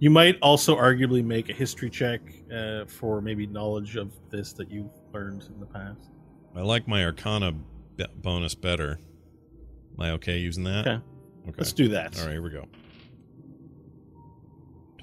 you 0.00 0.10
might 0.10 0.38
also 0.40 0.76
arguably 0.76 1.24
make 1.24 1.48
a 1.48 1.52
history 1.52 1.90
check 1.90 2.20
uh, 2.54 2.84
for 2.86 3.20
maybe 3.20 3.46
knowledge 3.46 3.96
of 3.96 4.12
this 4.30 4.52
that 4.54 4.70
you've 4.70 4.90
learned 5.12 5.44
in 5.52 5.60
the 5.60 5.66
past 5.66 6.10
I 6.56 6.62
like 6.62 6.88
my 6.88 7.04
Arcana 7.04 7.52
b- 7.52 8.06
bonus 8.16 8.54
better. 8.54 8.98
Am 9.96 10.00
I 10.00 10.10
okay 10.12 10.38
using 10.38 10.64
that? 10.64 10.86
Okay. 10.86 11.04
Okay. 11.48 11.54
let's 11.58 11.72
do 11.72 11.88
that 11.88 12.18
All 12.18 12.24
right, 12.24 12.32
here 12.32 12.42
we 12.42 12.50
go. 12.50 12.66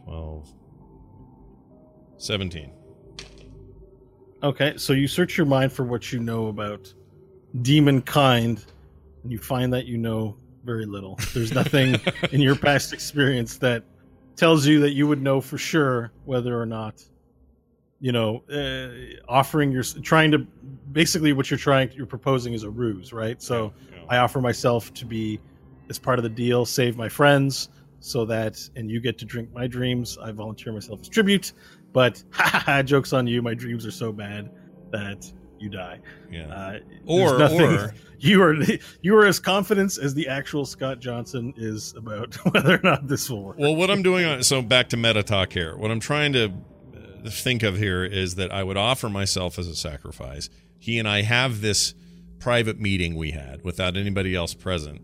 12. 0.03 0.53
17. 2.17 2.71
Okay, 4.43 4.77
so 4.77 4.93
you 4.93 5.07
search 5.07 5.37
your 5.37 5.45
mind 5.45 5.71
for 5.71 5.83
what 5.83 6.11
you 6.11 6.19
know 6.19 6.47
about 6.47 6.93
demon 7.61 8.01
kind, 8.01 8.63
and 9.23 9.31
you 9.31 9.39
find 9.39 9.73
that 9.73 9.85
you 9.85 9.97
know 9.97 10.35
very 10.63 10.85
little. 10.85 11.17
There's 11.33 11.53
nothing 11.53 11.99
in 12.31 12.41
your 12.41 12.55
past 12.55 12.93
experience 12.93 13.57
that 13.59 13.83
tells 14.35 14.65
you 14.65 14.79
that 14.81 14.91
you 14.91 15.07
would 15.07 15.21
know 15.21 15.41
for 15.41 15.57
sure 15.57 16.11
whether 16.25 16.59
or 16.59 16.65
not, 16.65 17.03
you 17.99 18.11
know, 18.11 18.43
uh, 18.51 19.21
offering 19.31 19.71
your 19.71 19.83
trying 19.83 20.31
to 20.31 20.39
basically 20.91 21.33
what 21.33 21.49
you're 21.49 21.57
trying 21.57 21.91
you're 21.93 22.05
proposing 22.05 22.53
is 22.53 22.63
a 22.63 22.69
ruse, 22.69 23.13
right? 23.13 23.41
So 23.41 23.73
Yeah. 23.91 23.99
I 24.09 24.17
offer 24.17 24.41
myself 24.41 24.93
to 24.95 25.05
be 25.05 25.39
as 25.89 25.99
part 25.99 26.19
of 26.19 26.23
the 26.23 26.29
deal, 26.29 26.65
save 26.65 26.97
my 26.97 27.09
friends, 27.09 27.69
so 27.99 28.25
that 28.25 28.57
and 28.75 28.89
you 28.89 28.99
get 28.99 29.17
to 29.19 29.25
drink 29.25 29.49
my 29.53 29.67
dreams. 29.67 30.17
I 30.21 30.31
volunteer 30.31 30.73
myself 30.73 31.01
as 31.01 31.09
tribute, 31.09 31.53
but 31.93 32.23
ha 32.31 32.43
ha 32.47 32.59
ha, 32.59 32.83
jokes 32.83 33.13
on 33.13 33.27
you. 33.27 33.41
My 33.41 33.53
dreams 33.53 33.85
are 33.85 33.91
so 33.91 34.11
bad 34.11 34.51
that 34.91 35.31
you 35.59 35.69
die. 35.69 35.99
yeah. 36.31 36.47
Uh, 36.47 36.79
Or- 37.05 37.37
nothing- 37.37 37.61
or- 37.61 37.93
you 38.19 38.41
are 38.41 38.55
you 39.01 39.15
are 39.17 39.25
as 39.25 39.39
confident 39.39 39.97
as 39.97 40.13
the 40.13 40.27
actual 40.27 40.65
Scott 40.65 40.99
Johnson 40.99 41.53
is 41.57 41.93
about 41.95 42.33
whether 42.53 42.75
or 42.75 42.81
not 42.83 43.07
this 43.07 43.29
will 43.29 43.43
work. 43.43 43.57
Well, 43.59 43.75
what 43.75 43.91
I'm 43.91 44.01
doing, 44.03 44.25
on, 44.25 44.43
so 44.43 44.61
back 44.61 44.89
to 44.89 44.97
meta 44.97 45.21
talk 45.23 45.51
here. 45.53 45.75
What 45.77 45.91
I'm 45.91 45.99
trying 45.99 46.33
to 46.33 46.45
uh, 47.25 47.29
think 47.29 47.61
of 47.63 47.77
here 47.77 48.03
is 48.05 48.35
that 48.35 48.51
I 48.53 48.63
would 48.63 48.77
offer 48.77 49.09
myself 49.09 49.59
as 49.59 49.67
a 49.67 49.75
sacrifice. 49.75 50.49
He 50.79 50.97
and 50.99 51.07
I 51.07 51.21
have 51.23 51.61
this 51.61 51.93
private 52.39 52.79
meeting 52.79 53.15
we 53.15 53.31
had 53.31 53.63
without 53.63 53.97
anybody 53.97 54.35
else 54.35 54.53
present. 54.53 55.01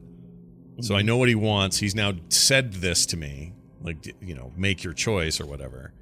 So 0.82 0.96
I 0.96 1.02
know 1.02 1.18
what 1.18 1.28
he 1.30 1.36
wants. 1.36 1.78
He's 1.78 1.94
now 1.94 2.14
said 2.30 2.74
this 2.74 3.06
to 3.08 3.18
me, 3.18 3.54
like, 3.82 4.16
you 4.22 4.34
know, 4.34 4.52
make 4.56 4.84
your 4.84 4.94
choice 4.94 5.40
or 5.40 5.46
whatever. 5.46 5.94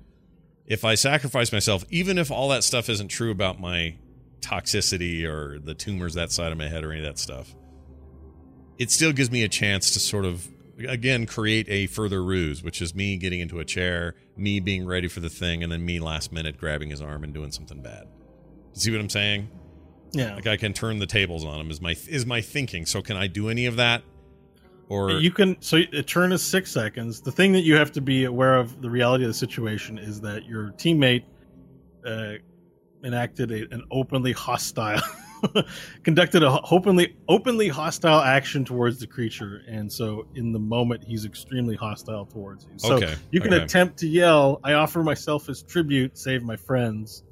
If 0.66 0.86
I 0.86 0.96
sacrifice 0.96 1.52
myself, 1.52 1.84
even 1.90 2.18
if 2.18 2.32
all 2.32 2.50
that 2.50 2.64
stuff 2.64 2.88
isn't 2.90 3.08
true 3.10 3.32
about 3.32 3.60
my 3.60 3.96
toxicity 4.41 5.24
or 5.26 5.60
the 5.60 5.74
tumors 5.74 6.14
that 6.14 6.32
side 6.32 6.52
of 6.52 6.57
my 6.57 6.68
head 6.68 6.84
or 6.84 6.91
any 6.91 7.02
of 7.02 7.06
that 7.06 7.20
stuff, 7.20 7.56
it 8.78 8.91
still 8.91 9.11
gives 9.11 9.32
me 9.32 9.44
a 9.44 9.49
chance 9.49 9.91
to 9.91 9.99
sort 9.99 10.26
of 10.26 10.48
again 10.88 11.26
create 11.26 11.68
a 11.70 11.88
further 11.88 12.24
ruse, 12.24 12.64
which 12.64 12.82
is 12.82 12.95
me 12.95 13.18
getting 13.18 13.40
into 13.40 13.60
a 13.60 13.66
chair, 13.66 14.16
me 14.38 14.60
being 14.60 14.86
ready 14.86 15.07
for 15.07 15.20
the 15.20 15.30
thing, 15.30 15.64
and 15.64 15.72
then 15.72 15.86
me 15.86 15.99
last 15.99 16.32
minute 16.32 16.57
grabbing 16.57 16.90
his 16.90 17.02
arm 17.02 17.24
and 17.24 17.34
doing 17.34 17.52
something 17.52 17.82
bad. 17.82 18.07
You 18.74 18.82
see 18.82 18.91
what 18.91 19.02
I'm 19.02 19.10
saying? 19.10 19.49
Yeah. 20.11 20.36
Like 20.36 20.48
I 20.48 20.57
can 20.57 20.74
turn 20.74 20.99
the 20.99 21.06
tables 21.06 21.45
on 21.45 21.60
him. 21.60 21.72
Is 21.72 21.82
my 21.82 21.95
is 22.07 22.26
my 22.26 22.41
thinking? 22.41 22.86
So 22.86 23.02
can 23.02 23.18
I 23.18 23.28
do 23.28 23.49
any 23.49 23.66
of 23.66 23.76
that? 23.76 24.03
Or 24.88 25.11
you 25.11 25.32
can 25.32 25.61
so 25.61 25.78
a 25.94 26.02
turn 26.02 26.32
is 26.32 26.41
six 26.41 26.72
seconds. 26.72 27.22
The 27.22 27.32
thing 27.32 27.53
that 27.53 27.61
you 27.61 27.76
have 27.76 27.91
to 27.91 28.02
be 28.02 28.26
aware 28.26 28.56
of 28.56 28.82
the 28.82 28.90
reality 28.90 29.24
of 29.24 29.30
the 29.30 29.36
situation 29.36 29.99
is 29.99 30.22
that 30.22 30.45
your 30.45 30.72
teammate 30.72 31.26
uh, 32.06 32.34
enacted 33.04 33.52
a, 33.52 33.74
an 33.74 33.84
openly 33.92 34.32
hostile, 34.32 35.02
conducted 36.04 36.44
a 36.44 36.62
openly 36.72 37.16
openly 37.28 37.68
hostile 37.68 38.20
action 38.20 38.66
towards 38.66 39.00
the 39.00 39.08
creature, 39.08 39.62
and 39.68 39.92
so 39.92 40.28
in 40.36 40.52
the 40.52 40.60
moment 40.60 41.04
he's 41.04 41.26
extremely 41.26 41.76
hostile 41.76 42.26
towards 42.26 42.66
you. 42.66 42.72
So 42.78 42.96
okay, 42.96 43.16
you 43.32 43.42
can 43.42 43.54
okay. 43.54 43.64
attempt 43.64 43.98
to 44.00 44.08
yell, 44.08 44.60
"I 44.64 44.74
offer 44.74 45.04
myself 45.04 45.50
as 45.50 45.64
tribute, 45.64 46.18
save 46.18 46.44
my 46.44 46.56
friends," 46.56 47.24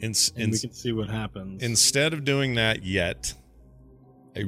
Ins- 0.00 0.32
and 0.36 0.52
we 0.52 0.58
can 0.58 0.72
see 0.72 0.92
what 0.92 1.08
happens. 1.08 1.62
instead 1.62 2.12
of 2.12 2.24
doing 2.24 2.54
that 2.54 2.84
yet, 2.84 3.34
I 4.36 4.44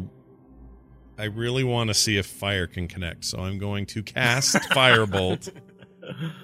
I 1.19 1.25
really 1.25 1.65
want 1.65 1.89
to 1.89 1.95
see 1.95 2.19
if 2.19 2.27
fire 2.27 2.67
can 2.67 2.89
connect. 2.89 3.25
So 3.25 3.39
I'm 3.39 3.59
going 3.59 3.87
to 3.87 4.03
cast 4.03 4.55
firebolt 4.71 5.51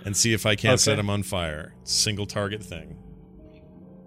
and 0.04 0.16
see 0.16 0.32
if 0.32 0.46
I 0.46 0.56
can't 0.56 0.80
set 0.80 0.98
him 0.98 1.10
on 1.10 1.22
fire. 1.22 1.74
Single 1.84 2.26
target 2.26 2.62
thing. 2.62 2.98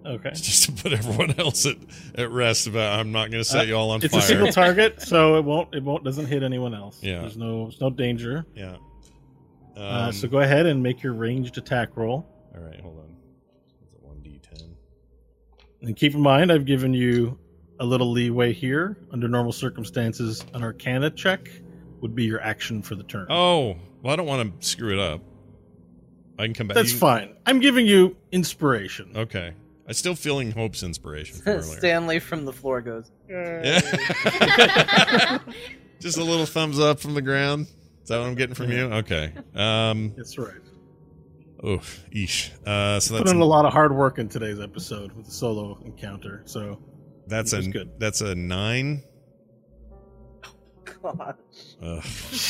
Okay. 0.06 0.28
It's 0.30 0.40
just 0.42 0.64
to 0.64 0.72
put 0.72 0.92
everyone 0.92 1.38
else 1.38 1.66
at, 1.66 1.76
at 2.16 2.30
rest 2.30 2.66
about 2.66 2.98
I'm 2.98 3.12
not 3.12 3.30
going 3.30 3.42
to 3.42 3.44
set 3.48 3.60
Uh, 3.60 3.64
you 3.64 3.74
all 3.74 3.90
on 3.90 4.00
It's 4.02 4.12
fire. 4.12 4.18
It's 4.20 4.24
a 4.30 4.32
single 4.32 4.52
target, 4.52 5.02
so 5.02 5.36
it 5.36 5.44
won't 5.44 5.74
it 5.74 5.82
won't 5.82 6.04
doesn't 6.04 6.26
hit 6.26 6.42
anyone 6.42 6.74
else. 6.74 7.02
Yeah. 7.02 7.20
There's 7.20 7.36
no 7.36 7.64
there's 7.64 7.80
no 7.80 7.90
danger. 7.90 8.44
yeah. 8.54 8.76
Um, 9.76 9.82
uh, 9.82 10.12
so 10.12 10.26
go 10.26 10.38
ahead 10.38 10.64
and 10.64 10.82
make 10.82 11.02
your 11.02 11.12
ranged 11.12 11.58
attack 11.58 11.96
roll. 11.98 12.26
All 12.56 12.62
right, 12.62 12.80
hold 12.80 12.98
on. 12.98 13.14
It's 13.82 13.92
a 13.92 14.58
1d10. 14.58 14.70
And 15.82 15.94
keep 15.94 16.14
in 16.14 16.20
mind, 16.22 16.50
I've 16.50 16.64
given 16.64 16.94
you 16.94 17.38
a 17.78 17.84
little 17.84 18.10
leeway 18.10 18.54
here. 18.54 18.96
Under 19.12 19.28
normal 19.28 19.52
circumstances, 19.52 20.42
an 20.54 20.62
Arcana 20.62 21.10
check 21.10 21.50
would 22.00 22.14
be 22.14 22.24
your 22.24 22.40
action 22.40 22.80
for 22.80 22.94
the 22.94 23.02
turn. 23.02 23.26
Oh, 23.28 23.76
well, 24.02 24.14
I 24.14 24.16
don't 24.16 24.24
want 24.26 24.60
to 24.62 24.66
screw 24.66 24.94
it 24.94 24.98
up. 24.98 25.20
I 26.38 26.44
can 26.44 26.54
come 26.54 26.68
back. 26.68 26.76
That's 26.76 26.92
fine. 26.92 27.34
I'm 27.44 27.60
giving 27.60 27.84
you 27.84 28.16
inspiration. 28.32 29.10
Okay. 29.14 29.52
I'm 29.86 29.94
still 29.94 30.14
feeling 30.16 30.50
Hope's 30.50 30.82
inspiration 30.82 31.36
from 31.38 31.52
earlier. 31.52 31.78
Stanley 31.78 32.18
from 32.18 32.44
the 32.44 32.52
floor 32.52 32.80
goes. 32.80 33.10
Yeah. 33.28 33.70
Just 36.00 36.18
a 36.18 36.24
little 36.24 36.46
thumbs 36.46 36.78
up 36.80 36.98
from 37.00 37.14
the 37.14 37.22
ground. 37.22 37.68
Is 38.02 38.08
that 38.08 38.18
what 38.18 38.26
I'm 38.26 38.34
getting 38.34 38.54
from 38.54 38.70
you? 38.70 38.84
Okay. 38.86 39.32
Um. 39.54 40.12
That's 40.16 40.38
right. 40.38 40.54
Oh, 41.62 41.78
eesh. 42.12 42.50
Uh. 42.66 43.00
So 43.00 43.14
Put 43.14 43.24
that's 43.24 43.32
in 43.32 43.40
a 43.40 43.44
lot 43.44 43.64
of 43.64 43.72
hard 43.72 43.94
work 43.94 44.18
in 44.18 44.28
today's 44.28 44.60
episode 44.60 45.12
with 45.12 45.26
the 45.26 45.32
solo 45.32 45.78
encounter. 45.84 46.42
So 46.44 46.80
that's 47.26 47.52
a 47.52 47.62
good. 47.62 47.98
that's 47.98 48.20
a 48.20 48.34
nine. 48.34 49.02
Oh, 50.44 50.50
God. 51.02 51.36
Ugh. 51.82 52.02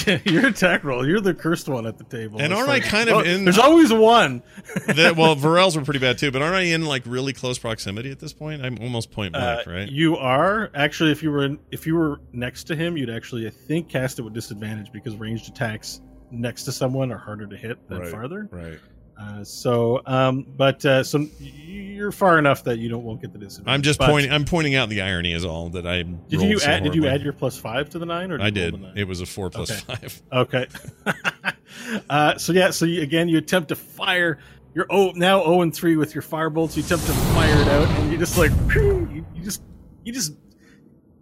your 0.24 0.46
attack 0.46 0.84
roll, 0.84 1.06
you're 1.06 1.20
the 1.20 1.34
cursed 1.34 1.68
one 1.68 1.86
at 1.86 1.98
the 1.98 2.04
table. 2.04 2.40
And 2.40 2.52
It's 2.52 2.58
aren't 2.60 2.70
I 2.70 2.80
kind 2.80 3.08
of 3.10 3.16
Oh, 3.16 3.20
in- 3.20 3.44
There's 3.44 3.58
always 3.58 3.92
one. 3.92 4.42
That- 4.86 5.16
well, 5.16 5.34
Vorel's 5.34 5.76
were 5.76 5.82
pretty 5.84 5.98
bad 6.00 6.18
too, 6.18 6.30
but 6.30 6.42
aren't 6.42 6.54
I 6.54 6.60
in 6.62 6.84
like 6.84 7.02
really 7.06 7.32
close 7.32 7.58
proximity 7.58 8.10
at 8.10 8.20
this 8.20 8.32
point? 8.32 8.62
I'm 8.64 8.78
almost 8.80 9.10
point 9.10 9.32
blank, 9.32 9.66
Uh, 9.66 9.70
right? 9.70 9.88
You 9.88 10.16
are 10.16 10.70
actually, 10.74 11.10
if 11.10 11.22
you 11.22 11.30
were 11.32 11.44
in, 11.44 11.58
if 11.72 11.86
you 11.86 11.96
were 11.96 12.20
next 12.32 12.64
to 12.64 12.76
him, 12.76 12.96
you'd 12.96 13.10
actually, 13.10 13.46
I 13.46 13.50
think, 13.50 13.88
cast 13.88 14.18
it 14.18 14.22
with 14.22 14.32
disadvantage 14.34 14.92
because 14.92 15.16
ranged 15.16 15.48
attacks 15.48 16.00
next 16.30 16.64
to 16.64 16.72
someone 16.72 17.10
are 17.12 17.18
harder 17.18 17.46
to 17.46 17.56
hit 17.56 17.88
than 17.88 17.98
Right. 18.00 18.10
farther. 18.10 18.48
right. 18.52 18.78
Uh, 19.18 19.42
so, 19.42 20.02
um, 20.04 20.46
but 20.56 20.84
uh, 20.84 21.02
so 21.02 21.26
you're 21.38 22.12
far 22.12 22.38
enough 22.38 22.64
that 22.64 22.78
you 22.78 22.88
don't 22.90 23.02
won't 23.02 23.22
get 23.22 23.32
the 23.32 23.38
disadvantage. 23.38 23.74
I'm 23.74 23.82
just 23.82 23.98
But 23.98 24.10
pointing. 24.10 24.30
I'm 24.30 24.44
pointing 24.44 24.74
out 24.74 24.90
the 24.90 25.00
irony 25.00 25.32
is 25.32 25.44
all 25.44 25.70
that 25.70 25.86
I. 25.86 26.02
Did 26.02 26.42
you 26.42 26.60
add? 26.60 26.82
Did 26.82 26.94
you 26.94 27.06
add 27.06 27.22
your 27.22 27.32
plus 27.32 27.56
five 27.56 27.88
to 27.90 27.98
the 27.98 28.04
nine? 28.06 28.30
Or 28.30 28.40
I 28.40 28.50
did. 28.50 28.74
It 28.94 29.04
was 29.04 29.22
a 29.22 29.26
four 29.26 29.48
plus 29.50 29.70
Okay. 29.70 29.80
five. 29.80 30.22
Okay. 30.32 30.66
uh, 32.10 32.36
so 32.36 32.52
yeah, 32.52 32.70
so 32.70 32.84
you, 32.84 33.02
again, 33.02 33.28
you 33.28 33.38
attempt 33.38 33.68
to 33.70 33.76
fire. 33.76 34.38
You're 34.74 34.86
oh 34.90 35.12
now 35.14 35.42
zero 35.42 35.62
and 35.62 35.74
three 35.74 35.96
with 35.96 36.14
your 36.14 36.22
firebolts. 36.22 36.76
You 36.76 36.82
attempt 36.82 37.06
to 37.06 37.12
fire 37.12 37.58
it 37.58 37.68
out, 37.68 37.88
and 37.88 38.12
you 38.12 38.18
just 38.18 38.36
like 38.36 38.50
you, 38.74 39.24
you 39.34 39.42
just 39.42 39.62
you 40.04 40.12
just 40.12 40.34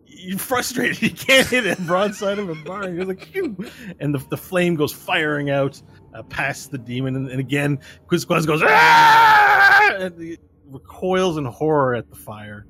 you're 0.07 0.39
frustrated. 0.39 1.01
You 1.03 1.11
can't 1.11 1.47
hit 1.47 1.65
it 1.66 1.79
broadside 1.87 2.41
of 2.41 2.49
a 2.49 2.55
barn. 2.57 2.97
You're 2.97 3.05
like 3.05 3.25
phew, 3.27 3.57
and 4.01 4.12
the 4.12 4.19
the 4.31 4.37
flame 4.37 4.75
goes 4.75 4.93
firing 4.93 5.51
out 5.51 5.81
uh, 6.15 6.23
past 6.24 6.70
the 6.70 6.78
demon, 6.78 7.16
and, 7.16 7.28
and 7.28 7.41
again, 7.41 7.78
Quizquaz 8.07 8.47
goes 8.47 8.62
ah! 8.65 9.97
and 9.99 10.20
he 10.20 10.39
recoils 10.66 11.36
in 11.36 11.45
horror 11.45 11.95
at 11.95 12.09
the 12.09 12.16
fire, 12.16 12.66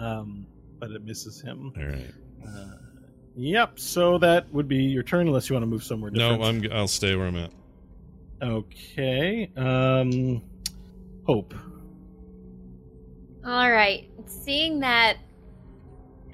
um, 0.00 0.46
but 0.78 0.90
it 0.90 1.04
misses 1.04 1.40
him. 1.40 1.72
All 1.76 1.84
right. 1.84 2.12
Uh, 2.46 2.76
yep. 3.36 3.78
So 3.78 4.18
that 4.18 4.52
would 4.52 4.68
be 4.68 4.82
your 4.82 5.02
turn, 5.02 5.26
unless 5.26 5.48
you 5.48 5.54
want 5.54 5.64
to 5.64 5.68
move 5.68 5.84
somewhere 5.84 6.10
different. 6.10 6.40
No, 6.40 6.46
I'm. 6.46 6.72
I'll 6.72 6.88
stay 6.88 7.14
where 7.16 7.26
I'm 7.26 7.36
at. 7.36 7.52
Okay. 8.42 9.50
Um, 9.56 10.42
Hope. 11.24 11.54
All 13.44 13.70
right. 13.70 14.10
Seeing 14.26 14.80
that, 14.80 15.16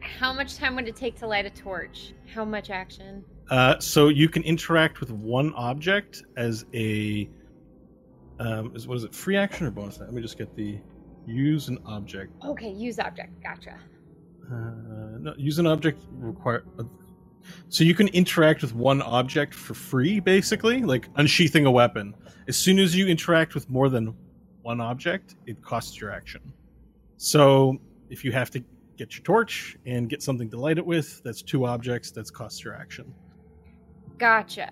how 0.00 0.32
much 0.32 0.56
time 0.56 0.74
would 0.76 0.88
it 0.88 0.96
take 0.96 1.16
to 1.20 1.26
light 1.26 1.46
a 1.46 1.50
torch? 1.50 2.12
How 2.32 2.44
much 2.44 2.70
action? 2.70 3.24
Uh, 3.50 3.78
so 3.80 4.08
you 4.08 4.28
can 4.28 4.42
interact 4.44 5.00
with 5.00 5.10
one 5.10 5.52
object 5.54 6.22
as 6.36 6.64
a. 6.72 7.28
Um, 8.38 8.74
is 8.74 8.86
what 8.88 8.96
is 8.96 9.04
it? 9.04 9.14
Free 9.14 9.36
action 9.36 9.66
or 9.66 9.70
bonus? 9.70 9.98
Let 9.98 10.12
me 10.12 10.22
just 10.22 10.38
get 10.38 10.54
the 10.56 10.78
use 11.26 11.68
an 11.68 11.78
object. 11.84 12.32
Okay, 12.44 12.70
use 12.70 12.98
object. 12.98 13.42
Gotcha. 13.42 13.76
Uh, 14.50 15.18
no, 15.18 15.34
use 15.36 15.58
an 15.58 15.66
object 15.66 16.02
require. 16.12 16.64
uh, 16.78 16.84
So 17.68 17.84
you 17.84 17.94
can 17.94 18.08
interact 18.08 18.62
with 18.62 18.74
one 18.74 19.02
object 19.02 19.52
for 19.54 19.74
free, 19.74 20.20
basically, 20.20 20.82
like 20.82 21.08
unsheathing 21.16 21.66
a 21.66 21.70
weapon. 21.70 22.14
As 22.48 22.56
soon 22.56 22.78
as 22.78 22.96
you 22.96 23.06
interact 23.08 23.54
with 23.54 23.68
more 23.68 23.88
than 23.88 24.14
one 24.62 24.80
object, 24.80 25.34
it 25.46 25.62
costs 25.62 26.00
your 26.00 26.10
action. 26.10 26.40
So 27.16 27.78
if 28.08 28.24
you 28.24 28.32
have 28.32 28.50
to 28.52 28.64
get 28.96 29.14
your 29.14 29.22
torch 29.22 29.76
and 29.86 30.08
get 30.08 30.22
something 30.22 30.48
to 30.50 30.58
light 30.58 30.78
it 30.78 30.86
with, 30.86 31.22
that's 31.24 31.42
two 31.42 31.66
objects. 31.66 32.10
That's 32.10 32.30
costs 32.30 32.64
your 32.64 32.74
action. 32.74 33.12
Gotcha. 34.20 34.70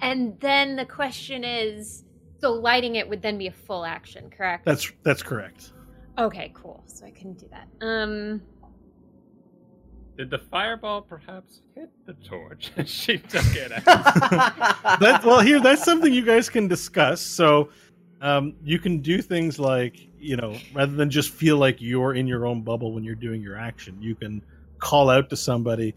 And 0.00 0.38
then 0.40 0.74
the 0.74 0.84
question 0.84 1.44
is 1.44 2.04
so 2.40 2.52
lighting 2.52 2.96
it 2.96 3.08
would 3.08 3.22
then 3.22 3.38
be 3.38 3.46
a 3.46 3.52
full 3.52 3.84
action, 3.84 4.30
correct? 4.30 4.64
That's 4.64 4.90
that's 5.04 5.22
correct. 5.22 5.72
Okay, 6.18 6.50
cool. 6.54 6.82
So 6.86 7.06
I 7.06 7.10
couldn't 7.10 7.38
do 7.38 7.46
that. 7.52 7.68
Um 7.86 8.42
Did 10.16 10.30
the 10.30 10.38
fireball 10.38 11.02
perhaps 11.02 11.62
hit 11.76 11.88
the 12.04 12.14
torch? 12.14 12.72
she 12.84 13.18
took 13.18 13.46
it 13.54 13.70
out. 13.70 13.84
that 15.00 15.20
well 15.24 15.40
here 15.40 15.60
that's 15.60 15.84
something 15.84 16.12
you 16.12 16.24
guys 16.24 16.48
can 16.50 16.66
discuss 16.66 17.20
so 17.20 17.70
um, 18.20 18.54
you 18.64 18.80
can 18.80 18.98
do 18.98 19.22
things 19.22 19.60
like 19.60 19.96
you 20.18 20.36
know 20.36 20.56
rather 20.74 20.92
than 20.92 21.08
just 21.08 21.30
feel 21.30 21.58
like 21.58 21.80
you're 21.80 22.14
in 22.14 22.26
your 22.26 22.44
own 22.46 22.62
bubble 22.62 22.92
when 22.92 23.04
you're 23.04 23.14
doing 23.14 23.40
your 23.40 23.56
action 23.56 23.96
you 24.02 24.16
can 24.16 24.42
call 24.80 25.08
out 25.08 25.30
to 25.30 25.36
somebody 25.36 25.94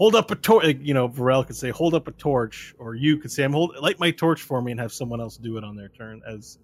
hold 0.00 0.14
up 0.14 0.30
a 0.30 0.34
torch 0.34 0.78
you 0.80 0.94
know 0.94 1.06
Vorel 1.06 1.46
could 1.46 1.54
say 1.54 1.68
hold 1.68 1.92
up 1.92 2.08
a 2.08 2.12
torch 2.12 2.74
or 2.78 2.94
you 2.94 3.18
could 3.18 3.30
say 3.30 3.44
i'm 3.44 3.52
hold 3.52 3.76
light 3.82 4.00
my 4.00 4.10
torch 4.10 4.40
for 4.40 4.62
me 4.62 4.70
and 4.72 4.80
have 4.80 4.92
someone 4.92 5.20
else 5.20 5.36
do 5.36 5.58
it 5.58 5.62
on 5.62 5.76
their 5.76 5.88
turn 5.88 6.22
as 6.26 6.58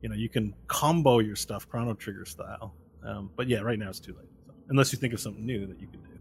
you 0.00 0.08
know 0.08 0.14
you 0.14 0.28
can 0.28 0.54
combo 0.68 1.18
your 1.18 1.34
stuff 1.34 1.68
chrono 1.68 1.94
trigger 1.94 2.24
style. 2.24 2.72
Um, 3.02 3.28
but 3.34 3.48
yeah 3.48 3.58
right 3.58 3.78
now 3.78 3.88
it's 3.88 3.98
too 3.98 4.14
late 4.14 4.28
so, 4.46 4.52
unless 4.68 4.92
you 4.92 4.98
think 5.00 5.12
of 5.12 5.20
something 5.20 5.44
new 5.44 5.66
that 5.66 5.80
you 5.80 5.88
can 5.88 6.00
do 6.00 6.13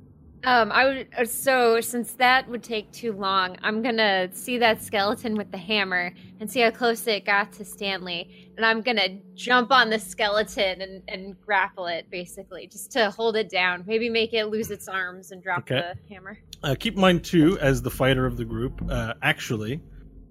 um 0.45 0.72
I 0.72 0.86
would 0.86 1.07
uh, 1.18 1.26
so 1.26 1.80
since 1.82 2.14
that 2.15 2.48
would 2.49 2.64
take 2.64 2.91
too 2.91 3.14
long, 3.14 3.57
I'm 3.61 3.82
going 3.82 3.98
to 3.98 4.30
see 4.34 4.57
that 4.57 4.82
skeleton 4.82 5.36
with 5.36 5.52
the 5.52 5.57
hammer 5.57 6.14
and 6.40 6.49
see 6.52 6.60
how 6.61 6.72
close 6.72 7.06
it 7.07 7.26
got 7.26 7.52
to 7.53 7.65
Stanley 7.65 8.52
and 8.57 8.65
I'm 8.65 8.82
going 8.82 8.98
to 8.98 9.18
jump 9.36 9.72
on 9.72 9.90
the 9.90 9.99
skeleton 9.99 10.82
and 10.82 11.02
and 11.07 11.40
grapple 11.41 11.88
it 11.88 12.10
basically 12.10 12.68
just 12.68 12.91
to 12.94 13.10
hold 13.11 13.36
it 13.36 13.49
down. 13.49 13.84
Maybe 13.88 14.10
make 14.10 14.34
it 14.34 14.45
lose 14.45 14.70
its 14.72 14.88
arms 14.88 15.32
and 15.32 15.41
drop 15.41 15.60
Okay. 15.60 15.76
the 15.82 16.14
hammer. 16.14 16.38
Uh, 16.64 16.76
keep 16.80 16.95
in 16.95 17.02
mind 17.02 17.24
too, 17.24 17.57
as 17.60 17.82
the 17.82 17.91
fighter 17.91 18.26
of 18.26 18.38
the 18.38 18.45
group, 18.45 18.82
uh, 18.90 19.14
actually, 19.22 19.82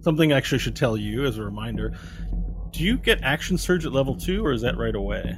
something 0.00 0.32
I 0.32 0.36
actually 0.36 0.58
should 0.60 0.76
tell 0.76 0.96
you 0.96 1.24
as 1.24 1.38
a 1.38 1.42
reminder. 1.42 1.92
Do 2.70 2.82
you 2.82 2.96
get 2.96 3.20
action 3.22 3.58
surge 3.58 3.84
at 3.84 3.92
level 3.92 4.16
two, 4.16 4.44
or 4.44 4.52
is 4.52 4.62
that 4.62 4.78
right 4.78 4.94
away? 4.94 5.36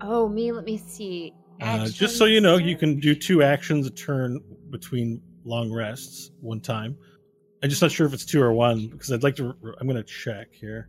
Oh, 0.00 0.28
me, 0.28 0.52
let 0.52 0.64
me 0.64 0.78
see. 0.78 1.34
Uh, 1.60 1.88
just 1.88 2.16
so 2.16 2.24
you 2.24 2.40
know, 2.40 2.56
you 2.56 2.76
can 2.76 3.00
do 3.00 3.14
two 3.14 3.42
actions 3.42 3.86
a 3.86 3.90
turn 3.90 4.40
between 4.70 5.20
long 5.44 5.72
rests 5.72 6.30
one 6.40 6.60
time. 6.60 6.96
I'm 7.62 7.70
just 7.70 7.82
not 7.82 7.90
sure 7.90 8.06
if 8.06 8.12
it's 8.12 8.24
two 8.24 8.40
or 8.40 8.52
one 8.52 8.88
because 8.88 9.12
I'd 9.12 9.22
like 9.22 9.36
to. 9.36 9.54
I'm 9.80 9.86
going 9.88 9.96
to 9.96 10.04
check 10.04 10.52
here 10.52 10.88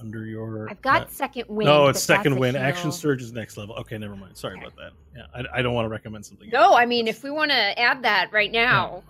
under 0.00 0.26
your. 0.26 0.68
I've 0.68 0.82
got 0.82 1.02
uh, 1.02 1.08
second 1.08 1.44
wind. 1.48 1.68
no, 1.68 1.86
it's 1.86 2.02
second 2.02 2.32
that's 2.32 2.38
a 2.38 2.40
win. 2.40 2.56
Action 2.56 2.90
surge 2.90 3.22
is 3.22 3.32
next 3.32 3.56
level. 3.56 3.76
Okay, 3.76 3.96
never 3.98 4.16
mind. 4.16 4.36
Sorry 4.36 4.54
Okay. 4.56 4.66
about 4.66 4.76
that. 4.76 4.92
Yeah, 5.16 5.44
I, 5.52 5.58
I 5.58 5.62
don't 5.62 5.74
want 5.74 5.84
to 5.84 5.90
recommend 5.90 6.26
something. 6.26 6.50
No, 6.50 6.74
I 6.74 6.86
mean, 6.86 7.06
if 7.06 7.22
we 7.22 7.30
want 7.30 7.52
to 7.52 7.78
add 7.80 8.02
that 8.02 8.32
right 8.32 8.50
now. 8.50 9.04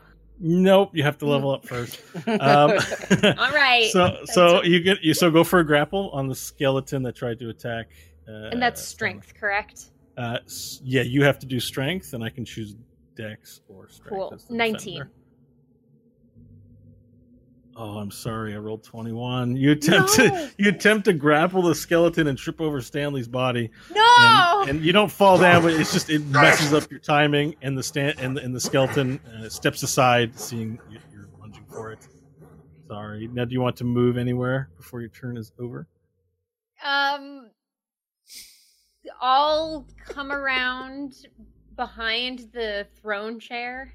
Nope, 0.44 0.90
you 0.92 1.04
have 1.04 1.18
to 1.18 1.26
level 1.26 1.52
up 1.52 1.64
first. 1.66 2.00
Um, 2.26 2.72
All 3.38 3.52
right. 3.52 3.88
so 3.92 4.18
so 4.24 4.62
you 4.62 4.80
get 4.80 5.02
you 5.02 5.14
so 5.14 5.30
go 5.30 5.44
for 5.44 5.60
a 5.60 5.64
grapple 5.64 6.10
on 6.10 6.26
the 6.28 6.34
skeleton 6.34 7.02
that 7.04 7.14
tried 7.14 7.38
to 7.38 7.48
attack 7.48 7.88
uh, 8.28 8.50
and 8.50 8.60
that's 8.60 8.82
strength, 8.82 9.34
correct? 9.34 9.90
Uh, 10.16 10.38
yeah, 10.82 11.02
you 11.02 11.22
have 11.24 11.38
to 11.38 11.46
do 11.46 11.58
strength, 11.58 12.12
and 12.12 12.22
I 12.22 12.28
can 12.28 12.44
choose 12.44 12.76
dex 13.16 13.60
or 13.68 13.88
strength. 13.88 14.10
Cool. 14.14 14.38
19. 14.50 14.76
defender. 14.94 15.10
Oh, 17.74 17.96
I'm 17.96 18.10
sorry. 18.10 18.54
I 18.54 18.58
rolled 18.58 18.84
21. 18.84 19.56
You 19.56 19.72
attempt 19.72 20.18
No. 20.18 20.28
to 20.28 20.50
you 20.58 20.68
attempt 20.68 21.06
to 21.06 21.14
grapple 21.14 21.62
the 21.62 21.74
skeleton 21.74 22.26
and 22.26 22.36
trip 22.36 22.60
over 22.60 22.82
Stanley's 22.82 23.28
body, 23.28 23.70
No. 23.94 24.58
and, 24.60 24.70
and 24.70 24.84
you 24.84 24.92
don't 24.92 25.10
fall 25.10 25.38
down, 25.38 25.62
but 25.62 25.72
it's 25.72 25.90
just 25.92 26.10
it 26.10 26.20
messes 26.26 26.74
up 26.74 26.90
your 26.90 27.00
timing, 27.00 27.56
and 27.62 27.76
the 27.76 27.82
stand 27.82 28.18
and, 28.20 28.36
the- 28.36 28.42
and 28.42 28.54
the 28.54 28.60
skeleton 28.60 29.18
uh, 29.38 29.48
steps 29.48 29.82
aside, 29.82 30.38
seeing 30.38 30.78
you- 30.90 30.98
you're 31.10 31.28
lunging 31.40 31.64
for 31.64 31.92
it. 31.92 32.06
Sorry. 32.88 33.26
Now, 33.32 33.46
do 33.46 33.54
you 33.54 33.62
want 33.62 33.76
to 33.78 33.84
move 33.84 34.18
anywhere 34.18 34.68
before 34.76 35.00
your 35.00 35.08
turn 35.08 35.38
is 35.38 35.50
over? 35.58 35.86
Um, 36.84 37.48
I'll 39.20 39.86
come 40.06 40.30
around 40.32 41.26
behind 41.76 42.48
the 42.52 42.86
throne 43.00 43.38
chair. 43.40 43.94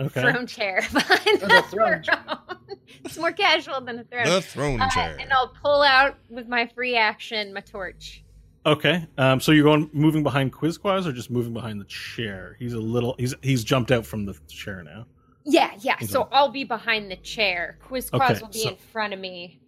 Okay. 0.00 0.20
Throne 0.20 0.46
chair 0.46 0.80
behind 0.92 1.20
Oh, 1.26 1.36
the, 1.36 1.46
the 1.46 1.62
throne 1.68 2.02
throne. 2.02 2.78
it's 3.04 3.18
more 3.18 3.32
casual 3.32 3.80
than 3.80 3.98
a 3.98 4.04
throne. 4.04 4.24
The 4.26 4.40
throne 4.42 4.80
Uh, 4.80 4.88
chair. 4.90 5.16
and 5.20 5.32
I'll 5.32 5.48
pull 5.62 5.82
out 5.82 6.16
with 6.30 6.48
my 6.48 6.66
free 6.66 6.96
action 6.96 7.52
my 7.52 7.60
torch. 7.60 8.24
Okay. 8.64 9.06
Um, 9.18 9.40
so 9.40 9.52
you're 9.52 9.64
going 9.64 9.90
moving 9.92 10.22
behind 10.22 10.52
Quizquaz 10.52 11.06
or 11.06 11.12
just 11.12 11.30
moving 11.30 11.52
behind 11.52 11.80
the 11.80 11.84
chair? 11.84 12.56
He's 12.58 12.72
a 12.74 12.78
little. 12.80 13.14
He's 13.18 13.34
he's 13.42 13.64
jumped 13.64 13.90
out 13.90 14.06
from 14.06 14.24
the 14.24 14.34
chair 14.48 14.82
now. 14.82 15.06
Yeah, 15.44 15.72
yeah. 15.80 15.98
So 16.00 16.22
Okay. 16.22 16.30
I'll 16.36 16.48
be 16.50 16.62
behind 16.64 17.10
the 17.10 17.16
chair. 17.16 17.78
Quizquaz 17.88 18.30
Okay, 18.30 18.40
will 18.40 18.48
be 18.48 18.60
so- 18.62 18.68
in 18.70 18.76
front 18.76 19.12
of 19.12 19.18
me. 19.20 19.58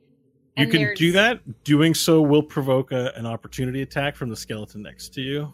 You 0.56 0.62
And 0.62 0.70
can 0.70 0.80
there's- 0.82 0.98
do 0.98 1.12
that. 1.12 1.64
Doing 1.64 1.94
so 1.94 2.22
will 2.22 2.42
provoke 2.42 2.92
a, 2.92 3.12
an 3.16 3.26
opportunity 3.26 3.82
attack 3.82 4.14
from 4.16 4.28
the 4.30 4.36
skeleton 4.36 4.82
next 4.82 5.14
to 5.14 5.20
you. 5.20 5.52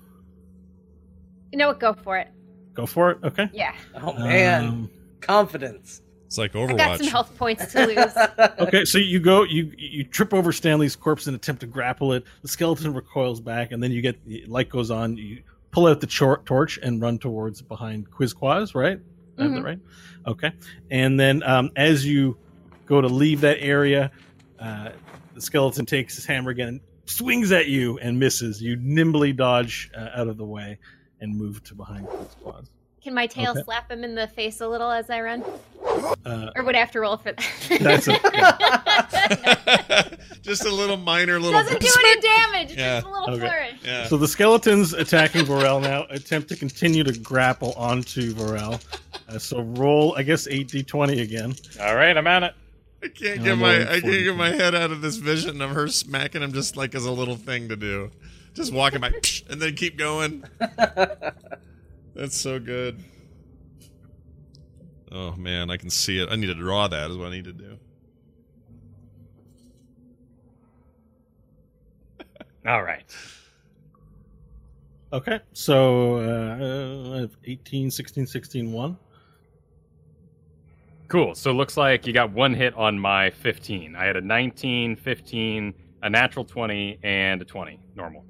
You 1.52 1.58
know 1.58 1.68
what? 1.68 1.80
Go 1.80 1.94
for 1.94 2.18
it. 2.18 2.28
Go 2.74 2.86
for 2.86 3.10
it. 3.12 3.18
Okay. 3.24 3.48
Yeah. 3.52 3.74
Oh 3.94 4.12
man, 4.12 4.64
Um, 4.64 4.90
confidence. 5.20 6.02
it's 6.26 6.38
like 6.38 6.52
Overwatch. 6.52 6.72
I 6.72 6.76
got 6.76 6.98
some 6.98 7.06
Overwatch. 7.06 7.10
health 7.10 7.36
points 7.36 7.72
to 7.72 7.86
lose. 7.86 8.48
okay. 8.68 8.84
So 8.84 8.98
you 8.98 9.18
go. 9.20 9.42
You 9.42 9.72
you 9.76 10.04
trip 10.04 10.32
over 10.32 10.52
Stanley's 10.52 10.94
corpse 10.96 11.26
and 11.26 11.34
attempt 11.34 11.60
to 11.62 11.66
grapple 11.66 12.12
it. 12.12 12.24
The 12.42 12.48
skeleton 12.48 12.94
recoils 12.94 13.40
back, 13.40 13.72
and 13.72 13.82
then 13.82 13.90
you 13.90 14.02
get 14.02 14.24
the 14.26 14.44
light 14.46 14.68
goes 14.68 14.90
on. 14.90 15.16
You 15.16 15.42
pull 15.72 15.86
out 15.86 16.00
the 16.00 16.06
chor- 16.06 16.42
torch 16.44 16.78
and 16.82 17.00
run 17.02 17.18
towards 17.18 17.62
behind 17.62 18.10
Quizquaz. 18.10 18.74
Right. 18.74 19.00
I 19.38 19.42
have 19.42 19.52
that 19.52 19.60
Mhm. 19.60 19.64
right? 19.64 19.78
Okay. 20.26 20.52
And 20.90 21.18
then 21.18 21.42
um, 21.42 21.70
as 21.74 22.04
you 22.06 22.36
go 22.86 23.00
to 23.00 23.08
leave 23.08 23.40
that 23.40 23.58
area, 23.60 24.10
uh, 24.60 24.90
the 25.34 25.40
skeleton 25.40 25.86
takes 25.86 26.16
his 26.16 26.26
hammer 26.26 26.50
again 26.50 26.68
and 26.68 26.80
swings 27.06 27.50
at 27.52 27.68
you 27.68 27.98
and 27.98 28.18
misses. 28.18 28.60
You 28.62 28.76
nimbly 28.76 29.32
dodge 29.32 29.90
uh, 29.96 30.08
out 30.14 30.28
of 30.28 30.36
the 30.36 30.44
way 30.46 30.78
and 31.20 31.36
move 31.36 31.62
to 31.64 31.74
behind 31.74 32.06
Quizquaz. 32.06 32.68
Can 33.02 33.14
my 33.14 33.26
tail 33.26 33.52
Okay. 33.52 33.62
slap 33.62 33.90
him 33.90 34.04
in 34.04 34.14
the 34.14 34.26
face 34.28 34.60
a 34.60 34.68
little 34.68 34.90
as 34.90 35.08
I 35.08 35.22
run? 35.22 35.42
Uh, 36.26 36.50
Or 36.54 36.62
would 36.64 36.74
I 36.74 36.78
have 36.80 36.90
to 36.92 37.00
roll 37.00 37.16
for 37.16 37.32
that? 37.32 37.80
That's 37.80 38.04
Just 40.42 40.66
a 40.66 40.70
little 40.70 40.98
minor 40.98 41.40
little. 41.40 41.62
Doesn't 41.62 41.80
do 41.80 41.88
any 42.04 42.20
damage. 42.20 42.76
Yeah. 42.76 43.00
Just 43.00 43.06
a 43.06 43.10
little 43.10 43.30
Okay. 43.34 43.40
flourish. 43.46 43.74
Yeah. 43.84 44.06
so 44.06 44.18
the 44.18 44.28
skeletons 44.28 44.92
attacking 44.92 45.46
Vorel 45.46 45.80
now 45.80 46.04
attempt 46.10 46.48
to 46.50 46.56
continue 46.56 47.02
to 47.04 47.18
grapple 47.18 47.72
onto 47.72 48.34
Vorel. 48.34 48.82
Uh, 49.28 49.38
so 49.38 49.62
roll, 49.62 50.14
I 50.16 50.22
guess, 50.22 50.46
8d20 50.46 51.22
again. 51.22 51.54
All 51.80 51.96
right, 51.96 52.14
I'm 52.16 52.26
at 52.26 52.42
it. 52.42 52.54
I 53.02 53.08
can't 53.08 53.38
I'm 53.38 53.44
get 53.44 53.58
my 53.58 53.82
I 53.82 54.00
can't 54.00 54.24
get 54.24 54.36
my 54.36 54.50
head 54.50 54.74
out 54.74 54.90
of 54.90 55.00
this 55.00 55.16
vision 55.16 55.62
of 55.62 55.70
her 55.70 55.88
smacking 55.88 56.42
him 56.42 56.52
just 56.52 56.76
like 56.76 56.94
as 56.94 57.06
a 57.06 57.12
little 57.12 57.36
thing 57.36 57.68
to 57.68 57.76
do. 57.76 58.10
Just 58.54 58.72
walking 58.72 59.00
by 59.00 59.12
and 59.48 59.62
then 59.62 59.74
keep 59.74 59.96
going. 59.96 60.44
That's 62.14 62.36
so 62.36 62.58
good. 62.58 63.02
Oh 65.12 65.32
man, 65.36 65.70
I 65.70 65.76
can 65.76 65.90
see 65.90 66.20
it. 66.20 66.28
I 66.30 66.36
need 66.36 66.46
to 66.46 66.54
draw 66.54 66.88
that 66.88 67.10
is 67.10 67.16
what 67.16 67.28
I 67.28 67.30
need 67.30 67.44
to 67.44 67.52
do. 67.52 67.78
All 72.66 72.82
right. 72.82 73.04
Okay, 75.12 75.40
so 75.52 76.16
uh, 76.18 77.16
I 77.16 77.20
have 77.22 77.36
18, 77.44 77.90
16, 77.90 78.26
16, 78.26 78.72
1. 78.72 78.96
Cool. 81.10 81.34
So 81.34 81.50
it 81.50 81.54
looks 81.54 81.76
like 81.76 82.06
you 82.06 82.12
got 82.12 82.30
one 82.30 82.54
hit 82.54 82.72
on 82.76 82.96
my 82.96 83.30
15. 83.30 83.96
I 83.96 84.04
had 84.04 84.16
a 84.16 84.20
19, 84.20 84.94
15, 84.94 85.74
a 86.02 86.08
natural 86.08 86.44
20, 86.44 87.00
and 87.02 87.42
a 87.42 87.44
20. 87.44 87.80
Normal. 87.96 88.24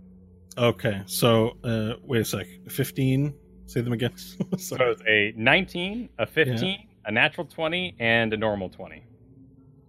Okay, 0.56 1.02
so 1.04 1.58
uh, 1.62 1.92
wait 2.02 2.22
a 2.22 2.24
sec. 2.24 2.46
15, 2.70 3.34
say 3.66 3.82
them 3.82 3.92
again. 3.92 4.12
So 4.58 4.76
it's 4.80 5.02
a 5.06 5.34
19, 5.36 6.08
a 6.18 6.26
15, 6.26 6.88
a 7.04 7.12
natural 7.12 7.46
20, 7.46 7.96
and 7.98 8.32
a 8.32 8.36
normal 8.38 8.70
20. 8.70 9.04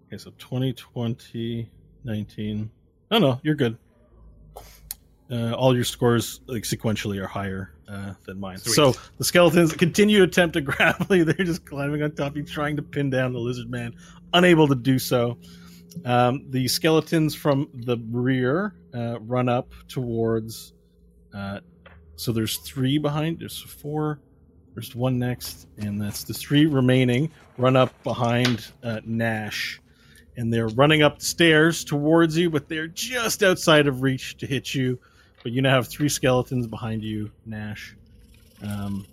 Okay, 0.07 0.17
so 0.17 0.33
20, 0.37 0.73
20, 0.73 1.71
19. 2.03 2.71
No, 3.09 3.17
no, 3.17 3.39
you're 3.41 3.55
good. 3.55 3.77
Uh, 5.31 5.53
all 5.53 5.73
your 5.73 5.85
scores, 5.85 6.41
like 6.47 6.63
sequentially, 6.63 7.23
are 7.23 7.27
higher 7.27 7.73
uh, 7.91 8.13
than 8.25 8.39
mine. 8.39 8.57
Sweet. 8.57 8.73
So 8.73 8.93
the 9.17 9.23
skeletons 9.23 9.73
continue 9.73 10.19
to 10.19 10.23
attempt 10.23 10.53
to 10.53 10.61
grapple 10.61 11.15
you. 11.15 11.25
They're 11.25 11.45
just 11.45 11.65
climbing 11.65 12.01
on 12.01 12.11
top 12.11 12.31
of 12.31 12.37
you, 12.37 12.43
trying 12.43 12.77
to 12.77 12.81
pin 12.81 13.09
down 13.09 13.33
the 13.33 13.39
lizard 13.39 13.69
man, 13.69 13.95
unable 14.33 14.67
to 14.67 14.75
do 14.75 14.97
so. 14.97 15.37
Um, 16.05 16.45
the 16.49 16.67
skeletons 16.69 17.35
from 17.35 17.67
the 17.73 17.97
rear 18.11 18.73
uh, 18.93 19.19
run 19.19 19.49
up 19.49 19.73
towards. 19.89 20.73
Uh, 21.33 21.59
so 22.15 22.31
there's 22.31 22.57
three 22.59 22.97
behind. 22.97 23.39
There's 23.39 23.59
four. 23.59 24.19
There's 24.73 24.95
one 24.95 25.19
next, 25.19 25.67
and 25.77 26.01
that's 26.01 26.23
the 26.23 26.33
three 26.33 26.65
remaining. 26.65 27.29
Run 27.57 27.75
up 27.75 27.91
behind 28.03 28.71
uh, 28.83 29.01
Nash, 29.03 29.81
and 30.37 30.53
they're 30.53 30.69
running 30.69 31.01
up 31.01 31.19
the 31.19 31.25
stairs 31.25 31.83
towards 31.83 32.37
you, 32.37 32.49
but 32.49 32.69
they're 32.69 32.87
just 32.87 33.43
outside 33.43 33.87
of 33.87 34.01
reach 34.01 34.37
to 34.37 34.47
hit 34.47 34.73
you. 34.73 34.97
But 35.43 35.51
you 35.51 35.61
now 35.61 35.75
have 35.75 35.87
three 35.87 36.09
skeletons 36.09 36.67
behind 36.67 37.03
you, 37.03 37.31
Nash. 37.45 37.95
Um, 38.63 39.07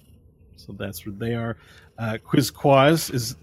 so 0.56 0.72
that's 0.72 1.06
where 1.06 1.14
they 1.14 1.34
are. 1.34 1.56
Uh, 1.98 2.18
Quizquaz 2.24 3.12
is 3.12 3.36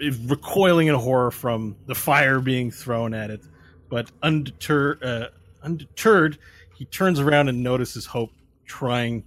is 0.00 0.18
recoiling 0.18 0.88
in 0.88 0.94
horror 0.94 1.30
from 1.30 1.76
the 1.86 1.94
fire 1.94 2.40
being 2.40 2.70
thrown 2.70 3.14
at 3.14 3.30
it, 3.30 3.42
but 3.88 4.10
undeterred, 4.22 5.02
uh, 5.04 5.28
undeterred, 5.62 6.38
he 6.76 6.84
turns 6.86 7.20
around 7.20 7.48
and 7.48 7.62
notices 7.62 8.04
Hope 8.04 8.32
trying 8.66 9.22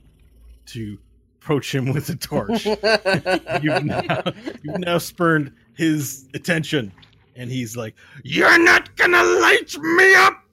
to 0.67 0.97
approach 1.37 1.73
him 1.73 1.93
with 1.93 2.09
a 2.09 2.15
torch. 2.15 2.65
you've, 3.63 3.85
now, 3.85 4.21
you've 4.61 4.79
now 4.79 4.97
spurned 4.97 5.53
his 5.75 6.27
attention, 6.33 6.91
and 7.35 7.49
he's 7.49 7.77
like, 7.77 7.95
"You're 8.23 8.61
not 8.63 8.95
gonna 8.97 9.23
light 9.23 9.77
me 9.77 10.15
up!" 10.15 10.43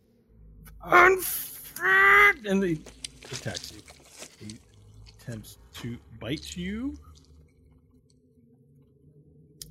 and 2.46 2.62
he 2.62 2.80
attacks 3.30 3.72
you. 3.72 3.80
He 4.40 4.56
attempts 5.20 5.58
to 5.74 5.96
bite 6.20 6.56
you. 6.56 6.96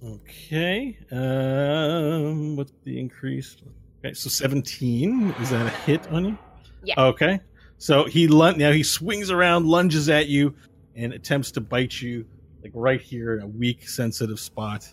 Okay. 0.04 0.98
Um, 1.12 2.56
what's 2.56 2.74
the 2.84 3.00
increase? 3.00 3.58
Okay, 4.00 4.14
so 4.14 4.30
seventeen. 4.30 5.32
Is 5.42 5.50
that 5.50 5.66
a 5.66 5.70
hit 5.70 6.08
on 6.10 6.26
you? 6.26 6.38
Yeah. 6.84 6.94
Okay. 6.98 7.40
So 7.80 8.06
he 8.06 8.28
lun- 8.28 8.58
now 8.58 8.72
he 8.72 8.84
swings 8.84 9.32
around, 9.32 9.66
lunges 9.66 10.10
at 10.10 10.28
you, 10.28 10.56
and 10.96 11.14
attempts 11.14 11.52
to 11.52 11.62
bite 11.62 12.02
you 12.02 12.26
like 12.64 12.72
right 12.74 13.02
here 13.02 13.36
in 13.36 13.44
a 13.44 13.48
weak, 13.48 13.88
sensitive 13.88 14.40
spot. 14.40 14.92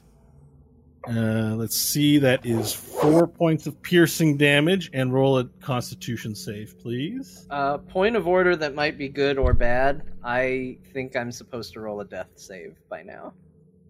Uh, 1.09 1.55
let's 1.57 1.77
see. 1.77 2.19
That 2.19 2.47
is 2.47 2.73
four 2.73 3.27
points 3.27 3.67
of 3.67 3.81
piercing 3.83 4.37
damage, 4.37 4.91
and 4.93 5.13
roll 5.13 5.39
a 5.39 5.45
Constitution 5.61 6.35
save, 6.35 6.79
please. 6.79 7.47
Uh, 7.51 7.79
point 7.79 8.17
of 8.17 8.27
order 8.27 8.57
that 8.57 8.75
might 8.75 8.97
be 8.97 9.09
good 9.09 9.39
or 9.39 9.53
bad. 9.53 10.03
I 10.23 10.79
think 10.93 11.15
I'm 11.17 11.31
supposed 11.31 11.73
to 11.75 11.81
roll 11.81 12.01
a 12.01 12.05
death 12.05 12.29
save 12.37 12.77
by 12.89 13.03
now. 13.03 13.35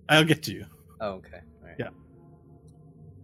I'll 0.09 0.25
get 0.25 0.43
to 0.45 0.53
you. 0.53 0.67
Oh, 1.01 1.13
okay. 1.13 1.41
All 1.63 1.69
right. 1.69 1.77
Yeah. 1.79 1.89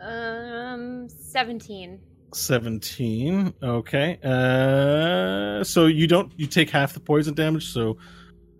Um, 0.00 1.08
17. 1.08 2.00
17 2.32 3.54
okay 3.60 4.16
uh 4.22 5.64
so 5.64 5.86
you 5.86 6.06
don't 6.06 6.32
you 6.36 6.46
take 6.46 6.70
half 6.70 6.92
the 6.92 7.00
poison 7.00 7.34
damage 7.34 7.72
so 7.72 7.96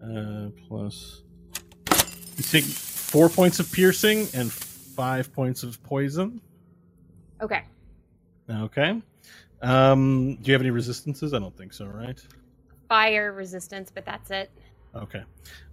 uh 0.03 0.49
plus 0.67 1.23
you 2.37 2.43
take 2.43 2.65
four 2.65 3.29
points 3.29 3.61
of 3.61 3.71
piercing 3.71 4.27
and 4.35 4.51
five 5.01 5.33
points 5.33 5.63
of 5.63 5.83
poison. 5.83 6.43
Okay. 7.41 7.65
Okay. 8.51 9.01
Um, 9.63 10.37
do 10.37 10.43
you 10.45 10.53
have 10.53 10.61
any 10.61 10.71
resistances? 10.71 11.33
I 11.33 11.39
don't 11.39 11.57
think 11.57 11.73
so, 11.73 11.87
right? 11.87 12.23
Fire 12.87 13.33
resistance, 13.33 13.91
but 13.95 14.05
that's 14.05 14.31
it. 14.31 14.51
Okay. 14.95 15.23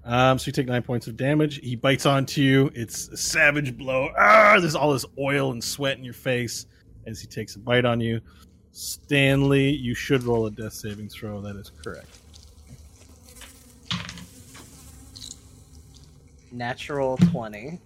Um, 0.05 0.39
so 0.39 0.45
you 0.47 0.53
take 0.53 0.67
nine 0.67 0.81
points 0.81 1.07
of 1.07 1.17
damage. 1.17 1.59
He 1.59 1.75
bites 1.75 2.05
onto 2.05 2.41
you. 2.41 2.71
It's 2.73 3.09
a 3.09 3.17
savage 3.17 3.77
blow. 3.77 4.11
Ah, 4.17 4.55
there's 4.61 4.75
all 4.75 4.93
this 4.93 5.05
oil 5.19 5.51
and 5.51 5.61
sweat 5.61 5.97
in 5.97 6.05
your 6.05 6.13
face 6.13 6.65
as 7.05 7.19
he 7.19 7.27
takes 7.27 7.57
a 7.57 7.59
bite 7.59 7.83
on 7.83 7.99
you. 7.99 8.21
Stanley, 8.71 9.71
you 9.71 9.93
should 9.93 10.23
roll 10.23 10.45
a 10.45 10.51
death 10.51 10.71
saving 10.71 11.09
throw. 11.09 11.41
That 11.41 11.57
is 11.57 11.69
correct. 11.83 12.19
Natural 16.49 17.17
20. 17.17 17.81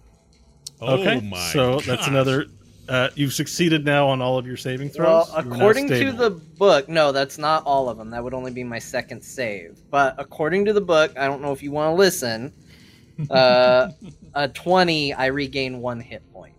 Oh 0.82 0.94
okay, 0.94 1.20
my! 1.20 1.38
so 1.52 1.80
that's 1.80 2.08
another. 2.08 2.46
Uh, 2.88 3.08
you've 3.14 3.32
succeeded 3.32 3.84
now 3.84 4.08
on 4.08 4.20
all 4.20 4.36
of 4.36 4.46
your 4.46 4.56
saving 4.56 4.88
throws. 4.88 5.30
You're 5.30 5.54
according 5.54 5.86
to 5.86 6.10
the 6.10 6.30
book, 6.30 6.88
no, 6.88 7.12
that's 7.12 7.38
not 7.38 7.64
all 7.64 7.88
of 7.88 7.96
them. 7.96 8.10
That 8.10 8.22
would 8.24 8.34
only 8.34 8.50
be 8.50 8.64
my 8.64 8.80
second 8.80 9.22
save. 9.22 9.78
But 9.88 10.16
according 10.18 10.64
to 10.64 10.72
the 10.72 10.80
book, 10.80 11.16
I 11.16 11.26
don't 11.26 11.40
know 11.40 11.52
if 11.52 11.62
you 11.62 11.70
want 11.70 11.92
to 11.92 11.94
listen. 11.94 12.52
Uh, 13.30 13.90
a 14.34 14.48
20, 14.48 15.14
I 15.14 15.26
regain 15.26 15.80
one 15.80 16.00
hit 16.00 16.22
point. 16.32 16.56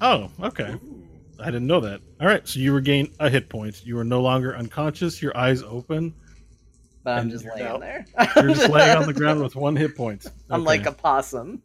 Oh, 0.00 0.30
okay. 0.42 0.74
I 1.38 1.46
didn't 1.46 1.68
know 1.68 1.80
that. 1.80 2.00
All 2.20 2.26
right, 2.26 2.46
so 2.46 2.58
you 2.58 2.72
regain 2.72 3.12
a 3.20 3.30
hit 3.30 3.48
point. 3.48 3.86
You 3.86 3.98
are 3.98 4.04
no 4.04 4.20
longer 4.20 4.56
unconscious. 4.56 5.22
Your 5.22 5.36
eyes 5.36 5.62
open. 5.62 6.12
But 7.04 7.18
I'm 7.18 7.30
just 7.30 7.44
laying 7.44 7.64
now- 7.64 7.78
there. 7.78 8.04
You're 8.36 8.54
just 8.54 8.68
laying 8.70 8.96
on 8.96 9.06
the 9.06 9.12
ground 9.12 9.42
with 9.42 9.56
one 9.56 9.74
hit 9.74 9.96
point. 9.96 10.24
I'm 10.48 10.62
like 10.62 10.86
a 10.86 10.92
possum. 10.92 11.60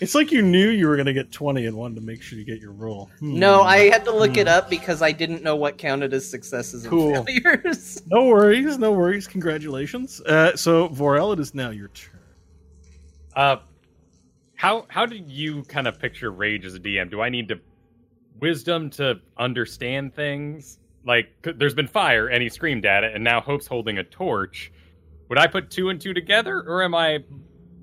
It's 0.00 0.14
like 0.14 0.32
you 0.32 0.40
knew 0.40 0.70
you 0.70 0.88
were 0.88 0.96
going 0.96 1.06
to 1.06 1.12
get 1.12 1.30
20 1.30 1.66
and 1.66 1.76
wanted 1.76 1.96
to 1.96 2.00
make 2.00 2.22
sure 2.22 2.38
you 2.38 2.44
get 2.46 2.58
your 2.58 2.72
roll. 2.72 3.10
Hmm. 3.18 3.38
No, 3.38 3.60
I 3.62 3.90
had 3.90 4.04
to 4.06 4.12
look 4.12 4.38
it 4.38 4.48
up 4.48 4.70
because 4.70 5.02
I 5.02 5.12
didn't 5.12 5.42
know 5.42 5.56
what 5.56 5.76
counted 5.76 6.14
as 6.14 6.28
successes 6.28 6.84
and 6.84 6.90
Cool. 6.90 7.22
failures. 7.24 8.00
No 8.10 8.26
worries, 8.28 8.78
no 8.78 8.92
worries. 8.92 9.26
Congratulations. 9.26 10.22
Uh, 10.22 10.56
so, 10.56 10.88
Vorel, 10.88 11.34
it 11.34 11.40
is 11.40 11.54
now 11.54 11.68
your 11.68 11.88
turn. 11.88 12.18
Uh, 13.36 13.56
how 14.54 14.86
how 14.88 15.04
do 15.06 15.16
you 15.16 15.62
kind 15.64 15.86
of 15.86 15.98
picture 16.00 16.30
rage 16.30 16.64
as 16.64 16.74
a 16.74 16.80
DM? 16.80 17.10
Do 17.10 17.20
I 17.20 17.28
need 17.28 17.48
to 17.48 17.60
wisdom 18.40 18.88
to 18.90 19.20
understand 19.36 20.14
things? 20.14 20.78
Like, 21.04 21.28
there's 21.42 21.74
been 21.74 21.86
fire, 21.86 22.26
and 22.28 22.42
he 22.42 22.48
screamed 22.48 22.84
at 22.84 23.04
it, 23.04 23.14
and 23.14 23.22
now 23.22 23.40
Hope's 23.40 23.66
holding 23.66 23.98
a 23.98 24.04
torch. 24.04 24.72
Would 25.28 25.38
I 25.38 25.46
put 25.46 25.70
two 25.70 25.90
and 25.90 26.00
two 26.00 26.14
together, 26.14 26.62
or 26.66 26.82
am 26.82 26.94
I 26.94 27.24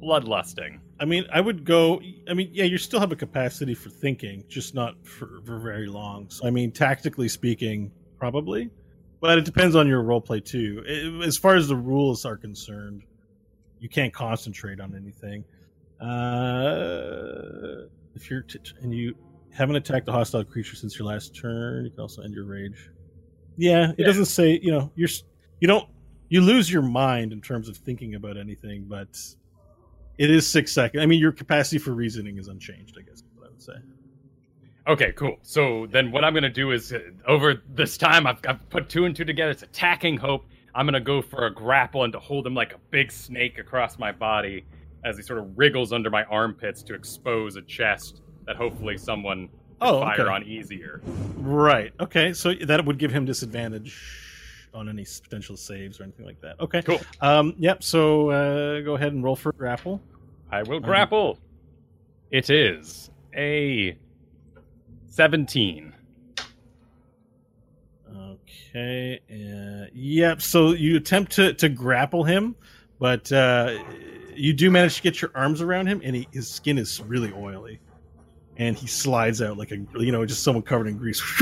bloodlusting? 0.01 0.79
I 0.99 1.05
mean, 1.05 1.25
I 1.31 1.41
would 1.41 1.65
go. 1.65 2.01
I 2.29 2.33
mean, 2.33 2.49
yeah, 2.53 2.63
you 2.63 2.77
still 2.77 2.99
have 2.99 3.11
a 3.11 3.15
capacity 3.15 3.75
for 3.75 3.89
thinking, 3.89 4.43
just 4.47 4.73
not 4.73 4.95
for, 5.05 5.41
for 5.45 5.59
very 5.59 5.87
long. 5.87 6.29
So, 6.29 6.47
I 6.47 6.51
mean, 6.51 6.71
tactically 6.71 7.27
speaking, 7.27 7.91
probably, 8.17 8.69
but 9.21 9.37
it 9.37 9.45
depends 9.45 9.75
on 9.75 9.87
your 9.87 10.03
roleplay 10.03 10.43
too. 10.43 10.83
It- 10.87 11.23
as 11.27 11.37
far 11.37 11.55
as 11.55 11.67
the 11.67 11.75
rules 11.75 12.25
are 12.25 12.37
concerned, 12.37 13.03
you 13.79 13.89
can't 13.89 14.13
concentrate 14.13 14.79
on 14.79 14.95
anything. 14.95 15.43
Uh, 15.99 17.85
if 18.15 18.29
you're 18.29 18.41
t- 18.41 18.59
and 18.81 18.93
you 18.93 19.13
haven't 19.51 19.75
attacked 19.75 20.07
a 20.07 20.11
hostile 20.11 20.43
creature 20.43 20.75
since 20.75 20.97
your 20.97 21.07
last 21.07 21.35
turn, 21.35 21.85
you 21.85 21.91
can 21.91 21.99
also 21.99 22.21
end 22.21 22.33
your 22.33 22.45
rage. 22.45 22.89
Yeah, 23.57 23.91
it 23.91 23.95
Yeah. 23.99 24.05
doesn't 24.07 24.25
say. 24.25 24.59
You 24.61 24.71
know, 24.71 24.91
you're 24.95 25.09
you 25.59 25.67
don't 25.67 25.87
you 26.29 26.41
lose 26.41 26.71
your 26.71 26.81
mind 26.81 27.31
in 27.33 27.41
terms 27.41 27.69
of 27.69 27.77
thinking 27.77 28.15
about 28.15 28.37
anything, 28.37 28.85
but 28.87 29.07
it 30.17 30.29
is 30.31 30.47
six 30.47 30.71
seconds. 30.71 31.01
I 31.01 31.05
mean, 31.05 31.19
your 31.19 31.31
capacity 31.31 31.77
for 31.77 31.91
reasoning 31.91 32.37
is 32.37 32.47
unchanged. 32.47 32.97
I 32.99 33.03
guess 33.03 33.17
is 33.17 33.23
what 33.35 33.47
I 33.47 33.51
would 33.51 33.61
say. 33.61 33.73
Okay, 34.87 35.11
cool. 35.13 35.37
So 35.41 35.87
then 35.91 36.11
what 36.11 36.23
I'm 36.23 36.33
going 36.33 36.43
to 36.43 36.49
do 36.49 36.71
is 36.71 36.93
uh, 36.93 36.99
over 37.27 37.61
this 37.73 37.97
time, 37.97 38.27
I've, 38.27 38.39
I've 38.47 38.69
put 38.69 38.87
two 38.87 39.05
and 39.05 39.15
two 39.15 39.25
together. 39.25 39.51
It's 39.51 39.63
attacking 39.63 40.17
Hope. 40.17 40.45
I'm 40.75 40.85
going 40.85 40.93
to 40.93 40.99
go 40.99 41.21
for 41.21 41.45
a 41.47 41.53
grapple 41.53 42.03
and 42.03 42.13
to 42.13 42.19
hold 42.19 42.45
him 42.45 42.53
like 42.53 42.73
a 42.73 42.77
big 42.91 43.11
snake 43.11 43.57
across 43.57 43.97
my 43.97 44.11
body 44.11 44.65
as 45.03 45.17
he 45.17 45.23
sort 45.23 45.39
of 45.39 45.57
wriggles 45.57 45.93
under 45.93 46.09
my 46.09 46.23
armpits 46.25 46.83
to 46.83 46.93
expose 46.93 47.55
a 47.55 47.61
chest 47.61 48.21
that 48.45 48.55
hopefully 48.57 48.97
someone 48.97 49.49
Oh, 49.81 49.99
fire 49.99 50.21
okay. 50.21 50.29
on 50.29 50.43
easier. 50.43 51.01
Right. 51.37 51.93
Okay. 51.99 52.33
So 52.33 52.53
that 52.53 52.85
would 52.85 52.97
give 52.97 53.11
him 53.11 53.25
disadvantage 53.25 53.99
on 54.75 54.89
any 54.89 55.05
potential 55.23 55.57
saves 55.57 55.99
or 55.99 56.03
anything 56.03 56.25
like 56.25 56.39
that. 56.41 56.59
Okay. 56.59 56.81
Cool. 56.83 56.99
Um. 57.21 57.55
Yep. 57.57 57.81
So 57.83 58.29
uh, 58.29 58.81
go 58.81 58.95
ahead 58.95 59.13
and 59.13 59.23
roll 59.23 59.35
for 59.35 59.51
grapple. 59.53 60.01
I 60.51 60.61
will 60.63 60.77
Um, 60.77 60.83
grapple. 60.83 61.39
It 62.31 62.49
is 62.49 63.09
a 63.35 63.97
17. 65.07 65.93
Okay. 68.15 69.19
Uh, 69.31 69.87
yep. 69.93 70.41
So 70.41 70.71
you 70.73 70.97
attempt 70.97 71.31
to, 71.33 71.53
to 71.53 71.69
grapple 71.69 72.23
him, 72.23 72.55
but 72.99 73.31
uh, 73.31 73.77
you 74.35 74.53
do 74.53 74.69
manage 74.71 74.97
to 74.97 75.01
get 75.01 75.21
your 75.21 75.31
arms 75.35 75.61
around 75.61 75.87
him, 75.87 76.01
and 76.03 76.15
he, 76.15 76.27
his 76.31 76.49
skin 76.49 76.77
is 76.77 77.01
really 77.01 77.31
oily, 77.33 77.79
and 78.57 78.77
he 78.77 78.87
slides 78.87 79.41
out 79.41 79.57
like 79.57 79.71
a 79.71 79.77
you 79.99 80.11
know 80.11 80.25
just 80.25 80.43
someone 80.43 80.63
covered 80.63 80.87
in 80.87 80.97
grease. 80.97 81.21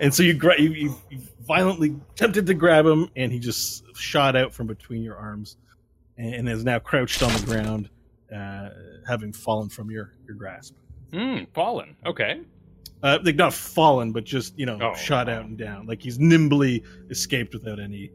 And 0.00 0.12
so 0.14 0.22
you, 0.22 0.34
gra- 0.34 0.60
you, 0.60 0.70
you 0.72 0.94
you 1.10 1.18
violently 1.46 1.96
tempted 2.16 2.46
to 2.46 2.54
grab 2.54 2.86
him, 2.86 3.08
and 3.16 3.30
he 3.32 3.38
just 3.38 3.84
shot 3.96 4.36
out 4.36 4.52
from 4.52 4.66
between 4.66 5.02
your 5.02 5.16
arms, 5.16 5.56
and, 6.16 6.34
and 6.34 6.48
is 6.48 6.64
now 6.64 6.78
crouched 6.78 7.22
on 7.22 7.32
the 7.32 7.46
ground, 7.46 7.88
uh, 8.34 8.70
having 9.06 9.32
fallen 9.32 9.68
from 9.68 9.90
your 9.90 10.14
your 10.26 10.34
grasp. 10.36 10.74
Hmm, 11.12 11.44
fallen. 11.54 11.96
Okay. 12.06 12.40
Uh, 13.02 13.18
like 13.24 13.34
not 13.36 13.52
fallen, 13.52 14.12
but 14.12 14.24
just 14.24 14.56
you 14.58 14.64
know 14.66 14.78
Oh. 14.80 14.94
shot 14.94 15.28
out 15.28 15.44
and 15.44 15.58
down. 15.58 15.86
Like 15.86 16.00
he's 16.02 16.18
nimbly 16.18 16.82
escaped 17.10 17.52
without 17.52 17.78
any 17.80 18.10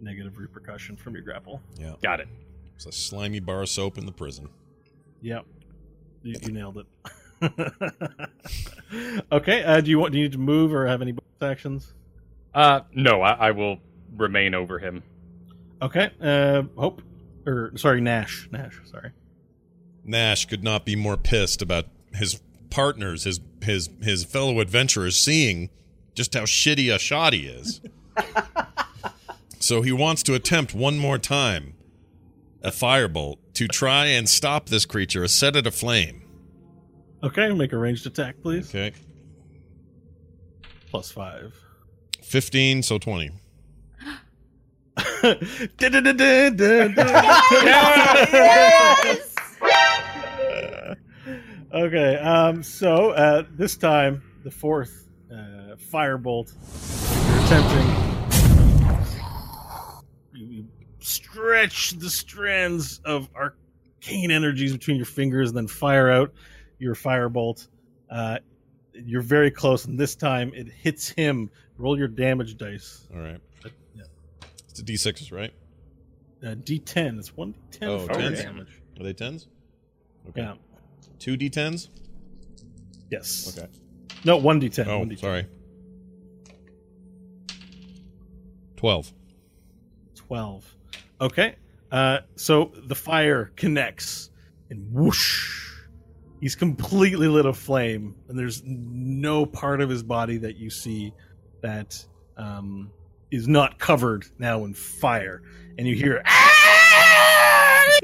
negative 0.00 0.38
repercussion 0.38 0.96
from 0.96 1.14
your 1.14 1.22
grapple. 1.22 1.60
Yeah, 1.78 1.94
Got 2.02 2.20
it. 2.20 2.28
it's 2.76 2.86
a 2.86 2.92
slimy 2.92 3.40
bar 3.40 3.62
of 3.62 3.68
soap 3.68 3.98
in 3.98 4.06
the 4.06 4.12
prison. 4.12 4.48
Yep, 5.22 5.44
you, 6.22 6.36
you 6.42 6.52
nailed 6.52 6.78
it. 6.78 6.86
okay, 9.32 9.62
uh, 9.64 9.80
do 9.80 9.90
you 9.90 9.98
want? 9.98 10.12
Do 10.12 10.18
you 10.18 10.24
need 10.24 10.32
to 10.32 10.38
move 10.38 10.72
or 10.72 10.86
have 10.86 11.02
any 11.02 11.14
actions? 11.40 11.92
Uh, 12.54 12.80
no, 12.92 13.22
I, 13.22 13.48
I 13.48 13.50
will 13.52 13.78
remain 14.16 14.54
over 14.54 14.78
him. 14.78 15.02
Okay, 15.80 16.10
uh, 16.20 16.62
Hope 16.76 17.02
or 17.46 17.72
sorry, 17.76 18.00
Nash. 18.00 18.48
Nash, 18.50 18.80
sorry. 18.84 19.12
Nash 20.04 20.46
could 20.46 20.64
not 20.64 20.84
be 20.84 20.96
more 20.96 21.16
pissed 21.16 21.62
about 21.62 21.86
his 22.14 22.40
partners, 22.70 23.24
his 23.24 23.40
his 23.62 23.90
his 24.02 24.24
fellow 24.24 24.60
adventurers, 24.60 25.16
seeing 25.16 25.70
just 26.14 26.34
how 26.34 26.42
shitty 26.42 26.94
a 26.94 26.98
shot 26.98 27.32
he 27.32 27.46
is. 27.46 27.80
so 29.60 29.82
he 29.82 29.92
wants 29.92 30.22
to 30.24 30.34
attempt 30.34 30.74
one 30.74 30.98
more 30.98 31.18
time 31.18 31.74
a 32.62 32.70
firebolt 32.70 33.36
to 33.54 33.68
try 33.68 34.06
and 34.06 34.28
stop 34.28 34.68
this 34.68 34.84
creature, 34.84 35.26
set 35.28 35.56
it 35.56 35.66
aflame. 35.66 36.22
Okay, 37.22 37.52
make 37.52 37.72
a 37.72 37.76
ranged 37.78 38.06
attack, 38.06 38.36
please. 38.42 38.68
Okay, 38.70 38.92
Plus 40.90 41.10
five. 41.10 41.54
fifteen, 42.22 42.82
so 42.82 42.98
twenty. 42.98 43.30
Yes! 48.32 49.34
okay, 51.74 52.16
um, 52.16 52.62
so 52.62 53.10
uh, 53.10 53.42
this 53.52 53.76
time 53.76 54.22
the 54.44 54.50
fourth 54.50 55.08
uh, 55.32 55.74
firebolt 55.90 56.52
you're 57.28 57.44
attempting. 57.44 57.88
You, 60.32 60.46
you 60.46 60.66
stretch 61.00 61.90
the 61.98 62.08
strands 62.10 63.00
of 63.04 63.28
arcane 63.34 64.30
energies 64.30 64.72
between 64.72 64.96
your 64.96 65.06
fingers, 65.06 65.50
and 65.50 65.56
then 65.56 65.66
fire 65.68 66.10
out 66.10 66.32
your 66.78 66.94
firebolt. 66.94 67.66
Uh, 68.10 68.38
you're 68.94 69.22
very 69.22 69.50
close, 69.50 69.84
and 69.84 69.98
this 69.98 70.14
time 70.16 70.52
it 70.54 70.68
hits 70.68 71.08
him. 71.08 71.50
Roll 71.76 71.96
your 71.98 72.08
damage 72.08 72.56
dice. 72.56 73.06
All 73.14 73.20
right, 73.20 73.40
yeah. 73.94 74.02
it's 74.68 74.80
a 74.80 74.82
D 74.82 74.96
sixes, 74.96 75.30
right? 75.30 75.52
Uh, 76.42 76.54
D10. 76.54 77.18
It's 77.18 77.36
one 77.36 77.54
D10 77.72 77.82
Oh, 77.88 78.06
fire 78.06 78.16
tens? 78.16 78.42
damage. 78.42 78.80
Are 78.98 79.02
they 79.04 79.12
tens? 79.12 79.46
Okay, 80.28 80.40
Yeah. 80.42 80.54
two 81.18 81.36
D 81.36 81.48
tens. 81.50 81.90
Yes. 83.10 83.56
Okay. 83.56 83.68
No, 84.24 84.36
one 84.36 84.60
D10. 84.60 84.86
Oh, 84.86 84.98
one 85.00 85.10
D10. 85.10 85.18
sorry. 85.20 85.46
Twelve. 88.76 89.12
12. 90.14 90.76
Okay. 91.20 91.56
Uh, 91.90 92.18
so 92.36 92.70
the 92.86 92.94
fire 92.94 93.50
connects 93.56 94.30
and 94.70 94.92
whoosh. 94.92 95.67
He's 96.40 96.54
completely 96.54 97.26
lit 97.26 97.46
aflame, 97.46 98.14
and 98.28 98.38
there's 98.38 98.62
no 98.64 99.44
part 99.44 99.80
of 99.80 99.90
his 99.90 100.02
body 100.02 100.38
that 100.38 100.56
you 100.56 100.70
see 100.70 101.12
that 101.62 102.04
um, 102.36 102.90
is 103.30 103.48
not 103.48 103.78
covered 103.78 104.24
now 104.38 104.64
in 104.64 104.74
fire. 104.74 105.42
And 105.78 105.86
you 105.86 105.94
hear, 105.96 106.22
"Ah! 106.26 107.98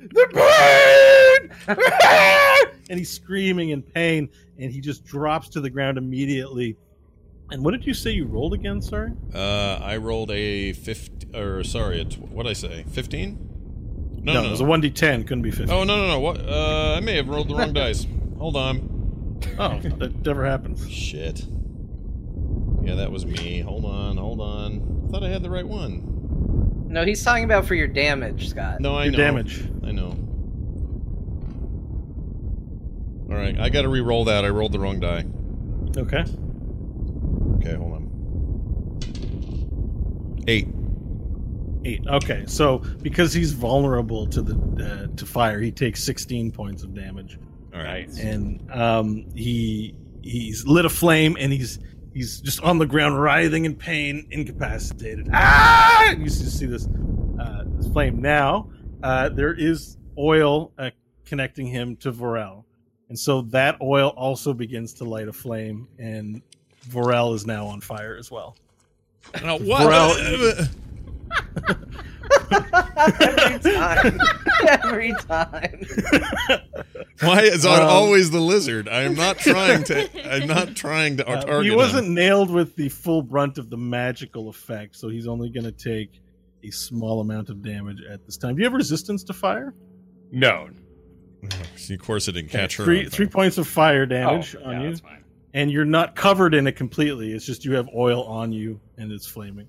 the 0.00 0.28
burn! 0.32 1.50
Ah!" 1.68 2.64
and 2.88 2.98
he's 2.98 3.10
screaming 3.10 3.70
in 3.70 3.82
pain, 3.82 4.28
and 4.58 4.70
he 4.72 4.80
just 4.80 5.04
drops 5.04 5.48
to 5.50 5.60
the 5.60 5.70
ground 5.70 5.98
immediately. 5.98 6.76
And 7.50 7.64
what 7.64 7.72
did 7.72 7.86
you 7.86 7.94
say 7.94 8.10
you 8.12 8.26
rolled 8.26 8.54
again? 8.54 8.80
Sorry. 8.80 9.12
Uh, 9.34 9.78
I 9.82 9.96
rolled 9.96 10.30
a 10.30 10.72
fifty, 10.72 11.26
or 11.36 11.64
sorry, 11.64 12.00
a 12.00 12.04
tw- 12.04 12.20
what 12.30 12.46
I 12.46 12.52
say? 12.52 12.84
Fifteen? 12.90 13.48
No, 14.24 14.34
no, 14.34 14.44
it 14.44 14.50
was 14.50 14.60
a 14.60 14.64
one 14.64 14.80
d10. 14.80 15.26
Couldn't 15.26 15.42
be 15.42 15.50
fifty. 15.50 15.72
Oh 15.72 15.82
no, 15.84 15.96
no, 15.96 16.06
no! 16.08 16.20
What? 16.20 16.40
Uh, 16.40 16.94
I 16.96 17.00
may 17.00 17.16
have 17.16 17.28
rolled 17.28 17.48
the 17.48 17.54
wrong 17.56 17.72
dice. 17.74 18.06
Hold 18.38 18.56
on. 18.56 19.40
Oh, 19.58 19.78
that 19.80 20.24
never 20.24 20.44
happens. 20.46 20.88
Shit. 20.88 21.44
Yeah, 22.82 22.94
that 22.96 23.10
was 23.10 23.26
me. 23.26 23.60
Hold 23.60 23.84
on, 23.84 24.16
hold 24.16 24.40
on. 24.40 25.04
I 25.08 25.10
thought 25.12 25.24
I 25.24 25.28
had 25.28 25.42
the 25.42 25.50
right 25.50 25.66
one. 25.66 26.86
No, 26.88 27.04
he's 27.04 27.22
talking 27.24 27.44
about 27.44 27.64
for 27.66 27.74
your 27.74 27.86
damage, 27.88 28.48
Scott. 28.50 28.80
No, 28.80 28.94
I 28.94 29.04
Your 29.04 29.12
know. 29.12 29.18
damage. 29.18 29.64
I 29.84 29.92
know. 29.92 30.10
All 33.30 33.36
right, 33.38 33.58
I 33.58 33.68
got 33.70 33.82
to 33.82 33.88
re-roll 33.88 34.24
that. 34.26 34.44
I 34.44 34.48
rolled 34.48 34.72
the 34.72 34.78
wrong 34.78 35.00
die. 35.00 35.24
Okay. 35.96 36.24
Okay, 37.56 37.74
hold 37.76 37.92
on. 37.94 38.08
Eight. 40.48 40.68
Eight. 41.84 42.06
Okay, 42.06 42.44
so 42.46 42.78
because 43.02 43.32
he's 43.32 43.52
vulnerable 43.52 44.26
to 44.28 44.42
the 44.42 44.54
uh, 45.10 45.16
to 45.16 45.26
fire, 45.26 45.60
he 45.60 45.72
takes 45.72 46.02
16 46.04 46.52
points 46.52 46.82
of 46.82 46.94
damage, 46.94 47.38
All 47.74 47.82
right. 47.82 48.08
And 48.18 48.70
um, 48.70 49.26
he 49.34 49.94
he's 50.22 50.64
lit 50.66 50.84
a 50.84 50.88
flame, 50.88 51.36
and 51.40 51.52
he's 51.52 51.80
he's 52.14 52.40
just 52.40 52.60
on 52.62 52.78
the 52.78 52.86
ground, 52.86 53.20
writhing 53.20 53.64
in 53.64 53.74
pain, 53.74 54.26
incapacitated. 54.30 55.28
Ah! 55.32 56.12
You 56.12 56.28
see, 56.28 56.44
see 56.44 56.66
this 56.66 56.86
uh, 57.40 57.64
this 57.66 57.88
flame 57.92 58.20
now. 58.20 58.70
Uh, 59.02 59.28
there 59.28 59.54
is 59.54 59.96
oil 60.16 60.72
uh, 60.78 60.90
connecting 61.24 61.66
him 61.66 61.96
to 61.96 62.12
Vorel, 62.12 62.64
and 63.08 63.18
so 63.18 63.42
that 63.42 63.76
oil 63.80 64.10
also 64.10 64.54
begins 64.54 64.94
to 64.94 65.04
light 65.04 65.26
a 65.26 65.32
flame, 65.32 65.88
and 65.98 66.42
Vorel 66.88 67.34
is 67.34 67.44
now 67.44 67.66
on 67.66 67.80
fire 67.80 68.16
as 68.16 68.30
well. 68.30 68.56
Now, 69.42 69.58
what? 69.58 69.82
Vorel- 69.82 70.68
Every 72.50 73.58
time. 73.72 74.20
Every 74.68 75.12
time. 75.12 75.82
Why 77.20 77.40
is 77.42 77.64
it 77.64 77.70
Um, 77.70 77.82
always 77.88 78.30
the 78.30 78.40
lizard? 78.40 78.88
I 78.88 79.02
am 79.02 79.14
not 79.14 79.38
trying 79.38 79.84
to. 79.84 80.32
I'm 80.34 80.46
not 80.48 80.74
trying 80.74 81.16
to 81.18 81.28
Uh, 81.28 81.40
target 81.42 81.70
he 81.70 81.76
wasn't 81.76 82.08
nailed 82.10 82.50
with 82.50 82.74
the 82.76 82.88
full 82.88 83.22
brunt 83.22 83.58
of 83.58 83.70
the 83.70 83.76
magical 83.76 84.48
effect, 84.48 84.96
so 84.96 85.08
he's 85.08 85.26
only 85.26 85.50
going 85.50 85.64
to 85.64 85.72
take 85.72 86.20
a 86.64 86.70
small 86.70 87.20
amount 87.20 87.48
of 87.48 87.62
damage 87.62 87.98
at 88.08 88.24
this 88.24 88.36
time. 88.36 88.54
Do 88.54 88.60
you 88.60 88.66
have 88.66 88.72
resistance 88.74 89.24
to 89.24 89.32
fire? 89.32 89.74
No. 90.30 90.68
See, 91.76 91.94
of 91.94 92.00
course, 92.00 92.28
it 92.28 92.32
didn't 92.32 92.50
catch 92.50 92.76
her. 92.76 92.84
three 92.84 93.04
on 93.04 93.10
three 93.10 93.26
points 93.26 93.58
of 93.58 93.66
fire 93.66 94.02
Oh, 94.02 94.06
damage 94.06 94.54
yeah, 94.54 94.66
on 94.66 94.80
you, 94.82 94.88
that's 94.90 95.00
fine. 95.00 95.24
and 95.54 95.72
you're 95.72 95.84
not 95.84 96.14
covered 96.14 96.54
in 96.54 96.68
it 96.68 96.76
completely. 96.76 97.32
It's 97.32 97.44
just 97.44 97.64
you 97.64 97.72
have 97.74 97.88
oil 97.96 98.22
on 98.24 98.52
you, 98.52 98.80
and 98.96 99.10
it's 99.10 99.26
flaming. 99.26 99.66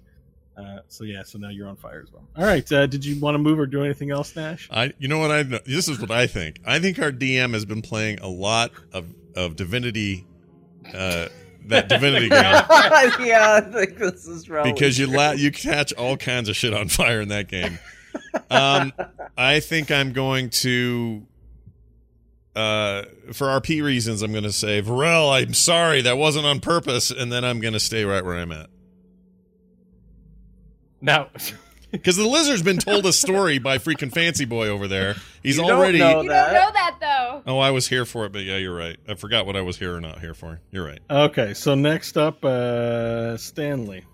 Uh, 0.55 0.79
so 0.87 1.03
yeah, 1.03 1.23
so 1.23 1.39
now 1.39 1.49
you're 1.49 1.67
on 1.67 1.75
fire 1.75 2.01
as 2.05 2.11
well. 2.11 2.23
All 2.37 2.45
right, 2.45 2.69
uh, 2.71 2.85
did 2.85 3.03
you 3.03 3.19
want 3.19 3.35
to 3.35 3.39
move 3.39 3.57
or 3.59 3.65
do 3.65 3.83
anything 3.83 4.11
else, 4.11 4.35
Nash? 4.35 4.69
I, 4.71 4.93
you 4.99 5.07
know 5.07 5.17
what 5.17 5.31
I? 5.31 5.41
know- 5.43 5.59
This 5.65 5.87
is 5.87 5.99
what 5.99 6.11
I 6.11 6.27
think. 6.27 6.59
I 6.65 6.79
think 6.79 6.99
our 6.99 7.11
DM 7.11 7.53
has 7.53 7.65
been 7.65 7.81
playing 7.81 8.19
a 8.19 8.27
lot 8.27 8.71
of 8.91 9.07
of 9.35 9.55
Divinity, 9.55 10.27
uh, 10.93 11.27
that 11.65 11.89
Divinity 11.89 12.29
game, 12.29 12.39
yeah, 12.39 12.67
I 12.69 13.61
think 13.61 13.97
this 13.97 14.27
is 14.27 14.47
wrong. 14.47 14.71
because 14.71 14.99
you 14.99 15.07
la- 15.07 15.31
you 15.31 15.51
catch 15.51 15.91
all 15.93 16.17
kinds 16.17 16.49
of 16.49 16.55
shit 16.55 16.71
on 16.73 16.87
fire 16.87 17.19
in 17.21 17.29
that 17.29 17.47
game. 17.47 17.79
Um, 18.51 18.93
I 19.35 19.59
think 19.59 19.89
I'm 19.89 20.13
going 20.13 20.51
to, 20.51 21.25
uh, 22.55 23.03
for 23.31 23.47
RP 23.47 23.83
reasons, 23.83 24.21
I'm 24.21 24.31
going 24.31 24.43
to 24.43 24.51
say, 24.51 24.81
Vorel, 24.83 25.31
I'm 25.31 25.53
sorry, 25.55 26.01
that 26.03 26.17
wasn't 26.17 26.45
on 26.45 26.59
purpose, 26.59 27.09
and 27.09 27.31
then 27.31 27.43
I'm 27.43 27.59
going 27.59 27.73
to 27.73 27.79
stay 27.79 28.05
right 28.05 28.23
where 28.23 28.35
I'm 28.35 28.51
at. 28.51 28.69
Now, 31.03 31.27
Because 31.91 32.17
the 32.17 32.25
lizard's 32.27 32.63
been 32.63 32.79
told 32.79 33.05
a 33.05 33.13
story 33.13 33.59
by 33.59 33.77
freaking 33.77 34.11
Fancy 34.11 34.45
Boy 34.45 34.67
over 34.67 34.87
there. 34.87 35.15
He's 35.43 35.57
You 35.57 35.61
don't 35.67 35.77
already. 35.77 35.99
know 35.99 36.23
You 36.23 36.29
that. 36.29 36.45
don't 36.51 36.53
know 36.55 36.71
that 36.73 36.95
though. 36.99 37.43
Oh, 37.45 37.59
I 37.59 37.69
was 37.69 37.87
here 37.87 38.03
for 38.03 38.25
it, 38.25 38.31
but 38.31 38.41
yeah, 38.41 38.57
you're 38.57 38.75
right. 38.75 38.97
I 39.07 39.13
forgot 39.13 39.45
what 39.45 39.55
I 39.55 39.61
was 39.61 39.77
here 39.77 39.95
or 39.95 40.01
not 40.01 40.19
here 40.19 40.33
for. 40.33 40.59
You're 40.71 40.87
right. 40.87 40.97
Okay, 41.07 41.53
so 41.53 41.75
next 41.75 42.17
up, 42.17 42.43
uh, 42.43 43.37
Stanley. 43.37 44.05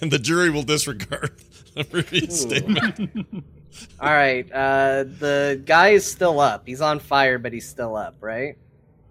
And 0.00 0.10
the 0.10 0.18
jury 0.18 0.48
will 0.48 0.62
disregard 0.62 1.32
the 1.74 1.84
previous 1.84 2.42
Ooh. 2.46 2.48
statement. 2.48 3.44
All 4.00 4.08
right, 4.10 4.50
uh, 4.50 5.04
the 5.04 5.60
guy 5.66 5.88
is 5.90 6.10
still 6.10 6.40
up. 6.40 6.62
He's 6.66 6.80
on 6.80 6.98
fire, 6.98 7.38
but 7.38 7.52
he's 7.52 7.68
still 7.68 7.94
up, 7.94 8.14
right? 8.22 8.56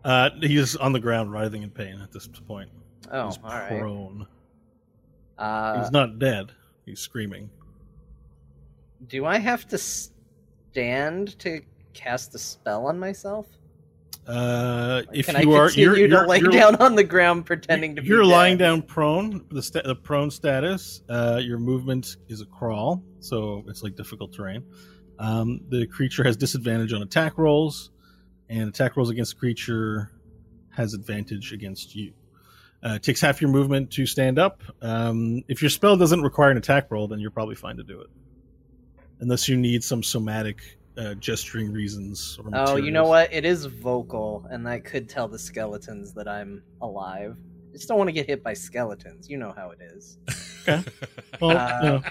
Uh, 0.03 0.31
he's 0.41 0.75
on 0.75 0.91
the 0.91 0.99
ground, 0.99 1.31
writhing 1.31 1.61
in 1.61 1.69
pain 1.69 1.99
at 2.01 2.11
this 2.11 2.27
point. 2.27 2.71
Oh, 3.11 3.27
he's 3.27 3.37
all 3.43 3.49
right. 3.51 3.79
prone. 3.79 4.25
Uh, 5.37 5.83
he's 5.83 5.91
not 5.91 6.17
dead. 6.17 6.51
He's 6.85 6.99
screaming. 6.99 7.49
do 9.07 9.25
I 9.25 9.37
have 9.37 9.67
to 9.69 9.77
stand 9.77 11.37
to 11.39 11.61
cast 11.93 12.33
a 12.35 12.39
spell 12.39 12.87
on 12.87 12.99
myself? 12.99 13.47
Uh, 14.27 15.03
if 15.13 15.27
Can 15.27 15.39
you 15.43 15.53
I 15.53 15.59
are, 15.59 15.69
you're, 15.71 15.95
you're, 15.97 16.07
to 16.07 16.25
lay 16.27 16.39
you're- 16.39 16.51
down 16.57 16.75
on 16.77 16.95
the 16.95 17.03
ground 17.03 17.45
pretending 17.45 17.95
to 17.95 18.01
be 18.01 18.07
You're 18.07 18.25
lying 18.25 18.57
dead? 18.57 18.65
down 18.65 18.81
prone. 18.81 19.45
The, 19.51 19.61
sta- 19.61 19.83
the 19.85 19.95
prone 19.95 20.31
status. 20.31 21.03
Uh, 21.07 21.39
your 21.43 21.59
movement 21.59 22.17
is 22.27 22.41
a 22.41 22.45
crawl, 22.45 23.03
so 23.19 23.63
it's 23.67 23.83
like 23.83 23.95
difficult 23.95 24.33
terrain. 24.33 24.63
Um, 25.19 25.61
the 25.69 25.85
creature 25.85 26.23
has 26.23 26.35
disadvantage 26.37 26.91
on 26.91 27.03
attack 27.03 27.37
rolls, 27.37 27.91
and 28.49 28.67
attack 28.67 28.97
rolls 28.97 29.11
against 29.11 29.37
creature 29.37 30.11
has 30.71 30.93
advantage 30.95 31.53
against 31.53 31.95
you. 31.95 32.11
Uh, 32.85 32.99
takes 32.99 33.19
half 33.19 33.41
your 33.41 33.49
movement 33.49 33.89
to 33.91 34.05
stand 34.05 34.37
up. 34.37 34.61
Um, 34.79 35.43
if 35.47 35.61
your 35.63 35.71
spell 35.71 35.97
doesn't 35.97 36.21
require 36.21 36.51
an 36.51 36.57
attack 36.57 36.91
roll, 36.91 37.07
then 37.07 37.19
you're 37.19 37.31
probably 37.31 37.55
fine 37.55 37.77
to 37.77 37.83
do 37.83 37.99
it, 37.99 38.07
unless 39.19 39.49
you 39.49 39.57
need 39.57 39.83
some 39.83 40.03
somatic 40.03 40.59
uh, 40.95 41.15
gesturing 41.15 41.71
reasons. 41.73 42.37
Or 42.43 42.51
Oh, 42.53 42.75
you 42.75 42.91
know 42.91 43.07
what? 43.07 43.33
It 43.33 43.43
is 43.43 43.65
vocal, 43.65 44.45
and 44.51 44.67
I 44.69 44.79
could 44.79 45.09
tell 45.09 45.27
the 45.27 45.39
skeletons 45.39 46.13
that 46.13 46.27
I'm 46.27 46.61
alive. 46.79 47.35
I 47.69 47.73
just 47.77 47.87
don't 47.87 47.97
want 47.97 48.07
to 48.09 48.13
get 48.13 48.27
hit 48.27 48.43
by 48.43 48.53
skeletons. 48.53 49.29
You 49.29 49.37
know 49.37 49.51
how 49.57 49.71
it 49.71 49.79
is. 49.81 50.17
okay. 50.69 50.83
Well, 51.41 51.57
Uh, 51.57 52.01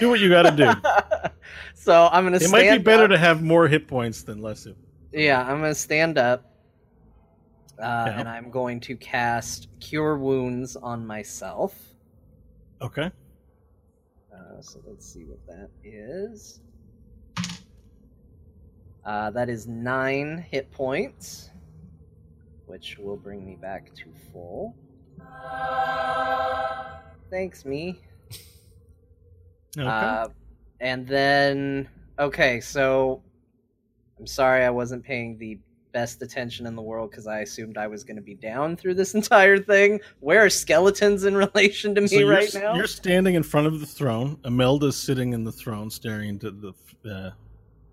do 0.00 0.08
what 0.08 0.18
you 0.20 0.28
got 0.28 0.42
to 0.42 0.56
do. 0.56 1.30
so 1.74 2.08
I'm 2.10 2.24
gonna. 2.24 2.38
It 2.38 2.50
might 2.50 2.70
be 2.72 2.78
better 2.78 3.04
up. 3.04 3.10
to 3.10 3.18
have 3.18 3.40
more 3.42 3.68
hit 3.68 3.86
points 3.86 4.22
than 4.24 4.42
less. 4.42 4.64
hit- 4.64 4.76
Yeah, 5.12 5.40
I'm 5.42 5.60
gonna 5.60 5.74
stand 5.74 6.18
up, 6.18 6.51
uh, 7.82 8.04
Yeah. 8.06 8.20
and 8.20 8.28
I'm 8.28 8.50
going 8.50 8.80
to 8.80 8.96
cast 8.96 9.68
Cure 9.80 10.16
Wounds 10.16 10.76
on 10.76 11.06
myself. 11.06 11.74
Okay. 12.80 13.10
Uh, 14.32 14.60
so 14.60 14.80
let's 14.86 15.06
see 15.06 15.24
what 15.24 15.38
that 15.46 15.68
is. 15.84 16.60
Uh, 19.04 19.30
that 19.30 19.48
is 19.48 19.66
nine 19.66 20.38
hit 20.50 20.70
points, 20.70 21.50
which 22.66 22.98
will 22.98 23.16
bring 23.16 23.44
me 23.44 23.56
back 23.56 23.92
to 23.94 24.04
full. 24.32 24.74
Thanks, 27.30 27.64
me. 27.64 28.00
Okay. 29.76 29.86
Uh, 29.86 30.28
and 30.80 31.06
then, 31.06 31.88
okay, 32.18 32.60
so 32.60 33.22
I'm 34.18 34.26
sorry 34.26 34.64
I 34.64 34.70
wasn't 34.70 35.02
paying 35.02 35.38
the 35.38 35.58
best 35.92 36.22
attention 36.22 36.66
in 36.66 36.74
the 36.74 36.82
world 36.82 37.10
because 37.10 37.26
I 37.26 37.40
assumed 37.40 37.76
I 37.76 37.86
was 37.86 38.04
going 38.04 38.16
to 38.16 38.22
be 38.22 38.34
down 38.34 38.76
through 38.76 38.94
this 38.94 39.14
entire 39.16 39.58
thing. 39.58 40.00
Where 40.20 40.44
are 40.44 40.50
skeletons 40.50 41.24
in 41.24 41.36
relation 41.54 41.94
to 41.94 42.00
me 42.00 42.08
so 42.08 42.28
right 42.28 42.54
now? 42.54 42.74
you're 42.74 42.86
standing 42.86 43.34
in 43.34 43.42
front 43.42 43.66
of 43.66 43.80
the 43.80 43.86
throne. 43.86 44.38
Imelda's 44.44 44.96
sitting 44.96 45.32
in 45.32 45.44
the 45.44 45.52
throne, 45.52 45.90
staring 45.90 46.30
into 46.30 46.50
the, 46.50 47.10
uh, 47.10 47.30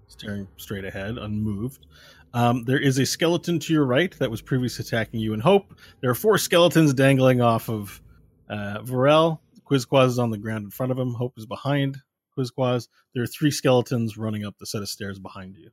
staring 0.08 0.48
straight 0.58 0.86
ahead, 0.86 1.18
unmoved. 1.18 1.86
Um, 2.34 2.64
there 2.64 2.80
is 2.80 3.00
a 3.00 3.06
skeleton 3.06 3.60
to 3.60 3.74
your 3.74 3.86
right 3.86 4.18
that 4.20 4.30
was 4.30 4.42
previously 4.42 4.84
attacking 4.84 5.20
you 5.20 5.34
in 5.34 5.40
Hope. 5.40 5.74
There 6.02 6.12
are 6.12 6.16
four 6.16 6.38
skeletons 6.38 6.94
dangling 6.94 7.42
off 7.42 7.70
of 7.70 8.02
uh, 8.50 8.80
Vorel. 8.84 9.40
Quizquaz 9.66 10.08
is 10.08 10.20
on 10.20 10.30
the 10.30 10.38
ground 10.38 10.66
in 10.66 10.72
front 10.72 10.92
of 10.92 10.98
him. 10.98 11.14
Hope 11.14 11.34
is 11.38 11.46
behind 11.46 11.98
Quizquaz. 12.38 12.88
There 13.14 13.24
are 13.24 13.28
three 13.28 13.52
skeletons 13.52 14.18
running 14.18 14.46
up 14.46 14.58
the 14.60 14.66
set 14.66 14.82
of 14.82 14.90
stairs 14.90 15.20
behind 15.20 15.58
you. 15.58 15.70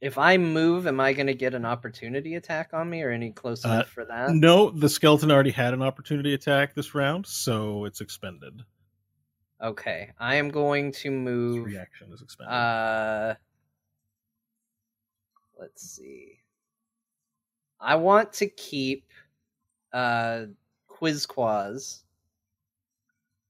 If 0.00 0.16
I 0.16 0.36
move, 0.36 0.86
am 0.86 1.00
I 1.00 1.12
going 1.12 1.26
to 1.26 1.34
get 1.34 1.54
an 1.54 1.64
opportunity 1.64 2.36
attack 2.36 2.70
on 2.72 2.88
me 2.88 3.02
or 3.02 3.10
any 3.10 3.30
close 3.32 3.64
Uh, 3.64 3.68
enough 3.70 3.88
for 3.88 4.04
that? 4.04 4.30
No, 4.30 4.70
the 4.70 4.88
skeleton 4.88 5.30
already 5.30 5.50
had 5.50 5.74
an 5.74 5.82
opportunity 5.82 6.34
attack 6.34 6.74
this 6.74 6.94
round, 6.94 7.26
so 7.26 7.84
it's 7.84 8.00
expended. 8.00 8.62
Okay, 9.60 10.10
I 10.20 10.36
am 10.36 10.50
going 10.50 10.92
to 10.92 11.10
move. 11.10 11.66
reaction 11.66 12.12
is 12.12 12.22
expended. 12.22 12.52
Uh, 12.54 13.34
let's 15.58 15.82
see. 15.82 16.38
I 17.80 17.96
want 17.96 18.32
to 18.34 18.46
keep 18.46 19.10
uh, 19.92 20.42
Quizquaz 20.88 22.02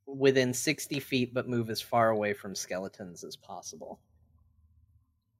within 0.06 0.54
60 0.54 0.98
feet, 1.00 1.34
but 1.34 1.46
move 1.46 1.68
as 1.68 1.82
far 1.82 2.08
away 2.08 2.32
from 2.32 2.54
skeletons 2.54 3.22
as 3.22 3.36
possible. 3.36 4.00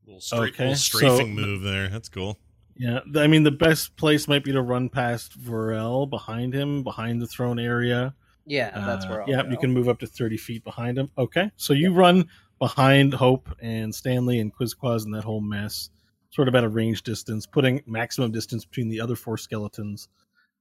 Little, 0.09 0.21
straight, 0.21 0.55
Okay, 0.55 0.69
little 0.69 1.19
so- 1.19 1.27
move 1.27 1.63
there. 1.63 1.89
That's 1.89 2.09
cool. 2.09 2.39
Yeah, 2.77 3.01
I 3.17 3.27
mean 3.27 3.43
the 3.43 3.51
best 3.51 3.97
place 3.97 4.27
might 4.29 4.43
be 4.45 4.53
to 4.53 4.63
run 4.63 4.89
past 4.89 5.39
Vorel 5.41 6.09
behind 6.09 6.55
him, 6.55 6.83
behind 6.83 7.21
the 7.21 7.27
throne 7.27 7.59
area. 7.59 8.15
Yeah, 8.47 8.71
that's 8.71 9.05
Uh, 9.05 9.09
where 9.09 9.23
I'll 9.23 9.29
yeah, 9.29 9.43
go. 9.43 9.51
you 9.51 9.57
can 9.59 9.73
move 9.73 9.89
up 9.89 9.99
to 9.99 10.07
thirty 10.07 10.37
feet 10.37 10.65
behind 10.65 10.97
him. 10.97 11.11
Okay, 11.19 11.51
so 11.57 11.73
you 11.73 11.93
run 11.93 12.27
behind 12.59 13.15
Hope 13.15 13.49
and 13.61 13.95
Stanley 13.95 14.39
and 14.41 14.55
Quizquaz 14.55 15.05
and 15.05 15.13
that 15.15 15.25
whole 15.25 15.41
mess, 15.41 15.91
sort 16.31 16.49
of 16.49 16.55
at 16.55 16.65
a 16.65 16.69
range 16.69 17.03
distance, 17.03 17.47
putting 17.47 17.83
maximum 17.87 18.31
distance 18.33 18.65
between 18.65 18.89
the 18.89 19.01
other 19.01 19.17
four 19.17 19.37
skeletons. 19.37 20.09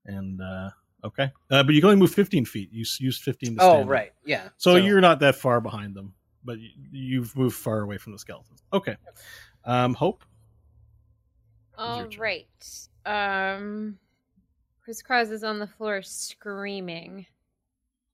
And 0.04 0.40
uh, 0.42 0.70
okay, 1.04 1.30
uh, 1.50 1.62
but 1.62 1.72
you 1.74 1.80
can 1.80 1.90
only 1.90 2.00
move 2.00 2.12
fifteen 2.12 2.44
feet. 2.44 2.70
You 2.72 2.82
s- 2.82 2.98
used 3.00 3.22
fifteen. 3.22 3.56
To 3.56 3.62
Oh, 3.62 3.70
stand 3.70 3.82
up. 3.84 3.88
right. 3.90 4.12
Yeah. 4.26 4.48
So, 4.56 4.74
you're 4.76 5.00
not 5.00 5.20
that 5.20 5.36
far 5.36 5.60
behind 5.60 5.94
them, 5.94 6.14
but 6.44 6.58
you've 6.92 7.36
moved 7.36 7.56
far 7.56 7.80
away 7.80 7.98
from 7.98 8.12
the 8.12 8.18
skeletons. 8.18 8.62
Okay, 8.72 8.96
um, 9.64 9.94
Hope. 9.94 10.24
All 11.76 12.06
turn. 12.08 12.20
right. 12.20 12.88
Um, 13.06 13.98
Quizquaz 14.86 15.30
is 15.30 15.44
on 15.44 15.58
the 15.58 15.66
floor 15.66 16.02
screaming. 16.02 17.26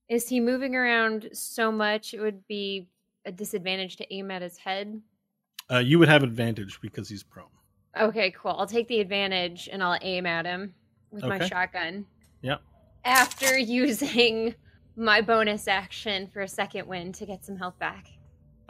Is 0.09 0.29
he 0.29 0.39
moving 0.41 0.75
around 0.77 1.31
so 1.33 1.73
much 1.73 2.13
it 2.13 2.21
would 2.21 2.47
be 2.47 2.89
a 3.25 3.33
disadvantage 3.33 3.97
to 3.97 4.15
aim 4.15 4.31
at 4.31 4.43
his 4.43 4.59
head? 4.59 5.01
Uh, 5.71 5.79
you 5.79 5.99
would 5.99 6.09
have 6.09 6.23
advantage 6.23 6.79
because 6.83 7.09
he's 7.09 7.23
prone. 7.23 7.47
Okay, 7.99 8.33
cool. 8.33 8.55
I'll 8.59 8.67
take 8.67 8.89
the 8.89 9.01
advantage 9.01 9.69
and 9.73 9.83
I'll 9.83 9.99
aim 10.03 10.27
at 10.27 10.45
him 10.45 10.75
with 11.11 11.25
my 11.25 11.37
Okay. 11.37 11.49
shotgun. 11.49 12.05
Yep. 12.43 12.61
After 13.05 13.57
using 13.59 14.55
my 14.97 15.21
bonus 15.21 15.69
action 15.69 16.27
for 16.29 16.43
a 16.43 16.49
second 16.49 16.87
wind 16.87 17.15
to 17.17 17.27
get 17.27 17.45
some 17.45 17.57
health 17.57 17.79
back. 17.79 18.09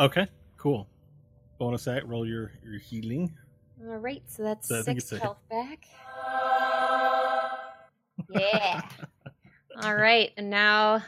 Okay, 0.00 0.26
cool. 0.56 0.88
Bonus 1.58 1.86
act, 1.86 2.06
roll 2.06 2.26
your 2.26 2.52
your 2.64 2.78
healing. 2.78 3.32
All 3.86 3.96
right, 3.98 4.22
so 4.26 4.42
that's 4.42 4.68
So 4.68 4.82
six 4.82 5.12
a- 5.12 5.18
health 5.18 5.38
back. 5.50 5.86
Yeah. 8.30 8.80
All 9.82 9.96
right, 9.96 10.30
and 10.36 10.48
now, 10.48 11.02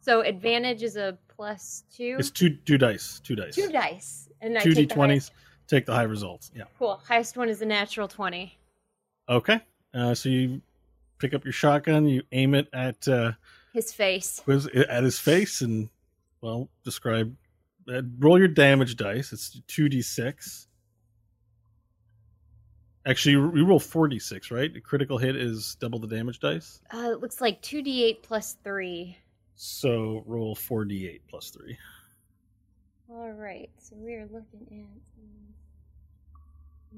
so 0.00 0.22
advantage 0.22 0.82
is 0.82 0.96
a 0.96 1.16
plus 1.28 1.84
two. 1.94 2.16
It's 2.18 2.30
two 2.30 2.50
two 2.64 2.78
dice, 2.78 3.20
two 3.22 3.36
dice, 3.36 3.54
two 3.54 3.70
dice, 3.70 4.28
and 4.40 4.58
two 4.60 4.70
d 4.70 4.74
take 4.82 4.88
the 4.88 4.94
twenties. 4.94 5.30
Take 5.68 5.84
the 5.86 5.92
high 5.94 6.04
results. 6.04 6.50
Yeah. 6.54 6.64
Cool. 6.78 7.00
Highest 7.06 7.36
one 7.36 7.48
is 7.48 7.60
a 7.62 7.66
natural 7.66 8.08
twenty. 8.08 8.58
Okay. 9.28 9.60
Uh, 9.94 10.14
so 10.14 10.28
you 10.28 10.60
pick 11.18 11.34
up 11.34 11.44
your 11.44 11.52
shotgun, 11.52 12.06
you 12.06 12.22
aim 12.32 12.54
it 12.54 12.68
at 12.72 13.06
uh, 13.06 13.32
His 13.78 13.92
face. 13.92 14.40
Quiz 14.42 14.66
at 14.66 15.04
his 15.04 15.20
face, 15.20 15.60
and 15.60 15.88
well, 16.40 16.68
describe. 16.82 17.36
Uh, 17.88 18.02
roll 18.18 18.36
your 18.36 18.48
damage 18.48 18.96
dice. 18.96 19.32
It's 19.32 19.60
two 19.68 19.88
d 19.88 20.02
six. 20.02 20.66
Actually, 23.06 23.32
you 23.32 23.52
you 23.54 23.64
roll 23.64 23.78
four 23.78 24.08
d 24.08 24.18
six, 24.18 24.50
right? 24.50 24.74
A 24.74 24.80
critical 24.80 25.16
hit 25.16 25.36
is 25.36 25.76
double 25.78 26.00
the 26.00 26.08
damage 26.08 26.40
dice. 26.40 26.80
Uh, 26.92 27.12
it 27.12 27.20
looks 27.20 27.40
like 27.40 27.62
two 27.62 27.80
d 27.80 28.02
eight 28.02 28.24
plus 28.24 28.56
three. 28.64 29.16
So 29.54 30.24
roll 30.26 30.56
four 30.56 30.84
d 30.84 31.06
eight 31.06 31.22
plus 31.28 31.50
three. 31.50 31.78
All 33.08 33.30
right, 33.30 33.70
so 33.78 33.94
we 33.96 34.14
are 34.14 34.26
looking 34.32 34.66
at 34.72 34.86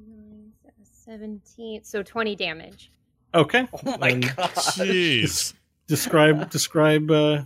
nine, 0.08 0.50
seventeen, 0.82 1.84
so 1.84 2.02
twenty 2.02 2.34
damage. 2.34 2.90
Okay. 3.34 3.68
Oh 3.84 3.98
my 3.98 4.08
And 4.08 4.34
god. 4.34 4.50
Jeez. 4.54 5.52
Describe 5.90 6.48
describe 6.50 7.10
uh 7.10 7.42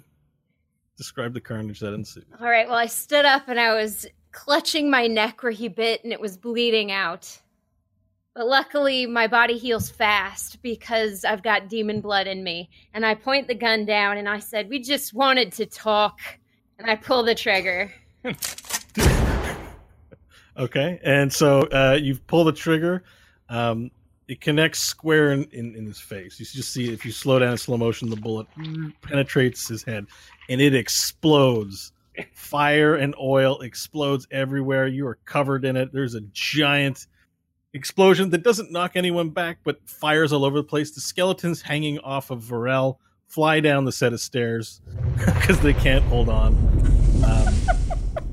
describe 0.99 1.33
the 1.33 1.41
carnage 1.41 1.81
that 1.81 1.95
ensued. 1.95 2.27
All 2.39 2.47
right, 2.47 2.69
well, 2.69 2.77
I 2.77 2.85
stood 2.85 3.25
up 3.25 3.49
and 3.49 3.59
I 3.59 3.75
was 3.75 4.05
clutching 4.33 4.91
my 4.91 5.07
neck 5.07 5.43
where 5.43 5.51
he 5.51 5.69
bit 5.69 6.05
and 6.05 6.13
it 6.13 6.21
was 6.21 6.37
bleeding 6.37 6.93
out. 6.93 7.41
But 8.35 8.47
luckily, 8.47 9.07
my 9.07 9.29
body 9.29 9.57
heals 9.57 9.89
fast 9.89 10.61
because 10.61 11.25
I've 11.25 11.43
got 11.43 11.71
demon 11.71 12.03
blood 12.03 12.27
in 12.27 12.45
me. 12.45 12.69
And 12.93 13.07
I 13.07 13.15
point 13.15 13.49
the 13.49 13.55
gun 13.55 13.87
down 13.87 14.19
and 14.19 14.29
I 14.29 14.41
said, 14.41 14.69
We 14.69 14.79
just 14.79 15.15
wanted 15.15 15.51
to 15.53 15.65
talk. 15.65 16.21
And 16.79 16.91
I 16.91 16.97
pull 16.97 17.23
the 17.23 17.35
trigger. 17.35 17.91
Okay, 20.57 21.01
and 21.03 21.33
so 21.33 21.63
uh, 21.63 21.99
you 22.01 22.15
pull 22.15 22.45
the 22.45 22.53
trigger. 22.53 23.03
Um, 23.49 23.91
it 24.29 24.41
connects 24.41 24.81
square 24.81 25.33
in, 25.33 25.45
in, 25.53 25.75
in 25.75 25.87
his 25.87 26.01
face. 26.01 26.39
You 26.39 26.47
just 26.47 26.73
see 26.73 26.93
if 26.93 27.05
you 27.05 27.13
slow 27.13 27.39
down 27.39 27.53
in 27.53 27.59
slow 27.59 27.77
motion, 27.77 28.09
the 28.09 28.17
bullet 28.17 28.47
penetrates 29.03 29.69
his 29.69 29.83
head, 29.83 30.07
and 30.49 30.61
it 30.61 30.75
explodes. 30.75 31.93
Fire 32.33 32.95
and 32.95 33.15
oil 33.21 33.61
explodes 33.61 34.27
everywhere. 34.31 34.87
You 34.87 35.07
are 35.09 35.19
covered 35.25 35.65
in 35.65 35.77
it. 35.77 35.93
There's 35.93 36.15
a 36.15 36.21
giant 36.33 37.09
explosion 37.73 38.31
that 38.31 38.45
doesn't 38.45 38.71
knock 38.71 38.93
anyone 38.95 39.31
back, 39.31 39.59
but 39.65 39.81
fires 39.89 40.33
all 40.33 40.45
over 40.45 40.59
the 40.59 40.65
place. 40.65 40.93
The 40.93 41.01
skeletons 41.01 41.61
hanging 41.61 41.99
off 41.99 42.31
of 42.31 42.41
Vorel 42.41 42.99
fly 43.27 43.59
down 43.59 43.85
the 43.85 43.93
set 43.93 44.13
of 44.13 44.21
stairs 44.21 44.81
because 45.17 45.59
they 45.61 45.75
can't 45.75 46.05
hold 46.05 46.29
on. 46.29 46.55
Um, 47.25 47.55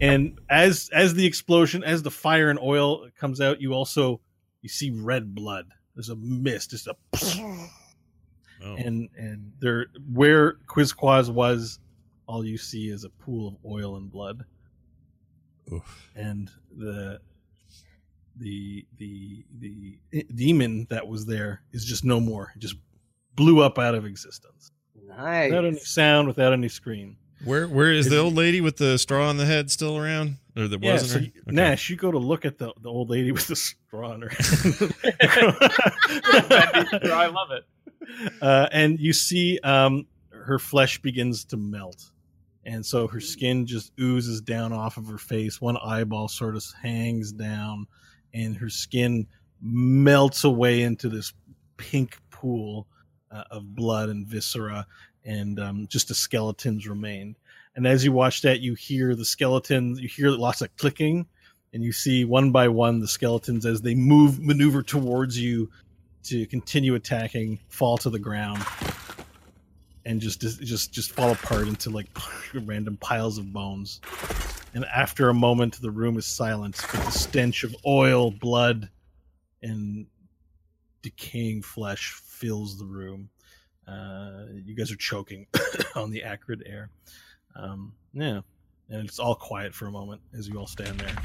and 0.02 0.40
as 0.50 0.90
as 0.92 1.14
the 1.14 1.26
explosion 1.26 1.84
as 1.84 2.02
the 2.02 2.12
fire 2.12 2.50
and 2.50 2.60
oil 2.60 3.08
comes 3.18 3.40
out 3.40 3.62
you 3.62 3.74
also 3.74 4.20
you 4.62 4.68
see 4.68 4.90
red 4.90 5.34
blood 5.34 5.68
there's 5.96 6.10
a 6.10 6.16
mist 6.16 6.72
just 6.72 6.88
a 6.88 6.96
Oh. 8.64 8.76
and 8.76 9.10
and 9.18 9.52
there 9.60 9.88
where 10.14 10.54
quizquaz 10.68 11.32
was 11.32 11.80
all 12.28 12.46
you 12.46 12.60
see 12.60 12.90
is 12.90 13.04
a 13.04 13.10
pool 13.10 13.48
of 13.48 13.56
oil 13.66 13.96
and 13.96 14.12
blood 14.12 14.46
Oof. 15.74 16.10
and 16.16 16.48
the 16.78 17.20
the 18.38 18.86
the 18.98 19.44
the 19.58 19.98
demon 20.36 20.86
that 20.92 21.08
was 21.08 21.26
there 21.26 21.64
is 21.72 21.84
just 21.84 22.06
no 22.06 22.20
more 22.20 22.52
it 22.56 22.60
just 22.60 22.76
blew 23.36 23.62
up 23.62 23.80
out 23.80 23.96
of 23.96 24.06
existence 24.06 24.72
Nice. 25.08 25.50
without 25.50 25.66
any 25.66 25.80
sound 25.80 26.28
without 26.28 26.54
any 26.54 26.70
scream 26.70 27.18
Where 27.44 27.68
where 27.68 27.92
is 27.92 28.06
Is 28.06 28.12
the 28.12 28.18
old 28.20 28.36
lady 28.36 28.62
with 28.62 28.78
the 28.78 28.98
straw 28.98 29.28
on 29.30 29.38
the 29.38 29.46
head 29.46 29.72
still 29.72 29.98
around? 29.98 30.38
Or 30.56 30.68
that 30.68 30.82
Yeah, 30.84 30.92
wasn't 30.94 31.12
so 31.12 31.18
her? 31.20 31.24
you- 31.26 31.32
Okay. 31.48 31.56
Nash, 31.56 31.90
you 31.90 31.96
go 31.96 32.12
to 32.12 32.18
look 32.18 32.46
at 32.46 32.58
the, 32.58 32.74
the 32.82 32.90
old 32.90 33.10
lady 33.10 33.32
with 33.32 33.48
the 33.48 33.56
straw 33.56 34.12
on 34.12 34.22
her 34.22 34.30
I 37.12 37.28
love 37.34 37.52
it. 37.52 37.64
uh, 38.42 38.68
and 38.72 39.00
you 39.00 39.14
see 39.14 39.60
um, 39.64 40.06
her 40.32 40.60
flesh 40.60 41.02
begins 41.02 41.46
to 41.46 41.58
melt. 41.58 42.04
And 42.66 42.86
so 42.86 43.08
her 43.08 43.20
skin 43.20 43.66
just 43.66 43.92
oozes 44.00 44.40
down 44.42 44.72
off 44.72 44.98
of 44.98 45.08
her 45.08 45.18
face. 45.18 45.60
One 45.60 45.78
eyeball 45.78 46.28
sort 46.28 46.56
of 46.56 46.64
hangs 46.82 47.32
down, 47.32 47.88
and 48.36 48.56
her 48.58 48.70
skin 48.70 49.26
melts 49.62 50.44
away 50.44 50.82
into 50.84 51.10
this 51.10 51.34
pink 51.78 52.18
pool 52.30 52.88
uh, 53.32 53.44
of 53.50 53.74
blood 53.74 54.10
and 54.10 54.28
viscera, 54.28 54.86
and 55.26 55.60
um, 55.60 55.88
just 55.88 56.08
the 56.08 56.16
skeletons 56.16 56.88
remained. 56.88 57.36
And 57.76 57.88
as 57.88 58.04
you 58.04 58.12
watch 58.12 58.42
that, 58.42 58.60
you 58.60 58.74
hear 58.74 59.16
the 59.16 59.26
skeletons, 59.26 60.00
you 60.00 60.08
hear 60.08 60.30
lots 60.30 60.62
of 60.62 60.76
clicking, 60.78 61.26
and 61.74 61.84
you 61.84 61.92
see 61.92 62.26
one 62.26 62.52
by 62.52 62.68
one 62.68 63.00
the 63.00 63.08
skeletons 63.08 63.66
as 63.66 63.82
they 63.82 63.96
move, 63.96 64.40
maneuver 64.40 64.84
towards 64.84 65.40
you 65.40 65.70
to 66.24 66.46
continue 66.48 66.96
attacking, 66.96 67.60
fall 67.70 67.98
to 68.00 68.10
the 68.10 68.20
ground, 68.20 68.64
and 70.06 70.20
just 70.20 70.42
just 70.42 70.92
just 70.92 71.12
fall 71.12 71.32
apart 71.32 71.68
into 71.68 71.90
like 71.90 72.08
random 72.54 72.98
piles 72.98 73.38
of 73.38 73.52
bones. 73.54 74.02
And 74.74 74.86
after 74.86 75.30
a 75.30 75.34
moment, 75.34 75.82
the 75.82 75.92
room 75.92 76.18
is 76.18 76.26
silent, 76.26 76.80
but 76.92 77.04
the 77.06 77.12
stench 77.12 77.64
of 77.64 77.76
oil, 77.86 78.32
blood, 78.32 78.90
and 79.62 80.08
decaying 81.02 81.62
flesh 81.62 82.14
fills 82.14 82.78
the 82.78 82.86
room. 82.86 83.30
Uh, 83.92 84.46
you 84.66 84.76
guys 84.76 84.92
are 84.92 84.98
choking 84.98 85.48
on 85.96 86.12
the 86.12 86.24
acrid 86.24 86.64
air. 86.66 86.90
Um, 87.56 87.94
yeah, 88.14 88.42
and 88.90 89.08
it's 89.08 89.20
all 89.20 89.36
quiet 89.36 89.74
for 89.74 89.88
a 89.88 89.92
moment 89.92 90.22
as 90.38 90.48
you 90.48 90.58
all 90.58 90.68
stand 90.68 91.00
there. 91.00 91.16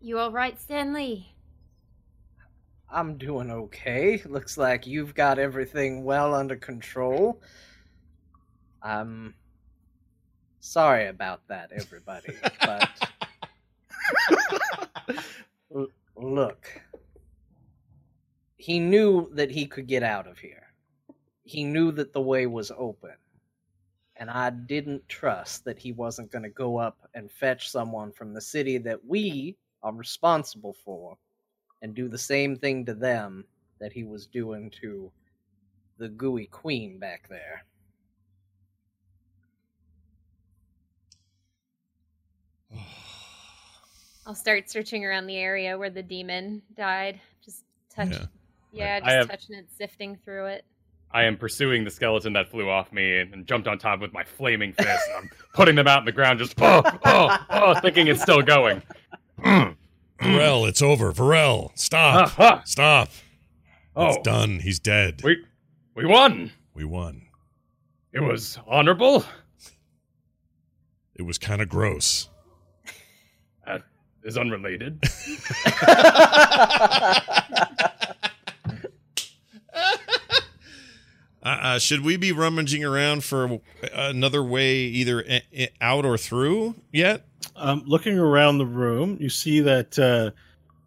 You 0.00 0.18
all 0.18 0.32
right, 0.32 0.58
Stanley? 0.60 1.34
I'm 2.90 3.18
doing 3.18 3.50
okay. 3.50 4.22
Looks 4.24 4.56
like 4.56 4.86
you've 4.86 5.14
got 5.14 5.38
everything 5.38 6.04
well 6.04 6.34
under 6.34 6.56
control. 6.56 7.40
I'm 8.82 9.34
sorry 10.60 11.08
about 11.08 11.40
that, 11.48 11.72
everybody. 11.74 12.34
but 12.60 12.90
look, 16.16 16.68
he 18.64 18.78
knew 18.80 19.28
that 19.34 19.50
he 19.50 19.66
could 19.66 19.86
get 19.86 20.02
out 20.02 20.26
of 20.26 20.38
here. 20.38 20.72
He 21.42 21.64
knew 21.64 21.92
that 21.92 22.14
the 22.14 22.22
way 22.22 22.46
was 22.46 22.72
open. 22.74 23.12
And 24.16 24.30
I 24.30 24.48
didn't 24.48 25.06
trust 25.06 25.66
that 25.66 25.78
he 25.78 25.92
wasn't 25.92 26.30
going 26.30 26.44
to 26.44 26.48
go 26.48 26.78
up 26.78 26.96
and 27.12 27.30
fetch 27.30 27.68
someone 27.68 28.10
from 28.10 28.32
the 28.32 28.40
city 28.40 28.78
that 28.78 29.04
we 29.04 29.58
are 29.82 29.92
responsible 29.92 30.74
for 30.82 31.18
and 31.82 31.94
do 31.94 32.08
the 32.08 32.16
same 32.16 32.56
thing 32.56 32.86
to 32.86 32.94
them 32.94 33.44
that 33.80 33.92
he 33.92 34.02
was 34.02 34.26
doing 34.26 34.70
to 34.80 35.12
the 35.98 36.08
gooey 36.08 36.46
queen 36.46 36.98
back 36.98 37.28
there. 37.28 37.66
I'll 44.26 44.34
start 44.34 44.70
searching 44.70 45.04
around 45.04 45.26
the 45.26 45.36
area 45.36 45.76
where 45.76 45.90
the 45.90 46.02
demon 46.02 46.62
died. 46.74 47.20
Just 47.44 47.64
touch. 47.90 48.12
Yeah. 48.12 48.24
Yeah, 48.74 49.00
just 49.00 49.08
I 49.10 49.12
have- 49.14 49.28
touching 49.28 49.54
it, 49.56 49.66
sifting 49.76 50.18
through 50.24 50.46
it. 50.46 50.64
I 51.12 51.22
am 51.24 51.36
pursuing 51.36 51.84
the 51.84 51.90
skeleton 51.92 52.32
that 52.32 52.48
flew 52.50 52.68
off 52.68 52.92
me 52.92 53.20
and, 53.20 53.32
and 53.32 53.46
jumped 53.46 53.68
on 53.68 53.78
top 53.78 54.00
with 54.00 54.12
my 54.12 54.24
flaming 54.24 54.72
fist. 54.72 55.04
I'm 55.16 55.30
putting 55.54 55.76
them 55.76 55.86
out 55.86 56.00
in 56.00 56.06
the 56.06 56.12
ground, 56.12 56.40
just 56.40 56.60
oh, 56.60 56.82
oh, 57.04 57.38
oh, 57.50 57.80
thinking 57.80 58.08
it's 58.08 58.20
still 58.20 58.42
going. 58.42 58.82
Vorel, 59.44 60.68
it's 60.68 60.82
over. 60.82 61.12
Vorel, 61.12 61.70
stop. 61.78 62.32
ah. 62.36 62.62
Stop. 62.64 63.10
Oh, 63.94 64.08
It's 64.08 64.18
done. 64.24 64.58
He's 64.58 64.80
dead. 64.80 65.20
we 65.22 65.36
we 65.94 66.04
won. 66.04 66.50
We 66.74 66.84
won. 66.84 67.22
It 68.12 68.20
was 68.20 68.58
honorable. 68.66 69.24
It 71.14 71.22
was 71.22 71.38
kind 71.38 71.62
of 71.62 71.68
gross. 71.68 72.28
is 74.24 74.36
unrelated. 74.36 75.00
Uh, 81.44 81.48
uh, 81.48 81.78
should 81.78 82.00
we 82.00 82.16
be 82.16 82.32
rummaging 82.32 82.82
around 82.82 83.22
for 83.22 83.60
another 83.92 84.42
way, 84.42 84.76
either 84.76 85.24
out 85.80 86.04
or 86.06 86.16
through 86.16 86.74
yet? 86.92 87.26
Um, 87.56 87.82
looking 87.86 88.18
around 88.18 88.58
the 88.58 88.66
room, 88.66 89.18
you 89.20 89.28
see 89.28 89.60
that 89.60 89.98
uh, 89.98 90.30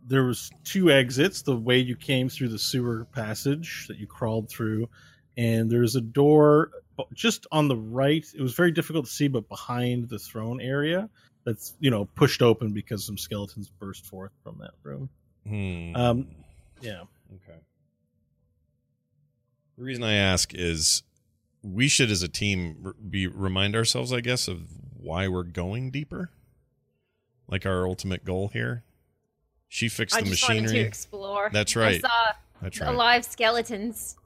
there 0.08 0.24
was 0.24 0.50
two 0.64 0.90
exits. 0.92 1.44
The 1.44 1.56
way 1.56 1.78
you 1.78 1.96
came 1.96 2.28
through 2.28 2.50
the 2.50 2.58
sewer 2.58 3.06
passage 3.14 3.86
that 3.88 3.98
you 3.98 4.08
crawled 4.08 4.50
through, 4.50 4.90
and 5.38 5.70
there's 5.70 5.96
a 5.96 6.02
door 6.02 6.72
just 7.14 7.46
on 7.52 7.68
the 7.68 7.76
right. 7.76 8.26
It 8.36 8.42
was 8.42 8.54
very 8.54 8.72
difficult 8.72 9.06
to 9.06 9.12
see, 9.12 9.28
but 9.28 9.48
behind 9.48 10.10
the 10.10 10.18
throne 10.18 10.60
area, 10.60 11.08
that's 11.46 11.76
you 11.80 11.92
know 11.92 12.06
pushed 12.06 12.42
open 12.42 12.74
because 12.74 13.06
some 13.06 13.18
skeletons 13.18 13.70
burst 13.70 14.06
forth 14.06 14.32
from 14.44 14.58
that 14.60 14.72
room. 14.84 15.10
Hmm. 15.48 15.96
Um, 15.96 16.28
Yeah. 16.82 17.04
Okay. 17.36 17.60
The 19.78 19.84
reason 19.84 20.04
I 20.04 20.16
ask 20.16 20.54
is 20.54 21.04
we 21.62 21.88
should, 21.88 22.10
as 22.10 22.24
a 22.24 22.28
team, 22.28 22.94
be 23.10 23.28
remind 23.28 23.76
ourselves, 23.76 24.12
I 24.12 24.22
guess, 24.22 24.48
of 24.48 24.62
why 25.00 25.28
we're 25.28 25.44
going 25.44 25.92
deeper. 25.92 26.32
Like 27.48 27.66
our 27.66 27.88
ultimate 27.88 28.26
goal 28.26 28.50
here. 28.50 28.84
She 29.70 29.88
fixed 29.88 30.16
I 30.16 30.22
the 30.22 30.32
just 30.32 30.48
wanted 30.48 30.68
to 30.70 30.80
explore. 30.80 31.50
That's 31.54 31.76
right. 31.76 31.96
I 31.96 32.00
saw 32.00 32.32
That's 32.62 32.82
right. 32.82 32.94
alive 32.94 33.26
skeletons. 33.26 34.18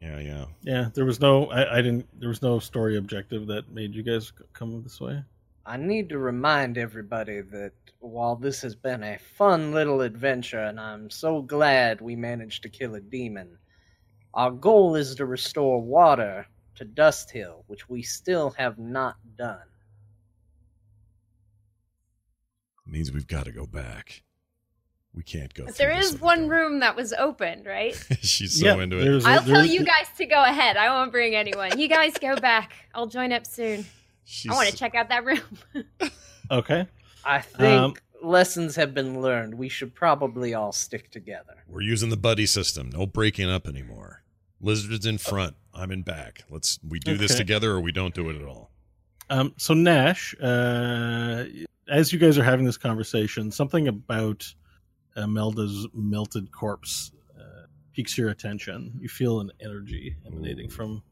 Yeah, 0.00 0.18
yeah. 0.20 0.44
Yeah, 0.62 0.88
there 0.94 1.04
was 1.04 1.20
no. 1.20 1.46
I, 1.50 1.78
I 1.78 1.82
didn't. 1.82 2.06
There 2.18 2.28
was 2.28 2.42
no 2.42 2.58
story 2.58 2.96
objective 2.96 3.46
that 3.48 3.70
made 3.70 3.94
you 3.94 4.02
guys 4.02 4.32
come 4.52 4.82
this 4.82 5.00
way. 5.00 5.22
I 5.64 5.76
need 5.76 6.08
to 6.08 6.18
remind 6.18 6.76
everybody 6.76 7.40
that 7.40 7.72
while 8.00 8.34
this 8.36 8.60
has 8.62 8.74
been 8.74 9.02
a 9.02 9.18
fun 9.18 9.72
little 9.72 10.00
adventure, 10.00 10.58
and 10.64 10.80
I'm 10.80 11.08
so 11.08 11.40
glad 11.42 12.00
we 12.00 12.16
managed 12.16 12.62
to 12.64 12.68
kill 12.68 12.96
a 12.96 13.00
demon, 13.00 13.58
our 14.34 14.50
goal 14.50 14.94
is 14.96 15.14
to 15.16 15.26
restore 15.26 15.80
water 15.80 16.46
to 16.76 16.84
Dust 16.84 17.30
Hill, 17.30 17.64
which 17.66 17.88
we 17.88 18.02
still 18.02 18.50
have 18.50 18.78
not 18.78 19.16
done. 19.36 19.60
means 22.86 23.10
we've 23.12 23.26
got 23.26 23.46
to 23.46 23.52
go 23.52 23.66
back. 23.66 24.22
We 25.14 25.22
can't 25.22 25.52
go. 25.54 25.64
But 25.66 25.74
through 25.74 25.86
there 25.86 25.96
this 25.96 26.06
is 26.08 26.14
if 26.14 26.20
we 26.20 26.26
one 26.26 26.40
don't. 26.40 26.48
room 26.50 26.80
that 26.80 26.96
was 26.96 27.12
opened, 27.14 27.66
right? 27.66 27.94
She's 28.20 28.60
so 28.60 28.66
Yeah, 28.66 28.82
into 28.82 28.98
it. 28.98 29.04
there's 29.04 29.24
a- 29.24 29.28
I'll 29.28 29.42
tell 29.42 29.64
you 29.64 29.84
guys 29.84 30.06
to 30.18 30.26
go 30.26 30.42
ahead. 30.42 30.76
I 30.76 30.88
won't 30.90 31.10
bring 31.12 31.34
anyone. 31.34 31.78
You 31.78 31.88
guys 31.88 32.14
go 32.18 32.36
back. 32.36 32.72
I'll 32.94 33.06
join 33.06 33.32
up 33.32 33.46
soon. 33.46 33.84
She's, 34.24 34.50
I 34.50 34.54
want 34.54 34.68
to 34.68 34.76
check 34.76 34.94
out 34.94 35.08
that 35.10 35.24
room. 35.24 35.40
Okay. 36.50 36.86
I 37.24 37.40
think 37.40 37.62
Um, 37.62 37.94
lessons 38.28 38.76
have 38.76 38.92
been 38.92 39.22
learned. 39.22 39.54
We 39.54 39.70
should 39.70 39.94
probably 39.94 40.52
all 40.52 40.72
stick 40.72 41.10
together. 41.10 41.64
We're 41.66 41.80
using 41.80 42.10
the 42.10 42.16
buddy 42.18 42.44
system. 42.44 42.90
No 42.90 43.06
breaking 43.06 43.48
up 43.48 43.66
anymore. 43.66 44.21
Lizard's 44.62 45.06
in 45.06 45.18
front. 45.18 45.56
I'm 45.74 45.90
in 45.90 46.02
back. 46.02 46.44
Let's 46.48 46.78
we 46.86 46.98
do 46.98 47.16
this 47.16 47.34
together 47.34 47.72
or 47.72 47.80
we 47.80 47.92
don't 47.92 48.14
do 48.14 48.30
it 48.30 48.36
at 48.36 48.46
all. 48.46 48.70
Um, 49.30 49.54
so 49.56 49.74
Nash, 49.74 50.34
uh, 50.40 51.44
as 51.88 52.12
you 52.12 52.18
guys 52.18 52.38
are 52.38 52.44
having 52.44 52.64
this 52.64 52.76
conversation, 52.76 53.50
something 53.50 53.88
about 53.88 54.52
uh, 55.16 55.26
Melda's 55.26 55.88
melted 55.94 56.52
corpse 56.52 57.12
uh, 57.38 57.66
piques 57.92 58.16
your 58.16 58.30
attention. 58.30 58.92
You 59.00 59.08
feel 59.08 59.40
an 59.40 59.50
energy 59.60 60.16
emanating 60.26 60.68
from 60.68 61.02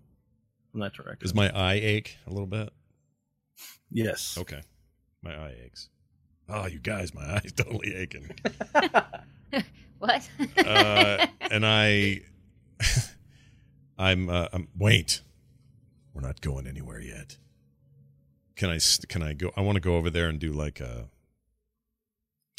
from 0.71 0.81
that 0.81 0.93
direction. 0.93 1.21
Does 1.21 1.35
my 1.35 1.51
eye 1.51 1.81
ache 1.83 2.17
a 2.27 2.31
little 2.31 2.47
bit? 2.47 2.71
yes. 3.91 4.37
Okay. 4.39 4.61
My 5.23 5.35
eye 5.35 5.55
aches. 5.65 5.89
Oh, 6.49 6.67
you 6.67 6.79
guys, 6.79 7.15
my 7.15 7.23
eye's 7.37 7.53
totally 7.53 7.95
aching. 7.95 8.31
what? 9.99 10.29
Uh, 10.59 11.27
and 11.51 11.67
I, 11.67 12.21
I'm, 14.01 14.29
uh, 14.31 14.49
I'm. 14.53 14.69
Wait, 14.79 15.21
we're 16.15 16.23
not 16.23 16.41
going 16.41 16.67
anywhere 16.67 17.01
yet. 17.01 17.37
Can 18.57 18.71
I? 18.71 18.79
Can 19.09 19.23
I 19.23 19.35
go? 19.35 19.53
I 19.57 19.61
want 19.61 19.77
to 19.77 19.81
go 19.81 19.97
over 19.97 20.09
there 20.11 20.29
and 20.29 20.39
do 20.39 20.53
like 20.53 20.81
a, 20.81 21.09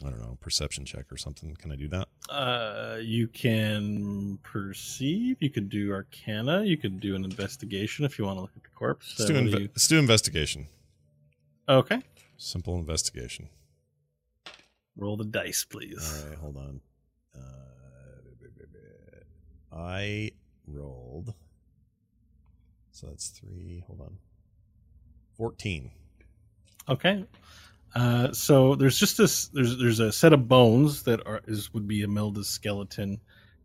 I 0.06 0.10
don't 0.10 0.20
know, 0.22 0.38
perception 0.40 0.86
check 0.86 1.12
or 1.12 1.18
something. 1.18 1.56
Can 1.56 1.72
I 1.72 1.76
do 1.76 1.88
that? 1.90 2.08
Uh, 2.30 2.98
you 3.02 3.28
can 3.28 4.38
perceive. 4.44 5.38
You 5.40 5.50
could 5.50 5.70
do 5.70 5.92
Arcana. 5.92 6.64
You 6.64 6.78
could 6.78 7.00
do 7.00 7.16
an 7.16 7.24
investigation 7.26 8.06
if 8.06 8.20
you 8.20 8.26
want 8.26 8.38
to 8.38 8.42
look 8.42 8.52
at 8.56 8.64
the 8.64 8.70
corpse. 8.70 9.16
Let's 9.18 9.32
do, 9.32 9.38
inve- 9.38 9.60
you- 9.62 9.70
let's 9.74 9.88
do 9.88 9.98
investigation. 9.98 10.68
Okay. 11.68 12.02
Simple 12.38 12.76
investigation. 12.78 13.50
Roll 14.96 15.18
the 15.18 15.26
dice, 15.26 15.64
please. 15.64 15.98
All 16.24 16.30
right, 16.30 16.38
hold 16.40 16.58
on. 16.58 16.82
Uh, 17.36 17.40
I 19.74 20.32
rolled. 20.73 21.34
So 22.91 23.07
that's 23.07 23.30
three. 23.30 23.84
Hold 23.88 24.02
on. 24.02 24.18
14. 25.38 25.91
Okay. 26.89 27.26
Uh, 27.95 28.31
so 28.31 28.76
there's 28.76 28.98
just 28.98 29.18
this. 29.18 29.48
There's 29.48 29.77
there's 29.77 29.99
a 29.99 30.11
set 30.11 30.34
of 30.34 30.48
bones 30.48 31.03
that 31.03 31.26
are 31.26 31.41
is 31.45 31.73
would 31.73 31.88
be 31.88 32.02
Imelda's 32.02 32.48
skeleton, 32.48 33.19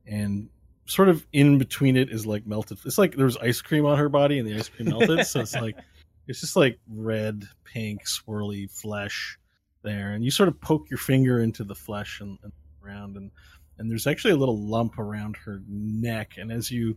and 0.06 0.48
sort 0.86 1.08
of 1.08 1.26
in 1.32 1.58
between 1.58 1.96
it 1.96 2.10
is 2.10 2.26
like 2.26 2.46
melted. 2.46 2.78
It's 2.84 2.98
like 2.98 3.16
there 3.16 3.26
was 3.26 3.36
ice 3.36 3.60
cream 3.60 3.86
on 3.86 3.98
her 3.98 4.08
body, 4.08 4.38
and 4.38 4.48
the 4.48 4.56
ice 4.56 4.68
cream 4.68 4.88
melted. 4.88 5.26
so 5.26 5.40
it's 5.40 5.54
like 5.54 5.76
it's 6.26 6.40
just 6.40 6.56
like 6.56 6.78
red, 6.88 7.44
pink, 7.64 8.04
swirly 8.04 8.68
flesh 8.70 9.38
there, 9.82 10.12
and 10.12 10.24
you 10.24 10.30
sort 10.32 10.48
of 10.48 10.60
poke 10.60 10.90
your 10.90 10.98
finger 10.98 11.40
into 11.40 11.62
the 11.62 11.74
flesh 11.74 12.20
and, 12.20 12.36
and 12.42 12.52
around, 12.84 13.16
and 13.16 13.30
and 13.78 13.90
there's 13.90 14.06
actually 14.06 14.32
a 14.32 14.36
little 14.36 14.58
lump 14.58 14.98
around 14.98 15.36
her 15.44 15.62
neck, 15.68 16.32
and 16.38 16.50
as 16.50 16.70
you 16.70 16.96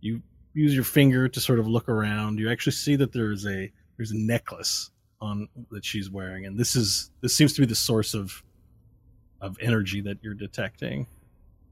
you 0.00 0.22
use 0.54 0.74
your 0.74 0.84
finger 0.84 1.28
to 1.28 1.40
sort 1.40 1.58
of 1.58 1.66
look 1.66 1.88
around, 1.88 2.38
you 2.38 2.50
actually 2.50 2.72
see 2.72 2.96
that 2.96 3.12
there's 3.12 3.46
a 3.46 3.70
there's 3.96 4.10
a 4.10 4.16
necklace 4.16 4.90
on 5.20 5.48
that 5.70 5.84
she's 5.84 6.10
wearing, 6.10 6.46
and 6.46 6.58
this 6.58 6.76
is 6.76 7.10
this 7.20 7.36
seems 7.36 7.52
to 7.54 7.60
be 7.60 7.66
the 7.66 7.74
source 7.74 8.14
of 8.14 8.42
of 9.40 9.56
energy 9.60 10.00
that 10.00 10.18
you're 10.22 10.34
detecting. 10.34 11.06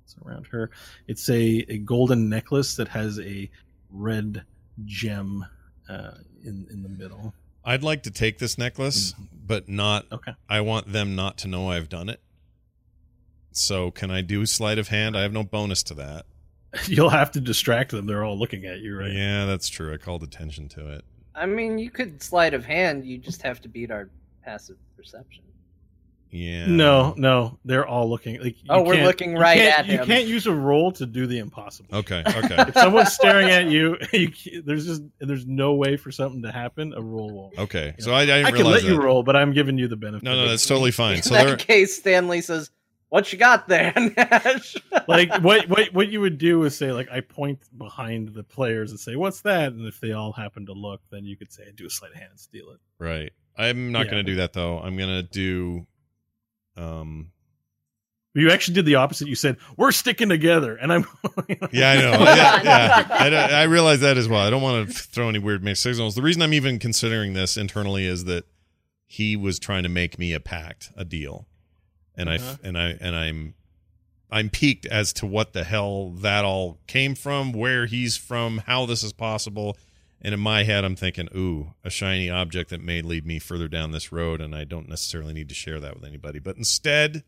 It's 0.04 0.16
around 0.24 0.46
her. 0.48 0.70
It's 1.08 1.28
a, 1.30 1.64
a 1.68 1.78
golden 1.78 2.28
necklace 2.28 2.76
that 2.76 2.88
has 2.88 3.18
a 3.20 3.50
red 3.90 4.44
gem 4.84 5.46
uh, 5.88 6.12
in 6.44 6.66
in 6.70 6.82
the 6.82 6.88
middle. 6.88 7.34
I'd 7.64 7.82
like 7.82 8.02
to 8.02 8.10
take 8.10 8.38
this 8.38 8.58
necklace, 8.58 9.14
but 9.32 9.68
not. 9.68 10.04
Okay. 10.12 10.32
I 10.48 10.60
want 10.60 10.92
them 10.92 11.16
not 11.16 11.38
to 11.38 11.48
know 11.48 11.70
I've 11.70 11.88
done 11.88 12.10
it. 12.10 12.20
So 13.56 13.90
can 13.90 14.10
I 14.10 14.20
do 14.20 14.46
sleight 14.46 14.78
of 14.78 14.88
hand? 14.88 15.16
I 15.16 15.22
have 15.22 15.32
no 15.32 15.44
bonus 15.44 15.82
to 15.84 15.94
that. 15.94 16.26
You'll 16.86 17.10
have 17.10 17.30
to 17.32 17.40
distract 17.40 17.92
them. 17.92 18.06
They're 18.06 18.24
all 18.24 18.38
looking 18.38 18.64
at 18.64 18.80
you, 18.80 18.98
right? 18.98 19.12
Yeah, 19.12 19.44
that's 19.46 19.68
true. 19.68 19.94
I 19.94 19.96
called 19.96 20.22
attention 20.22 20.68
to 20.70 20.92
it. 20.92 21.04
I 21.34 21.46
mean, 21.46 21.78
you 21.78 21.90
could 21.90 22.22
sleight 22.22 22.52
of 22.54 22.64
hand. 22.64 23.04
You 23.04 23.18
just 23.18 23.42
have 23.42 23.60
to 23.62 23.68
beat 23.68 23.90
our 23.90 24.10
passive 24.44 24.76
perception. 24.96 25.44
Yeah. 26.30 26.66
No, 26.66 27.14
no, 27.16 27.58
they're 27.64 27.86
all 27.86 28.10
looking. 28.10 28.40
Like, 28.40 28.56
you 28.60 28.66
Oh, 28.68 28.82
we're 28.82 29.04
looking 29.04 29.36
right 29.36 29.56
can't- 29.56 29.88
at 29.88 29.92
You 29.92 30.04
can't 30.04 30.26
use 30.26 30.48
a 30.48 30.52
roll 30.52 30.90
to 30.92 31.06
do 31.06 31.28
the 31.28 31.38
impossible. 31.38 31.96
Okay. 31.96 32.24
Okay. 32.36 32.56
if 32.58 32.74
someone's 32.74 33.12
staring 33.12 33.50
at 33.50 33.66
you, 33.66 33.96
you 34.12 34.60
there's 34.62 34.84
just 34.84 35.02
there's 35.20 35.46
no 35.46 35.74
way 35.74 35.96
for 35.96 36.10
something 36.10 36.42
to 36.42 36.50
happen. 36.50 36.92
A 36.92 37.00
roll 37.00 37.30
won't. 37.30 37.56
Okay. 37.58 37.94
So 38.00 38.12
I, 38.12 38.22
I 38.22 38.26
didn't 38.26 38.46
I 38.46 38.50
can 38.50 38.54
realize 38.62 38.82
let 38.82 38.90
you 38.92 39.00
roll, 39.00 39.22
but 39.22 39.36
I'm 39.36 39.52
giving 39.52 39.78
you 39.78 39.86
the 39.86 39.94
benefit. 39.96 40.24
No, 40.24 40.34
no, 40.34 40.42
of 40.42 40.48
that's 40.50 40.66
totally 40.66 40.90
fine. 40.90 41.18
In 41.18 41.22
So 41.22 41.34
that 41.34 41.46
there, 41.46 41.56
case, 41.56 41.96
Stanley 41.96 42.40
says, 42.40 42.70
"What 43.14 43.32
you 43.32 43.38
got 43.38 43.68
there, 43.68 43.92
Nash?" 44.16 44.76
like 45.08 45.32
what 45.42 45.68
what 45.68 45.92
what 45.94 46.08
you 46.08 46.20
would 46.20 46.38
do 46.38 46.64
is 46.64 46.76
say 46.76 46.92
like 46.92 47.08
I 47.10 47.20
point 47.20 47.60
behind 47.78 48.34
the 48.34 48.42
players 48.42 48.90
and 48.90 48.98
say 48.98 49.14
what's 49.16 49.40
that, 49.42 49.72
and 49.72 49.86
if 49.86 50.00
they 50.00 50.12
all 50.12 50.32
happen 50.32 50.66
to 50.66 50.72
look, 50.72 51.00
then 51.10 51.24
you 51.24 51.36
could 51.36 51.52
say 51.52 51.64
do 51.74 51.86
a 51.86 51.90
sleight 51.90 52.10
of 52.12 52.16
hand 52.18 52.30
and 52.32 52.40
steal 52.40 52.70
it. 52.70 52.80
right. 52.98 53.32
I'm 53.56 53.92
not 53.92 54.06
Yeah. 54.06 54.10
going 54.12 54.26
to 54.26 54.32
do 54.32 54.36
that 54.38 54.52
though. 54.52 54.78
I'm 54.80 54.96
going 54.96 55.10
to 55.10 55.22
do. 55.22 55.86
Um. 56.76 57.30
You 58.36 58.50
actually 58.50 58.74
did 58.74 58.84
the 58.86 58.96
opposite. 58.96 59.28
You 59.28 59.36
said 59.36 59.58
we're 59.76 59.92
sticking 59.92 60.28
together, 60.28 60.74
and 60.74 60.92
I'm. 60.92 61.04
Yeah, 61.72 61.90
I 61.92 61.96
know. 62.00 62.24
Yeah, 62.24 62.62
yeah. 62.64 63.06
I, 63.10 63.60
I 63.60 63.62
realize 63.64 64.00
that 64.00 64.16
as 64.16 64.28
well. 64.28 64.40
I 64.44 64.50
don't 64.50 64.60
want 64.62 64.88
to 64.88 64.92
throw 64.92 65.28
any 65.28 65.38
weird 65.38 65.62
mixed 65.62 65.84
signals. 65.84 66.16
The 66.16 66.22
reason 66.22 66.42
I'm 66.42 66.52
even 66.52 66.80
considering 66.80 67.34
this 67.34 67.56
internally 67.56 68.06
is 68.06 68.24
that 68.24 68.44
he 69.06 69.36
was 69.36 69.60
trying 69.60 69.84
to 69.84 69.88
make 69.88 70.18
me 70.18 70.32
a 70.32 70.40
pact, 70.40 70.90
a 70.96 71.04
deal, 71.04 71.46
and 72.16 72.28
Uh-huh. 72.28 72.56
I 72.62 72.66
and 72.66 72.78
I 72.78 72.96
and 73.00 73.14
I'm 73.16 73.54
I'm 74.30 74.50
piqued 74.50 74.86
as 74.86 75.12
to 75.14 75.26
what 75.26 75.52
the 75.52 75.64
hell 75.64 76.10
that 76.10 76.44
all 76.44 76.78
came 76.86 77.14
from, 77.14 77.52
where 77.52 77.86
he's 77.86 78.16
from, 78.16 78.58
how 78.66 78.86
this 78.86 79.02
is 79.02 79.12
possible. 79.12 79.76
And 80.20 80.32
in 80.32 80.40
my 80.40 80.64
head, 80.64 80.84
I'm 80.84 80.96
thinking, 80.96 81.28
ooh, 81.36 81.74
a 81.84 81.90
shiny 81.90 82.30
object 82.30 82.70
that 82.70 82.80
may 82.80 83.02
lead 83.02 83.26
me 83.26 83.38
further 83.38 83.68
down 83.68 83.90
this 83.90 84.10
road, 84.10 84.40
and 84.40 84.54
I 84.54 84.64
don't 84.64 84.88
necessarily 84.88 85.34
need 85.34 85.50
to 85.50 85.54
share 85.54 85.78
that 85.80 85.94
with 85.94 86.04
anybody. 86.04 86.38
But 86.38 86.56
instead, 86.56 87.22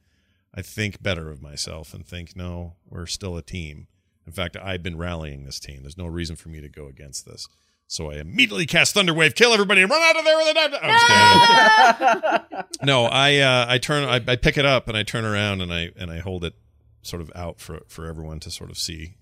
I 0.55 0.63
think 0.63 1.03
better 1.03 1.31
of 1.31 1.43
myself 1.43 1.93
and 1.93 2.07
think, 2.07 2.35
no, 2.35 2.73
we're 2.89 3.05
still 3.07 3.37
a 3.37 3.43
team. 3.43 3.87
In 4.27 4.33
fact, 4.33 4.57
I've 4.57 4.83
been 4.83 4.97
rallying 4.97 5.45
this 5.45 5.61
team. 5.61 5.83
There's 5.83 5.99
no 5.99 6.07
reason 6.07 6.37
for 6.37 6.49
me 6.49 6.61
to 6.63 6.69
go 6.71 6.87
against 6.87 7.27
this. 7.27 7.47
So 7.89 8.11
I 8.11 8.17
immediately 8.17 8.67
cast 8.67 8.97
Thunderwave, 8.97 9.37
kill 9.37 9.53
everybody, 9.53 9.83
and 9.83 9.91
run 9.91 10.03
out 10.03 10.19
of 10.19 10.25
there 10.25 10.37
with 10.37 10.49
a 10.49 10.55
knife. 10.55 10.71
Oh, 10.75 10.79
I'm 10.83 11.99
just 11.99 12.49
kidding. 12.49 12.65
No, 12.87 13.05
I 13.07 13.39
uh, 13.39 13.67
I 13.69 13.79
turn 13.79 14.05
I, 14.05 14.17
I 14.33 14.37
pick 14.37 14.59
it 14.59 14.67
up 14.67 14.89
and 14.89 14.97
I 14.97 15.03
turn 15.03 15.25
around 15.25 15.63
and 15.63 15.73
I 15.73 15.91
and 15.97 16.11
I 16.11 16.19
hold 16.19 16.45
it 16.45 16.55
sort 17.03 17.23
of 17.23 17.31
out 17.35 17.61
for 17.61 17.81
for 17.89 18.07
everyone 18.07 18.41
to 18.41 18.51
sort 18.51 18.71
of 18.71 18.77
see. 18.77 19.17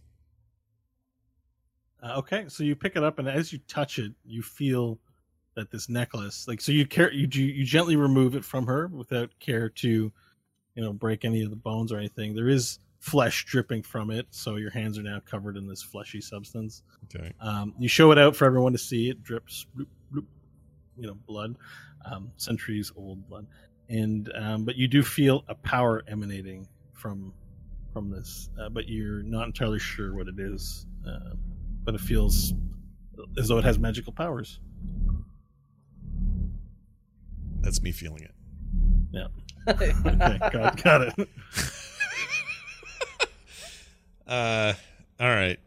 Uh, 2.03 2.19
okay, 2.19 2.47
so 2.49 2.65
you 2.65 2.75
pick 2.75 2.97
it 2.97 3.05
up, 3.05 3.19
and 3.19 3.29
as 3.29 3.53
you 3.53 3.59
touch 3.69 3.99
it, 3.99 4.13
you 4.25 4.43
feel 4.43 4.99
that 5.55 5.71
this 5.71 5.89
necklace, 5.89 6.47
like, 6.49 6.61
so 6.61 6.73
you 6.73 6.87
care, 6.87 7.13
you 7.13 7.29
you 7.31 7.45
you 7.47 7.65
gently 7.65 7.97
remove 7.97 8.35
it 8.35 8.45
from 8.45 8.67
her 8.67 8.89
without 8.89 9.31
care 9.41 9.69
to, 9.69 10.13
you 10.75 10.83
know, 10.83 10.93
break 10.93 11.25
any 11.25 11.43
of 11.43 11.51
the 11.51 11.57
bones 11.57 11.93
or 11.93 11.99
anything. 11.99 12.35
There 12.35 12.49
is 12.49 12.79
flesh 13.05 13.45
dripping 13.45 13.83
from 13.83 14.11
it, 14.11 14.27
so 14.31 14.57
your 14.57 14.71
hands 14.71 14.99
are 14.99 15.03
now 15.03 15.21
covered 15.27 15.59
in 15.59 15.67
this 15.67 15.83
fleshy 15.83 16.23
substance. 16.23 16.83
Okay. 17.05 17.35
Um, 17.39 17.75
you 17.79 17.87
show 17.87 18.11
it 18.13 18.19
out 18.19 18.35
for 18.35 18.47
everyone 18.47 18.73
to 18.73 18.79
see. 18.79 19.11
It 19.11 19.23
drips, 19.23 19.67
bloop, 19.77 19.89
bloop, 20.11 20.25
you 20.97 21.07
know, 21.07 21.15
blood, 21.27 21.55
um, 22.11 22.33
centuries 22.39 22.91
old 22.97 23.29
blood, 23.29 23.47
and 23.91 24.33
um, 24.35 24.65
but 24.65 24.77
you 24.77 24.89
do 24.89 25.03
feel 25.03 25.45
a 25.49 25.55
power 25.55 26.03
emanating 26.09 26.67
from 26.95 27.35
from 27.93 28.11
this, 28.11 28.49
uh, 28.59 28.71
but 28.71 28.89
you're 28.89 29.23
not 29.23 29.45
entirely 29.45 29.79
sure 29.79 30.15
what 30.15 30.27
it 30.27 30.39
is. 30.39 30.87
Uh, 31.07 31.35
but 31.85 31.95
it 31.95 32.01
feels 32.01 32.55
as 33.37 33.49
though 33.49 33.59
it 33.59 33.65
has 33.65 33.79
magical 33.79 34.15
powers. 34.15 34.61
That's 37.61 37.83
me 37.83 37.93
feeling 37.93 38.23
it. 38.23 38.35
Yeah. 39.13 39.27
Okay, 39.67 39.93
got, 40.53 40.83
got 40.83 41.01
it. 41.03 41.29
Uh, 44.27 44.73
all 45.21 45.29
right. 45.29 45.59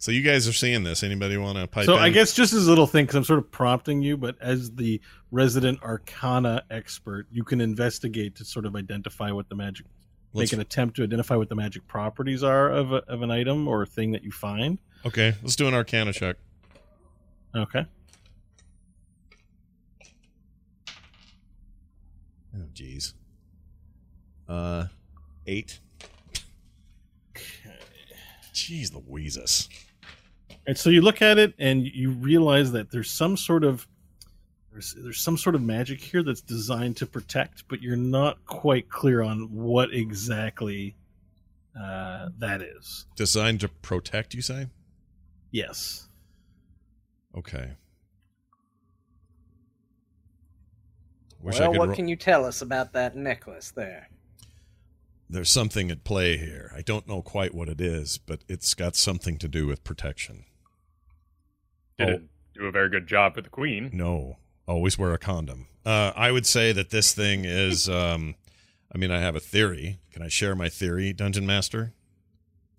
So 0.00 0.12
you 0.12 0.22
guys 0.22 0.46
are 0.46 0.52
seeing 0.52 0.84
this. 0.84 1.02
Anybody 1.02 1.36
want 1.36 1.58
to 1.58 1.66
pipe 1.66 1.86
So 1.86 1.94
in? 1.96 2.00
I 2.00 2.10
guess 2.10 2.32
just 2.32 2.52
as 2.52 2.66
a 2.66 2.70
little 2.70 2.86
thing, 2.86 3.04
because 3.04 3.16
I'm 3.16 3.24
sort 3.24 3.40
of 3.40 3.50
prompting 3.50 4.00
you, 4.00 4.16
but 4.16 4.36
as 4.40 4.70
the 4.72 5.00
resident 5.32 5.82
Arcana 5.82 6.62
expert, 6.70 7.26
you 7.32 7.42
can 7.42 7.60
investigate 7.60 8.36
to 8.36 8.44
sort 8.44 8.64
of 8.64 8.76
identify 8.76 9.32
what 9.32 9.48
the 9.48 9.56
magic, 9.56 9.86
Let's- 10.32 10.52
make 10.52 10.56
an 10.56 10.60
attempt 10.60 10.96
to 10.96 11.02
identify 11.02 11.34
what 11.34 11.48
the 11.48 11.56
magic 11.56 11.86
properties 11.88 12.44
are 12.44 12.70
of 12.70 12.92
a, 12.92 12.96
of 13.08 13.22
an 13.22 13.30
item 13.32 13.66
or 13.66 13.84
thing 13.86 14.12
that 14.12 14.22
you 14.22 14.30
find. 14.30 14.78
Okay, 15.04 15.34
let's 15.42 15.56
do 15.56 15.66
an 15.66 15.74
Arcana 15.74 16.12
check. 16.12 16.36
Okay. 17.56 17.84
Oh, 22.56 22.66
jeez. 22.72 23.14
Uh, 24.48 24.86
eight. 25.46 25.80
Jeez 28.58 28.92
Louises. 28.92 29.68
And 30.66 30.76
so 30.76 30.90
you 30.90 31.00
look 31.00 31.22
at 31.22 31.38
it 31.38 31.54
and 31.58 31.86
you 31.86 32.10
realize 32.10 32.72
that 32.72 32.90
there's 32.90 33.10
some 33.10 33.36
sort 33.36 33.64
of 33.64 33.86
there's, 34.70 34.94
there's 34.98 35.20
some 35.20 35.36
sort 35.36 35.54
of 35.54 35.62
magic 35.62 36.00
here 36.00 36.22
that's 36.22 36.42
designed 36.42 36.96
to 36.98 37.06
protect, 37.06 37.66
but 37.68 37.82
you're 37.82 37.96
not 37.96 38.44
quite 38.44 38.88
clear 38.88 39.22
on 39.22 39.52
what 39.52 39.92
exactly 39.94 40.94
uh, 41.78 42.28
that 42.38 42.60
is. 42.62 43.06
Designed 43.16 43.60
to 43.60 43.68
protect, 43.68 44.34
you 44.34 44.42
say? 44.42 44.66
Yes. 45.50 46.08
Okay. 47.36 47.72
Wish 51.40 51.58
well, 51.60 51.72
what 51.72 51.88
ro- 51.88 51.94
can 51.94 52.08
you 52.08 52.16
tell 52.16 52.44
us 52.44 52.62
about 52.62 52.92
that 52.92 53.16
necklace 53.16 53.70
there? 53.70 54.08
There's 55.30 55.50
something 55.50 55.90
at 55.90 56.04
play 56.04 56.36
here. 56.38 56.72
I 56.74 56.80
don't 56.82 57.06
know 57.06 57.20
quite 57.22 57.54
what 57.54 57.68
it 57.68 57.80
is, 57.80 58.18
but 58.18 58.44
it's 58.48 58.74
got 58.74 58.96
something 58.96 59.36
to 59.38 59.48
do 59.48 59.66
with 59.66 59.84
protection. 59.84 60.44
Did 61.98 62.08
Oh. 62.08 62.12
it 62.12 62.22
do 62.54 62.64
a 62.66 62.70
very 62.72 62.88
good 62.88 63.06
job 63.06 63.34
for 63.34 63.42
the 63.42 63.50
queen? 63.50 63.90
No, 63.92 64.38
always 64.66 64.96
wear 64.98 65.12
a 65.12 65.18
condom. 65.18 65.68
Uh, 65.84 66.12
I 66.16 66.32
would 66.32 66.46
say 66.46 66.72
that 66.72 66.90
this 66.90 67.12
thing 67.12 67.44
is. 67.44 67.88
Um, 67.98 68.36
I 68.90 68.96
mean, 68.96 69.10
I 69.10 69.20
have 69.20 69.36
a 69.36 69.40
theory. 69.40 70.00
Can 70.12 70.22
I 70.22 70.28
share 70.28 70.54
my 70.54 70.70
theory, 70.70 71.12
Dungeon 71.12 71.46
Master? 71.46 71.92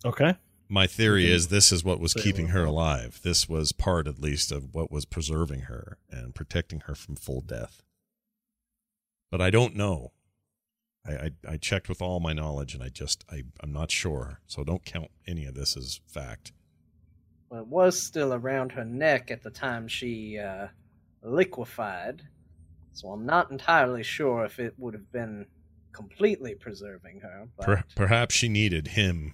Okay. 0.03 0.33
My 0.67 0.87
theory 0.87 1.29
is 1.31 1.49
this 1.49 1.71
is 1.71 1.83
what 1.83 1.99
was 1.99 2.13
Say 2.13 2.21
keeping 2.23 2.47
her 2.47 2.63
alive. 2.65 3.19
This 3.23 3.47
was 3.47 3.71
part, 3.71 4.07
at 4.07 4.17
least, 4.19 4.51
of 4.51 4.73
what 4.73 4.91
was 4.91 5.05
preserving 5.05 5.61
her 5.61 5.99
and 6.09 6.33
protecting 6.33 6.79
her 6.87 6.95
from 6.95 7.15
full 7.15 7.41
death. 7.41 7.83
But 9.29 9.39
I 9.39 9.51
don't 9.51 9.75
know. 9.75 10.13
I, 11.09 11.25
I, 11.47 11.53
I 11.53 11.57
checked 11.57 11.89
with 11.89 12.01
all 12.01 12.19
my 12.19 12.33
knowledge, 12.33 12.73
and 12.73 12.83
I 12.83 12.89
just 12.89 13.25
I, 13.31 13.43
I'm 13.61 13.73
not 13.73 13.91
sure. 13.91 14.39
So 14.47 14.63
don't 14.63 14.85
count 14.85 15.09
any 15.27 15.45
of 15.45 15.55
this 15.55 15.75
as 15.75 16.01
fact. 16.07 16.51
Well, 17.49 17.61
it 17.61 17.67
was 17.67 17.99
still 17.99 18.33
around 18.33 18.71
her 18.73 18.85
neck 18.85 19.31
at 19.31 19.41
the 19.41 19.49
time 19.49 19.87
she 19.87 20.37
uh, 20.37 20.67
liquefied, 21.23 22.21
so 22.93 23.09
I'm 23.09 23.25
not 23.25 23.49
entirely 23.49 24.03
sure 24.03 24.45
if 24.45 24.59
it 24.59 24.75
would 24.77 24.93
have 24.93 25.11
been 25.11 25.47
completely 25.91 26.53
preserving 26.53 27.21
her. 27.21 27.47
But 27.57 27.65
Per- 27.65 27.83
perhaps 27.95 28.35
she 28.35 28.49
needed 28.49 28.89
him 28.89 29.33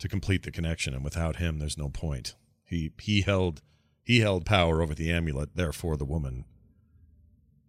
to 0.00 0.08
complete 0.08 0.42
the 0.42 0.50
connection, 0.50 0.94
and 0.94 1.04
without 1.04 1.36
him, 1.36 1.58
there's 1.58 1.78
no 1.78 1.88
point. 1.88 2.34
He 2.64 2.92
he 2.98 3.22
held 3.22 3.62
he 4.02 4.20
held 4.20 4.44
power 4.44 4.82
over 4.82 4.94
the 4.94 5.12
amulet, 5.12 5.50
therefore 5.54 5.96
the 5.96 6.04
woman. 6.04 6.44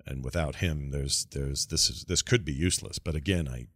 And 0.09 0.23
without 0.23 0.55
him, 0.55 0.89
there's 0.89 1.25
there's 1.31 1.67
this 1.67 1.89
is 1.89 2.05
this 2.05 2.21
could 2.23 2.43
be 2.43 2.51
useless. 2.53 2.97
But 2.99 3.15
again, 3.15 3.47
I 3.47 3.67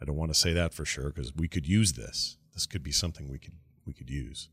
I 0.00 0.06
don't 0.06 0.16
want 0.16 0.32
to 0.32 0.38
say 0.38 0.52
that 0.54 0.72
for 0.72 0.84
sure 0.84 1.10
because 1.12 1.34
we 1.36 1.46
could 1.46 1.66
use 1.66 1.92
this. 1.92 2.38
This 2.54 2.66
could 2.66 2.82
be 2.82 2.90
something 2.92 3.28
we 3.30 3.38
could 3.38 3.54
we 3.86 3.92
could 3.92 4.08
use. 4.10 4.48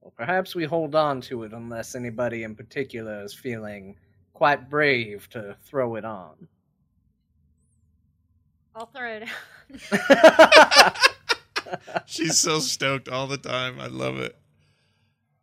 well, 0.00 0.12
perhaps 0.16 0.54
we 0.54 0.64
hold 0.64 0.94
on 0.94 1.20
to 1.22 1.42
it 1.44 1.52
unless 1.52 1.94
anybody 1.94 2.42
in 2.44 2.54
particular 2.54 3.22
is 3.22 3.34
feeling 3.34 3.96
quite 4.32 4.68
brave 4.70 5.28
to 5.30 5.54
throw 5.64 5.94
it 5.96 6.04
on. 6.04 6.48
I'll 8.74 8.86
throw 8.86 9.20
it 9.20 9.28
out. 9.92 10.98
She's 12.06 12.38
so 12.38 12.58
stoked 12.58 13.08
all 13.08 13.26
the 13.26 13.38
time. 13.38 13.78
I 13.80 13.86
love 13.86 14.18
it. 14.18 14.36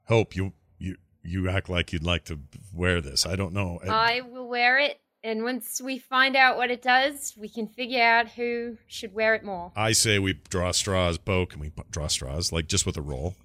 Hope 0.06 0.36
you 0.36 0.54
you 0.78 0.98
you 1.24 1.50
act 1.50 1.70
like 1.70 1.94
you'd 1.94 2.04
like 2.04 2.26
to 2.26 2.40
wear 2.74 3.00
this. 3.02 3.26
I 3.26 3.36
don't 3.36 3.54
know. 3.54 3.80
I 3.88 4.22
will 4.22 4.48
wear 4.48 4.78
it, 4.80 5.00
and 5.24 5.44
once 5.44 5.82
we 5.82 6.00
find 6.00 6.36
out 6.36 6.58
what 6.58 6.72
it 6.72 6.82
does, 6.82 7.34
we 7.38 7.48
can 7.50 7.68
figure 7.68 8.02
out 8.02 8.30
who 8.30 8.78
should 8.88 9.14
wear 9.14 9.36
it 9.36 9.44
more. 9.44 9.72
I 9.76 9.92
say 9.92 10.20
we 10.20 10.34
draw 10.50 10.72
straws. 10.72 11.18
Bo, 11.18 11.46
can 11.46 11.60
we 11.60 11.72
draw 11.92 12.08
straws? 12.08 12.52
Like 12.52 12.68
just 12.68 12.86
with 12.86 12.98
a 12.98 13.02
roll? 13.02 13.36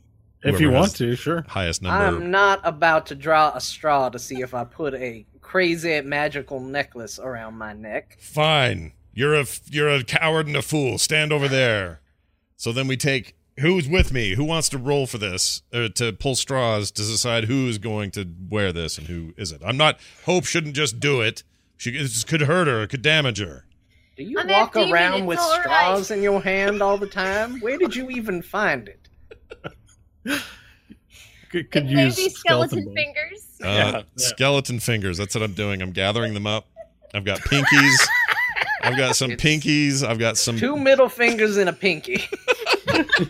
If 0.43 0.61
you 0.61 0.71
want 0.71 0.95
to, 0.97 1.17
sure. 1.17 1.45
Highest 1.49 1.83
number. 1.83 2.05
I'm 2.05 2.31
not 2.31 2.61
about 2.63 3.07
to 3.07 3.15
draw 3.15 3.53
a 3.55 3.61
straw 3.61 4.09
to 4.11 4.19
see 4.19 4.43
if 4.43 4.55
I 4.55 4.65
put 4.65 4.95
a 4.95 5.27
crazy 5.41 6.01
magical 6.03 6.61
necklace 6.61 7.19
around 7.19 7.55
my 7.55 7.73
neck. 7.73 8.17
Fine. 8.21 8.93
You're 9.13 9.35
a 9.35 9.41
f- 9.41 9.63
you're 9.71 9.89
a 9.89 10.05
coward 10.05 10.47
and 10.47 10.57
a 10.57 10.63
fool. 10.63 10.99
Stand 10.99 11.33
over 11.33 11.49
there. 11.49 12.01
So 12.57 12.71
then 12.71 12.87
we 12.87 12.97
take 12.97 13.35
who's 13.59 13.89
with 13.89 14.13
me. 14.13 14.35
Who 14.35 14.45
wants 14.45 14.69
to 14.71 14.79
roll 14.79 15.07
for 15.07 15.19
this? 15.19 15.63
Uh, 15.73 15.89
to 15.95 16.13
pull 16.13 16.37
straws 16.37 16.91
to 16.93 17.03
decide 17.03 17.45
who's 17.45 17.79
going 17.79 18.11
to 18.13 18.29
wear 18.49 18.73
this 18.73 18.99
and 18.99 19.09
who 19.09 19.33
isn't. 19.37 19.63
I'm 19.65 19.77
not. 19.77 19.99
Hope 20.27 20.45
shouldn't 20.45 20.77
just 20.77 21.01
do 21.01 21.23
it. 21.23 21.43
She 21.77 21.91
this 21.91 22.25
could 22.25 22.43
hurt 22.43 22.67
her. 22.69 22.83
It 22.83 22.89
could 22.89 23.03
damage 23.03 23.39
her. 23.39 23.65
Do 24.17 24.23
you 24.25 24.39
I'm 24.39 24.49
walk 24.49 24.77
around 24.77 25.15
it's 25.21 25.27
with 25.27 25.39
all 25.39 25.51
right. 25.59 25.63
straws 25.63 26.11
in 26.11 26.23
your 26.23 26.41
hand 26.41 26.81
all 26.83 26.97
the 26.97 27.07
time? 27.07 27.61
Where 27.61 27.77
did 27.77 27.95
you 27.95 28.09
even 28.11 28.41
find 28.43 28.89
it? 28.89 29.09
Could, 31.51 31.71
could 31.71 31.85
It 31.85 31.91
use 31.91 32.17
may 32.19 32.29
skeleton 32.29 32.93
fingers. 32.93 33.47
Uh, 33.63 33.67
Yeah. 33.69 34.03
Skeleton 34.17 34.81
fingers. 34.81 35.17
That's 35.17 35.33
what 35.35 35.45
I'm 35.45 35.53
doing. 35.53 35.81
I'm 35.81 35.93
gathering 35.93 36.35
them 36.35 36.45
up. 36.47 36.67
I've 37.15 37.25
got 37.25 37.39
pinkies. 37.39 37.97
I've 38.83 38.97
got 38.97 39.15
some 39.15 39.31
It's- 39.31 39.47
pinkies. 39.65 40.05
I've 40.07 40.19
got 40.19 40.37
some. 40.39 40.59
Two 40.59 40.77
middle 40.77 41.09
fingers 41.09 41.57
and 41.57 41.69
a 41.69 41.73
pinky. 41.73 42.25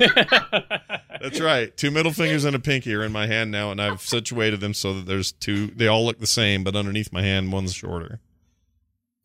That's 1.21 1.41
right. 1.41 1.77
Two 1.77 1.91
middle 1.91 2.13
fingers 2.13 2.45
and 2.45 2.57
a 2.57 2.59
pinky 2.59 2.95
are 2.95 3.03
in 3.05 3.13
my 3.13 3.27
hand 3.27 3.51
now, 3.51 3.71
and 3.71 3.81
I've 3.83 4.01
situated 4.01 4.61
them 4.61 4.73
so 4.75 4.95
that 4.95 5.07
there's 5.07 5.33
two. 5.33 5.69
They 5.69 5.87
all 5.87 6.05
look 6.05 6.19
the 6.19 6.27
same, 6.27 6.65
but 6.65 6.75
underneath 6.75 7.13
my 7.13 7.23
hand, 7.23 7.53
one's 7.53 7.75
shorter. 7.75 8.21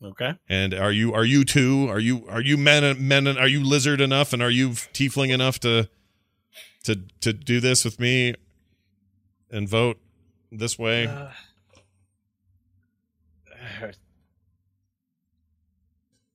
Okay. 0.02 0.34
And 0.48 0.74
are 0.74 0.92
you 0.92 1.12
are 1.14 1.24
you 1.24 1.44
two? 1.44 1.88
Are 1.88 2.00
you 2.00 2.26
are 2.28 2.40
you 2.40 2.56
men 2.56 3.06
men? 3.06 3.26
Are 3.26 3.48
you 3.48 3.62
lizard 3.62 4.00
enough? 4.00 4.32
And 4.32 4.42
are 4.42 4.50
you 4.50 4.70
tiefling 4.70 5.30
enough 5.32 5.60
to 5.60 5.88
to 6.84 7.00
to 7.20 7.32
do 7.32 7.60
this 7.60 7.84
with 7.84 8.00
me 8.00 8.34
and 9.50 9.68
vote 9.68 9.98
this 10.50 10.78
way? 10.78 11.06
Uh, 11.06 11.30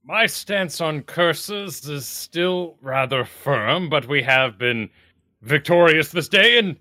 My 0.07 0.25
stance 0.25 0.79
on 0.79 1.01
curses 1.01 1.85
is 1.89 2.05
still 2.07 2.77
rather 2.81 3.25
firm, 3.25 3.89
but 3.89 4.07
we 4.07 4.23
have 4.23 4.57
been 4.57 4.89
victorious 5.41 6.11
this 6.11 6.29
day, 6.29 6.57
and 6.57 6.77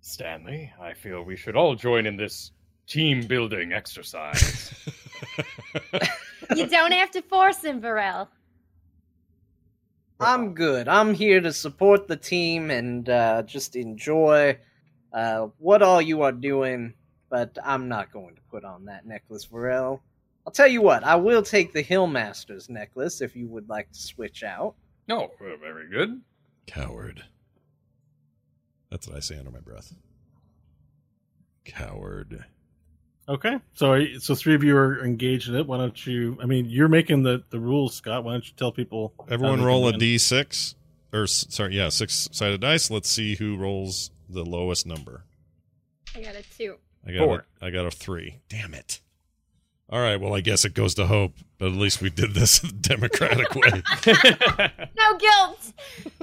Stanley, 0.00 0.72
I 0.80 0.94
feel 0.94 1.22
we 1.22 1.36
should 1.36 1.54
all 1.54 1.76
join 1.76 2.06
in 2.06 2.16
this 2.16 2.50
team 2.88 3.24
building 3.24 3.72
exercise. 3.72 4.74
you 6.56 6.66
don't 6.66 6.92
have 6.92 7.10
to 7.12 7.22
force 7.22 7.62
him, 7.64 7.80
Vorel. 7.80 8.28
I'm 10.20 10.54
good. 10.54 10.88
I'm 10.88 11.14
here 11.14 11.40
to 11.40 11.52
support 11.52 12.08
the 12.08 12.16
team 12.16 12.70
and 12.70 13.08
uh, 13.08 13.42
just 13.42 13.76
enjoy 13.76 14.58
uh, 15.12 15.48
what 15.58 15.82
all 15.82 16.02
you 16.02 16.22
are 16.22 16.32
doing, 16.32 16.94
but 17.30 17.56
I'm 17.64 17.88
not 17.88 18.12
going 18.12 18.34
to 18.34 18.42
put 18.50 18.64
on 18.64 18.86
that 18.86 19.06
necklace, 19.06 19.46
Vorel. 19.46 20.00
I'll 20.46 20.52
tell 20.52 20.66
you 20.66 20.82
what, 20.82 21.04
I 21.04 21.16
will 21.16 21.42
take 21.42 21.72
the 21.72 21.84
Hillmaster's 21.84 22.68
necklace 22.68 23.20
if 23.20 23.36
you 23.36 23.48
would 23.48 23.68
like 23.68 23.92
to 23.92 23.98
switch 23.98 24.42
out. 24.42 24.74
Oh, 25.08 25.24
uh, 25.24 25.56
very 25.60 25.88
good. 25.88 26.20
Coward. 26.66 27.22
That's 28.90 29.06
what 29.06 29.16
I 29.16 29.20
say 29.20 29.38
under 29.38 29.50
my 29.50 29.60
breath. 29.60 29.94
Coward. 31.64 32.44
Okay, 33.28 33.58
so 33.74 34.02
so 34.18 34.34
three 34.34 34.54
of 34.54 34.64
you 34.64 34.74
are 34.76 35.04
engaged 35.04 35.48
in 35.48 35.54
it. 35.54 35.66
Why 35.66 35.76
don't 35.76 36.06
you? 36.06 36.38
I 36.42 36.46
mean, 36.46 36.64
you're 36.66 36.88
making 36.88 37.24
the 37.24 37.44
the 37.50 37.60
rules, 37.60 37.94
Scott. 37.94 38.24
Why 38.24 38.32
don't 38.32 38.46
you 38.46 38.54
tell 38.56 38.72
people? 38.72 39.12
Everyone 39.28 39.62
roll 39.62 39.86
a 39.86 39.92
can 39.92 40.00
win? 40.00 40.08
d6 40.08 40.74
or 41.12 41.26
sorry, 41.26 41.76
yeah, 41.76 41.88
six-sided 41.88 42.60
dice. 42.60 42.90
Let's 42.90 43.08
see 43.08 43.36
who 43.36 43.56
rolls 43.56 44.10
the 44.28 44.44
lowest 44.44 44.86
number. 44.86 45.24
I 46.14 46.20
got 46.20 46.36
a 46.36 46.42
two. 46.56 46.76
I 47.06 47.12
got 47.12 47.24
Four. 47.24 47.46
A, 47.60 47.66
I 47.66 47.70
got 47.70 47.86
a 47.86 47.90
3. 47.90 48.40
Damn 48.48 48.74
it. 48.74 49.00
All 49.90 50.00
right, 50.00 50.20
well, 50.20 50.34
I 50.34 50.40
guess 50.42 50.66
it 50.66 50.74
goes 50.74 50.94
to 50.96 51.06
Hope, 51.06 51.32
but 51.58 51.68
at 51.68 51.72
least 51.72 52.02
we 52.02 52.10
did 52.10 52.34
this 52.34 52.58
the 52.60 52.68
democratic 52.72 53.54
way. 53.54 53.82
No 54.98 55.16
guilt. 55.16 55.72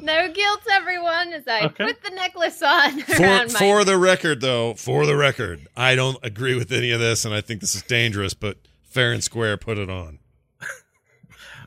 No 0.01 0.31
guilt, 0.31 0.59
everyone, 0.71 1.33
as 1.33 1.47
I 1.47 1.61
Okay. 1.65 1.85
put 1.85 2.03
the 2.03 2.11
necklace 2.11 2.61
on 2.61 3.01
For, 3.01 3.21
my 3.21 3.47
for 3.47 3.83
the 3.83 3.97
record, 3.97 4.41
though, 4.41 4.75
for 4.75 5.05
the 5.07 5.15
record, 5.15 5.67
I 5.75 5.95
don't 5.95 6.17
agree 6.23 6.55
with 6.55 6.71
any 6.71 6.91
of 6.91 6.99
this, 6.99 7.25
and 7.25 7.33
I 7.33 7.41
think 7.41 7.61
this 7.61 7.73
is 7.73 7.81
dangerous. 7.81 8.33
But 8.35 8.57
fair 8.83 9.11
and 9.13 9.23
square, 9.23 9.57
put 9.57 9.77
it 9.79 9.89
on. 9.89 10.19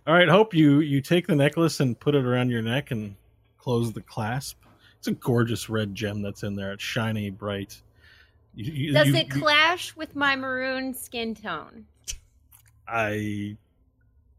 All 0.07 0.15
right, 0.15 0.29
Hope 0.29 0.55
you 0.55 0.79
you 0.81 1.01
take 1.01 1.27
the 1.27 1.35
necklace 1.35 1.81
and 1.81 1.99
put 1.99 2.15
it 2.15 2.25
around 2.25 2.51
your 2.51 2.63
neck 2.63 2.91
and 2.93 3.17
close 3.59 3.93
the 3.93 4.01
clasp. 4.03 4.59
It's 4.99 5.09
a 5.09 5.13
gorgeous 5.13 5.69
red 5.69 5.95
gem 5.95 6.23
that's 6.23 6.43
in 6.45 6.55
there. 6.55 6.73
It's 6.73 6.83
shiny, 6.85 7.31
bright. 7.31 7.83
You, 8.59 8.73
you- 8.73 8.93
Does 8.93 9.07
you- 9.07 9.15
it 9.15 9.29
you- 9.33 9.41
clash 9.41 9.95
with 9.95 10.17
my 10.17 10.35
maroon 10.35 10.93
skin 10.93 11.33
tone? 11.37 11.87
I. 12.89 13.57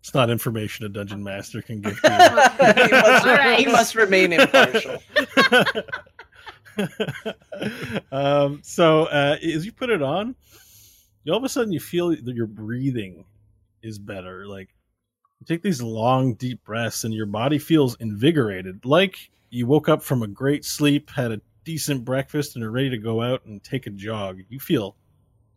It's 0.01 0.13
not 0.13 0.29
information 0.29 0.85
a 0.85 0.89
dungeon 0.89 1.23
master 1.23 1.61
can 1.61 1.79
give 1.81 1.97
he, 2.01 2.07
you. 2.07 2.17
must, 2.17 3.25
Alright. 3.27 3.59
he 3.59 3.65
must 3.67 3.95
remain 3.95 4.33
impartial. 4.33 4.97
um, 8.11 8.59
so 8.63 9.03
uh, 9.05 9.37
as 9.43 9.65
you 9.65 9.71
put 9.71 9.89
it 9.89 10.01
on, 10.01 10.35
you 11.23 11.31
all 11.33 11.37
of 11.37 11.43
a 11.43 11.49
sudden 11.49 11.71
you 11.71 11.79
feel 11.79 12.09
that 12.09 12.35
your 12.35 12.47
breathing 12.47 13.25
is 13.83 13.99
better. 13.99 14.47
Like 14.47 14.69
you 15.39 15.45
take 15.45 15.61
these 15.61 15.81
long, 15.81 16.33
deep 16.35 16.63
breaths, 16.63 17.03
and 17.03 17.13
your 17.13 17.25
body 17.25 17.57
feels 17.59 17.95
invigorated, 17.99 18.85
like 18.85 19.29
you 19.49 19.65
woke 19.67 19.89
up 19.89 20.01
from 20.01 20.23
a 20.23 20.27
great 20.27 20.63
sleep, 20.65 21.09
had 21.09 21.31
a 21.31 21.41
decent 21.63 22.05
breakfast, 22.05 22.55
and 22.55 22.63
are 22.63 22.71
ready 22.71 22.89
to 22.89 22.97
go 22.97 23.21
out 23.21 23.45
and 23.45 23.63
take 23.63 23.87
a 23.87 23.91
jog. 23.91 24.41
You 24.49 24.59
feel 24.59 24.95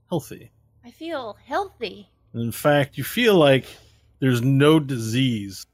healthy. 0.08 0.50
I 0.84 0.90
feel 0.90 1.36
healthy. 1.44 2.08
In 2.34 2.52
fact, 2.52 2.98
you 2.98 3.04
feel 3.04 3.34
like 3.34 3.66
there's 4.18 4.42
no 4.42 4.80
disease 4.80 5.66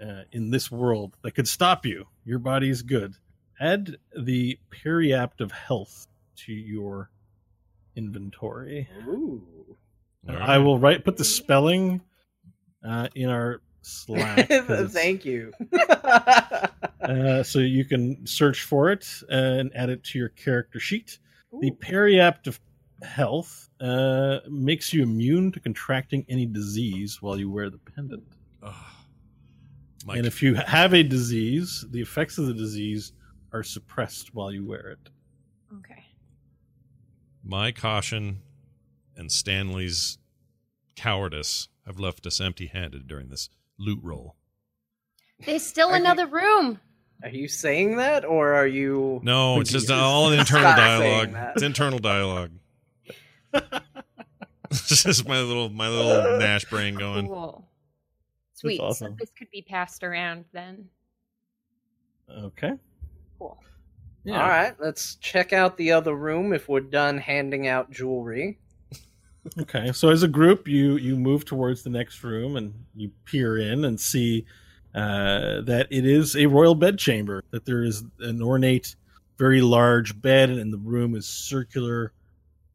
uh, 0.00 0.22
in 0.32 0.50
this 0.50 0.70
world 0.70 1.16
that 1.22 1.34
could 1.34 1.48
stop 1.48 1.86
you. 1.86 2.06
Your 2.24 2.38
body 2.38 2.68
is 2.68 2.82
good. 2.82 3.14
Add 3.60 3.96
the 4.18 4.58
periapt 4.70 5.40
of 5.40 5.50
health 5.50 6.06
to 6.44 6.52
your 6.52 7.10
inventory. 7.96 8.88
Ooh. 9.06 9.42
All 10.28 10.34
right. 10.34 10.48
I 10.48 10.58
will 10.58 10.78
write 10.78 11.04
put 11.04 11.16
the 11.16 11.24
spelling 11.24 12.02
uh, 12.86 13.08
in 13.14 13.30
our 13.30 13.62
Slack. 13.86 14.48
'cause 14.66 14.92
Thank 14.92 15.24
you. 15.24 15.52
uh, 17.00 17.42
so 17.42 17.60
you 17.60 17.84
can 17.84 18.26
search 18.26 18.62
for 18.62 18.90
it 18.90 19.06
and 19.28 19.70
add 19.74 19.90
it 19.90 20.02
to 20.04 20.18
your 20.18 20.30
character 20.30 20.80
sheet. 20.80 21.18
The 21.60 21.70
periapt 21.70 22.48
of 22.48 22.58
health 23.02 23.70
uh, 23.80 24.40
makes 24.48 24.92
you 24.92 25.02
immune 25.04 25.52
to 25.52 25.60
contracting 25.60 26.26
any 26.28 26.46
disease 26.46 27.22
while 27.22 27.38
you 27.38 27.50
wear 27.50 27.70
the 27.70 27.78
pendant. 27.78 28.24
Ugh. 28.62 28.74
My, 30.04 30.16
and 30.16 30.26
if 30.26 30.42
you 30.42 30.54
have 30.54 30.92
a 30.94 31.02
disease, 31.02 31.84
the 31.90 32.00
effects 32.00 32.38
of 32.38 32.46
the 32.46 32.54
disease 32.54 33.12
are 33.52 33.62
suppressed 33.62 34.34
while 34.34 34.52
you 34.52 34.64
wear 34.64 34.88
it. 34.90 35.10
Okay. 35.78 36.04
my 37.44 37.70
caution 37.72 38.40
and 39.16 39.30
Stanley's 39.30 40.18
cowardice 40.96 41.68
have 41.86 41.98
left 42.00 42.26
us 42.26 42.40
empty-handed 42.40 43.06
during 43.06 43.28
this 43.28 43.48
loot 43.78 44.00
roll. 44.02 44.36
There's 45.44 45.64
still 45.66 45.88
Are 45.88 45.96
you- 45.96 46.02
another 46.02 46.26
room. 46.26 46.80
Are 47.22 47.30
you 47.30 47.48
saying 47.48 47.96
that, 47.96 48.24
or 48.26 48.52
are 48.52 48.66
you? 48.66 49.20
No, 49.22 49.60
it's 49.60 49.70
just 49.70 49.86
Jesus. 49.86 49.98
all 49.98 50.32
internal 50.32 50.70
dialogue. 50.72 51.34
It's 51.54 51.62
internal 51.62 51.98
dialogue. 51.98 52.50
it's 54.70 55.02
just 55.02 55.26
my 55.26 55.40
little 55.40 55.70
my 55.70 55.88
little 55.88 56.38
Nash 56.38 56.66
brain 56.66 56.94
going. 56.94 57.26
Cool. 57.26 57.66
Sweet. 58.52 58.80
awesome. 58.80 59.12
So 59.12 59.16
this 59.18 59.30
could 59.32 59.50
be 59.50 59.62
passed 59.62 60.02
around 60.04 60.44
then. 60.52 60.88
Okay. 62.30 62.72
Cool. 63.38 63.58
Yeah. 64.24 64.42
All 64.42 64.48
right, 64.48 64.74
let's 64.80 65.14
check 65.16 65.52
out 65.52 65.76
the 65.76 65.92
other 65.92 66.14
room 66.14 66.52
if 66.52 66.68
we're 66.68 66.80
done 66.80 67.16
handing 67.18 67.66
out 67.68 67.90
jewelry. 67.90 68.58
Okay. 69.60 69.92
So 69.92 70.10
as 70.10 70.22
a 70.22 70.28
group, 70.28 70.66
you 70.68 70.96
you 70.96 71.16
move 71.16 71.44
towards 71.44 71.82
the 71.82 71.90
next 71.90 72.22
room 72.24 72.56
and 72.56 72.72
you 72.94 73.10
peer 73.24 73.58
in 73.58 73.84
and 73.84 73.98
see 74.00 74.44
uh, 74.94 75.60
that 75.62 75.86
it 75.90 76.06
is 76.06 76.36
a 76.36 76.46
royal 76.46 76.74
bedchamber. 76.74 77.42
That 77.50 77.64
there 77.64 77.82
is 77.84 78.02
an 78.20 78.42
ornate, 78.42 78.96
very 79.38 79.60
large 79.60 80.20
bed, 80.20 80.50
and 80.50 80.72
the 80.72 80.78
room 80.78 81.14
is 81.14 81.26
circular 81.26 82.12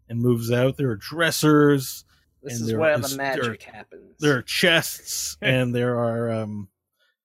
and 0.09 0.19
moves 0.21 0.51
out. 0.51 0.77
There 0.77 0.89
are 0.89 0.95
dressers. 0.97 2.05
This 2.43 2.59
And 2.59 2.69
is 2.69 2.75
where 2.75 2.93
is- 2.99 3.11
the 3.11 3.17
there- 3.17 3.35
magic 3.35 3.63
happens. 3.63 4.15
there 4.19 4.37
are 4.37 4.41
chests 4.41 5.37
and 5.41 5.73
there 5.75 5.97
are 5.99 6.31
um 6.31 6.67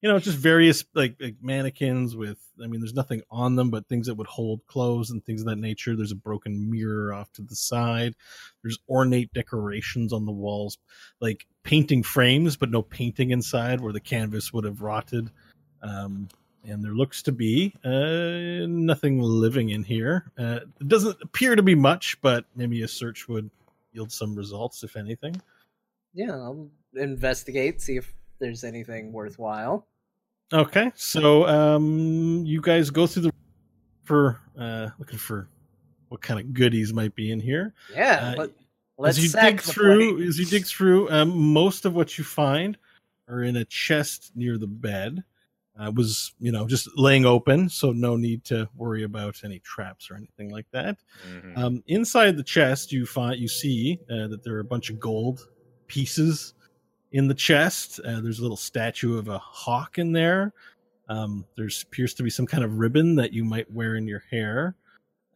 you 0.06 0.12
know 0.12 0.20
just 0.20 0.38
various 0.38 0.84
like, 0.94 1.16
like 1.20 1.34
mannequins 1.42 2.14
with 2.14 2.38
i 2.62 2.68
mean 2.68 2.80
there's 2.80 2.94
nothing 2.94 3.22
on 3.28 3.56
them 3.56 3.70
but 3.70 3.88
things 3.88 4.06
that 4.06 4.14
would 4.14 4.28
hold 4.28 4.64
clothes 4.68 5.10
and 5.10 5.24
things 5.24 5.40
of 5.40 5.48
that 5.48 5.58
nature 5.58 5.96
there's 5.96 6.12
a 6.12 6.16
broken 6.16 6.70
mirror 6.70 7.12
off 7.12 7.32
to 7.32 7.42
the 7.42 7.56
side 7.56 8.14
there's 8.62 8.78
ornate 8.88 9.32
decorations 9.32 10.12
on 10.12 10.24
the 10.24 10.30
walls 10.30 10.78
like 11.20 11.44
painting 11.64 12.04
frames 12.04 12.56
but 12.56 12.70
no 12.70 12.82
painting 12.82 13.32
inside 13.32 13.80
where 13.80 13.92
the 13.92 13.98
canvas 13.98 14.52
would 14.52 14.64
have 14.64 14.80
rotted 14.80 15.28
um 15.82 16.28
and 16.62 16.84
there 16.84 16.94
looks 16.94 17.22
to 17.22 17.32
be 17.32 17.72
uh, 17.84 18.66
nothing 18.66 19.20
living 19.20 19.70
in 19.70 19.84
here. 19.84 20.32
Uh, 20.36 20.58
it 20.80 20.88
doesn't 20.88 21.16
appear 21.22 21.54
to 21.54 21.62
be 21.62 21.76
much, 21.76 22.20
but 22.20 22.44
maybe 22.56 22.82
a 22.82 22.88
search 22.88 23.28
would 23.28 23.48
yield 23.92 24.10
some 24.10 24.34
results, 24.34 24.82
if 24.82 24.96
anything. 24.96 25.40
yeah, 26.12 26.32
I'll 26.32 26.68
investigate, 26.94 27.80
see 27.80 27.98
if 27.98 28.12
there's 28.38 28.64
anything 28.64 29.12
worthwhile. 29.12 29.86
Okay, 30.52 30.92
so 30.94 31.46
um, 31.46 32.44
you 32.46 32.60
guys 32.60 32.90
go 32.90 33.06
through 33.06 33.22
the 33.22 33.32
for 34.04 34.40
uh, 34.58 34.88
looking 34.98 35.18
for 35.18 35.48
what 36.08 36.22
kind 36.22 36.38
of 36.38 36.52
goodies 36.54 36.92
might 36.92 37.14
be 37.16 37.32
in 37.32 37.40
here. 37.40 37.74
Yeah, 37.92 38.32
Uh, 38.32 38.34
let, 38.38 38.50
let's 38.96 39.18
as 39.18 39.24
you 39.24 39.40
dig 39.40 39.60
through, 39.60 40.16
place. 40.18 40.28
as 40.28 40.38
you 40.38 40.46
dig 40.46 40.64
through, 40.66 41.10
um, 41.10 41.36
most 41.36 41.84
of 41.84 41.94
what 41.94 42.16
you 42.16 42.22
find 42.22 42.78
are 43.28 43.42
in 43.42 43.56
a 43.56 43.64
chest 43.64 44.30
near 44.36 44.56
the 44.56 44.68
bed. 44.68 45.24
Uh, 45.78 45.90
was 45.94 46.32
you 46.38 46.50
know 46.52 46.66
just 46.66 46.88
laying 46.96 47.26
open, 47.26 47.68
so 47.68 47.90
no 47.92 48.16
need 48.16 48.44
to 48.44 48.66
worry 48.76 49.02
about 49.02 49.42
any 49.44 49.58
traps 49.58 50.10
or 50.10 50.14
anything 50.16 50.48
like 50.50 50.64
that. 50.70 50.96
Mhm. 51.28 51.58
Um, 51.58 51.82
inside 51.88 52.36
the 52.38 52.42
chest, 52.44 52.92
you 52.92 53.04
find 53.04 53.38
you 53.38 53.48
see 53.48 53.98
uh, 54.08 54.28
that 54.28 54.42
there 54.42 54.54
are 54.54 54.60
a 54.60 54.64
bunch 54.64 54.88
of 54.88 54.98
gold 55.00 55.46
pieces 55.86 56.54
in 57.12 57.28
the 57.28 57.34
chest. 57.34 58.00
Uh, 58.00 58.20
there's 58.20 58.38
a 58.38 58.42
little 58.42 58.56
statue 58.56 59.18
of 59.18 59.28
a 59.28 59.38
hawk 59.38 59.98
in 59.98 60.12
there. 60.12 60.52
Um, 61.08 61.44
there's 61.56 61.82
appears 61.82 62.14
to 62.14 62.22
be 62.22 62.30
some 62.30 62.46
kind 62.46 62.64
of 62.64 62.78
ribbon 62.78 63.14
that 63.16 63.32
you 63.32 63.44
might 63.44 63.70
wear 63.70 63.94
in 63.94 64.08
your 64.08 64.24
hair. 64.30 64.74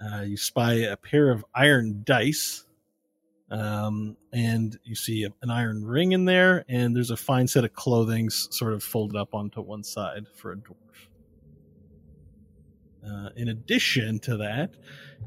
Uh, 0.01 0.23
you 0.23 0.37
spy 0.37 0.73
a 0.73 0.97
pair 0.97 1.31
of 1.31 1.45
iron 1.55 2.03
dice, 2.05 2.65
um, 3.51 4.17
and 4.33 4.79
you 4.85 4.95
see 4.95 5.25
a, 5.25 5.31
an 5.43 5.51
iron 5.51 5.85
ring 5.85 6.13
in 6.13 6.25
there. 6.25 6.65
And 6.69 6.97
there's 6.97 7.11
a 7.11 7.17
fine 7.17 7.47
set 7.47 7.65
of 7.65 7.73
clothing 7.73 8.31
sort 8.31 8.73
of 8.73 8.83
folded 8.83 9.17
up 9.17 9.35
onto 9.35 9.61
one 9.61 9.85
side 9.85 10.27
for 10.35 10.53
a 10.53 10.57
dwarf. 10.57 10.75
Uh, 13.07 13.31
in 13.37 13.49
addition 13.49 14.19
to 14.21 14.37
that, 14.39 14.75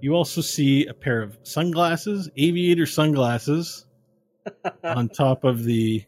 you 0.01 0.13
also 0.13 0.41
see 0.41 0.85
a 0.85 0.93
pair 0.93 1.21
of 1.21 1.37
sunglasses, 1.43 2.29
aviator 2.37 2.85
sunglasses, 2.85 3.85
on 4.83 5.09
top 5.09 5.43
of 5.43 5.63
the 5.63 6.03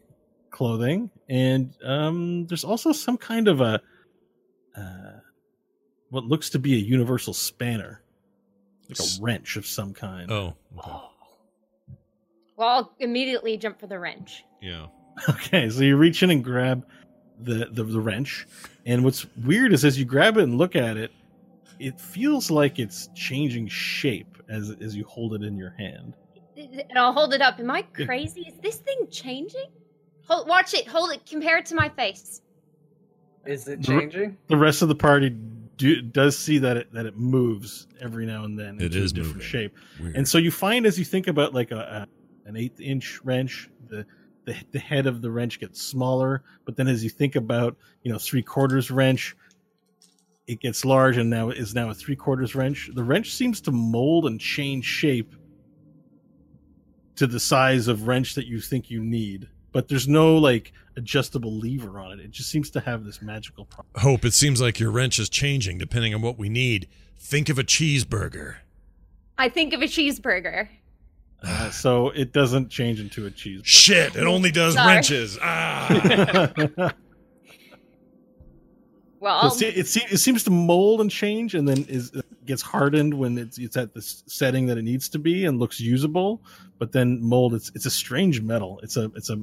clothing, 0.56 1.10
and 1.28 1.74
um, 1.84 2.46
there's 2.46 2.64
also 2.64 2.90
some 2.90 3.18
kind 3.18 3.46
of 3.46 3.60
a 3.60 3.78
uh, 4.74 5.20
what 6.08 6.24
looks 6.24 6.48
to 6.50 6.58
be 6.58 6.74
a 6.74 6.78
universal 6.78 7.34
spanner, 7.34 8.00
like 8.88 8.98
a 8.98 9.22
wrench 9.22 9.56
of 9.56 9.66
some 9.66 9.92
kind. 9.92 10.30
Oh, 10.32 10.54
okay. 10.78 10.90
Well, 12.56 12.68
I'll 12.68 12.92
immediately 13.00 13.58
jump 13.58 13.78
for 13.78 13.86
the 13.86 13.98
wrench. 13.98 14.44
yeah. 14.60 14.86
Okay, 15.30 15.70
so 15.70 15.80
you 15.80 15.96
reach 15.96 16.22
in 16.22 16.28
and 16.30 16.44
grab 16.44 16.86
the, 17.40 17.68
the 17.72 17.82
the 17.84 18.00
wrench, 18.00 18.46
and 18.84 19.02
what's 19.02 19.24
weird 19.44 19.72
is 19.72 19.82
as 19.82 19.98
you 19.98 20.04
grab 20.04 20.36
it 20.36 20.42
and 20.42 20.58
look 20.58 20.76
at 20.76 20.98
it, 20.98 21.10
it 21.78 21.98
feels 21.98 22.50
like 22.50 22.78
it's 22.78 23.08
changing 23.14 23.66
shape 23.68 24.36
as 24.50 24.74
as 24.82 24.94
you 24.94 25.04
hold 25.04 25.32
it 25.34 25.42
in 25.42 25.56
your 25.56 25.70
hand. 25.78 26.14
And 26.56 26.98
I'll 26.98 27.14
hold 27.14 27.32
it 27.32 27.40
up. 27.40 27.58
Am 27.60 27.70
I 27.70 27.82
crazy? 27.82 28.42
Is 28.42 28.58
this 28.62 28.76
thing 28.76 29.08
changing? 29.10 29.70
Hold, 30.28 30.48
watch 30.48 30.74
it. 30.74 30.86
Hold 30.88 31.12
it. 31.12 31.24
Compare 31.26 31.58
it 31.58 31.66
to 31.66 31.74
my 31.74 31.88
face. 31.88 32.40
Is 33.46 33.68
it 33.68 33.82
changing? 33.82 34.36
The 34.48 34.56
rest 34.56 34.82
of 34.82 34.88
the 34.88 34.94
party 34.94 35.30
do, 35.76 36.02
does 36.02 36.36
see 36.36 36.58
that 36.58 36.76
it 36.76 36.92
that 36.92 37.06
it 37.06 37.16
moves 37.16 37.86
every 38.00 38.26
now 38.26 38.44
and 38.44 38.58
then 38.58 38.76
It 38.76 38.86
into 38.86 38.98
is 38.98 39.12
a 39.12 39.14
different 39.14 39.36
moving. 39.36 39.48
shape. 39.48 39.76
Weird. 40.00 40.16
And 40.16 40.26
so 40.28 40.38
you 40.38 40.50
find 40.50 40.84
as 40.86 40.98
you 40.98 41.04
think 41.04 41.28
about 41.28 41.54
like 41.54 41.70
a, 41.70 42.06
a 42.44 42.48
an 42.48 42.56
eighth 42.56 42.80
inch 42.80 43.20
wrench, 43.24 43.70
the, 43.88 44.04
the 44.46 44.56
the 44.72 44.78
head 44.80 45.06
of 45.06 45.22
the 45.22 45.30
wrench 45.30 45.60
gets 45.60 45.80
smaller. 45.80 46.42
But 46.64 46.76
then 46.76 46.88
as 46.88 47.04
you 47.04 47.10
think 47.10 47.36
about 47.36 47.76
you 48.02 48.12
know 48.12 48.18
three 48.18 48.42
quarters 48.42 48.90
wrench, 48.90 49.36
it 50.48 50.58
gets 50.60 50.84
large 50.84 51.16
and 51.16 51.30
now 51.30 51.50
is 51.50 51.72
now 51.74 51.90
a 51.90 51.94
three 51.94 52.16
quarters 52.16 52.56
wrench. 52.56 52.90
The 52.94 53.04
wrench 53.04 53.32
seems 53.32 53.60
to 53.62 53.70
mold 53.70 54.26
and 54.26 54.40
change 54.40 54.84
shape 54.84 55.34
to 57.16 57.26
the 57.28 57.40
size 57.40 57.86
of 57.86 58.08
wrench 58.08 58.34
that 58.34 58.46
you 58.46 58.60
think 58.60 58.90
you 58.90 59.04
need. 59.04 59.48
But 59.76 59.88
there's 59.88 60.08
no 60.08 60.38
like 60.38 60.72
adjustable 60.96 61.52
lever 61.52 61.98
on 61.98 62.12
it. 62.12 62.20
It 62.20 62.30
just 62.30 62.48
seems 62.48 62.70
to 62.70 62.80
have 62.80 63.04
this 63.04 63.20
magical 63.20 63.66
property. 63.66 64.00
Hope, 64.00 64.24
it 64.24 64.32
seems 64.32 64.58
like 64.58 64.80
your 64.80 64.90
wrench 64.90 65.18
is 65.18 65.28
changing 65.28 65.76
depending 65.76 66.14
on 66.14 66.22
what 66.22 66.38
we 66.38 66.48
need. 66.48 66.88
Think 67.18 67.50
of 67.50 67.58
a 67.58 67.62
cheeseburger. 67.62 68.56
I 69.36 69.50
think 69.50 69.74
of 69.74 69.82
a 69.82 69.84
cheeseburger. 69.84 70.68
Uh, 71.42 71.68
so 71.68 72.08
it 72.08 72.32
doesn't 72.32 72.70
change 72.70 73.00
into 73.00 73.26
a 73.26 73.30
cheese. 73.30 73.60
Shit, 73.64 74.16
it 74.16 74.26
only 74.26 74.50
does 74.50 74.72
Sorry. 74.72 74.94
wrenches. 74.94 75.38
Ah. 75.42 76.94
Well, 79.18 79.50
So 79.50 79.66
it, 79.66 79.86
se- 79.86 80.06
it, 80.10 80.18
seems 80.18 80.44
to 80.44 80.50
mold 80.50 81.00
and 81.00 81.10
change, 81.10 81.54
and 81.54 81.66
then 81.66 81.84
is 81.88 82.12
gets 82.44 82.62
hardened 82.62 83.12
when 83.12 83.38
it's 83.38 83.58
it's 83.58 83.76
at 83.76 83.92
the 83.94 84.00
setting 84.00 84.66
that 84.66 84.78
it 84.78 84.82
needs 84.82 85.08
to 85.08 85.18
be 85.18 85.46
and 85.46 85.58
looks 85.58 85.80
usable. 85.80 86.42
But 86.78 86.92
then 86.92 87.20
mold, 87.22 87.54
it's 87.54 87.72
it's 87.74 87.86
a 87.86 87.90
strange 87.90 88.40
metal. 88.40 88.78
It's 88.82 88.96
a 88.96 89.10
it's 89.16 89.30
a. 89.30 89.42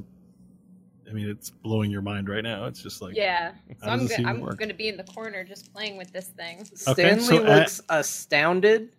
I 1.08 1.12
mean, 1.12 1.28
it's 1.28 1.50
blowing 1.50 1.90
your 1.90 2.02
mind 2.02 2.28
right 2.28 2.42
now. 2.42 2.66
It's 2.66 2.82
just 2.82 3.02
like 3.02 3.16
yeah. 3.16 3.52
So 3.82 3.88
I'm 3.88 4.00
does 4.00 4.08
this 4.08 4.18
gonna 4.18 4.28
I'm 4.28 4.56
gonna 4.56 4.74
be 4.74 4.88
in 4.88 4.96
the 4.96 5.04
corner 5.04 5.44
just 5.44 5.72
playing 5.72 5.96
with 5.96 6.12
this 6.12 6.28
thing. 6.28 6.60
Okay, 6.88 7.16
Stanley 7.16 7.24
so 7.24 7.44
at- 7.44 7.58
looks 7.58 7.80
astounded 7.88 8.90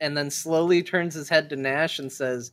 and 0.00 0.16
then 0.16 0.30
slowly 0.30 0.82
turns 0.82 1.14
his 1.14 1.28
head 1.28 1.48
to 1.50 1.56
Nash 1.56 1.98
and 1.98 2.12
says, 2.12 2.52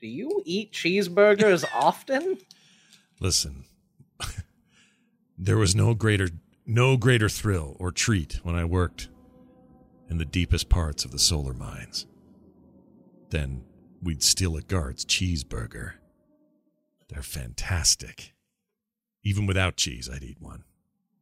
Do 0.00 0.06
you 0.06 0.42
eat 0.44 0.72
cheeseburgers 0.72 1.64
often? 1.74 2.38
Listen, 3.20 3.64
there 5.38 5.56
was 5.56 5.74
no 5.74 5.94
greater 5.94 6.28
no 6.66 6.96
greater 6.96 7.28
thrill 7.28 7.76
or 7.78 7.90
treat 7.92 8.40
when 8.42 8.54
I 8.54 8.64
worked 8.64 9.08
in 10.08 10.18
the 10.18 10.24
deepest 10.24 10.68
parts 10.68 11.04
of 11.04 11.10
the 11.10 11.18
solar 11.18 11.52
mines 11.52 12.06
than 13.30 13.64
we'd 14.02 14.22
steal 14.22 14.56
a 14.56 14.62
guard's 14.62 15.04
cheeseburger. 15.04 15.94
They're 17.08 17.22
fantastic. 17.22 18.32
Even 19.22 19.46
without 19.46 19.76
cheese, 19.76 20.08
I'd 20.12 20.22
eat 20.22 20.40
one. 20.40 20.64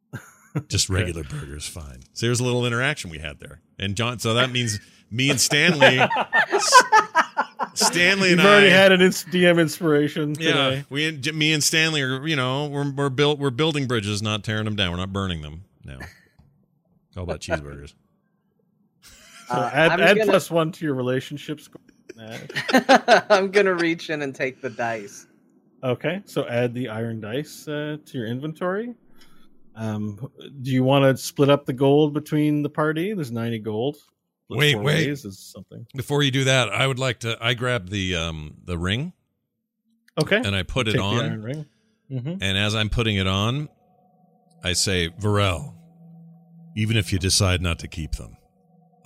Just 0.68 0.88
regular 0.90 1.24
burgers, 1.24 1.66
fine. 1.66 2.00
So 2.12 2.26
there's 2.26 2.40
a 2.40 2.44
little 2.44 2.66
interaction 2.66 3.10
we 3.10 3.18
had 3.18 3.38
there, 3.40 3.60
and 3.78 3.96
John. 3.96 4.18
So 4.18 4.34
that 4.34 4.50
means 4.50 4.80
me 5.10 5.30
and 5.30 5.40
Stanley, 5.40 5.98
Stanley 7.74 8.30
you've 8.30 8.38
and 8.38 8.46
already 8.48 8.66
I, 8.66 8.70
had 8.70 8.92
an 8.92 9.00
ins- 9.00 9.24
DM 9.24 9.60
inspiration 9.60 10.34
yeah, 10.38 10.82
we 10.90 11.06
and 11.06 11.34
me 11.34 11.52
and 11.52 11.62
Stanley 11.64 12.02
are 12.02 12.26
you 12.26 12.36
know 12.36 12.66
we're 12.66 12.90
we're 12.90 13.08
built 13.08 13.38
we're 13.38 13.50
building 13.50 13.86
bridges, 13.86 14.20
not 14.22 14.44
tearing 14.44 14.64
them 14.66 14.76
down. 14.76 14.90
We're 14.90 14.98
not 14.98 15.12
burning 15.12 15.40
them. 15.42 15.64
No, 15.84 15.98
it's 17.08 17.16
all 17.16 17.24
about 17.24 17.40
cheeseburgers. 17.40 17.94
So 19.48 19.54
Uh, 19.58 19.70
add 19.72 20.00
add 20.00 20.16
gonna- 20.16 20.30
plus 20.30 20.50
one 20.50 20.72
to 20.72 20.84
your 20.84 20.94
relationship 20.94 21.60
score. 21.60 21.80
I'm 23.28 23.50
gonna 23.50 23.74
reach 23.74 24.08
in 24.08 24.22
and 24.22 24.34
take 24.34 24.62
the 24.62 24.70
dice. 24.70 25.26
Okay, 25.84 26.22
so 26.24 26.46
add 26.46 26.74
the 26.74 26.88
iron 26.88 27.20
dice 27.20 27.66
uh, 27.66 27.96
to 28.04 28.18
your 28.18 28.26
inventory. 28.26 28.94
Um, 29.74 30.30
do 30.60 30.70
you 30.70 30.84
want 30.84 31.04
to 31.04 31.16
split 31.20 31.50
up 31.50 31.66
the 31.66 31.72
gold 31.72 32.14
between 32.14 32.62
the 32.62 32.68
party? 32.68 33.14
There's 33.14 33.32
90 33.32 33.58
gold. 33.60 33.96
Split 33.96 34.58
Wait, 34.58 34.74
wait. 34.76 35.08
Is 35.08 35.38
something. 35.38 35.86
Before 35.96 36.22
you 36.22 36.30
do 36.30 36.44
that, 36.44 36.68
I 36.68 36.86
would 36.86 36.98
like 36.98 37.20
to. 37.20 37.36
I 37.40 37.54
grab 37.54 37.88
the 37.88 38.16
um 38.16 38.58
the 38.64 38.76
ring 38.76 39.12
Okay, 40.20 40.36
and 40.36 40.54
I 40.54 40.62
put 40.62 40.88
it 40.88 40.92
Take 40.92 41.00
the 41.00 41.06
on, 41.06 41.24
iron 41.24 41.42
ring. 41.42 41.66
hmm 42.08 42.34
and 42.40 42.58
as 42.58 42.74
I'm 42.74 42.90
putting 42.90 43.16
it 43.16 43.26
on, 43.26 43.68
I 44.62 44.74
say, 44.74 45.08
Vorel, 45.08 45.74
even 46.76 46.96
if 46.96 47.12
you 47.12 47.18
decide 47.18 47.62
not 47.62 47.78
to 47.80 47.88
keep 47.88 48.12
them, 48.12 48.36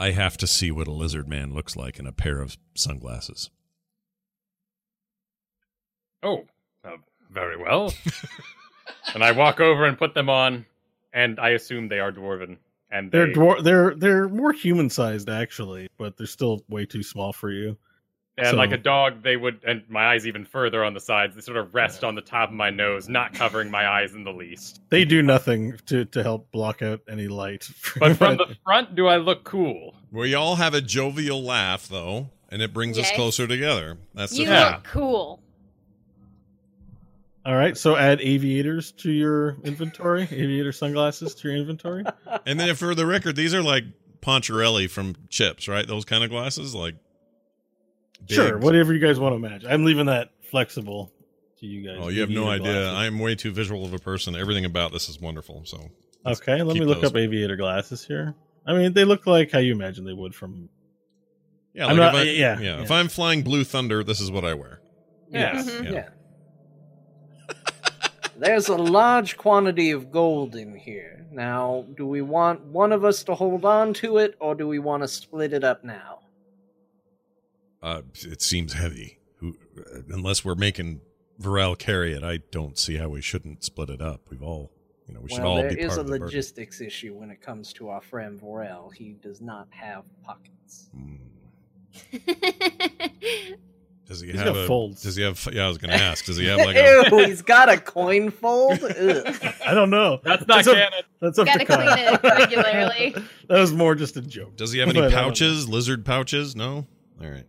I 0.01 0.11
have 0.11 0.37
to 0.39 0.47
see 0.47 0.71
what 0.71 0.89
a 0.89 0.93
lizard 0.93 1.29
man 1.29 1.55
looks 1.55 1.77
like 1.77 1.99
in 1.99 2.07
a 2.07 2.13
pair 2.13 2.41
of 2.41 2.59
sunglasses. 2.75 3.51
Oh, 6.23 6.45
very 7.31 7.57
well. 7.57 7.93
and 9.15 9.23
I 9.25 9.33
walk 9.33 9.61
over 9.61 9.85
and 9.85 9.97
put 9.99 10.15
them 10.15 10.29
on, 10.29 10.67
and 11.13 11.39
I 11.41 11.51
assume 11.51 11.89
they 11.89 12.01
are 12.01 12.13
dwarven. 12.13 12.57
And 12.91 13.11
They're 13.11 13.27
they, 13.27 13.33
dwar- 13.33 13.63
they're 13.63 13.95
they're 13.97 14.29
more 14.29 14.53
human 14.53 14.89
sized 14.89 15.29
actually, 15.29 15.89
but 15.99 16.17
they're 16.17 16.27
still 16.27 16.63
way 16.69 16.87
too 16.87 17.03
small 17.03 17.33
for 17.33 17.51
you. 17.51 17.77
and 18.39 18.49
so- 18.49 18.57
like 18.57 18.71
a 18.71 18.77
dog, 18.79 19.23
they 19.25 19.37
would, 19.37 19.61
and 19.67 19.83
my 19.89 20.07
eyes 20.13 20.25
even 20.27 20.45
further 20.45 20.85
on 20.85 20.95
the 20.95 21.01
sides. 21.01 21.35
They 21.35 21.41
sort 21.41 21.57
of 21.57 21.75
rest 21.75 22.05
on 22.05 22.15
the 22.15 22.21
top 22.21 22.51
of 22.51 22.55
my 22.55 22.71
nose, 22.71 23.09
not 23.09 23.35
covering 23.35 23.71
my 23.73 23.89
eyes 23.89 24.15
in 24.15 24.23
the 24.23 24.31
least. 24.33 24.83
They 24.91 25.05
do 25.05 25.21
nothing 25.21 25.77
to 25.87 26.05
to 26.05 26.23
help 26.23 26.51
block 26.53 26.81
out 26.81 27.01
any 27.09 27.27
light. 27.27 27.69
But 27.99 28.17
from 28.17 28.37
the 28.39 28.57
front, 28.65 28.95
do 28.95 29.09
I 29.09 29.17
look 29.17 29.43
cool? 29.43 29.95
We 30.13 30.35
all 30.35 30.55
have 30.57 30.73
a 30.75 30.81
jovial 30.81 31.43
laugh, 31.43 31.89
though, 31.89 32.31
and 32.51 32.63
it 32.63 32.73
brings 32.73 32.99
us 32.99 33.11
closer 33.13 33.49
together. 33.49 33.99
That's 34.15 34.31
the 34.33 34.43
You 34.43 34.47
thing. 34.47 34.73
Look 34.75 34.85
cool. 34.85 35.41
All 37.47 37.55
right, 37.55 37.77
so 37.77 37.95
add 37.97 38.21
aviators 38.21 38.91
to 38.93 39.11
your 39.13 39.57
inventory. 39.63 40.23
Aviator 40.33 40.73
sunglasses 40.73 41.33
to 41.37 41.49
your 41.49 41.57
inventory. 41.57 42.05
And 42.45 42.59
then, 42.59 42.75
for 42.75 42.93
the 42.95 43.07
record, 43.07 43.37
these 43.37 43.55
are 43.55 43.63
like 43.63 43.85
Poncherello 44.21 44.91
from 44.91 45.15
Chips, 45.29 45.69
right? 45.69 45.87
Those 45.87 46.05
kind 46.05 46.25
of 46.25 46.31
glasses, 46.31 46.75
like 46.75 46.97
big- 48.27 48.35
Sure, 48.37 48.59
whatever 48.59 48.93
you 48.93 48.99
guys 48.99 49.21
want 49.21 49.33
to 49.33 49.37
imagine. 49.37 49.71
I'm 49.71 49.85
leaving 49.85 50.07
that 50.07 50.33
flexible 50.51 51.13
to 51.61 51.67
you 51.67 51.87
guys. 51.87 51.99
Oh, 52.01 52.09
you 52.09 52.21
have 52.23 52.31
no 52.31 52.51
Aviator 52.51 52.63
idea. 52.65 52.73
glasses. 52.83 52.95
I 52.99 53.07
am 53.07 53.19
way 53.21 53.37
too 53.37 53.53
visual 53.53 53.85
of 53.85 53.95
a 53.95 53.99
person. 54.01 54.35
Everything 54.35 54.65
about 54.65 54.93
this 54.93 55.09
is 55.09 55.21
wonderful. 55.21 55.63
So 55.67 55.89
Okay, 56.27 56.61
let 56.63 56.75
me 56.75 56.85
look 56.85 57.01
those. 57.03 57.13
up 57.13 57.17
aviator 57.17 57.55
glasses 57.55 58.05
here. 58.05 58.35
I 58.67 58.75
mean, 58.75 58.93
they 58.93 59.05
look 59.05 59.29
like 59.29 59.53
how 59.53 59.61
you 59.61 59.71
imagine 59.73 60.05
they 60.05 60.13
would 60.13 60.35
from. 60.35 60.69
Yeah, 61.75 61.87
I'm 61.87 61.97
like 61.97 62.13
not- 62.13 62.15
if 62.17 62.21
I, 62.23 62.31
yeah, 62.33 62.59
yeah, 62.59 62.83
If 62.83 62.91
yeah. 62.91 62.97
I'm 62.97 63.07
flying 63.07 63.43
Blue 63.43 63.63
Thunder, 63.63 64.03
this 64.03 64.21
is 64.21 64.33
what 64.33 64.45
I 64.45 64.55
wear. 64.55 64.81
Yeah. 65.31 65.63
Mhm. 65.63 65.85
Yeah. 65.85 65.91
Yeah. 65.93 66.09
There's 68.39 68.69
a 68.69 68.77
large 68.77 69.37
quantity 69.37 69.91
of 69.91 70.11
gold 70.13 70.55
in 70.57 70.75
here. 70.77 71.27
Now, 71.33 71.87
do 71.97 72.07
we 72.07 72.23
want 72.23 72.63
one 72.67 72.93
of 72.93 73.05
us 73.05 73.23
to 73.25 73.35
hold 73.35 73.65
on 73.65 73.95
to 73.95 74.19
it, 74.19 74.37
or 74.41 74.55
do 74.55 74.69
we 74.69 74.79
want 74.79 75.03
to 75.03 75.09
split 75.09 75.53
it 75.53 75.65
up 75.65 75.85
now? 75.85 76.21
Uh, 77.83 78.03
it 78.23 78.43
seems 78.43 78.75
heavy. 78.75 79.19
Who, 79.39 79.57
uh, 79.79 80.01
unless 80.11 80.45
we're 80.45 80.55
making 80.55 81.01
Vorel 81.41 81.79
carry 81.79 82.13
it, 82.15 82.23
I 82.23 82.39
don't 82.51 82.79
see 82.79 82.97
how 82.97 83.09
we 83.09 83.21
shouldn't 83.21 83.65
split 83.65 83.91
it 83.91 84.01
up. 84.01 84.23
We've 84.31 84.43
all, 84.43 84.71
you 85.07 85.15
know, 85.15 85.21
we 85.21 85.29
should 85.29 85.41
well, 85.41 85.49
all 85.49 85.57
there 85.59 85.75
be 85.75 85.81
is 85.81 85.89
part 85.89 85.99
a 85.99 86.01
of 86.01 86.07
the 86.07 86.13
burden. 86.13 86.27
logistics 86.27 86.81
issue 86.81 87.15
when 87.15 87.31
it 87.31 87.41
comes 87.41 87.73
to 87.75 87.89
our 87.89 88.01
friend 88.01 88.41
Vorel. 88.41 88.93
He 88.93 89.17
does 89.23 89.41
not 89.41 89.69
have 89.71 90.05
pockets. 90.25 90.91
Mm. 90.97 91.19
Does 94.07 94.21
he 94.21 94.29
He's 94.29 94.37
have 94.41 94.55
got 94.55 94.57
a? 94.65 94.67
folds. 94.69 95.03
Does 95.03 95.17
he 95.17 95.23
have? 95.25 95.49
Yeah, 95.53 95.65
I 95.65 95.69
was 95.69 95.79
going 95.79 95.91
to 95.91 96.03
ask. 96.03 96.25
Does 96.27 96.37
he 96.37 96.47
have 96.47 96.59
like 96.59 96.77
a? 96.77 97.05
Ew, 97.11 97.25
he's 97.27 97.43
got 97.43 97.69
a 97.69 97.77
coin 97.77 98.31
fold. 98.31 98.79
I 98.85 99.75
don't 99.75 99.91
know. 99.91 100.21
That's 100.23 100.47
not 100.47 100.65
That's 100.65 100.69
a- 100.69 100.75
canon. 100.75 101.03
That's 101.21 101.39
up 101.41 101.47
Gotta 101.47 101.65
clean 101.65 101.79
Kyle. 101.81 102.15
it 102.15 102.23
regularly. 102.23 103.11
that 103.49 103.59
was 103.61 103.73
more 103.73 103.95
just 103.97 104.17
a 104.17 104.21
joke. 104.23 104.57
Does 104.57 104.71
he 104.73 104.79
have 104.79 104.89
any 104.91 105.01
But 105.01 105.07
I 105.07 105.11
don't 105.11 105.19
know. 105.23 105.29
pouches? 105.29 105.69
Lizard 105.69 106.05
pouches? 106.05 106.55
No. 106.55 106.87
All 107.21 107.29
right. 107.29 107.47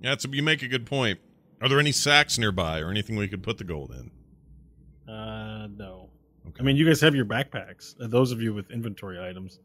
Yeah, 0.00 0.12
it's, 0.14 0.24
you 0.28 0.42
make 0.42 0.62
a 0.62 0.68
good 0.68 0.86
point. 0.86 1.20
Are 1.60 1.68
there 1.68 1.78
any 1.78 1.92
sacks 1.92 2.36
nearby 2.38 2.80
or 2.80 2.90
anything 2.90 3.16
we 3.16 3.28
could 3.28 3.42
put 3.42 3.58
the 3.58 3.64
gold 3.64 3.92
in? 3.92 5.12
Uh, 5.12 5.68
no. 5.68 6.08
Okay. 6.48 6.56
I 6.60 6.62
mean, 6.62 6.76
you 6.76 6.84
guys 6.86 7.00
have 7.00 7.14
your 7.14 7.24
backpacks. 7.26 7.94
Uh, 8.00 8.06
those 8.08 8.32
of 8.32 8.40
you 8.42 8.54
with 8.54 8.70
inventory 8.70 9.20
items. 9.24 9.60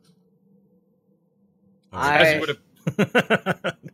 Okay. 1.93 2.15
As 2.15 2.35
I- 2.35 2.39
would 2.39 2.49
have 2.49 3.75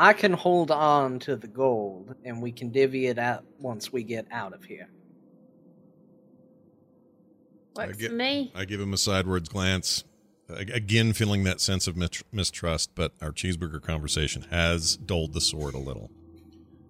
I 0.00 0.14
can 0.14 0.32
hold 0.32 0.70
on 0.70 1.18
to 1.20 1.36
the 1.36 1.46
gold, 1.46 2.14
and 2.24 2.40
we 2.40 2.52
can 2.52 2.70
divvy 2.70 3.08
it 3.08 3.18
out 3.18 3.44
once 3.58 3.92
we 3.92 4.02
get 4.02 4.26
out 4.32 4.54
of 4.54 4.64
here. 4.64 4.88
Works 7.76 7.98
get- 7.98 8.08
for 8.08 8.16
me. 8.16 8.50
I 8.54 8.64
give 8.64 8.80
him 8.80 8.94
a 8.94 8.96
sideways 8.96 9.48
glance, 9.48 10.04
again 10.48 11.12
feeling 11.12 11.44
that 11.44 11.60
sense 11.60 11.86
of 11.86 11.98
mistrust. 12.32 12.92
But 12.94 13.12
our 13.20 13.30
cheeseburger 13.30 13.82
conversation 13.82 14.46
has 14.50 14.96
dulled 14.96 15.34
the 15.34 15.40
sword 15.40 15.74
a 15.74 15.78
little, 15.78 16.10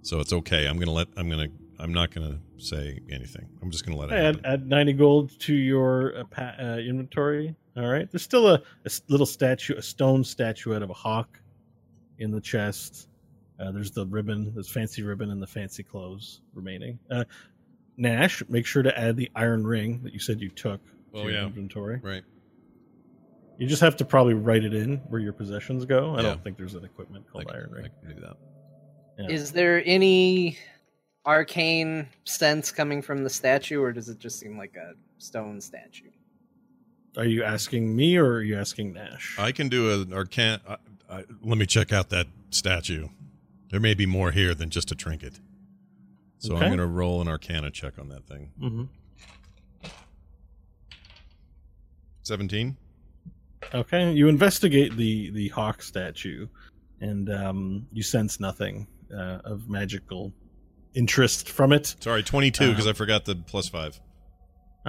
so 0.03 0.21
it's 0.21 0.33
okay. 0.33 0.69
I'm 0.69 0.79
gonna 0.79 0.93
let 0.93 1.09
I'm 1.17 1.29
gonna 1.29 1.49
I'm 1.81 1.93
not 1.93 2.15
going 2.15 2.31
to 2.31 2.65
say 2.65 3.01
anything. 3.11 3.49
I'm 3.63 3.71
just 3.71 3.87
going 3.87 3.97
to 3.97 4.01
let 4.03 4.11
it 4.11 4.37
Add, 4.37 4.41
add 4.45 4.67
90 4.67 4.93
gold 4.93 5.41
to 5.41 5.55
your 5.55 6.15
uh, 6.15 6.25
pa- 6.25 6.55
uh, 6.61 6.77
inventory. 6.77 7.57
All 7.75 7.89
right. 7.89 8.11
There's 8.11 8.23
still 8.23 8.49
a 8.51 8.63
little 9.09 9.25
statue, 9.25 9.77
a 9.77 9.81
stone 9.83 10.23
statuette 10.23 10.83
of 10.83 10.91
a 10.91 10.95
hawk 10.95 11.40
in 12.21 12.31
the 12.31 12.41
chest. 12.41 13.09
Uh, 13.59 13.73
there's 13.73 13.91
the 13.91 14.07
ribbon, 14.07 14.53
this 14.55 14.69
fancy 14.71 15.03
ribbon, 15.03 15.31
and 15.31 15.43
the 15.43 15.47
fancy 15.47 15.83
clothes 15.83 16.41
remaining. 16.55 16.99
Uh, 17.11 17.25
Nash, 17.97 18.43
make 18.49 18.65
sure 18.65 18.83
to 18.83 18.97
add 18.99 19.17
the 19.17 19.31
iron 19.35 19.67
ring 19.67 20.01
that 20.05 20.13
you 20.15 20.19
said 20.19 20.41
you 20.41 20.49
took 20.49 20.81
Oh, 21.13 21.25
to 21.25 21.31
your 21.31 21.41
yeah. 21.41 21.47
inventory. 21.47 21.99
Right. 22.03 22.23
You 23.59 23.67
just 23.67 23.83
have 23.83 23.97
to 23.97 24.05
probably 24.07 24.33
write 24.35 24.65
it 24.65 24.73
in 24.73 24.99
where 25.09 25.21
your 25.21 25.35
possessions 25.35 25.85
go. 25.85 26.15
I 26.15 26.19
Yeah. 26.19 26.23
don't 26.23 26.43
think 26.45 26.57
there's 26.57 26.75
an 26.75 26.85
equipment 26.85 27.27
called 27.31 27.47
can, 27.49 27.57
iron 27.57 27.71
I 27.75 27.77
ring. 27.83 27.91
can 28.03 28.15
do 28.15 28.21
that. 28.23 28.37
Yeah. 29.19 29.29
Is 29.29 29.53
there 29.53 29.83
any 29.85 30.57
arcane 31.27 32.09
sense 32.25 32.73
coming 32.73 33.03
from 33.03 33.23
the 33.25 33.29
statue, 33.29 33.83
or 33.83 33.93
does 33.93 34.09
it 34.09 34.19
just 34.19 34.39
seem 34.41 34.57
like 34.57 34.77
a 34.77 34.95
stone 35.19 35.61
statue? 35.61 36.11
Are 37.19 37.27
you 37.27 37.43
asking 37.43 37.95
me 37.95 38.17
or 38.17 38.35
are 38.35 38.43
you 38.43 38.57
asking 38.57 38.93
Nash? 38.95 39.37
I 39.39 39.53
can 39.53 39.69
do 39.69 39.93
an 40.01 40.07
arcan. 40.07 40.61
I, 41.11 41.25
let 41.43 41.59
me 41.59 41.67
check 41.67 41.93
out 41.93 42.11
that 42.11 42.27
statue. 42.51 43.09
There 43.71 43.81
may 43.81 43.95
be 43.95 44.07
more 44.07 44.31
here 44.31 44.55
than 44.55 44.71
just 44.71 44.91
a 44.93 44.95
trinket. 44.95 45.41
So 46.39 46.55
Okay. 46.55 46.63
I'm 46.65 46.69
going 46.71 46.79
to 46.79 46.87
roll 46.87 47.21
an 47.21 47.29
arcana 47.29 47.71
check 47.71 47.99
on 47.99 48.09
that 48.09 48.27
thing. 48.27 48.51
hmm 48.59 48.85
17? 52.23 52.77
Okay, 53.75 54.13
you 54.13 54.29
investigate 54.29 54.97
the 54.97 55.31
the 55.31 55.49
hawk 55.49 55.83
statue, 55.83 56.49
and 57.01 57.31
um, 57.31 57.87
you 57.93 58.03
sense 58.03 58.41
nothing 58.41 58.87
uh, 59.15 59.39
of 59.45 59.69
magical 59.69 60.33
interest 60.95 61.49
from 61.49 61.73
it. 61.73 61.95
Sorry, 62.01 62.23
22 62.23 62.71
because 62.71 62.87
Uh, 62.87 62.91
I 62.91 62.93
forgot 62.95 63.25
the 63.27 63.37
plus 63.37 63.69
5. 63.69 64.01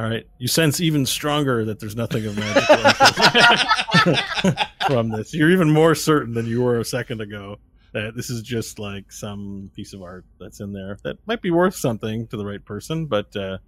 All 0.02 0.10
right, 0.10 0.26
you 0.40 0.48
sense 0.48 0.82
even 0.82 1.06
stronger 1.06 1.64
that 1.66 1.80
there's 1.80 1.96
nothing 1.96 2.26
of 2.26 2.36
magical 2.36 2.76
interest 2.76 4.66
from 4.88 5.10
this. 5.12 5.32
You're 5.32 5.52
even 5.52 5.70
more 5.70 5.94
certain 5.94 6.34
than 6.34 6.48
you 6.48 6.64
were 6.64 6.80
a 6.80 6.86
second 6.86 7.22
ago 7.22 7.58
that 7.94 8.16
this 8.16 8.32
is 8.32 8.42
just 8.42 8.80
like 8.80 9.12
some 9.12 9.70
piece 9.76 9.94
of 9.94 10.02
art 10.02 10.26
that's 10.40 10.60
in 10.60 10.74
there 10.74 10.98
that 11.04 11.18
might 11.28 11.44
be 11.44 11.52
worth 11.52 11.76
something 11.76 12.26
to 12.30 12.38
the 12.38 12.44
right 12.44 12.66
person, 12.66 13.06
but 13.06 13.36
uh, 13.36 13.60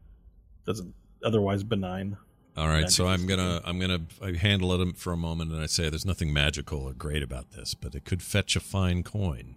doesn't 0.65 0.95
otherwise 1.23 1.61
benign. 1.61 2.17
All 2.57 2.67
right, 2.67 2.89
so 2.89 3.05
I'm 3.05 3.27
gonna 3.27 3.61
I'm 3.63 3.79
gonna 3.79 4.01
I 4.19 4.31
handle 4.31 4.81
it 4.81 4.97
for 4.97 5.13
a 5.13 5.17
moment, 5.17 5.51
and 5.51 5.61
I 5.61 5.67
say 5.67 5.87
there's 5.89 6.03
nothing 6.03 6.33
magical 6.33 6.81
or 6.85 6.93
great 6.93 7.21
about 7.21 7.51
this, 7.51 7.75
but 7.75 7.93
it 7.93 8.05
could 8.05 8.23
fetch 8.23 8.55
a 8.55 8.59
fine 8.59 9.03
coin 9.03 9.55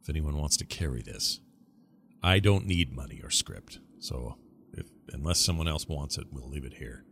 if 0.00 0.08
anyone 0.08 0.36
wants 0.36 0.56
to 0.58 0.64
carry 0.64 1.02
this. 1.02 1.40
I 2.22 2.38
don't 2.38 2.64
need 2.64 2.94
money 2.94 3.20
or 3.24 3.30
script, 3.30 3.80
so 3.98 4.36
if 4.38 4.45
unless 5.12 5.38
someone 5.40 5.68
else 5.68 5.88
wants 5.88 6.18
it, 6.18 6.26
we'll 6.32 6.48
leave 6.48 6.64
it 6.64 6.74
here. 6.74 7.04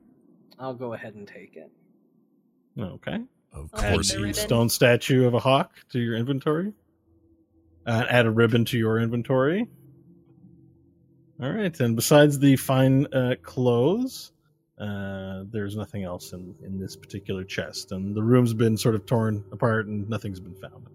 I'll 0.58 0.74
go 0.74 0.92
ahead 0.94 1.14
and 1.14 1.26
take 1.26 1.56
it. 1.56 1.70
Okay. 2.78 3.18
Of 3.52 3.70
I'll 3.74 3.80
add 3.84 3.92
course, 3.94 4.08
the 4.10 4.16
the 4.16 4.22
ribbon. 4.22 4.34
stone 4.34 4.68
statue 4.68 5.26
of 5.26 5.34
a 5.34 5.38
hawk 5.38 5.72
to 5.90 5.98
your 6.00 6.16
inventory. 6.16 6.72
Uh, 7.86 8.04
add 8.08 8.26
a 8.26 8.30
ribbon 8.30 8.64
to 8.66 8.78
your 8.78 8.98
inventory. 8.98 9.68
All 11.42 11.50
right, 11.50 11.78
and 11.80 11.96
besides 11.96 12.38
the 12.38 12.56
fine 12.56 13.06
uh, 13.12 13.34
clothes, 13.42 14.32
uh, 14.78 15.42
there's 15.50 15.76
nothing 15.76 16.04
else 16.04 16.32
in, 16.32 16.54
in 16.62 16.78
this 16.78 16.96
particular 16.96 17.44
chest, 17.44 17.92
and 17.92 18.14
the 18.14 18.22
room's 18.22 18.54
been 18.54 18.76
sort 18.76 18.94
of 18.94 19.04
torn 19.04 19.44
apart, 19.52 19.86
and 19.86 20.08
nothing's 20.08 20.40
been 20.40 20.54
found 20.54 20.86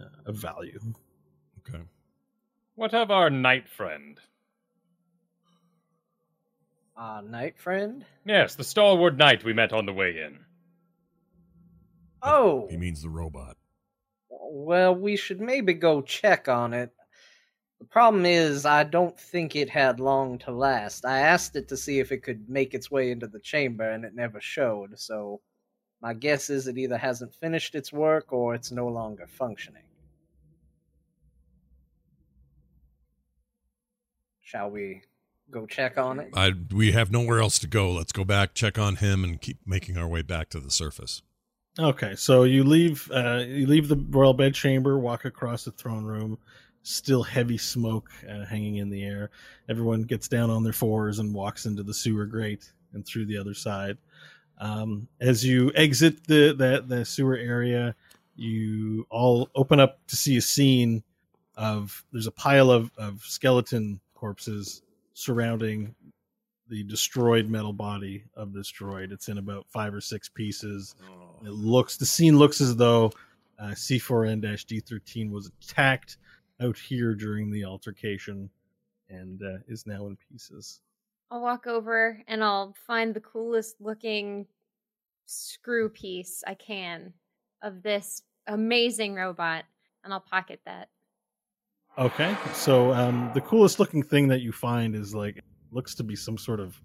uh, 0.00 0.04
of 0.30 0.36
value. 0.36 0.78
Okay. 1.68 1.82
What 2.76 2.94
of 2.94 3.10
our 3.10 3.28
knight 3.28 3.68
friend? 3.68 4.18
Uh, 7.00 7.22
night 7.22 7.58
friend? 7.58 8.04
Yes, 8.26 8.56
the 8.56 8.64
stalwart 8.64 9.16
knight 9.16 9.42
we 9.42 9.54
met 9.54 9.72
on 9.72 9.86
the 9.86 9.92
way 9.92 10.20
in. 10.22 10.38
Oh, 12.22 12.66
He 12.68 12.76
means 12.76 13.00
the 13.00 13.08
robot. 13.08 13.56
well, 14.28 14.94
we 14.94 15.16
should 15.16 15.40
maybe 15.40 15.72
go 15.72 16.02
check 16.02 16.46
on 16.46 16.74
it. 16.74 16.90
The 17.78 17.86
problem 17.86 18.26
is, 18.26 18.66
I 18.66 18.84
don't 18.84 19.18
think 19.18 19.56
it 19.56 19.70
had 19.70 19.98
long 19.98 20.36
to 20.40 20.50
last. 20.50 21.06
I 21.06 21.20
asked 21.20 21.56
it 21.56 21.68
to 21.68 21.76
see 21.78 22.00
if 22.00 22.12
it 22.12 22.22
could 22.22 22.50
make 22.50 22.74
its 22.74 22.90
way 22.90 23.10
into 23.10 23.26
the 23.28 23.40
chamber, 23.40 23.90
and 23.90 24.04
it 24.04 24.14
never 24.14 24.38
showed, 24.38 24.98
so 24.98 25.40
my 26.02 26.12
guess 26.12 26.50
is 26.50 26.66
it 26.66 26.76
either 26.76 26.98
hasn't 26.98 27.34
finished 27.34 27.74
its 27.74 27.90
work 27.94 28.30
or 28.34 28.54
it's 28.54 28.70
no 28.70 28.88
longer 28.88 29.26
functioning. 29.26 29.84
Shall 34.42 34.70
we 34.70 35.02
go 35.50 35.66
check 35.66 35.98
on 35.98 36.20
it? 36.20 36.30
I 36.34 36.52
we 36.72 36.92
have 36.92 37.10
nowhere 37.10 37.40
else 37.40 37.58
to 37.60 37.66
go. 37.66 37.90
Let's 37.92 38.12
go 38.12 38.24
back, 38.24 38.54
check 38.54 38.78
on 38.78 38.96
him, 38.96 39.24
and 39.24 39.40
keep 39.40 39.58
making 39.66 39.96
our 39.96 40.08
way 40.08 40.22
back 40.22 40.48
to 40.50 40.60
the 40.60 40.70
surface. 40.70 41.22
Okay, 41.78 42.14
so 42.16 42.42
you 42.42 42.64
leave 42.64 43.10
uh, 43.12 43.44
you 43.46 43.66
leave 43.66 43.88
the 43.88 43.96
royal 44.10 44.34
bedchamber, 44.34 44.98
walk 44.98 45.24
across 45.24 45.64
the 45.64 45.72
throne 45.72 46.04
room. 46.04 46.38
Still 46.82 47.22
heavy 47.22 47.58
smoke 47.58 48.10
uh, 48.28 48.46
hanging 48.46 48.76
in 48.76 48.88
the 48.88 49.04
air. 49.04 49.30
Everyone 49.68 50.02
gets 50.02 50.28
down 50.28 50.48
on 50.48 50.64
their 50.64 50.72
fours 50.72 51.18
and 51.18 51.34
walks 51.34 51.66
into 51.66 51.82
the 51.82 51.92
sewer 51.92 52.24
grate 52.24 52.72
and 52.94 53.04
through 53.04 53.26
the 53.26 53.36
other 53.36 53.54
side. 53.54 53.98
Um, 54.58 55.06
as 55.20 55.44
you 55.44 55.72
exit 55.74 56.26
the, 56.26 56.54
the 56.54 56.84
the 56.86 57.04
sewer 57.04 57.36
area, 57.36 57.94
you 58.34 59.06
all 59.10 59.48
open 59.54 59.78
up 59.78 60.00
to 60.08 60.16
see 60.16 60.36
a 60.38 60.42
scene 60.42 61.02
of 61.56 62.04
there's 62.12 62.26
a 62.26 62.32
pile 62.32 62.70
of, 62.70 62.90
of 62.96 63.22
skeleton 63.22 64.00
corpses 64.14 64.82
surrounding 65.20 65.94
the 66.68 66.82
destroyed 66.84 67.48
metal 67.48 67.72
body 67.72 68.24
of 68.34 68.52
this 68.52 68.72
droid. 68.72 69.12
It's 69.12 69.28
in 69.28 69.38
about 69.38 69.66
five 69.68 69.92
or 69.92 70.00
six 70.00 70.28
pieces. 70.28 70.94
It 71.44 71.50
looks 71.50 71.96
the 71.96 72.06
scene 72.06 72.38
looks 72.38 72.60
as 72.60 72.76
though 72.76 73.12
uh, 73.58 73.72
C4N-D13 73.72 75.30
was 75.30 75.50
attacked 75.62 76.16
out 76.60 76.78
here 76.78 77.14
during 77.14 77.50
the 77.50 77.64
altercation 77.64 78.48
and 79.08 79.42
uh, 79.42 79.58
is 79.68 79.86
now 79.86 80.06
in 80.06 80.16
pieces. 80.30 80.80
I'll 81.30 81.42
walk 81.42 81.66
over 81.66 82.22
and 82.26 82.42
I'll 82.42 82.74
find 82.86 83.12
the 83.14 83.20
coolest 83.20 83.80
looking 83.80 84.46
screw 85.26 85.88
piece 85.88 86.42
I 86.46 86.54
can 86.54 87.12
of 87.62 87.82
this 87.82 88.22
amazing 88.46 89.14
robot 89.14 89.64
and 90.02 90.12
I'll 90.12 90.20
pocket 90.20 90.60
that. 90.64 90.88
Okay, 91.98 92.36
so 92.54 92.92
um, 92.92 93.30
the 93.34 93.40
coolest 93.40 93.78
looking 93.78 94.02
thing 94.02 94.28
that 94.28 94.40
you 94.40 94.52
find 94.52 94.94
is 94.94 95.14
like 95.14 95.42
looks 95.72 95.94
to 95.96 96.02
be 96.02 96.16
some 96.16 96.38
sort 96.38 96.60
of 96.60 96.80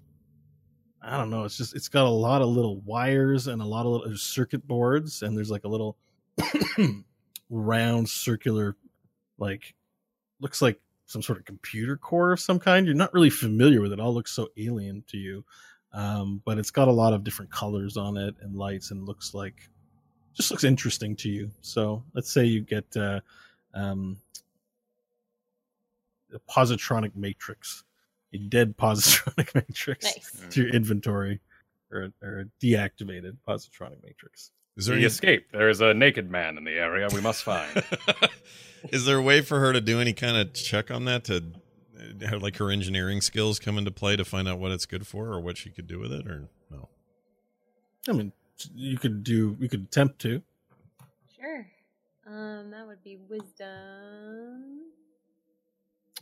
I 1.02 1.18
don't 1.18 1.30
know. 1.30 1.44
It's 1.44 1.58
just 1.58 1.76
it's 1.76 1.88
got 1.88 2.06
a 2.06 2.10
lot 2.10 2.42
of 2.42 2.50
little 2.50 2.82
wires 2.82 3.48
and 3.48 3.62
a 3.62 3.66
lot 3.66 3.86
of 3.86 3.92
little 3.92 4.18
circuit 4.18 4.68
boards 4.68 5.22
and 5.22 5.38
there's 5.38 5.52
like 5.52 5.64
a 5.64 5.68
little 5.68 5.98
round 7.50 8.10
circular 8.10 8.76
like 9.38 9.76
looks 10.42 10.62
like 10.62 10.80
some 11.06 11.22
sort 11.22 11.38
of 11.38 11.46
computer 11.46 11.96
core 11.96 12.32
of 12.32 12.40
some 12.40 12.60
kind. 12.60 12.86
You're 12.88 12.96
not 12.96 13.14
really 13.14 13.30
familiar 13.30 13.82
with 13.82 13.92
it. 13.92 14.00
it 14.00 14.02
all 14.02 14.14
looks 14.14 14.32
so 14.32 14.50
alien 14.58 15.04
to 15.08 15.18
you, 15.18 15.46
um, 15.94 16.42
but 16.44 16.58
it's 16.58 16.72
got 16.72 16.88
a 16.88 16.92
lot 16.92 17.14
of 17.14 17.24
different 17.24 17.52
colors 17.52 17.96
on 17.96 18.18
it 18.18 18.36
and 18.42 18.56
lights 18.56 18.90
and 18.90 19.06
looks 19.06 19.34
like 19.36 19.70
just 20.34 20.52
looks 20.52 20.64
interesting 20.64 21.16
to 21.18 21.30
you. 21.30 21.52
So 21.62 22.04
let's 22.14 22.32
say 22.32 22.46
you 22.46 22.62
get 22.62 22.86
uh, 22.98 23.22
um, 23.76 24.18
a 26.34 26.40
positronic 26.52 27.16
matrix, 27.16 27.84
a 28.34 28.38
dead 28.38 28.78
positronic 28.80 29.54
matrix 29.56 30.04
Nice. 30.06 30.42
to 30.52 30.62
your 30.64 30.70
inventory, 30.74 31.40
or, 31.92 32.12
or 32.22 32.40
a 32.42 32.46
deactivated 32.66 33.38
positronic 33.48 34.04
matrix. 34.04 34.52
Is 34.78 34.88
there 34.88 34.96
He 34.96 35.04
any, 35.04 35.08
escaped. 35.08 35.52
There 35.54 35.70
is 35.70 35.80
a 35.82 35.94
naked 35.94 36.30
man 36.30 36.58
in 36.58 36.64
the 36.66 36.74
area 36.74 37.08
we 37.14 37.22
must 37.22 37.44
find. 37.44 37.84
is 38.92 39.06
there 39.06 39.18
a 39.18 39.22
way 39.22 39.42
for 39.42 39.60
her 39.60 39.72
to 39.72 39.80
do 39.80 40.02
any 40.02 40.12
kind 40.14 40.36
of 40.36 40.54
check 40.54 40.92
on 40.92 41.06
that 41.06 41.24
to 41.26 41.38
uh, 41.98 42.28
have 42.28 42.42
like 42.42 42.58
her 42.58 42.70
engineering 42.70 43.22
skills 43.22 43.58
come 43.58 43.78
into 43.78 43.92
play 43.92 44.18
to 44.18 44.26
find 44.26 44.48
out 44.50 44.60
what 44.60 44.72
it's 44.72 44.86
good 44.86 45.08
for 45.08 45.28
or 45.28 45.40
what 45.40 45.56
she 45.58 45.70
could 45.70 45.88
do 45.88 46.00
with 46.00 46.12
it 46.12 46.28
or 46.28 46.50
no? 46.70 46.90
I 48.10 48.12
mean, 48.12 48.34
you 48.76 48.98
could 48.98 49.24
do, 49.24 49.56
you 49.60 49.70
could 49.70 49.84
attempt 49.84 50.20
to. 50.24 50.42
Sure. 51.40 51.66
Um, 52.28 52.72
that 52.72 52.86
would 52.86 53.02
be 53.04 53.18
wisdom. 53.30 54.82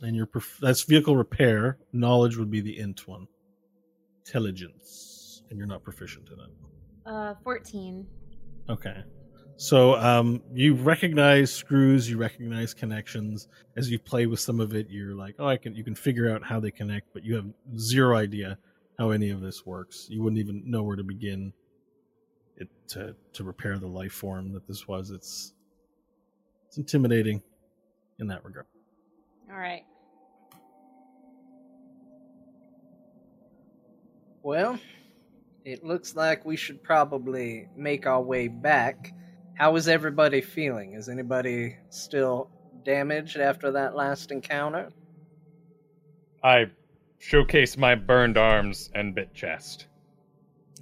And 0.02 0.14
your 0.16 0.26
prof- 0.26 0.58
that's 0.60 0.82
vehicle 0.82 1.16
repair. 1.16 1.78
Knowledge 1.92 2.36
would 2.36 2.50
be 2.50 2.60
the 2.60 2.78
int 2.78 3.06
one. 3.06 3.26
Intelligence, 4.26 5.42
and 5.50 5.58
you're 5.58 5.66
not 5.66 5.82
proficient 5.82 6.28
in 6.28 6.40
it. 6.40 6.50
Uh, 7.06 7.34
14. 7.42 8.06
Okay. 8.70 9.04
So 9.56 9.94
um, 9.96 10.42
you 10.52 10.74
recognize 10.74 11.52
screws, 11.52 12.10
you 12.10 12.18
recognize 12.18 12.74
connections. 12.74 13.48
As 13.76 13.90
you 13.90 13.98
play 13.98 14.26
with 14.26 14.40
some 14.40 14.58
of 14.58 14.74
it, 14.74 14.88
you're 14.90 15.14
like, 15.14 15.36
oh, 15.38 15.46
I 15.46 15.56
can. 15.56 15.76
You 15.76 15.84
can 15.84 15.94
figure 15.94 16.34
out 16.34 16.42
how 16.42 16.58
they 16.58 16.70
connect, 16.70 17.12
but 17.12 17.24
you 17.24 17.36
have 17.36 17.46
zero 17.78 18.16
idea 18.16 18.58
how 18.98 19.10
any 19.10 19.30
of 19.30 19.40
this 19.40 19.64
works. 19.64 20.06
You 20.08 20.22
wouldn't 20.22 20.40
even 20.40 20.62
know 20.68 20.82
where 20.82 20.96
to 20.96 21.04
begin 21.04 21.52
it 22.56 22.68
to 22.88 23.14
to 23.34 23.44
repair 23.44 23.78
the 23.78 23.86
life 23.86 24.12
form 24.12 24.52
that 24.54 24.66
this 24.66 24.88
was. 24.88 25.10
It's 25.10 25.52
it's 26.66 26.78
intimidating 26.78 27.40
in 28.18 28.26
that 28.28 28.44
regard. 28.44 28.66
All 29.50 29.58
right. 29.58 29.84
Well, 34.42 34.78
it 35.64 35.84
looks 35.84 36.14
like 36.14 36.44
we 36.44 36.56
should 36.56 36.82
probably 36.82 37.68
make 37.76 38.06
our 38.06 38.20
way 38.20 38.48
back. 38.48 39.12
How 39.54 39.76
is 39.76 39.88
everybody 39.88 40.40
feeling? 40.40 40.94
Is 40.94 41.08
anybody 41.08 41.76
still 41.88 42.50
damaged 42.84 43.38
after 43.38 43.70
that 43.72 43.94
last 43.94 44.30
encounter? 44.30 44.90
I 46.42 46.66
showcase 47.18 47.78
my 47.78 47.94
burned 47.94 48.36
arms 48.36 48.90
and 48.94 49.14
bit 49.14 49.32
chest. 49.34 49.86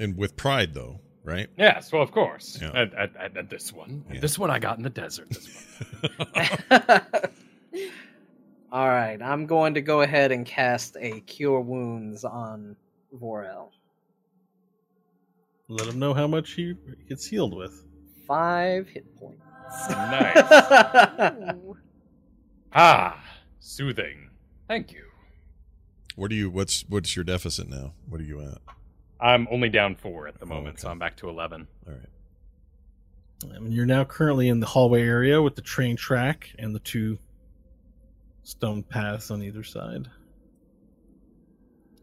And 0.00 0.16
with 0.16 0.36
pride, 0.36 0.74
though, 0.74 0.98
right? 1.22 1.48
Yes, 1.56 1.92
well, 1.92 2.02
of 2.02 2.10
course. 2.10 2.58
Yeah. 2.60 2.86
This 3.48 3.72
one. 3.72 4.04
Yeah. 4.12 4.20
this 4.20 4.38
one 4.38 4.50
I 4.50 4.58
got 4.58 4.78
in 4.78 4.82
the 4.82 4.90
desert. 4.90 5.28
This 8.72 8.78
one. 8.78 8.80
All 8.80 8.88
right, 8.88 9.20
I'm 9.22 9.46
going 9.46 9.74
to 9.74 9.80
go 9.80 10.00
ahead 10.02 10.32
and 10.32 10.46
cast 10.46 10.96
a 11.00 11.20
Cure 11.20 11.60
Wounds 11.60 12.24
on 12.24 12.76
Vorel. 13.14 13.70
Let 15.68 15.88
him 15.88 15.98
know 15.98 16.14
how 16.14 16.26
much 16.26 16.52
he 16.52 16.74
gets 17.08 17.26
healed 17.26 17.54
with. 17.54 17.84
Five 18.26 18.88
hit 18.88 19.16
points. 19.16 19.42
Nice. 19.90 21.54
Ah, 22.74 23.22
soothing. 23.60 24.30
Thank 24.66 24.92
you. 24.92 25.04
What 26.16 26.30
do 26.30 26.36
you? 26.36 26.48
What's 26.48 26.86
what's 26.88 27.14
your 27.14 27.22
deficit 27.22 27.68
now? 27.68 27.92
What 28.08 28.18
are 28.18 28.24
you 28.24 28.40
at? 28.40 28.58
I'm 29.20 29.46
only 29.50 29.68
down 29.68 29.94
four 29.94 30.26
at 30.26 30.40
the 30.40 30.46
moment, 30.46 30.80
so. 30.80 30.88
I'm 30.88 30.98
back 30.98 31.16
to 31.18 31.28
11. 31.28 31.68
All 31.86 31.92
right. 31.92 33.54
I 33.54 33.58
mean, 33.58 33.72
you're 33.72 33.84
now 33.84 34.04
currently 34.04 34.48
in 34.48 34.60
the 34.60 34.66
hallway 34.66 35.02
area 35.02 35.42
with 35.42 35.54
the 35.54 35.60
train 35.60 35.96
track 35.96 36.54
and 36.58 36.74
the 36.74 36.78
two 36.78 37.18
stone 38.42 38.82
paths 38.82 39.30
on 39.30 39.42
either 39.42 39.62
side. 39.62 40.08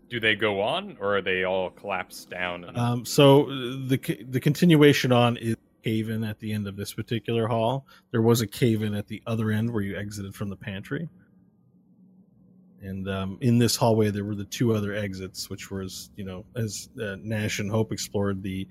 Do 0.10 0.20
they 0.20 0.36
go 0.36 0.62
on, 0.62 0.98
or 1.00 1.18
are 1.18 1.22
they 1.22 1.44
all 1.44 1.70
collapsed 1.70 2.30
down? 2.30 2.64
And... 2.64 2.78
Um, 2.78 3.06
so 3.06 3.44
uh, 3.44 3.48
the 3.88 4.26
the 4.28 4.40
continuation 4.40 5.12
on 5.12 5.38
is 5.38 5.56
cave 5.84 6.10
in 6.10 6.24
at 6.24 6.40
the 6.40 6.52
end 6.52 6.68
of 6.68 6.76
this 6.76 6.94
particular 6.94 7.48
hall. 7.48 7.86
There 8.12 8.22
was 8.22 8.42
a 8.42 8.48
cave 8.48 8.82
in 8.82 8.94
at 8.94 9.08
the 9.08 9.22
other 9.26 9.52
end 9.52 9.72
where 9.72 9.82
you 9.82 9.98
exited 9.98 10.36
from 10.36 10.50
the 10.50 10.56
pantry. 10.56 11.08
And 12.82 13.10
um, 13.10 13.38
in 13.42 13.58
this 13.58 13.76
hallway, 13.76 14.10
there 14.10 14.24
were 14.24 14.36
the 14.36 14.46
two 14.46 14.74
other 14.74 14.94
exits, 14.94 15.50
which 15.50 15.70
was, 15.70 16.12
you 16.16 16.24
know, 16.24 16.46
as 16.56 16.90
uh, 17.02 17.18
Nash 17.22 17.60
and 17.60 17.70
Hope 17.70 17.92
explored 17.92 18.42
the 18.42 18.68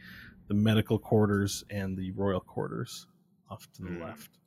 the 0.48 0.54
medical 0.54 0.98
quarters 0.98 1.62
and 1.70 1.96
the 1.96 2.10
royal 2.12 2.40
quarters 2.40 3.06
off 3.50 3.70
to 3.74 3.82
the 3.82 3.88
Hmm. 3.88 4.02
left. 4.02 4.37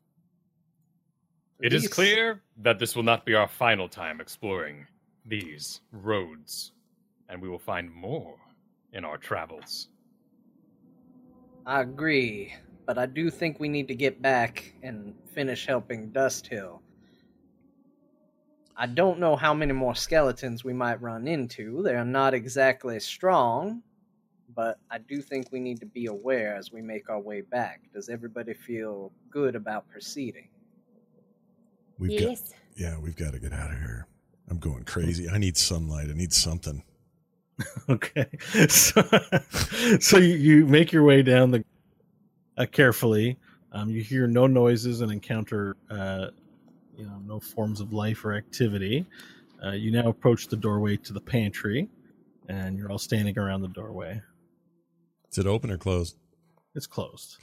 It 1.62 1.74
is 1.74 1.84
These- 1.84 1.94
clear 1.94 2.42
that 2.58 2.80
this 2.80 2.96
will 2.96 3.04
not 3.04 3.26
be 3.26 3.36
our 3.36 3.48
final 3.48 3.88
time 3.88 4.20
exploring 4.20 4.88
these 5.26 5.82
roads, 5.92 6.74
and 7.30 7.42
we 7.42 7.48
will 7.50 7.60
find 7.60 7.92
more 7.92 8.40
in 8.94 9.06
our 9.06 9.18
travels. 9.18 9.90
I 11.66 11.82
agree, 11.82 12.56
but 12.86 12.98
I 12.98 13.06
do 13.06 13.30
think 13.30 13.60
we 13.60 13.70
need 13.70 13.88
to 13.90 13.96
get 13.96 14.22
back 14.22 14.74
and 14.82 15.16
finish 15.28 15.68
helping 15.68 16.10
Dust 16.12 16.48
Hill. 16.48 16.82
I 18.76 18.88
don't 18.88 19.20
know 19.20 19.36
how 19.36 19.54
many 19.54 19.74
more 19.74 19.94
skeletons 19.94 20.64
we 20.64 20.74
might 20.74 21.00
run 21.02 21.28
into. 21.28 21.84
They're 21.84 22.04
not 22.04 22.34
exactly 22.34 23.00
strong, 23.00 23.84
but 24.56 24.80
I 24.90 24.98
do 24.98 25.22
think 25.22 25.52
we 25.52 25.60
need 25.60 25.80
to 25.82 25.86
be 25.86 26.08
aware 26.08 26.56
as 26.56 26.72
we 26.72 26.82
make 26.82 27.08
our 27.10 27.20
way 27.20 27.42
back. 27.42 27.82
Does 27.94 28.10
everybody 28.10 28.56
feel 28.56 29.12
good 29.30 29.56
about 29.56 29.88
proceeding? 29.88 30.50
We've 32.02 32.20
got. 32.20 32.30
yes. 32.30 32.54
Yeah, 32.76 32.98
we've 33.00 33.16
got 33.16 33.34
to 33.34 33.40
get 33.40 33.54
out 33.54 33.72
of 33.72 33.78
here. 33.78 34.08
I'm 34.50 34.58
going 34.58 34.84
crazy. 34.86 35.30
I 35.30 35.38
need 35.38 35.56
sunlight. 35.56 36.10
I 36.10 36.14
need 36.14 36.34
something. 36.34 36.84
Okay, 37.90 38.26
so, 38.70 39.04
so 40.00 40.18
you, 40.18 40.34
you 40.36 40.66
make 40.66 40.92
your 40.92 41.04
way 41.04 41.22
down 41.22 41.52
the 41.52 41.64
uh, 42.58 42.66
carefully. 42.66 43.38
Um, 43.72 43.92
you 43.92 44.02
hear 44.02 44.26
no 44.26 44.48
noises 44.48 45.02
and 45.02 45.12
encounter, 45.12 45.78
uh, 45.92 46.28
you 46.98 47.06
know, 47.06 47.22
no 47.24 47.40
forms 47.40 47.80
of 47.80 47.94
life 47.94 48.26
or 48.26 48.34
activity. 48.34 49.06
Uh, 49.64 49.74
you 49.74 49.92
now 49.92 50.10
approach 50.10 50.48
the 50.48 50.56
doorway 50.56 50.98
to 50.98 51.14
the 51.14 51.22
pantry, 51.22 51.88
and 52.50 52.80
you're 52.80 52.92
all 52.92 52.98
standing 52.98 53.38
around 53.38 53.62
the 53.62 53.68
doorway. 53.68 54.20
Is 55.32 55.38
it 55.38 55.46
open 55.46 55.70
or 55.70 55.78
closed? 55.78 56.18
It's 56.74 56.88
closed. 56.88 57.38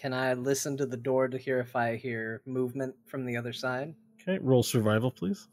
Can 0.00 0.14
I 0.14 0.32
listen 0.32 0.78
to 0.78 0.86
the 0.86 0.96
door 0.96 1.28
to 1.28 1.36
hear 1.36 1.60
if 1.60 1.76
I 1.76 1.96
hear 1.96 2.40
movement 2.46 2.94
from 3.04 3.26
the 3.26 3.36
other 3.36 3.52
side? 3.52 3.94
Okay, 4.22 4.38
roll 4.40 4.62
survival, 4.62 5.10
please. 5.10 5.46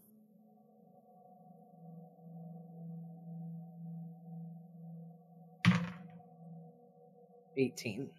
Eighteen. 7.57 8.09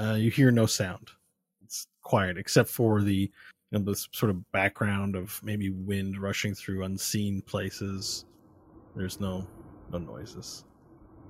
Uh, 0.00 0.14
you 0.14 0.30
hear 0.30 0.50
no 0.50 0.64
sound. 0.64 1.10
It's 1.62 1.86
quiet 2.00 2.38
except 2.38 2.70
for 2.70 3.02
the 3.02 3.14
you 3.14 3.30
know, 3.78 3.80
this 3.80 4.08
sort 4.12 4.30
of 4.30 4.50
background 4.52 5.16
of 5.16 5.38
maybe 5.42 5.68
wind 5.68 6.16
rushing 6.16 6.54
through 6.54 6.84
unseen 6.84 7.42
places. 7.42 8.24
There's 8.96 9.20
no 9.20 9.46
no 9.92 9.98
noises. 9.98 10.64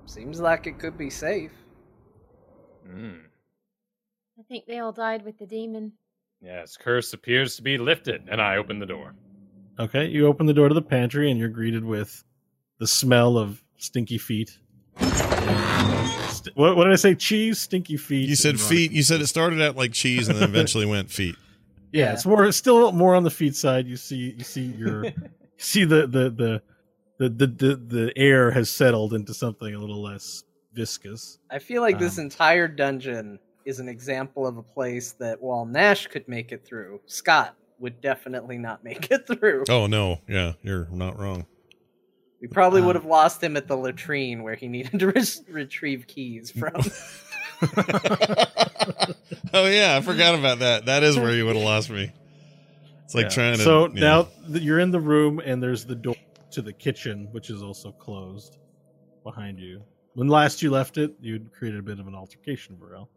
Seems 0.05 0.39
like 0.39 0.65
it 0.65 0.79
could 0.79 0.97
be 0.97 1.09
safe. 1.09 1.51
Mm. 2.87 3.23
I 4.37 4.43
think 4.43 4.65
they 4.65 4.79
all 4.79 4.91
died 4.91 5.23
with 5.23 5.37
the 5.39 5.45
demon. 5.45 5.93
Yes, 6.41 6.77
curse 6.77 7.13
appears 7.13 7.55
to 7.55 7.61
be 7.61 7.77
lifted, 7.77 8.27
and 8.29 8.41
I 8.41 8.57
open 8.57 8.79
the 8.79 8.85
door. 8.85 9.13
Okay, 9.79 10.07
you 10.07 10.27
open 10.27 10.45
the 10.45 10.53
door 10.53 10.67
to 10.69 10.73
the 10.75 10.81
pantry 10.81 11.29
and 11.29 11.39
you're 11.39 11.49
greeted 11.49 11.83
with 11.83 12.23
the 12.79 12.87
smell 12.87 13.37
of 13.37 13.61
stinky 13.77 14.17
feet. 14.17 14.57
St- 14.99 16.55
what, 16.55 16.77
what 16.77 16.85
did 16.85 16.93
I 16.93 16.97
say? 16.97 17.15
Cheese, 17.15 17.59
stinky 17.59 17.97
feet. 17.97 18.29
You 18.29 18.35
said 18.35 18.59
feet. 18.59 18.91
You 18.91 19.03
said 19.03 19.21
it 19.21 19.27
started 19.27 19.61
out 19.61 19.75
like 19.75 19.91
cheese 19.91 20.27
and 20.29 20.37
then 20.37 20.47
eventually 20.47 20.85
went 20.85 21.09
feet. 21.11 21.35
Yeah, 21.91 22.11
it's 22.11 22.25
more 22.25 22.43
it's 22.43 22.57
still 22.57 22.91
more 22.91 23.15
on 23.15 23.23
the 23.23 23.29
feet 23.31 23.55
side. 23.55 23.87
You 23.87 23.95
see 23.95 24.33
you 24.37 24.43
see 24.43 24.63
your 24.65 25.05
you 25.05 25.13
see 25.57 25.85
the 25.85 26.05
the 26.07 26.29
the 26.29 26.61
the 27.19 27.29
the, 27.29 27.47
the, 27.47 27.75
the 27.77 28.13
air 28.17 28.51
has 28.51 28.69
settled 28.69 29.13
into 29.13 29.33
something 29.33 29.73
a 29.73 29.79
little 29.79 30.01
less 30.03 30.43
viscous. 30.73 31.39
I 31.49 31.59
feel 31.59 31.81
like 31.81 31.97
this 31.97 32.17
Um, 32.17 32.25
entire 32.25 32.67
dungeon 32.67 33.39
is 33.65 33.79
an 33.79 33.89
example 33.89 34.45
of 34.47 34.57
a 34.57 34.63
place 34.63 35.13
that 35.13 35.41
while 35.41 35.65
Nash 35.65 36.07
could 36.07 36.27
make 36.27 36.51
it 36.51 36.63
through, 36.65 37.01
Scott 37.07 37.55
would 37.79 37.99
definitely 38.01 38.57
not 38.57 38.83
make 38.83 39.09
it 39.11 39.27
through. 39.27 39.65
Oh 39.69 39.87
no, 39.87 40.21
yeah, 40.29 40.53
you're 40.61 40.87
not 40.91 41.19
wrong. 41.19 41.45
We 42.41 42.47
probably 42.47 42.81
Um, 42.81 42.87
would 42.87 42.95
have 42.95 43.05
lost 43.05 43.41
him 43.43 43.57
at 43.57 43.67
the 43.67 43.75
latrine 43.75 44.43
where 44.43 44.55
he 44.55 44.67
needed 44.67 44.99
to 44.99 45.07
re- 45.07 45.23
retrieve 45.49 46.05
keys 46.07 46.51
from. 46.51 46.75
oh 49.53 49.65
yeah, 49.67 49.95
I 49.97 50.01
forgot 50.01 50.35
about 50.35 50.59
that. 50.59 50.85
That 50.85 51.03
is 51.03 51.17
where 51.17 51.33
you 51.33 51.45
would 51.45 51.55
have 51.55 51.65
lost 51.65 51.89
me. 51.89 52.11
It's 53.05 53.15
like 53.15 53.25
Yeah. 53.25 53.29
trying 53.29 53.57
to. 53.57 53.63
So 53.63 53.87
yeah. 53.87 53.99
now 53.99 54.27
that 54.49 54.61
you're 54.63 54.79
in 54.79 54.91
the 54.91 54.99
room 54.99 55.39
and 55.43 55.61
there's 55.61 55.85
the 55.85 55.95
door 55.95 56.15
to 56.51 56.61
the 56.61 56.73
kitchen, 56.73 57.27
which 57.31 57.49
is 57.49 57.61
also 57.63 57.91
closed 57.91 58.57
behind 59.23 59.59
you. 59.59 59.81
When 60.13 60.27
last 60.27 60.61
you 60.61 60.71
left 60.71 60.97
it, 60.97 61.13
you'd 61.19 61.51
created 61.51 61.79
a 61.79 61.83
bit 61.83 61.99
of 61.99 62.07
an 62.07 62.15
altercation, 62.15 62.77
Vorel. 62.77 63.07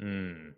Hmm. 0.00 0.50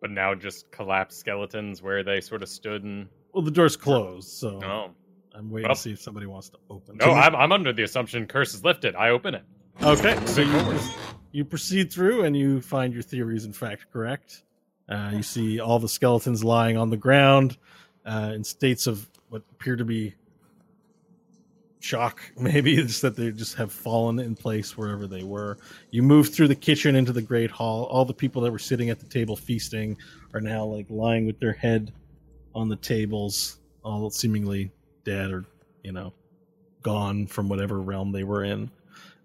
But 0.00 0.10
now 0.10 0.34
just 0.34 0.70
collapsed 0.70 1.18
skeletons 1.20 1.80
where 1.82 2.02
they 2.02 2.20
sort 2.20 2.42
of 2.42 2.48
stood 2.48 2.84
and. 2.84 3.08
Well, 3.32 3.42
the 3.42 3.50
door's 3.50 3.76
closed, 3.76 4.28
so 4.28 4.60
Oh. 4.62 4.90
I'm 5.34 5.50
waiting 5.50 5.68
Well- 5.68 5.74
to 5.74 5.80
see 5.80 5.92
if 5.92 6.00
somebody 6.00 6.26
wants 6.26 6.50
to 6.50 6.58
open. 6.70 6.96
No, 6.98 7.10
I'm, 7.10 7.34
I'm 7.34 7.50
under 7.52 7.72
the 7.72 7.82
assumption 7.82 8.26
curse 8.26 8.54
is 8.54 8.62
lifted. 8.64 8.94
I 8.94 9.10
open 9.10 9.34
it. 9.34 9.42
Okay, 9.82 10.16
so 10.26 10.42
you, 10.42 10.78
you 11.32 11.44
proceed 11.44 11.92
through 11.92 12.24
and 12.24 12.36
you 12.36 12.60
find 12.60 12.94
your 12.94 13.02
theory 13.02 13.36
is 13.36 13.44
in 13.44 13.52
fact 13.52 13.86
correct. 13.92 14.44
Uh, 14.88 15.10
you 15.14 15.22
see 15.24 15.58
all 15.58 15.80
the 15.80 15.88
skeletons 15.88 16.44
lying 16.44 16.76
on 16.76 16.90
the 16.90 16.96
ground 16.96 17.56
uh, 18.06 18.30
in 18.34 18.44
states 18.44 18.86
of 18.86 19.08
what 19.30 19.42
appear 19.50 19.74
to 19.74 19.84
be 19.84 20.14
shock, 21.84 22.20
maybe 22.38 22.74
it's 22.76 23.00
that 23.02 23.16
they 23.16 23.30
just 23.30 23.54
have 23.56 23.72
fallen 23.72 24.18
in 24.18 24.34
place 24.34 24.76
wherever 24.76 25.06
they 25.06 25.22
were. 25.22 25.58
You 25.90 26.02
move 26.02 26.30
through 26.30 26.48
the 26.48 26.54
kitchen 26.54 26.96
into 26.96 27.12
the 27.12 27.22
great 27.22 27.50
hall. 27.50 27.84
All 27.84 28.04
the 28.04 28.14
people 28.14 28.42
that 28.42 28.52
were 28.52 28.58
sitting 28.58 28.90
at 28.90 28.98
the 28.98 29.06
table 29.06 29.36
feasting 29.36 29.96
are 30.32 30.40
now 30.40 30.64
like 30.64 30.86
lying 30.88 31.26
with 31.26 31.38
their 31.38 31.52
head 31.52 31.92
on 32.54 32.68
the 32.68 32.76
tables, 32.76 33.58
all 33.84 34.10
seemingly 34.10 34.72
dead 35.04 35.30
or 35.30 35.44
you 35.82 35.92
know 35.92 36.14
gone 36.82 37.26
from 37.26 37.48
whatever 37.48 37.80
realm 37.80 38.12
they 38.12 38.24
were 38.24 38.44
in. 38.44 38.70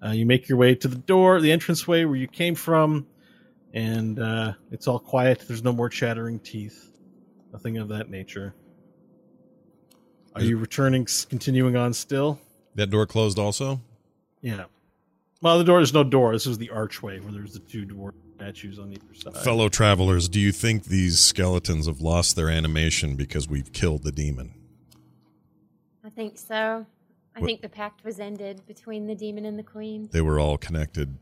Uh, 0.03 0.11
you 0.11 0.25
make 0.25 0.47
your 0.47 0.57
way 0.57 0.75
to 0.75 0.87
the 0.87 0.97
door, 0.97 1.41
the 1.41 1.51
entranceway 1.51 2.05
where 2.05 2.15
you 2.15 2.27
came 2.27 2.55
from, 2.55 3.05
and 3.73 4.19
uh, 4.19 4.53
it's 4.71 4.87
all 4.87 4.99
quiet. 4.99 5.43
There's 5.47 5.63
no 5.63 5.73
more 5.73 5.89
chattering 5.89 6.39
teeth, 6.39 6.91
nothing 7.51 7.77
of 7.77 7.89
that 7.89 8.09
nature. 8.09 8.53
Are 10.35 10.41
you 10.41 10.57
returning, 10.57 11.05
continuing 11.29 11.75
on 11.75 11.93
still? 11.93 12.39
That 12.75 12.87
door 12.89 13.05
closed 13.05 13.37
also. 13.39 13.81
Yeah. 14.41 14.65
Well, 15.41 15.57
the 15.57 15.63
door. 15.63 15.79
There's 15.79 15.93
no 15.93 16.03
door. 16.03 16.33
This 16.33 16.45
is 16.47 16.57
the 16.57 16.69
archway 16.69 17.19
where 17.19 17.31
there's 17.31 17.53
the 17.53 17.59
two 17.59 17.85
dwarf 17.85 18.13
statues 18.35 18.79
on 18.79 18.91
either 18.91 19.13
side. 19.13 19.37
Fellow 19.37 19.69
travelers, 19.69 20.27
do 20.29 20.39
you 20.39 20.51
think 20.51 20.85
these 20.85 21.19
skeletons 21.19 21.87
have 21.87 22.01
lost 22.01 22.35
their 22.35 22.49
animation 22.49 23.15
because 23.15 23.47
we've 23.47 23.71
killed 23.73 24.03
the 24.03 24.11
demon? 24.11 24.53
I 26.03 26.09
think 26.09 26.37
so. 26.37 26.85
I 27.35 27.39
What- 27.39 27.45
think 27.47 27.61
the 27.61 27.69
pact 27.69 28.03
was 28.03 28.19
ended 28.19 28.61
between 28.67 29.07
the 29.07 29.15
demon 29.15 29.45
and 29.45 29.57
the 29.57 29.63
queen. 29.63 30.09
They 30.11 30.21
were 30.21 30.39
all 30.39 30.57
connected. 30.57 31.17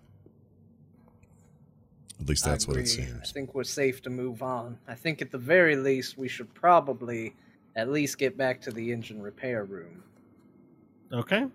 At 2.20 2.28
least 2.28 2.44
that's 2.46 2.68
what 2.68 2.78
it 2.78 2.88
seems. 2.88 3.30
I 3.30 3.34
think 3.34 3.54
we're 3.54 3.64
safe 3.64 4.02
to 4.04 4.10
move 4.10 4.42
on. 4.42 4.80
I 4.88 4.96
think 4.96 5.22
at 5.22 5.32
the 5.32 5.38
very 5.38 5.76
least 5.76 6.18
we 6.18 6.28
should 6.28 6.52
probably 6.56 7.36
at 7.76 7.90
least 7.92 8.18
get 8.18 8.36
back 8.36 8.60
to 8.62 8.72
the 8.72 8.92
engine 8.92 9.22
repair 9.22 9.64
room. 9.66 10.04
Okay. 11.14 11.46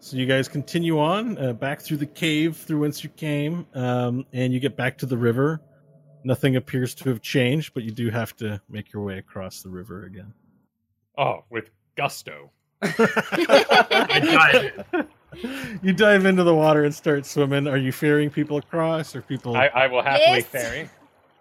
So 0.00 0.16
you 0.16 0.26
guys 0.26 0.48
continue 0.48 0.98
on 0.98 1.38
uh, 1.38 1.52
back 1.52 1.80
through 1.80 1.98
the 1.98 2.06
cave 2.06 2.56
through 2.56 2.80
whence 2.80 3.04
you 3.04 3.10
came, 3.10 3.66
um, 3.74 4.26
and 4.32 4.52
you 4.52 4.58
get 4.58 4.76
back 4.76 4.98
to 4.98 5.06
the 5.06 5.16
river. 5.16 5.60
Nothing 6.24 6.56
appears 6.56 6.94
to 6.96 7.08
have 7.08 7.20
changed, 7.20 7.72
but 7.74 7.84
you 7.84 7.90
do 7.92 8.10
have 8.10 8.34
to 8.36 8.60
make 8.68 8.92
your 8.92 9.02
way 9.04 9.18
across 9.18 9.62
the 9.62 9.68
river 9.68 10.04
again. 10.04 10.32
Oh, 11.18 11.44
with 11.50 11.70
gusto. 11.96 12.50
I 12.82 14.20
dive 14.92 15.06
you 15.82 15.92
dive 15.92 16.26
into 16.26 16.42
the 16.42 16.54
water 16.54 16.84
and 16.84 16.94
start 16.94 17.24
swimming. 17.24 17.68
Are 17.68 17.76
you 17.76 17.92
ferrying 17.92 18.30
people 18.30 18.56
across, 18.56 19.14
or 19.14 19.22
people? 19.22 19.56
I, 19.56 19.68
I 19.68 19.86
will 19.86 20.02
happily 20.02 20.38
Yes. 20.38 20.46
ferry. 20.46 20.90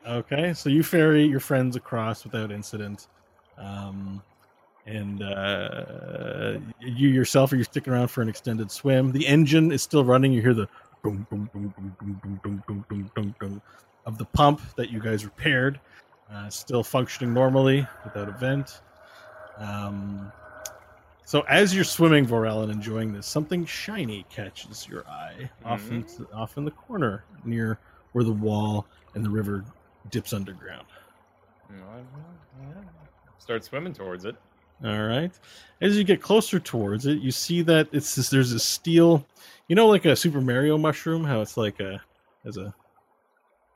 Okay, 0.07 0.53
so 0.53 0.69
you 0.69 0.83
ferry 0.83 1.25
your 1.25 1.39
friends 1.39 1.75
across 1.75 2.23
without 2.23 2.51
incident. 2.51 3.07
Um, 3.57 4.23
and 4.85 5.21
uh, 5.21 6.57
you 6.79 7.09
yourself, 7.09 7.53
are 7.53 7.55
you 7.55 7.63
sticking 7.63 7.93
around 7.93 8.07
for 8.07 8.21
an 8.21 8.29
extended 8.29 8.71
swim? 8.71 9.11
The 9.11 9.25
engine 9.27 9.71
is 9.71 9.81
still 9.81 10.03
running. 10.03 10.33
You 10.33 10.41
hear 10.41 10.53
the 10.53 10.67
boom, 11.03 11.25
boom, 11.29 11.49
boom, 11.53 11.73
boom, 11.77 11.95
boom, 11.99 12.19
boom, 12.23 12.41
boom, 12.43 12.85
boom, 12.89 13.11
boom, 13.15 13.35
boom, 13.39 13.61
of 14.05 14.17
the 14.17 14.25
pump 14.25 14.61
that 14.75 14.89
you 14.89 14.99
guys 14.99 15.25
repaired, 15.25 15.79
uh, 16.31 16.49
still 16.49 16.83
functioning 16.83 17.33
normally 17.33 17.87
without 18.03 18.27
a 18.27 18.31
vent. 18.31 18.81
Um, 19.57 20.31
so 21.23 21.41
as 21.41 21.73
you're 21.73 21.83
swimming, 21.83 22.25
Vorel, 22.25 22.63
and 22.63 22.71
enjoying 22.71 23.13
this, 23.13 23.27
something 23.27 23.65
shiny 23.65 24.25
catches 24.29 24.87
your 24.87 25.07
eye 25.07 25.49
off, 25.63 25.89
in, 25.89 26.05
off 26.33 26.57
in 26.57 26.65
the 26.65 26.71
corner 26.71 27.23
near 27.45 27.77
where 28.11 28.23
the 28.23 28.31
wall 28.31 28.85
and 29.13 29.23
the 29.23 29.29
river 29.29 29.63
dips 30.09 30.33
underground. 30.33 30.87
Start 33.37 33.63
swimming 33.63 33.93
towards 33.93 34.25
it. 34.25 34.35
All 34.83 35.03
right. 35.07 35.31
As 35.81 35.97
you 35.97 36.03
get 36.03 36.21
closer 36.21 36.59
towards 36.59 37.05
it, 37.05 37.19
you 37.19 37.31
see 37.31 37.61
that 37.63 37.87
it's 37.91 38.15
this, 38.15 38.29
there's 38.29 38.51
a 38.51 38.59
steel, 38.59 39.25
you 39.67 39.75
know, 39.75 39.87
like 39.87 40.05
a 40.05 40.15
Super 40.15 40.41
Mario 40.41 40.77
mushroom, 40.77 41.23
how 41.23 41.41
it's 41.41 41.57
like 41.57 41.79
a 41.79 42.01
as 42.45 42.57
a 42.57 42.73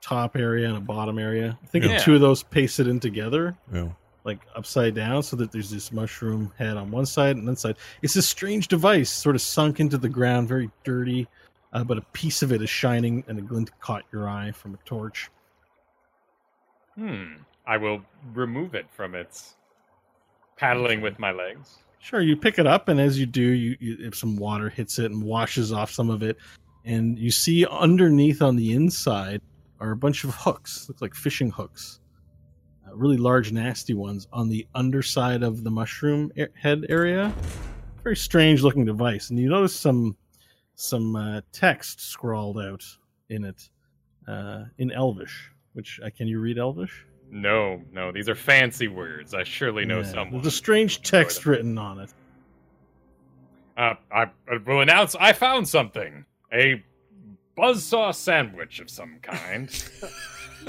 top 0.02 0.36
area 0.36 0.68
and 0.68 0.78
a 0.78 0.82
bottom 0.82 1.18
area. 1.18 1.58
I 1.64 1.66
think 1.68 1.86
Yeah. 1.86 1.96
of 1.98 2.02
two 2.04 2.16
of 2.16 2.22
those 2.22 2.44
pasted 2.44 2.88
in 2.88 3.00
together, 3.00 3.56
Yeah. 3.74 3.90
like 4.24 4.40
upside 4.56 4.94
down, 4.96 5.24
so 5.24 5.36
that 5.38 5.52
there's 5.52 5.70
this 5.72 5.92
mushroom 5.92 6.52
head 6.58 6.78
on 6.78 6.92
one 6.92 7.06
side 7.08 7.36
and 7.38 7.46
one 7.46 7.56
side. 7.56 7.78
It's 8.04 8.14
this 8.14 8.28
strange 8.28 8.68
device, 8.68 9.12
sort 9.12 9.36
of 9.36 9.42
sunk 9.42 9.80
into 9.80 9.98
the 9.98 10.10
ground, 10.10 10.48
very 10.48 10.70
dirty, 10.84 11.28
uh, 11.74 11.84
but 11.84 11.98
a 11.98 12.02
piece 12.14 12.42
of 12.44 12.52
it 12.52 12.62
is 12.62 12.70
shining, 12.70 13.24
and 13.28 13.38
a 13.40 13.42
glint 13.42 13.72
caught 13.80 14.04
your 14.12 14.30
eye 14.30 14.52
from 14.52 14.74
a 14.76 14.78
torch. 14.86 15.30
Hmm. 16.96 17.34
I 17.68 17.78
will 17.78 18.02
remove 18.34 18.76
it 18.76 18.86
from 18.92 19.16
its 19.16 19.56
paddling 20.56 21.02
with 21.02 21.20
my 21.20 21.32
legs. 21.32 21.78
Sure, 22.00 22.22
you 22.22 22.36
pick 22.36 22.60
it 22.60 22.68
up, 22.68 22.88
and 22.88 23.00
as 23.00 23.18
you 23.20 23.26
do, 23.26 23.42
you, 23.42 23.78
you 23.80 23.98
if 24.00 24.16
some 24.16 24.36
water 24.36 24.70
hits 24.70 25.00
it 25.00 25.12
and 25.12 25.24
washes 25.24 25.74
off 25.74 25.90
some 25.92 26.10
of 26.10 26.22
it, 26.22 26.38
and 26.84 27.18
you 27.18 27.32
see 27.32 27.66
underneath 27.66 28.42
on 28.42 28.56
the 28.56 28.74
inside 28.74 29.42
are 29.80 29.92
a 29.92 29.98
bunch 29.98 30.24
of 30.24 30.36
hooks, 30.36 30.88
look 30.88 31.02
like 31.02 31.16
fishing 31.16 31.50
hooks, 31.50 32.00
uh, 32.88 32.96
really 32.96 33.18
large, 33.18 33.52
nasty 33.52 33.94
ones 33.94 34.28
on 34.32 34.50
the 34.50 34.68
underside 34.76 35.42
of 35.42 35.64
the 35.64 35.72
mushroom 35.72 36.32
a- 36.38 36.48
head 36.54 36.86
area. 36.90 37.34
Very 38.04 38.16
strange 38.16 38.62
looking 38.62 38.86
device, 38.86 39.32
and 39.32 39.40
you 39.40 39.50
notice 39.50 39.76
some 39.76 40.16
some 40.76 41.16
uh, 41.16 41.42
text 41.52 42.02
scrawled 42.02 42.60
out 42.60 42.84
in 43.30 43.46
it 43.46 43.70
uh, 44.28 44.66
in 44.78 44.92
Elvish. 44.92 45.50
Which 45.74 46.00
uh, 46.04 46.10
can 46.16 46.28
you 46.28 46.40
read 46.40 46.60
Elvish? 46.60 47.06
No, 47.36 47.82
no, 47.92 48.14
these 48.14 48.30
are 48.30 48.36
fancy 48.36 48.88
words. 48.88 49.34
I 49.34 49.44
surely 49.44 49.84
know 49.86 49.98
Yeah, 50.00 50.06
someone. 50.12 50.32
There's 50.42 50.54
a 50.54 50.58
strange 50.58 51.02
text 51.02 51.46
written 51.46 51.78
on 51.78 52.00
it. 52.00 52.14
Uh, 53.78 53.96
I, 54.10 54.24
I 54.50 54.58
will 54.66 54.80
announce 54.80 55.16
I 55.20 55.34
found 55.34 55.68
something. 55.68 56.24
A 56.54 56.82
buzzsaw 57.58 58.16
sandwich 58.16 58.80
of 58.80 58.90
some 58.90 59.18
kind. 59.22 59.70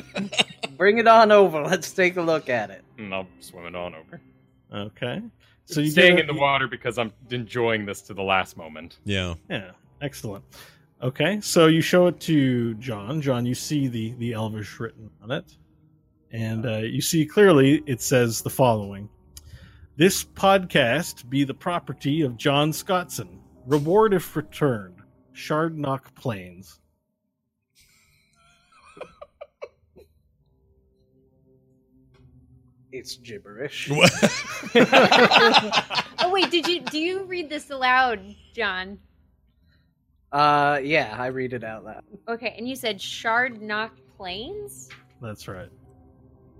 Bring 0.76 0.98
it 0.98 1.06
on 1.06 1.30
over. 1.30 1.62
Let's 1.62 1.92
take 1.92 2.16
a 2.16 2.22
look 2.22 2.48
at 2.48 2.70
it. 2.70 2.82
and 2.98 3.14
I'll 3.14 3.28
swim 3.38 3.66
it 3.66 3.76
on 3.76 3.94
over. 3.94 4.20
Okay. 4.74 5.22
So 5.66 5.80
you 5.80 5.90
Staying 5.90 6.16
get 6.16 6.28
in 6.28 6.34
the 6.34 6.40
water 6.40 6.66
because 6.66 6.98
I'm 6.98 7.12
enjoying 7.30 7.86
this 7.86 8.00
to 8.02 8.14
the 8.14 8.22
last 8.22 8.56
moment. 8.56 8.98
Yeah. 9.04 9.34
Yeah, 9.48 9.70
excellent. 10.00 10.44
Okay, 11.02 11.40
so 11.42 11.66
you 11.66 11.80
show 11.82 12.06
it 12.06 12.18
to 12.20 12.74
John. 12.74 13.20
John, 13.20 13.44
you 13.46 13.54
see 13.54 13.86
the 13.86 14.14
the 14.18 14.32
Elvish 14.32 14.80
written 14.80 15.10
on 15.22 15.30
it, 15.30 15.44
and 16.32 16.66
uh, 16.66 16.78
you 16.78 17.00
see 17.00 17.24
clearly 17.26 17.82
it 17.86 18.00
says 18.00 18.42
the 18.42 18.50
following: 18.50 19.08
"This 19.96 20.24
podcast 20.24 21.28
be 21.28 21.44
the 21.44 21.54
property 21.54 22.22
of 22.22 22.36
John 22.36 22.70
Scottson. 22.70 23.38
Reward 23.66 24.14
if 24.14 24.36
returned. 24.36 25.02
Shardnock 25.34 26.14
Plains." 26.14 26.80
It's 32.92 33.16
gibberish. 33.16 33.90
Oh 36.18 36.30
wait, 36.30 36.50
did 36.50 36.66
you 36.66 36.80
do 36.80 36.98
you 36.98 37.24
read 37.24 37.48
this 37.50 37.70
aloud, 37.70 38.20
John? 38.54 38.98
Uh, 40.32 40.80
yeah, 40.82 41.14
I 41.16 41.26
read 41.26 41.52
it 41.52 41.62
out 41.62 41.84
loud. 41.84 42.02
Okay, 42.26 42.54
and 42.58 42.68
you 42.68 42.74
said 42.74 43.00
Shard 43.00 43.62
Knock 43.62 43.92
Plains? 44.16 44.88
That's 45.20 45.46
right. 45.46 45.68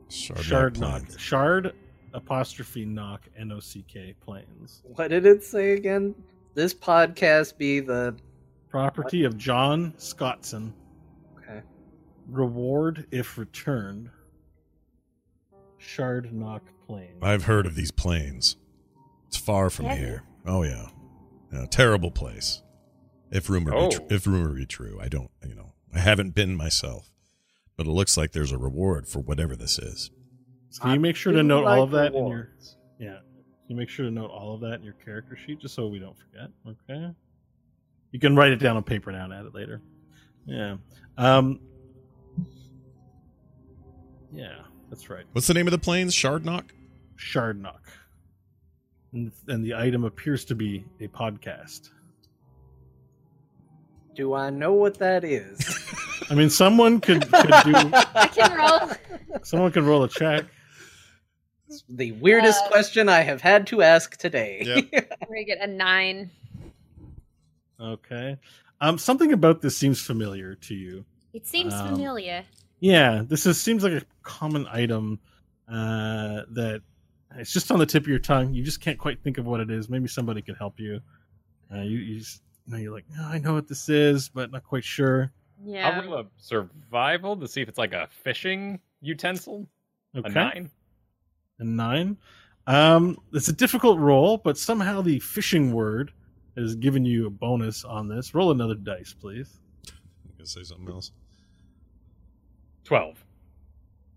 Shardnock 0.09 0.37
Shardnock. 0.75 1.01
Plains. 1.07 1.21
Shard 1.21 1.75
apostrophe 2.15 2.85
knock 2.85 3.23
N 3.37 3.53
O 3.53 3.61
C 3.61 3.85
K 3.89 4.15
planes. 4.21 4.83
What 4.85 5.09
did 5.09 5.27
it 5.27 5.43
say 5.45 5.73
again? 5.73 6.15
This 6.55 6.73
podcast 6.73 7.57
be 7.59 7.81
the 7.81 8.17
Property 8.71 9.25
of 9.25 9.37
John 9.37 9.93
Scottson. 9.99 10.73
okay. 11.39 11.63
Reward 12.29 13.07
if 13.11 13.37
returned. 13.39 14.11
Shard 15.79 16.33
knock 16.33 16.63
Plains. 16.87 17.19
I've 17.23 17.45
heard 17.45 17.67
of 17.67 17.75
these 17.75 17.91
planes. 17.91 18.57
It's 19.29 19.37
far 19.37 19.71
from 19.71 19.87
Have 19.87 19.99
you? 19.99 20.05
here. 20.07 20.23
Oh 20.47 20.63
yeah. 20.63 20.87
Yeah, 21.53 21.67
terrible 21.71 22.11
place. 22.11 22.63
If 23.31 23.51
rumor 23.51 23.73
be 23.73 23.77
oh. 23.77 23.91
tr- 23.91 24.03
Oh. 24.03 24.07
if 24.11 24.27
rumor 24.27 24.53
be 24.55 24.67
true, 24.67 24.99
I 25.01 25.09
don't. 25.09 25.31
You 25.47 25.55
know, 25.55 25.73
I 25.95 25.99
haven't 25.99 26.35
been 26.35 26.55
myself, 26.57 27.11
but 27.77 27.87
it 27.87 27.91
looks 27.91 28.17
like 28.17 28.33
there's 28.33 28.53
a 28.53 28.59
reward 28.59 29.07
for 29.07 29.21
whatever 29.21 29.57
this 29.57 29.79
is. 29.79 30.11
So 30.71 30.83
can 30.83 30.95
you 30.95 31.01
make 31.01 31.17
sure 31.17 31.33
to 31.33 31.39
do 31.39 31.43
note 31.43 31.67
all 31.67 31.83
of 31.83 31.91
that 31.93 32.15
in 32.15 32.27
your 32.27 32.51
yeah? 32.99 33.19
Can 33.19 33.71
you 33.71 33.77
make 33.77 33.89
sure 33.89 34.05
to 34.05 34.11
note 34.11 34.31
all 34.31 34.55
of 34.55 34.61
that 34.61 34.75
in 34.75 34.83
your 34.83 34.95
character 34.95 35.37
sheet 35.37 35.61
just 35.61 35.75
so 35.75 35.87
we 35.87 35.99
don't 35.99 36.17
forget? 36.17 36.51
Okay. 36.67 37.15
You 38.13 38.21
can 38.21 38.37
write 38.37 38.53
it 38.53 38.57
down 38.57 38.77
on 38.77 38.83
paper 38.83 39.13
now 39.13 39.25
and 39.25 39.33
add 39.33 39.47
it 39.47 39.55
later. 39.55 39.83
Yeah. 40.47 40.77
Um. 41.19 41.61
Yeah, 44.33 44.59
that's 44.91 45.09
right. 45.09 45.25
What's 45.33 45.47
the 45.47 45.55
name 45.55 45.67
of 45.67 45.71
the 45.73 45.79
planes? 45.79 46.15
Shardnock. 46.15 46.71
Shardnock. 47.17 47.81
And, 49.13 49.33
and 49.49 49.65
the 49.65 49.75
item 49.75 50.05
appears 50.05 50.45
to 50.47 50.55
be 50.55 50.85
a 51.01 51.09
podcast. 51.09 51.91
Do 54.17 54.33
I 54.35 54.51
know 54.51 54.73
what 54.73 54.99
that 54.99 55.25
is? 55.25 55.61
I 56.31 56.35
mean, 56.35 56.49
someone 56.51 57.01
could, 57.01 57.23
could 57.31 57.51
do. 57.65 57.73
I 58.15 58.29
can 58.33 58.57
roll. 58.57 58.91
Someone 59.45 59.71
could 59.71 59.85
roll 59.85 60.03
a 60.05 60.09
check. 60.09 60.47
the 61.89 62.13
weirdest 62.13 62.65
Uh, 62.65 62.69
question 62.69 63.09
I 63.09 63.21
have 63.21 63.41
had 63.43 63.67
to 63.69 63.83
ask 63.83 64.17
today. 64.17 64.63
Yep. 64.91 65.13
We 65.31 65.45
get 65.45 65.59
a 65.61 65.67
nine. 65.67 66.31
Okay. 67.79 68.39
Um, 68.81 68.99
something 68.99 69.33
about 69.33 69.61
this 69.61 69.77
seems 69.77 70.01
familiar 70.01 70.55
to 70.55 70.75
you. 70.75 71.05
It 71.35 71.47
seems 71.47 71.75
Um, 71.75 71.89
familiar. 71.89 72.43
Yeah, 72.81 73.23
this 73.27 73.45
is 73.47 73.61
seems 73.61 73.83
like 73.85 73.93
a 73.93 74.03
common 74.23 74.67
item 74.71 75.19
uh, 75.69 76.43
that 76.53 76.83
it's 77.37 77.53
just 77.53 77.71
on 77.71 77.79
the 77.79 77.87
tip 77.87 78.05
of 78.05 78.09
your 78.09 78.19
tongue. 78.19 78.55
You 78.55 78.63
just 78.63 78.81
can't 78.81 78.99
quite 78.99 79.23
think 79.23 79.37
of 79.39 79.45
what 79.47 79.61
it 79.61 79.71
is. 79.71 79.89
Maybe 79.91 80.09
somebody 80.09 80.41
could 80.43 80.57
help 80.57 80.79
you. 80.81 81.01
Uh, 81.75 81.81
you, 81.81 81.99
you, 81.99 82.19
just, 82.21 82.43
you 82.67 82.73
know, 82.73 82.79
you're 82.79 82.93
like, 82.93 83.05
oh, 83.19 83.29
I 83.29 83.39
know 83.39 83.55
what 83.55 83.69
this 83.69 83.89
is, 83.89 84.29
but 84.29 84.51
not 84.53 84.65
quite 84.65 84.85
sure. 84.85 85.33
Yeah. 85.65 85.89
I'll 85.89 86.03
roll 86.05 86.21
a 86.21 86.25
survival 86.39 87.37
to 87.37 87.49
see 87.49 87.63
if 87.63 87.69
it's 87.69 87.79
like 87.79 87.93
a 87.95 88.09
fishing 88.23 88.81
utensil. 89.01 89.67
Okay, 90.17 90.29
A 90.29 90.33
nine. 90.33 90.71
A 91.61 91.65
nine. 91.65 92.17
Um, 92.67 93.19
it's 93.33 93.49
a 93.49 93.53
difficult 93.53 93.99
roll, 93.99 94.39
but 94.39 94.59
somehow 94.59 95.01
the 95.01 95.21
fishing 95.21 95.73
word 95.73 96.13
has 96.57 96.75
given 96.75 97.05
you 97.05 97.27
a 97.27 97.31
bonus 97.31 97.85
on 97.85 98.09
this. 98.09 98.35
Roll 98.35 98.51
another 98.51 98.75
dice, 98.75 99.15
please. 99.19 99.61
I'm 100.25 100.33
gonna 100.37 100.47
say 100.47 100.63
something 100.65 100.89
else. 100.89 101.13
Twelve. 102.85 103.23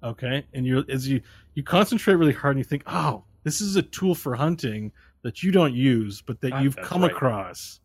Okay, 0.03 0.45
and 0.53 0.66
you 0.66 0.84
as 0.90 1.08
you 1.08 1.22
you 1.56 1.64
concentrate 1.64 2.16
really 2.16 2.34
hard 2.34 2.56
and 2.56 2.64
you 2.64 2.68
think, 2.68 2.84
oh, 2.88 3.24
this 3.44 3.61
is 3.61 3.76
a 3.76 3.82
tool 3.82 4.16
for 4.16 4.36
hunting, 4.36 4.92
that 5.22 5.44
you 5.44 5.52
don't 5.52 5.74
use, 5.74 6.22
but 6.22 6.40
that 6.42 6.53
Ah, 6.53 6.61
you've 6.61 6.78
come 6.78 7.02
right. 7.02 7.11
across. 7.11 7.82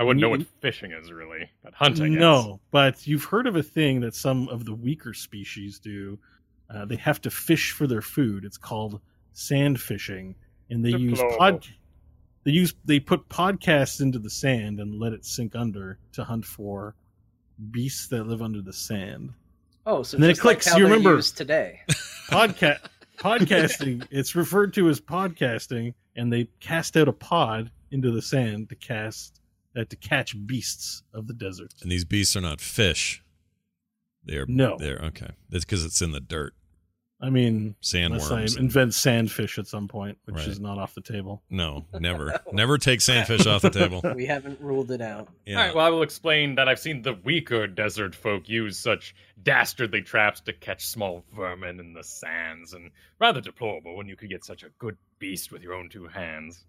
I 0.00 0.02
wouldn't 0.02 0.22
know 0.22 0.30
what 0.30 0.46
fishing 0.62 0.92
is 0.92 1.12
really, 1.12 1.50
but 1.62 1.74
hunting. 1.74 2.14
is. 2.14 2.18
No, 2.20 2.58
but 2.70 3.06
you've 3.06 3.24
heard 3.24 3.46
of 3.46 3.56
a 3.56 3.62
thing 3.62 4.00
that 4.00 4.14
some 4.14 4.48
of 4.48 4.64
the 4.64 4.74
weaker 4.74 5.12
species 5.12 5.78
do. 5.78 6.18
Uh, 6.74 6.86
they 6.86 6.96
have 6.96 7.20
to 7.20 7.28
fish 7.30 7.72
for 7.72 7.86
their 7.86 8.00
food. 8.00 8.46
It's 8.46 8.56
called 8.56 8.98
sand 9.34 9.78
fishing, 9.78 10.34
and 10.70 10.82
they 10.82 10.96
use 10.96 11.20
pod. 11.36 11.66
They 12.44 12.52
use 12.52 12.72
they 12.86 12.98
put 12.98 13.28
podcasts 13.28 14.00
into 14.00 14.18
the 14.18 14.30
sand 14.30 14.80
and 14.80 14.98
let 14.98 15.12
it 15.12 15.26
sink 15.26 15.54
under 15.54 15.98
to 16.12 16.24
hunt 16.24 16.46
for 16.46 16.94
beasts 17.70 18.06
that 18.08 18.24
live 18.24 18.40
under 18.40 18.62
the 18.62 18.72
sand. 18.72 19.34
Oh, 19.84 20.02
so 20.02 20.16
And 20.16 20.22
then 20.24 20.30
it 20.30 20.34
just 20.36 20.46
like 20.46 20.60
clicks, 20.60 20.68
how 20.68 20.78
you 20.78 20.84
remember- 20.84 21.20
today. 21.20 21.80
Podcast 22.30 22.78
podcasting. 23.18 24.06
It's 24.10 24.34
referred 24.34 24.72
to 24.74 24.88
as 24.88 24.98
podcasting, 24.98 25.92
and 26.16 26.32
they 26.32 26.48
cast 26.60 26.96
out 26.96 27.06
a 27.08 27.12
pod 27.12 27.70
into 27.90 28.10
the 28.10 28.22
sand 28.22 28.70
to 28.70 28.76
cast 28.76 29.39
Uh, 29.76 29.84
to 29.84 29.94
catch 29.96 30.34
beasts 30.46 31.02
of 31.14 31.28
the 31.28 31.32
desert. 31.32 31.72
And 31.82 31.92
these 31.92 32.04
beasts 32.04 32.34
are 32.36 32.40
not 32.40 32.60
fish. 32.60 33.22
They're 34.24 34.44
No. 34.48 34.76
They're 34.78 34.98
okay. 35.06 35.30
That's 35.48 35.64
because 35.64 35.84
it's 35.84 36.02
in 36.02 36.10
the 36.10 36.20
dirt. 36.20 36.54
I 37.22 37.28
mean, 37.30 37.76
Sandworms. 37.82 38.30
unless 38.30 38.56
I 38.56 38.60
invent 38.60 38.92
sandfish 38.92 39.58
at 39.58 39.66
some 39.66 39.86
point, 39.88 40.16
which 40.24 40.36
Right. 40.36 40.48
is 40.48 40.58
not 40.58 40.78
off 40.78 40.94
the 40.94 41.02
table. 41.02 41.42
no, 41.50 41.84
never, 42.00 42.40
never 42.50 42.78
take 42.78 43.00
sandfish 43.00 43.46
off 43.46 43.60
the 43.62 43.68
table. 43.70 44.00
We 44.16 44.24
haven't 44.26 44.58
ruled 44.60 44.90
it 44.90 45.02
out. 45.02 45.28
Yeah. 45.46 45.58
All 45.60 45.66
right, 45.66 45.74
well, 45.74 45.86
I 45.86 45.90
will 45.90 46.02
explain 46.02 46.54
that 46.54 46.66
I've 46.68 46.78
seen 46.80 47.02
the 47.02 47.12
weaker 47.12 47.66
desert 47.66 48.14
folk 48.14 48.48
use 48.48 48.78
such 48.78 49.14
dastardly 49.42 50.00
traps 50.02 50.40
to 50.42 50.52
catch 50.54 50.86
small 50.86 51.22
vermin 51.36 51.78
in 51.78 51.92
the 51.92 52.02
sands, 52.02 52.72
and 52.72 52.90
rather 53.20 53.40
deplorable 53.42 53.94
when 53.96 54.08
you 54.08 54.16
could 54.16 54.30
get 54.30 54.44
such 54.44 54.62
a 54.62 54.70
good 54.78 54.96
beast 55.18 55.52
with 55.52 55.62
your 55.62 55.74
own 55.74 55.90
two 55.90 56.06
hands. 56.08 56.64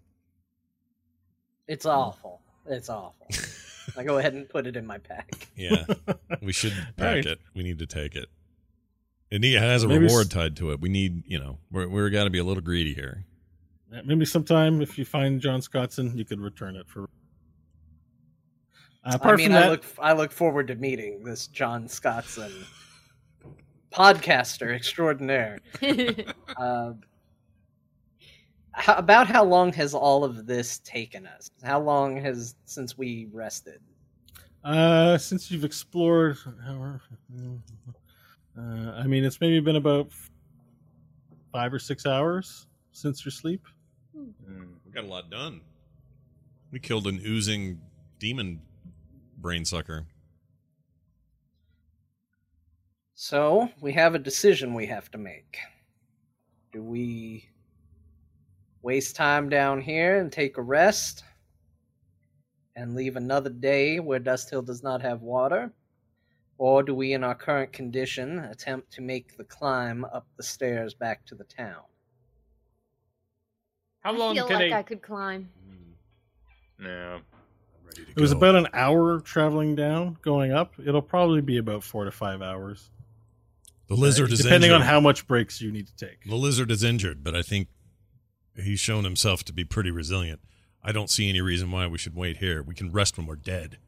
It's 1.66 1.86
awful. 1.86 2.42
It's 2.66 2.88
awful. 2.88 3.26
I 3.96 4.04
go 4.04 4.18
ahead 4.18 4.34
and 4.34 4.48
put 4.48 4.66
it 4.66 4.76
in 4.76 4.86
my 4.86 4.98
pack. 4.98 5.48
yeah. 5.56 5.84
We 6.40 6.52
should 6.52 6.72
pack 6.96 7.14
right. 7.16 7.26
it. 7.26 7.38
We 7.54 7.62
need 7.62 7.78
to 7.80 7.86
take 7.86 8.16
it. 8.16 8.28
It 9.30 9.40
need- 9.40 9.54
it 9.54 9.60
has 9.62 9.82
a 9.84 9.88
Maybe 9.88 10.06
s- 10.06 10.10
reward 10.10 10.30
tied 10.30 10.56
to 10.56 10.72
it. 10.72 10.80
We 10.80 10.88
need, 10.88 11.22
you 11.26 11.38
know, 11.38 11.58
we're 11.70 11.88
we're 11.88 12.10
got 12.10 12.24
to 12.24 12.30
be 12.30 12.38
a 12.38 12.44
little 12.44 12.62
greedy 12.62 12.94
here. 12.94 13.24
Maybe 14.04 14.24
sometime 14.24 14.80
if 14.80 14.96
you 14.98 15.04
find 15.04 15.40
John 15.40 15.60
Scottson, 15.60 16.16
you 16.16 16.24
could 16.24 16.40
return 16.40 16.76
it 16.76 16.88
for. 16.88 17.04
Uh, 19.04 19.12
apart 19.14 19.34
I 19.34 19.36
mean, 19.36 19.46
from 19.48 19.56
I 19.56 19.68
look 19.68 19.84
I 19.98 20.12
look 20.14 20.32
forward 20.32 20.66
to 20.68 20.74
meeting 20.76 21.22
this 21.24 21.46
John 21.48 21.86
Scottson, 21.86 22.52
podcaster 23.92 24.74
extraordinaire. 24.74 25.58
Uh, 26.56 26.92
how, 28.72 28.94
about 28.96 29.26
how 29.26 29.44
long 29.44 29.72
has 29.74 29.94
all 29.94 30.24
of 30.24 30.46
this 30.46 30.78
taken 30.80 31.26
us? 31.26 31.50
How 31.62 31.80
long 31.80 32.16
has 32.16 32.56
since 32.64 32.96
we 32.96 33.28
rested? 33.32 33.80
uh, 34.64 35.18
since 35.18 35.50
you've 35.50 35.64
explored, 35.64 36.38
however, 36.64 37.00
uh, 38.58 38.92
I 38.92 39.06
mean, 39.06 39.24
it's 39.24 39.40
maybe 39.40 39.60
been 39.60 39.76
about 39.76 40.08
five 41.52 41.72
or 41.72 41.78
six 41.78 42.06
hours 42.06 42.66
since 42.92 43.24
your 43.24 43.32
sleep. 43.32 43.66
We 44.14 44.92
got 44.92 45.04
a 45.04 45.08
lot 45.08 45.30
done. 45.30 45.62
We 46.70 46.78
killed 46.78 47.06
an 47.06 47.20
oozing 47.26 47.80
demon 48.18 48.60
brain 49.38 49.64
sucker. 49.64 50.06
So 53.14 53.70
we 53.80 53.92
have 53.92 54.14
a 54.14 54.18
decision 54.18 54.74
we 54.74 54.86
have 54.86 55.10
to 55.12 55.18
make. 55.18 55.58
Do 56.72 56.82
we 56.82 57.48
waste 58.82 59.16
time 59.16 59.48
down 59.48 59.80
here 59.80 60.18
and 60.18 60.30
take 60.30 60.58
a 60.58 60.62
rest 60.62 61.24
and 62.76 62.94
leave 62.94 63.16
another 63.16 63.50
day 63.50 64.00
where 64.00 64.18
Dust 64.18 64.50
Hill 64.50 64.62
does 64.62 64.82
not 64.82 65.00
have 65.02 65.22
water? 65.22 65.72
Or 66.58 66.82
do 66.82 66.94
we, 66.94 67.12
in 67.12 67.24
our 67.24 67.34
current 67.34 67.72
condition, 67.72 68.38
attempt 68.38 68.92
to 68.92 69.02
make 69.02 69.36
the 69.36 69.44
climb 69.44 70.04
up 70.04 70.26
the 70.36 70.42
stairs 70.42 70.94
back 70.94 71.24
to 71.26 71.34
the 71.34 71.44
town? 71.44 71.82
How 74.00 74.12
long 74.12 74.20
I 74.36 74.40
long 74.40 74.48
feel 74.48 74.58
can 74.58 74.70
like 74.70 74.72
I 74.72 74.82
could 74.82 75.02
climb. 75.02 75.48
No. 76.78 77.20
Ready 77.84 78.04
to 78.04 78.10
It 78.10 78.20
was 78.20 78.32
about 78.32 78.56
an 78.56 78.68
hour 78.72 79.20
traveling 79.20 79.74
down, 79.74 80.18
going 80.22 80.52
up. 80.52 80.74
It'll 80.84 81.02
probably 81.02 81.40
be 81.40 81.58
about 81.58 81.84
four 81.84 82.04
to 82.04 82.10
five 82.10 82.42
hours, 82.42 82.90
the 83.88 83.94
lizard 83.94 84.30
uh, 84.30 84.32
is 84.32 84.40
depending 84.40 84.70
injured. 84.70 84.82
on 84.82 84.86
how 84.86 85.00
much 85.00 85.26
breaks 85.26 85.60
you 85.60 85.70
need 85.70 85.86
to 85.86 85.96
take. 85.96 86.24
the 86.24 86.34
lizard 86.34 86.70
is 86.70 86.82
injured, 86.82 87.22
but 87.22 87.34
I 87.34 87.42
think 87.42 87.68
he's 88.56 88.80
shown 88.80 89.04
himself 89.04 89.44
to 89.44 89.52
be 89.52 89.64
pretty 89.64 89.90
resilient. 89.90 90.40
I 90.82 90.92
don't 90.92 91.10
see 91.10 91.28
any 91.28 91.40
reason 91.40 91.70
why 91.70 91.86
we 91.86 91.98
should 91.98 92.16
wait 92.16 92.38
here. 92.38 92.62
We 92.62 92.74
can 92.74 92.90
rest 92.90 93.16
when 93.16 93.26
we're 93.26 93.36
dead. 93.36 93.78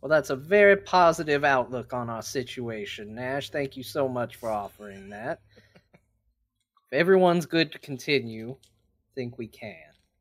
Well, 0.00 0.08
that's 0.08 0.30
a 0.30 0.36
very 0.36 0.76
positive 0.76 1.44
outlook 1.44 1.92
on 1.92 2.08
our 2.08 2.22
situation, 2.22 3.14
Nash. 3.14 3.50
Thank 3.50 3.76
you 3.76 3.82
so 3.82 4.08
much 4.08 4.36
for 4.36 4.50
offering 4.50 5.08
that. 5.10 5.40
if 5.94 6.92
everyone's 6.92 7.46
good 7.46 7.72
to 7.72 7.78
continue, 7.78 8.52
I 8.52 9.10
think 9.14 9.38
we 9.38 9.48
can. 9.48 9.76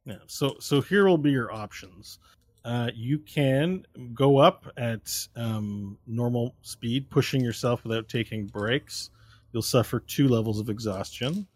Yeah. 0.06 0.16
So 0.26 0.56
so 0.60 0.82
here 0.82 1.06
will 1.06 1.18
be 1.18 1.32
your 1.32 1.54
options. 1.54 2.20
Uh, 2.66 2.90
you 2.96 3.20
can 3.20 3.86
go 4.14 4.38
up 4.38 4.66
at 4.78 5.28
um, 5.36 5.98
normal 6.08 6.56
speed, 6.64 7.10
pushing 7.10 7.42
yourself 7.42 7.84
without 7.84 8.10
taking 8.10 8.46
breaks. 8.46 9.12
You'll 9.54 9.62
suffer 9.62 10.00
two 10.00 10.28
levels 10.28 10.60
of 10.60 10.70
exhaustion. 10.70 11.48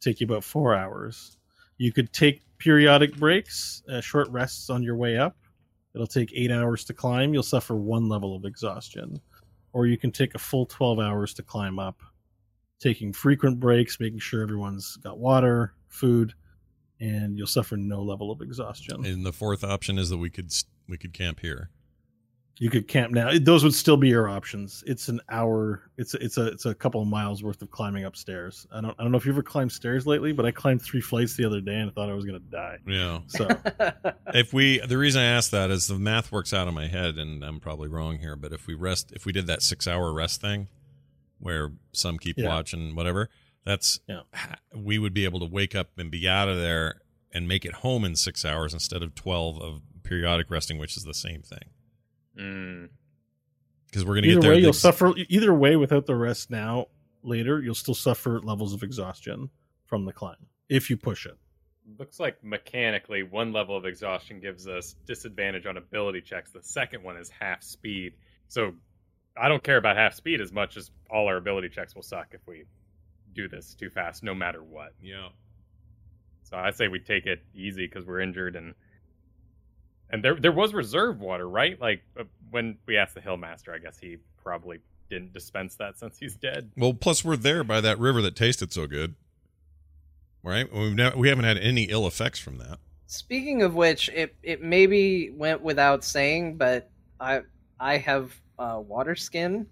Take 0.00 0.20
you 0.20 0.26
about 0.26 0.44
four 0.44 0.74
hours. 0.74 1.36
You 1.76 1.92
could 1.92 2.12
take 2.12 2.42
periodic 2.58 3.16
breaks, 3.16 3.82
uh, 3.90 4.00
short 4.00 4.28
rests 4.30 4.70
on 4.70 4.82
your 4.82 4.96
way 4.96 5.16
up. 5.16 5.36
It'll 5.94 6.06
take 6.06 6.32
eight 6.34 6.50
hours 6.50 6.84
to 6.84 6.94
climb. 6.94 7.32
You'll 7.32 7.42
suffer 7.42 7.74
one 7.76 8.08
level 8.08 8.36
of 8.36 8.44
exhaustion. 8.44 9.20
Or 9.72 9.86
you 9.86 9.96
can 9.96 10.10
take 10.10 10.34
a 10.34 10.38
full 10.38 10.66
12 10.66 10.98
hours 10.98 11.34
to 11.34 11.42
climb 11.42 11.78
up, 11.78 12.02
taking 12.80 13.12
frequent 13.12 13.60
breaks, 13.60 14.00
making 14.00 14.18
sure 14.18 14.42
everyone's 14.42 14.96
got 14.96 15.18
water, 15.18 15.74
food, 15.88 16.34
and 17.00 17.36
you'll 17.36 17.46
suffer 17.46 17.76
no 17.76 18.02
level 18.02 18.30
of 18.30 18.40
exhaustion. 18.40 19.04
And 19.04 19.24
the 19.24 19.32
fourth 19.32 19.62
option 19.62 19.98
is 19.98 20.08
that 20.10 20.18
we 20.18 20.30
could 20.30 20.52
we 20.88 20.98
could 20.98 21.12
camp 21.12 21.40
here. 21.40 21.70
You 22.60 22.70
could 22.70 22.88
camp 22.88 23.12
now. 23.12 23.30
Those 23.40 23.62
would 23.62 23.74
still 23.74 23.96
be 23.96 24.08
your 24.08 24.28
options. 24.28 24.82
It's 24.86 25.08
an 25.08 25.20
hour. 25.28 25.82
It's 25.96 26.14
a, 26.14 26.18
it's 26.24 26.38
a 26.38 26.46
it's 26.48 26.66
a 26.66 26.74
couple 26.74 27.00
of 27.00 27.06
miles 27.06 27.42
worth 27.42 27.62
of 27.62 27.70
climbing 27.70 28.04
upstairs. 28.04 28.66
I 28.72 28.80
don't 28.80 28.96
I 28.98 29.02
don't 29.04 29.12
know 29.12 29.18
if 29.18 29.24
you 29.26 29.32
ever 29.32 29.44
climbed 29.44 29.70
stairs 29.70 30.06
lately, 30.08 30.32
but 30.32 30.44
I 30.44 30.50
climbed 30.50 30.82
three 30.82 31.00
flights 31.00 31.36
the 31.36 31.44
other 31.44 31.60
day 31.60 31.76
and 31.76 31.88
I 31.90 31.92
thought 31.92 32.08
I 32.08 32.14
was 32.14 32.24
gonna 32.24 32.40
die. 32.40 32.78
Yeah. 32.86 33.20
So 33.28 33.48
if 34.34 34.52
we 34.52 34.78
the 34.80 34.98
reason 34.98 35.22
I 35.22 35.26
asked 35.26 35.52
that 35.52 35.70
is 35.70 35.86
the 35.86 35.98
math 36.00 36.32
works 36.32 36.52
out 36.52 36.66
in 36.66 36.74
my 36.74 36.88
head 36.88 37.16
and 37.16 37.44
I'm 37.44 37.60
probably 37.60 37.88
wrong 37.88 38.18
here, 38.18 38.34
but 38.34 38.52
if 38.52 38.66
we 38.66 38.74
rest 38.74 39.12
if 39.12 39.24
we 39.24 39.30
did 39.32 39.46
that 39.46 39.60
6-hour 39.60 40.12
rest 40.12 40.40
thing 40.40 40.66
where 41.38 41.70
some 41.92 42.18
keep 42.18 42.36
Yeah. 42.38 42.48
watch 42.48 42.72
and 42.72 42.96
whatever, 42.96 43.28
that's 43.64 44.00
Yeah. 44.08 44.22
we 44.74 44.98
would 44.98 45.14
be 45.14 45.24
able 45.24 45.38
to 45.38 45.46
wake 45.46 45.76
up 45.76 45.90
and 45.96 46.10
be 46.10 46.28
out 46.28 46.48
of 46.48 46.56
there 46.56 47.02
and 47.32 47.46
make 47.46 47.64
it 47.64 47.74
home 47.74 48.04
in 48.04 48.16
6 48.16 48.44
hours 48.44 48.72
instead 48.72 49.02
of 49.04 49.14
12 49.14 49.60
of 49.62 49.82
periodic 50.02 50.50
resting, 50.50 50.76
which 50.78 50.96
is 50.96 51.04
the 51.04 51.14
same 51.14 51.42
thing. 51.42 51.68
Mm. 52.38 52.88
Because 53.86 54.04
we're 54.04 54.14
going 54.14 54.24
to 54.24 54.28
either 54.30 54.40
get 54.40 54.42
there 54.42 54.54
way, 54.56 54.60
you'll 54.60 54.72
the- 54.72 54.78
suffer. 54.78 55.12
Either 55.28 55.54
way, 55.54 55.76
without 55.76 56.06
the 56.06 56.16
rest 56.16 56.50
now, 56.50 56.86
later 57.22 57.60
you'll 57.60 57.74
still 57.74 57.94
suffer 57.94 58.40
levels 58.40 58.72
of 58.72 58.82
exhaustion 58.82 59.50
from 59.86 60.04
the 60.04 60.12
climb 60.12 60.36
if 60.68 60.90
you 60.90 60.96
push 60.96 61.26
it. 61.26 61.36
Looks 61.98 62.20
like 62.20 62.44
mechanically, 62.44 63.22
one 63.22 63.52
level 63.52 63.74
of 63.76 63.86
exhaustion 63.86 64.40
gives 64.40 64.68
us 64.68 64.94
disadvantage 65.06 65.64
on 65.64 65.78
ability 65.78 66.20
checks. 66.20 66.50
The 66.50 66.62
second 66.62 67.02
one 67.02 67.16
is 67.16 67.30
half 67.30 67.62
speed. 67.62 68.12
So 68.48 68.74
I 69.40 69.48
don't 69.48 69.62
care 69.62 69.78
about 69.78 69.96
half 69.96 70.12
speed 70.14 70.42
as 70.42 70.52
much 70.52 70.76
as 70.76 70.90
all 71.10 71.26
our 71.28 71.38
ability 71.38 71.70
checks 71.70 71.94
will 71.94 72.02
suck 72.02 72.28
if 72.32 72.46
we 72.46 72.64
do 73.32 73.48
this 73.48 73.74
too 73.74 73.88
fast, 73.88 74.22
no 74.22 74.34
matter 74.34 74.62
what. 74.62 74.92
Yeah. 75.02 75.28
So 76.42 76.56
I 76.58 76.70
say 76.72 76.88
we 76.88 76.98
take 76.98 77.24
it 77.24 77.42
easy 77.54 77.86
because 77.86 78.04
we're 78.04 78.20
injured 78.20 78.56
and 78.56 78.74
and 80.10 80.22
there 80.24 80.34
there 80.34 80.52
was 80.52 80.72
reserve 80.74 81.20
water, 81.20 81.48
right? 81.48 81.80
Like 81.80 82.02
uh, 82.18 82.24
when 82.50 82.78
we 82.86 82.96
asked 82.96 83.14
the 83.14 83.20
Hillmaster, 83.20 83.74
I 83.74 83.78
guess 83.78 83.98
he 83.98 84.18
probably 84.42 84.80
didn't 85.10 85.32
dispense 85.32 85.74
that 85.76 85.98
since 85.98 86.18
he's 86.18 86.36
dead. 86.36 86.70
Well, 86.76 86.94
plus 86.94 87.24
we're 87.24 87.36
there 87.36 87.64
by 87.64 87.80
that 87.80 87.98
river 87.98 88.20
that 88.22 88.36
tasted 88.36 88.72
so 88.72 88.86
good. 88.86 89.14
Right? 90.42 90.72
We've 90.72 90.94
never, 90.94 91.16
we 91.16 91.28
haven't 91.28 91.44
had 91.44 91.58
any 91.58 91.84
ill 91.84 92.06
effects 92.06 92.38
from 92.38 92.58
that. 92.58 92.78
Speaking 93.06 93.62
of 93.62 93.74
which, 93.74 94.08
it 94.10 94.34
it 94.42 94.62
maybe 94.62 95.30
went 95.30 95.62
without 95.62 96.04
saying, 96.04 96.56
but 96.56 96.90
I 97.18 97.40
I 97.80 97.96
have 97.98 98.34
uh, 98.58 98.80
water 98.86 99.16
skin 99.16 99.66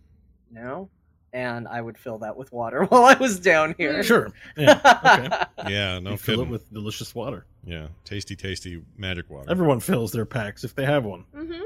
now, 0.51 0.89
and 1.33 1.69
I 1.69 1.81
would 1.81 1.99
fill 1.99 2.19
that 2.19 2.37
with 2.37 2.51
water 2.53 2.85
while 2.89 3.05
I 3.05 3.15
was 3.15 3.39
down 3.39 3.75
here. 3.79 4.03
Sure. 4.03 4.33
Yeah. 4.57 4.81
Okay. 5.05 5.45
Yeah, 5.73 5.99
no 5.99 6.13
you 6.13 6.17
fill 6.17 6.35
it 6.35 6.37
kidding. 6.39 6.51
with 6.53 6.73
delicious 6.73 7.15
water. 7.15 7.45
Yeah, 7.67 7.89
tasty, 8.05 8.35
tasty 8.37 8.83
magic 8.97 9.29
water. 9.29 9.51
Everyone 9.51 9.81
fills 9.81 10.13
their 10.13 10.25
packs 10.25 10.65
if 10.65 10.75
they 10.75 10.87
have 10.87 11.05
one. 11.05 11.25
Mm-hmm. 11.35 11.63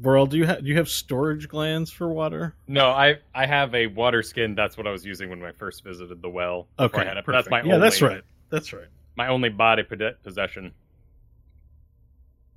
Vorel, 0.00 0.28
do 0.28 0.36
you 0.36 0.46
have 0.46 0.60
do 0.62 0.66
you 0.68 0.76
have 0.76 0.88
storage 0.88 1.48
glands 1.48 1.90
for 1.90 2.08
water? 2.08 2.54
No, 2.68 2.86
I 2.90 3.16
I 3.34 3.46
have 3.46 3.74
a 3.74 3.88
water 3.88 4.22
skin. 4.22 4.54
That's 4.54 4.76
what 4.76 4.86
I 4.86 4.92
was 4.92 5.04
using 5.04 5.28
when 5.30 5.42
I 5.42 5.50
first 5.52 5.82
visited 5.82 6.22
the 6.22 6.28
well. 6.30 6.68
before 6.76 7.00
I 7.00 7.02
Okay, 7.02 7.08
had 7.08 7.16
it, 7.16 7.24
that's 7.26 7.50
my 7.50 7.62
yeah, 7.62 7.78
that's 7.78 8.00
right. 8.00 8.22
That's 8.50 8.72
right. 8.72 8.86
my 9.16 9.26
only 9.26 9.48
body 9.48 9.82
possession. 9.82 10.72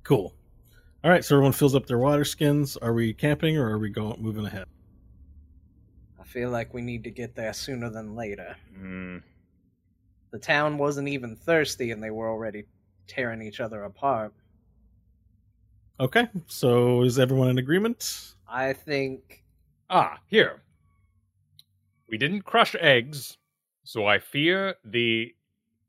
Cool. 0.04 0.34
All 1.04 1.10
right, 1.10 1.24
so 1.24 1.34
everyone 1.34 1.52
fills 1.52 1.74
up 1.74 1.86
their 1.86 1.98
water 1.98 2.24
skins. 2.24 2.76
Are 2.76 2.92
we 2.92 3.12
camping 3.12 3.56
or 3.58 3.68
are 3.70 3.78
we 3.78 3.90
going 3.90 4.22
moving 4.22 4.46
ahead? 4.46 4.66
I 6.20 6.24
feel 6.24 6.50
like 6.50 6.72
we 6.72 6.80
need 6.80 7.02
to 7.04 7.10
get 7.10 7.34
there 7.34 7.52
sooner 7.52 7.90
than 7.90 8.14
later. 8.14 8.56
Hmm. 8.76 9.18
The 10.32 10.38
town 10.38 10.78
wasn't 10.78 11.08
even 11.08 11.36
thirsty 11.36 11.92
and 11.92 12.02
they 12.02 12.10
were 12.10 12.28
already 12.28 12.64
tearing 13.06 13.42
each 13.42 13.60
other 13.60 13.84
apart. 13.84 14.32
Okay, 16.00 16.26
so 16.46 17.02
is 17.02 17.18
everyone 17.18 17.48
in 17.48 17.58
agreement? 17.58 18.34
I 18.48 18.72
think 18.72 19.42
Ah, 19.94 20.18
here. 20.26 20.62
We 22.08 22.16
didn't 22.16 22.42
crush 22.46 22.74
eggs, 22.80 23.36
so 23.84 24.06
I 24.06 24.18
fear 24.18 24.76
the 24.86 25.34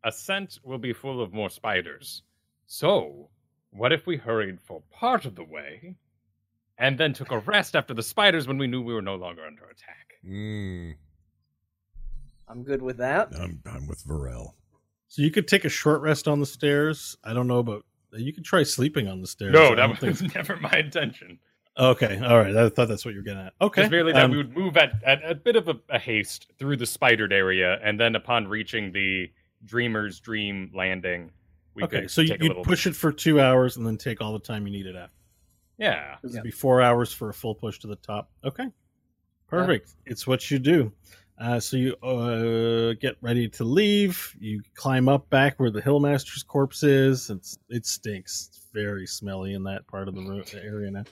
ascent 0.04 0.60
will 0.62 0.78
be 0.78 0.92
full 0.92 1.22
of 1.22 1.34
more 1.34 1.50
spiders. 1.50 2.24
So, 2.68 3.30
what 3.70 3.94
if 3.94 4.06
we 4.06 4.18
hurried 4.18 4.60
for 4.60 4.84
part 4.92 5.24
of 5.24 5.36
the 5.36 5.44
way 5.46 5.96
and 6.78 6.98
then 6.98 7.14
took 7.14 7.32
a 7.32 7.40
rest 7.40 7.78
after 7.78 7.94
the 7.94 8.04
spiders 8.04 8.46
when 8.46 8.58
we 8.58 8.68
knew 8.68 8.82
we 8.82 8.94
were 8.94 9.02
no 9.02 9.16
longer 9.16 9.46
under 9.46 9.64
attack? 9.64 10.16
Mm, 10.28 10.96
I'm 12.54 12.64
good 12.64 12.82
with 12.82 12.98
that. 12.98 13.30
I'm 13.36 13.60
I'm 13.66 13.88
with 13.88 14.06
Vorel. 14.06 14.54
So 15.08 15.22
you 15.22 15.32
could 15.32 15.48
take 15.48 15.66
a 15.66 15.70
short 15.70 16.02
rest 16.02 16.28
on 16.28 16.40
the 16.40 16.46
stairs. 16.46 17.18
I 17.24 17.34
don't 17.34 17.48
know 17.48 17.58
about. 17.60 17.84
You 18.14 18.32
could 18.32 18.46
try 18.46 18.62
sleeping 18.62 19.08
on 19.08 19.22
the 19.22 19.28
stairs. 19.28 19.56
I 19.56 19.60
No, 19.60 19.76
don't 19.76 19.90
that 19.94 20.00
think- 20.00 20.22
was 20.22 20.36
never 20.36 20.56
my 20.58 20.72
intention. 20.78 21.40
Okay, 21.80 22.20
all 22.24 22.38
right. 22.38 22.56
I 22.56 22.70
thought 22.70 22.88
that's 22.88 23.04
what 23.04 23.16
you 23.16 23.22
were 23.22 23.24
getting 23.24 23.42
at. 23.48 23.54
Okay, 23.60 23.82
Just 23.82 23.92
merely 23.92 24.14
that 24.14 24.26
um, 24.26 24.30
we 24.32 24.38
would 24.38 24.56
move 24.56 24.78
at, 24.78 25.04
at 25.04 25.28
a 25.28 25.34
bit 25.34 25.56
of 25.56 25.68
a, 25.68 25.76
a 25.90 25.98
haste 25.98 26.52
through 26.60 26.78
the 26.78 26.86
spidered 26.86 27.34
area, 27.34 27.80
and 27.84 28.00
then 28.00 28.16
upon 28.16 28.48
reaching 28.48 28.92
the 28.92 29.32
Dreamer's 29.66 30.20
Dream 30.20 30.70
landing, 30.76 31.32
we 31.74 31.82
okay, 31.84 32.02
could 32.02 32.12
so 32.12 32.22
you, 32.22 32.28
take 32.28 32.42
a 32.42 32.44
you'd 32.44 32.50
little. 32.50 32.64
push 32.64 32.86
it 32.86 32.96
for 32.96 33.12
two 33.12 33.42
hours 33.42 33.78
and 33.78 33.88
then 33.88 33.98
take 33.98 34.22
all 34.22 34.34
the 34.34 34.38
time 34.40 34.68
you 34.68 34.72
needed 34.74 34.96
after. 34.96 35.16
Yeah. 35.80 36.18
This 36.22 36.34
Yeah. 36.34 36.42
would 36.42 36.44
be 36.44 36.52
four 36.52 36.80
hours 36.84 37.12
for 37.12 37.30
a 37.30 37.34
full 37.34 37.56
push 37.56 37.80
to 37.80 37.88
the 37.88 37.96
top. 37.96 38.30
Okay, 38.46 38.68
perfect. 39.48 39.96
It's 40.06 40.28
what 40.28 40.52
you 40.52 40.60
do. 40.60 40.92
Uh, 41.44 41.60
so 41.60 41.76
you 41.76 41.94
uh, 41.98 42.94
get 43.02 43.18
ready 43.20 43.50
to 43.50 43.66
leave. 43.66 44.34
You 44.40 44.62
climb 44.76 45.10
up 45.10 45.30
back 45.30 45.60
where 45.60 45.70
the 45.72 45.82
Hillmaster's 45.82 46.42
corpse 46.42 46.84
is. 46.84 47.30
It's 47.30 47.58
it 47.68 47.86
stinks. 47.86 48.48
It's 48.50 48.62
very 48.74 49.06
smelly 49.06 49.54
in 49.54 49.64
that 49.64 49.86
part 49.88 50.08
of 50.08 50.16
the 50.16 50.62
area 50.64 50.90
now. 50.90 51.04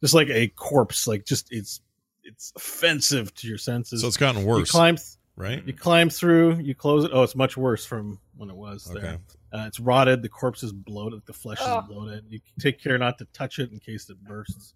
Just 0.00 0.14
like 0.14 0.28
a 0.30 0.46
corpse, 0.48 1.08
like 1.08 1.24
just 1.24 1.48
it's 1.50 1.80
it's 2.22 2.52
offensive 2.54 3.34
to 3.34 3.48
your 3.48 3.58
senses. 3.58 4.02
So 4.02 4.06
it's 4.06 4.16
gotten 4.16 4.44
worse. 4.44 4.56
you 4.56 4.60
worse, 4.62 4.70
climb 4.70 4.96
th- 4.96 5.08
right? 5.34 5.66
you 5.66 5.72
climb 5.72 6.10
through. 6.10 6.58
You 6.60 6.76
close 6.76 7.04
it. 7.04 7.10
Oh, 7.12 7.24
it's 7.24 7.34
much 7.34 7.56
worse 7.56 7.84
from 7.84 8.20
when 8.36 8.50
it 8.50 8.56
was 8.56 8.84
there. 8.84 9.18
Uh, 9.52 9.64
it's 9.66 9.80
rotted. 9.80 10.22
The 10.22 10.28
corpse 10.28 10.62
is 10.62 10.72
bloated. 10.72 11.22
The 11.26 11.32
flesh 11.32 11.58
Oh. 11.60 11.80
is 11.80 11.88
bloated. 11.88 12.26
You 12.28 12.38
take 12.60 12.80
care 12.80 12.98
not 12.98 13.18
to 13.18 13.24
touch 13.32 13.58
it 13.58 13.72
in 13.72 13.80
case 13.80 14.08
it 14.08 14.22
bursts. 14.22 14.74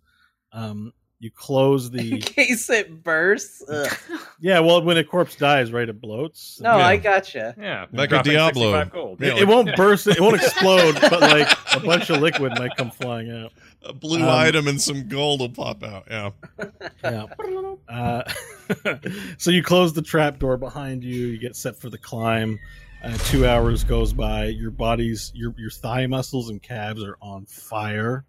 Um, 0.50 0.92
you 1.18 1.30
close 1.30 1.86
In 1.88 1.96
the. 1.96 2.18
case 2.20 2.68
it 2.68 3.02
bursts. 3.02 3.62
Ugh. 3.68 3.96
yeah, 4.40 4.60
well, 4.60 4.82
when 4.82 4.96
a 4.98 5.04
corpse 5.04 5.34
dies, 5.36 5.72
right, 5.72 5.88
it 5.88 6.00
bloats. 6.00 6.60
No, 6.60 6.76
Yeah. 6.76 6.86
I 6.86 6.96
gotcha. 6.98 7.54
Yeah. 7.58 7.86
Like 7.92 8.12
a 8.12 8.22
Diablo. 8.22 8.72
65 8.72 8.92
Gold. 8.92 9.20
Yeah, 9.20 9.28
It, 9.28 9.32
like- 9.32 9.42
it 9.42 9.48
won't 9.48 9.76
burst. 9.76 10.06
It 10.06 10.20
won't 10.20 10.34
explode, 10.42 10.98
but 11.00 11.20
like 11.20 11.48
a 11.74 11.80
bunch 11.80 12.10
of 12.10 12.20
liquid 12.20 12.52
might 12.58 12.76
come 12.76 12.90
flying 12.90 13.30
out. 13.30 13.52
A 13.82 13.92
blue 13.92 14.22
Um, 14.22 14.28
item 14.28 14.68
and 14.68 14.80
some 14.80 15.08
gold 15.08 15.40
will 15.40 15.48
pop 15.48 15.82
out. 15.82 16.04
Yeah. 16.10 16.30
Yeah. 17.04 17.26
Uh, 17.88 18.22
so 19.38 19.50
you 19.50 19.62
close 19.62 19.92
the 19.92 20.02
trap 20.02 20.38
door 20.38 20.56
behind 20.56 21.04
you. 21.04 21.26
You 21.26 21.38
get 21.38 21.54
set 21.56 21.76
for 21.76 21.88
the 21.88 21.98
climb. 21.98 22.58
Uh, 23.02 23.16
two 23.26 23.46
hours 23.46 23.84
goes 23.84 24.12
by. 24.12 24.46
Your 24.46 24.70
body's 24.72 25.30
your 25.34 25.54
your 25.56 25.70
thigh 25.70 26.06
muscles 26.06 26.48
and 26.50 26.60
calves 26.62 27.04
are 27.04 27.16
on 27.22 27.46
fire. 27.46 28.24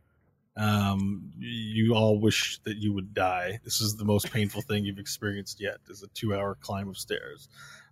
Um, 0.57 1.31
you 1.37 1.93
all 1.93 2.19
wish 2.19 2.59
that 2.63 2.77
you 2.77 2.91
would 2.93 3.13
die. 3.13 3.59
This 3.63 3.79
is 3.79 3.95
the 3.95 4.05
most 4.05 4.31
painful 4.31 4.61
thing 4.63 4.85
you've 4.85 4.99
experienced 4.99 5.61
yet. 5.61 5.77
Is 5.87 6.03
a 6.03 6.07
two 6.07 6.35
hour 6.35 6.55
climb 6.59 6.89
of 6.89 6.97
stairs. 6.97 7.47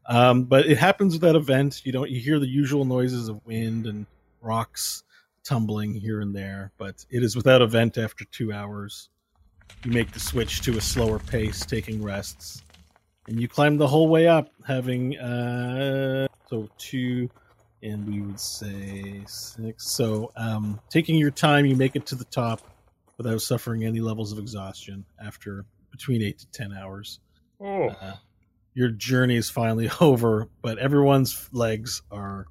Um, 0.08 0.44
but 0.44 0.66
it 0.66 0.78
happens 0.78 1.14
with 1.14 1.22
that 1.22 1.36
event. 1.36 1.86
You 1.86 1.92
don't 1.92 2.10
you 2.10 2.20
hear 2.20 2.40
the 2.40 2.48
usual 2.48 2.86
noises 2.86 3.30
of 3.30 3.46
wind 3.46 3.88
and 3.88 4.06
rocks 4.42 5.04
tumbling 5.44 5.94
here 5.94 6.22
and 6.22 6.36
there, 6.36 6.72
but 6.78 7.06
it 7.10 7.24
is 7.24 7.36
without 7.36 7.62
event 7.62 7.98
after 7.98 8.26
two 8.26 8.52
hours. 8.52 9.10
You 9.84 9.92
make 9.92 10.12
the 10.12 10.20
switch 10.20 10.62
to 10.62 10.78
a 10.78 10.82
slower 10.82 11.20
pace, 11.20 11.66
taking 11.66 12.04
rests, 12.04 12.64
and 13.28 13.40
you 13.40 13.48
climb 13.48 13.78
the 13.78 13.88
whole 13.88 14.08
way 14.08 14.28
up, 14.28 14.50
having 14.66 15.18
uh, 15.18 16.28
so 16.50 16.68
two, 16.78 17.30
and 17.86 18.08
we 18.08 18.22
would 18.22 18.40
say 18.40 19.22
six. 19.28 19.88
So, 19.88 20.32
um, 20.36 20.80
taking 20.90 21.16
your 21.16 21.32
time, 21.32 21.66
you 21.66 21.76
make 21.76 21.96
it 21.96 22.06
to 22.08 22.16
the 22.16 22.26
top 22.26 22.62
without 23.18 23.42
suffering 23.42 23.86
any 23.86 24.00
levels 24.02 24.32
of 24.32 24.40
exhaustion 24.40 25.06
after 25.24 25.66
between 25.92 26.22
eight 26.22 26.40
to 26.40 26.48
ten 26.48 26.74
hours. 26.74 27.20
Oh. 27.62 27.90
Uh, 27.90 28.16
your 28.74 28.90
journey 28.90 29.36
is 29.36 29.50
finally 29.50 29.90
over, 30.02 30.50
but 30.62 30.80
everyone's 30.80 31.50
legs 31.54 32.02
are 32.12 32.48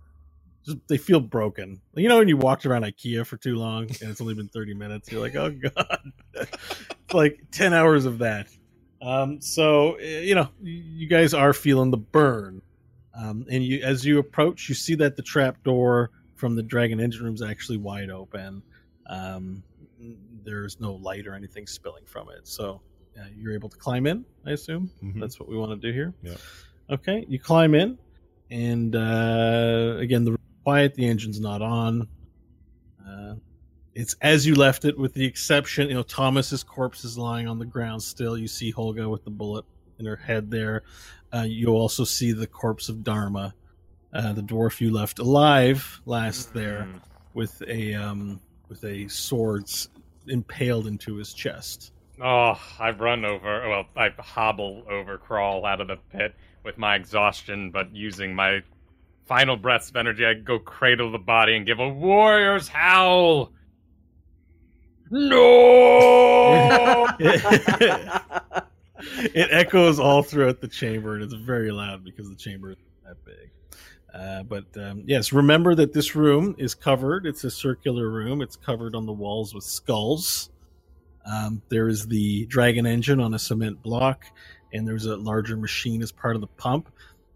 just 0.64 0.78
they 0.88 0.96
feel 0.96 1.20
broken. 1.20 1.80
You 1.94 2.08
know 2.08 2.18
when 2.18 2.28
you 2.28 2.36
walked 2.36 2.64
around 2.64 2.84
IKEA 2.84 3.26
for 3.26 3.36
too 3.36 3.56
long 3.56 3.84
and 3.84 4.10
it's 4.10 4.20
only 4.20 4.34
been 4.34 4.48
30 4.48 4.74
minutes, 4.74 5.10
you're 5.12 5.20
like, 5.20 5.36
"Oh 5.36 5.50
god." 5.76 6.12
it's 6.34 7.12
like 7.14 7.40
10 7.52 7.74
hours 7.74 8.06
of 8.06 8.18
that. 8.18 8.48
Um 9.02 9.40
so 9.40 9.94
eh, 9.94 10.20
you 10.20 10.34
know, 10.34 10.48
you 10.62 11.06
guys 11.08 11.34
are 11.34 11.52
feeling 11.52 11.90
the 11.90 11.98
burn. 11.98 12.62
Um 13.16 13.44
and 13.50 13.64
you 13.64 13.80
as 13.82 14.04
you 14.04 14.18
approach, 14.18 14.68
you 14.68 14.74
see 14.74 14.94
that 14.96 15.16
the 15.16 15.22
trap 15.22 15.62
door 15.62 16.10
from 16.34 16.56
the 16.56 16.62
Dragon 16.62 17.00
Engine 17.00 17.24
room 17.24 17.34
is 17.34 17.42
actually 17.42 17.78
wide 17.78 18.10
open. 18.10 18.62
Um 19.08 19.62
there's 20.44 20.78
no 20.80 20.94
light 20.94 21.26
or 21.26 21.34
anything 21.34 21.66
spilling 21.66 22.04
from 22.04 22.28
it. 22.30 22.46
So 22.46 22.80
uh, 23.18 23.24
you're 23.36 23.54
able 23.54 23.68
to 23.68 23.76
climb 23.76 24.06
in, 24.06 24.24
I 24.44 24.50
assume. 24.50 24.90
Mhm. 25.02 25.20
That's 25.20 25.38
what 25.40 25.48
we 25.48 25.56
want 25.56 25.80
to 25.80 25.86
do 25.88 25.92
here. 25.94 26.12
Yeah. 26.22 26.34
Okay, 26.90 27.24
you 27.28 27.38
climb 27.38 27.74
in, 27.74 27.96
and 28.50 28.94
uh, 28.94 29.96
again, 29.98 30.24
the 30.24 30.36
quiet. 30.64 30.94
The 30.94 31.06
engine's 31.06 31.40
not 31.40 31.62
on. 31.62 32.08
Uh, 33.06 33.36
it's 33.94 34.16
as 34.20 34.44
you 34.46 34.54
left 34.54 34.84
it, 34.84 34.98
with 34.98 35.14
the 35.14 35.24
exception, 35.24 35.88
you 35.88 35.94
know, 35.94 36.02
Thomas's 36.02 36.62
corpse 36.64 37.04
is 37.04 37.16
lying 37.16 37.46
on 37.48 37.58
the 37.58 37.64
ground 37.64 38.02
still. 38.02 38.36
You 38.36 38.48
see 38.48 38.72
Holga 38.72 39.08
with 39.08 39.24
the 39.24 39.30
bullet 39.30 39.64
in 39.98 40.06
her 40.06 40.16
head 40.16 40.50
there. 40.50 40.82
Uh, 41.34 41.42
you 41.42 41.68
also 41.70 42.04
see 42.04 42.32
the 42.32 42.46
corpse 42.46 42.88
of 42.88 43.02
Dharma, 43.02 43.54
uh, 44.12 44.32
the 44.32 44.42
dwarf 44.42 44.80
you 44.80 44.92
left 44.92 45.18
alive 45.18 46.00
last 46.06 46.54
there, 46.54 46.86
Mm. 46.88 47.00
with 47.34 47.60
a 47.66 47.94
um, 47.94 48.40
with 48.68 48.84
a 48.84 49.08
sword 49.08 49.64
impaled 50.28 50.86
into 50.86 51.16
his 51.16 51.34
chest. 51.34 51.92
Oh, 52.22 52.54
I 52.78 52.90
run 52.90 53.24
over. 53.24 53.68
Well, 53.68 53.86
I 53.96 54.10
hobble 54.20 54.84
over, 54.88 55.18
crawl 55.18 55.66
out 55.66 55.80
of 55.80 55.88
the 55.88 55.96
pit 56.12 56.36
with 56.62 56.78
my 56.78 56.94
exhaustion, 56.94 57.70
but 57.72 57.92
using 57.94 58.34
my 58.34 58.62
final 59.26 59.56
breaths 59.56 59.88
of 59.90 59.96
energy, 59.96 60.24
I 60.24 60.34
go 60.34 60.60
cradle 60.60 61.10
the 61.10 61.18
body 61.18 61.56
and 61.56 61.66
give 61.66 61.80
a 61.80 61.88
warrior's 61.88 62.68
howl. 62.68 63.50
No! 65.10 67.08
it 69.34 69.48
echoes 69.50 69.98
all 69.98 70.22
throughout 70.22 70.60
the 70.60 70.68
chamber, 70.68 71.14
and 71.14 71.24
it's 71.24 71.34
very 71.34 71.70
loud 71.70 72.04
because 72.04 72.28
the 72.28 72.36
chamber 72.36 72.70
is 72.72 72.76
that 73.04 73.24
big. 73.24 73.50
Uh, 74.12 74.44
but 74.44 74.64
um, 74.76 75.02
yes, 75.06 75.32
remember 75.32 75.74
that 75.74 75.92
this 75.92 76.14
room 76.14 76.54
is 76.58 76.74
covered. 76.74 77.26
It's 77.26 77.42
a 77.44 77.50
circular 77.50 78.08
room. 78.08 78.42
It's 78.42 78.56
covered 78.56 78.94
on 78.94 79.06
the 79.06 79.12
walls 79.12 79.54
with 79.54 79.64
skulls. 79.64 80.50
Um, 81.26 81.62
there 81.68 81.88
is 81.88 82.06
the 82.06 82.46
dragon 82.46 82.86
engine 82.86 83.20
on 83.20 83.34
a 83.34 83.38
cement 83.38 83.82
block, 83.82 84.24
and 84.72 84.86
there's 84.86 85.06
a 85.06 85.16
larger 85.16 85.56
machine 85.56 86.02
as 86.02 86.12
part 86.12 86.36
of 86.36 86.40
the 86.40 86.46
pump. 86.46 86.90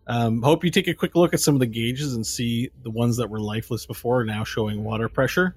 Um, 0.06 0.40
hope 0.42 0.64
you 0.64 0.70
take 0.70 0.88
a 0.88 0.94
quick 0.94 1.16
look 1.16 1.34
at 1.34 1.40
some 1.40 1.54
of 1.54 1.60
the 1.60 1.66
gauges 1.66 2.14
and 2.14 2.26
see 2.26 2.70
the 2.82 2.90
ones 2.90 3.16
that 3.16 3.28
were 3.28 3.40
lifeless 3.40 3.84
before 3.84 4.20
are 4.20 4.24
now 4.24 4.44
showing 4.44 4.84
water 4.84 5.08
pressure. 5.08 5.56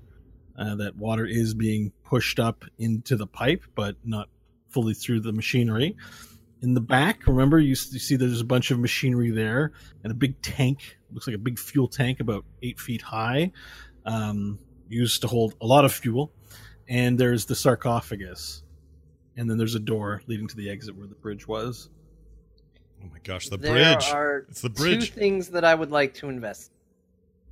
Uh, 0.57 0.75
that 0.75 0.95
water 0.97 1.25
is 1.25 1.53
being 1.53 1.91
pushed 2.03 2.39
up 2.39 2.65
into 2.77 3.15
the 3.15 3.25
pipe, 3.25 3.63
but 3.75 3.95
not 4.03 4.27
fully 4.71 4.93
through 4.93 5.19
the 5.21 5.31
machinery. 5.31 5.95
In 6.61 6.73
the 6.73 6.81
back, 6.81 7.25
remember, 7.27 7.59
you, 7.59 7.69
you 7.69 7.75
see 7.75 8.15
there's 8.15 8.41
a 8.41 8.45
bunch 8.45 8.69
of 8.71 8.79
machinery 8.79 9.31
there 9.31 9.71
and 10.03 10.11
a 10.11 10.15
big 10.15 10.39
tank. 10.41 10.97
Looks 11.11 11.27
like 11.27 11.35
a 11.35 11.39
big 11.39 11.57
fuel 11.57 11.87
tank 11.87 12.19
about 12.19 12.45
eight 12.61 12.79
feet 12.79 13.01
high, 13.01 13.51
um, 14.05 14.59
used 14.87 15.21
to 15.21 15.27
hold 15.27 15.55
a 15.61 15.65
lot 15.65 15.85
of 15.85 15.91
fuel. 15.93 16.31
And 16.87 17.17
there's 17.17 17.45
the 17.45 17.55
sarcophagus. 17.55 18.63
And 19.37 19.49
then 19.49 19.57
there's 19.57 19.75
a 19.75 19.79
door 19.79 20.21
leading 20.27 20.47
to 20.47 20.55
the 20.55 20.69
exit 20.69 20.95
where 20.95 21.07
the 21.07 21.15
bridge 21.15 21.47
was. 21.47 21.89
Oh 23.03 23.07
my 23.11 23.17
gosh, 23.23 23.49
the 23.49 23.57
there 23.57 23.73
bridge. 23.73 24.09
are 24.11 24.45
It's 24.49 24.61
the 24.61 24.69
bridge. 24.69 25.09
two 25.11 25.19
things 25.19 25.47
that 25.49 25.63
I 25.65 25.73
would 25.73 25.89
like 25.89 26.13
to 26.15 26.29
invest 26.29 26.71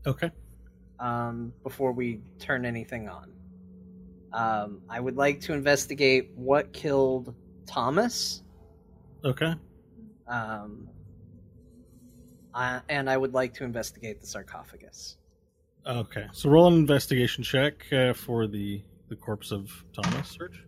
Okay. 0.05 0.29
um, 0.99 1.51
before 1.63 1.91
we 1.93 2.19
turn 2.37 2.63
anything 2.65 3.09
on. 3.09 3.31
Um, 4.33 4.81
I 4.89 4.99
would 4.99 5.15
like 5.17 5.41
to 5.41 5.53
investigate 5.53 6.31
what 6.35 6.71
killed 6.73 7.33
Thomas. 7.65 8.43
Okay. 9.23 9.53
Um, 10.27 10.87
Uh, 12.53 12.79
and 12.89 13.09
I 13.09 13.15
would 13.15 13.33
like 13.33 13.53
to 13.55 13.63
investigate 13.63 14.21
the 14.21 14.27
sarcophagus. 14.27 15.17
Okay, 15.85 16.25
so 16.33 16.49
roll 16.49 16.67
an 16.67 16.73
investigation 16.73 17.43
check 17.43 17.85
uh, 17.93 18.13
for 18.13 18.47
the 18.47 18.81
the 19.07 19.15
corpse 19.15 19.51
of 19.51 19.71
Thomas. 19.93 20.29
Search. 20.29 20.65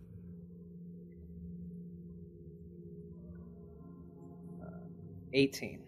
Eighteen. 5.34 5.80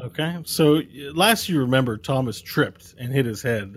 Okay, 0.00 0.38
so 0.44 0.78
uh, 0.78 0.82
last 1.14 1.48
you 1.48 1.60
remember, 1.60 1.96
Thomas 1.96 2.40
tripped 2.40 2.94
and 2.98 3.12
hit 3.12 3.26
his 3.26 3.42
head, 3.42 3.76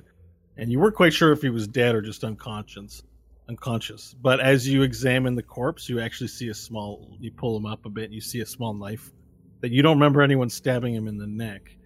and 0.58 0.72
you 0.72 0.80
weren't 0.80 0.96
quite 0.96 1.14
sure 1.14 1.32
if 1.32 1.42
he 1.42 1.50
was 1.50 1.68
dead 1.68 1.96
or 1.96 2.02
just 2.02 2.24
unconscious. 2.24 3.04
Unconscious, 3.52 4.16
but 4.22 4.40
as 4.40 4.66
you 4.66 4.82
examine 4.82 5.36
the 5.36 5.44
corpse, 5.44 5.90
you 5.90 6.00
actually 6.00 6.30
see 6.30 6.48
a 6.48 6.54
small. 6.54 7.18
You 7.20 7.32
pull 7.32 7.58
him 7.58 7.66
up 7.66 7.86
a 7.86 7.90
bit, 7.90 8.10
you 8.10 8.22
see 8.22 8.40
a 8.40 8.46
small 8.46 8.74
knife 8.74 9.12
that 9.60 9.72
you 9.72 9.82
don't 9.82 9.98
remember 9.98 10.22
anyone 10.22 10.50
stabbing 10.50 10.96
him 10.96 11.08
in 11.08 11.18
the 11.18 11.28
neck. 11.28 11.78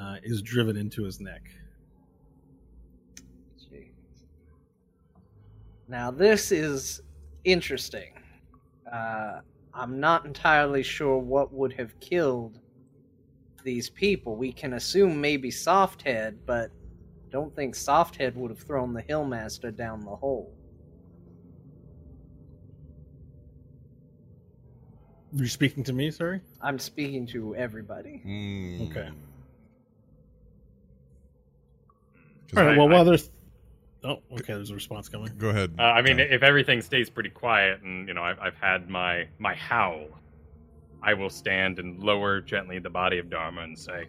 Uh, 0.00 0.16
is 0.22 0.40
driven 0.40 0.78
into 0.78 1.02
his 1.04 1.20
neck. 1.20 1.42
Now 5.88 6.12
this 6.12 6.52
is 6.52 7.02
interesting. 7.42 8.12
Uh, 8.90 9.40
I'm 9.74 9.98
not 9.98 10.24
entirely 10.24 10.84
sure 10.84 11.18
what 11.18 11.52
would 11.52 11.72
have 11.72 11.98
killed 11.98 12.60
these 13.64 13.90
people. 13.90 14.36
We 14.36 14.52
can 14.52 14.74
assume 14.74 15.20
maybe 15.20 15.50
Softhead, 15.50 16.36
but 16.46 16.70
don't 17.30 17.54
think 17.56 17.74
Softhead 17.74 18.36
would 18.36 18.52
have 18.52 18.60
thrown 18.60 18.94
the 18.94 19.02
Hillmaster 19.02 19.76
down 19.76 20.04
the 20.04 20.14
hole. 20.14 20.54
You're 25.32 25.46
speaking 25.48 25.84
to 25.84 25.92
me, 25.92 26.10
sorry. 26.10 26.40
I'm 26.60 26.78
speaking 26.78 27.26
to 27.28 27.54
everybody. 27.56 28.18
Hmm. 28.18 28.82
Okay. 28.90 29.08
'Cause 32.48 32.58
All 32.58 32.64
right. 32.64 32.74
I- 32.74 32.78
Well, 32.78 32.88
I- 32.88 32.92
while 32.92 33.04
there's 33.04 33.30
oh, 34.02 34.22
okay, 34.32 34.54
there's 34.54 34.70
a 34.70 34.74
response 34.74 35.08
coming. 35.08 35.32
Go 35.38 35.50
ahead. 35.50 35.74
Uh, 35.78 35.82
I 35.82 36.02
mean, 36.02 36.16
Tom. 36.18 36.26
if 36.30 36.42
everything 36.42 36.80
stays 36.80 37.08
pretty 37.10 37.30
quiet, 37.30 37.82
and 37.82 38.08
you 38.08 38.14
know, 38.14 38.22
I've, 38.22 38.38
I've 38.40 38.56
had 38.56 38.88
my 38.88 39.28
my 39.38 39.54
howl, 39.54 40.06
I 41.02 41.14
will 41.14 41.30
stand 41.30 41.78
and 41.78 42.02
lower 42.02 42.40
gently 42.40 42.78
the 42.80 42.90
body 42.90 43.18
of 43.18 43.30
Dharma 43.30 43.62
and 43.62 43.78
say, 43.78 44.08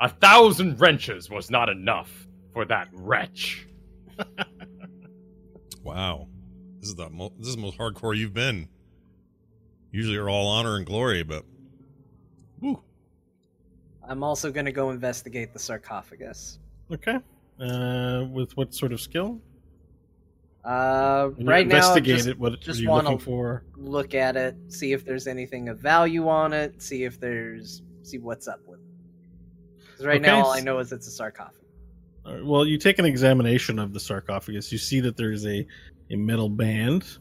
"A 0.00 0.08
thousand 0.08 0.80
wrenches 0.80 1.28
was 1.28 1.50
not 1.50 1.68
enough 1.68 2.28
for 2.52 2.64
that 2.66 2.88
wretch." 2.92 3.66
wow, 5.82 6.28
this 6.78 6.90
is 6.90 6.94
the 6.94 7.10
mo- 7.10 7.32
this 7.38 7.48
is 7.48 7.56
the 7.56 7.62
most 7.62 7.78
hardcore 7.78 8.16
you've 8.16 8.34
been. 8.34 8.68
Usually, 9.92 10.16
are 10.16 10.28
all 10.28 10.48
honor 10.48 10.76
and 10.76 10.86
glory, 10.86 11.22
but 11.22 11.44
woo. 12.60 12.80
I'm 14.08 14.24
also 14.24 14.50
going 14.50 14.66
to 14.66 14.72
go 14.72 14.90
investigate 14.90 15.52
the 15.52 15.58
sarcophagus. 15.58 16.58
Okay. 16.90 17.18
Uh, 17.60 18.24
with 18.32 18.56
what 18.56 18.74
sort 18.74 18.92
of 18.92 19.00
skill? 19.00 19.40
Uh, 20.64 21.28
When 21.28 21.46
you 21.46 21.50
right 21.52 21.66
now, 21.66 21.76
investigate 21.76 22.16
just 22.16 22.28
it. 22.28 22.38
What 22.38 22.60
just 22.60 22.86
wanna- 22.86 23.10
looking 23.10 23.24
for? 23.24 23.64
look 23.76 24.14
at 24.14 24.36
it, 24.36 24.56
see 24.68 24.92
if 24.92 25.04
there's 25.04 25.26
anything 25.26 25.68
of 25.68 25.78
value 25.78 26.28
on 26.28 26.52
it, 26.52 26.80
see 26.80 27.02
if 27.04 27.18
there's 27.18 27.82
see 28.02 28.18
what's 28.18 28.46
up 28.48 28.60
with 28.66 28.78
it. 28.80 29.96
'Cause 29.96 30.06
right 30.06 30.22
now, 30.22 30.44
all 30.44 30.52
I 30.52 30.60
know 30.60 30.78
is 30.78 30.92
it's 30.92 31.06
a 31.08 31.10
sarcophagus. 31.10 31.58
All 32.24 32.34
right, 32.34 32.44
well, 32.44 32.64
you 32.66 32.78
take 32.78 32.98
an 33.00 33.04
examination 33.04 33.78
of 33.80 33.92
the 33.92 33.98
sarcophagus. 34.00 34.70
You 34.70 34.78
see 34.78 35.00
that 35.00 35.16
there's 35.16 35.44
a, 35.46 35.66
a 36.10 36.16
metal 36.16 36.48
band 36.48 37.18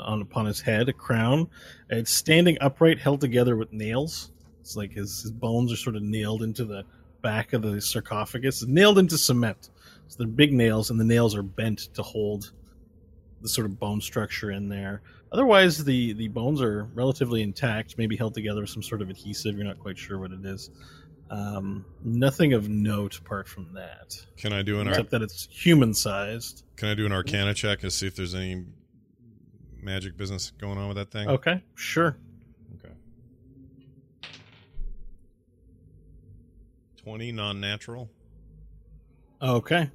on 0.00 0.22
upon 0.22 0.46
his 0.46 0.60
head, 0.60 0.88
a 0.88 0.92
crown. 0.92 1.48
It's 1.88 2.10
standing 2.10 2.58
upright, 2.60 2.98
held 2.98 3.20
together 3.20 3.56
with 3.56 3.72
nails. 3.72 4.32
It's 4.60 4.76
like 4.76 4.92
his, 4.92 5.22
his 5.22 5.30
bones 5.30 5.72
are 5.72 5.76
sort 5.76 5.96
of 5.96 6.02
nailed 6.02 6.42
into 6.42 6.64
the 6.64 6.84
back 7.22 7.52
of 7.52 7.62
the 7.62 7.80
sarcophagus, 7.80 8.64
nailed 8.66 8.98
into 8.98 9.18
cement. 9.18 9.70
So 10.08 10.16
they're 10.18 10.26
big 10.26 10.52
nails, 10.52 10.90
and 10.90 10.98
the 10.98 11.04
nails 11.04 11.36
are 11.36 11.42
bent 11.42 11.78
to 11.94 12.02
hold 12.02 12.52
the 13.42 13.48
sort 13.48 13.66
of 13.66 13.78
bone 13.78 14.00
structure 14.00 14.50
in 14.50 14.68
there. 14.68 15.02
Otherwise, 15.32 15.84
the 15.84 16.12
the 16.14 16.28
bones 16.28 16.60
are 16.60 16.84
relatively 16.94 17.42
intact, 17.42 17.96
maybe 17.96 18.16
held 18.16 18.34
together 18.34 18.60
with 18.60 18.70
some 18.70 18.82
sort 18.82 19.02
of 19.02 19.10
adhesive. 19.10 19.56
You're 19.56 19.66
not 19.66 19.78
quite 19.78 19.96
sure 19.98 20.18
what 20.18 20.32
it 20.32 20.44
is. 20.44 20.70
Um, 21.30 21.84
nothing 22.02 22.54
of 22.54 22.68
note 22.68 23.16
apart 23.16 23.46
from 23.46 23.72
that 23.74 24.16
Can 24.36 24.52
I 24.52 24.62
do 24.62 24.80
an 24.80 24.88
ar- 24.88 24.94
except 24.94 25.10
that 25.10 25.22
it's 25.22 25.46
human 25.48 25.94
sized. 25.94 26.64
Can 26.74 26.88
I 26.88 26.94
do 26.94 27.06
an 27.06 27.12
Arcana 27.12 27.54
check 27.54 27.84
and 27.84 27.92
see 27.92 28.08
if 28.08 28.16
there's 28.16 28.34
any 28.34 28.64
magic 29.82 30.16
business 30.16 30.52
going 30.58 30.78
on 30.78 30.88
with 30.88 30.96
that 30.96 31.10
thing? 31.10 31.28
Okay, 31.28 31.62
sure. 31.74 32.16
Okay. 32.78 32.94
Twenty 36.96 37.32
non-natural. 37.32 38.10
Okay, 39.42 39.90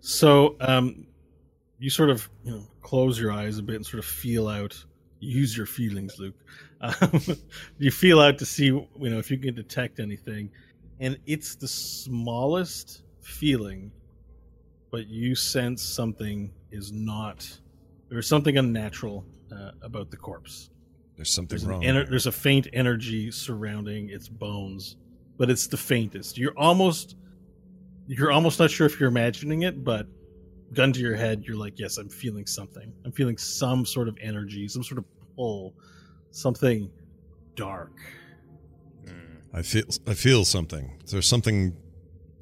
so 0.00 0.56
um, 0.60 1.06
you 1.78 1.90
sort 1.90 2.10
of 2.10 2.28
you 2.44 2.52
know 2.52 2.66
close 2.82 3.18
your 3.18 3.32
eyes 3.32 3.58
a 3.58 3.62
bit 3.62 3.76
and 3.76 3.86
sort 3.86 3.98
of 3.98 4.04
feel 4.04 4.48
out. 4.48 4.84
Use 5.20 5.56
your 5.56 5.66
feelings, 5.66 6.18
Luke. 6.18 6.36
Um, 6.80 7.20
you 7.78 7.90
feel 7.90 8.20
out 8.20 8.38
to 8.38 8.46
see 8.46 8.66
you 8.66 8.88
know 8.98 9.18
if 9.18 9.30
you 9.30 9.38
can 9.38 9.54
detect 9.54 9.98
anything, 9.98 10.50
and 11.00 11.18
it's 11.26 11.56
the 11.56 11.68
smallest 11.68 13.02
feeling, 13.20 13.90
but 14.90 15.08
you 15.08 15.34
sense 15.34 15.82
something 15.82 16.52
is 16.70 16.92
not. 16.92 17.58
There's 18.14 18.28
something 18.28 18.56
unnatural 18.56 19.26
uh, 19.52 19.72
about 19.82 20.10
the 20.12 20.16
corpse. 20.16 20.70
There's 21.16 21.30
something 21.30 21.58
There's, 21.58 21.66
wrong. 21.66 21.82
ener- 21.82 21.94
there. 21.94 22.06
there's 22.06 22.26
a 22.26 22.32
faint 22.32 22.68
energy 22.72 23.32
surrounding 23.32 24.08
its 24.08 24.28
bones, 24.28 24.96
but 25.36 25.50
it's 25.50 25.66
the 25.66 25.76
faintest. 25.76 26.38
You're 26.38 26.56
almost 26.56 27.16
you're 28.06 28.30
almost 28.30 28.60
not 28.60 28.70
sure 28.70 28.86
if 28.86 29.00
you're 29.00 29.08
imagining 29.08 29.62
it, 29.62 29.82
but 29.82 30.06
gun 30.74 30.92
to 30.92 31.00
your 31.00 31.16
head, 31.16 31.44
you're 31.44 31.56
like, 31.56 31.78
yes, 31.78 31.96
I'm 31.98 32.08
feeling 32.08 32.46
something. 32.46 32.92
I'm 33.04 33.12
feeling 33.12 33.36
some 33.36 33.84
sort 33.84 34.06
of 34.08 34.16
energy, 34.20 34.68
some 34.68 34.84
sort 34.84 34.98
of 34.98 35.04
pull, 35.34 35.74
something 36.30 36.90
dark. 37.56 37.98
I 39.52 39.62
feel. 39.62 39.84
I 40.06 40.14
feel 40.14 40.44
something. 40.44 41.00
There's 41.10 41.28
something. 41.28 41.76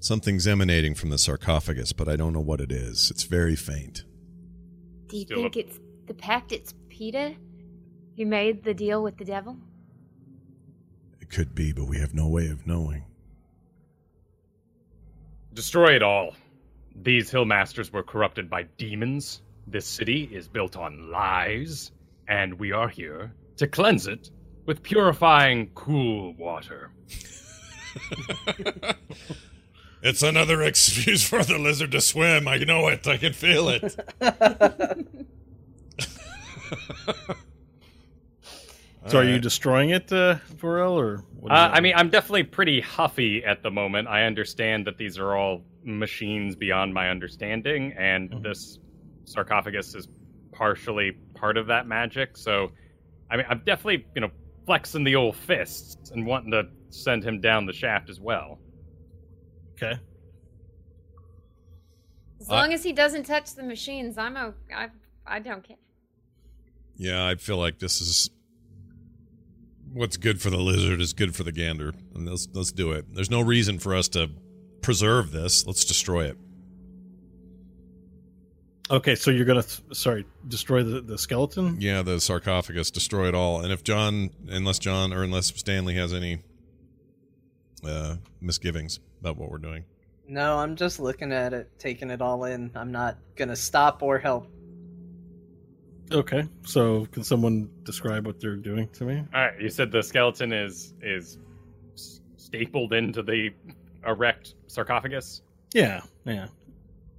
Something's 0.01 0.47
emanating 0.47 0.95
from 0.95 1.11
the 1.11 1.19
sarcophagus, 1.19 1.93
but 1.93 2.09
I 2.09 2.17
don't 2.17 2.33
know 2.33 2.41
what 2.41 2.61
it 2.61 2.73
is. 2.73 3.11
It's 3.11 3.23
very 3.23 3.55
faint. 3.57 4.05
Do 5.13 5.19
you 5.19 5.27
think 5.27 5.57
a- 5.57 5.61
it's 5.61 5.79
the 6.07 6.15
pact? 6.15 6.53
It's 6.53 6.73
Peter 6.89 7.35
who 8.17 8.25
made 8.27 8.65
the 8.65 8.73
deal 8.73 9.03
with 9.03 9.19
the 9.19 9.25
devil? 9.27 9.59
It 11.21 11.29
could 11.31 11.55
be, 11.55 11.73
but 11.73 11.85
we 11.85 11.99
have 11.99 12.15
no 12.15 12.29
way 12.29 12.49
of 12.49 12.67
knowing. 12.67 13.05
Destroy 15.53 15.95
it 15.95 16.03
all. 16.03 16.35
These 16.95 17.31
Hillmasters 17.31 17.93
were 17.93 18.03
corrupted 18.03 18.49
by 18.49 18.63
demons. 18.79 19.43
This 19.67 19.87
city 19.87 20.31
is 20.33 20.49
built 20.49 20.77
on 20.77 21.11
lies, 21.11 21.93
and 22.27 22.59
we 22.59 22.73
are 22.73 22.89
here 22.89 23.35
to 23.59 23.67
cleanse 23.67 24.07
it 24.07 24.31
with 24.65 24.83
purifying 24.83 25.71
cool 25.75 26.33
water. 26.35 26.91
it's 30.03 30.23
another 30.23 30.63
excuse 30.65 31.23
for 31.27 31.43
the 31.43 31.59
lizard 31.59 31.93
to 31.93 32.01
swim. 32.01 32.47
I 32.49 32.59
know 32.59 32.89
it. 32.89 33.07
I 33.07 33.17
can 33.17 33.33
feel 33.33 33.69
it. 33.69 33.95
So, 39.09 39.19
are 39.19 39.25
you 39.25 39.41
destroying 39.41 39.91
it, 39.91 40.13
uh, 40.13 40.37
Vorel, 40.55 40.93
or? 40.93 41.25
What 41.41 41.51
Uh. 41.51 41.71
I 41.73 41.81
mean, 41.81 41.93
I'm 41.97 42.09
definitely 42.09 42.45
pretty 42.45 42.81
huffy 42.81 43.45
at 43.45 43.61
the 43.61 43.71
moment. 43.71 44.07
I 44.07 44.23
understand 44.27 44.87
that 44.87 44.97
these 44.97 45.19
are 45.19 45.35
all 45.37 45.65
machines 45.83 46.55
beyond 46.55 46.95
my 46.95 47.11
understanding, 47.11 47.93
and 47.99 48.31
Mhm. 48.31 48.43
this 48.45 48.79
sarcophagus 49.25 49.97
is 49.97 50.07
partially 50.53 51.17
part 51.35 51.57
of 51.57 51.67
that 51.67 51.89
magic. 51.89 52.37
So, 52.37 52.71
I 53.29 53.37
mean, 53.37 53.47
I'm 53.49 53.59
definitely, 53.67 54.07
you 54.15 54.21
know, 54.21 54.31
flexing 54.67 55.03
the 55.03 55.17
old 55.17 55.35
fists 55.35 56.13
and 56.13 56.25
wanting 56.25 56.53
to 56.53 56.69
send 56.91 57.25
him 57.25 57.41
down 57.41 57.67
the 57.67 57.73
shaft 57.73 58.09
as 58.09 58.21
well. 58.21 58.61
Okay. 59.75 59.99
As 62.41 62.49
I- 62.51 62.61
long 62.61 62.73
as 62.73 62.83
he 62.83 62.93
doesn't 62.93 63.25
touch 63.25 63.55
the 63.55 63.63
machines, 63.63 64.19
I'm 64.19 64.37
o- 64.37 64.55
I 64.75 64.89
I 65.27 65.39
don't 65.39 65.63
care. 65.67 65.77
Yeah, 66.97 67.27
I 67.27 67.37
feel 67.37 67.57
like 67.59 67.79
this 67.79 68.01
is 68.01 68.31
what's 69.93 70.17
good 70.17 70.41
for 70.41 70.51
the 70.51 70.57
lizard 70.59 71.01
is 71.01 71.13
good 71.13 71.35
for 71.35 71.43
the 71.45 71.53
gander, 71.53 71.93
and 72.15 72.29
let's 72.29 72.49
let's 72.53 72.73
do 72.73 72.93
it. 72.93 73.07
There's 73.15 73.31
no 73.31 73.41
reason 73.41 73.79
for 73.79 73.95
us 73.95 74.09
to 74.11 74.31
preserve 74.83 75.31
this. 75.33 75.67
Let's 75.67 75.85
destroy 75.85 76.27
it. 76.27 76.37
Okay, 78.91 79.15
so 79.15 79.31
you're 79.31 79.47
gonna, 79.47 79.63
th- 79.63 79.81
sorry, 79.97 80.27
destroy 80.49 80.83
the, 80.83 81.01
the 81.01 81.17
skeleton? 81.17 81.79
Yeah, 81.81 82.03
the 82.03 82.21
sarcophagus, 82.21 82.91
destroy 82.91 83.29
it 83.29 83.35
all. 83.35 83.63
And 83.63 83.73
if 83.73 83.83
John, 83.85 84.29
unless 84.51 84.79
John 84.79 85.15
or 85.15 85.23
unless 85.23 85.47
Stanley 85.47 85.95
has 85.95 86.13
any 86.13 86.41
uh, 87.87 88.17
misgivings 88.43 89.01
about 89.23 89.37
what 89.39 89.51
we're 89.51 89.59
doing, 89.59 89.85
No, 90.27 90.59
I'm 90.59 90.75
just 90.75 90.99
looking 90.99 91.33
at 91.33 91.53
it, 91.53 91.71
taking 91.79 92.11
it 92.11 92.21
all 92.21 92.45
in. 92.45 92.71
I'm 92.75 92.91
not 92.91 93.19
gonna 93.37 93.55
stop 93.57 94.03
or 94.03 94.19
help. 94.19 94.49
Okay, 96.11 96.47
so 96.67 97.07
can 97.07 97.23
someone 97.25 97.71
describe 97.85 98.27
what 98.27 98.41
they're 98.41 98.57
doing 98.57 98.89
to 98.95 99.05
me? 99.05 99.25
All 99.33 99.41
right, 99.41 99.61
you 99.61 99.71
said 99.71 99.91
the 99.93 100.03
skeleton 100.03 100.53
is 100.53 100.93
is 101.01 101.39
stapled 102.37 102.93
into 102.93 103.23
the 103.23 103.51
erect 104.07 104.55
sarcophagus. 104.67 105.43
Yeah, 105.73 106.03
yeah. 106.27 106.49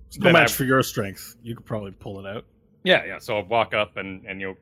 It's 0.07 0.19
no 0.19 0.25
Then 0.25 0.33
match 0.33 0.51
I- 0.51 0.55
for 0.55 0.65
your 0.65 0.83
strength. 0.83 1.37
You 1.41 1.55
could 1.55 1.65
probably 1.65 1.91
pull 1.91 2.19
it 2.19 2.27
out. 2.27 2.45
Yeah, 2.83 3.05
yeah. 3.05 3.17
So 3.19 3.37
I'll 3.37 3.45
walk 3.45 3.73
up 3.73 3.95
and 3.97 4.25
and 4.25 4.41
you 4.41 4.47
know 4.47 4.55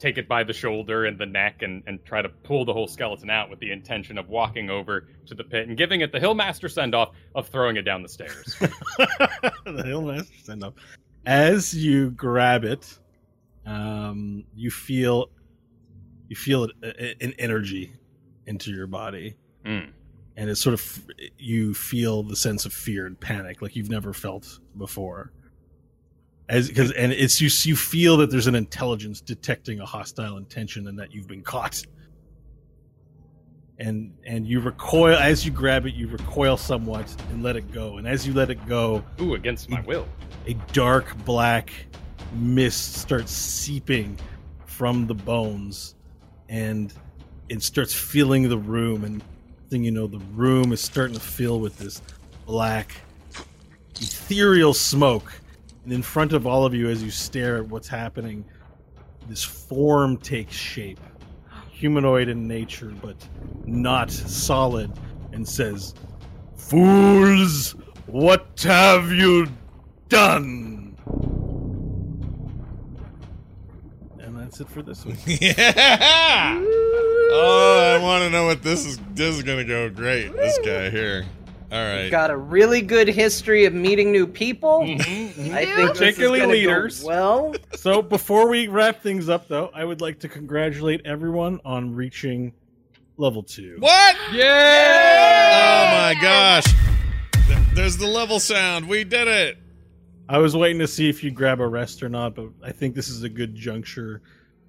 take 0.00 0.18
it 0.18 0.26
by 0.26 0.42
the 0.42 0.52
shoulder 0.52 1.04
and 1.04 1.16
the 1.18 1.26
neck 1.26 1.62
and 1.62 1.84
and 1.86 2.04
try 2.04 2.20
to 2.22 2.28
pull 2.28 2.64
the 2.64 2.72
whole 2.72 2.88
skeleton 2.88 3.30
out 3.30 3.48
with 3.50 3.60
the 3.60 3.70
intention 3.70 4.18
of 4.18 4.28
walking 4.28 4.68
over 4.70 5.06
to 5.26 5.34
the 5.34 5.44
pit 5.44 5.68
and 5.68 5.76
giving 5.76 6.00
it 6.00 6.10
the 6.10 6.18
Hillmaster 6.18 6.68
send 6.70 6.94
off 6.94 7.10
of 7.36 7.46
throwing 7.48 7.76
it 7.76 7.82
down 7.82 8.02
the 8.02 8.08
stairs. 8.08 8.56
the 8.58 9.84
Hillmaster 9.86 10.42
send 10.44 10.64
up. 10.64 10.76
As 11.26 11.74
you 11.74 12.10
grab 12.12 12.64
it, 12.64 12.98
um, 13.66 14.42
you 14.56 14.70
feel 14.70 15.30
you 16.28 16.34
feel 16.36 16.68
an 16.82 17.34
energy 17.38 17.92
into 18.46 18.72
your 18.72 18.86
body, 18.86 19.36
Mm. 19.66 19.90
and 20.36 20.48
it's 20.48 20.60
sort 20.62 20.72
of 20.74 21.06
you 21.38 21.74
feel 21.74 22.22
the 22.22 22.34
sense 22.36 22.64
of 22.64 22.72
fear 22.72 23.04
and 23.06 23.20
panic 23.20 23.60
like 23.60 23.76
you've 23.76 23.90
never 23.90 24.12
felt 24.14 24.58
before. 24.78 25.32
As 26.50 26.66
because 26.66 26.90
and 26.90 27.12
it's 27.12 27.40
you 27.40 27.48
you 27.70 27.76
feel 27.76 28.16
that 28.16 28.30
there's 28.30 28.48
an 28.48 28.56
intelligence 28.56 29.20
detecting 29.20 29.78
a 29.78 29.86
hostile 29.86 30.36
intention 30.36 30.88
and 30.88 30.98
that 30.98 31.14
you've 31.14 31.28
been 31.28 31.42
caught. 31.42 31.80
And 33.78 34.12
and 34.26 34.46
you 34.46 34.60
recoil 34.60 35.16
as 35.16 35.46
you 35.46 35.52
grab 35.52 35.86
it, 35.86 35.94
you 35.94 36.08
recoil 36.08 36.56
somewhat 36.56 37.14
and 37.30 37.44
let 37.44 37.54
it 37.54 37.70
go. 37.70 37.98
And 37.98 38.06
as 38.08 38.26
you 38.26 38.34
let 38.34 38.50
it 38.50 38.66
go, 38.66 39.04
Ooh, 39.20 39.34
against 39.34 39.70
my 39.70 39.80
will. 39.82 40.08
a 40.48 40.54
dark 40.72 41.16
black 41.24 41.72
mist 42.34 42.94
starts 42.94 43.32
seeping 43.32 44.18
from 44.66 45.06
the 45.06 45.14
bones 45.14 45.94
and 46.48 46.92
it 47.48 47.62
starts 47.62 47.94
filling 47.94 48.48
the 48.48 48.58
room 48.58 49.04
and 49.04 49.22
thing 49.68 49.84
you 49.84 49.90
know 49.92 50.08
the 50.08 50.18
room 50.32 50.72
is 50.72 50.80
starting 50.80 51.14
to 51.14 51.20
fill 51.20 51.60
with 51.60 51.78
this 51.78 52.02
black 52.44 52.92
ethereal 54.00 54.74
smoke 54.74 55.39
and 55.90 55.96
in 55.96 56.02
front 56.02 56.32
of 56.32 56.46
all 56.46 56.64
of 56.64 56.72
you 56.72 56.88
as 56.88 57.02
you 57.02 57.10
stare 57.10 57.56
at 57.56 57.66
what's 57.66 57.88
happening 57.88 58.44
this 59.28 59.42
form 59.42 60.16
takes 60.16 60.54
shape 60.54 61.00
humanoid 61.70 62.28
in 62.28 62.46
nature 62.46 62.94
but 63.02 63.16
not 63.64 64.10
solid 64.10 64.92
and 65.32 65.48
says 65.48 65.94
fools 66.56 67.74
what 68.06 68.60
have 68.62 69.10
you 69.10 69.46
done. 70.10 70.96
And 74.18 74.38
that's 74.38 74.60
it 74.60 74.68
for 74.68 74.82
this 74.82 75.06
week. 75.06 75.16
yeah. 75.40 76.60
Oh, 77.32 77.96
I 77.96 78.02
want 78.02 78.24
to 78.24 78.30
know 78.30 78.44
what 78.44 78.62
this 78.62 78.84
is. 78.84 78.98
This 79.14 79.36
is 79.36 79.42
gonna 79.42 79.64
go 79.64 79.88
great. 79.88 80.32
This 80.34 80.58
guy 80.58 80.90
here. 80.90 81.24
All 81.72 81.78
right. 81.84 82.10
Got 82.10 82.30
a 82.30 82.36
really 82.36 82.80
good 82.82 83.06
history 83.08 83.64
of 83.64 83.72
meeting 83.74 84.10
new 84.10 84.26
people. 84.26 84.80
Mm-hmm. 84.80 85.40
Mm-hmm. 85.42 85.54
I 85.54 85.64
think 85.66 85.90
Particularly 85.92 86.40
gonna 86.40 86.52
go 86.52 86.58
leaders. 86.58 87.04
well, 87.04 87.54
so 87.76 88.02
before 88.02 88.48
we 88.48 88.66
wrap 88.68 89.02
things 89.02 89.28
up, 89.28 89.46
though, 89.48 89.70
I 89.72 89.84
would 89.84 90.00
like 90.00 90.18
to 90.20 90.28
congratulate 90.28 91.02
everyone 91.04 91.60
on 91.64 91.94
reaching 91.94 92.52
level 93.16 93.42
two. 93.42 93.76
What? 93.78 94.16
Yeah! 94.32 95.86
Oh 95.86 96.14
my 96.14 96.20
gosh. 96.20 96.64
There's 97.74 97.96
the 97.96 98.06
level 98.06 98.40
sound. 98.40 98.88
We 98.88 99.04
did 99.04 99.28
it. 99.28 99.58
I 100.28 100.38
was 100.38 100.56
waiting 100.56 100.78
to 100.80 100.88
see 100.88 101.08
if 101.08 101.22
you'd 101.24 101.34
grab 101.34 101.60
a 101.60 101.66
rest 101.66 102.02
or 102.02 102.08
not, 102.08 102.34
but 102.34 102.48
I 102.64 102.72
think 102.72 102.94
this 102.94 103.08
is 103.08 103.22
a 103.22 103.28
good 103.28 103.54
juncture. 103.54 104.22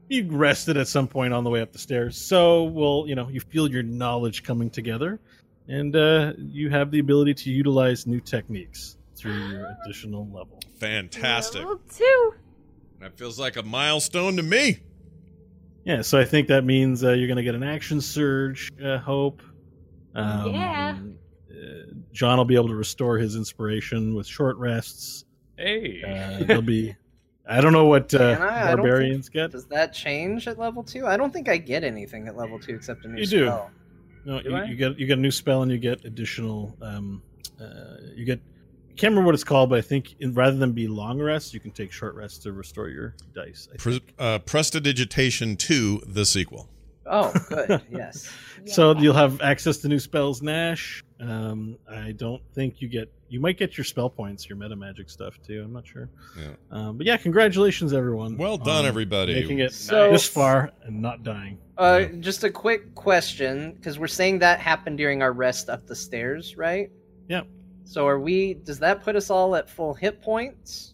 You 0.07 0.27
rested 0.29 0.75
at 0.77 0.87
some 0.87 1.07
point 1.07 1.33
on 1.33 1.43
the 1.43 1.49
way 1.49 1.61
up 1.61 1.71
the 1.71 1.77
stairs, 1.79 2.17
so 2.17 2.63
well, 2.63 3.05
you 3.07 3.15
know, 3.15 3.29
you 3.29 3.39
feel 3.39 3.69
your 3.69 3.83
knowledge 3.83 4.43
coming 4.43 4.69
together, 4.69 5.19
and 5.67 5.95
uh, 5.95 6.33
you 6.37 6.69
have 6.69 6.91
the 6.91 6.99
ability 6.99 7.33
to 7.35 7.49
utilize 7.51 8.05
new 8.07 8.19
techniques 8.19 8.97
through 9.15 9.33
your 9.49 9.75
additional 9.85 10.25
level. 10.27 10.59
Fantastic. 10.79 11.59
Level 11.61 11.79
two. 11.95 12.33
That 12.99 13.17
feels 13.17 13.39
like 13.39 13.55
a 13.57 13.63
milestone 13.63 14.35
to 14.37 14.43
me. 14.43 14.79
Yeah, 15.83 16.01
so 16.03 16.19
I 16.19 16.25
think 16.25 16.47
that 16.49 16.63
means 16.63 17.03
uh, 17.03 17.11
you're 17.13 17.27
going 17.27 17.37
to 17.37 17.43
get 17.43 17.55
an 17.55 17.63
action 17.63 18.01
surge. 18.01 18.69
Uh, 18.83 18.99
hope. 18.99 19.41
Um, 20.13 20.53
Yeah. 20.53 20.97
uh, 21.51 21.55
John 22.11 22.37
will 22.37 22.45
be 22.45 22.55
able 22.55 22.67
to 22.67 22.75
restore 22.75 23.17
his 23.17 23.35
inspiration 23.35 24.13
with 24.13 24.27
short 24.27 24.57
rests. 24.57 25.25
Hey. 25.57 26.03
Uh, 26.03 26.43
there'll 26.45 26.61
be. 26.61 26.95
I 27.49 27.59
don't 27.61 27.73
know 27.73 27.85
what 27.85 28.13
uh, 28.13 28.35
Can 28.37 28.41
I? 28.43 28.61
I 28.63 28.67
don't 28.75 28.77
barbarians 28.85 29.27
get. 29.29 29.51
does 29.51 29.65
that 29.67 29.93
change 29.93 30.47
at 30.47 30.59
level 30.59 30.83
two? 30.83 31.07
I 31.07 31.17
don't 31.17 31.33
think 31.33 31.49
I 31.49 31.57
get 31.57 31.83
anything 31.83 32.27
at 32.27 32.37
level 32.37 32.59
two 32.59 32.75
except 32.75 33.03
a 33.05 33.07
new 33.07 33.19
You 33.21 33.25
do. 33.27 33.51
Spell. 34.23 34.41
No, 34.43 34.63
you, 34.63 34.71
you 34.71 34.75
get 34.75 34.99
you 34.99 35.07
get 35.07 35.17
a 35.17 35.21
new 35.21 35.31
spell 35.31 35.61
and 35.63 35.71
you 35.71 35.77
get 35.77 36.05
additional. 36.05 36.75
Um, 36.81 37.21
uh, 37.59 37.97
you 38.15 38.25
get. 38.25 38.39
I 38.89 38.93
can't 38.93 39.11
remember 39.11 39.27
what 39.27 39.35
it's 39.35 39.43
called, 39.45 39.69
but 39.69 39.77
I 39.79 39.81
think 39.81 40.15
in, 40.19 40.33
rather 40.33 40.57
than 40.57 40.73
be 40.73 40.87
long 40.87 41.19
rests, 41.19 41.53
you 41.53 41.59
can 41.59 41.71
take 41.71 41.91
short 41.91 42.13
rests 42.13 42.39
to 42.39 42.51
restore 42.51 42.89
your 42.89 43.15
dice. 43.33 43.67
I 43.73 43.77
Pre- 43.77 43.93
think. 43.99 44.13
uh, 44.19 44.39
Prestidigitation 44.39 45.55
2, 45.55 46.03
the 46.07 46.25
sequel. 46.25 46.69
Oh, 47.05 47.33
good. 47.49 47.81
yes. 47.91 48.31
So 48.65 48.95
you'll 48.95 49.15
have 49.15 49.41
access 49.41 49.77
to 49.77 49.87
new 49.87 49.97
spells, 49.97 50.43
Nash. 50.43 51.03
Um, 51.21 51.77
I 51.89 52.13
don't 52.13 52.41
think 52.53 52.81
you 52.81 52.87
get. 52.89 53.11
You 53.29 53.39
might 53.39 53.57
get 53.57 53.77
your 53.77 53.85
spell 53.85 54.09
points, 54.09 54.49
your 54.49 54.57
meta 54.57 54.75
magic 54.75 55.09
stuff 55.09 55.37
too. 55.45 55.61
I'm 55.63 55.71
not 55.71 55.85
sure. 55.87 56.09
Yeah. 56.37 56.47
Um, 56.71 56.97
but 56.97 57.05
yeah, 57.05 57.15
congratulations 57.15 57.93
everyone. 57.93 58.35
Well 58.37 58.57
done, 58.57 58.85
everybody. 58.85 59.35
Making 59.35 59.59
it 59.59 59.71
So- 59.73 60.11
this 60.11 60.27
far 60.27 60.71
and 60.83 61.01
not 61.01 61.23
dying. 61.23 61.57
Uh, 61.77 62.05
just 62.19 62.43
a 62.43 62.49
quick 62.49 62.93
question, 62.95 63.73
because 63.73 63.97
we're 63.99 64.07
saying 64.07 64.39
that 64.39 64.59
happened 64.59 64.97
during 64.97 65.21
our 65.21 65.31
rest 65.31 65.69
up 65.69 65.85
the 65.87 65.95
stairs, 65.95 66.57
right? 66.57 66.91
Yep. 67.29 67.47
So 67.83 68.07
are 68.07 68.19
we? 68.19 68.55
Does 68.55 68.79
that 68.79 69.01
put 69.03 69.15
us 69.15 69.29
all 69.29 69.55
at 69.55 69.69
full 69.69 69.93
hit 69.93 70.21
points? 70.21 70.93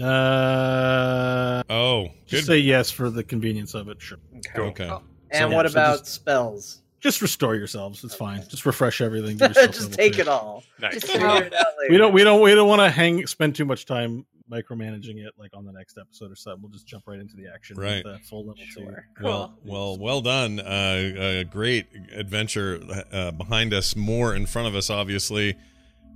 Uh, 0.00 1.62
Oh, 1.70 2.08
just 2.26 2.42
good. 2.46 2.52
say 2.52 2.58
yes 2.58 2.90
for 2.90 3.10
the 3.10 3.22
convenience 3.24 3.74
of 3.74 3.88
it. 3.88 4.00
Sure. 4.00 4.18
Okay. 4.56 4.88
And 5.30 5.50
So- 5.50 5.56
what 5.56 5.64
yeah, 5.66 5.70
so 5.70 5.72
about 5.80 5.98
just- 6.00 6.12
spells? 6.14 6.82
Just 7.00 7.20
restore 7.22 7.54
yourselves. 7.54 8.02
It's 8.04 8.14
fine. 8.14 8.42
Just 8.48 8.66
refresh 8.66 9.00
everything. 9.00 9.38
just 9.54 9.92
take 9.92 10.14
two. 10.14 10.22
it 10.22 10.28
all. 10.28 10.64
nice. 10.80 10.94
Just 10.94 11.06
Figure 11.12 11.26
it 11.26 11.54
out 11.54 11.66
later. 11.78 11.86
We 11.90 11.98
don't. 11.98 12.12
We 12.12 12.24
don't. 12.24 12.40
We 12.40 12.54
don't 12.54 12.68
want 12.68 12.80
to 12.80 12.90
hang. 12.90 13.26
Spend 13.26 13.54
too 13.54 13.64
much 13.64 13.84
time 13.86 14.26
micromanaging 14.50 15.18
it. 15.18 15.34
Like 15.38 15.50
on 15.54 15.64
the 15.64 15.72
next 15.72 15.98
episode 15.98 16.32
or 16.32 16.36
something. 16.36 16.62
We'll 16.62 16.72
just 16.72 16.86
jump 16.86 17.04
right 17.06 17.20
into 17.20 17.36
the 17.36 17.48
action. 17.52 17.76
Right. 17.76 18.04
With, 18.04 18.14
uh, 18.14 18.18
full 18.28 18.40
level 18.40 18.54
two. 18.74 18.80
Sure. 18.82 19.08
Well, 19.20 19.58
well, 19.64 19.96
well 19.98 20.20
done. 20.20 20.58
Uh, 20.58 21.12
a 21.16 21.44
great 21.44 21.86
adventure 22.12 22.80
uh, 23.12 23.30
behind 23.32 23.72
us, 23.72 23.94
more 23.94 24.34
in 24.34 24.46
front 24.46 24.66
of 24.68 24.74
us, 24.74 24.90
obviously, 24.90 25.54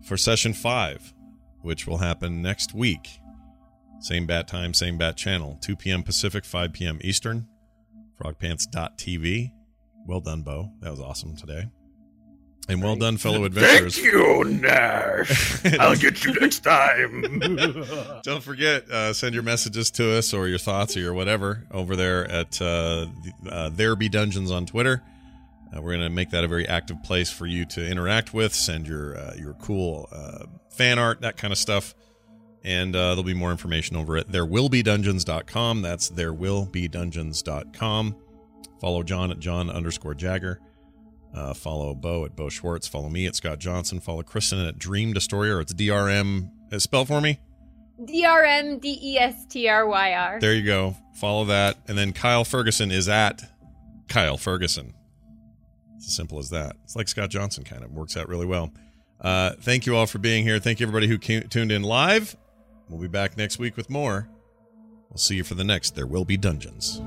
for 0.04 0.16
session 0.16 0.54
five, 0.54 1.12
which 1.62 1.86
will 1.86 1.98
happen 1.98 2.42
next 2.42 2.74
week. 2.74 3.20
Same 4.00 4.26
bat 4.26 4.48
time, 4.48 4.72
same 4.72 4.96
bat 4.96 5.16
channel, 5.16 5.58
2 5.60 5.76
p.m. 5.76 6.02
Pacific, 6.02 6.46
5 6.46 6.72
p.m. 6.72 6.98
Eastern. 7.02 7.46
Frogpants.tv. 8.18 9.52
Well 10.10 10.20
done, 10.20 10.42
Bo. 10.42 10.72
That 10.80 10.90
was 10.90 10.98
awesome 10.98 11.36
today. 11.36 11.68
And 12.68 12.82
well 12.82 12.96
done, 12.96 13.16
fellow 13.16 13.44
adventurers. 13.44 13.96
Thank 13.96 14.12
you, 14.12 14.42
Nash. 14.42 15.64
I'll 15.78 15.94
get 15.94 16.24
you 16.24 16.34
next 16.40 16.64
time. 16.64 17.38
Don't 18.24 18.42
forget, 18.42 18.90
uh, 18.90 19.12
send 19.12 19.34
your 19.34 19.44
messages 19.44 19.88
to 19.92 20.18
us 20.18 20.34
or 20.34 20.48
your 20.48 20.58
thoughts 20.58 20.96
or 20.96 21.00
your 21.00 21.14
whatever 21.14 21.64
over 21.70 21.94
there 21.94 22.28
at 22.28 22.60
uh, 22.60 23.06
uh, 23.48 23.68
There 23.68 23.94
Be 23.94 24.08
Dungeons 24.08 24.50
on 24.50 24.66
Twitter. 24.66 25.00
Uh, 25.72 25.80
we're 25.80 25.92
going 25.92 26.00
to 26.00 26.10
make 26.10 26.30
that 26.30 26.42
a 26.42 26.48
very 26.48 26.66
active 26.66 27.00
place 27.04 27.30
for 27.30 27.46
you 27.46 27.64
to 27.66 27.88
interact 27.88 28.34
with, 28.34 28.52
send 28.52 28.88
your 28.88 29.16
uh, 29.16 29.34
your 29.38 29.52
cool 29.54 30.08
uh, 30.10 30.46
fan 30.70 30.98
art, 30.98 31.20
that 31.20 31.36
kind 31.36 31.52
of 31.52 31.58
stuff. 31.58 31.94
And 32.64 32.96
uh, 32.96 33.10
there'll 33.10 33.22
be 33.22 33.32
more 33.32 33.52
information 33.52 33.96
over 33.96 34.16
at 34.16 34.26
therewillbedungeons.com. 34.26 35.82
That's 35.82 36.10
therewillbedungeons.com. 36.10 38.16
Follow 38.80 39.02
John 39.02 39.30
at 39.30 39.38
John 39.38 39.70
underscore 39.70 40.14
Jagger. 40.14 40.60
Uh, 41.34 41.54
follow 41.54 41.94
Bo 41.94 42.24
at 42.24 42.34
Bo 42.34 42.48
Schwartz. 42.48 42.88
Follow 42.88 43.08
me 43.08 43.26
at 43.26 43.36
Scott 43.36 43.58
Johnson. 43.58 44.00
Follow 44.00 44.22
Kristen 44.22 44.58
at 44.58 44.78
Dream 44.78 45.12
Destroyer. 45.12 45.60
It's 45.60 45.72
DRM. 45.72 46.50
Spell 46.78 47.04
for 47.04 47.20
me. 47.20 47.40
D 48.04 48.24
R 48.24 48.44
M 48.44 48.78
D 48.78 48.98
E 49.02 49.18
S 49.18 49.44
T 49.46 49.68
R 49.68 49.86
Y 49.86 50.14
R. 50.14 50.40
There 50.40 50.54
you 50.54 50.64
go. 50.64 50.96
Follow 51.14 51.44
that. 51.46 51.76
And 51.86 51.98
then 51.98 52.12
Kyle 52.12 52.44
Ferguson 52.44 52.90
is 52.90 53.08
at 53.08 53.42
Kyle 54.08 54.38
Ferguson. 54.38 54.94
It's 55.96 56.06
as 56.06 56.16
simple 56.16 56.38
as 56.38 56.50
that. 56.50 56.76
It's 56.84 56.96
like 56.96 57.08
Scott 57.08 57.30
Johnson 57.30 57.62
kind 57.62 57.84
of 57.84 57.92
works 57.92 58.16
out 58.16 58.28
really 58.28 58.46
well. 58.46 58.72
Uh, 59.20 59.52
thank 59.60 59.84
you 59.84 59.94
all 59.96 60.06
for 60.06 60.18
being 60.18 60.44
here. 60.44 60.58
Thank 60.58 60.80
you, 60.80 60.86
everybody 60.86 61.08
who 61.08 61.18
came, 61.18 61.42
tuned 61.48 61.70
in 61.70 61.82
live. 61.82 62.36
We'll 62.88 63.00
be 63.00 63.08
back 63.08 63.36
next 63.36 63.58
week 63.58 63.76
with 63.76 63.90
more. 63.90 64.28
We'll 65.10 65.18
see 65.18 65.36
you 65.36 65.44
for 65.44 65.54
the 65.54 65.64
next 65.64 65.94
There 65.94 66.06
Will 66.06 66.24
Be 66.24 66.38
Dungeons. 66.38 67.02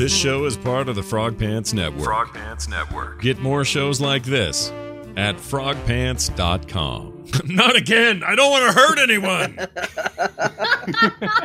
This 0.00 0.16
show 0.16 0.46
is 0.46 0.56
part 0.56 0.88
of 0.88 0.96
the 0.96 1.02
Frog 1.02 1.38
Pants 1.38 1.74
Network. 1.74 2.04
Frog 2.04 2.32
Pants 2.32 2.66
Network. 2.68 3.20
Get 3.20 3.38
more 3.38 3.66
shows 3.66 4.00
like 4.00 4.22
this 4.22 4.70
at 5.14 5.36
frogpants.com. 5.36 7.26
Not 7.44 7.76
again. 7.76 8.22
I 8.24 8.34
don't 8.34 8.50
want 8.50 8.64
to 8.64 8.80
hurt 8.80 8.98
anyone. 8.98 9.58